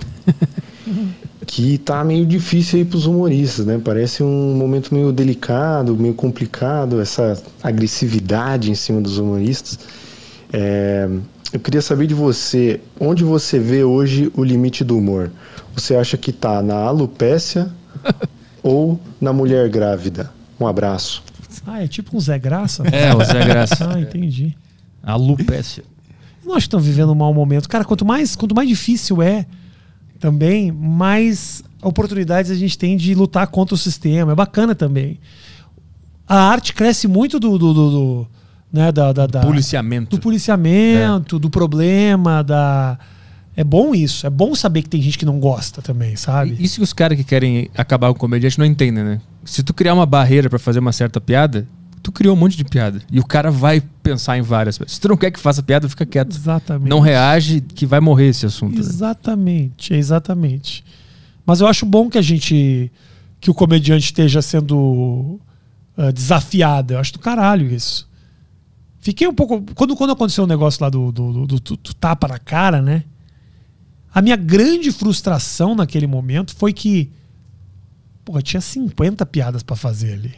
que 1.46 1.78
tá 1.78 2.04
meio 2.04 2.26
difícil 2.26 2.80
aí 2.80 2.84
pros 2.84 3.06
humoristas, 3.06 3.64
né? 3.64 3.80
Parece 3.82 4.22
um 4.22 4.54
momento 4.54 4.94
meio 4.94 5.10
delicado, 5.10 5.96
meio 5.96 6.12
complicado, 6.12 7.00
essa 7.00 7.42
agressividade 7.62 8.70
em 8.70 8.74
cima 8.74 9.00
dos 9.00 9.16
humoristas. 9.16 9.78
É, 10.52 11.08
eu 11.50 11.58
queria 11.58 11.80
saber 11.80 12.06
de 12.06 12.14
você, 12.14 12.82
onde 13.00 13.24
você 13.24 13.58
vê 13.58 13.84
hoje 13.84 14.30
o 14.36 14.44
limite 14.44 14.84
do 14.84 14.98
humor? 14.98 15.30
Você 15.74 15.96
acha 15.96 16.18
que 16.18 16.30
tá 16.30 16.60
na 16.62 16.76
alopécia 16.76 17.70
ou 18.62 19.00
na 19.18 19.32
mulher 19.32 19.66
grávida? 19.70 20.30
Um 20.60 20.66
abraço. 20.66 21.22
Ah, 21.66 21.82
é 21.82 21.88
tipo 21.88 22.16
um 22.16 22.20
Zé 22.20 22.38
Graça? 22.38 22.82
É, 22.90 23.14
o 23.14 23.22
Zé 23.24 23.44
Graça. 23.44 23.90
Ah, 23.94 24.00
entendi. 24.00 24.56
A 25.02 25.14
Lupécia. 25.16 25.84
Eu 26.42 26.48
não 26.48 26.52
acho 26.56 26.64
que 26.64 26.68
estão 26.68 26.80
vivendo 26.80 27.12
um 27.12 27.14
mau 27.14 27.32
momento. 27.34 27.68
Cara, 27.68 27.84
quanto 27.84 28.04
mais, 28.04 28.34
quanto 28.36 28.54
mais 28.54 28.68
difícil 28.68 29.20
é 29.22 29.46
também, 30.18 30.72
mais 30.72 31.62
oportunidades 31.82 32.50
a 32.50 32.54
gente 32.54 32.76
tem 32.76 32.96
de 32.96 33.14
lutar 33.14 33.46
contra 33.48 33.74
o 33.74 33.78
sistema. 33.78 34.32
É 34.32 34.34
bacana 34.34 34.74
também. 34.74 35.18
A 36.26 36.50
arte 36.50 36.74
cresce 36.74 37.06
muito 37.08 37.38
do. 37.40 37.58
do, 37.58 37.72
do- 37.74 37.90
do- 37.90 38.28
né, 38.70 38.92
da, 38.92 39.12
da, 39.14 39.26
da- 39.26 39.40
Policiamento. 39.40 40.10
do 40.14 40.20
policiamento, 40.20 41.38
do 41.38 41.48
problema, 41.48 42.42
da. 42.44 42.98
É 43.58 43.64
bom 43.64 43.92
isso. 43.92 44.24
É 44.24 44.30
bom 44.30 44.54
saber 44.54 44.82
que 44.82 44.88
tem 44.88 45.02
gente 45.02 45.18
que 45.18 45.24
não 45.26 45.40
gosta 45.40 45.82
também, 45.82 46.14
sabe? 46.14 46.54
E 46.56 46.62
Isso 46.62 46.76
que 46.76 46.84
os 46.84 46.92
caras 46.92 47.18
que 47.18 47.24
querem 47.24 47.68
acabar 47.76 48.06
com 48.08 48.12
o 48.14 48.18
comediante 48.20 48.56
não 48.56 48.64
entendem, 48.64 49.02
né? 49.02 49.20
Se 49.44 49.64
tu 49.64 49.74
criar 49.74 49.94
uma 49.94 50.06
barreira 50.06 50.48
pra 50.48 50.60
fazer 50.60 50.78
uma 50.78 50.92
certa 50.92 51.20
piada, 51.20 51.66
tu 52.00 52.12
criou 52.12 52.36
um 52.36 52.38
monte 52.38 52.56
de 52.56 52.64
piada. 52.64 53.00
E 53.10 53.18
o 53.18 53.24
cara 53.26 53.50
vai 53.50 53.80
pensar 54.00 54.38
em 54.38 54.42
várias. 54.42 54.78
Se 54.86 55.00
tu 55.00 55.08
não 55.08 55.16
quer 55.16 55.32
que 55.32 55.40
faça 55.40 55.60
piada, 55.60 55.88
fica 55.88 56.06
quieto. 56.06 56.36
Exatamente. 56.36 56.88
Não 56.88 57.00
reage, 57.00 57.60
que 57.60 57.84
vai 57.84 57.98
morrer 57.98 58.28
esse 58.28 58.46
assunto. 58.46 58.74
né? 58.74 58.80
Exatamente, 58.80 59.92
exatamente. 59.92 60.84
Mas 61.44 61.60
eu 61.60 61.66
acho 61.66 61.84
bom 61.84 62.08
que 62.08 62.16
a 62.18 62.22
gente. 62.22 62.92
que 63.40 63.50
o 63.50 63.54
comediante 63.54 64.04
esteja 64.04 64.40
sendo 64.40 65.40
ah, 65.96 66.12
desafiado. 66.12 66.92
Eu 66.94 67.00
acho 67.00 67.12
do 67.14 67.18
caralho 67.18 67.66
isso. 67.74 68.06
Fiquei 69.00 69.26
um 69.26 69.34
pouco. 69.34 69.64
Quando, 69.74 69.96
quando 69.96 70.12
aconteceu 70.12 70.44
o 70.44 70.46
negócio 70.46 70.80
lá 70.82 70.88
do, 70.90 71.10
do, 71.10 71.32
do- 71.32 71.46
do- 71.46 71.76
do 71.76 71.94
tapa 71.94 72.28
na 72.28 72.38
cara, 72.38 72.80
né? 72.80 73.02
A 74.18 74.22
minha 74.22 74.34
grande 74.34 74.90
frustração 74.90 75.76
naquele 75.76 76.06
momento 76.08 76.52
foi 76.56 76.72
que. 76.72 77.12
Porra, 78.24 78.42
tinha 78.42 78.60
50 78.60 79.24
piadas 79.26 79.62
pra 79.62 79.76
fazer 79.76 80.14
ali. 80.14 80.34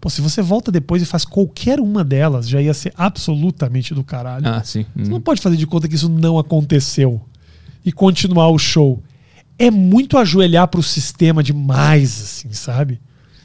Pô, 0.00 0.08
se 0.08 0.20
você 0.20 0.40
volta 0.40 0.70
depois 0.70 1.02
e 1.02 1.04
faz 1.04 1.24
qualquer 1.24 1.80
uma 1.80 2.04
delas, 2.04 2.48
já 2.48 2.62
ia 2.62 2.72
ser 2.72 2.92
absolutamente 2.96 3.92
do 3.94 4.04
caralho. 4.04 4.46
Ah, 4.46 4.62
sim. 4.62 4.86
Você 4.94 5.10
não 5.10 5.16
Hum. 5.16 5.20
pode 5.20 5.40
fazer 5.42 5.56
de 5.56 5.66
conta 5.66 5.88
que 5.88 5.96
isso 5.96 6.08
não 6.08 6.38
aconteceu 6.38 7.20
e 7.84 7.90
continuar 7.90 8.48
o 8.50 8.58
show. 8.58 9.02
É 9.58 9.72
muito 9.72 10.16
ajoelhar 10.16 10.68
pro 10.68 10.80
sistema 10.82 11.42
demais, 11.42 12.22
assim, 12.22 12.52
sabe? 12.52 13.00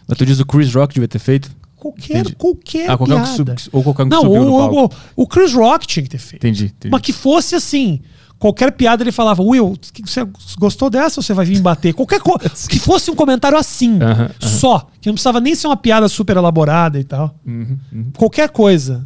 Mas 0.07 0.15
tu 0.17 0.25
diz 0.27 0.39
o 0.39 0.45
Chris 0.45 0.71
Rock 0.75 0.93
devia 0.93 1.07
ter 1.07 1.17
feito? 1.19 1.49
Qualquer, 1.75 2.19
Entendi. 2.19 2.35
qualquer 2.35 2.89
Ah, 2.91 2.97
qualquer 2.97 3.15
um 3.15 3.23
que 3.23 3.35
piada. 3.43 3.57
sub- 3.57 3.69
ou 3.73 3.81
qualquer 3.83 4.03
um 4.03 4.09
que 4.09 4.15
não, 4.15 4.21
subiu 4.21 4.43
no 4.45 4.53
o, 4.53 4.57
palco. 4.85 4.95
o, 5.15 5.23
o 5.23 5.27
Chris 5.27 5.53
Rock 5.53 5.87
tinha 5.87 6.03
que 6.03 6.09
ter 6.09 6.17
feito. 6.19 6.45
Entendi. 6.45 6.65
entendi. 6.65 6.91
Mas 6.91 7.01
que 7.01 7.11
fosse 7.13 7.55
assim. 7.55 8.01
Qualquer 8.39 8.71
piada 8.71 9.03
ele 9.03 9.11
falava, 9.11 9.43
Will, 9.43 9.77
você 10.05 10.25
gostou 10.57 10.89
dessa 10.89 11.19
ou 11.19 11.23
você 11.23 11.33
vai 11.33 11.45
vir 11.45 11.59
bater? 11.59 11.93
Qualquer 11.93 12.21
coisa. 12.21 12.49
que 12.69 12.79
fosse 12.79 13.11
um 13.11 13.15
comentário 13.15 13.57
assim. 13.57 13.99
Só. 14.39 14.87
Que 15.01 15.09
não 15.09 15.13
precisava 15.13 15.41
nem 15.41 15.53
ser 15.53 15.67
uma 15.67 15.75
piada 15.75 16.07
super 16.07 16.37
elaborada 16.37 16.97
e 16.97 17.03
tal. 17.03 17.35
Uhum, 17.45 17.77
uhum. 17.91 18.11
Qualquer 18.17 18.49
coisa. 18.49 19.05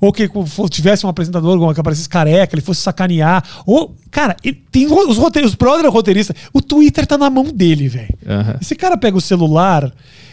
Ou 0.00 0.12
que 0.12 0.28
tivesse 0.68 1.04
um 1.04 1.08
apresentador 1.08 1.74
que 1.74 1.80
aparecesse 1.80 2.08
careca, 2.08 2.54
ele 2.54 2.62
fosse 2.62 2.80
sacanear. 2.80 3.44
Ou, 3.66 3.94
cara, 4.10 4.36
tem 4.70 4.86
os 4.86 5.16
roteiros, 5.16 5.52
os 5.52 5.56
brother 5.56 5.90
roteirista. 5.90 6.34
O 6.52 6.60
Twitter 6.60 7.06
tá 7.06 7.18
na 7.18 7.30
mão 7.30 7.44
dele, 7.44 7.88
velho. 7.88 8.14
Esse 8.60 8.74
cara 8.74 8.96
pega 8.96 9.16
o 9.16 9.20
celular, 9.20 9.92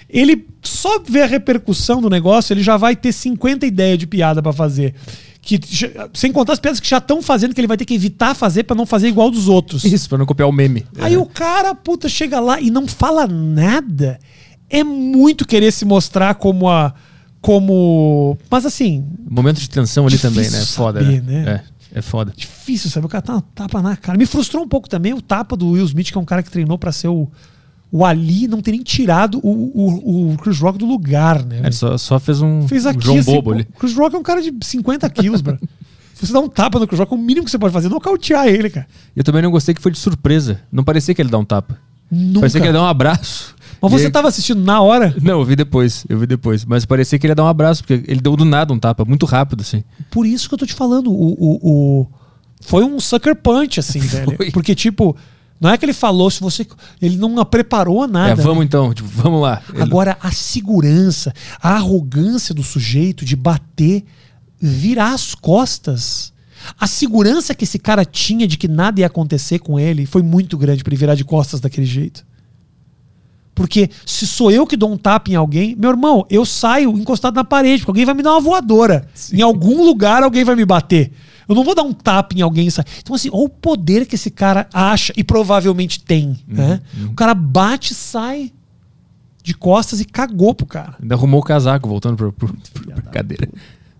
ele 0.10 0.48
só 0.64 1.00
vê 1.00 1.22
a 1.22 1.28
repercussão 1.28 2.02
do 2.02 2.10
negócio, 2.10 2.52
ele 2.52 2.64
já 2.64 2.78
vai 2.78 2.96
ter 2.96 3.12
50 3.12 3.66
ideias 3.66 4.00
de 4.00 4.08
piada 4.08 4.42
pra 4.42 4.52
fazer. 4.52 4.96
Que, 5.58 5.60
sem 6.14 6.32
contar 6.32 6.54
as 6.54 6.60
piadas 6.60 6.80
que 6.80 6.88
já 6.88 7.00
estão 7.00 7.24
fazendo, 7.24 7.56
que 7.56 7.60
ele 7.60 7.68
vai 7.68 7.78
ter 7.78 7.86
que 7.86 7.96
evitar 7.96 8.36
fazer 8.36 8.64
pra 8.64 8.76
não 8.76 8.86
fazer 8.86 9.08
igual 9.08 9.32
dos 9.32 9.48
outros. 9.48 9.84
Isso, 9.84 10.08
pra 10.08 10.18
não 10.18 10.26
copiar 10.26 10.48
o 10.48 10.52
meme. 10.52 10.86
Aí 11.00 11.18
o 11.18 11.26
cara, 11.26 11.74
puta, 11.74 12.08
chega 12.08 12.40
lá 12.40 12.62
e 12.62 12.70
não 12.70 12.88
fala 12.88 13.26
nada. 13.26 14.20
É 14.70 14.84
muito 14.84 15.48
querer 15.48 15.72
se 15.72 15.86
mostrar 15.86 16.36
como 16.36 16.70
a. 16.70 16.94
Como. 17.42 18.38
Mas 18.52 18.66
assim. 18.66 19.04
Momento 19.28 19.60
de 19.60 19.70
tensão 19.70 20.06
ali 20.06 20.20
também, 20.20 20.50
né? 20.50 20.62
Foda, 20.66 21.00
saber, 21.02 21.24
né? 21.24 21.44
né? 21.44 21.64
É. 21.66 21.80
É 21.92 22.04
foda. 22.04 22.32
Difícil, 22.36 22.88
sabe? 22.90 23.08
O 23.08 23.10
cara 23.10 23.24
tá 23.24 23.34
uma 23.34 23.42
tapa 23.56 23.82
na 23.82 23.98
cara. 23.98 24.16
Me 24.16 24.28
frustrou 24.28 24.64
um 24.64 24.68
pouco 24.68 24.88
também 24.88 25.12
o 25.14 25.22
tapa 25.24 25.58
do 25.58 25.72
Will 25.72 25.86
Smith, 25.86 26.12
que 26.12 26.18
é 26.20 26.22
um 26.22 26.26
cara 26.26 26.44
que 26.44 26.52
treinou 26.52 26.78
pra 26.78 26.92
ser 26.92 27.08
o, 27.08 27.28
o 27.92 28.06
Ali, 28.06 28.48
não 28.48 28.62
ter 28.62 28.72
nem 28.72 28.84
tirado 28.84 29.40
o, 29.44 29.50
o, 29.50 30.34
o 30.34 30.38
Chris 30.38 30.60
Rock 30.60 30.78
do 30.78 30.86
lugar, 30.86 31.44
né? 31.44 31.60
Ele 31.64 31.72
só, 31.72 31.98
só 31.98 32.20
fez 32.20 32.42
um, 32.42 32.68
Fez 32.68 32.86
um 32.86 32.90
aqui, 32.90 33.04
João 33.06 33.18
assim, 33.20 33.32
Bobo 33.34 33.52
ali. 33.52 33.68
O 33.76 33.80
Chris 33.80 33.94
Rock 33.96 34.16
é 34.16 34.20
um 34.20 34.24
cara 34.24 34.42
de 34.42 34.54
50 34.62 35.10
quilos, 35.10 35.42
bro. 35.42 35.58
Se 36.14 36.28
você 36.28 36.34
dá 36.34 36.40
um 36.42 36.50
tapa 36.50 36.78
no 36.80 36.86
Chris 36.86 37.00
Rock, 37.00 37.14
o 37.14 37.18
mínimo 37.18 37.46
que 37.46 37.52
você 37.52 37.58
pode 37.58 37.74
fazer 37.74 37.88
é 37.88 37.90
nocautear 37.90 38.46
ele, 38.48 38.70
cara. 38.70 38.86
Eu 39.16 39.24
também 39.24 39.42
não 39.42 39.50
gostei 39.52 39.74
que 39.74 39.82
foi 39.82 39.92
de 39.92 39.98
surpresa. 39.98 40.60
Não 40.72 40.84
parecia 40.84 41.16
que 41.16 41.22
ele 41.22 41.30
dá 41.30 41.38
um 41.38 41.46
tapa. 41.46 41.78
Nunca. 42.12 42.42
Parecia 42.42 42.60
que 42.60 42.68
ele 42.68 42.74
dá 42.74 42.84
um 42.84 42.88
abraço. 42.88 43.56
Mas 43.82 43.92
você 43.94 44.08
aí- 44.08 44.12
tava 44.12 44.28
assistindo 44.28 44.62
na 44.62 44.82
hora? 44.82 45.16
Não, 45.22 45.40
eu 45.40 45.46
vi 45.46 45.56
depois. 45.56 46.06
Eu 46.10 46.20
vi 46.20 46.28
depois. 46.28 46.66
Mas 46.66 46.84
parecia 46.86 47.18
que 47.18 47.26
ele 47.26 47.32
ia 47.32 47.36
dar 47.36 47.46
um 47.46 47.48
abraço, 47.48 47.82
porque 47.84 48.04
ele 48.12 48.20
deu 48.20 48.36
do 48.36 48.44
nada 48.44 48.74
um 48.74 48.78
tapa, 48.80 49.06
muito 49.06 49.26
rápido, 49.26 49.62
assim. 49.62 49.82
Por 50.12 50.26
isso 50.26 50.50
que 50.50 50.54
eu 50.56 50.58
tô 50.58 50.66
te 50.66 50.74
falando. 50.74 51.10
O, 51.10 51.14
o, 51.40 51.70
o- 52.02 52.08
Foi 52.60 52.84
um 52.84 53.00
sucker 53.00 53.36
punch, 53.38 53.80
assim, 53.80 54.00
velho. 54.04 54.36
Porque, 54.52 54.76
tipo, 54.76 55.16
não 55.60 55.70
é 55.70 55.78
que 55.78 55.84
ele 55.86 55.94
falou, 55.94 56.30
se 56.30 56.40
você. 56.40 56.66
Ele 57.02 57.18
não 57.18 57.44
preparou 57.44 58.08
nada. 58.08 58.32
é, 58.32 58.36
vamos 58.36 58.60
né? 58.60 58.66
então, 58.66 58.94
tipo, 58.94 59.10
vamos 59.10 59.42
lá. 59.42 59.62
Ele- 59.74 59.84
Agora, 59.84 60.18
a 60.22 60.32
segurança, 60.32 61.34
a 61.62 61.74
arrogância 61.76 62.56
do 62.56 62.64
sujeito 62.64 63.26
de 63.26 63.36
bater, 63.36 64.06
virar 64.60 65.14
as 65.14 65.36
costas. 65.36 66.32
A 66.80 66.88
segurança 66.88 67.54
que 67.56 67.64
esse 67.64 67.80
cara 67.80 68.06
tinha 68.06 68.48
de 68.48 68.58
que 68.58 68.68
nada 68.68 69.00
ia 69.02 69.08
acontecer 69.08 69.60
com 69.60 69.80
ele 69.80 70.06
foi 70.06 70.22
muito 70.22 70.58
grande 70.58 70.84
pra 70.84 70.92
ele 70.92 71.00
virar 71.00 71.16
de 71.16 71.24
costas 71.26 71.60
daquele 71.60 71.86
jeito. 71.88 72.26
Porque 73.56 73.90
se 74.06 74.26
sou 74.26 74.50
eu 74.52 74.66
que 74.66 74.78
dou 74.78 74.90
um 74.90 74.98
tapa 74.98 75.30
em 75.30 75.36
alguém, 75.36 75.76
meu 75.76 75.90
irmão, 75.90 76.26
eu 76.30 76.46
saio 76.46 76.98
encostado 76.98 77.36
na 77.36 77.44
parede, 77.44 77.80
porque 77.80 77.90
alguém 77.92 78.06
vai 78.06 78.16
me 78.16 78.24
dar 78.24 78.32
uma 78.32 78.40
voadora. 78.40 79.06
Em 79.34 79.42
algum 79.42 79.84
lugar 79.84 80.24
alguém 80.24 80.46
vai 80.46 80.56
me 80.56 80.64
bater. 80.66 81.12
Eu 81.50 81.56
não 81.56 81.64
vou 81.64 81.74
dar 81.76 81.82
um 81.84 81.92
tapa 81.92 82.36
em 82.38 82.42
alguém 82.42 82.68
e 82.68 82.72
sair. 82.72 82.86
Então, 83.00 83.16
assim, 83.16 83.30
olha 83.34 83.46
o 83.46 83.50
poder 83.50 84.06
que 84.06 84.14
esse 84.16 84.30
cara 84.30 84.68
acha 84.72 85.12
e 85.18 85.24
provavelmente 85.24 86.00
tem. 86.02 86.38
né? 86.48 86.80
O 87.10 87.14
cara 87.16 87.34
bate, 87.34 87.94
sai 87.96 88.54
de 89.44 89.54
costas 89.56 90.00
e 90.00 90.06
cagou 90.06 90.54
pro 90.54 90.66
cara. 90.68 90.96
Ainda 91.02 91.16
arrumou 91.16 91.40
o 91.40 91.44
casaco, 91.44 91.90
voltando 91.90 92.16
pro, 92.18 92.32
pro, 92.32 92.54
pro- 92.72 92.86
pra 92.92 93.02
cadeira. 93.02 93.50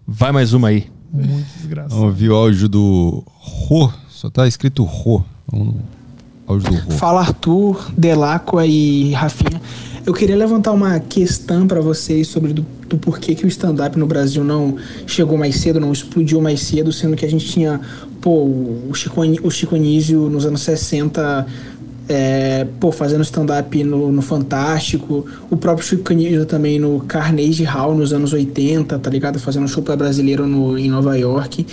Vai 0.08 0.32
mais 0.32 0.54
uma 0.54 0.68
aí. 0.68 0.90
Muito 1.12 1.48
desgraçado. 1.58 2.00
Ouvir 2.04 2.30
o 2.30 2.36
áudio 2.36 2.70
do 2.70 3.24
Rô. 3.28 3.92
Só 4.10 4.30
tá 4.30 4.48
escrito 4.48 4.84
Rô. 4.84 5.24
Vamos 5.52 5.76
áudio 6.50 6.72
do. 6.72 6.92
Fala 6.92 7.22
Arthur, 7.22 7.92
Delacqua 7.96 8.66
e 8.66 9.12
Rafinha. 9.14 9.62
Eu 10.06 10.14
queria 10.14 10.36
levantar 10.36 10.72
uma 10.72 11.00
questão 11.00 11.68
para 11.68 11.80
vocês 11.80 12.28
sobre 12.28 12.52
do, 12.52 12.66
do 12.88 12.98
porquê 12.98 13.36
que 13.36 13.46
o 13.46 13.48
stand-up 13.48 13.98
no 14.00 14.08
Brasil 14.08 14.44
não 14.44 14.76
chegou 15.06 15.38
mais 15.38 15.58
cedo, 15.58 15.80
não 15.80 15.92
explodiu 15.92 16.42
mais 16.42 16.62
cedo, 16.62 16.92
sendo 16.92 17.16
que 17.16 17.24
a 17.24 17.30
gente 17.30 17.46
tinha, 17.46 17.80
pô, 18.20 18.46
o 18.46 18.92
Chico, 18.94 19.22
o 19.44 19.52
Chico 19.52 19.76
Anísio 19.76 20.28
nos 20.30 20.46
anos 20.46 20.62
60, 20.62 21.46
é, 22.08 22.66
pô, 22.80 22.92
fazendo 22.92 23.22
stand-up 23.22 23.84
no, 23.84 24.12
no 24.12 24.22
Fantástico, 24.24 25.28
o 25.52 25.56
próprio 25.56 25.86
Chico 25.86 26.12
Anísio 26.12 26.46
também 26.46 26.80
no 26.80 27.02
Carnegie 27.02 27.66
Hall 27.66 27.94
nos 27.94 28.12
anos 28.12 28.34
80, 28.34 28.98
tá 28.98 29.10
ligado? 29.12 29.38
Fazendo 29.38 29.68
show 29.68 29.84
pra 29.84 29.96
brasileiro 29.96 30.48
no, 30.48 30.76
em 30.76 30.90
Nova 30.90 31.16
York. 31.16 31.68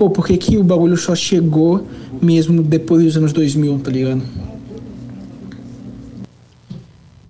Pô, 0.00 0.08
por 0.08 0.26
que, 0.26 0.38
que 0.38 0.56
o 0.56 0.64
bagulho 0.64 0.96
só 0.96 1.14
chegou 1.14 1.86
mesmo 2.22 2.62
depois 2.62 3.04
dos 3.04 3.18
anos 3.18 3.34
2000, 3.34 3.80
tá 3.80 3.90
ligado? 3.90 4.22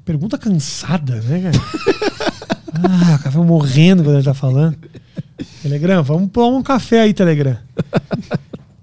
Pergunta 0.05 0.38
cansada, 0.38 1.20
né, 1.22 1.51
cara? 1.51 1.64
ah, 2.74 3.18
o 3.26 3.28
vai 3.28 3.44
morrendo 3.44 4.05
quando 4.05 4.14
ele 4.14 4.24
tá 4.24 4.34
falando. 4.34 4.76
Telegram, 5.60 6.01
vamos 6.05 6.30
pôr 6.30 6.48
um 6.48 6.62
café 6.62 7.01
aí, 7.01 7.12
Telegram. 7.12 7.56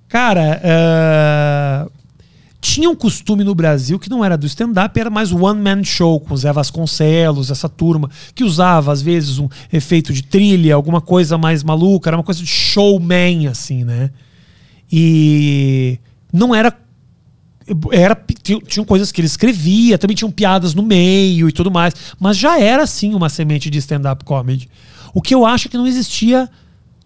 Cara, 0.10 0.60
eh, 0.62 1.88
tinha 2.68 2.90
um 2.90 2.96
costume 2.96 3.46
no 3.46 3.56
Brasil 3.56 3.98
que 3.98 4.10
não 4.10 4.24
era 4.26 4.38
do 4.38 4.46
stand-up, 4.46 5.00
era 5.00 5.10
mais 5.10 5.32
one 5.32 5.62
man 5.62 5.84
show 5.86 6.20
com 6.20 6.36
Zé 6.36 6.52
Vasconcelos, 6.52 7.50
essa 7.50 7.70
turma, 7.70 8.10
que 8.36 8.44
usava 8.44 8.92
às 8.92 9.02
vezes 9.02 9.40
um 9.40 9.48
efeito 9.72 10.12
de 10.12 10.22
trilha, 10.22 10.76
alguma 10.76 11.00
coisa 11.00 11.38
mais 11.38 11.64
maluca, 11.64 12.10
era 12.10 12.18
uma 12.18 12.24
coisa 12.24 12.42
de 12.42 12.48
showman, 12.48 13.48
assim, 13.48 13.86
né? 13.86 14.12
E 14.92 15.98
não 16.32 16.54
era 16.54 16.78
era 17.92 18.18
tinha- 18.42 18.62
tinham 18.62 18.86
coisas 18.86 19.12
que 19.12 19.20
ele 19.20 19.28
escrevia, 19.28 19.98
também 19.98 20.16
tinham 20.16 20.32
piadas 20.32 20.74
no 20.74 20.84
meio 20.84 21.50
e 21.50 21.52
tudo 21.52 21.70
mais, 21.72 21.94
mas 22.20 22.38
já 22.38 22.60
era 22.60 22.86
sim 22.86 23.14
uma 23.14 23.30
semente 23.30 23.70
de 23.70 23.78
stand-up 23.78 24.24
comedy. 24.26 24.70
O 25.14 25.22
que 25.22 25.34
eu 25.34 25.46
acho 25.46 25.68
é 25.68 25.72
que 25.72 25.78
não 25.78 25.88
existia 25.88 26.50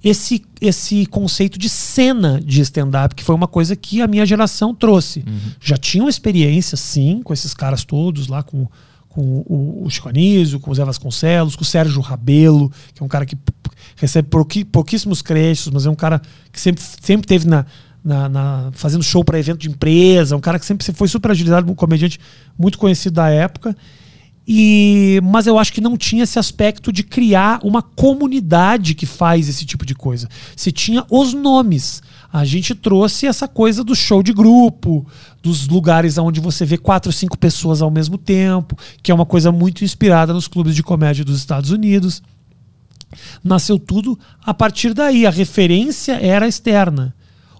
esse 0.03 0.43
esse 0.59 1.05
conceito 1.07 1.57
de 1.59 1.67
cena 1.69 2.39
de 2.43 2.61
stand-up, 2.61 3.15
que 3.15 3.23
foi 3.23 3.33
uma 3.35 3.47
coisa 3.47 3.75
que 3.75 4.01
a 4.01 4.07
minha 4.07 4.25
geração 4.25 4.73
trouxe. 4.75 5.23
Já 5.59 5.77
tinham 5.77 6.07
experiência, 6.09 6.75
sim, 6.77 7.21
com 7.23 7.33
esses 7.33 7.53
caras 7.53 7.83
todos 7.83 8.27
lá, 8.27 8.43
com, 8.43 8.67
com 9.09 9.21
o, 9.47 9.83
o 9.85 9.89
Chico 9.89 10.09
Anísio, 10.09 10.59
com 10.59 10.69
o 10.71 10.75
Zé 10.75 10.83
Vasconcelos, 10.85 11.55
com 11.55 11.63
o 11.63 11.65
Sérgio 11.65 11.99
Rabelo, 12.01 12.71
que 12.93 13.01
é 13.01 13.05
um 13.05 13.09
cara 13.09 13.25
que 13.25 13.35
recebe 13.95 14.27
pouqui- 14.29 14.63
pouquíssimos 14.65 15.21
créditos, 15.21 15.71
mas 15.73 15.85
é 15.85 15.89
um 15.89 15.95
cara 15.95 16.21
que 16.51 16.59
sempre, 16.61 16.83
sempre 17.01 17.27
teve 17.27 17.47
na, 17.47 17.65
na- 18.03 18.29
na- 18.29 18.69
fazendo 18.73 19.03
show 19.03 19.23
para 19.23 19.37
evento 19.39 19.59
de 19.59 19.69
empresa, 19.69 20.35
um 20.35 20.39
cara 20.39 20.57
que 20.59 20.65
sempre 20.65 20.85
foi 20.93 21.07
super 21.07 21.31
agilizado, 21.31 21.71
um 21.71 21.75
comediante 21.75 22.19
muito 22.57 22.77
conhecido 22.77 23.13
da 23.15 23.29
época. 23.29 23.75
E, 24.47 25.19
mas 25.23 25.45
eu 25.45 25.57
acho 25.57 25.71
que 25.71 25.81
não 25.81 25.95
tinha 25.95 26.23
esse 26.23 26.39
aspecto 26.39 26.91
de 26.91 27.03
criar 27.03 27.59
uma 27.63 27.81
comunidade 27.81 28.95
que 28.95 29.05
faz 29.05 29.47
esse 29.47 29.65
tipo 29.65 29.85
de 29.85 29.93
coisa. 29.93 30.27
Se 30.55 30.71
tinha 30.71 31.05
os 31.09 31.33
nomes. 31.33 32.01
A 32.33 32.45
gente 32.45 32.73
trouxe 32.73 33.27
essa 33.27 33.45
coisa 33.45 33.83
do 33.83 33.93
show 33.93 34.23
de 34.23 34.31
grupo, 34.31 35.05
dos 35.43 35.67
lugares 35.67 36.17
onde 36.17 36.39
você 36.39 36.65
vê 36.65 36.77
quatro, 36.77 37.11
cinco 37.11 37.37
pessoas 37.37 37.81
ao 37.81 37.91
mesmo 37.91 38.17
tempo, 38.17 38.77
que 39.03 39.11
é 39.11 39.13
uma 39.13 39.25
coisa 39.25 39.51
muito 39.51 39.83
inspirada 39.83 40.33
nos 40.33 40.47
clubes 40.47 40.73
de 40.73 40.81
comédia 40.81 41.25
dos 41.25 41.37
Estados 41.37 41.71
Unidos. 41.71 42.23
Nasceu 43.43 43.77
tudo 43.77 44.17
a 44.43 44.53
partir 44.53 44.93
daí. 44.93 45.25
A 45.25 45.29
referência 45.29 46.13
era 46.13 46.47
externa. 46.47 47.13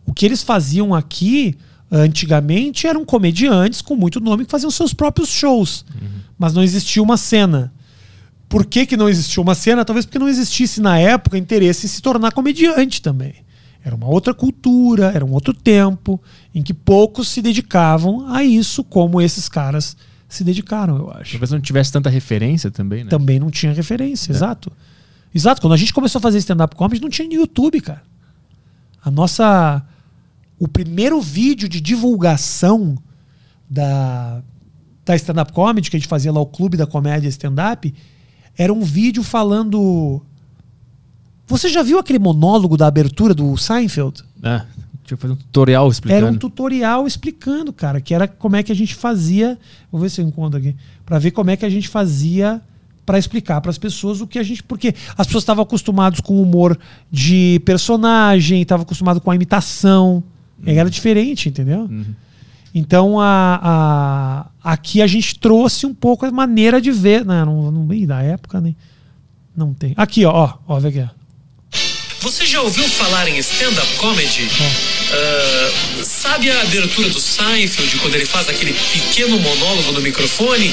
O 0.05 0.13
que 0.13 0.25
eles 0.25 0.41
faziam 0.41 0.95
aqui, 0.95 1.57
antigamente, 1.91 2.87
eram 2.87 3.03
comediantes 3.03 3.81
com 3.81 3.95
muito 3.95 4.19
nome 4.19 4.45
que 4.45 4.51
faziam 4.51 4.71
seus 4.71 4.93
próprios 4.93 5.29
shows. 5.29 5.85
Mas 6.37 6.53
não 6.53 6.63
existia 6.63 7.03
uma 7.03 7.17
cena. 7.17 7.73
Por 8.47 8.65
que, 8.65 8.85
que 8.85 8.97
não 8.97 9.09
existia 9.09 9.41
uma 9.41 9.55
cena? 9.55 9.85
Talvez 9.85 10.05
porque 10.05 10.19
não 10.19 10.27
existisse 10.27 10.81
na 10.81 10.97
época 10.97 11.37
interesse 11.37 11.85
em 11.85 11.89
se 11.89 12.01
tornar 12.01 12.31
comediante 12.31 13.01
também. 13.01 13.33
Era 13.83 13.95
uma 13.95 14.07
outra 14.07 14.33
cultura, 14.33 15.11
era 15.13 15.25
um 15.25 15.31
outro 15.31 15.53
tempo 15.53 16.21
em 16.53 16.61
que 16.61 16.73
poucos 16.73 17.29
se 17.29 17.41
dedicavam 17.41 18.27
a 18.27 18.43
isso 18.43 18.83
como 18.83 19.21
esses 19.21 19.49
caras 19.49 19.97
se 20.29 20.43
dedicaram, 20.43 20.97
eu 20.97 21.11
acho. 21.11 21.31
Talvez 21.31 21.51
não 21.51 21.59
tivesse 21.59 21.91
tanta 21.91 22.09
referência 22.09 22.71
também, 22.71 23.03
né? 23.03 23.09
Também 23.09 23.39
não 23.39 23.49
tinha 23.49 23.73
referência, 23.73 24.31
exato. 24.31 24.71
Exato, 25.33 25.61
quando 25.61 25.73
a 25.73 25.77
gente 25.77 25.93
começou 25.93 26.19
a 26.19 26.21
fazer 26.21 26.37
stand-up 26.37 26.75
comedy, 26.75 27.01
não 27.01 27.09
tinha 27.09 27.27
no 27.27 27.33
YouTube, 27.33 27.81
cara. 27.81 28.01
A 29.03 29.09
nossa. 29.09 29.83
O 30.61 30.67
primeiro 30.67 31.19
vídeo 31.19 31.67
de 31.67 31.81
divulgação 31.81 32.95
da, 33.67 34.43
da 35.03 35.15
stand-up 35.15 35.51
comedy, 35.51 35.89
que 35.89 35.97
a 35.97 35.99
gente 35.99 36.07
fazia 36.07 36.31
lá, 36.31 36.39
o 36.39 36.45
Clube 36.45 36.77
da 36.77 36.85
Comédia 36.85 37.27
Stand-up, 37.29 37.91
era 38.55 38.71
um 38.71 38.83
vídeo 38.83 39.23
falando. 39.23 40.21
Você 41.47 41.67
já 41.67 41.81
viu 41.81 41.97
aquele 41.97 42.19
monólogo 42.19 42.77
da 42.77 42.85
abertura 42.85 43.33
do 43.33 43.57
Seinfeld? 43.57 44.23
Ah, 44.43 44.67
deixa 44.99 45.15
eu 45.15 45.17
fazer 45.17 45.33
um 45.33 45.35
tutorial 45.35 45.89
explicando. 45.89 46.25
Era 46.27 46.31
um 46.31 46.37
tutorial 46.37 47.07
explicando, 47.07 47.73
cara, 47.73 47.99
que 47.99 48.13
era 48.13 48.27
como 48.27 48.55
é 48.55 48.61
que 48.61 48.71
a 48.71 48.75
gente 48.75 48.93
fazia. 48.93 49.57
Vou 49.91 49.99
ver 49.99 50.11
se 50.11 50.21
eu 50.21 50.27
encontro 50.27 50.59
aqui. 50.59 50.75
Pra 51.03 51.17
ver 51.17 51.31
como 51.31 51.49
é 51.49 51.57
que 51.57 51.65
a 51.65 51.69
gente 51.71 51.87
fazia 51.87 52.61
pra 53.03 53.17
explicar 53.17 53.61
pras 53.61 53.79
pessoas 53.79 54.21
o 54.21 54.27
que 54.27 54.37
a 54.37 54.43
gente. 54.43 54.61
Porque 54.61 54.93
as 55.17 55.25
pessoas 55.25 55.41
estavam 55.41 55.63
acostumadas 55.63 56.19
com 56.19 56.35
o 56.35 56.43
humor 56.43 56.77
de 57.09 57.59
personagem, 57.65 58.61
estavam 58.61 58.83
acostumadas 58.83 59.23
com 59.23 59.31
a 59.31 59.35
imitação. 59.35 60.23
E 60.65 60.71
Era 60.77 60.89
diferente, 60.89 61.49
entendeu? 61.49 61.89
Então 62.73 63.19
a, 63.19 63.59
a- 64.63 64.71
aqui 64.73 65.01
a 65.01 65.07
gente 65.07 65.37
trouxe 65.37 65.85
um 65.85 65.93
pouco 65.93 66.25
a 66.25 66.31
maneira 66.31 66.79
de 66.81 66.91
ver. 66.91 67.25
Não, 67.25 67.45
não, 67.45 67.71
não 67.71 67.93
ih, 67.93 68.05
da 68.05 68.21
época, 68.21 68.61
nem. 68.61 68.75
Não 69.55 69.73
tem. 69.73 69.93
Aqui, 69.97 70.23
ó, 70.25 70.31
ó, 70.31 70.57
ó, 70.75 70.79
vê 70.79 70.87
aqui. 70.89 70.99
ó. 71.01 71.21
Você 72.21 72.45
já 72.45 72.61
ouviu 72.61 72.87
falar 72.87 73.27
em 73.27 73.37
stand-up 73.39 73.95
comedy? 73.97 74.47
Ah, 75.11 76.03
sabe 76.03 76.49
a 76.51 76.61
abertura 76.61 77.09
do 77.09 77.19
Seinfeld, 77.19 77.97
quando 77.97 78.15
ele 78.15 78.25
faz 78.25 78.47
aquele 78.47 78.73
pequeno 78.73 79.39
monólogo 79.39 79.91
no 79.91 80.01
microfone? 80.01 80.71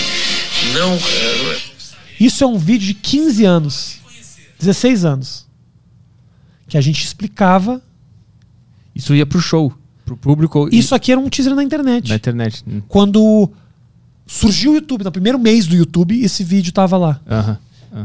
Não. 0.75 0.95
ah, 0.95 1.57
Isso 2.21 2.45
é 2.45 2.47
um 2.47 2.59
vídeo 2.59 2.87
de 2.87 2.95
15 2.95 3.45
anos. 3.45 3.97
16 4.61 5.05
anos. 5.05 5.47
Que 6.69 6.77
a 6.77 6.81
gente 6.81 7.03
explicava. 7.03 7.83
Isso 8.99 9.15
ia 9.15 9.25
pro 9.25 9.41
show, 9.41 9.73
pro 10.05 10.17
público. 10.17 10.69
e- 10.71 10.79
Isso 10.79 10.95
aqui 10.95 11.13
era 11.13 11.21
um 11.21 11.29
teaser 11.31 11.55
na 11.55 11.63
internet. 11.63 12.09
Na 12.09 12.17
internet. 12.17 12.63
Hum. 12.69 12.83
Quando 12.89 13.51
surgiu 14.27 14.73
o 14.73 14.75
YouTube, 14.75 15.05
no 15.05 15.13
primeiro 15.13 15.39
mês 15.39 15.67
do 15.67 15.75
YouTube, 15.77 16.21
esse 16.23 16.45
vídeo 16.45 16.73
tava 16.73 16.97
lá. 16.99 17.21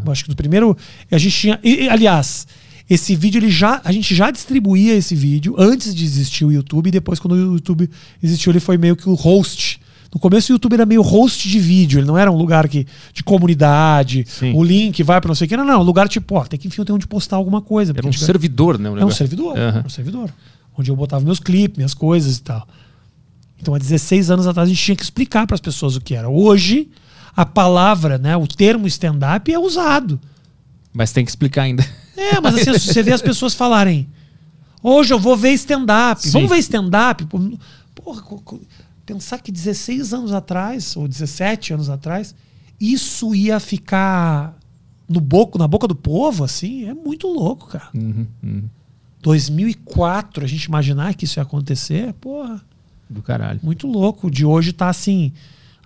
Eu 0.05 0.11
Acho 0.11 0.23
que 0.23 0.29
no 0.29 0.35
primeiro. 0.35 0.77
A 1.11 1.17
gente 1.17 1.35
tinha. 1.37 1.59
e- 1.63 1.83
e, 1.85 1.89
aliás, 1.89 2.47
Esse 2.89 3.15
vídeo, 3.15 3.39
ele 3.39 3.49
já, 3.49 3.79
a 3.85 3.93
gente 3.93 4.13
já 4.13 4.29
distribuía 4.29 4.93
esse 4.93 5.15
vídeo 5.15 5.55
antes 5.57 5.95
de 5.95 6.03
existir 6.03 6.43
o 6.43 6.51
YouTube, 6.51 6.87
e 6.87 6.91
depois, 6.91 7.17
quando 7.17 7.31
o 7.31 7.53
YouTube 7.53 7.89
existiu, 8.21 8.51
ele 8.51 8.59
foi 8.59 8.77
meio 8.77 8.93
que 8.93 9.07
o 9.07 9.13
host. 9.13 9.79
No 10.13 10.19
começo, 10.19 10.51
o 10.51 10.55
YouTube 10.55 10.73
era 10.73 10.85
meio 10.85 11.01
host 11.01 11.47
de 11.47 11.59
vídeo, 11.59 11.99
ele 12.01 12.05
não 12.05 12.17
era 12.17 12.29
um 12.29 12.35
lugar 12.35 12.67
que, 12.67 12.85
de 13.13 13.23
comunidade, 13.23 14.25
o 14.53 14.61
link 14.61 15.01
vai 15.01 15.21
para 15.21 15.29
não 15.29 15.33
sei 15.35 15.45
o 15.45 15.49
que. 15.49 15.55
Não, 15.55 15.63
não, 15.65 15.79
um 15.79 15.83
lugar 15.83 16.09
tipo, 16.09 16.35
ó, 16.35 16.43
tem 16.43 16.59
que 16.59 16.67
enfim, 16.67 16.83
tem 16.83 16.93
onde 16.93 17.07
postar 17.07 17.37
alguma 17.37 17.61
coisa. 17.61 17.93
Era 17.95 18.05
um 18.05 18.11
servidor, 18.11 18.77
né? 18.77 18.89
é 18.89 18.91
um 18.91 18.95
negócio. 18.95 19.17
servidor. 19.17 19.57
Aham. 19.57 19.79
É 19.79 19.85
um 19.87 19.89
servidor. 19.89 20.29
Onde 20.77 20.89
eu 20.91 20.95
botava 20.95 21.23
meus 21.23 21.39
clipes, 21.39 21.77
minhas 21.77 21.93
coisas 21.93 22.37
e 22.37 22.41
tal. 22.41 22.67
Então, 23.59 23.73
há 23.73 23.77
16 23.77 24.29
anos 24.29 24.47
atrás, 24.47 24.67
a 24.67 24.71
gente 24.71 24.83
tinha 24.83 24.95
que 24.95 25.03
explicar 25.03 25.47
para 25.47 25.55
as 25.55 25.61
pessoas 25.61 25.95
o 25.95 26.01
que 26.01 26.15
era. 26.15 26.29
Hoje, 26.29 26.89
a 27.35 27.45
palavra, 27.45 28.17
né, 28.17 28.35
o 28.35 28.47
termo 28.47 28.87
stand-up 28.87 29.51
é 29.51 29.57
usado. 29.57 30.19
Mas 30.91 31.11
tem 31.11 31.23
que 31.23 31.31
explicar 31.31 31.63
ainda. 31.63 31.85
É, 32.15 32.39
mas 32.39 32.55
assim, 32.55 32.71
você 32.77 33.01
vê 33.01 33.11
as 33.11 33.21
pessoas 33.23 33.55
falarem: 33.55 34.07
hoje 34.81 35.13
eu 35.13 35.19
vou 35.19 35.35
ver 35.35 35.51
stand-up. 35.53 36.29
Vamos 36.29 36.49
ver 36.49 36.57
stand-up? 36.57 37.25
Porra, 37.95 38.23
pensar 39.05 39.39
que 39.39 39.51
16 39.51 40.13
anos 40.13 40.31
atrás, 40.31 40.95
ou 40.95 41.07
17 41.07 41.73
anos 41.73 41.89
atrás, 41.89 42.35
isso 42.79 43.33
ia 43.33 43.59
ficar 43.59 44.55
no 45.07 45.19
boco, 45.19 45.57
na 45.57 45.67
boca 45.67 45.87
do 45.87 45.95
povo, 45.95 46.43
assim, 46.43 46.85
é 46.85 46.93
muito 46.93 47.27
louco, 47.27 47.67
cara. 47.67 47.89
Uhum, 47.93 48.27
uhum. 48.43 48.63
2004, 49.23 50.43
a 50.43 50.47
gente 50.47 50.65
imaginar 50.65 51.13
que 51.15 51.25
isso 51.25 51.39
ia 51.39 51.43
acontecer, 51.43 52.13
porra, 52.13 52.61
Do 53.09 53.21
caralho. 53.21 53.59
muito 53.63 53.87
louco. 53.87 54.29
De 54.29 54.45
hoje 54.45 54.73
tá 54.73 54.89
assim, 54.89 55.31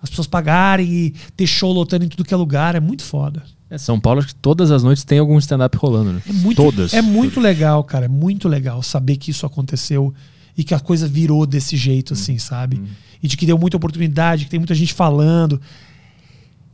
as 0.02 0.10
pessoas 0.10 0.26
pagarem 0.26 0.86
e 0.86 1.10
ter 1.36 1.46
show 1.46 1.72
lotando 1.72 2.04
em 2.04 2.08
tudo 2.08 2.24
que 2.24 2.34
é 2.34 2.36
lugar, 2.36 2.74
é 2.74 2.80
muito 2.80 3.02
foda. 3.02 3.42
É, 3.70 3.78
São 3.78 4.00
Paulo, 4.00 4.18
acho 4.18 4.28
que 4.28 4.34
todas 4.34 4.70
as 4.70 4.82
noites 4.82 5.04
tem 5.04 5.18
algum 5.18 5.38
stand-up 5.38 5.76
rolando, 5.76 6.12
né? 6.14 6.22
É 6.28 6.32
muito, 6.32 6.56
Todas. 6.56 6.92
É 6.92 7.02
muito 7.02 7.38
legal, 7.38 7.84
cara. 7.84 8.06
É 8.06 8.08
muito 8.08 8.48
legal 8.48 8.82
saber 8.82 9.16
que 9.16 9.30
isso 9.30 9.46
aconteceu 9.46 10.12
e 10.56 10.64
que 10.64 10.74
a 10.74 10.80
coisa 10.80 11.06
virou 11.06 11.46
desse 11.46 11.76
jeito, 11.76 12.14
assim, 12.14 12.38
sabe? 12.38 12.82
E 13.22 13.28
de 13.28 13.36
que 13.36 13.46
deu 13.46 13.58
muita 13.58 13.76
oportunidade, 13.76 14.44
que 14.46 14.50
tem 14.50 14.58
muita 14.58 14.74
gente 14.74 14.92
falando. 14.94 15.60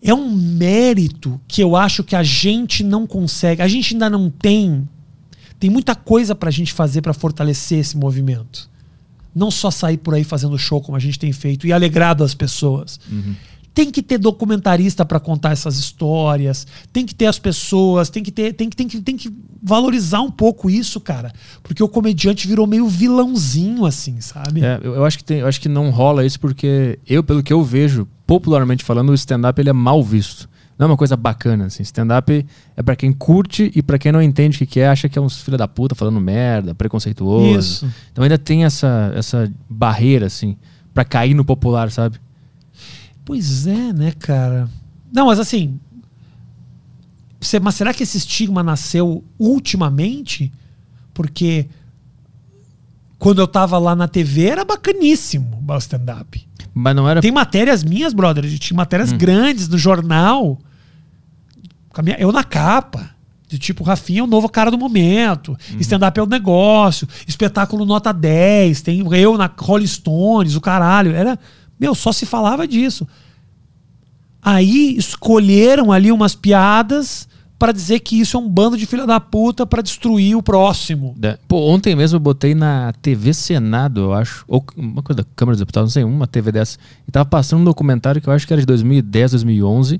É 0.01 0.15
um 0.15 0.31
mérito 0.34 1.41
que 1.49 1.62
eu 1.62 1.75
acho 1.75 2.05
que 2.05 2.15
a 2.15 2.23
gente 2.23 2.84
não 2.84 3.07
consegue. 3.07 3.60
A 3.60 3.68
gente 3.68 3.94
ainda 3.94 4.09
não 4.09 4.31
tem. 4.31 4.89
Tem 5.65 5.70
muita 5.70 5.94
coisa 5.94 6.34
pra 6.34 6.51
gente 6.51 6.75
fazer 6.75 7.01
pra 7.01 7.15
fortalecer 7.15 7.78
esse 7.78 7.97
movimento. 7.97 8.68
Não 9.34 9.51
só 9.51 9.70
sair 9.70 9.97
por 9.97 10.12
aí 10.12 10.23
fazendo 10.23 10.59
show 10.59 10.78
como 10.78 10.94
a 10.94 11.01
gente 11.01 11.18
tem 11.18 11.33
feito 11.33 11.67
e 11.67 11.73
alegrado 11.73 12.23
as 12.23 12.34
pessoas. 12.34 13.01
Tem 13.73 13.91
que 13.91 14.02
ter 14.02 14.18
documentarista 14.18 15.07
para 15.07 15.18
contar 15.18 15.52
essas 15.52 15.78
histórias, 15.78 16.67
tem 16.93 17.07
que 17.07 17.15
ter 17.15 17.25
as 17.25 17.39
pessoas, 17.39 18.10
tem 18.10 18.23
que 18.23 18.31
ter, 18.31 18.52
tem 18.52 18.68
que, 18.68 18.76
tem 18.76 18.86
que, 18.86 19.01
tem 19.01 19.17
que 19.17 19.33
valorizar 19.62 20.20
um 20.20 20.31
pouco 20.31 20.68
isso, 20.68 21.01
cara. 21.01 21.33
Porque 21.62 21.83
o 21.83 21.89
comediante 21.89 22.47
virou 22.47 22.67
meio 22.67 22.86
vilãozinho, 22.86 23.86
assim, 23.86 24.20
sabe? 24.20 24.62
É, 24.62 24.78
eu, 24.83 24.97
eu 24.97 25.05
acho 25.07 25.17
que 25.17 25.25
tem, 25.25 25.39
eu 25.39 25.47
acho 25.47 25.62
que 25.62 25.68
não 25.70 25.89
rola 25.89 26.26
isso 26.26 26.39
porque 26.39 26.99
eu, 27.09 27.25
pelo 27.25 27.43
que 27.43 27.55
eu 27.55 27.65
vejo, 27.65 28.07
popularmente 28.26 28.84
falando, 28.84 29.09
o 29.09 29.15
stand-up 29.15 29.59
ele 29.59 29.70
é 29.70 29.73
mal 29.73 30.02
visto. 30.05 30.47
Não 30.78 30.86
é 30.86 30.90
uma 30.90 30.96
coisa 30.96 31.16
bacana, 31.16 31.66
assim. 31.66 31.82
Stand-up 31.82 32.44
é 32.76 32.82
pra 32.82 32.96
quem 32.96 33.12
curte 33.12 33.70
e 33.74 33.82
pra 33.82 33.98
quem 33.98 34.10
não 34.10 34.20
entende 34.20 34.62
o 34.62 34.66
que, 34.66 34.80
é, 34.80 34.88
acha 34.88 35.08
que 35.08 35.18
é 35.18 35.22
uns 35.22 35.40
filha 35.40 35.56
da 35.56 35.68
puta 35.68 35.94
falando 35.94 36.20
merda, 36.20 36.74
preconceituoso. 36.74 37.58
Isso. 37.58 37.94
Então 38.10 38.24
ainda 38.24 38.38
tem 38.38 38.64
essa, 38.64 39.12
essa 39.14 39.50
barreira, 39.68 40.26
assim, 40.26 40.56
pra 40.92 41.04
cair 41.04 41.34
no 41.34 41.44
popular, 41.44 41.90
sabe? 41.90 42.18
Pois 43.24 43.66
é, 43.66 43.92
né, 43.92 44.12
cara? 44.18 44.68
Não, 45.12 45.26
mas 45.26 45.38
assim. 45.38 45.78
Mas 47.62 47.74
será 47.74 47.94
que 47.94 48.02
esse 48.02 48.18
estigma 48.18 48.62
nasceu 48.62 49.22
ultimamente? 49.38 50.52
Porque 51.12 51.66
quando 53.18 53.40
eu 53.40 53.46
tava 53.46 53.78
lá 53.78 53.94
na 53.94 54.08
TV 54.08 54.46
era 54.46 54.64
bacaníssimo 54.64 55.62
o 55.66 55.76
stand-up. 55.78 56.46
Mas 56.74 56.96
não 56.96 57.08
era. 57.08 57.20
Tem 57.20 57.30
matérias 57.30 57.84
minhas, 57.84 58.12
brother. 58.12 58.44
Tinha 58.58 58.76
matérias 58.76 59.12
grandes 59.12 59.68
no 59.68 59.78
jornal. 59.78 60.58
Minha- 62.02 62.16
eu 62.18 62.32
na 62.32 62.42
capa. 62.42 63.10
De 63.46 63.58
tipo, 63.58 63.84
Rafinha 63.84 64.20
é 64.20 64.22
o 64.24 64.26
novo 64.26 64.48
cara 64.48 64.70
do 64.70 64.76
momento. 64.78 65.56
Stand-up 65.78 66.18
é 66.18 66.22
o 66.22 66.26
negócio. 66.26 67.06
Espetáculo 67.28 67.84
nota 67.84 68.12
10. 68.12 68.82
Tem 68.82 69.00
eu 69.16 69.38
na 69.38 69.48
Rolling 69.56 69.86
Stones, 69.86 70.56
o 70.56 70.60
caralho. 70.60 71.12
Era. 71.14 71.38
Meu, 71.78 71.94
só 71.94 72.10
se 72.10 72.26
falava 72.26 72.66
disso. 72.66 73.06
Aí 74.42 74.96
escolheram 74.96 75.92
ali 75.92 76.10
umas 76.10 76.34
piadas 76.34 77.28
pra 77.65 77.73
dizer 77.73 78.01
que 78.01 78.20
isso 78.20 78.36
é 78.36 78.41
um 78.41 78.47
bando 78.47 78.76
de 78.76 78.84
filha 78.84 79.07
da 79.07 79.18
puta 79.18 79.65
pra 79.65 79.81
destruir 79.81 80.36
o 80.36 80.43
próximo. 80.43 81.17
É. 81.23 81.39
Pô, 81.49 81.70
ontem 81.70 81.97
mesmo 81.97 82.17
eu 82.17 82.20
botei 82.20 82.55
na 82.55 82.93
TV 83.01 83.33
Senado, 83.33 84.02
eu 84.02 84.12
acho. 84.12 84.44
Ou 84.47 84.62
uma 84.76 85.02
coisa 85.02 85.23
da 85.23 85.28
Câmara 85.34 85.55
dos 85.55 85.60
Deputados, 85.60 85.89
não 85.89 85.93
sei, 85.93 86.05
uma 86.05 86.26
TV 86.26 86.52
dessa. 86.52 86.76
E 87.09 87.10
tava 87.10 87.25
passando 87.25 87.60
um 87.60 87.65
documentário 87.65 88.20
que 88.20 88.28
eu 88.28 88.33
acho 88.34 88.47
que 88.47 88.52
era 88.52 88.60
de 88.60 88.67
2010, 88.67 89.31
2011, 89.31 89.99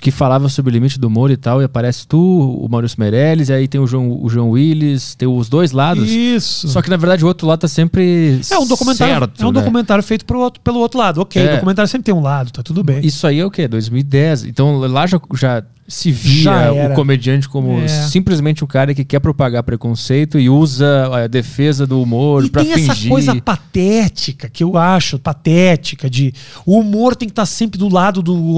que 0.00 0.10
falava 0.10 0.48
sobre 0.48 0.70
o 0.70 0.72
limite 0.72 0.98
do 0.98 1.06
humor 1.06 1.30
e 1.30 1.36
tal. 1.36 1.62
E 1.62 1.64
aparece 1.64 2.04
tu, 2.04 2.18
o 2.18 2.68
Maurício 2.68 2.98
Meirelles, 2.98 3.48
e 3.48 3.52
aí 3.52 3.68
tem 3.68 3.80
o 3.80 3.86
João, 3.86 4.20
o 4.20 4.28
João 4.28 4.50
Willis, 4.50 5.14
tem 5.14 5.28
os 5.28 5.48
dois 5.48 5.70
lados. 5.70 6.08
Isso. 6.10 6.66
Só 6.68 6.82
que 6.82 6.90
na 6.90 6.96
verdade 6.96 7.24
o 7.24 7.28
outro 7.28 7.46
lado 7.46 7.60
tá 7.60 7.68
sempre. 7.68 8.40
É 8.50 8.58
um 8.58 8.66
documentário, 8.66 9.14
certo, 9.26 9.40
é 9.40 9.46
um 9.46 9.52
né? 9.52 9.60
documentário 9.60 10.02
feito 10.02 10.24
pro 10.24 10.40
outro, 10.40 10.60
pelo 10.60 10.80
outro 10.80 10.98
lado. 10.98 11.20
Ok, 11.20 11.40
É. 11.40 11.54
documentário 11.54 11.88
sempre 11.88 12.06
tem 12.06 12.14
um 12.14 12.22
lado, 12.22 12.50
tá 12.50 12.60
tudo 12.60 12.82
bem. 12.82 13.04
Isso 13.06 13.24
aí 13.24 13.38
é 13.38 13.46
o 13.46 13.50
quê? 13.52 13.68
2010. 13.68 14.44
Então 14.46 14.78
lá 14.78 15.06
já, 15.06 15.20
já 15.34 15.62
se 15.86 16.10
via 16.10 16.72
o 16.90 16.94
comediante 16.94 17.48
como 17.48 17.80
É. 17.80 17.88
simplesmente 17.88 18.64
o 18.64 18.66
cara 18.66 18.94
que 18.94 19.04
quer 19.04 19.20
propagar 19.20 19.62
preconceito 19.62 20.38
e 20.38 20.48
usa 20.48 21.08
a 21.24 21.26
defesa 21.26 21.86
do 21.86 22.00
humor 22.00 22.44
E 22.44 22.48
tem 22.48 22.64
fingir. 22.64 22.90
essa 22.90 23.08
coisa 23.08 23.40
patética 23.40 24.48
que 24.48 24.62
eu 24.64 24.76
acho 24.78 25.18
patética 25.18 26.08
de 26.08 26.32
o 26.64 26.78
humor 26.78 27.14
tem 27.16 27.28
que 27.28 27.32
estar 27.32 27.44
sempre 27.46 27.78
do 27.78 27.88
lado 27.88 28.22
do 28.22 28.56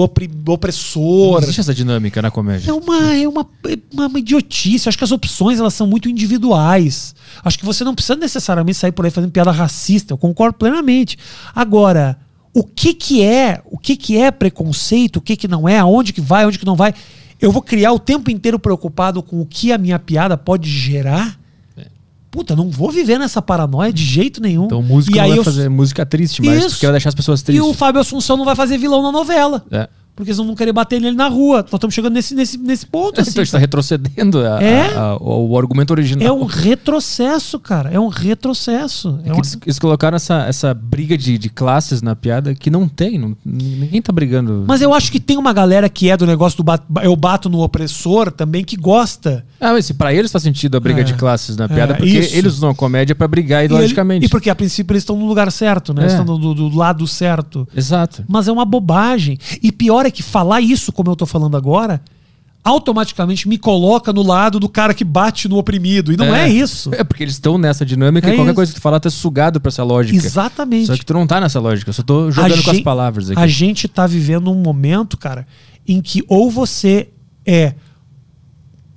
opressor. 0.53 1.43
Existe 1.43 1.61
essa 1.61 1.75
dinâmica 1.75 2.21
na 2.23 2.31
comédia. 2.31 2.71
É 2.71 2.75
uma, 2.75 3.15
é 3.15 3.27
uma, 3.29 3.47
é 3.69 3.79
uma, 3.93 4.07
uma 4.07 4.19
idiotice. 4.19 4.89
Acho 4.89 4.99
que 4.99 5.05
as 5.05 5.13
opções 5.13 5.59
elas 5.59 5.75
são 5.75 5.87
muito 5.87 6.09
individuais. 6.09 7.15
Acho 7.45 7.59
que 7.59 7.65
você 7.65 7.85
não 7.85 7.95
precisa 7.95 8.17
necessariamente 8.17 8.79
sair 8.79 8.93
por 8.93 9.05
aí 9.05 9.11
fazendo 9.11 9.31
piada 9.31 9.51
racista. 9.51 10.13
Eu 10.13 10.19
concordo 10.19 10.57
plenamente. 10.59 11.17
Agora, 11.55 12.17
o 12.55 12.63
que 12.65 12.95
que 12.95 13.23
é? 13.23 13.61
O 13.67 13.77
que 13.77 13.97
que 13.97 14.17
é 14.17 14.31
preconceito? 14.31 15.17
O 15.17 15.21
que 15.21 15.37
que 15.37 15.49
não 15.49 15.69
é? 15.69 15.79
Aonde 15.79 16.13
que 16.13 16.21
vai? 16.21 16.45
Aonde 16.45 16.59
que 16.59 16.65
não 16.67 16.77
vai? 16.77 16.95
Eu 17.41 17.51
vou 17.53 17.61
criar 17.61 17.93
o 17.93 17.99
tempo 17.99 18.31
inteiro 18.31 18.59
preocupado 18.59 19.23
com 19.23 19.41
o 19.41 19.45
que 19.47 19.73
a 19.73 19.77
minha 19.79 19.99
piada 19.99 20.37
pode 20.37 20.71
gerar? 20.71 21.39
Puta, 22.31 22.57
não 22.57 22.69
vou 22.69 22.91
viver 22.91 23.17
nessa 23.19 23.41
paranoia 23.41 23.93
de 23.93 24.03
jeito 24.05 24.41
nenhum. 24.43 24.65
Então 24.65 24.81
o 24.81 24.83
músico 24.83 25.17
e 25.17 25.19
não 25.19 25.25
aí 25.25 25.31
vai 25.31 25.39
eu- 25.39 25.45
fazer 25.45 25.69
música 25.69 26.05
triste, 26.05 26.43
mas 26.43 26.59
Isso. 26.59 26.71
porque 26.71 26.87
vai 26.87 26.93
deixar 26.95 27.11
as 27.11 27.15
pessoas 27.15 27.41
E 27.41 27.45
tristes. 27.45 27.69
o 27.69 27.73
Fábio 27.73 28.01
Assunção 28.01 28.37
não 28.37 28.45
vai 28.45 28.57
fazer 28.57 28.77
vilão 28.77 29.03
na 29.03 29.13
novela. 29.13 29.65
É. 29.71 29.89
Porque 30.17 30.31
eles 30.31 30.39
não 30.39 30.47
vão 30.47 30.55
querer 30.55 30.73
bater 30.73 31.01
nele 31.01 31.17
na 31.17 31.27
rua. 31.29 31.59
Nós 31.63 31.75
estamos 31.75 31.93
chegando 31.95 32.13
nesse, 32.15 32.35
nesse, 32.35 32.57
nesse 32.57 32.87
ponto. 32.87 33.19
Assim, 33.21 33.31
então 33.31 33.43
a 33.43 33.45
gente 33.45 33.53
tá 33.53 33.59
retrocedendo 33.59 34.39
a- 34.41 34.63
É? 34.63 34.95
a- 34.95 35.01
a- 35.01 35.17
o, 35.17 35.59
argumento 35.59 35.91
original. 35.91 36.27
É 36.29 36.33
um 36.33 36.45
retrocesso, 36.45 37.59
cara. 37.59 37.91
É 37.91 37.99
um 37.99 38.07
retrocesso. 38.09 39.19
É 39.25 39.31
É 39.31 39.33
uma- 39.33 39.39
eles, 39.41 39.59
eles 39.65 39.79
colocaram 39.79 40.17
essa, 40.17 40.45
essa 40.47 40.73
briga 40.75 41.19
de, 41.19 41.37
de 41.39 41.49
classes 41.49 42.01
na 42.03 42.15
piada 42.15 42.55
que 42.55 42.71
não 42.71 42.87
tem. 42.89 43.19
não- 43.19 43.37
ninguém 43.45 44.01
tá 44.01 44.13
brigando. 44.13 44.65
Mas 44.69 44.81
eu 44.83 44.95
acho 44.95 45.11
que 45.11 45.19
tem 45.19 45.37
uma 45.37 45.53
galera 45.53 45.89
que 45.89 46.09
é 46.09 46.17
do 46.17 46.27
negócio 46.27 46.57
do 46.59 46.63
bat- 46.65 46.85
eu 47.03 47.17
bato 47.17 47.49
no 47.49 47.61
opressor 47.61 48.31
também 48.31 48.63
que 48.65 48.77
gosta. 48.77 49.45
Ah, 49.61 49.73
mas 49.73 49.91
pra 49.93 50.13
eles 50.15 50.31
faz 50.31 50.45
sentido 50.45 50.77
a 50.77 50.81
briga 50.81 51.01
É. 51.01 51.05
de 51.05 51.15
classes 51.15 51.57
na 51.57 51.65
É, 51.65 51.69
piada, 51.69 51.95
porque 51.95 52.19
isso. 52.19 52.37
eles 52.37 52.55
usam 52.55 52.71
a 52.71 52.75
comédia 52.75 53.15
pra 53.15 53.27
brigar 53.27 53.63
E 53.63 53.67
ele- 53.67 53.75
ideologicamente. 53.75 54.27
E, 54.27 54.29
porque 54.29 54.51
a 54.51 54.55
princípio 54.55 54.93
eles 54.93 55.03
estão 55.03 55.17
no 55.17 55.27
lugar 55.27 55.51
certo, 55.51 55.93
né? 55.93 56.03
É. 56.03 56.05
Eles 56.05 56.13
estão 56.19 56.39
do- 56.39 56.55
do 56.55 56.77
lado 56.77 57.07
certo. 57.09 57.67
Exato. 57.75 58.25
Mas 58.29 58.47
é 58.47 58.53
uma 58.53 58.65
bobagem. 58.65 59.39
E 59.63 59.73
pior 59.73 60.04
é 60.07 60.11
que 60.11 60.23
falar 60.23 60.61
isso, 60.61 60.93
como 60.93 61.11
eu 61.11 61.17
tô 61.17 61.27
falando 61.27 61.57
agora, 61.57 62.01
automaticamente 62.63 63.47
me 63.47 63.59
coloca 63.59 64.13
no 64.13 64.23
lado 64.23 64.59
do 64.59 64.69
cara 64.69 64.95
que 64.95 65.05
bate 65.05 65.49
no 65.49 65.57
oprimido. 65.59 66.13
E 66.13 66.17
não 66.17 66.35
é, 66.35 66.49
isso. 66.49 66.91
É 66.95 67.05
porque 67.05 67.23
eles 67.23 67.35
estão 67.35 67.59
nessa 67.59 67.85
dinâmica 67.85 68.29
É 68.29 68.33
e 68.33 68.37
qualquer 68.37 68.51
isso. 68.53 68.55
coisa 68.57 68.73
que 68.73 68.79
tu 68.79 68.83
falar 68.83 69.01
tá 69.01 69.11
sugado 69.11 69.61
pra 69.61 69.69
essa 69.69 69.83
lógica. 69.85 70.17
Exatamente. 70.17 70.87
Só 70.87 70.97
que 70.97 71.05
tu 71.05 71.13
não 71.13 71.27
tá 71.27 71.41
nessa 71.41 71.61
lógica, 71.61 71.91
eu 71.91 71.95
só 71.95 72.03
tô 72.03 72.31
jogando 72.31 72.53
A 72.61 72.63
com 72.63 72.71
as 72.71 72.77
gen- 72.77 72.85
palavras 72.85 73.31
aqui. 73.31 73.39
A 73.41 73.47
gente 73.47 73.87
tá 73.87 74.07
vivendo 74.07 74.51
um 74.51 74.55
momento, 74.55 75.17
cara, 75.19 75.47
em 75.87 76.01
que 76.01 76.25
ou 76.27 76.51
você 76.51 77.11
é 77.45 77.75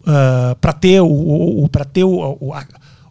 ah, 0.06 0.56
pra 0.62 0.72
ter 0.74 1.02
o, 1.02 1.06
o, 1.08 1.64
o- 1.66 1.70
pra 1.70 1.84
ter 1.84 2.04
o, 2.04 2.38
o, 2.40 2.54
a, 2.54 2.66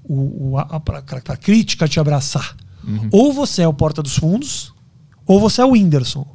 o, 0.04 0.52
o- 0.52 0.58
a, 0.58 0.80
pra, 0.80 1.02
pra 1.02 1.36
crítica 1.36 1.86
te 1.86 2.00
abraçar. 2.00 2.56
Uhum. 2.86 3.08
Ou 3.10 3.32
você 3.32 3.62
é 3.62 3.68
o 3.68 3.74
porta 3.74 4.02
dos 4.02 4.16
fundos, 4.16 4.72
ou 5.26 5.38
você 5.40 5.60
é 5.60 5.64
o 5.64 5.72
Whindersson. 5.72 6.26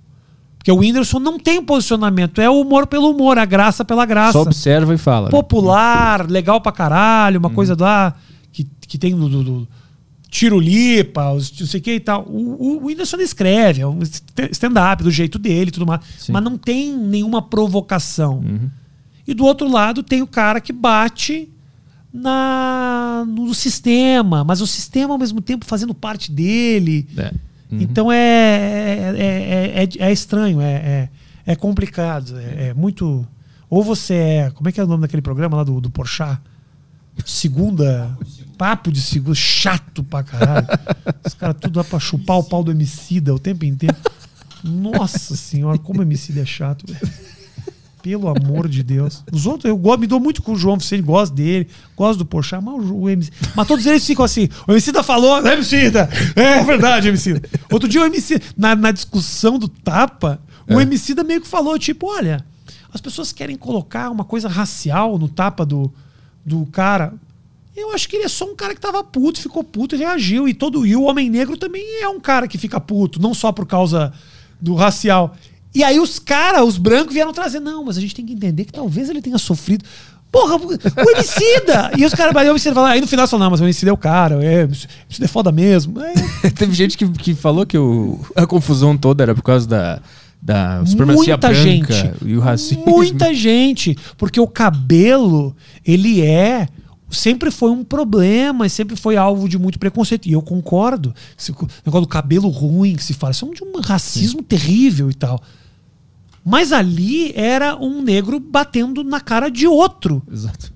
Porque 0.62 0.72
o 0.72 0.78
Whindersson 0.78 1.18
não 1.18 1.40
tem 1.40 1.60
posicionamento, 1.64 2.40
é 2.40 2.48
o 2.48 2.62
humor 2.62 2.86
pelo 2.86 3.10
humor, 3.10 3.40
a 3.40 3.46
graça 3.46 3.84
pela 3.84 4.06
graça. 4.06 4.34
Só 4.34 4.42
observa 4.44 4.94
e 4.94 4.98
fala. 4.98 5.26
né? 5.26 5.32
Popular, 5.32 6.30
legal 6.30 6.62
pra 6.62 6.72
caralho, 6.72 7.40
uma 7.40 7.50
coisa 7.50 7.76
lá 7.80 8.14
que, 8.52 8.68
que 8.88 8.96
tem 9.00 9.16
do, 9.16 9.28
do, 9.28 9.44
do 9.44 9.68
Tirulipa, 10.30 11.32
os- 11.32 11.52
não 11.60 11.66
sei 11.68 11.80
o 11.80 11.84
que 11.84 11.96
e 11.96 12.00
tal. 12.00 12.24
O, 12.28 12.78
o 12.84 12.86
Whindersson 12.86 13.18
escreve, 13.18 13.82
é 13.82 13.88
um 13.88 14.00
st- 14.06 14.24
stand-up 14.52 15.04
do 15.04 15.10
jeito 15.10 15.40
dele 15.40 15.70
e 15.70 15.72
tudo 15.72 15.86
mais. 15.88 16.02
Sim. 16.20 16.32
Mas 16.32 16.44
não 16.44 16.58
tem 16.58 16.96
nenhuma 16.96 17.42
provocação. 17.42 18.36
Uhum. 18.38 18.70
E 19.28 19.34
do 19.34 19.44
outro 19.46 19.68
lado 19.68 20.04
tem 20.04 20.22
o 20.22 20.28
cara 20.28 20.62
que 20.62 20.72
bate 20.72 21.50
na 22.14 23.24
no 23.28 23.54
sistema, 23.54 24.44
mas 24.44 24.62
o 24.62 24.68
sistema 24.68 25.14
ao 25.14 25.18
mesmo 25.18 25.42
tempo 25.42 25.66
fazendo 25.66 25.94
parte 25.94 26.32
dele. 26.32 27.08
É. 27.18 27.32
Então 27.72 28.12
é, 28.12 28.18
é, 28.18 29.16
é, 29.18 29.84
é, 29.84 30.08
é 30.08 30.12
estranho, 30.12 30.60
é, 30.60 30.74
é, 30.74 31.10
é 31.46 31.56
complicado, 31.56 32.38
é, 32.40 32.68
é 32.68 32.74
muito. 32.74 33.26
Ou 33.70 33.84
você 33.84 34.14
é. 34.14 34.52
Como 34.52 34.68
é 34.68 34.72
que 34.72 34.80
é 34.80 34.84
o 34.84 34.88
nome 34.88 35.02
daquele 35.02 35.22
programa 35.22 35.58
lá 35.58 35.64
do, 35.64 35.80
do 35.80 35.90
Porchat? 35.90 36.40
Segunda. 37.26 38.18
Papo 38.58 38.92
de 38.92 39.02
segunda. 39.02 39.36
Chato 39.36 40.04
pra 40.04 40.24
caralho. 40.24 40.68
Os 41.26 41.34
caras 41.34 41.56
tudo 41.60 41.78
lá 41.78 41.84
pra 41.84 42.00
chupar 42.00 42.38
o 42.38 42.44
pau 42.44 42.64
do 42.64 42.72
Emicida 42.72 43.34
o 43.34 43.40
tempo 43.40 43.66
inteiro. 43.66 43.96
Nossa 44.64 45.36
senhora, 45.36 45.78
como 45.78 46.00
o 46.00 46.04
Emicida 46.04 46.42
é 46.42 46.46
chato, 46.46 46.86
velho. 46.88 47.14
Pelo 48.02 48.28
amor 48.28 48.68
de 48.68 48.84
Deus. 48.84 49.24
Os 49.32 49.46
outros, 49.46 49.66
eu 49.66 49.78
gosto, 49.78 50.00
me 50.00 50.08
dou 50.08 50.20
muito 50.20 50.42
com 50.42 50.54
o 50.54 50.56
João 50.56 50.78
Vicente, 50.78 51.02
gosto 51.02 51.34
dele, 51.34 51.68
gosto 51.96 52.20
do 52.20 52.26
Porchat, 52.26 52.64
mas 52.64 52.90
o, 52.90 53.10
MC. 53.10 53.32
Mas 53.56 53.68
todos 53.68 53.86
eles 53.86 54.06
ficam 54.06 54.26
assim. 54.26 54.50
O 54.68 54.72
Emicida 54.72 55.04
falou, 55.04 55.46
é 55.46 55.54
Emicida. 55.54 56.10
É 56.36 56.64
verdade, 56.64 57.08
Emicida. 57.08 57.42
Outro 57.72 57.88
dia 57.88 58.02
o 58.02 58.06
Emicida, 58.06 58.44
na, 58.58 58.76
na 58.76 58.92
discussão 58.92 59.60
do 59.60 59.68
tapa, 59.68 60.42
o 60.68 60.80
É. 60.80 60.84
Emicida 60.84 61.24
meio 61.24 61.42
que 61.42 61.48
falou, 61.48 61.78
tipo, 61.78 62.08
olha, 62.08 62.46
as 62.94 63.00
pessoas 63.00 63.32
querem 63.32 63.56
colocar 63.56 64.10
uma 64.10 64.24
coisa 64.24 64.48
racial 64.48 65.18
no 65.18 65.30
tapa 65.30 65.66
do, 65.66 65.92
do 66.46 66.66
cara. 66.68 67.14
Eu 67.76 67.94
acho 67.94 68.10
que 68.10 68.18
ele 68.18 68.26
é 68.26 68.30
só 68.30 68.46
um 68.46 68.56
cara 68.56 68.76
que 68.76 68.82
tava 68.82 69.04
puto, 69.04 69.40
ficou 69.40 69.64
puto 69.64 69.96
e 69.96 70.00
reagiu. 70.00 70.48
E, 70.48 70.54
todo, 70.54 70.86
e 70.86 70.96
o 70.96 71.04
Homem 71.04 71.30
Negro 71.30 71.56
também 71.56 72.02
é 72.02 72.08
um 72.10 72.20
cara 72.20 72.48
que 72.48 72.58
fica 72.58 72.80
puto, 72.80 73.22
não 73.22 73.34
só 73.34 73.52
por 73.52 73.66
causa 73.66 74.12
do 74.60 74.76
racial. 74.76 75.36
E 75.74 75.84
aí 75.84 76.00
os 76.00 76.20
caras, 76.20 76.68
os 76.68 76.78
brancos, 76.78 77.14
vieram 77.14 77.32
trazer. 77.34 77.60
Não, 77.60 77.86
mas 77.86 77.98
a 77.98 78.02
gente 78.02 78.14
tem 78.16 78.26
que 78.26 78.34
entender 78.34 78.66
que 78.66 78.74
talvez 78.74 79.10
ele 79.10 79.22
tenha 79.22 79.38
sofrido. 79.38 79.86
Porra, 80.32 80.56
o 80.56 81.12
Emicida! 81.12 81.92
e 81.98 82.06
os 82.06 82.14
caras, 82.14 82.36
aí 82.36 82.48
o 82.48 82.52
Emicida 82.52 82.74
fala, 82.74 82.90
aí 82.90 83.02
no 83.02 83.08
final 83.08 83.28
falam, 83.28 83.46
não, 83.46 83.52
mas 83.52 83.60
o 83.60 83.66
Emicida 83.66 83.92
é 83.92 83.94
o 83.94 83.98
cara, 83.98 84.36
é, 84.44 84.62
o 84.62 84.64
Emicida 84.64 85.26
é 85.26 85.28
foda 85.28 85.52
mesmo. 85.52 86.00
É, 86.02 86.50
Teve 86.56 86.74
gente 86.74 86.98
que, 86.98 87.08
que 87.10 87.34
falou 87.34 87.66
que 87.66 87.78
o, 87.78 88.20
a 88.36 88.46
confusão 88.46 88.98
toda 88.98 89.24
era 89.24 89.36
por 89.36 89.44
causa 89.44 89.68
da, 89.68 90.02
da 90.42 90.86
supremacia 90.86 91.34
Muita 91.34 91.50
branca 91.50 91.94
gente. 91.94 92.14
e 92.26 92.36
o 92.38 92.40
racismo. 92.40 92.84
Muita 92.86 93.34
gente. 93.34 93.98
Porque 94.18 94.40
o 94.40 94.48
cabelo, 94.48 95.56
ele 95.86 96.22
é. 96.22 96.68
Sempre 97.10 97.52
foi 97.52 97.70
um 97.70 97.84
problema 97.84 98.66
e 98.66 98.70
sempre 98.70 98.96
foi 98.96 99.18
alvo 99.18 99.50
de 99.50 99.58
muito 99.58 99.78
preconceito. 99.78 100.28
E 100.28 100.32
eu 100.32 100.42
concordo. 100.42 101.14
Esse 101.38 101.52
co- 101.52 101.68
negócio 101.86 102.06
do 102.06 102.10
cabelo 102.10 102.48
ruim 102.48 102.96
que 102.96 103.04
se 103.04 103.14
fala. 103.14 103.32
Isso 103.32 103.44
é 103.44 103.48
um 103.50 103.54
de 103.54 103.62
um 103.62 103.82
racismo 103.82 104.42
terrível 104.42 105.12
e 105.12 105.14
tal. 105.14 105.42
Mas 106.44 106.72
ali 106.72 107.32
era 107.36 107.76
um 107.76 108.02
negro 108.02 108.40
batendo 108.40 109.04
na 109.04 109.20
cara 109.20 109.50
de 109.50 109.68
outro. 109.68 110.22
Exato. 110.32 110.74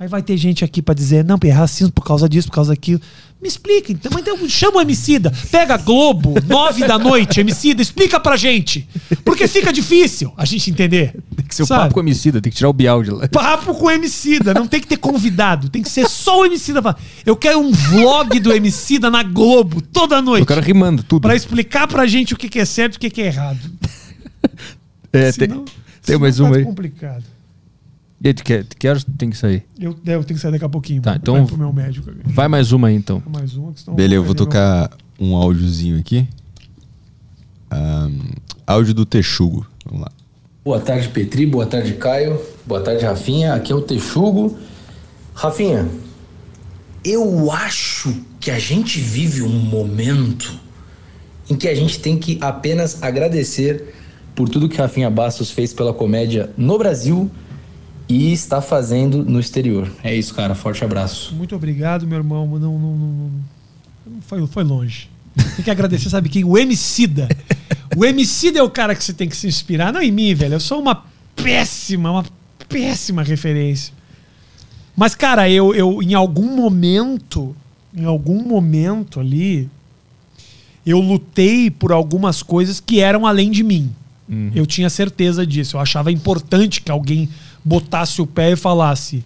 Aí 0.00 0.08
vai 0.08 0.22
ter 0.22 0.36
gente 0.36 0.64
aqui 0.64 0.82
pra 0.82 0.94
dizer, 0.94 1.24
não, 1.24 1.38
é 1.42 1.50
racismo 1.50 1.92
por 1.92 2.04
causa 2.04 2.28
disso, 2.28 2.48
por 2.48 2.54
causa 2.54 2.72
daquilo. 2.72 3.00
Me 3.40 3.48
explica, 3.48 3.92
então, 3.92 4.12
então 4.18 4.48
chama 4.48 4.78
o 4.78 4.80
Emicida, 4.80 5.32
pega 5.50 5.76
Globo, 5.76 6.34
nove 6.46 6.86
da 6.86 6.98
noite, 6.98 7.40
Emicida, 7.40 7.82
explica 7.82 8.18
pra 8.18 8.36
gente. 8.36 8.88
Porque 9.24 9.46
fica 9.46 9.72
difícil 9.72 10.32
a 10.36 10.44
gente 10.44 10.70
entender. 10.70 11.14
Tem 11.52 11.54
que 11.54 11.56
ser 11.56 11.62
o 11.64 11.66
Sabe? 11.66 11.82
papo 11.82 11.94
com 11.94 12.00
o 12.00 12.02
homicida, 12.02 12.40
tem 12.40 12.50
que 12.50 12.56
tirar 12.56 12.68
o 12.70 12.72
Bial 12.72 13.02
de 13.02 13.10
lá. 13.10 13.28
Papo 13.28 13.74
com 13.74 13.84
o 13.86 13.90
Emicida, 13.90 14.54
não 14.54 14.66
tem 14.66 14.80
que 14.80 14.86
ter 14.86 14.96
convidado, 14.96 15.68
tem 15.68 15.82
que 15.82 15.90
ser 15.90 16.08
só 16.08 16.40
o 16.40 16.46
Emicida. 16.46 16.80
falar. 16.82 16.98
Eu 17.26 17.36
quero 17.36 17.58
um 17.60 17.70
vlog 17.72 18.40
do 18.40 18.52
Emicida 18.52 19.10
na 19.10 19.22
Globo, 19.22 19.82
toda 19.82 20.22
noite. 20.22 20.42
O 20.44 20.46
cara 20.46 20.60
rimando 20.60 21.02
tudo. 21.02 21.22
Pra 21.22 21.36
explicar 21.36 21.86
pra 21.86 22.06
gente 22.06 22.32
o 22.32 22.36
que 22.36 22.48
que 22.48 22.58
é 22.58 22.64
certo 22.64 22.94
e 22.94 22.96
o 22.96 23.00
que 23.00 23.10
que 23.10 23.20
é 23.22 23.26
errado. 23.26 23.58
É, 25.14 25.30
Senão- 25.30 25.64
tem, 25.66 25.74
tem 26.06 26.18
mais 26.18 26.36
senão 26.36 26.48
uma 26.48 26.56
aí. 26.56 26.64
complicado. 26.64 27.22
E 28.24 28.28
aí, 28.28 28.32
tu 28.34 28.42
quer, 28.42 28.64
tu 28.64 28.76
quer 28.78 28.98
tem 29.18 29.28
que 29.28 29.36
sair? 29.36 29.62
Eu, 29.78 29.90
é, 30.06 30.14
eu 30.14 30.24
tenho 30.24 30.36
que 30.38 30.42
sair 30.42 30.52
daqui 30.52 30.64
a 30.64 30.68
pouquinho. 30.70 31.02
Tá, 31.02 31.10
Vai 31.10 31.18
então 31.18 31.44
pro 31.44 31.58
meu 31.58 31.70
médico. 31.70 32.08
aqui. 32.08 32.20
vai 32.24 32.48
mais 32.48 32.72
uma 32.72 32.88
aí 32.88 32.94
então. 32.96 33.22
Mais 33.30 33.54
uma 33.54 33.72
que 33.74 33.80
senão 33.80 33.94
Beleza, 33.94 34.14
eu 34.14 34.22
vai 34.22 34.26
vou 34.28 34.34
ver 34.34 34.38
tocar 34.38 34.90
um 35.20 35.36
áudiozinho 35.36 35.98
aqui. 35.98 36.26
Ahn, 37.70 38.10
áudio 38.66 38.94
do 38.94 39.04
Texugo. 39.04 39.66
Vamos 39.84 40.00
lá. 40.02 40.12
Boa 40.64 40.80
tarde, 40.80 41.08
Petri. 41.08 41.44
Boa 41.46 41.66
tarde, 41.66 41.94
Caio. 41.94 42.40
Boa 42.64 42.80
tarde, 42.80 43.04
Rafinha. 43.04 43.54
Aqui 43.54 43.72
é 43.72 43.74
o 43.74 43.80
Texugo. 43.80 44.56
Rafinha, 45.34 45.88
eu 47.04 47.50
acho 47.50 48.14
que 48.38 48.50
a 48.50 48.58
gente 48.58 49.00
vive 49.00 49.42
um 49.42 49.48
momento 49.48 50.52
em 51.50 51.56
que 51.56 51.66
a 51.68 51.74
gente 51.74 51.98
tem 51.98 52.16
que 52.16 52.38
apenas 52.40 53.02
agradecer 53.02 53.92
por 54.34 54.48
tudo 54.48 54.68
que 54.68 54.76
Rafinha 54.76 55.10
Bastos 55.10 55.50
fez 55.50 55.72
pela 55.72 55.92
comédia 55.92 56.50
no 56.56 56.78
Brasil 56.78 57.30
e 58.08 58.32
está 58.32 58.60
fazendo 58.62 59.24
no 59.24 59.40
exterior. 59.40 59.90
É 60.04 60.14
isso, 60.14 60.32
cara. 60.34 60.54
Forte 60.54 60.84
abraço. 60.84 61.34
Muito 61.34 61.56
obrigado, 61.56 62.06
meu 62.06 62.18
irmão. 62.18 62.46
Não, 62.46 62.58
não, 62.60 62.78
não, 62.78 62.96
não- 64.06 64.22
foi, 64.22 64.46
foi 64.46 64.62
longe. 64.62 65.10
Tem 65.56 65.64
que 65.64 65.70
agradecer, 65.70 66.08
sabe 66.08 66.28
quem? 66.28 66.44
O 66.44 66.56
Emicida. 66.56 67.26
O 67.96 68.04
Emicida 68.04 68.58
é 68.58 68.62
o 68.62 68.70
cara 68.70 68.94
que 68.94 69.04
você 69.04 69.12
tem 69.12 69.28
que 69.28 69.36
se 69.36 69.46
inspirar, 69.46 69.92
não 69.92 70.00
em 70.00 70.10
mim, 70.10 70.34
velho. 70.34 70.54
Eu 70.54 70.60
sou 70.60 70.80
uma 70.80 71.04
péssima, 71.36 72.10
uma 72.10 72.24
péssima 72.68 73.22
referência. 73.22 73.92
Mas, 74.96 75.14
cara, 75.14 75.48
eu, 75.48 75.74
eu 75.74 76.02
em 76.02 76.14
algum 76.14 76.54
momento, 76.56 77.54
em 77.94 78.04
algum 78.04 78.42
momento 78.42 79.20
ali, 79.20 79.68
eu 80.84 80.98
lutei 81.00 81.70
por 81.70 81.92
algumas 81.92 82.42
coisas 82.42 82.80
que 82.80 83.00
eram 83.00 83.26
além 83.26 83.50
de 83.50 83.62
mim. 83.62 83.94
Eu 84.54 84.64
tinha 84.66 84.88
certeza 84.88 85.46
disso. 85.46 85.76
Eu 85.76 85.80
achava 85.80 86.10
importante 86.10 86.80
que 86.80 86.90
alguém 86.90 87.28
botasse 87.62 88.22
o 88.22 88.26
pé 88.26 88.52
e 88.52 88.56
falasse: 88.56 89.22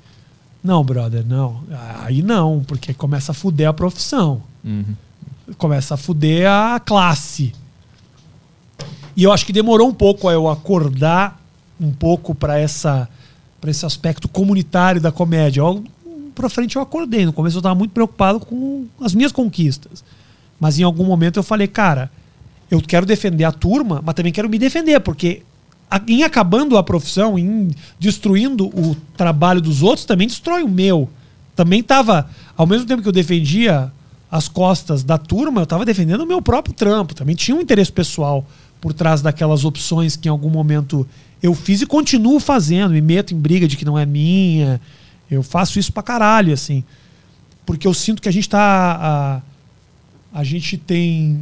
Não, 0.63 0.83
brother, 0.83 1.25
não. 1.25 1.63
Aí 2.03 2.23
não, 2.23 2.65
porque 2.67 2.93
começa 2.93 3.31
a 3.31 3.35
fuder 3.35 3.69
a 3.69 3.73
profissão. 3.73 4.43
Começa 5.59 5.95
a 5.95 5.97
fuder 5.97 6.51
a 6.51 6.81
classe. 6.81 7.53
E 9.17 9.23
eu 9.23 9.33
acho 9.33 9.47
que 9.47 9.53
demorou 9.53 9.89
um 9.89 9.95
pouco 9.95 10.29
a 10.29 10.33
eu 10.33 10.49
acordar 10.49 11.41
um 11.81 11.91
pouco 11.91 12.35
para 12.35 12.59
essa 12.59 13.09
para 13.61 13.71
esse 13.71 13.87
aspecto 13.87 14.29
comunitário 14.29 15.01
da 15.01 15.11
comédia. 15.11 15.63
Pra 16.35 16.49
frente 16.49 16.77
eu 16.77 16.83
acordei. 16.83 17.25
No 17.25 17.33
começo 17.33 17.57
eu 17.57 17.61
estava 17.61 17.75
muito 17.75 17.93
preocupado 17.93 18.39
com 18.39 18.87
as 19.01 19.15
minhas 19.15 19.33
conquistas. 19.33 20.05
Mas 20.61 20.79
em 20.79 20.83
algum 20.83 21.05
momento 21.05 21.39
eu 21.39 21.43
falei, 21.43 21.67
cara, 21.67 22.11
eu 22.71 22.81
quero 22.81 23.07
defender 23.07 23.45
a 23.45 23.53
turma, 23.53 24.03
mas 24.05 24.15
também 24.15 24.33
quero 24.33 24.49
me 24.49 24.59
defender, 24.59 25.01
porque 25.01 25.43
em 26.07 26.23
acabando 26.23 26.77
a 26.77 26.83
profissão, 26.83 27.39
em 27.39 27.71
destruindo 27.99 28.67
o 28.67 28.97
trabalho 29.17 29.61
dos 29.61 29.83
outros, 29.83 30.05
também 30.05 30.27
destrói 30.27 30.63
o 30.63 30.69
meu. 30.69 31.09
Também 31.55 31.81
estava, 31.81 32.29
ao 32.57 32.67
mesmo 32.67 32.87
tempo 32.87 33.03
que 33.03 33.09
eu 33.09 33.13
defendia 33.13 33.91
as 34.31 34.49
costas 34.49 35.03
da 35.03 35.17
turma, 35.17 35.61
eu 35.61 35.65
estava 35.65 35.85
defendendo 35.85 36.21
o 36.21 36.27
meu 36.27 36.43
próprio 36.43 36.75
trampo. 36.75 37.15
Também 37.15 37.35
tinha 37.35 37.57
um 37.57 37.61
interesse 37.61 37.91
pessoal 37.91 38.45
por 38.81 38.93
trás 38.93 39.23
daquelas 39.23 39.65
opções 39.65 40.17
que 40.17 40.29
em 40.29 40.31
algum 40.31 40.51
momento 40.51 41.07
eu 41.43 41.55
fiz 41.55 41.81
e 41.83 41.87
continuo 41.87 42.39
fazendo. 42.41 42.93
Me 42.93 43.01
meto 43.01 43.35
em 43.35 43.39
briga 43.39 43.67
de 43.69 43.77
que 43.77 43.85
não 43.85 43.99
é 43.99 44.05
minha. 44.07 44.81
Eu 45.31 45.43
faço 45.43 45.79
isso 45.79 45.93
pra 45.93 46.03
caralho, 46.03 46.53
assim. 46.53 46.85
Porque 47.65 47.87
eu 47.87 47.95
sinto 47.95 48.23
que 48.23 48.29
a 48.29 48.33
gente 48.33 48.49
tá. 48.49 49.43
A, 50.33 50.41
a 50.41 50.45
gente 50.45 50.77
tem. 50.77 51.41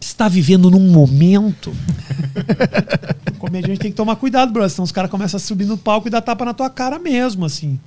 Está 0.00 0.28
vivendo 0.28 0.70
num 0.70 0.90
momento. 0.90 1.72
o 3.32 3.38
comediante 3.38 3.80
tem 3.80 3.90
que 3.90 3.96
tomar 3.96 4.16
cuidado, 4.16 4.52
brother. 4.52 4.70
Senão 4.70 4.84
os 4.84 4.92
caras 4.92 5.10
começam 5.10 5.36
a 5.38 5.40
subir 5.40 5.64
no 5.64 5.76
palco 5.78 6.08
e 6.08 6.10
dar 6.10 6.20
tapa 6.20 6.44
na 6.44 6.52
tua 6.54 6.68
cara 6.68 6.98
mesmo, 6.98 7.44
assim. 7.44 7.78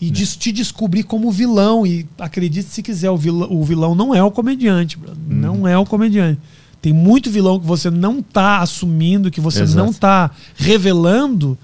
E 0.00 0.10
des- 0.10 0.36
te 0.36 0.50
descobrir 0.50 1.04
como 1.04 1.30
vilão. 1.30 1.86
E 1.86 2.06
acredite 2.18 2.68
se 2.68 2.82
quiser, 2.82 3.10
o 3.10 3.16
vilão, 3.16 3.48
o 3.52 3.64
vilão 3.64 3.94
não 3.94 4.14
é 4.14 4.22
o 4.22 4.30
comediante, 4.30 4.98
brother. 4.98 5.22
Não 5.26 5.66
é 5.66 5.78
o 5.78 5.84
comediante. 5.86 6.40
Tem 6.82 6.92
muito 6.92 7.30
vilão 7.30 7.60
que 7.60 7.66
você 7.66 7.88
não 7.88 8.20
tá 8.20 8.58
assumindo, 8.58 9.30
que 9.30 9.40
você 9.40 9.62
Exato. 9.62 9.86
não 9.86 9.92
tá 9.92 10.32
revelando, 10.56 11.56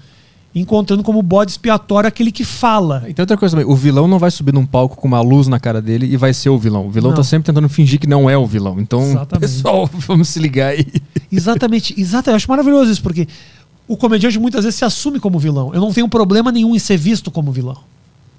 encontrando 0.55 1.03
como 1.03 1.21
bode 1.21 1.51
expiatório 1.51 2.07
aquele 2.07 2.31
que 2.31 2.45
fala. 2.45 3.03
E 3.05 3.13
tem 3.13 3.21
outra 3.21 3.35
coisa 3.35 3.57
também, 3.57 3.69
o 3.69 3.75
vilão 3.75 4.07
não 4.07 4.17
vai 4.17 4.31
subir 4.31 4.53
num 4.53 4.65
palco 4.65 4.95
com 4.95 5.09
uma 5.09 5.19
luz 5.19 5.49
na 5.49 5.59
cara 5.59 5.81
dele 5.81 6.07
e 6.07 6.15
vai 6.15 6.33
ser 6.33 6.49
o 6.49 6.57
vilão. 6.57 6.87
O 6.87 6.89
vilão 6.89 7.09
Não. 7.11 7.17
tá 7.17 7.23
sempre 7.23 7.47
tentando 7.47 7.67
fingir 7.67 7.99
que 7.99 8.07
não 8.07 8.29
é 8.29 8.37
o 8.37 8.45
vilão. 8.47 8.79
Então, 8.79 9.01
Exatamente. 9.01 9.41
pessoal, 9.41 9.89
vamos 10.07 10.29
se 10.29 10.39
ligar 10.39 10.69
aí. 10.69 10.87
Exatamente, 11.29 11.93
exatamente. 11.99 12.29
Eu 12.29 12.35
acho 12.37 12.49
maravilhoso 12.49 12.89
isso, 12.89 13.03
porque 13.03 13.27
o 13.89 13.97
comediante 13.97 14.39
muitas 14.39 14.63
vezes 14.63 14.79
se 14.79 14.85
assume 14.85 15.19
como 15.19 15.37
vilão. 15.37 15.73
Eu 15.73 15.81
não 15.81 15.91
tenho 15.91 16.07
problema 16.07 16.49
nenhum 16.49 16.73
em 16.73 16.79
ser 16.79 16.95
visto 16.95 17.29
como 17.29 17.51
vilão. 17.51 17.77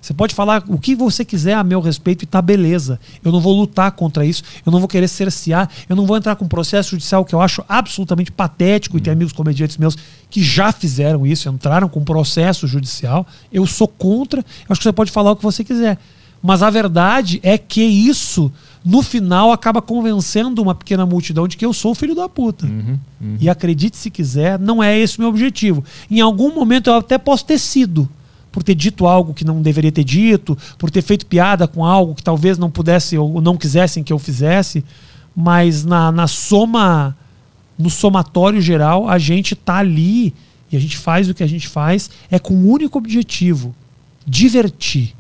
Você 0.01 0.15
pode 0.15 0.35
falar 0.35 0.65
o 0.67 0.79
que 0.79 0.95
você 0.95 1.25
quiser 1.25 1.55
a 1.55 1.63
meu 1.63 1.81
respeito 1.81 2.23
e 2.23 2.27
tá 2.27 2.41
beleza. 2.41 2.99
Eu 3.23 3.31
não 3.31 3.41
vou 3.41 3.55
lutar 3.55 3.93
contra 3.93 4.25
isso, 4.25 4.43
eu 4.65 4.73
não 4.73 4.79
vou 4.79 4.89
querer 4.89 5.09
cercear, 5.09 5.69
eu 5.89 5.95
não 5.95 6.07
vou 6.07 6.17
entrar 6.17 6.37
com 6.37 6.47
um 6.47 6.49
processo 6.49 6.91
judicial 6.91 7.25
que 7.25 7.35
eu 7.35 7.41
acho 7.41 7.63
absolutamente 7.69 8.33
patético 8.33 8.97
e 8.97 9.01
tem 9.01 9.13
amigos 9.13 9.33
comediantes 9.33 9.77
meus 9.77 9.97
que 10.31 10.43
já 10.43 10.73
fizeram 10.73 11.27
isso, 11.27 11.49
entraram 11.49 11.89
com 11.89 12.03
processo 12.03 12.67
judicial. 12.67 13.27
Eu 13.53 13.67
sou 13.67 13.87
contra, 13.87 14.41
eu 14.41 14.67
acho 14.71 14.81
que 14.81 14.85
você 14.85 14.93
pode 14.93 15.11
falar 15.11 15.33
o 15.33 15.37
que 15.37 15.43
você 15.43 15.63
quiser. 15.63 15.99
Mas 16.43 16.63
a 16.63 16.71
verdade 16.71 17.39
é 17.43 17.59
que 17.59 17.83
isso, 17.83 18.51
no 18.83 19.03
final, 19.03 19.53
acaba 19.53 19.83
convencendo 19.83 20.63
uma 20.63 20.75
pequena 20.75 21.05
multidão 21.05 21.47
de 21.47 21.57
que 21.57 21.67
eu 21.67 21.75
sou 21.75 21.93
o 21.93 21.95
filho 21.95 22.15
da 22.15 22.29
puta. 22.29 22.67
E 23.39 23.51
acredite 23.51 23.99
se 23.99 24.11
quiser, 24.11 24.59
não 24.59 24.83
é 24.83 24.99
esse 24.99 25.19
o 25.19 25.21
meu 25.21 25.29
objetivo. 25.29 25.85
Em 26.11 26.21
algum 26.23 26.55
momento 26.55 26.89
eu 26.89 26.95
até 26.95 27.19
posso 27.19 27.45
ter 27.45 27.59
sido. 27.59 28.09
Por 28.53 28.63
ter 28.63 28.75
dito 28.75 29.07
algo 29.07 29.35
que 29.35 29.45
não 29.45 29.63
deveria 29.63 29.93
ter 29.93 30.05
dito, 30.05 30.57
por 30.79 30.91
ter 30.91 31.03
feito 31.03 31.27
piada 31.27 31.69
com 31.69 31.85
algo 31.85 32.15
que 32.15 32.23
talvez 32.23 32.59
não 32.59 32.71
pudesse 32.71 33.17
ou 33.17 33.41
não 33.41 33.57
quisessem 33.57 34.03
que 34.03 34.13
eu 34.13 34.19
fizesse, 34.19 34.85
mas 35.35 35.85
na, 35.85 36.11
na 36.11 36.27
soma, 36.27 37.17
no 37.79 37.89
somatório 37.89 38.61
geral, 38.61 39.09
a 39.09 39.19
gente 39.19 39.55
tá 39.55 39.77
ali 39.77 40.35
e 40.71 40.77
a 40.77 40.81
gente 40.81 40.97
faz 40.97 41.29
o 41.29 41.35
que 41.35 41.43
a 41.43 41.47
gente 41.47 41.69
faz 41.69 42.11
é 42.31 42.39
com 42.39 42.55
um 42.55 42.69
único 42.69 42.99
objetivo: 42.99 43.75
divertir. 44.27 45.15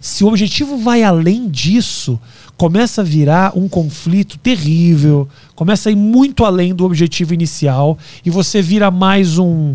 Se 0.00 0.24
o 0.24 0.28
objetivo 0.28 0.78
vai 0.78 1.02
além 1.02 1.48
disso, 1.48 2.20
começa 2.56 3.00
a 3.00 3.04
virar 3.04 3.56
um 3.56 3.68
conflito 3.68 4.38
terrível, 4.38 5.28
começa 5.54 5.88
a 5.88 5.92
ir 5.92 5.96
muito 5.96 6.44
além 6.44 6.74
do 6.74 6.84
objetivo 6.84 7.34
inicial 7.34 7.98
e 8.24 8.30
você 8.30 8.62
vira 8.62 8.90
mais 8.90 9.38
um 9.38 9.74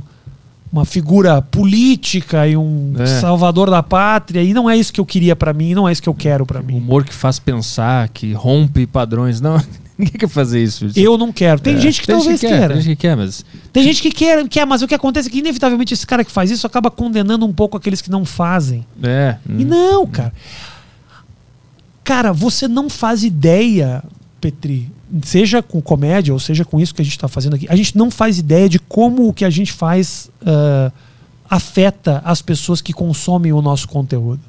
uma 0.71 0.83
figura 0.85 1.41
política 1.41 2.47
e 2.47 2.57
um 2.57 2.93
É. 2.97 3.05
salvador 3.05 3.69
da 3.69 3.81
pátria 3.81 4.43
e 4.43 4.53
não 4.53 4.69
é 4.69 4.75
isso 4.77 4.91
que 4.91 4.99
eu 4.99 5.05
queria 5.05 5.35
pra 5.35 5.53
mim, 5.53 5.73
não 5.73 5.87
é 5.87 5.91
isso 5.91 6.01
que 6.01 6.09
eu 6.09 6.13
quero 6.13 6.45
pra 6.45 6.61
mim. 6.61 6.75
Humor 6.77 7.03
que 7.05 7.13
faz 7.13 7.39
pensar, 7.39 8.09
que 8.09 8.33
rompe 8.33 8.85
padrões. 8.85 9.39
Não, 9.39 9.57
ninguém 9.97 10.19
quer 10.19 10.27
fazer 10.29 10.61
isso. 10.61 10.87
Eu 10.95 11.17
não 11.17 11.31
quero. 11.31 11.59
Tem 11.61 11.75
É, 11.75 11.79
gente 11.79 12.01
que 12.01 12.07
tem 12.07 12.15
talvez 12.17 12.39
quer, 12.41 12.49
queira. 12.49 12.73
Tem 12.73 12.81
gente 12.81 12.95
que 12.95 13.01
quer, 13.01 13.15
mas. 13.15 13.45
Tem 13.71 13.83
gente 13.83 14.01
que 14.01 14.11
quer, 14.11 14.47
quer, 14.47 14.65
mas 14.65 14.81
o 14.81 14.87
que 14.87 14.93
acontece 14.95 15.29
é 15.29 15.31
que, 15.31 15.39
inevitavelmente, 15.39 15.93
esse 15.93 16.05
cara 16.05 16.23
que 16.25 16.31
faz 16.31 16.51
isso 16.51 16.67
acaba 16.67 16.91
condenando 16.91 17.45
um 17.45 17.53
pouco 17.53 17.77
aqueles 17.77 18.01
que 18.01 18.09
não 18.11 18.25
fazem. 18.25 18.85
É. 19.01 19.37
E 19.57 19.63
não, 19.63 20.05
cara. 20.05 20.33
Cara, 22.03 22.31
você 22.31 22.67
não 22.67 22.89
faz 22.89 23.23
ideia, 23.23 24.01
Petri, 24.39 24.89
seja 25.23 25.61
com 25.61 25.81
comédia 25.81 26.33
ou 26.33 26.39
seja 26.39 26.65
com 26.65 26.79
isso 26.79 26.93
que 26.93 27.01
a 27.01 27.05
gente 27.05 27.15
está 27.15 27.27
fazendo 27.27 27.55
aqui, 27.55 27.67
a 27.69 27.75
gente 27.75 27.97
não 27.97 28.11
faz 28.11 28.37
ideia 28.37 28.67
de 28.67 28.79
como 28.79 29.27
o 29.27 29.33
que 29.33 29.45
a 29.45 29.49
gente 29.49 29.71
faz 29.71 30.29
ah, 30.45 30.91
afeta 31.49 32.21
as 32.25 32.41
pessoas 32.41 32.81
que 32.81 32.93
consomem 32.93 33.53
o 33.53 33.61
nosso 33.61 33.87
conteúdo. 33.87 34.41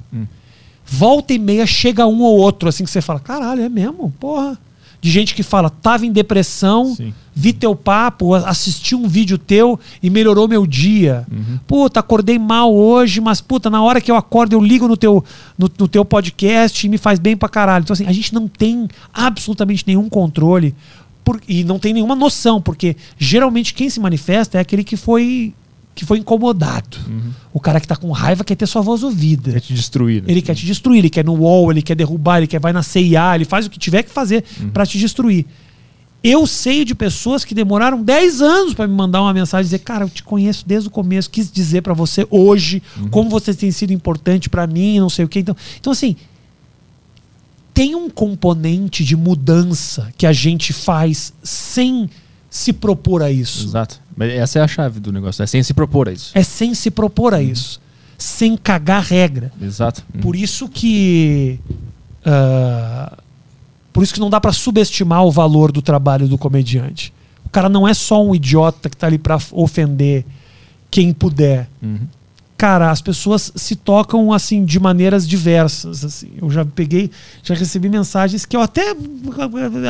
Volta 0.84 1.34
e 1.34 1.38
meia 1.38 1.66
chega 1.66 2.06
um 2.06 2.22
ou 2.22 2.38
outro, 2.38 2.68
assim 2.68 2.82
que 2.82 2.90
você 2.90 3.02
fala, 3.02 3.20
caralho, 3.20 3.62
é 3.62 3.68
mesmo? 3.68 4.12
Porra. 4.18 4.58
De 5.00 5.10
gente 5.10 5.32
que 5.34 5.44
fala, 5.44 5.70
tava 5.70 6.04
em 6.06 6.10
depressão, 6.12 6.96
vi 7.34 7.52
teu 7.52 7.76
papo, 7.76 8.34
assisti 8.34 8.96
um 8.96 9.06
vídeo 9.06 9.38
teu 9.38 9.78
e 10.02 10.10
melhorou 10.10 10.48
meu 10.48 10.66
dia. 10.66 11.24
Puta, 11.68 12.00
acordei 12.00 12.36
mal 12.38 12.74
hoje, 12.74 13.20
mas 13.20 13.40
puta, 13.40 13.70
na 13.70 13.80
hora 13.80 14.00
que 14.00 14.10
eu 14.10 14.16
acordo, 14.16 14.54
eu 14.54 14.60
ligo 14.60 14.88
no 14.88 14.96
teu, 14.96 15.24
no, 15.56 15.70
no 15.78 15.86
teu 15.86 16.04
podcast 16.04 16.84
e 16.84 16.90
me 16.90 16.98
faz 16.98 17.18
bem 17.20 17.36
pra 17.36 17.48
caralho. 17.48 17.84
Então, 17.84 17.94
assim, 17.94 18.06
a 18.06 18.12
gente 18.12 18.34
não 18.34 18.48
tem 18.48 18.88
absolutamente 19.14 19.84
nenhum 19.86 20.08
controle 20.08 20.74
por- 21.24 21.40
e 21.46 21.62
não 21.62 21.78
tem 21.78 21.92
nenhuma 21.92 22.16
noção, 22.16 22.60
porque 22.60 22.96
geralmente 23.16 23.74
quem 23.74 23.88
se 23.88 24.00
manifesta 24.00 24.58
é 24.58 24.60
aquele 24.60 24.82
que 24.82 24.96
foi 24.96 25.54
que 25.98 26.06
foi 26.06 26.18
incomodado. 26.18 26.96
O 27.52 27.58
cara 27.58 27.80
que 27.80 27.88
tá 27.88 27.96
com 27.96 28.12
raiva 28.12 28.44
quer 28.44 28.54
ter 28.54 28.66
sua 28.66 28.80
voz 28.80 29.02
ouvida. 29.02 29.50
Quer 29.50 29.60
te 29.60 29.74
destruir. 29.74 30.22
né? 30.22 30.28
Ele 30.30 30.40
quer 30.40 30.54
te 30.54 30.64
destruir, 30.64 31.00
ele 31.00 31.10
quer 31.10 31.24
no 31.24 31.34
wall, 31.34 31.72
ele 31.72 31.82
quer 31.82 31.96
derrubar, 31.96 32.38
ele 32.38 32.46
quer 32.46 32.60
vai 32.60 32.72
na 32.72 32.84
CIA, 32.84 33.34
ele 33.34 33.44
faz 33.44 33.66
o 33.66 33.70
que 33.70 33.80
tiver 33.80 34.04
que 34.04 34.10
fazer 34.10 34.44
pra 34.72 34.86
te 34.86 34.96
destruir. 34.96 35.44
Eu 36.22 36.46
sei 36.46 36.84
de 36.84 36.94
pessoas 36.94 37.44
que 37.44 37.52
demoraram 37.52 38.00
10 38.00 38.40
anos 38.40 38.74
pra 38.74 38.86
me 38.86 38.94
mandar 38.94 39.22
uma 39.22 39.32
mensagem 39.34 39.62
e 39.62 39.66
dizer, 39.66 39.80
cara, 39.80 40.04
eu 40.04 40.08
te 40.08 40.22
conheço 40.22 40.64
desde 40.66 40.86
o 40.88 40.90
começo, 40.90 41.28
quis 41.28 41.50
dizer 41.50 41.82
pra 41.82 41.94
você 41.94 42.24
hoje 42.30 42.80
como 43.10 43.28
você 43.28 43.52
tem 43.52 43.72
sido 43.72 43.92
importante 43.92 44.48
pra 44.48 44.68
mim, 44.68 45.00
não 45.00 45.10
sei 45.10 45.24
o 45.24 45.28
quê. 45.28 45.40
Então, 45.40 45.56
então 45.80 45.92
assim, 45.92 46.14
tem 47.74 47.96
um 47.96 48.08
componente 48.08 49.04
de 49.04 49.16
mudança 49.16 50.12
que 50.16 50.26
a 50.26 50.32
gente 50.32 50.72
faz 50.72 51.32
sem 51.42 52.08
se 52.48 52.72
propor 52.72 53.20
a 53.22 53.30
isso. 53.30 53.66
Exato. 53.66 54.00
Mas 54.18 54.32
essa 54.32 54.58
é 54.58 54.62
a 54.62 54.66
chave 54.66 54.98
do 54.98 55.12
negócio. 55.12 55.44
É 55.44 55.46
sem 55.46 55.62
se 55.62 55.72
propor 55.72 56.08
a 56.08 56.12
isso. 56.12 56.32
É 56.34 56.42
sem 56.42 56.74
se 56.74 56.90
propor 56.90 57.32
a 57.32 57.40
isso. 57.40 57.80
Sem 58.18 58.56
cagar 58.56 59.04
regra. 59.04 59.52
Exato. 59.62 60.02
Por 60.20 60.34
isso 60.34 60.68
que. 60.68 61.60
ah, 62.26 63.16
por 63.92 64.02
isso 64.02 64.12
que 64.12 64.18
não 64.18 64.28
dá 64.28 64.40
pra 64.40 64.52
subestimar 64.52 65.24
o 65.24 65.30
valor 65.30 65.70
do 65.70 65.80
trabalho 65.80 66.26
do 66.26 66.36
comediante. 66.36 67.12
O 67.44 67.48
cara 67.48 67.68
não 67.68 67.86
é 67.86 67.94
só 67.94 68.20
um 68.20 68.34
idiota 68.34 68.90
que 68.90 68.96
tá 68.96 69.06
ali 69.06 69.18
pra 69.18 69.38
ofender 69.52 70.24
quem 70.90 71.12
puder. 71.12 71.68
Cara, 72.58 72.90
as 72.90 73.00
pessoas 73.00 73.52
se 73.54 73.76
tocam 73.76 74.32
assim 74.32 74.64
de 74.64 74.80
maneiras 74.80 75.28
diversas. 75.28 76.04
Assim. 76.04 76.32
Eu 76.42 76.50
já 76.50 76.64
peguei, 76.64 77.08
já 77.40 77.54
recebi 77.54 77.88
mensagens 77.88 78.44
que 78.44 78.56
eu 78.56 78.60
até. 78.60 78.96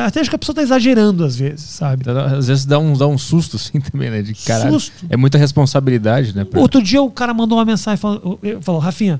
Até 0.05 0.19
acho 0.21 0.29
que 0.29 0.35
a 0.35 0.39
pessoa 0.39 0.55
tá 0.55 0.61
exagerando 0.61 1.25
às 1.25 1.35
vezes, 1.35 1.65
sabe? 1.65 2.05
Às 2.09 2.45
vezes 2.47 2.65
dá 2.65 2.77
um, 2.77 2.93
dá 2.95 3.07
um 3.07 3.17
susto, 3.17 3.55
assim, 3.55 3.81
também, 3.91 4.11
né? 4.11 4.21
De 4.21 4.35
caralho. 4.35 4.73
Susto. 4.79 5.03
É 5.09 5.17
muita 5.17 5.35
responsabilidade, 5.39 6.35
né? 6.35 6.45
pra- 6.45 6.59
Outro 6.61 6.79
dia 6.81 7.01
o 7.01 7.09
cara 7.09 7.33
mandou 7.33 7.57
uma 7.57 7.65
mensagem 7.65 7.97
falando, 7.97 8.39
falou, 8.61 8.79
Rafinha, 8.79 9.19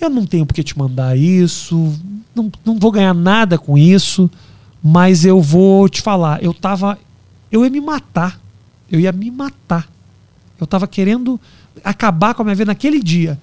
eu 0.00 0.08
não 0.08 0.24
tenho 0.24 0.46
por 0.46 0.54
que 0.54 0.62
te 0.62 0.78
mandar 0.78 1.18
isso, 1.18 1.94
não, 2.34 2.50
não 2.64 2.78
vou 2.78 2.90
ganhar 2.90 3.12
nada 3.12 3.58
com 3.58 3.76
isso, 3.76 4.30
mas 4.82 5.22
eu 5.22 5.42
vou 5.42 5.86
te 5.86 6.00
falar, 6.00 6.42
eu 6.42 6.54
tava. 6.54 6.98
Eu 7.52 7.62
ia 7.62 7.70
me 7.70 7.80
matar. 7.80 8.40
Eu 8.90 8.98
ia 9.00 9.12
me 9.12 9.30
matar. 9.30 9.86
Eu 10.58 10.66
tava 10.66 10.86
querendo 10.86 11.38
acabar 11.84 12.34
com 12.34 12.42
a 12.42 12.44
minha 12.44 12.54
vida 12.54 12.70
naquele 12.70 13.00
dia. 13.00 13.38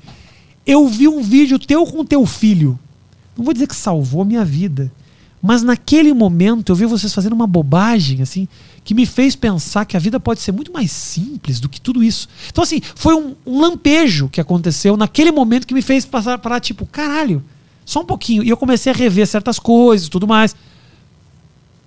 Eu 0.65 0.87
vi 0.87 1.07
um 1.07 1.21
vídeo 1.21 1.59
teu 1.59 1.85
com 1.85 2.03
teu 2.03 2.25
filho. 2.25 2.79
Não 3.37 3.43
vou 3.43 3.53
dizer 3.53 3.67
que 3.67 3.75
salvou 3.75 4.21
a 4.21 4.25
minha 4.25 4.43
vida. 4.43 4.91
Mas 5.41 5.61
naquele 5.61 6.11
momento 6.11 6.71
eu 6.71 6.75
vi 6.75 6.85
vocês 6.87 7.13
fazendo 7.13 7.33
uma 7.33 7.45
bobagem, 7.45 8.21
assim, 8.23 8.47
que 8.83 8.95
me 8.95 9.05
fez 9.05 9.35
pensar 9.35 9.85
que 9.85 9.95
a 9.95 9.99
vida 9.99 10.19
pode 10.19 10.41
ser 10.41 10.51
muito 10.51 10.73
mais 10.73 10.91
simples 10.91 11.59
do 11.59 11.69
que 11.69 11.79
tudo 11.79 12.03
isso. 12.03 12.27
Então, 12.49 12.63
assim, 12.63 12.81
foi 12.95 13.13
um, 13.13 13.35
um 13.45 13.61
lampejo 13.61 14.27
que 14.27 14.41
aconteceu 14.41 14.97
naquele 14.97 15.31
momento 15.31 15.67
que 15.67 15.73
me 15.75 15.83
fez 15.83 16.03
passar 16.03 16.39
para 16.39 16.59
tipo, 16.59 16.85
caralho, 16.87 17.43
só 17.85 18.01
um 18.01 18.05
pouquinho. 18.05 18.43
E 18.43 18.49
eu 18.49 18.57
comecei 18.57 18.91
a 18.91 18.95
rever 18.95 19.27
certas 19.27 19.59
coisas 19.59 20.07
e 20.07 20.09
tudo 20.09 20.27
mais. 20.27 20.55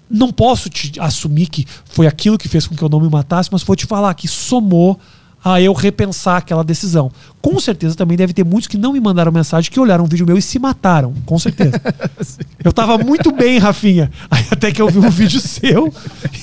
Não 0.09 0.31
posso 0.31 0.70
te 0.70 0.93
assumir 1.01 1.49
que 1.49 1.67
foi 1.85 2.07
aquilo 2.07 2.39
que 2.39 2.49
fez 2.49 2.65
com 2.65 2.77
que 2.77 2.83
eu 2.83 2.89
não 2.89 3.01
me 3.01 3.10
matasse, 3.10 3.49
mas 3.51 3.65
vou 3.65 3.75
te 3.75 3.86
falar 3.86 4.15
que 4.15 4.28
somou 4.28 5.01
a 5.44 5.60
eu 5.60 5.73
repensar 5.73 6.39
aquela 6.39 6.65
decisão. 6.65 7.10
Com 7.41 7.58
certeza 7.60 7.94
também 7.94 8.17
deve 8.17 8.33
ter 8.33 8.44
muitos 8.44 8.67
que 8.67 8.76
não 8.76 8.92
me 8.92 9.00
mandaram 9.00 9.31
mensagem 9.31 9.70
que 9.70 9.78
olharam 9.78 10.05
um 10.05 10.08
vídeo 10.08 10.26
meu 10.26 10.36
e 10.36 10.42
se 10.42 10.58
mataram, 10.58 11.15
com 11.25 11.39
certeza. 11.39 11.81
eu 12.62 12.73
tava 12.73 12.99
muito 12.99 13.31
bem, 13.33 13.58
Rafinha. 13.58 14.10
Aí 14.31 14.44
até 14.50 14.73
que 14.73 14.83
eu 14.83 14.89
vi 14.89 14.99
um 14.99 15.10
vídeo 15.10 15.39
seu 15.41 15.92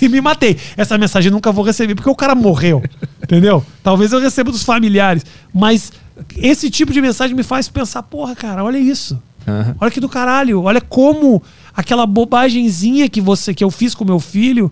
e 0.01 0.07
me 0.07 0.21
matei. 0.21 0.57
Essa 0.77 0.97
mensagem 0.97 1.29
eu 1.29 1.33
nunca 1.33 1.51
vou 1.51 1.63
receber 1.63 1.95
porque 1.95 2.09
o 2.09 2.15
cara 2.15 2.33
morreu, 2.33 2.81
entendeu? 3.21 3.65
Talvez 3.83 4.13
eu 4.13 4.19
receba 4.19 4.51
dos 4.51 4.63
familiares, 4.63 5.25
mas 5.53 5.91
esse 6.37 6.69
tipo 6.69 6.93
de 6.93 7.01
mensagem 7.01 7.35
me 7.35 7.43
faz 7.43 7.67
pensar, 7.67 8.03
porra, 8.03 8.35
cara, 8.35 8.63
olha 8.63 8.77
isso. 8.77 9.21
Aham. 9.47 9.75
Olha 9.79 9.91
que 9.91 9.99
do 9.99 10.09
caralho, 10.09 10.63
olha 10.63 10.81
como 10.81 11.43
aquela 11.75 12.05
bobagemzinha 12.05 13.09
que 13.09 13.21
você 13.21 13.53
que 13.53 13.63
eu 13.63 13.69
fiz 13.69 13.93
com 13.93 14.03
meu 14.03 14.19
filho 14.19 14.71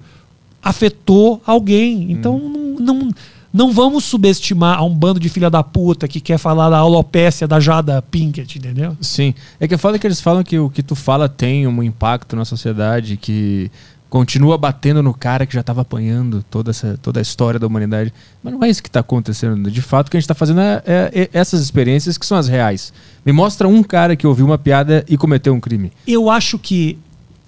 afetou 0.64 1.42
alguém. 1.46 2.12
Então 2.12 2.40
não, 2.40 2.96
não, 2.96 3.10
não 3.54 3.72
vamos 3.72 4.04
subestimar 4.04 4.80
a 4.80 4.84
um 4.84 4.94
bando 4.94 5.20
de 5.20 5.30
filha 5.30 5.50
da 5.50 5.62
puta 5.64 6.08
que 6.08 6.20
quer 6.20 6.38
falar 6.40 6.70
da 6.72 6.78
alopécia 6.78 7.48
da 7.48 7.60
Jada 7.60 8.02
Pinkett, 8.02 8.58
entendeu? 8.58 8.98
Sim. 9.00 9.34
É 9.60 9.68
que 9.68 9.78
foda 9.78 9.98
é 9.98 10.00
que 10.00 10.08
eles 10.08 10.20
falam 10.20 10.44
que 10.44 10.58
o 10.58 10.70
que 10.70 10.82
tu 10.82 10.96
fala 10.96 11.30
tem 11.30 11.68
um 11.68 11.84
impacto 11.84 12.36
na 12.36 12.46
sociedade 12.46 13.16
que 13.16 13.70
continua 14.10 14.58
batendo 14.60 15.02
no 15.02 15.14
cara 15.14 15.46
que 15.46 15.54
já 15.54 15.64
tava 15.64 15.82
apanhando 15.82 16.44
toda, 16.50 16.70
essa, 16.72 16.98
toda 17.02 17.20
a 17.20 17.22
história 17.22 17.60
da 17.60 17.66
humanidade. 17.66 18.14
Mas 18.44 18.54
não 18.54 18.64
é 18.64 18.70
isso 18.70 18.82
que 18.82 18.90
tá 18.90 19.00
acontecendo. 19.00 19.72
De 19.72 19.82
fato, 19.82 20.08
o 20.08 20.12
que 20.12 20.18
a 20.18 20.20
gente 20.20 20.28
tá 20.28 20.36
fazendo 20.36 20.60
é, 20.62 20.82
é- 20.86 21.22
é 21.24 21.30
essas 21.34 21.62
experiências 21.62 22.18
que 22.18 22.26
são 22.26 22.38
as 22.38 22.48
reais. 22.48 22.94
Me 23.26 23.32
mostra 23.32 23.68
um 23.68 23.82
cara 23.82 24.16
que 24.16 24.26
ouviu 24.28 24.46
uma 24.46 24.58
piada 24.58 25.04
e 25.10 25.18
cometeu 25.18 25.54
um 25.54 25.60
crime. 25.60 25.92
Eu 26.08 26.30
acho 26.30 26.60
que 26.60 27.00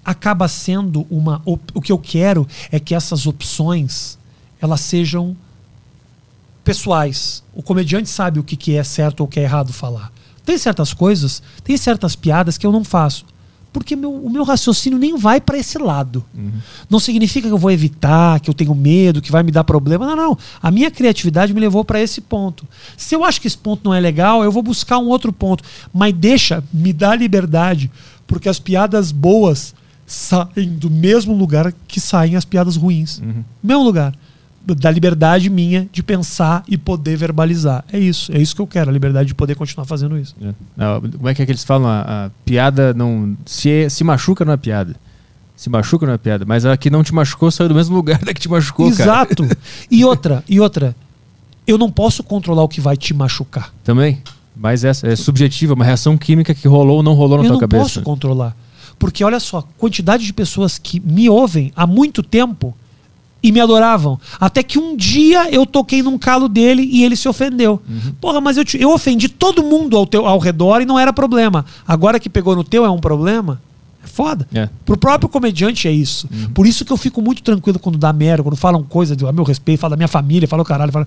acaba 0.04 0.46
sendo 0.48 1.06
uma. 1.10 1.40
O 1.44 1.80
que 1.80 1.90
eu 1.92 1.98
quero 1.98 2.46
é 2.72 2.78
que 2.80 2.94
essas 2.94 3.26
opções 3.28 4.18
elas 4.60 4.80
sejam 4.80 5.36
pessoais. 6.66 7.44
O 7.54 7.62
comediante 7.62 8.10
sabe 8.10 8.40
o 8.40 8.42
que, 8.42 8.56
que 8.56 8.76
é 8.76 8.82
certo 8.82 9.20
ou 9.20 9.26
o 9.26 9.28
que 9.28 9.38
é 9.38 9.44
errado 9.44 9.72
falar. 9.72 10.12
Tem 10.44 10.58
certas 10.58 10.92
coisas, 10.92 11.40
tem 11.62 11.76
certas 11.76 12.16
piadas 12.16 12.58
que 12.58 12.66
eu 12.66 12.72
não 12.72 12.82
faço. 12.82 13.24
Porque 13.72 13.94
meu, 13.94 14.12
o 14.12 14.28
meu 14.28 14.42
raciocínio 14.42 14.98
nem 14.98 15.16
vai 15.16 15.40
para 15.40 15.58
esse 15.58 15.78
lado. 15.78 16.24
Não 16.90 16.98
significa 16.98 17.46
que 17.46 17.54
eu 17.54 17.58
vou 17.58 17.70
evitar, 17.70 18.40
que 18.40 18.50
eu 18.50 18.54
tenho 18.54 18.74
medo, 18.74 19.20
que 19.20 19.30
vai 19.30 19.44
me 19.44 19.52
dar 19.52 19.62
problema. 19.62 20.06
Não, 20.06 20.16
não. 20.16 20.38
A 20.60 20.70
minha 20.70 20.90
criatividade 20.90 21.54
me 21.54 21.60
levou 21.60 21.84
para 21.84 22.00
esse 22.00 22.20
ponto. 22.20 22.66
Se 22.96 23.14
eu 23.14 23.22
acho 23.22 23.40
que 23.40 23.46
esse 23.46 23.58
ponto 23.58 23.84
não 23.84 23.94
é 23.94 24.00
legal, 24.00 24.42
eu 24.42 24.50
vou 24.50 24.62
buscar 24.62 24.98
um 24.98 25.06
outro 25.06 25.32
ponto. 25.32 25.62
Mas 25.92 26.12
deixa, 26.14 26.64
me 26.72 26.92
dá 26.92 27.14
liberdade, 27.14 27.90
porque 28.26 28.48
as 28.48 28.58
piadas 28.58 29.12
boas 29.12 29.74
saem 30.04 30.70
do 30.70 30.90
mesmo 30.90 31.34
lugar 31.34 31.72
que 31.86 32.00
saem 32.00 32.34
as 32.34 32.44
piadas 32.44 32.76
ruins. 32.76 33.20
Mesmo 33.62 33.84
lugar. 33.84 34.14
Da 34.74 34.90
liberdade 34.90 35.48
minha 35.48 35.88
de 35.92 36.02
pensar 36.02 36.64
e 36.66 36.76
poder 36.76 37.16
verbalizar. 37.16 37.84
É 37.92 37.98
isso. 37.98 38.32
É 38.32 38.38
isso 38.40 38.54
que 38.54 38.60
eu 38.60 38.66
quero, 38.66 38.90
a 38.90 38.92
liberdade 38.92 39.28
de 39.28 39.34
poder 39.34 39.54
continuar 39.54 39.84
fazendo 39.84 40.18
isso. 40.18 40.34
Não, 40.76 41.00
como 41.00 41.28
é 41.28 41.34
que, 41.34 41.42
é 41.42 41.46
que 41.46 41.52
eles 41.52 41.62
falam? 41.62 41.88
A, 41.88 42.26
a 42.26 42.30
piada 42.44 42.92
não. 42.92 43.36
Se, 43.46 43.88
se 43.88 44.02
machuca 44.02 44.44
não 44.44 44.52
é 44.52 44.56
piada. 44.56 44.96
Se 45.54 45.70
machuca 45.70 46.04
não 46.04 46.14
é 46.14 46.18
piada. 46.18 46.44
Mas 46.44 46.66
a 46.66 46.76
que 46.76 46.90
não 46.90 47.04
te 47.04 47.14
machucou 47.14 47.50
saiu 47.50 47.68
do 47.68 47.74
mesmo 47.76 47.94
lugar 47.96 48.18
da 48.18 48.34
que 48.34 48.40
te 48.40 48.48
machucou, 48.48 48.90
cara. 48.90 49.02
Exato. 49.02 49.48
E 49.90 50.04
outra, 50.04 50.42
e 50.48 50.58
outra. 50.58 50.96
Eu 51.66 51.78
não 51.78 51.90
posso 51.90 52.22
controlar 52.22 52.62
o 52.62 52.68
que 52.68 52.80
vai 52.80 52.96
te 52.96 53.14
machucar. 53.14 53.72
Também? 53.84 54.20
Mas 54.56 54.84
essa 54.84 55.06
é 55.06 55.14
subjetiva, 55.14 55.74
uma 55.74 55.84
reação 55.84 56.16
química 56.16 56.54
que 56.54 56.66
rolou 56.66 56.96
ou 56.96 57.02
não 57.02 57.12
rolou 57.14 57.38
na 57.38 57.44
eu 57.44 57.48
tua 57.48 57.52
não 57.54 57.60
cabeça. 57.60 57.82
posso 57.82 58.02
controlar. 58.02 58.56
Porque 58.98 59.22
olha 59.22 59.38
só, 59.38 59.62
quantidade 59.76 60.24
de 60.24 60.32
pessoas 60.32 60.78
que 60.78 60.98
me 61.00 61.28
ouvem 61.28 61.72
há 61.76 61.86
muito 61.86 62.22
tempo 62.22 62.74
e 63.46 63.52
me 63.52 63.60
adoravam. 63.60 64.18
Até 64.40 64.62
que 64.62 64.78
um 64.78 64.96
dia 64.96 65.50
eu 65.52 65.64
toquei 65.64 66.02
num 66.02 66.18
calo 66.18 66.48
dele 66.48 66.82
e 66.90 67.04
ele 67.04 67.14
se 67.16 67.28
ofendeu. 67.28 67.80
Uhum. 67.88 68.12
Porra, 68.20 68.40
mas 68.40 68.56
eu, 68.56 68.64
te- 68.64 68.80
eu 68.80 68.90
ofendi 68.92 69.28
todo 69.28 69.62
mundo 69.62 69.96
ao, 69.96 70.06
teu, 70.06 70.26
ao 70.26 70.38
redor 70.38 70.80
e 70.80 70.84
não 70.84 70.98
era 70.98 71.12
problema. 71.12 71.64
Agora 71.86 72.18
que 72.18 72.28
pegou 72.28 72.56
no 72.56 72.64
teu 72.64 72.84
é 72.84 72.90
um 72.90 72.98
problema? 72.98 73.60
É 74.02 74.06
foda. 74.06 74.46
É. 74.52 74.68
Pro 74.84 74.96
próprio 74.96 75.28
comediante 75.28 75.86
é 75.86 75.92
isso. 75.92 76.28
Uhum. 76.32 76.50
Por 76.50 76.66
isso 76.66 76.84
que 76.84 76.92
eu 76.92 76.96
fico 76.96 77.22
muito 77.22 77.42
tranquilo 77.42 77.78
quando 77.78 77.98
dá 77.98 78.12
merda, 78.12 78.42
quando 78.42 78.56
falam 78.56 78.82
coisa 78.82 79.14
do- 79.14 79.28
a 79.28 79.32
meu 79.32 79.44
respeito, 79.44 79.80
falam 79.80 79.92
da 79.92 79.96
minha 79.96 80.08
família, 80.08 80.48
falam 80.48 80.64
caralho, 80.64 80.90
falam. 80.92 81.06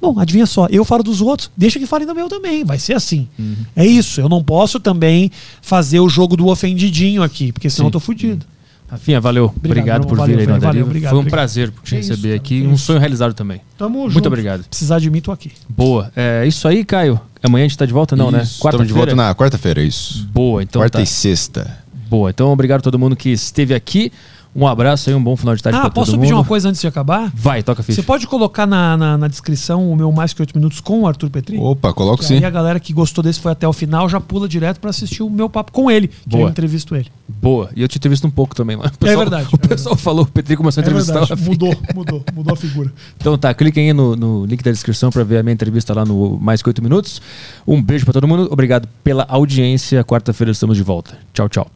Bom, 0.00 0.18
adivinha 0.20 0.44
só, 0.44 0.66
eu 0.70 0.84
falo 0.84 1.02
dos 1.02 1.22
outros, 1.22 1.50
deixa 1.56 1.78
que 1.78 1.86
falem 1.86 2.06
do 2.06 2.14
meu 2.14 2.28
também, 2.28 2.64
vai 2.64 2.78
ser 2.78 2.92
assim. 2.92 3.26
Uhum. 3.38 3.56
É 3.74 3.86
isso, 3.86 4.20
eu 4.20 4.28
não 4.28 4.44
posso 4.44 4.78
também 4.78 5.30
fazer 5.62 6.00
o 6.00 6.08
jogo 6.08 6.36
do 6.36 6.48
ofendidinho 6.48 7.22
aqui, 7.22 7.50
porque 7.50 7.70
senão 7.70 7.84
Sim. 7.84 7.88
eu 7.88 7.92
tô 7.92 8.00
fudido. 8.00 8.44
Rafinha, 8.88 9.20
valeu. 9.20 9.52
Obrigado, 9.56 10.02
irmão, 10.02 10.08
por 10.08 10.18
valeu, 10.18 10.36
vir 10.36 10.42
aí 10.42 10.46
no 10.54 10.60
valeu, 10.60 10.84
obrigado, 10.84 11.10
Foi 11.10 11.18
um 11.18 11.20
obrigado. 11.22 11.38
prazer 11.38 11.70
te 11.82 11.98
isso, 11.98 12.10
receber 12.10 12.28
cara, 12.28 12.36
aqui. 12.36 12.60
que 12.62 12.66
Um 12.66 12.74
isso. 12.74 12.84
sonho 12.84 12.98
realizado 13.00 13.34
também. 13.34 13.60
Tamo 13.76 13.98
Muito 14.00 14.12
junto. 14.12 14.26
obrigado. 14.28 14.64
Precisar 14.68 14.98
de 15.00 15.10
mim, 15.10 15.20
tô 15.20 15.32
aqui. 15.32 15.50
Boa. 15.68 16.10
É 16.14 16.46
isso 16.46 16.68
aí, 16.68 16.84
Caio. 16.84 17.20
Amanhã 17.42 17.64
a 17.64 17.68
gente 17.68 17.78
tá 17.78 17.84
de 17.84 17.92
volta, 17.92 18.14
não, 18.14 18.30
né? 18.30 18.42
Isso, 18.42 18.64
Estamos 18.64 18.86
de 18.86 18.92
volta 18.92 19.14
na 19.16 19.34
quarta-feira, 19.34 19.82
isso. 19.82 20.26
Boa, 20.32 20.62
então 20.62 20.80
Quarta 20.80 20.98
tá. 20.98 21.02
e 21.02 21.06
sexta. 21.06 21.78
Boa. 22.08 22.30
Então, 22.30 22.52
obrigado 22.52 22.78
a 22.78 22.82
todo 22.82 22.98
mundo 22.98 23.16
que 23.16 23.30
esteve 23.30 23.74
aqui. 23.74 24.12
Um 24.56 24.66
abraço 24.66 25.10
aí, 25.10 25.14
um 25.14 25.22
bom 25.22 25.36
final 25.36 25.54
de 25.54 25.62
tarde 25.62 25.76
Ah, 25.78 25.82
pra 25.82 25.90
todo 25.90 25.94
posso 25.96 26.12
mundo. 26.12 26.20
pedir 26.22 26.32
uma 26.32 26.44
coisa 26.44 26.68
antes 26.70 26.80
de 26.80 26.86
acabar? 26.86 27.30
Vai, 27.34 27.62
toca 27.62 27.82
a 27.82 27.84
ficha. 27.84 27.96
Você 28.00 28.02
pode 28.06 28.26
colocar 28.26 28.66
na, 28.66 28.96
na, 28.96 29.18
na 29.18 29.28
descrição 29.28 29.90
o 29.92 29.94
meu 29.94 30.10
Mais 30.10 30.32
Que 30.32 30.40
Oito 30.40 30.56
Minutos 30.56 30.80
com 30.80 31.02
o 31.02 31.06
Arthur 31.06 31.28
Petri? 31.28 31.58
Opa, 31.58 31.92
coloco 31.92 32.22
E 32.22 32.26
sim. 32.26 32.36
aí 32.38 32.44
a 32.46 32.48
galera 32.50 32.80
que 32.80 32.92
gostou 32.94 33.22
desse 33.22 33.38
foi 33.38 33.52
até 33.52 33.68
o 33.68 33.72
final 33.74 34.08
já 34.08 34.18
pula 34.18 34.48
direto 34.48 34.80
pra 34.80 34.88
assistir 34.88 35.22
o 35.22 35.28
meu 35.28 35.50
papo 35.50 35.72
com 35.72 35.90
ele, 35.90 36.08
que 36.08 36.14
Boa. 36.30 36.44
eu 36.44 36.48
entrevisto 36.48 36.96
ele. 36.96 37.08
Boa. 37.28 37.68
E 37.76 37.82
eu 37.82 37.88
te 37.88 37.98
entrevisto 37.98 38.26
um 38.26 38.30
pouco 38.30 38.54
também, 38.54 38.76
mano. 38.78 38.90
O 38.98 39.06
É 39.06 39.14
verdade, 39.16 39.46
O 39.52 39.58
pessoal 39.58 39.94
falou, 39.94 40.22
o 40.24 40.26
Petri 40.26 40.56
começou 40.56 40.80
a 40.80 40.84
É 40.84 40.86
entrevistar 40.86 41.20
Rafinha. 41.20 41.48
mudou, 41.50 41.76
mudou, 41.94 42.24
mudou 42.34 42.54
a 42.54 42.56
figura. 42.56 42.90
Então 43.20 43.36
tá, 43.36 43.52
cliquem 43.52 43.88
aí 43.88 43.92
no, 43.92 44.16
no 44.16 44.46
link 44.46 44.62
da 44.62 44.70
descrição 44.70 45.10
pra 45.10 45.22
ver 45.22 45.36
a 45.38 45.42
minha 45.42 45.52
entrevista 45.52 45.92
lá 45.92 46.04
no 46.04 46.38
Mais 46.40 46.62
Que 46.62 46.68
Oito 46.70 46.82
Minutos. 46.82 47.20
Um 47.66 47.82
beijo 47.82 48.04
pra 48.06 48.14
todo 48.14 48.26
mundo. 48.26 48.48
Obrigado 48.50 48.88
pela 49.04 49.26
audiência. 49.28 50.02
Quarta-feira 50.02 50.50
estamos 50.50 50.78
de 50.78 50.82
volta. 50.82 51.18
Tchau, 51.34 51.46
tchau. 51.48 51.66